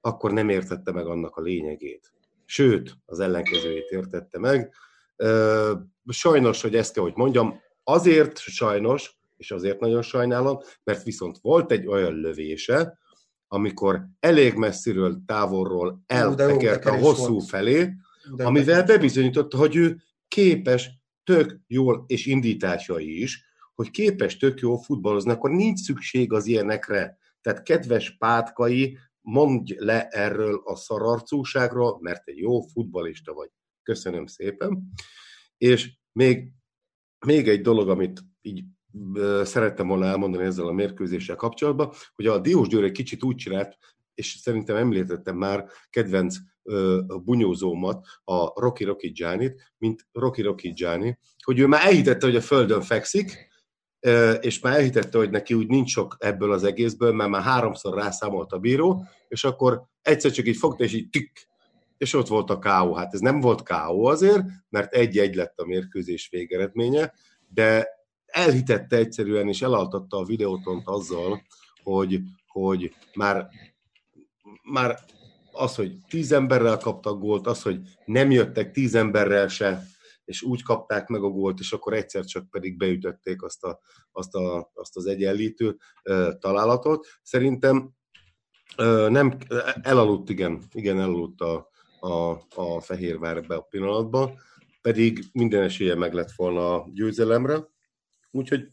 akkor 0.00 0.32
nem 0.32 0.48
értette 0.48 0.92
meg 0.92 1.06
annak 1.06 1.36
a 1.36 1.40
lényegét. 1.40 2.12
Sőt, 2.44 2.96
az 3.06 3.20
ellenkezőjét 3.20 3.90
értette 3.90 4.38
meg. 4.38 4.74
Sajnos, 6.08 6.62
hogy 6.62 6.76
ezt 6.76 6.92
kell, 6.92 7.02
hogy 7.02 7.16
mondjam, 7.16 7.60
azért 7.84 8.38
sajnos, 8.38 9.18
és 9.36 9.50
azért 9.50 9.80
nagyon 9.80 10.02
sajnálom, 10.02 10.58
mert 10.84 11.02
viszont 11.02 11.38
volt 11.40 11.70
egy 11.70 11.86
olyan 11.86 12.12
lövése, 12.12 12.98
amikor 13.48 14.06
elég 14.20 14.54
messziről, 14.54 15.22
távolról 15.26 16.02
eltekert 16.06 16.84
a 16.84 16.98
hosszú 16.98 17.32
volt. 17.32 17.48
felé, 17.48 17.92
de 18.36 18.44
amivel 18.44 18.84
bebizonyította, 18.84 19.56
hogy 19.56 19.76
ő 19.76 20.00
képes 20.28 20.90
tök 21.24 21.60
jól, 21.66 22.04
és 22.06 22.26
indításai 22.26 23.22
is, 23.22 23.44
hogy 23.74 23.90
képes 23.90 24.36
tök 24.36 24.60
jól 24.60 24.78
futballozni, 24.78 25.30
akkor 25.30 25.50
nincs 25.50 25.80
szükség 25.80 26.32
az 26.32 26.46
ilyenekre. 26.46 27.18
Tehát 27.40 27.62
kedves 27.62 28.16
pátkai, 28.16 28.98
mondj 29.20 29.74
le 29.78 30.06
erről 30.08 30.62
a 30.64 30.76
szararcúságról, 30.76 31.98
mert 32.00 32.28
egy 32.28 32.38
jó 32.38 32.60
futbalista 32.60 33.32
vagy. 33.32 33.50
Köszönöm 33.82 34.26
szépen. 34.26 34.92
És 35.56 35.92
még, 36.12 36.48
még 37.26 37.48
egy 37.48 37.60
dolog, 37.60 37.88
amit 37.88 38.20
így 38.40 38.64
szerettem 39.42 39.86
volna 39.86 40.06
elmondani 40.06 40.44
ezzel 40.44 40.66
a 40.66 40.72
mérkőzéssel 40.72 41.36
kapcsolatban, 41.36 41.92
hogy 42.14 42.26
a 42.26 42.38
Diós 42.38 42.68
Győr 42.68 42.84
egy 42.84 42.92
kicsit 42.92 43.24
úgy 43.24 43.36
csinált, 43.36 43.76
és 44.14 44.38
szerintem 44.40 44.76
említettem 44.76 45.36
már 45.36 45.64
kedvenc 45.90 46.36
bunyózómat, 47.24 48.06
a 48.24 48.60
Rocky 48.60 48.84
Rocky 48.84 49.08
Gianni-t, 49.08 49.72
mint 49.78 50.06
Rocky 50.12 50.42
Rocky 50.42 50.72
Gianni, 50.72 51.18
hogy 51.42 51.58
ő 51.58 51.66
már 51.66 51.86
elhitette, 51.86 52.26
hogy 52.26 52.36
a 52.36 52.40
földön 52.40 52.80
fekszik, 52.80 53.48
és 54.40 54.60
már 54.60 54.74
elhitette, 54.74 55.18
hogy 55.18 55.30
neki 55.30 55.54
úgy 55.54 55.68
nincs 55.68 55.90
sok 55.90 56.16
ebből 56.18 56.52
az 56.52 56.64
egészből, 56.64 57.12
mert 57.12 57.30
már 57.30 57.42
háromszor 57.42 57.94
rászámolt 57.94 58.52
a 58.52 58.58
bíró, 58.58 59.04
és 59.28 59.44
akkor 59.44 59.82
egyszer 60.02 60.30
csak 60.30 60.46
így 60.46 60.56
fogta, 60.56 60.84
és 60.84 60.92
így 60.92 61.10
tik, 61.10 61.48
és 61.98 62.14
ott 62.14 62.26
volt 62.26 62.50
a 62.50 62.58
K.O. 62.58 62.92
Hát 62.94 63.14
ez 63.14 63.20
nem 63.20 63.40
volt 63.40 63.62
K.O. 63.62 64.04
azért, 64.04 64.42
mert 64.68 64.92
egy-egy 64.92 65.34
lett 65.34 65.58
a 65.58 65.66
mérkőzés 65.66 66.28
végeredménye, 66.30 67.12
de 67.48 67.88
elhitette 68.36 68.96
egyszerűen, 68.96 69.48
és 69.48 69.62
elaltatta 69.62 70.16
a 70.16 70.24
videótont 70.24 70.88
azzal, 70.88 71.42
hogy, 71.82 72.20
hogy 72.46 72.94
már, 73.14 73.48
már 74.62 74.98
az, 75.52 75.74
hogy 75.74 75.92
tíz 76.08 76.32
emberrel 76.32 76.78
kaptak 76.78 77.20
gólt, 77.20 77.46
az, 77.46 77.62
hogy 77.62 77.80
nem 78.04 78.30
jöttek 78.30 78.70
tíz 78.70 78.94
emberrel 78.94 79.48
se, 79.48 79.82
és 80.24 80.42
úgy 80.42 80.62
kapták 80.62 81.08
meg 81.08 81.22
a 81.22 81.28
gólt, 81.28 81.58
és 81.58 81.72
akkor 81.72 81.92
egyszer 81.92 82.24
csak 82.24 82.50
pedig 82.50 82.76
beütötték 82.76 83.42
azt, 83.42 83.64
a, 83.64 83.80
azt, 84.12 84.34
a, 84.34 84.70
azt 84.74 84.96
az 84.96 85.06
egyenlítő 85.06 85.76
uh, 86.04 86.38
találatot. 86.38 87.06
Szerintem 87.22 87.90
uh, 88.78 89.08
nem, 89.08 89.36
elaludt, 89.82 90.30
igen, 90.30 90.62
igen, 90.72 91.00
elaludt 91.00 91.40
a, 91.40 91.68
a, 92.00 92.30
a 92.54 92.80
Fehérvár 92.80 93.36
ebbe 93.36 93.54
a 93.54 93.60
pillanatban, 93.70 94.38
pedig 94.82 95.24
minden 95.32 95.62
esélye 95.62 95.94
meg 95.94 96.12
lett 96.12 96.32
volna 96.36 96.74
a 96.74 96.88
győzelemre, 96.92 97.74
úgyhogy 98.36 98.68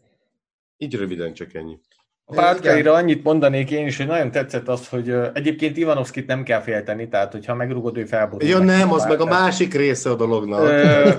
így 0.77 0.95
röviden 0.95 1.33
csak 1.33 1.53
ennyi. 1.53 1.79
A 2.25 2.33
pátkaira 2.35 2.93
annyit 2.93 3.23
mondanék 3.23 3.71
én 3.71 3.85
is, 3.85 3.97
hogy 3.97 4.07
nagyon 4.07 4.31
tetszett 4.31 4.67
az, 4.67 4.87
hogy 4.87 5.15
egyébként 5.33 5.77
Ivanovskit 5.77 6.27
nem 6.27 6.43
kell 6.43 6.61
félteni, 6.61 7.07
tehát 7.07 7.31
hogyha 7.31 7.55
megrugod, 7.55 7.97
ő 7.97 8.05
felborul. 8.05 8.49
Ja 8.49 8.59
nem, 8.59 8.91
az 8.91 9.05
meg 9.05 9.19
a 9.19 9.25
másik 9.25 9.73
része 9.73 10.09
a 10.09 10.15
dolognak. 10.15 10.67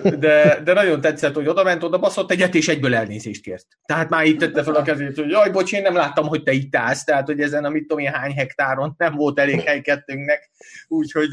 De, 0.09 0.61
de 0.65 0.73
nagyon 0.73 1.01
tetszett, 1.01 1.35
hogy 1.35 1.49
oda 1.49 1.62
ment, 1.62 1.83
oda 1.83 1.99
baszott 1.99 2.31
egyet, 2.31 2.55
és 2.55 2.69
egyből 2.69 2.95
elnézést 2.95 3.43
kért. 3.43 3.66
Tehát 3.87 4.09
már 4.09 4.25
itt 4.25 4.39
tette 4.39 4.62
fel 4.62 4.75
a 4.75 4.83
kezét, 4.83 5.16
hogy 5.16 5.31
jaj, 5.31 5.51
bocs, 5.51 5.73
én 5.73 5.83
nem 5.83 5.95
láttam, 5.95 6.27
hogy 6.27 6.43
te 6.43 6.53
itt 6.53 6.77
állsz, 6.77 7.05
tehát 7.05 7.27
hogy 7.27 7.41
ezen 7.41 7.65
a 7.65 7.69
mit 7.69 7.87
tudom 7.87 8.05
én 8.05 8.12
hány 8.12 8.33
hektáron 8.33 8.95
nem 8.99 9.15
volt 9.15 9.39
elég 9.39 9.61
hely 9.61 9.81
kettőnknek, 9.81 10.51
úgyhogy 10.89 11.31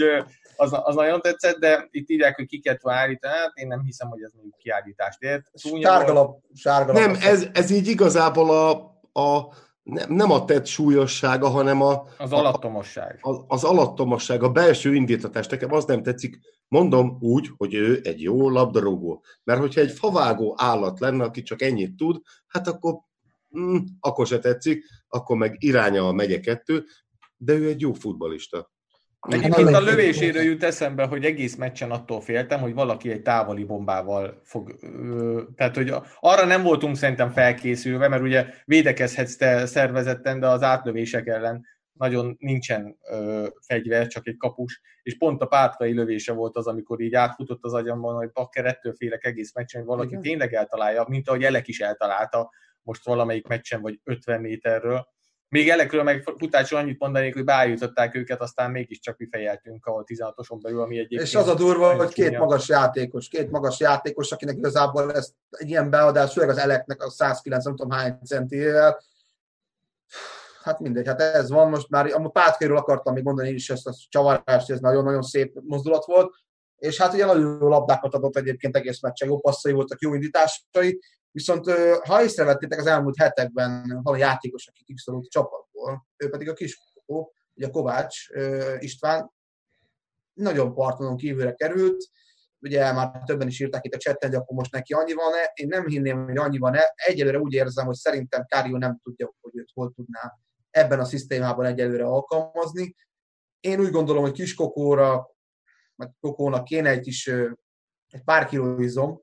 az, 0.56 0.72
az 0.84 0.96
nagyon 0.96 1.22
tetszett, 1.22 1.58
de 1.58 1.88
itt 1.92 2.10
írják, 2.10 2.36
hogy 2.36 2.46
kiket 2.46 2.80
állít, 2.84 3.26
hát 3.26 3.52
én 3.54 3.68
nem 3.68 3.82
hiszem, 3.84 4.10
hogy 4.10 4.22
ez 4.22 4.32
mondjuk 4.34 4.58
kiállítást 4.58 5.22
ért. 5.22 5.52
Sárgalap, 5.82 6.44
sárgalap. 6.54 7.02
Nem, 7.02 7.18
ez, 7.22 7.48
ez 7.54 7.70
így 7.70 7.88
igazából 7.88 8.50
a, 8.50 8.72
a 9.22 9.54
nem, 9.84 10.14
nem 10.14 10.32
a 10.32 10.46
tett 10.46 10.66
súlyossága, 10.66 11.48
hanem 11.50 11.82
a, 11.82 12.04
az 12.18 12.32
alattomosság. 12.32 13.20
A, 13.22 13.30
az, 13.30 13.44
az 13.48 13.64
alattomosság, 13.64 14.44
a 14.44 14.52
belső 14.52 14.96
indítatás. 14.96 15.48
Nekem 15.48 15.74
az 15.74 15.86
nem 15.86 16.04
tetszik. 16.04 16.40
Mondom 16.68 17.18
úgy, 17.20 17.50
hogy 17.58 17.74
ő 17.74 18.00
egy 18.04 18.22
jó 18.22 18.50
labdarúgó. 18.50 19.24
Mert 19.44 19.60
hogyha 19.60 19.82
egy 19.82 19.92
favágó 19.92 20.56
állat 20.58 21.00
lenne, 21.00 21.24
aki 21.24 21.42
csak 21.42 21.62
ennyit 21.62 21.96
tud, 21.96 22.22
hát 22.48 22.68
akkor, 22.68 23.00
mm, 23.60 23.78
akkor 24.00 24.28
se 24.28 24.40
tetszik, 24.40 24.86
akkor 25.08 25.38
meg 25.38 25.56
iránya 25.60 26.08
a 26.08 26.12
megye 26.12 26.40
kettő. 26.40 26.86
de 27.38 27.54
ő 27.54 27.68
egy 27.68 27.82
jó 27.82 27.94
futbalista. 27.94 28.72
Egyébként 29.30 29.68
a 29.68 29.82
lövéséről 29.82 30.42
jut 30.42 30.64
eszembe, 30.64 31.06
hogy 31.06 31.26
egész 31.26 31.56
meccsen 31.56 31.92
attól 31.92 32.22
féltem, 32.22 32.60
hogy 32.60 32.74
valaki 32.74 33.12
egy 33.12 33.22
távoli 33.22 33.64
bombával 33.64 34.42
fog... 34.44 34.76
Tehát, 35.56 35.76
hogy 35.76 35.94
arra 36.20 36.46
nem 36.46 36.64
voltunk 36.64 36.96
szerintem 36.96 37.32
felkészülve, 37.32 38.08
mert 38.08 38.22
ugye 38.22 38.46
védekezhetsz 38.66 39.36
te 39.36 39.66
szervezetten, 39.66 40.40
de 40.40 40.48
az 40.48 40.64
átlövések 40.64 41.28
ellen 41.28 41.66
nagyon 41.94 42.36
nincsen 42.40 42.98
ö, 43.10 43.48
fegyver, 43.68 44.08
csak 44.08 44.28
egy 44.28 44.38
kapus, 44.38 44.82
és 45.04 45.18
pont 45.18 45.42
a 45.42 45.46
pátkai 45.46 45.94
lövése 45.94 46.34
volt 46.34 46.58
az, 46.58 46.68
amikor 46.68 47.02
így 47.02 47.14
átfutott 47.14 47.64
az 47.64 47.74
agyamban, 47.74 48.16
hogy 48.16 48.32
bakker, 48.32 48.66
ettől 48.66 48.94
félek 48.94 49.26
egész 49.26 49.54
meccsen, 49.54 49.82
hogy 49.82 49.90
valaki 49.90 50.10
Igen. 50.10 50.22
tényleg 50.22 50.54
eltalálja, 50.54 51.06
mint 51.08 51.28
ahogy 51.28 51.44
Elek 51.44 51.68
is 51.68 51.80
eltalálta 51.80 52.52
most 52.82 53.06
valamelyik 53.06 53.48
meccsen, 53.48 53.82
vagy 53.82 54.00
50 54.04 54.42
méterről. 54.42 55.08
Még 55.52 55.70
Elekről 55.70 56.04
meg 56.04 56.24
futácsról 56.38 56.80
annyit 56.80 57.00
mondanék, 57.00 57.34
hogy 57.34 57.44
beállították 57.44 58.16
őket, 58.16 58.42
aztán 58.42 58.72
mégiscsak 58.72 59.18
mi 59.18 59.28
fejeltünk 59.32 59.86
a 59.86 60.04
16-oson 60.04 60.60
belül, 60.62 60.82
ami 60.82 60.96
egyébként... 60.96 61.22
És 61.22 61.36
az 61.36 61.48
a 61.48 61.54
durva, 61.54 61.96
hogy 61.96 62.14
két 62.14 62.38
magas 62.38 62.68
játékos, 62.68 63.28
két 63.28 63.52
magas 63.52 63.80
játékos, 63.80 64.32
akinek 64.32 64.58
igazából 64.58 65.14
ez 65.14 65.32
egy 65.50 65.70
ilyen 65.70 65.90
beadás, 65.90 66.34
főleg 66.34 66.50
az 66.50 66.58
Eleknek 66.58 67.04
a 67.04 67.10
109, 67.10 67.66
nem 67.66 67.76
tudom 67.76 67.92
hány 67.92 68.18
centivel, 68.26 69.04
hát 70.64 70.80
mindegy, 70.80 71.08
hát 71.08 71.22
ez 71.22 71.50
van 71.50 71.70
most 71.70 71.90
már, 71.90 72.06
a 72.14 72.30
Pátkairól 72.30 72.78
akartam 72.78 73.14
még 73.14 73.24
mondani 73.24 73.50
is 73.50 73.70
ezt 73.70 73.88
a 73.88 73.94
csavarást, 74.10 74.72
ez 74.72 74.80
nagyon-nagyon 74.80 75.22
szép 75.22 75.60
mozdulat 75.64 76.06
volt, 76.06 76.34
és 76.78 76.98
hát 77.02 77.14
ugye 77.14 77.26
nagyon 77.26 77.58
jó 77.62 77.68
labdákat 77.68 78.14
adott 78.14 78.38
egyébként 78.38 78.76
egész 78.76 79.02
meccsen, 79.02 79.28
jó 79.28 79.40
passzai 79.40 79.72
voltak, 79.72 80.02
jó 80.02 80.14
indításai, 80.14 81.00
viszont 81.32 81.72
ha 82.04 82.24
észrevettétek 82.24 82.80
az 82.80 82.86
elmúlt 82.86 83.18
hetekben 83.18 84.00
van 84.04 84.14
a 84.14 84.18
játékos, 84.18 84.68
aki 84.68 84.84
kiszorult 84.84 85.26
a 85.26 85.30
csapatból, 85.30 86.08
ő 86.18 86.30
pedig 86.30 86.50
a 86.50 86.54
kiskopó, 86.54 87.34
ugye 87.54 87.70
Kovács 87.70 88.28
István, 88.80 89.32
nagyon 90.34 90.74
partonon 90.74 91.18
kívülre 91.18 91.54
került, 91.54 92.08
ugye 92.60 92.92
már 92.92 93.22
többen 93.26 93.48
is 93.48 93.60
írták 93.60 93.86
itt 93.86 93.94
a 93.94 93.98
chatten, 93.98 94.30
hogy 94.30 94.40
akkor 94.40 94.58
most 94.58 94.72
neki 94.72 94.94
annyi 94.94 95.14
van-e. 95.14 95.52
Én 95.54 95.68
nem 95.68 95.88
hinném, 95.88 96.24
hogy 96.24 96.38
annyi 96.38 96.58
van-e. 96.58 96.94
Egyelőre 96.96 97.40
úgy 97.40 97.54
érzem, 97.54 97.86
hogy 97.86 97.96
szerintem 97.96 98.46
Kárió 98.46 98.78
nem 98.78 99.00
tudja, 99.04 99.34
hogy 99.42 99.58
őt 99.58 99.70
hol 99.74 99.92
tudná 99.96 100.38
ebben 100.70 101.00
a 101.00 101.06
szisztémában 101.06 101.66
egyelőre 101.66 102.06
alkalmazni. 102.06 102.96
Én 103.60 103.80
úgy 103.80 103.92
gondolom, 103.92 104.22
hogy 104.22 104.32
kiskokóra, 104.32 105.30
vagy 105.96 106.10
kokónak 106.20 106.64
kéne 106.64 106.90
egy 106.90 107.00
kis 107.00 107.28
egy 108.08 108.24
pár 108.24 108.46
kiló 108.46 108.80
izom, 108.80 109.22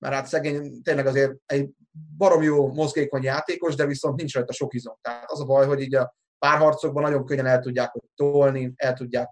mert 0.00 0.14
hát 0.14 0.26
szegény 0.26 0.82
tényleg 0.82 1.06
azért 1.06 1.32
egy 1.46 1.68
barom 2.16 2.42
jó 2.42 2.72
mozgékony 2.72 3.22
játékos, 3.22 3.74
de 3.74 3.86
viszont 3.86 4.16
nincs 4.16 4.34
rajta 4.34 4.52
sok 4.52 4.74
izom. 4.74 4.94
Tehát 5.02 5.30
az 5.30 5.40
a 5.40 5.44
baj, 5.44 5.66
hogy 5.66 5.80
így 5.80 5.94
a 5.94 6.14
párharcokban 6.38 7.02
nagyon 7.02 7.24
könnyen 7.24 7.46
el 7.46 7.60
tudják 7.60 7.92
tolni, 8.14 8.72
el 8.76 8.92
tudják 8.92 9.30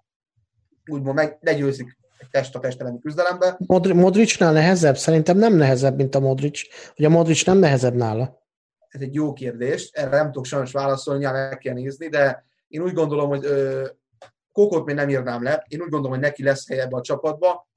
úgymond 0.91 1.17
meg, 1.17 1.39
legyőzik 1.41 1.99
egy 2.19 2.29
test 2.31 2.55
a 2.55 2.59
test 2.59 2.81
elleni 2.81 2.99
küzdelembe. 3.01 3.57
Modri- 3.67 3.93
Modricnál 3.93 4.53
nehezebb? 4.53 4.97
Szerintem 4.97 5.37
nem 5.37 5.55
nehezebb, 5.55 5.97
mint 5.97 6.15
a 6.15 6.21
Modric. 6.21 6.61
Hogy 6.95 7.05
a 7.05 7.09
Modric 7.09 7.45
nem 7.45 7.59
nehezebb 7.59 7.95
nála? 7.95 8.43
Ez 8.89 9.01
egy 9.01 9.15
jó 9.15 9.33
kérdés, 9.33 9.91
erre 9.93 10.17
nem 10.17 10.27
tudok 10.27 10.45
sajnos 10.45 10.73
válaszolni, 10.73 11.25
meg 11.25 11.59
kell 11.59 11.75
nézni, 11.75 12.09
de 12.09 12.45
én 12.69 12.83
úgy 12.83 12.93
gondolom, 12.93 13.29
hogy 13.29 13.45
ö, 13.45 13.87
Kokot 14.53 14.85
még 14.85 14.95
nem 14.95 15.09
írnám 15.09 15.43
le, 15.43 15.65
én 15.69 15.81
úgy 15.81 15.89
gondolom, 15.89 16.11
hogy 16.11 16.21
neki 16.21 16.43
lesz 16.43 16.69
helye 16.69 16.83
ebbe 16.83 16.97
a 16.97 17.01
csapatba, 17.01 17.69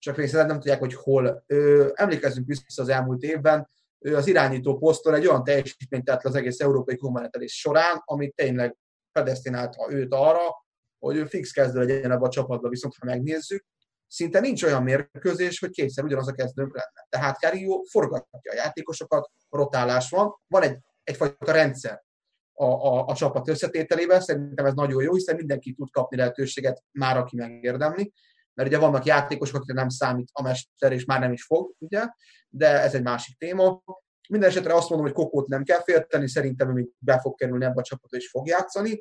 csak 0.00 0.16
még 0.16 0.30
nem 0.32 0.48
tudják, 0.48 0.78
hogy 0.78 0.94
hol. 0.94 1.44
Ö, 1.46 1.88
emlékezzünk 1.94 2.46
vissza 2.46 2.82
az 2.82 2.88
elmúlt 2.88 3.22
évben, 3.22 3.68
ő 3.98 4.16
az 4.16 4.26
irányító 4.26 4.78
poszton 4.78 5.14
egy 5.14 5.26
olyan 5.26 5.44
teljesítményt 5.44 6.04
tett 6.04 6.24
az 6.24 6.34
egész 6.34 6.60
európai 6.60 6.96
kommenetelés 6.96 7.52
során, 7.52 8.02
amit 8.04 8.34
tényleg 8.34 8.76
predestinálta 9.12 9.92
őt 9.92 10.14
arra, 10.14 10.64
hogy 10.98 11.16
ő 11.16 11.24
fix 11.24 11.50
kezdő 11.50 11.78
legyen 11.78 12.10
ebbe 12.10 12.26
a 12.26 12.28
csapatba, 12.28 12.68
viszont 12.68 12.94
ha 12.98 13.06
megnézzük, 13.06 13.64
szinte 14.06 14.40
nincs 14.40 14.62
olyan 14.62 14.82
mérkőzés, 14.82 15.58
hogy 15.58 15.70
kétszer 15.70 16.04
ugyanaz 16.04 16.28
a 16.28 16.32
kezdőnk 16.32 16.74
lenne. 16.74 17.06
Tehát 17.08 17.38
Carillo 17.38 17.82
forgatja 17.82 18.52
a 18.52 18.54
játékosokat, 18.54 19.30
rotálás 19.48 20.10
van, 20.10 20.34
van 20.46 20.62
egy, 20.62 20.78
egyfajta 21.04 21.52
rendszer 21.52 22.02
a, 22.52 22.64
a, 22.64 23.06
a 23.06 23.14
csapat 23.14 23.48
összetételében, 23.48 24.20
szerintem 24.20 24.66
ez 24.66 24.74
nagyon 24.74 25.02
jó, 25.02 25.14
hiszen 25.14 25.36
mindenki 25.36 25.72
tud 25.72 25.90
kapni 25.90 26.16
lehetőséget 26.16 26.82
már, 26.90 27.16
aki 27.16 27.36
megérdemli, 27.36 28.12
mert 28.60 28.72
ugye 28.72 28.80
vannak 28.80 29.04
játékosok, 29.04 29.54
akikre 29.54 29.74
nem 29.74 29.88
számít 29.88 30.30
a 30.32 30.42
mester, 30.42 30.92
és 30.92 31.04
már 31.04 31.20
nem 31.20 31.32
is 31.32 31.44
fog, 31.44 31.74
ugye, 31.78 32.06
de 32.48 32.80
ez 32.80 32.94
egy 32.94 33.02
másik 33.02 33.38
téma. 33.38 33.82
Minden 34.28 34.48
esetre 34.48 34.74
azt 34.74 34.88
mondom, 34.88 35.06
hogy 35.06 35.16
Kokót 35.16 35.46
nem 35.46 35.64
kell 35.64 35.82
félteni, 35.82 36.28
szerintem 36.28 36.70
még 36.70 36.88
be 36.98 37.20
fog 37.20 37.34
kerülni 37.34 37.64
ebbe 37.64 37.80
a 37.80 37.82
csapatba, 37.82 38.16
és 38.16 38.28
fog 38.28 38.46
játszani. 38.46 39.00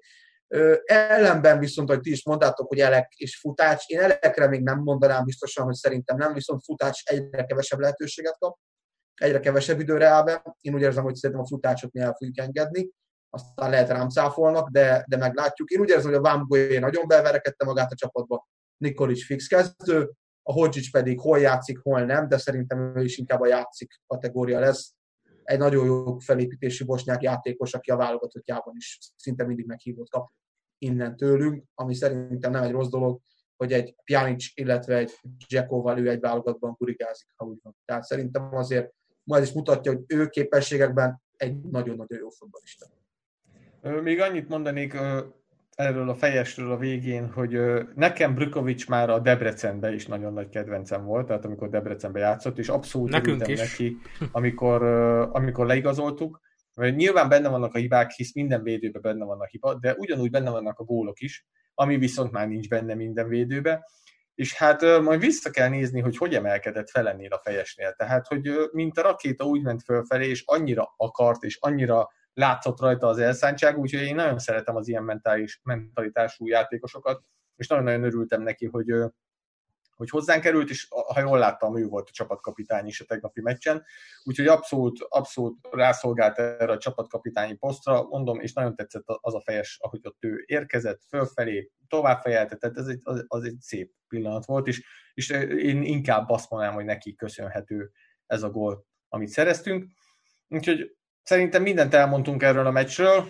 Ellenben 0.85 1.59
viszont, 1.59 1.89
hogy 1.89 1.99
ti 1.99 2.11
is 2.11 2.25
mondtátok, 2.25 2.67
hogy 2.67 2.79
Elek 2.79 3.13
és 3.15 3.39
Futács, 3.39 3.85
én 3.85 3.99
Elekre 3.99 4.47
még 4.47 4.63
nem 4.63 4.79
mondanám 4.79 5.25
biztosan, 5.25 5.65
hogy 5.65 5.73
szerintem 5.73 6.17
nem, 6.17 6.33
viszont 6.33 6.63
Futács 6.63 7.03
egyre 7.03 7.45
kevesebb 7.45 7.79
lehetőséget 7.79 8.37
kap, 8.37 8.57
egyre 9.13 9.39
kevesebb 9.39 9.79
időre 9.79 10.07
áll 10.07 10.23
be. 10.23 10.55
Én 10.61 10.73
úgy 10.73 10.81
érzem, 10.81 11.03
hogy 11.03 11.15
szerintem 11.15 11.45
a 11.45 11.47
Futácsot 11.47 11.93
mi 11.93 11.99
el 11.99 12.15
fogjuk 12.17 12.37
engedni, 12.37 12.89
aztán 13.29 13.69
lehet 13.69 13.89
rám 13.89 14.09
cáfolnak, 14.09 14.69
de, 14.69 15.05
de 15.07 15.17
meglátjuk. 15.17 15.69
Én 15.69 15.79
úgy 15.79 15.89
érzem, 15.89 16.09
hogy 16.09 16.19
a 16.19 16.21
Vámgolyé 16.21 16.77
nagyon 16.77 17.07
beverekedte 17.07 17.65
magát 17.65 17.91
a 17.91 17.95
csapatba, 17.95 18.47
Nikolic 18.79 19.25
fix 19.25 19.47
kezdő, 19.47 20.11
a 20.43 20.51
Hodzic 20.51 20.91
pedig 20.91 21.19
hol 21.19 21.39
játszik, 21.39 21.79
hol 21.79 22.05
nem, 22.05 22.27
de 22.27 22.37
szerintem 22.37 22.97
ő 22.97 23.03
is 23.03 23.17
inkább 23.17 23.41
a 23.41 23.47
játszik 23.47 24.01
kategória 24.07 24.59
lesz. 24.59 24.93
Egy 25.43 25.57
nagyon 25.57 25.85
jó 25.85 26.17
felépítésű 26.17 26.85
bosnyák 26.85 27.21
játékos, 27.21 27.73
aki 27.73 27.91
a 27.91 27.95
válogatottjában 27.95 28.73
is 28.77 28.97
szinte 29.15 29.45
mindig 29.45 29.65
meghívott 29.65 30.09
kap 30.09 30.31
innen 30.77 31.15
tőlünk, 31.17 31.63
ami 31.73 31.93
szerintem 31.93 32.51
nem 32.51 32.63
egy 32.63 32.71
rossz 32.71 32.89
dolog, 32.89 33.21
hogy 33.55 33.73
egy 33.73 33.95
Pjanic, 34.03 34.45
illetve 34.53 34.97
egy 34.97 35.11
Dzsekóval 35.47 35.99
ő 35.99 36.09
egy 36.09 36.19
válogatban 36.19 36.75
kurigázik, 36.75 37.27
ha 37.35 37.45
úgy 37.45 37.59
van. 37.61 37.75
Tehát 37.85 38.03
szerintem 38.03 38.55
azért 38.55 38.93
ma 39.23 39.37
ez 39.37 39.43
is 39.43 39.51
mutatja, 39.51 39.91
hogy 39.91 40.03
ő 40.07 40.27
képességekben 40.27 41.21
egy 41.37 41.61
nagyon-nagyon 41.61 42.19
jó 42.19 42.29
futballista. 42.29 42.87
Még 44.03 44.19
annyit 44.19 44.47
mondanék 44.47 44.97
erről 45.79 46.09
a 46.09 46.15
fejesről 46.15 46.71
a 46.71 46.77
végén, 46.77 47.31
hogy 47.31 47.59
nekem 47.95 48.35
Brükovics 48.35 48.87
már 48.87 49.09
a 49.09 49.19
Debrecenben 49.19 49.93
is 49.93 50.05
nagyon 50.05 50.33
nagy 50.33 50.49
kedvencem 50.49 51.05
volt, 51.05 51.27
tehát 51.27 51.45
amikor 51.45 51.69
Debrecenben 51.69 52.21
játszott, 52.21 52.57
és 52.57 52.69
abszolút 52.69 53.09
Nekünk 53.09 53.47
is. 53.47 53.59
neki, 53.59 53.97
amikor, 54.31 54.83
amikor 55.31 55.65
leigazoltuk. 55.65 56.41
Nyilván 56.75 57.29
benne 57.29 57.49
vannak 57.49 57.73
a 57.73 57.77
hibák, 57.77 58.11
hisz 58.11 58.33
minden 58.33 58.63
védőben 58.63 59.01
benne 59.01 59.25
van 59.25 59.39
a 59.39 59.45
hiba, 59.45 59.73
de 59.73 59.93
ugyanúgy 59.97 60.29
benne 60.29 60.49
vannak 60.49 60.79
a 60.79 60.83
gólok 60.83 61.19
is, 61.19 61.45
ami 61.73 61.97
viszont 61.97 62.31
már 62.31 62.47
nincs 62.47 62.67
benne 62.67 62.93
minden 62.93 63.27
védőbe. 63.27 63.85
És 64.35 64.53
hát 64.53 65.01
majd 65.01 65.19
vissza 65.19 65.49
kell 65.49 65.69
nézni, 65.69 65.99
hogy 65.99 66.17
hogy 66.17 66.35
emelkedett 66.35 66.89
fel 66.89 67.09
ennél 67.09 67.33
a 67.33 67.41
fejesnél. 67.43 67.93
Tehát, 67.97 68.27
hogy 68.27 68.49
mint 68.71 68.97
a 68.97 69.01
rakéta 69.01 69.45
úgy 69.45 69.61
ment 69.61 69.83
fölfelé, 69.83 70.29
és 70.29 70.43
annyira 70.45 70.93
akart, 70.97 71.43
és 71.43 71.57
annyira 71.59 72.09
látszott 72.33 72.79
rajta 72.79 73.07
az 73.07 73.17
elszántság, 73.17 73.77
úgyhogy 73.77 74.01
én 74.01 74.15
nagyon 74.15 74.39
szeretem 74.39 74.75
az 74.75 74.87
ilyen 74.87 75.03
mentális, 75.03 75.59
mentalitású 75.63 76.47
játékosokat, 76.47 77.23
és 77.55 77.67
nagyon-nagyon 77.67 78.03
örültem 78.03 78.41
neki, 78.41 78.65
hogy, 78.65 78.93
hogy 79.95 80.09
hozzánk 80.09 80.41
került, 80.41 80.69
és 80.69 80.87
ha 80.89 81.19
jól 81.19 81.37
láttam, 81.37 81.77
ő 81.77 81.85
volt 81.87 82.07
a 82.09 82.13
csapatkapitány 82.13 82.87
is 82.87 83.01
a 83.01 83.05
tegnapi 83.05 83.41
meccsen, 83.41 83.83
úgyhogy 84.23 84.47
abszolút, 84.47 85.05
abszolút 85.09 85.67
rászolgált 85.71 86.39
erre 86.39 86.71
a 86.71 86.77
csapatkapitányi 86.77 87.55
posztra, 87.55 88.03
mondom, 88.03 88.39
és 88.39 88.53
nagyon 88.53 88.75
tetszett 88.75 89.03
az 89.05 89.35
a 89.35 89.41
fejes, 89.41 89.77
ahogy 89.81 89.99
ott 90.03 90.23
ő 90.23 90.43
érkezett, 90.45 91.01
fölfelé, 91.07 91.71
tovább 91.87 92.21
fejelte, 92.21 92.57
ez 92.73 92.87
egy, 92.87 92.99
az, 93.03 93.25
az 93.27 93.43
egy 93.43 93.57
szép 93.59 93.91
pillanat 94.07 94.45
volt, 94.45 94.67
és, 94.67 94.83
és 95.13 95.29
én 95.57 95.83
inkább 95.83 96.29
azt 96.29 96.49
mondanám, 96.49 96.75
hogy 96.75 96.85
neki 96.85 97.15
köszönhető 97.15 97.91
ez 98.25 98.43
a 98.43 98.49
gól, 98.49 98.85
amit 99.09 99.29
szereztünk. 99.29 99.85
Úgyhogy 100.47 100.97
Szerintem 101.29 101.61
mindent 101.61 101.93
elmondtunk 101.93 102.43
erről 102.43 102.65
a 102.65 102.71
meccsről, 102.71 103.27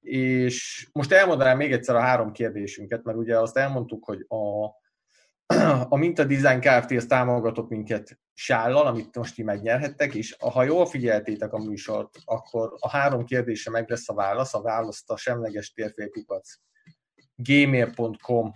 és 0.00 0.88
most 0.92 1.12
elmondanám 1.12 1.56
még 1.56 1.72
egyszer 1.72 1.94
a 1.94 2.00
három 2.00 2.32
kérdésünket, 2.32 3.04
mert 3.04 3.18
ugye 3.18 3.38
azt 3.38 3.56
elmondtuk, 3.56 4.04
hogy 4.04 4.26
a, 4.28 4.64
a 5.94 5.96
Minta 5.96 6.24
Design 6.24 6.60
Kft. 6.60 6.90
az 6.90 7.06
támogatott 7.06 7.68
minket 7.68 8.18
sállal, 8.34 8.86
amit 8.86 9.16
most 9.16 9.34
ti 9.34 9.42
megnyerhettek, 9.42 10.14
és 10.14 10.36
ha 10.38 10.62
jól 10.62 10.86
figyeltétek 10.86 11.52
a 11.52 11.58
műsort, 11.58 12.18
akkor 12.24 12.74
a 12.78 12.88
három 12.88 13.24
kérdése 13.24 13.70
meg 13.70 13.90
lesz 13.90 14.08
a 14.08 14.14
válasz, 14.14 14.54
a 14.54 14.62
választ 14.62 15.10
a 15.10 15.16
semleges 15.16 15.72
térfélkukac 15.72 16.54
gmail.com 17.34 18.52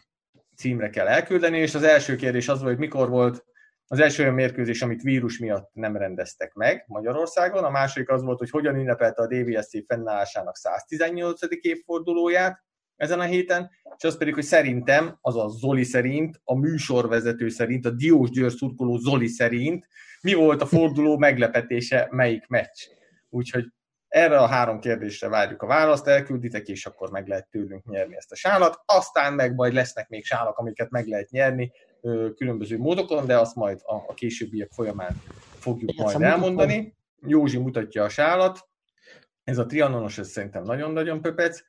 címre 0.56 0.90
kell 0.90 1.06
elküldeni, 1.06 1.58
és 1.58 1.74
az 1.74 1.82
első 1.82 2.16
kérdés 2.16 2.48
az 2.48 2.58
volt, 2.58 2.70
hogy 2.70 2.80
mikor 2.80 3.08
volt 3.08 3.44
az 3.90 4.00
első 4.00 4.22
olyan 4.22 4.34
mérkőzés, 4.34 4.82
amit 4.82 5.02
vírus 5.02 5.38
miatt 5.38 5.70
nem 5.72 5.96
rendeztek 5.96 6.52
meg 6.54 6.84
Magyarországon, 6.86 7.64
a 7.64 7.70
második 7.70 8.08
az 8.08 8.22
volt, 8.22 8.38
hogy 8.38 8.50
hogyan 8.50 8.74
ünnepelte 8.74 9.22
a 9.22 9.26
DVSC 9.26 9.86
fennállásának 9.86 10.56
118. 10.56 11.40
évfordulóját 11.60 12.64
ezen 12.96 13.20
a 13.20 13.24
héten, 13.24 13.70
és 13.96 14.04
az 14.04 14.16
pedig, 14.16 14.34
hogy 14.34 14.44
szerintem, 14.44 15.18
azaz 15.20 15.58
Zoli 15.58 15.84
szerint, 15.84 16.40
a 16.44 16.54
műsorvezető 16.54 17.48
szerint, 17.48 17.86
a 17.86 17.90
Diós 17.90 18.30
Győr 18.30 18.52
szurkoló 18.52 18.96
Zoli 18.96 19.28
szerint, 19.28 19.86
mi 20.20 20.34
volt 20.34 20.62
a 20.62 20.66
forduló 20.66 21.18
meglepetése, 21.18 22.08
melyik 22.10 22.46
meccs. 22.46 22.86
Úgyhogy 23.28 23.64
Erre 24.08 24.38
a 24.38 24.46
három 24.46 24.80
kérdésre 24.80 25.28
várjuk 25.28 25.62
a 25.62 25.66
választ, 25.66 26.06
elkülditek, 26.06 26.68
és 26.68 26.86
akkor 26.86 27.10
meg 27.10 27.26
lehet 27.26 27.48
tőlünk 27.50 27.84
nyerni 27.84 28.16
ezt 28.16 28.32
a 28.32 28.36
sálat. 28.36 28.80
Aztán 28.84 29.32
meg 29.32 29.54
majd 29.54 29.72
lesznek 29.72 30.08
még 30.08 30.24
sálak, 30.24 30.56
amiket 30.58 30.90
meg 30.90 31.06
lehet 31.06 31.30
nyerni 31.30 31.72
különböző 32.36 32.78
módokon, 32.78 33.26
de 33.26 33.38
azt 33.38 33.54
majd 33.54 33.80
a, 33.84 33.94
a 33.94 34.14
későbbiek 34.14 34.70
folyamán 34.72 35.22
fogjuk 35.58 35.92
Igen, 35.92 36.04
majd 36.04 36.22
elmondani. 36.22 36.94
Józsi 37.26 37.58
mutatja 37.58 38.04
a 38.04 38.08
sálat. 38.08 38.68
Ez 39.44 39.58
a 39.58 39.66
trianonos, 39.66 40.18
ez 40.18 40.28
szerintem 40.28 40.62
nagyon-nagyon 40.62 41.20
pöpec 41.20 41.62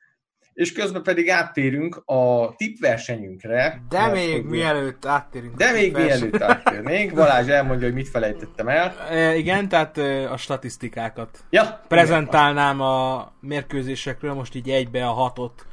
és 0.52 0.72
közben 0.72 1.02
pedig 1.02 1.30
áttérünk 1.30 2.02
a 2.04 2.54
tippversenyünkre. 2.56 3.82
De 3.88 4.06
még 4.06 4.32
hogy... 4.32 4.44
mielőtt 4.44 5.04
áttérünk. 5.04 5.56
De 5.56 5.72
még 5.72 5.92
mielőtt 5.92 6.40
áttérnénk, 6.40 7.14
Balázs 7.14 7.48
elmondja, 7.48 7.86
hogy 7.86 7.94
mit 7.94 8.08
felejtettem 8.08 8.68
el. 8.68 8.94
E, 9.10 9.36
igen, 9.36 9.68
tehát 9.68 9.98
a 10.30 10.36
statisztikákat. 10.36 11.38
Ja, 11.50 11.84
Prezentálnám 11.88 12.74
igen. 12.74 12.86
a 12.86 13.32
mérkőzésekről, 13.40 14.34
most 14.34 14.54
így 14.54 14.70
egybe 14.70 15.06
a 15.06 15.12
hatot, 15.12 15.66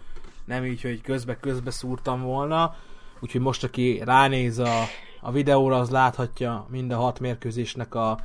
nem 0.46 0.66
így, 0.66 0.82
hogy 0.82 1.02
közbe-közbe 1.02 1.72
szúrtam 1.72 2.22
volna. 2.22 2.76
Úgyhogy 3.20 3.42
most, 3.42 3.64
aki 3.64 4.02
ránéz 4.06 4.60
a, 4.60 4.84
a 5.22 5.32
videóra, 5.32 5.80
az 5.80 5.90
láthatja 5.90 6.68
mind 6.70 6.92
a 6.92 6.98
hat 6.98 7.20
mérkőzésnek 7.20 7.96
a 7.96 8.18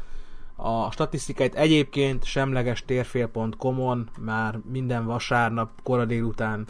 a 0.56 0.90
statisztikáit 0.90 1.54
egyébként 1.54 2.24
semleges 2.24 2.84
térfél.com-on 2.84 4.08
már 4.20 4.58
minden 4.72 5.06
vasárnap 5.06 5.70
kora 5.82 6.04
délután 6.04 6.66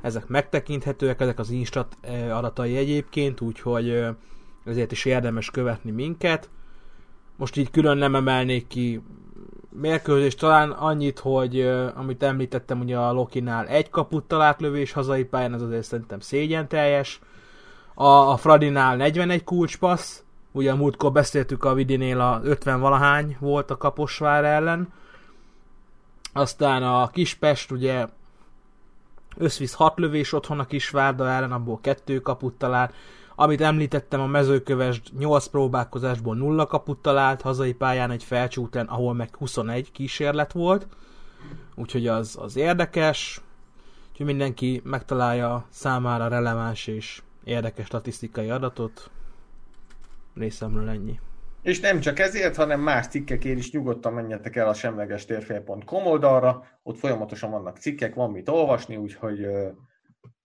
ezek 0.00 0.26
megtekinthetőek, 0.26 1.20
ezek 1.20 1.38
az 1.38 1.50
Instat 1.50 1.96
eh, 2.00 2.36
adatai 2.36 2.76
egyébként, 2.76 3.40
úgyhogy 3.40 3.88
eh, 3.90 4.14
ezért 4.64 4.92
is 4.92 5.04
érdemes 5.04 5.50
követni 5.50 5.90
minket. 5.90 6.50
Most 7.36 7.56
így 7.56 7.70
külön 7.70 7.96
nem 7.96 8.14
emelnék 8.14 8.66
ki 8.66 9.02
mérkőzést, 9.70 10.38
talán 10.38 10.70
annyit, 10.70 11.18
hogy 11.18 11.60
eh, 11.60 11.98
amit 11.98 12.22
említettem, 12.22 12.80
ugye 12.80 12.98
a 12.98 13.12
Lokinál 13.12 13.66
egy 13.66 13.90
kaput 13.90 14.24
talált 14.24 14.60
lövés 14.60 14.92
hazai 14.92 15.24
pályán, 15.24 15.54
ez 15.54 15.62
azért 15.62 15.84
szerintem 15.84 16.20
szégyen 16.20 16.68
teljes. 16.68 17.20
A, 17.94 18.06
a 18.06 18.36
Fradinál 18.36 18.96
41 18.96 19.44
kulcspassz, 19.44 20.24
Ugye 20.56 20.72
a 20.72 20.76
múltkor 20.76 21.12
beszéltük 21.12 21.64
a 21.64 21.74
Vidinél 21.74 22.20
a 22.20 22.40
50 22.42 22.80
valahány 22.80 23.36
volt 23.40 23.70
a 23.70 23.76
Kaposvár 23.76 24.44
ellen. 24.44 24.92
Aztán 26.32 26.82
a 26.82 27.08
Kispest 27.08 27.70
ugye 27.70 28.06
összvisz 29.36 29.72
6 29.72 29.98
lövés 29.98 30.32
otthon 30.32 30.58
a 30.58 30.66
Kisvárda 30.66 31.28
ellen, 31.28 31.52
abból 31.52 31.78
kettő 31.80 32.20
kaput 32.20 32.54
talált. 32.54 32.94
Amit 33.34 33.60
említettem, 33.60 34.20
a 34.20 34.26
mezőköves 34.26 35.02
8 35.18 35.46
próbálkozásból 35.46 36.36
0 36.36 36.66
kaput 36.66 36.98
talált, 36.98 37.42
hazai 37.42 37.72
pályán 37.72 38.10
egy 38.10 38.24
felcsúten, 38.24 38.86
ahol 38.86 39.14
meg 39.14 39.36
21 39.36 39.92
kísérlet 39.92 40.52
volt. 40.52 40.86
Úgyhogy 41.74 42.06
az, 42.06 42.38
az 42.40 42.56
érdekes. 42.56 43.40
Úgyhogy 44.10 44.26
mindenki 44.26 44.80
megtalálja 44.84 45.66
számára 45.70 46.28
releváns 46.28 46.86
és 46.86 47.22
érdekes 47.44 47.86
statisztikai 47.86 48.50
adatot 48.50 49.10
részemről 50.34 50.88
ennyi. 50.88 51.20
És 51.62 51.80
nem 51.80 52.00
csak 52.00 52.18
ezért, 52.18 52.56
hanem 52.56 52.80
más 52.80 53.06
cikkekért 53.06 53.58
is 53.58 53.72
nyugodtan 53.72 54.12
menjetek 54.12 54.56
el 54.56 54.68
a 54.68 54.74
semleges 54.74 55.24
térfél.com 55.24 56.06
oldalra, 56.06 56.64
ott 56.82 56.98
folyamatosan 56.98 57.50
vannak 57.50 57.78
cikkek, 57.78 58.14
van 58.14 58.30
mit 58.30 58.48
olvasni, 58.48 58.96
úgyhogy 58.96 59.46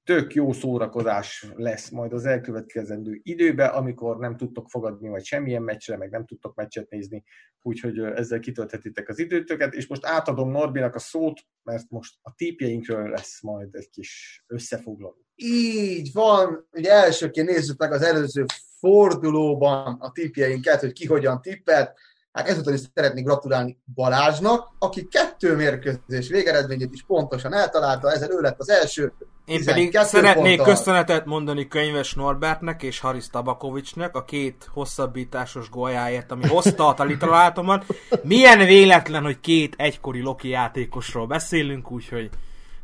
tök 0.03 0.33
jó 0.33 0.51
szórakozás 0.51 1.45
lesz 1.55 1.89
majd 1.89 2.13
az 2.13 2.25
elkövetkezendő 2.25 3.19
időben, 3.23 3.69
amikor 3.69 4.17
nem 4.17 4.37
tudtok 4.37 4.69
fogadni 4.69 5.09
vagy 5.09 5.23
semmilyen 5.23 5.63
meccsre, 5.63 5.97
meg 5.97 6.09
nem 6.09 6.25
tudtok 6.25 6.55
meccset 6.55 6.89
nézni, 6.89 7.23
úgyhogy 7.61 7.99
ezzel 7.99 8.39
kitölthetitek 8.39 9.09
az 9.09 9.19
időtöket, 9.19 9.73
és 9.73 9.87
most 9.87 10.05
átadom 10.05 10.51
Norbinak 10.51 10.95
a 10.95 10.99
szót, 10.99 11.41
mert 11.63 11.89
most 11.89 12.17
a 12.21 12.33
típjeinkről 12.35 13.09
lesz 13.09 13.41
majd 13.41 13.75
egy 13.75 13.89
kis 13.89 14.43
összefoglaló. 14.47 15.28
Így 15.41 16.13
van, 16.13 16.67
ugye 16.71 16.91
elsőként 16.91 17.49
nézzük 17.49 17.79
meg 17.79 17.91
az 17.91 18.01
előző 18.01 18.45
fordulóban 18.79 19.97
a 19.99 20.11
tippjeinket, 20.11 20.79
hogy 20.79 20.93
ki 20.93 21.05
hogyan 21.05 21.41
tippelt. 21.41 21.91
Hát 22.31 22.47
ezúttal 22.47 22.73
is 22.73 22.79
szeretnék 22.95 23.25
gratulálni 23.25 23.77
Balázsnak, 23.93 24.67
aki 24.79 25.07
kettő 25.07 25.55
mérkőzés 25.55 26.27
végeredményét 26.29 26.93
is 26.93 27.03
pontosan 27.03 27.53
eltalálta, 27.53 28.11
ezzel 28.11 28.31
ő 28.31 28.39
lett 28.39 28.59
az 28.59 28.69
első. 28.69 29.13
Én 29.45 29.65
pedig 29.65 29.97
szeretnék 29.97 30.57
ponttal. 30.57 30.75
köszönetet 30.75 31.25
mondani 31.25 31.67
Könyves 31.67 32.13
Norbertnek 32.13 32.83
és 32.83 32.99
Haris 32.99 33.29
Tabakovicsnek 33.29 34.15
a 34.15 34.23
két 34.23 34.69
hosszabbításos 34.73 35.69
gólyáért, 35.69 36.31
ami 36.31 36.47
hozta 36.47 36.87
a 36.87 36.93
talitalátomat. 36.93 37.85
Milyen 38.23 38.65
véletlen, 38.65 39.23
hogy 39.23 39.39
két 39.39 39.73
egykori 39.77 40.21
Loki 40.21 40.49
játékosról 40.49 41.27
beszélünk, 41.27 41.91
úgyhogy 41.91 42.29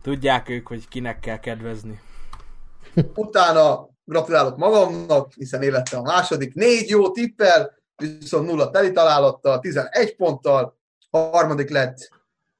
tudják 0.01 0.49
ők, 0.49 0.67
hogy 0.67 0.87
kinek 0.87 1.19
kell 1.19 1.39
kedvezni. 1.39 1.99
Utána 3.15 3.89
gratulálok 4.03 4.57
magamnak, 4.57 5.33
hiszen 5.33 5.61
én 5.61 5.71
lettem 5.71 5.99
a 5.99 6.03
második. 6.03 6.53
Négy 6.53 6.89
jó 6.89 7.11
tippel, 7.11 7.73
viszont 7.95 8.47
nulla 8.47 8.69
teli 8.69 8.91
találattal, 8.91 9.59
11 9.59 10.15
ponttal. 10.15 10.77
Harmadik 11.09 11.69
lett 11.69 11.97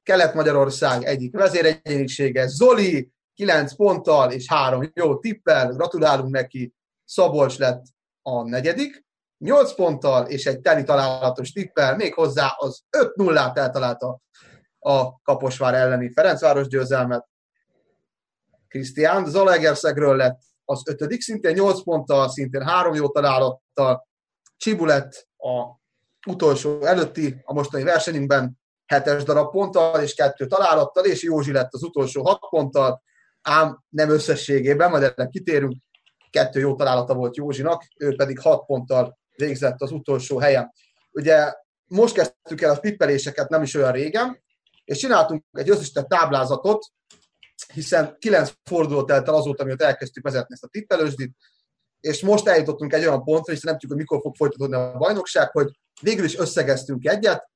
Kelet-Magyarország 0.02 1.02
egyik 1.04 1.36
vezéregyénisége, 1.36 2.46
Zoli, 2.46 3.12
9 3.34 3.74
ponttal 3.74 4.32
és 4.32 4.48
három 4.48 4.90
jó 4.94 5.18
tippel. 5.18 5.72
Gratulálunk 5.72 6.30
neki. 6.30 6.74
Szabolcs 7.04 7.58
lett 7.58 7.84
a 8.22 8.42
negyedik, 8.42 9.04
8 9.38 9.74
ponttal 9.74 10.26
és 10.26 10.46
egy 10.46 10.60
teli 10.60 10.82
találatos 10.82 11.52
tippel, 11.52 11.96
még 11.96 12.14
hozzá 12.14 12.54
az 12.56 12.82
5-0-át 12.98 13.58
eltalálta 13.58 14.20
a 14.78 15.20
Kaposvár 15.22 15.74
elleni 15.74 16.12
Ferencváros 16.12 16.68
győzelmet. 16.68 17.26
Krisztián 18.68 19.26
Zalaegerszegről 19.26 20.16
lett 20.16 20.38
az 20.64 20.82
ötödik, 20.86 21.20
szintén 21.20 21.54
8 21.54 21.82
ponttal, 21.82 22.28
szintén 22.28 22.62
három 22.62 22.94
jó 22.94 23.08
találattal. 23.08 24.08
Csibu 24.56 24.84
lett 24.84 25.28
a 25.36 25.80
utolsó 26.26 26.82
előtti, 26.82 27.42
a 27.44 27.52
mostani 27.52 27.82
versenyünkben 27.82 28.58
hetes 28.86 29.22
darab 29.22 29.50
ponttal 29.50 30.02
és 30.02 30.14
kettő 30.14 30.46
találattal, 30.46 31.04
és 31.04 31.22
Józsi 31.22 31.52
lett 31.52 31.72
az 31.72 31.82
utolsó 31.82 32.22
hat 32.22 32.38
ponttal, 32.50 33.02
ám 33.42 33.84
nem 33.88 34.10
összességében, 34.10 34.90
majd 34.90 35.02
erre 35.02 35.26
kitérünk, 35.26 35.76
kettő 36.30 36.60
jó 36.60 36.74
találata 36.74 37.14
volt 37.14 37.36
Józsinak, 37.36 37.84
ő 37.98 38.14
pedig 38.14 38.40
hat 38.40 38.66
ponttal 38.66 39.18
végzett 39.36 39.80
az 39.80 39.90
utolsó 39.90 40.38
helyen. 40.38 40.72
Ugye 41.12 41.52
most 41.86 42.14
kezdtük 42.14 42.60
el 42.60 42.70
a 42.70 42.80
tippeléseket 42.80 43.48
nem 43.48 43.62
is 43.62 43.74
olyan 43.74 43.92
régen, 43.92 44.44
és 44.84 44.98
csináltunk 44.98 45.44
egy 45.52 45.70
összesített 45.70 46.08
táblázatot, 46.08 46.86
hiszen 47.72 48.16
kilenc 48.18 48.52
forduló 48.64 49.04
telt 49.04 49.28
el 49.28 49.34
azóta, 49.34 49.64
mióta 49.64 49.84
elkezdtük 49.84 50.24
vezetni 50.24 50.54
ezt 50.54 50.64
a 50.64 50.68
tippelősdit, 50.68 51.36
és 52.00 52.22
most 52.22 52.48
eljutottunk 52.48 52.92
egy 52.92 53.06
olyan 53.06 53.24
pontra, 53.24 53.52
hiszen 53.52 53.70
nem 53.70 53.78
tudjuk, 53.78 53.92
hogy 53.92 54.00
mikor 54.00 54.20
fog 54.20 54.36
folytatódni 54.36 54.76
a 54.76 54.96
bajnokság, 54.96 55.50
hogy 55.50 55.78
végül 56.00 56.24
is 56.24 56.38
összegeztünk 56.38 57.06
egyet, 57.06 57.50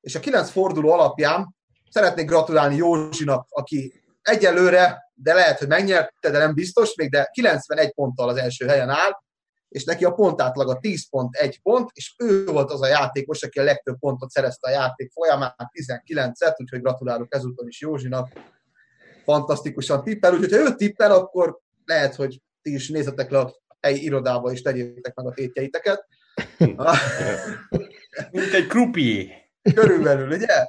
és 0.00 0.14
a 0.14 0.20
kilenc 0.20 0.50
forduló 0.50 0.90
alapján 0.90 1.54
szeretnék 1.90 2.26
gratulálni 2.26 2.76
Józsinak, 2.76 3.46
aki 3.48 4.02
egyelőre, 4.22 5.10
de 5.14 5.34
lehet, 5.34 5.58
hogy 5.58 5.68
megnyerte, 5.68 6.30
de 6.30 6.38
nem 6.38 6.54
biztos 6.54 6.94
még, 6.94 7.10
de 7.10 7.28
91 7.32 7.92
ponttal 7.92 8.28
az 8.28 8.36
első 8.36 8.66
helyen 8.66 8.88
áll, 8.88 9.22
és 9.68 9.84
neki 9.84 10.04
a 10.04 10.12
pontátlaga 10.12 10.78
10 10.78 11.08
pont, 11.08 11.34
1 11.34 11.60
pont, 11.62 11.90
és 11.92 12.14
ő 12.18 12.44
volt 12.44 12.70
az 12.70 12.82
a 12.82 12.86
játékos, 12.86 13.42
aki 13.42 13.58
a 13.58 13.62
legtöbb 13.62 13.98
pontot 13.98 14.30
szerezte 14.30 14.68
a 14.68 14.70
játék 14.70 15.12
folyamán, 15.12 15.54
19-et, 15.80 16.54
úgyhogy 16.56 16.80
gratulálok 16.80 17.34
ezúttal 17.34 17.68
is 17.68 17.80
Józsinak, 17.80 18.28
fantasztikusan 19.24 20.04
tippel, 20.04 20.32
úgyhogy 20.32 20.52
ha 20.52 20.58
ő 20.58 20.74
tippel, 20.74 21.12
akkor 21.12 21.58
lehet, 21.84 22.14
hogy 22.14 22.40
ti 22.62 22.74
is 22.74 22.88
nézzetek 22.88 23.30
le 23.30 23.38
a 23.38 23.54
helyi 23.80 24.04
irodába, 24.04 24.52
és 24.52 24.62
tegyétek 24.62 25.14
meg 25.14 25.26
a 25.26 25.32
tétjeiteket. 25.32 26.06
Mint 28.30 28.52
egy 28.52 28.66
krupi. 28.66 29.32
Körülbelül, 29.74 30.30
ugye? 30.30 30.66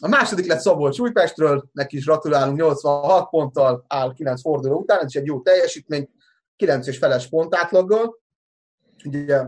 A 0.00 0.08
második 0.08 0.46
lett 0.46 0.60
Szabolcs 0.60 0.98
Újpestről, 0.98 1.68
neki 1.72 1.96
is 1.96 2.04
gratulálunk, 2.04 2.56
86 2.56 3.30
ponttal 3.30 3.84
áll 3.88 4.12
9 4.12 4.40
forduló 4.40 4.78
után, 4.78 4.98
ez 4.98 5.06
is 5.06 5.14
egy 5.14 5.26
jó 5.26 5.40
teljesítmény, 5.40 6.08
9 6.56 6.86
és 6.86 6.98
feles 6.98 7.28
pontátlaggal. 7.28 8.20
Ugye 9.04 9.44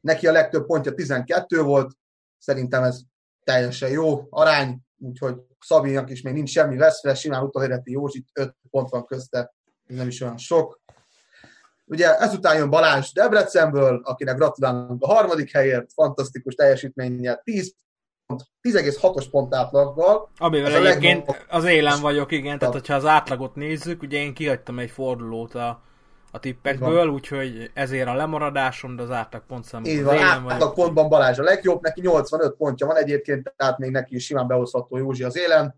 neki 0.00 0.26
a 0.26 0.32
legtöbb 0.32 0.66
pontja 0.66 0.94
12 0.94 1.62
volt, 1.62 1.92
szerintem 2.38 2.82
ez 2.82 3.00
teljesen 3.44 3.90
jó 3.90 4.26
arány, 4.30 4.78
úgyhogy 4.98 5.34
Szabinak 5.66 6.10
is 6.10 6.22
még 6.22 6.34
nincs 6.34 6.50
semmi 6.50 6.76
veszve, 6.76 7.14
simán 7.14 7.42
utoléreti 7.42 7.90
Józsit, 7.90 8.28
5 8.32 8.56
pont 8.70 8.90
van 8.90 9.04
közte, 9.04 9.54
ez 9.86 9.96
nem 9.96 10.08
is 10.08 10.20
olyan 10.20 10.36
sok. 10.36 10.80
Ugye 11.84 12.16
ezután 12.16 12.56
jön 12.56 12.70
Balázs 12.70 13.12
Debrecenből, 13.12 14.00
akinek 14.04 14.36
gratulálunk 14.36 15.02
a 15.02 15.06
harmadik 15.06 15.52
helyért, 15.52 15.92
fantasztikus 15.92 16.54
teljesítménye, 16.54 17.40
10 17.42 17.74
pont, 18.26 18.42
10,6-os 18.68 19.26
pont 19.30 19.54
átlaggal. 19.54 20.30
Amivel 20.36 20.86
egyébként 20.86 21.46
az 21.48 21.64
élen 21.64 22.00
vagyok, 22.00 22.32
igen, 22.32 22.58
tehát 22.58 22.74
hogyha 22.74 22.94
az 22.94 23.04
átlagot 23.04 23.54
nézzük, 23.54 24.02
ugye 24.02 24.18
én 24.18 24.34
kihagytam 24.34 24.78
egy 24.78 24.90
fordulót 24.90 25.54
a 25.54 25.82
a 26.36 26.40
tippekből, 26.40 27.08
úgyhogy 27.08 27.70
ezért 27.74 28.08
a 28.08 28.14
lemaradásom, 28.14 28.96
de 28.96 29.02
az 29.02 29.10
átlag 29.10 29.42
pontszámok 29.46 29.88
Így 29.88 30.02
van, 30.02 30.18
átlag 30.18 30.74
pontban 30.74 31.08
Balázs 31.08 31.38
a 31.38 31.42
legjobb, 31.42 31.82
neki 31.82 32.00
85 32.00 32.56
pontja 32.56 32.86
van 32.86 32.96
egyébként, 32.96 33.54
tehát 33.56 33.78
még 33.78 33.90
neki 33.90 34.14
is 34.14 34.24
simán 34.24 34.46
behozható 34.46 34.96
Józsi 34.96 35.22
az 35.22 35.36
élen. 35.36 35.74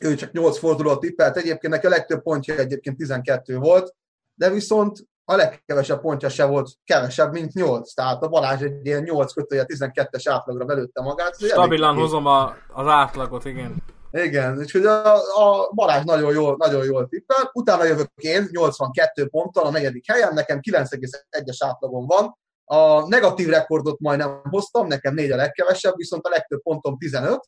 ő 0.00 0.14
csak 0.14 0.32
8 0.32 0.58
fordulót 0.58 1.00
tippelt, 1.00 1.36
egyébként 1.36 1.72
neki 1.72 1.86
a 1.86 1.90
legtöbb 1.90 2.22
pontja 2.22 2.54
egyébként 2.54 2.96
12 2.96 3.56
volt, 3.56 3.94
de 4.34 4.50
viszont 4.50 4.98
a 5.24 5.36
legkevesebb 5.36 6.00
pontja 6.00 6.28
se 6.28 6.44
volt 6.44 6.70
kevesebb, 6.84 7.32
mint 7.32 7.52
8. 7.52 7.94
Tehát 7.94 8.22
a 8.22 8.28
Balázs 8.28 8.62
egy 8.62 8.86
ilyen 8.86 9.02
8 9.02 9.32
kötője 9.32 9.64
12-es 9.66 10.22
átlagra 10.24 10.64
belőtte 10.64 11.02
magát. 11.02 11.38
Stabilan 11.38 11.96
hozom 11.96 12.26
a, 12.26 12.56
az 12.68 12.86
átlagot, 12.86 13.44
igen. 13.44 13.82
Igen, 14.12 14.58
úgyhogy 14.58 14.84
a, 14.84 15.14
a 15.14 15.70
Balázs 15.74 16.04
nagyon 16.04 16.32
jól, 16.32 16.56
nagyon 16.58 16.84
jól 16.84 17.08
tippel. 17.08 17.50
Utána 17.52 17.84
jövök 17.84 18.10
én 18.14 18.48
82 18.50 19.28
ponttal 19.28 19.66
a 19.66 19.70
negyedik 19.70 20.10
helyen, 20.10 20.34
nekem 20.34 20.60
9,1-es 20.70 21.56
átlagom 21.58 22.06
van. 22.06 22.38
A 22.64 23.08
negatív 23.08 23.48
rekordot 23.48 23.98
majdnem 23.98 24.40
hoztam, 24.42 24.86
nekem 24.86 25.14
négy 25.14 25.30
a 25.30 25.36
legkevesebb, 25.36 25.96
viszont 25.96 26.26
a 26.26 26.28
legtöbb 26.28 26.62
pontom 26.62 26.98
15, 26.98 27.40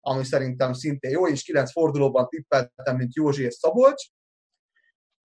ami 0.00 0.24
szerintem 0.24 0.72
szintén 0.72 1.10
jó, 1.10 1.28
és 1.28 1.42
9 1.42 1.72
fordulóban 1.72 2.28
tippeltem, 2.28 2.96
mint 2.96 3.14
Józsi 3.14 3.44
és 3.44 3.54
Szabolcs. 3.54 4.04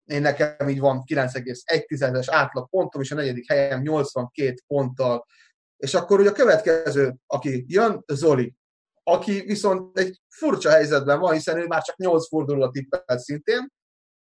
Én 0.05 0.21
nekem 0.21 0.69
így 0.69 0.81
van 0.81 1.03
9,1-es 1.07 2.27
átlag 2.31 2.69
pontom, 2.69 3.01
és 3.01 3.11
a 3.11 3.15
negyedik 3.15 3.49
helyem 3.49 3.81
82 3.81 4.55
ponttal. 4.67 5.27
És 5.77 5.95
akkor 5.95 6.21
ugye 6.21 6.31
a 6.31 6.33
következő, 6.33 7.15
aki 7.27 7.65
jön, 7.69 8.05
Zoli, 8.07 8.55
aki 9.03 9.41
viszont 9.41 9.99
egy 9.99 10.21
furcsa 10.29 10.71
helyzetben 10.71 11.19
van, 11.19 11.33
hiszen 11.33 11.59
ő 11.59 11.67
már 11.67 11.83
csak 11.83 11.97
8 11.97 12.29
fordulóra 12.29 12.71
tippelt 12.71 13.19
szintén, 13.19 13.69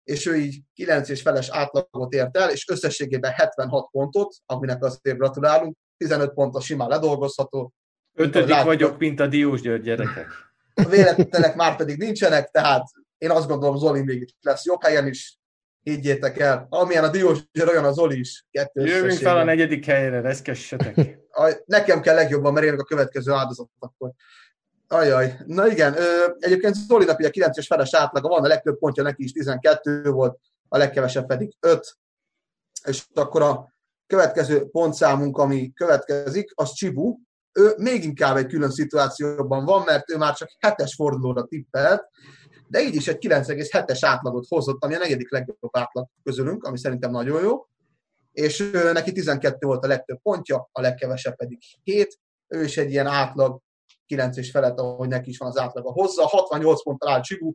és 0.04 0.26
ő 0.26 0.36
így 0.36 0.60
9 0.74 1.08
és 1.08 1.22
feles 1.22 1.48
átlagot 1.48 2.12
ért 2.12 2.36
el, 2.36 2.50
és 2.50 2.68
összességében 2.68 3.32
76 3.32 3.90
pontot, 3.90 4.34
aminek 4.46 4.84
azért 4.84 5.18
gratulálunk, 5.18 5.76
15 5.96 6.32
pont 6.32 6.54
a 6.54 6.60
simán 6.60 6.88
ledolgozható. 6.88 7.72
Ötödik 8.14 8.48
Lát, 8.48 8.64
vagyok, 8.64 8.98
mint 8.98 9.20
a 9.20 9.26
Diós 9.26 9.60
György 9.60 9.82
gyerekek. 9.82 10.26
A 10.74 10.88
véletlenek 10.88 11.54
már 11.54 11.76
pedig 11.76 11.98
nincsenek, 11.98 12.50
tehát 12.50 12.84
én 13.18 13.30
azt 13.30 13.48
gondolom 13.48 13.76
Zoli 13.76 14.02
még 14.02 14.34
lesz 14.40 14.64
jobb 14.64 14.82
helyen 14.82 15.06
is, 15.06 15.38
higgyétek 15.80 16.38
el. 16.38 16.66
Amilyen 16.68 17.04
a 17.04 17.08
Diós 17.08 17.38
György, 17.52 17.70
olyan 17.70 17.84
a 17.84 17.92
Zoli 17.92 18.18
is. 18.18 18.46
Jövünk 18.72 19.18
fel 19.18 19.36
a 19.36 19.44
negyedik 19.44 19.84
helyre, 19.84 20.20
reszkessetek. 20.20 21.18
Nekem 21.64 22.00
kell 22.00 22.14
legjobban, 22.14 22.52
mert 22.52 22.66
én 22.66 22.78
a 22.78 22.84
következő 22.84 23.32
áldozat 23.32 23.70
akkor. 23.78 24.12
Ajaj, 24.88 25.38
na 25.46 25.66
igen, 25.66 25.96
ö, 25.96 26.26
egyébként 26.38 26.74
Zolinak 26.74 27.18
ugye 27.18 27.30
9 27.30 27.56
és 27.56 27.66
feles 27.66 27.94
átlaga 27.94 28.28
van, 28.28 28.44
a 28.44 28.46
legtöbb 28.46 28.78
pontja 28.78 29.02
neki 29.02 29.22
is 29.22 29.32
12 29.32 30.10
volt, 30.10 30.38
a 30.68 30.76
legkevesebb 30.76 31.26
pedig 31.26 31.56
5. 31.60 31.96
És 32.84 33.04
akkor 33.14 33.42
a 33.42 33.74
következő 34.06 34.68
pontszámunk, 34.68 35.38
ami 35.38 35.72
következik, 35.72 36.52
az 36.54 36.72
Csibu. 36.72 37.18
Ő 37.52 37.74
még 37.76 38.04
inkább 38.04 38.36
egy 38.36 38.46
külön 38.46 38.70
szituációban 38.70 39.64
van, 39.64 39.82
mert 39.84 40.10
ő 40.10 40.16
már 40.16 40.34
csak 40.34 40.48
7-es 40.66 40.92
fordulóra 40.96 41.44
tippelt, 41.44 42.04
de 42.68 42.82
így 42.82 42.94
is 42.94 43.08
egy 43.08 43.26
9,7-es 43.26 43.98
átlagot 44.00 44.46
hozott, 44.48 44.84
ami 44.84 44.94
a 44.94 44.98
negyedik 44.98 45.30
legjobb 45.30 45.58
átlag 45.70 46.06
közülünk, 46.22 46.64
ami 46.64 46.78
szerintem 46.78 47.10
nagyon 47.10 47.42
jó. 47.42 47.66
És 48.32 48.70
neki 48.92 49.12
12 49.12 49.66
volt 49.66 49.84
a 49.84 49.88
legtöbb 49.88 50.18
pontja, 50.22 50.68
a 50.72 50.80
legkevesebb 50.80 51.36
pedig 51.36 51.58
7. 51.82 52.18
Ő 52.46 52.62
is 52.62 52.76
egy 52.76 52.90
ilyen 52.90 53.06
átlag 53.06 53.60
9 54.06 54.36
és 54.36 54.50
felett, 54.50 54.78
ahogy 54.78 55.08
neki 55.08 55.30
is 55.30 55.38
van 55.38 55.48
az 55.48 55.58
átlaga 55.58 55.92
hozza. 55.92 56.26
68 56.26 56.82
ponttal 56.82 57.08
áll 57.08 57.20
Csibu, 57.20 57.52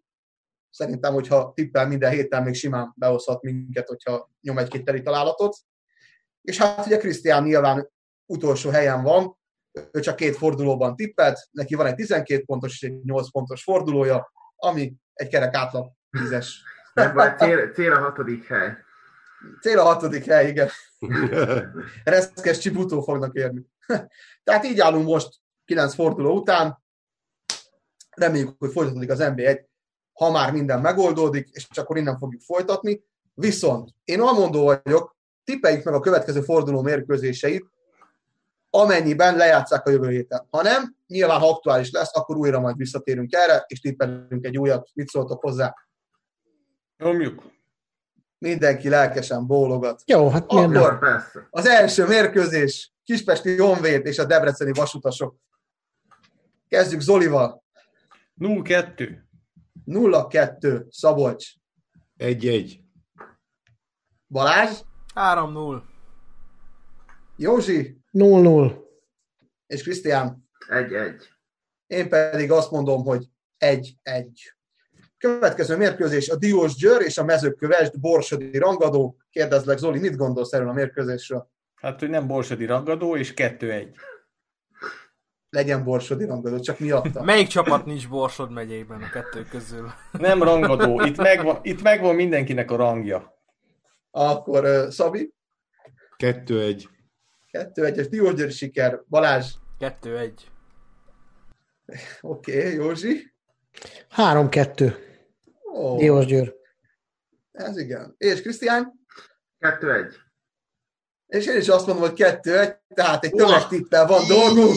szerintem, 0.69 1.13
hogyha 1.13 1.51
tippel 1.55 1.87
minden 1.87 2.11
héten, 2.11 2.43
még 2.43 2.53
simán 2.53 2.93
behozhat 2.95 3.41
minket, 3.41 3.87
hogyha 3.87 4.29
nyom 4.41 4.57
egy-két 4.57 4.85
teli 4.85 5.01
találatot. 5.01 5.55
És 6.41 6.57
hát 6.57 6.85
ugye 6.85 6.97
Krisztián 6.97 7.43
nyilván 7.43 7.91
utolsó 8.25 8.69
helyen 8.69 9.03
van, 9.03 9.39
ő 9.91 9.99
csak 9.99 10.15
két 10.15 10.35
fordulóban 10.35 10.95
tippelt, 10.95 11.39
neki 11.51 11.75
van 11.75 11.85
egy 11.85 11.95
12 11.95 12.43
pontos 12.43 12.71
és 12.71 12.89
egy 12.89 13.03
8 13.03 13.31
pontos 13.31 13.63
fordulója, 13.63 14.31
ami 14.55 14.93
egy 15.13 15.27
kerek 15.27 15.55
átlag 15.55 15.91
10-es. 16.17 16.47
cél, 17.37 17.71
cél 17.71 17.91
a 17.91 17.99
hatodik 17.99 18.47
hely. 18.47 18.77
Cél 19.61 19.79
a 19.79 19.83
hatodik 19.83 20.25
hely, 20.25 20.47
igen. 20.47 20.69
Reszkes 22.03 22.57
Csibutó 22.57 23.01
fognak 23.01 23.35
érni. 23.35 23.65
Tehát 24.43 24.65
így 24.65 24.79
állunk 24.79 25.05
most 25.05 25.40
9 25.71 25.93
forduló 25.93 26.35
után. 26.35 26.83
Reméljük, 28.15 28.55
hogy 28.59 28.71
folytatódik 28.71 29.11
az 29.11 29.19
NBA1, 29.21 29.65
ha 30.13 30.31
már 30.31 30.51
minden 30.51 30.81
megoldódik, 30.81 31.49
és 31.51 31.67
akkor 31.77 31.97
innen 31.97 32.17
fogjuk 32.17 32.41
folytatni. 32.41 33.03
Viszont 33.33 33.89
én 34.03 34.21
almondó 34.21 34.63
vagyok, 34.63 35.15
tippeljük 35.43 35.83
meg 35.83 35.93
a 35.93 35.99
következő 35.99 36.41
forduló 36.41 36.81
mérkőzéseit, 36.81 37.65
amennyiben 38.69 39.35
lejátszák 39.35 39.87
a 39.87 39.89
jövő 39.89 40.09
héten. 40.09 40.47
Ha 40.49 40.61
nem, 40.61 40.95
nyilván 41.07 41.39
ha 41.39 41.49
aktuális 41.49 41.91
lesz, 41.91 42.15
akkor 42.15 42.37
újra 42.37 42.59
majd 42.59 42.77
visszatérünk 42.77 43.33
erre, 43.33 43.63
és 43.67 43.79
tippelünk 43.79 44.45
egy 44.45 44.57
újat. 44.57 44.89
Mit 44.93 45.09
szóltok 45.09 45.41
hozzá? 45.41 45.75
Nyomjuk. 46.97 47.43
Mindenki 48.37 48.89
lelkesen 48.89 49.47
bólogat. 49.47 50.01
Jó, 50.05 50.29
hát 50.29 50.43
akkor 50.51 50.99
persze. 50.99 51.47
az 51.49 51.65
első 51.65 52.05
mérkőzés 52.05 52.93
Kispesti 53.03 53.57
Honvéd 53.57 54.05
és 54.05 54.19
a 54.19 54.25
Debreceni 54.25 54.71
Vasutasok 54.71 55.35
Kezdjük 56.71 57.01
Zolival. 57.01 57.63
0-2. 58.39 59.17
0-2. 59.85 60.85
Szabolcs. 60.89 61.53
1-1. 62.17 62.79
Balázs. 64.27 64.79
3-0. 65.15 65.81
Józsi. 67.35 67.97
0-0. 68.13 68.77
És 69.67 69.83
Krisztián. 69.83 70.49
1-1. 70.67 71.21
Én 71.87 72.09
pedig 72.09 72.51
azt 72.51 72.71
mondom, 72.71 73.03
hogy 73.03 73.25
1-1. 73.59 73.91
Következő 75.17 75.77
mérkőzés 75.77 76.29
a 76.29 76.35
Diós 76.35 76.75
Győr 76.75 77.01
és 77.01 77.17
a 77.17 77.23
mezőkövest 77.23 77.99
Borsodi 77.99 78.57
rangadó. 78.57 79.17
Kérdezlek, 79.29 79.77
Zoli, 79.77 79.99
mit 79.99 80.15
gondolsz 80.15 80.53
erről 80.53 80.69
a 80.69 80.73
mérkőzésről? 80.73 81.49
Hát, 81.75 81.99
hogy 81.99 82.09
nem 82.09 82.27
Borsodi 82.27 82.65
rangadó, 82.65 83.15
és 83.15 83.33
2-1 83.35 83.95
legyen 85.51 85.83
Borsodi 85.83 86.25
rangadó, 86.25 86.59
csak 86.59 86.79
miatta. 86.79 87.23
Melyik 87.31 87.47
csapat 87.47 87.85
nincs 87.85 88.09
Borsod 88.09 88.51
megyében 88.51 89.01
a 89.01 89.09
kettő 89.09 89.45
közül? 89.49 89.91
Nem 90.11 90.43
rangadó, 90.43 91.01
itt 91.01 91.17
megvan, 91.17 91.59
itt 91.61 91.81
megvan 91.81 92.15
mindenkinek 92.15 92.71
a 92.71 92.75
rangja. 92.75 93.39
Akkor 94.11 94.63
uh, 94.63 94.89
Szabi? 94.89 95.33
2-1. 96.17 96.83
2-1-es 97.51 98.07
Diógyőri 98.09 98.51
siker. 98.51 99.01
Balázs? 99.09 99.53
2-1. 99.79 100.31
Oké, 102.21 102.57
okay, 102.57 102.73
Józsi? 102.73 103.33
3-2. 104.15 104.93
Oh. 105.73 105.97
Diósgyőr. 105.97 106.55
Ez 107.51 107.77
igen. 107.77 108.15
És 108.17 108.41
Krisztián? 108.41 108.93
2-1. 109.59 110.13
És 111.27 111.45
én 111.45 111.57
is 111.57 111.67
azt 111.67 111.85
mondom, 111.87 112.03
hogy 112.03 112.13
kettő 112.13 112.59
egy, 112.59 112.75
tehát 112.93 113.23
egy 113.23 113.31
tömegtippel 113.31 114.07
van 114.07 114.27
dolgunk. 114.27 114.75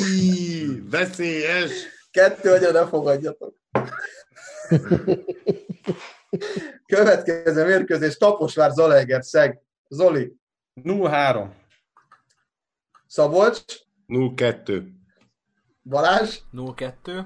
Veszélyes! 0.91 1.71
Kettő 2.11 2.55
egyre 2.55 2.71
ne 2.71 2.87
fogadjatok. 2.87 3.57
Következő 6.87 7.65
mérkőzés, 7.65 8.17
Taposvár, 8.17 8.71
Zalaegerszeg. 8.71 9.61
Zoli. 9.89 10.37
0-3. 10.83 11.49
Szabolcs. 13.07 13.81
0-2. 14.09 14.83
Balázs. 15.83 16.39
0-2. 16.53 17.25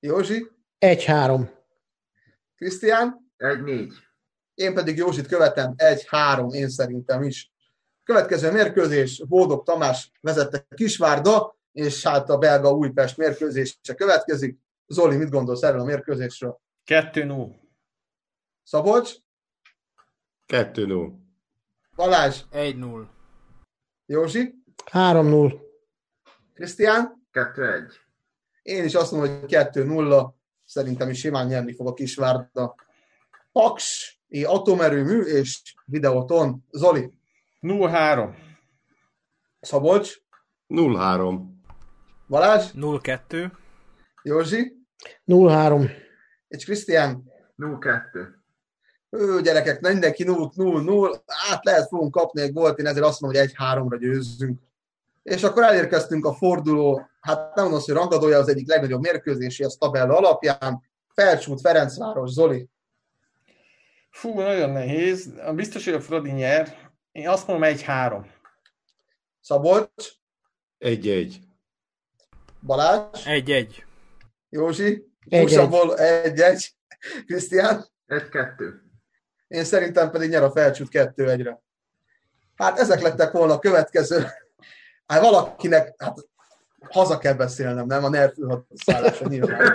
Józsi. 0.00 0.50
1-3. 0.80 1.48
Krisztián. 2.56 3.30
1-4. 3.38 3.92
Én 4.54 4.74
pedig 4.74 4.96
Józsit 4.96 5.26
követem, 5.26 5.74
1-3, 5.76 6.52
én 6.52 6.68
szerintem 6.68 7.22
is. 7.22 7.52
Következő 8.04 8.52
mérkőzés, 8.52 9.22
Bódog 9.26 9.64
Tamás 9.64 10.10
vezette 10.20 10.66
Kisvárda, 10.74 11.55
és 11.76 12.06
hát 12.06 12.30
a 12.30 12.38
belga 12.38 12.72
Újpest 12.72 13.16
mérkőzése 13.16 13.94
következik. 13.96 14.58
Zoli, 14.86 15.16
mit 15.16 15.30
gondolsz 15.30 15.62
erről 15.62 15.80
a 15.80 15.84
mérkőzésről? 15.84 16.60
2-0. 16.86 17.54
Szabolcs? 18.62 19.14
2-0. 20.46 21.12
Balázs? 21.94 22.42
1-0. 22.52 23.06
Józsi? 24.06 24.54
3-0. 24.92 25.60
Krisztián? 26.54 27.28
2-1. 27.32 27.92
Én 28.62 28.84
is 28.84 28.94
azt 28.94 29.12
mondom, 29.12 29.40
hogy 29.40 29.48
2-0. 29.48 30.32
Szerintem 30.64 31.08
is 31.08 31.18
simán 31.18 31.46
nyerni 31.46 31.74
fog 31.74 31.86
a 31.86 31.92
Kisvárda. 31.92 32.74
Paks, 33.52 34.18
atomerőmű 34.44 35.20
és 35.20 35.74
videóton. 35.84 36.64
Zoli? 36.70 37.12
0-3. 37.60 38.34
Szabolcs? 39.60 40.22
0-3. 40.68 41.54
Balázs? 42.28 42.70
0-2. 42.74 43.50
Józsi? 44.22 44.86
0-3. 45.26 45.90
És 46.48 46.64
Krisztián? 46.64 47.32
0-2. 47.58 48.34
Ő, 49.10 49.40
gyerekek, 49.40 49.80
mindenki 49.80 50.24
0-0. 50.26 51.20
Hát 51.26 51.64
lehet 51.64 51.88
fogunk 51.88 52.12
kapni 52.12 52.40
egy 52.40 52.52
gólt, 52.52 52.78
én 52.78 52.86
ezért 52.86 53.04
azt 53.04 53.20
mondom, 53.20 53.40
hogy 53.40 53.50
1-3-ra 53.58 53.96
győzzünk. 53.98 54.60
És 55.22 55.42
akkor 55.42 55.62
elérkeztünk 55.62 56.24
a 56.24 56.34
forduló, 56.34 57.08
hát 57.20 57.54
nem 57.54 57.64
mondom, 57.64 57.82
hogy 57.84 57.94
rangadója 57.94 58.38
az 58.38 58.48
egyik 58.48 58.68
legnagyobb 58.68 59.00
mérkőzési 59.00 59.64
a 59.64 59.68
tabella 59.78 60.16
alapján. 60.16 60.82
Felcsút, 61.14 61.60
Ferencváros, 61.60 62.30
Zoli. 62.30 62.68
Fú, 64.10 64.40
nagyon 64.40 64.70
nehéz. 64.70 65.32
Biztos, 65.54 65.84
hogy 65.84 65.94
a 65.94 66.00
Fradi 66.00 66.30
nyer. 66.30 66.90
Én 67.12 67.28
azt 67.28 67.46
mondom, 67.46 67.64
egy-három. 67.64 68.26
Szabolcs, 69.40 70.12
Egy-egy. 70.78 71.40
Balázs, 72.60 73.26
Egy-egy. 73.26 73.84
Józsi. 74.48 75.06
Luxemburg, 75.30 75.98
egy-egy, 75.98 76.74
Krisztián. 77.26 77.86
Egy-kettő. 78.06 78.82
Én 79.48 79.64
szerintem 79.64 80.10
pedig 80.10 80.30
nyer 80.30 80.42
a 80.42 80.50
felcsút 80.50 80.88
kettő 80.88 81.30
egyre. 81.30 81.62
Hát 82.54 82.78
ezek 82.78 83.00
lettek 83.00 83.32
volna 83.32 83.52
a 83.52 83.58
következő. 83.58 84.26
Hát 85.06 85.20
valakinek, 85.20 85.94
hát 85.98 86.18
haza 86.88 87.18
kell 87.18 87.34
beszélnem, 87.34 87.86
nem? 87.86 88.04
A 88.04 88.08
NER 88.08 88.32
főhatószállása 88.32 89.28
nyilván. 89.28 89.72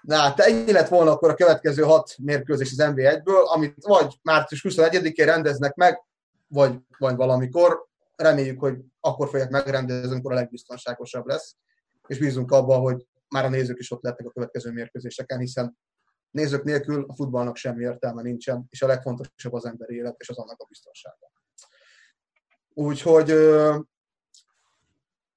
Na, 0.00 0.16
hát 0.16 0.40
ennyi 0.40 0.72
lett 0.72 0.88
volna 0.88 1.10
akkor 1.10 1.30
a 1.30 1.34
következő 1.34 1.82
hat 1.82 2.14
mérkőzés 2.18 2.70
az 2.70 2.92
NB1-ből, 2.94 3.44
amit 3.44 3.74
vagy 3.80 4.18
március 4.22 4.64
21-én 4.68 5.26
rendeznek 5.26 5.74
meg, 5.74 6.02
vagy, 6.48 6.74
vagy 6.98 7.16
valamikor. 7.16 7.88
Reméljük, 8.20 8.60
hogy 8.60 8.78
akkor 9.00 9.28
fogják 9.28 9.50
megrendezni, 9.50 10.10
amikor 10.10 10.32
a 10.32 10.34
legbiztonságosabb 10.34 11.26
lesz. 11.26 11.56
És 12.06 12.18
bízunk 12.18 12.50
abban, 12.50 12.80
hogy 12.80 13.06
már 13.28 13.44
a 13.44 13.48
nézők 13.48 13.78
is 13.78 13.90
ott 13.90 14.02
lettek 14.02 14.26
a 14.26 14.30
következő 14.30 14.72
mérkőzéseken, 14.72 15.38
hiszen 15.38 15.78
nézők 16.30 16.64
nélkül 16.64 17.04
a 17.08 17.14
futballnak 17.14 17.56
semmi 17.56 17.82
értelme 17.82 18.22
nincsen, 18.22 18.66
és 18.70 18.82
a 18.82 18.86
legfontosabb 18.86 19.52
az 19.52 19.64
emberi 19.64 19.94
élet, 19.94 20.14
és 20.18 20.28
az 20.28 20.38
annak 20.38 20.60
a 20.60 20.66
biztonsága. 20.68 21.32
Úgyhogy, 22.74 23.30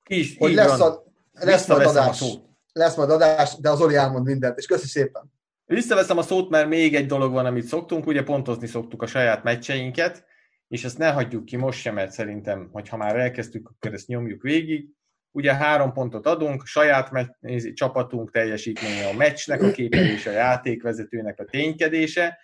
is, 0.09 0.37
hogy 0.37 0.53
lesz, 0.53 0.77
van. 0.77 0.91
a, 0.91 1.03
lesz 1.31 1.67
majd 1.67 1.79
Visszaveszem 1.79 1.95
a 1.95 2.01
adás, 2.01 2.17
szót. 2.17 2.45
lesz 2.73 2.95
majd 2.95 3.09
adás, 3.09 3.57
de 3.59 3.69
az 3.69 3.81
Oli 3.81 3.95
elmond 3.95 4.25
mindent, 4.25 4.57
és 4.57 4.65
köszi 4.65 4.87
szépen. 4.87 5.31
Visszaveszem 5.65 6.17
a 6.17 6.21
szót, 6.21 6.49
mert 6.49 6.67
még 6.67 6.95
egy 6.95 7.05
dolog 7.05 7.31
van, 7.31 7.45
amit 7.45 7.65
szoktunk, 7.65 8.05
ugye 8.05 8.23
pontozni 8.23 8.67
szoktuk 8.67 9.01
a 9.01 9.07
saját 9.07 9.43
meccseinket, 9.43 10.25
és 10.73 10.83
ezt 10.83 10.97
ne 10.97 11.11
hagyjuk 11.11 11.45
ki 11.45 11.55
most 11.55 11.79
sem, 11.79 11.93
mert 11.93 12.11
szerintem, 12.11 12.69
hogyha 12.71 12.97
már 12.97 13.15
elkezdtük, 13.15 13.69
akkor 13.69 13.93
ezt 13.93 14.07
nyomjuk 14.07 14.41
végig. 14.41 14.89
Ugye 15.31 15.53
három 15.53 15.93
pontot 15.93 16.25
adunk, 16.25 16.65
saját 16.65 17.11
me- 17.11 17.37
csapatunk 17.73 18.31
teljesítménye, 18.31 19.07
a 19.07 19.13
meccsnek 19.13 19.61
a 19.61 19.71
képelése, 19.71 20.29
a 20.29 20.33
játékvezetőnek 20.33 21.39
a 21.39 21.45
ténykedése. 21.45 22.37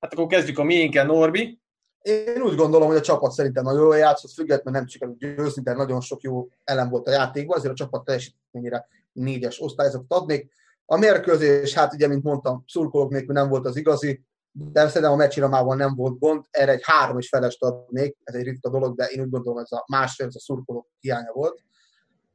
Hát 0.00 0.12
akkor 0.12 0.26
kezdjük 0.26 0.58
a 0.58 0.62
miénken, 0.62 1.06
Norbi. 1.06 1.60
Én 2.00 2.42
úgy 2.42 2.54
gondolom, 2.54 2.88
hogy 2.88 2.96
a 2.96 3.00
csapat 3.00 3.30
szerintem 3.30 3.64
nagyon 3.64 3.80
jól 3.80 3.96
játszott, 3.96 4.32
függetlenül 4.32 4.80
nem 4.80 4.88
sikerült 4.88 5.18
győzni, 5.18 5.62
de 5.62 5.72
nagyon 5.72 6.00
sok 6.00 6.20
jó 6.20 6.48
elem 6.64 6.88
volt 6.88 7.06
a 7.06 7.10
játékban, 7.10 7.56
ezért 7.58 7.72
a 7.72 7.76
csapat 7.76 8.04
teljesítményére 8.04 8.88
négyes 9.12 9.60
osztályzatot 9.60 10.12
adnék. 10.12 10.52
A 10.84 10.96
mérkőzés, 10.96 11.74
hát 11.74 11.94
ugye, 11.94 12.06
mint 12.08 12.22
mondtam, 12.22 12.64
szurkolók 12.66 13.10
nélkül 13.10 13.34
nem 13.34 13.48
volt 13.48 13.66
az 13.66 13.76
igazi, 13.76 14.22
de 14.58 14.86
szerintem 14.86 15.12
a 15.12 15.16
meccsiramával 15.16 15.76
nem 15.76 15.94
volt 15.94 16.18
gond, 16.18 16.44
erre 16.50 16.72
egy 16.72 16.82
három 16.84 17.18
és 17.18 17.28
felest 17.28 17.62
adnék, 17.62 18.16
ez 18.24 18.34
egy 18.34 18.44
ritka 18.44 18.70
dolog, 18.70 18.96
de 18.96 19.04
én 19.04 19.20
úgy 19.20 19.30
gondolom, 19.30 19.58
ez 19.58 19.72
a 19.72 19.84
másfél, 19.88 20.26
ez 20.26 20.34
a 20.34 20.40
szurkolók 20.40 20.88
hiánya 21.00 21.32
volt. 21.32 21.62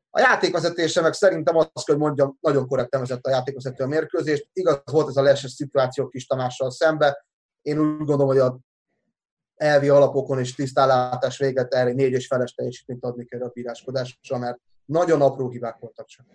A 0.10 0.20
játékvezetése 0.20 1.02
meg 1.02 1.14
szerintem 1.14 1.58
azt 1.58 1.86
kell, 1.86 1.96
hogy 1.96 1.98
mondjam, 1.98 2.38
nagyon 2.42 2.68
korrekten 2.68 3.00
vezette 3.00 3.30
a 3.30 3.34
játékvezető 3.34 3.84
a 3.84 3.88
mérkőzést. 3.88 4.50
Igaz 4.54 4.82
volt 4.92 5.08
ez 5.08 5.16
a 5.16 5.22
leses 5.22 5.52
szituáció 5.52 6.08
Kis 6.08 6.26
Tamással 6.26 6.72
szembe. 6.72 7.26
Én 7.62 7.80
úgy 7.80 7.98
gondolom, 7.98 8.28
hogy 8.28 8.38
a 8.38 8.60
elvi 9.56 9.90
alapokon 9.90 10.40
és 10.40 10.56
tisztálátás 10.56 11.38
véget 11.38 11.74
erre 11.74 11.92
négy 11.92 12.12
és 12.12 12.28
feles 12.28 12.54
teljesítményt 12.54 13.04
adni 13.04 13.26
kell 13.26 13.42
a 13.42 13.50
bíráskodásra, 13.54 14.38
mert 14.38 14.60
nagyon 14.86 15.22
apró 15.22 15.50
hibák 15.50 15.78
voltak 15.80 16.08
csak. 16.08 16.26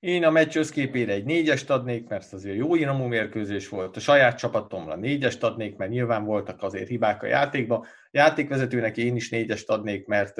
Én 0.00 0.24
a 0.24 0.30
meccs 0.30 0.56
összképére 0.56 1.12
egy 1.12 1.24
négyest 1.24 1.70
adnék, 1.70 2.08
mert 2.08 2.32
azért 2.32 2.56
jó 2.56 2.74
iramú 2.74 3.04
mérkőzés 3.04 3.68
volt. 3.68 3.96
A 3.96 4.00
saját 4.00 4.38
csapatomra 4.38 4.96
négyest 4.96 5.42
adnék, 5.42 5.76
mert 5.76 5.90
nyilván 5.90 6.24
voltak 6.24 6.62
azért 6.62 6.88
hibák 6.88 7.22
a 7.22 7.26
játékban. 7.26 7.80
A 7.80 7.86
játékvezetőnek 8.10 8.96
én 8.96 9.16
is 9.16 9.30
négyest 9.30 9.68
adnék, 9.68 10.06
mert 10.06 10.38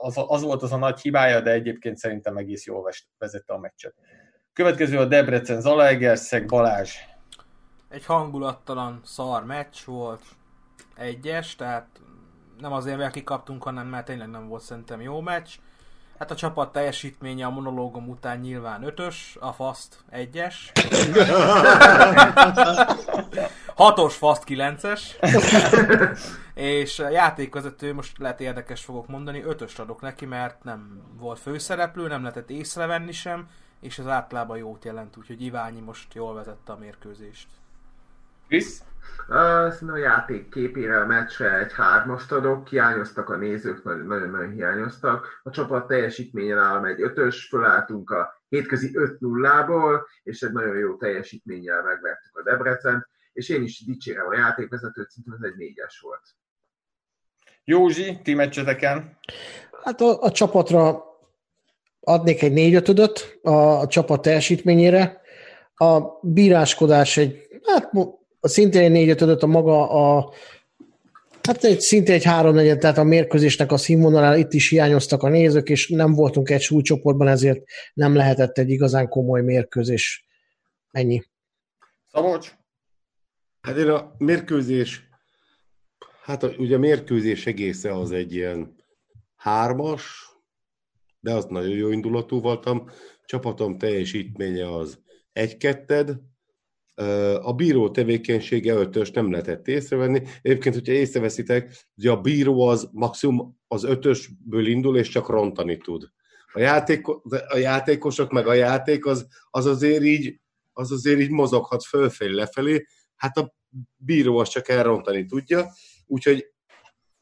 az, 0.00 0.14
az 0.26 0.42
volt 0.42 0.62
az 0.62 0.72
a 0.72 0.76
nagy 0.76 1.00
hibája, 1.00 1.40
de 1.40 1.50
egyébként 1.50 1.96
szerintem 1.96 2.36
egész 2.36 2.66
jól 2.66 2.90
vezette 3.18 3.52
a 3.52 3.58
meccset. 3.58 3.94
Következő 4.52 4.98
a 4.98 5.04
Debrecen 5.04 5.60
Zalaegerszeg 5.60 6.46
Balázs. 6.46 6.96
Egy 7.88 8.04
hangulattalan 8.04 9.00
szar 9.04 9.44
meccs 9.44 9.84
volt, 9.84 10.22
egyes, 10.96 11.56
tehát 11.56 12.00
nem 12.60 12.72
azért, 12.72 12.96
mert 12.96 13.12
kikaptunk, 13.12 13.62
hanem 13.62 13.86
mert 13.86 14.06
tényleg 14.06 14.28
nem 14.28 14.48
volt 14.48 14.62
szerintem 14.62 15.00
jó 15.00 15.20
meccs. 15.20 15.48
Hát 16.18 16.30
a 16.30 16.34
csapat 16.34 16.72
teljesítménye 16.72 17.46
a 17.46 17.50
monológom 17.50 18.08
után 18.08 18.38
nyilván 18.38 18.82
ötös, 18.82 19.36
a 19.40 19.52
faszt 19.52 20.04
egyes. 20.10 20.72
Hatos 23.74 24.16
faszt 24.16 24.44
kilences. 24.44 25.16
És 26.54 26.98
a 26.98 27.08
játékvezető, 27.08 27.94
most 27.94 28.18
lehet 28.18 28.40
érdekes 28.40 28.84
fogok 28.84 29.08
mondani, 29.08 29.42
ötöst 29.42 29.78
adok 29.78 30.00
neki, 30.00 30.26
mert 30.26 30.64
nem 30.64 31.02
volt 31.18 31.38
főszereplő, 31.38 32.08
nem 32.08 32.22
lehetett 32.22 32.50
észrevenni 32.50 33.12
sem, 33.12 33.48
és 33.80 33.98
az 33.98 34.06
általában 34.06 34.58
jót 34.58 34.84
jelent, 34.84 35.16
úgyhogy 35.16 35.42
Iványi 35.42 35.80
most 35.80 36.14
jól 36.14 36.34
vezette 36.34 36.72
a 36.72 36.76
mérkőzést. 36.76 37.48
Krisz? 38.48 38.82
Szerintem 39.28 39.92
a 39.92 39.96
játék 39.96 40.48
képére 40.48 41.00
a 41.00 41.06
meccsre 41.06 41.58
egy 41.58 41.72
hármast 41.72 42.32
adok, 42.32 42.68
hiányoztak 42.68 43.28
a 43.28 43.36
nézők, 43.36 43.84
nagyon- 43.84 44.06
nagyon-nagyon 44.06 44.50
hiányoztak. 44.50 45.40
A 45.42 45.50
csapat 45.50 45.86
teljesítménye 45.86 46.54
nálam 46.54 46.84
egy 46.84 47.02
ötös, 47.02 47.46
fölálltunk 47.48 48.10
a 48.10 48.42
hétközi 48.48 48.90
5-0-ból, 48.94 50.00
és 50.22 50.42
egy 50.42 50.52
nagyon 50.52 50.76
jó 50.76 50.96
teljesítménnyel 50.96 51.82
megvertük 51.82 52.38
a 52.38 52.42
Debrecent, 52.42 53.08
és 53.32 53.48
én 53.48 53.62
is 53.62 53.84
dicsérem 53.84 54.26
a 54.26 54.36
játékvezetőt, 54.36 55.10
szerintem 55.10 55.38
ez 55.42 55.50
egy 55.50 55.56
négyes 55.56 56.00
volt. 56.00 56.22
Józsi, 57.64 58.20
ti 58.22 58.34
meccseteken. 58.34 59.18
Hát 59.84 60.00
a, 60.00 60.22
a 60.22 60.30
csapatra 60.30 61.04
adnék 62.00 62.42
egy 62.42 62.52
négy 62.52 62.74
ötödöt 62.74 63.38
a, 63.42 63.50
a 63.50 63.86
csapat 63.86 64.22
teljesítményére. 64.22 65.20
A 65.74 66.00
bíráskodás 66.22 67.16
egy, 67.16 67.48
hát 67.64 67.92
mo- 68.40 68.52
szintén 68.52 68.82
egy 68.82 68.90
négy 68.90 69.08
ötödöt 69.08 69.42
a 69.42 69.46
maga 69.46 69.90
a 69.90 70.32
Hát 71.48 71.64
egy, 71.64 71.80
szinte 71.80 72.12
egy 72.12 72.24
háromnegyed, 72.24 72.78
tehát 72.78 72.98
a 72.98 73.02
mérkőzésnek 73.02 73.72
a 73.72 73.76
színvonalán 73.76 74.38
itt 74.38 74.52
is 74.52 74.68
hiányoztak 74.68 75.22
a 75.22 75.28
nézők, 75.28 75.68
és 75.68 75.88
nem 75.88 76.12
voltunk 76.12 76.50
egy 76.50 76.60
súlycsoportban, 76.60 77.28
ezért 77.28 77.64
nem 77.94 78.14
lehetett 78.14 78.58
egy 78.58 78.70
igazán 78.70 79.08
komoly 79.08 79.42
mérkőzés. 79.42 80.26
Ennyi. 80.90 81.22
Szabolcs? 82.06 82.52
Hát 83.60 83.76
én 83.76 83.88
a 83.88 84.14
mérkőzés, 84.18 85.08
hát 86.22 86.42
a, 86.42 86.48
ugye 86.48 86.76
a 86.76 86.78
mérkőzés 86.78 87.46
egésze 87.46 87.94
az 87.94 88.12
egy 88.12 88.34
ilyen 88.34 88.74
hármas, 89.36 90.30
de 91.20 91.32
az 91.32 91.44
nagyon 91.44 91.76
jó 91.76 91.90
indulatú 91.90 92.40
voltam. 92.40 92.90
Csapatom 93.24 93.78
teljesítménye 93.78 94.74
az 94.76 94.98
egy-ketted, 95.32 96.20
a 97.42 97.52
bíró 97.52 97.90
tevékenysége 97.90 98.74
ötös 98.74 99.10
nem 99.10 99.30
lehetett 99.30 99.68
észrevenni. 99.68 100.22
Egyébként, 100.42 100.74
hogyha 100.74 100.92
észreveszitek, 100.92 101.86
hogy 101.94 102.06
a 102.06 102.20
bíró 102.20 102.66
az 102.66 102.88
maximum 102.92 103.58
az 103.66 103.84
ötösből 103.84 104.66
indul, 104.66 104.96
és 104.98 105.08
csak 105.08 105.28
rontani 105.28 105.76
tud. 105.76 106.08
A, 106.52 106.60
játéko, 106.60 107.20
a 107.48 107.56
játékosok, 107.56 108.30
meg 108.30 108.46
a 108.46 108.52
játék 108.52 109.06
az, 109.06 109.26
az, 109.50 109.66
azért 109.66 110.02
így, 110.02 110.40
az 110.72 110.92
azért 110.92 111.20
így 111.20 111.30
mozoghat 111.30 111.84
fölfelé, 111.84 112.34
lefelé, 112.34 112.86
hát 113.16 113.36
a 113.36 113.54
bíró 113.96 114.38
az 114.38 114.48
csak 114.48 114.68
elrontani 114.68 115.24
tudja, 115.24 115.72
úgyhogy 116.06 116.46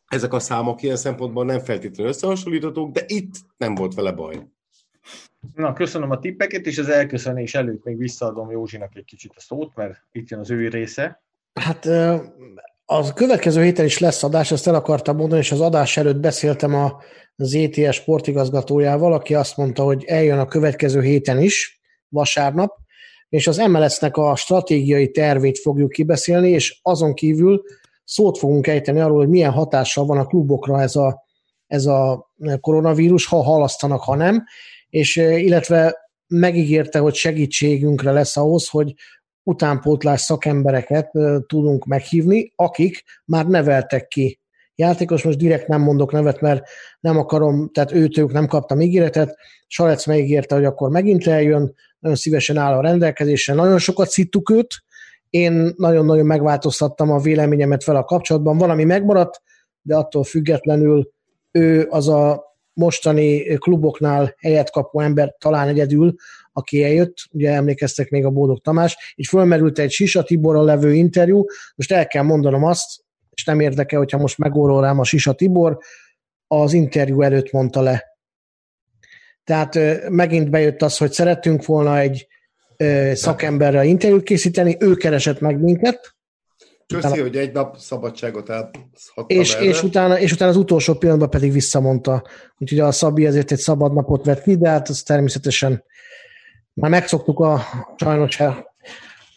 ezek 0.07 0.33
a 0.33 0.39
számok 0.39 0.83
ilyen 0.83 0.97
szempontból 0.97 1.45
nem 1.45 1.59
feltétlenül 1.59 2.13
összehasonlíthatók, 2.13 2.93
de 2.93 3.05
itt 3.07 3.35
nem 3.57 3.75
volt 3.75 3.95
vele 3.95 4.13
baj. 4.13 4.47
Na, 5.55 5.73
köszönöm 5.73 6.11
a 6.11 6.19
tippeket, 6.19 6.67
és 6.67 6.79
az 6.79 6.89
elköszönés 6.89 7.55
előtt 7.55 7.85
még 7.85 7.99
visszaadom 7.99 8.51
Józsinak 8.51 8.97
egy 8.97 9.05
kicsit 9.05 9.33
a 9.37 9.41
szót, 9.41 9.75
mert 9.75 9.95
itt 10.13 10.29
jön 10.29 10.41
az 10.41 10.51
ő 10.51 10.69
része. 10.69 11.23
Hát 11.61 11.85
ö, 11.85 12.17
a 12.85 13.13
következő 13.13 13.63
héten 13.63 13.85
is 13.85 13.99
lesz 13.99 14.23
adás, 14.23 14.51
ezt 14.51 14.67
el 14.67 14.75
akartam 14.75 15.17
mondani, 15.17 15.41
és 15.41 15.53
az 15.53 15.61
adás 15.61 15.97
előtt 15.97 16.21
beszéltem 16.21 16.75
a 16.75 17.01
ZTS 17.37 17.95
sportigazgatójával, 17.95 19.13
aki 19.13 19.35
azt 19.35 19.57
mondta, 19.57 19.83
hogy 19.83 20.05
eljön 20.05 20.39
a 20.39 20.47
következő 20.47 21.01
héten 21.01 21.41
is, 21.41 21.81
vasárnap, 22.09 22.77
és 23.29 23.47
az 23.47 23.57
MLS-nek 23.57 24.17
a 24.17 24.37
stratégiai 24.37 25.11
tervét 25.11 25.59
fogjuk 25.59 25.91
kibeszélni, 25.91 26.49
és 26.49 26.79
azon 26.83 27.15
kívül 27.15 27.63
szót 28.05 28.39
fogunk 28.39 28.67
ejteni 28.67 29.01
arról, 29.01 29.19
hogy 29.19 29.29
milyen 29.29 29.53
hatással 29.53 30.07
van 30.07 30.19
a 30.19 30.27
klubokra 30.27 30.81
ez 30.81 30.97
a, 30.97 31.25
ez 31.67 31.87
a 31.87 32.31
koronavírus, 32.61 33.27
ha 33.27 33.43
halasztanak, 33.43 34.01
ha 34.01 34.15
nem, 34.15 34.45
és 34.97 35.17
illetve 35.17 35.97
megígérte, 36.27 36.99
hogy 36.99 37.15
segítségünkre 37.15 38.13
lesz 38.13 38.37
ahhoz, 38.37 38.69
hogy 38.69 38.95
utánpótlás 39.43 40.21
szakembereket 40.21 41.11
tudunk 41.47 41.85
meghívni, 41.85 42.53
akik 42.55 43.03
már 43.25 43.47
neveltek 43.47 44.07
ki. 44.07 44.41
Játékos, 44.75 45.23
most 45.23 45.39
direkt 45.39 45.69
nem 45.69 45.81
mondok 45.81 46.13
nevet, 46.13 46.41
mert 46.41 46.69
nem 47.01 47.19
akarom, 47.19 47.71
tehát 47.73 47.93
őt 47.93 48.19
ők 48.19 48.33
nem 48.33 48.47
kaptam 48.47 48.81
ígéretet, 48.81 49.37
Salec 49.67 50.07
megígérte, 50.07 50.55
hogy 50.55 50.65
akkor 50.65 50.91
megint 50.91 51.27
eljön, 51.27 51.75
nagyon 51.99 52.17
szívesen 52.17 52.57
áll 52.57 52.73
a 52.73 52.83
rendelkezésre, 52.83 53.55
nagyon 53.55 53.79
sokat 53.79 54.09
szittuk 54.09 54.51
őt, 54.51 54.75
én 55.31 55.73
nagyon-nagyon 55.77 56.27
megváltoztattam 56.27 57.11
a 57.11 57.19
véleményemet 57.19 57.85
fel 57.85 57.97
a 57.97 58.05
kapcsolatban, 58.05 58.59
valami 58.59 58.85
megmaradt, 58.85 59.43
de 59.83 59.97
attól 59.97 60.25
függetlenül 60.25 61.11
ő 61.51 61.87
az 61.91 62.09
a 62.09 62.45
mostani 62.77 63.57
kluboknál 63.59 64.35
helyet 64.39 64.71
kapó 64.71 65.01
ember 65.01 65.35
talán 65.39 65.69
egyedül, 65.69 66.15
aki 66.53 66.85
eljött, 66.85 67.17
ugye 67.31 67.53
emlékeztek 67.53 68.09
még 68.11 68.25
a 68.25 68.31
Bódog 68.31 68.61
Tamás, 68.61 69.15
így 69.15 69.27
fölmerült 69.27 69.79
egy 69.79 69.91
Sisa 69.91 70.23
Tiborral 70.23 70.65
levő 70.65 70.95
interjú, 70.95 71.45
most 71.75 71.93
el 71.93 72.07
kell 72.07 72.23
mondanom 72.23 72.65
azt, 72.65 73.05
és 73.31 73.45
nem 73.45 73.61
érdekel, 73.61 73.99
hogyha 73.99 74.19
most 74.19 74.39
megórol 74.39 74.81
rám 74.81 74.99
a 74.99 75.05
Sisa 75.05 75.33
Tibor, 75.33 75.79
az 76.47 76.73
interjú 76.73 77.23
előtt 77.23 77.51
mondta 77.51 77.81
le. 77.81 78.05
Tehát 79.45 79.79
megint 80.09 80.51
bejött 80.51 80.83
az, 80.83 80.97
hogy 80.97 81.13
szerettünk 81.13 81.65
volna 81.65 81.99
egy 81.99 82.27
szakemberrel 83.13 83.85
interjút 83.85 84.23
készíteni, 84.23 84.77
ő 84.81 84.95
keresett 84.95 85.41
meg 85.41 85.61
minket, 85.61 86.16
Köszi, 86.87 87.07
utána... 87.07 87.23
hogy 87.23 87.37
egy 87.37 87.53
nap 87.53 87.77
szabadságot 87.79 88.49
elhattam 88.49 88.91
és, 89.27 89.55
és, 89.55 89.83
utána, 89.83 90.19
és 90.19 90.33
utána 90.33 90.51
az 90.51 90.57
utolsó 90.57 90.95
pillanatban 90.95 91.31
pedig 91.31 91.53
visszamondta. 91.53 92.25
Úgyhogy 92.59 92.79
a 92.79 92.93
Szabi 92.93 93.27
ezért 93.27 93.53
egy 93.53 93.59
szabad 93.59 93.93
napot 93.93 94.25
vett 94.25 94.43
ki, 94.43 94.57
de 94.57 94.69
hát 94.69 94.89
az 94.89 95.03
természetesen 95.03 95.85
már 96.73 96.91
megszoktuk 96.91 97.41
a 97.41 97.61
sajnos 97.97 98.39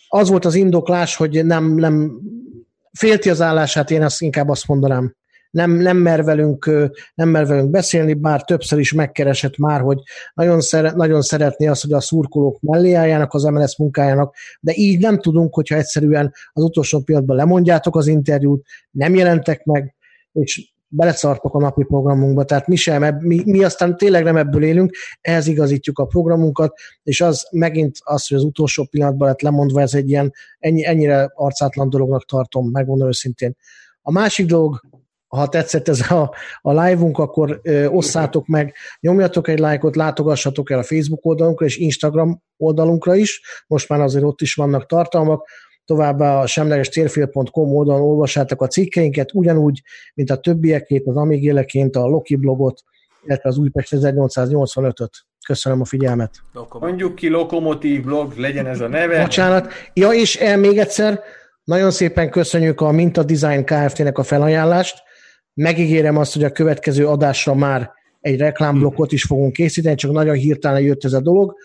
az 0.08 0.30
volt 0.30 0.46
az 0.46 0.56
indoklás, 0.56 1.16
hogy 1.16 1.46
nem, 1.46 1.76
nem 1.76 2.20
félti 2.92 3.30
az 3.30 3.42
állását, 3.42 3.92
én 3.92 4.04
azt 4.04 4.22
inkább 4.22 4.50
azt 4.50 4.68
mondanám. 4.68 5.16
Nem, 5.50 5.72
nem, 5.72 5.98
mer 5.98 6.24
velünk, 6.24 6.72
nem 7.16 7.30
mer 7.30 7.48
velünk 7.48 7.70
beszélni, 7.70 8.14
bár 8.14 8.44
többször 8.44 8.80
is 8.80 8.94
megkeresett 8.94 9.58
már, 9.58 9.82
hogy 9.82 9.98
nagyon, 10.34 10.62
szeret, 10.62 10.96
nagyon 10.96 11.22
szeretné 11.22 11.68
azt, 11.68 11.82
hogy 11.82 11.94
a 11.94 12.00
szurkolók 12.00 12.60
mellé 12.62 12.94
álljanak 12.94 13.34
az 13.34 13.44
MLS 13.44 13.78
munkájának, 13.78 14.36
de 14.60 14.74
így 14.76 15.00
nem 15.00 15.20
tudunk, 15.20 15.54
hogyha 15.54 15.76
egyszerűen 15.76 16.34
az 16.54 16.64
utolsó 16.64 17.00
pillanatban 17.00 17.36
lemondjátok 17.36 17.96
az 17.96 18.08
interjút, 18.08 18.66
nem 18.92 19.16
jelentek 19.16 19.64
meg, 19.64 19.96
és 20.32 20.72
beleszartok 20.90 21.56
a 21.56 21.60
napi 21.60 21.84
programunkba, 21.84 22.44
tehát 22.44 22.68
mi 22.68 22.76
sem, 22.76 23.18
mi, 23.20 23.42
mi 23.46 23.64
aztán 23.64 23.98
tényleg 23.98 24.24
nem 24.24 24.38
ebből 24.38 24.64
élünk, 24.64 24.96
ehhez 25.22 25.48
igazítjuk 25.48 26.00
a 26.00 26.06
programunkat, 26.06 26.74
és 27.04 27.22
az 27.22 27.48
megint 27.52 27.98
az, 28.04 28.28
hogy 28.28 28.38
az 28.38 28.44
utolsó 28.44 28.84
pillanatban 28.84 29.28
lett 29.28 29.42
lemondva, 29.42 29.82
ez 29.82 29.94
egy 29.94 30.10
ilyen 30.10 30.34
ennyi, 30.60 30.86
ennyire 30.86 31.32
arcátlan 31.34 31.90
dolognak 31.90 32.26
tartom, 32.26 32.70
megmondom 32.72 33.08
őszintén. 33.08 33.56
A 34.02 34.12
másik 34.12 34.46
dolog, 34.46 34.82
ha 35.38 35.48
tetszett 35.48 35.88
ez 35.88 36.12
a, 36.12 36.36
a 36.62 36.82
live-unk, 36.82 37.18
akkor 37.18 37.60
ö, 37.64 37.86
osszátok 37.86 38.48
meg, 38.48 38.76
nyomjatok 39.00 39.48
egy 39.48 39.60
lájkot, 39.60 39.96
látogassatok 39.96 40.72
el 40.72 40.80
a 40.80 40.84
Facebook 40.84 41.26
oldalunkra 41.26 41.66
és 41.66 41.78
Instagram 41.78 42.42
oldalunkra 42.58 43.16
is, 43.16 43.42
most 43.68 43.90
már 43.90 44.02
azért 44.02 44.24
ott 44.24 44.42
is 44.42 44.54
vannak 44.54 44.86
tartalmak, 44.86 45.48
Továbbá 45.90 46.40
a 46.40 46.48
semleges 46.48 46.90
térfél.com 46.90 47.76
oldalon 47.76 48.02
olvassátok 48.02 48.62
a 48.62 48.68
cikkeinket, 48.68 49.34
ugyanúgy, 49.34 49.82
mint 50.14 50.30
a 50.30 50.38
többiekét, 50.38 51.08
az 51.08 51.16
Amigéleként, 51.16 51.96
a 51.96 52.06
Loki 52.06 52.36
blogot, 52.36 52.84
illetve 53.26 53.50
az 53.50 53.58
Újpest 53.58 53.96
1885-öt. 53.96 55.10
Köszönöm 55.46 55.82
a 55.82 55.86
figyelmet. 55.86 56.32
Mondjuk 56.80 57.16
ki 57.16 57.30
Lokomotív 57.30 58.04
blog, 58.04 58.38
legyen 58.38 58.68
ez 58.68 58.80
a 58.80 58.88
neve. 58.88 59.22
Bocsánat. 59.22 59.74
Ja, 59.94 60.10
és 60.10 60.36
el 60.36 60.58
még 60.58 60.78
egyszer, 60.78 61.20
nagyon 61.64 61.92
szépen 61.92 62.30
köszönjük 62.30 62.82
a 62.82 62.92
Minta 62.92 63.24
Design 63.24 63.64
Kft-nek 63.64 64.18
a 64.18 64.24
felajánlást. 64.24 65.04
Megígérem 65.62 66.18
azt, 66.18 66.34
hogy 66.34 66.44
a 66.44 66.52
következő 66.52 67.08
adásra 67.08 67.54
már 67.54 67.92
egy 68.20 68.38
reklámblokkot 68.38 69.12
is 69.12 69.24
fogunk 69.24 69.54
készíteni, 69.54 69.96
csak 69.96 70.12
nagyon 70.12 70.36
hirtelen 70.36 70.82
jött 70.82 71.04
ez 71.04 71.14
a 71.14 71.22
dolog, 71.22 71.56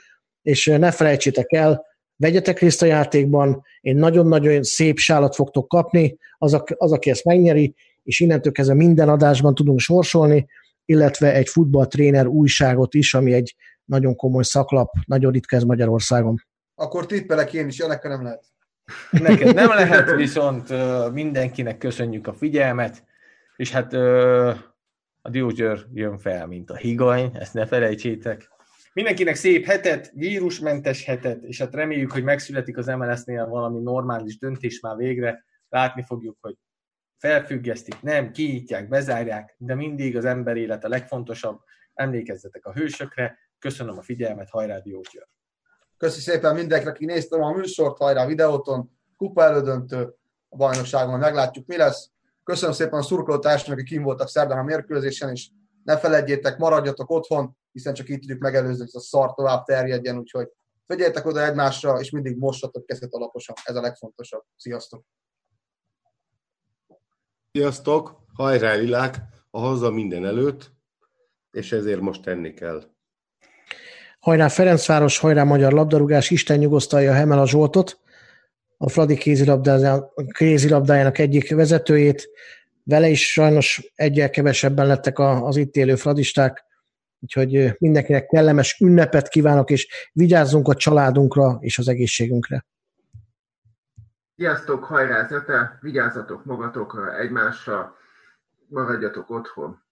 és 0.42 0.66
ne 0.66 0.90
felejtsétek 0.90 1.52
el, 1.52 1.84
vegyetek 2.16 2.58
részt 2.58 2.82
a 2.82 2.86
játékban, 2.86 3.62
én 3.80 3.96
nagyon-nagyon 3.96 4.62
szép 4.62 4.98
sálat 4.98 5.34
fogtok 5.34 5.68
kapni, 5.68 6.16
az, 6.38 6.54
a, 6.54 6.64
az, 6.76 6.92
aki 6.92 7.10
ezt 7.10 7.24
megnyeri, 7.24 7.74
és 8.02 8.20
innentől 8.20 8.52
kezdve 8.52 8.74
minden 8.74 9.08
adásban 9.08 9.54
tudunk 9.54 9.78
sorsolni, 9.78 10.46
illetve 10.84 11.34
egy 11.34 11.48
futballtréner 11.48 12.26
újságot 12.26 12.94
is, 12.94 13.14
ami 13.14 13.32
egy 13.32 13.56
nagyon 13.84 14.16
komoly 14.16 14.42
szaklap, 14.42 14.92
nagyon 15.06 15.32
ritka 15.32 15.56
ez 15.56 15.62
Magyarországon. 15.62 16.44
Akkor 16.74 17.06
tippelek 17.06 17.52
én 17.52 17.66
is, 17.66 17.78
Janekka 17.78 18.08
nem 18.08 18.22
lehet. 18.22 18.44
Neked 19.10 19.54
nem 19.54 19.68
lehet, 19.68 20.14
viszont 20.14 20.68
mindenkinek 21.12 21.78
köszönjük 21.78 22.26
a 22.26 22.32
figyelmet, 22.32 23.02
és 23.56 23.70
hát 23.70 23.92
uh, 23.92 24.56
a 25.22 25.30
Diógyőr 25.30 25.86
jön 25.92 26.18
fel, 26.18 26.46
mint 26.46 26.70
a 26.70 26.76
higany, 26.76 27.30
ezt 27.34 27.54
ne 27.54 27.66
felejtsétek. 27.66 28.52
Mindenkinek 28.92 29.34
szép 29.34 29.64
hetet, 29.64 30.10
vírusmentes 30.14 31.04
hetet, 31.04 31.42
és 31.42 31.58
hát 31.58 31.74
reméljük, 31.74 32.12
hogy 32.12 32.22
megszületik 32.22 32.76
az 32.76 32.86
MLS-nél 32.86 33.46
valami 33.46 33.80
normális 33.80 34.38
döntés 34.38 34.80
már 34.80 34.96
végre. 34.96 35.44
Látni 35.68 36.04
fogjuk, 36.06 36.36
hogy 36.40 36.56
felfüggesztik, 37.18 38.02
nem, 38.02 38.30
kiítják, 38.30 38.88
bezárják, 38.88 39.54
de 39.58 39.74
mindig 39.74 40.16
az 40.16 40.24
ember 40.24 40.56
élet 40.56 40.84
a 40.84 40.88
legfontosabb. 40.88 41.60
Emlékezzetek 41.94 42.66
a 42.66 42.72
hősökre. 42.72 43.38
Köszönöm 43.58 43.98
a 43.98 44.02
figyelmet, 44.02 44.50
hajrá 44.50 44.78
Diótyör! 44.78 45.26
Köszi 45.96 46.20
szépen 46.20 46.54
mindenkinek, 46.54 46.94
aki 46.94 47.04
néztem 47.04 47.42
a 47.42 47.52
műsort, 47.52 47.98
hajrá 47.98 48.26
videóton, 48.26 48.90
kupa 49.16 49.42
elődöntő, 49.42 50.14
a 50.48 50.56
bajnokságon 50.56 51.18
meglátjuk, 51.18 51.66
mi 51.66 51.76
lesz. 51.76 52.10
Köszönöm 52.44 52.74
szépen 52.74 52.98
a 52.98 53.02
szurkolótársnak, 53.02 53.72
akik 53.72 53.86
kim 53.86 54.02
voltak 54.02 54.28
szerdán 54.28 54.58
a 54.58 54.62
mérkőzésen, 54.62 55.30
és 55.30 55.50
ne 55.84 55.98
feledjétek, 55.98 56.58
maradjatok 56.58 57.10
otthon, 57.10 57.56
hiszen 57.72 57.94
csak 57.94 58.08
így 58.08 58.18
tudjuk 58.18 58.40
megelőzni, 58.40 58.78
hogy 58.78 58.90
a 58.92 59.00
szar 59.00 59.34
tovább 59.34 59.64
terjedjen, 59.64 60.18
úgyhogy 60.18 60.48
figyeljetek 60.86 61.26
oda 61.26 61.44
egymásra, 61.44 62.00
és 62.00 62.10
mindig 62.10 62.38
mossatok 62.38 62.86
kezet 62.86 63.14
alaposan. 63.14 63.54
Ez 63.64 63.76
a 63.76 63.80
legfontosabb. 63.80 64.42
Sziasztok! 64.56 65.04
Sziasztok! 67.52 68.22
Hajrá 68.32 68.74
Lilák! 68.74 69.16
A 69.50 69.58
haza 69.58 69.90
minden 69.90 70.24
előtt, 70.24 70.72
és 71.50 71.72
ezért 71.72 72.00
most 72.00 72.22
tenni 72.22 72.54
kell. 72.54 72.82
Hajrá 74.20 74.48
Ferencváros, 74.48 75.18
hajrá 75.18 75.44
Magyar 75.44 75.72
Labdarúgás, 75.72 76.30
Isten 76.30 76.58
nyugosztalja 76.58 77.12
Hemel 77.12 77.38
a 77.38 77.46
Zsoltot, 77.46 78.00
a 78.84 78.88
Fradi 78.88 79.16
kézilabdájának 80.32 81.18
egyik 81.18 81.54
vezetőjét. 81.54 82.28
Vele 82.82 83.08
is 83.08 83.32
sajnos 83.32 83.92
egyel 83.94 84.30
kevesebben 84.30 84.86
lettek 84.86 85.18
az 85.18 85.56
itt 85.56 85.76
élő 85.76 85.94
fradisták, 85.94 86.64
Úgyhogy 87.24 87.76
mindenkinek 87.78 88.26
kellemes 88.26 88.80
ünnepet 88.80 89.28
kívánok, 89.28 89.70
és 89.70 90.10
vigyázzunk 90.12 90.68
a 90.68 90.74
családunkra 90.74 91.56
és 91.60 91.78
az 91.78 91.88
egészségünkre. 91.88 92.66
Sziasztok, 94.36 94.84
hajrá 94.84 95.26
Zete, 95.26 95.78
vigyázzatok 95.80 96.44
magatokra, 96.44 97.18
egymásra, 97.18 97.96
maradjatok 98.68 99.30
otthon. 99.30 99.82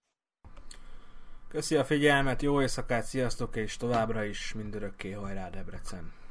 Köszi 1.49 1.75
a 1.75 1.83
figyelmet, 1.83 2.41
jó 2.41 2.61
éjszakát, 2.61 3.03
sziasztok, 3.03 3.55
és 3.55 3.77
továbbra 3.77 4.23
is 4.23 4.53
mindörökké 4.53 5.11
hajrá 5.11 5.49
Debrecen! 5.49 6.22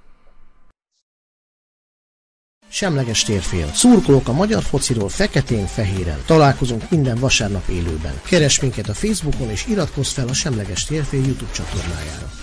Semleges 2.75 3.23
térfél. 3.23 3.71
Szurkolók 3.75 4.29
a 4.29 4.33
magyar 4.33 4.63
fociról 4.63 5.09
feketén-fehéren. 5.09 6.23
Találkozunk 6.27 6.91
minden 6.91 7.19
vasárnap 7.19 7.69
élőben. 7.69 8.21
Keres 8.25 8.61
minket 8.61 8.89
a 8.89 8.95
Facebookon 8.95 9.51
és 9.51 9.67
iratkozz 9.67 10.13
fel 10.13 10.29
a 10.29 10.33
Semleges 10.33 10.85
térfél 10.85 11.21
YouTube 11.21 11.53
csatornájára. 11.53 12.42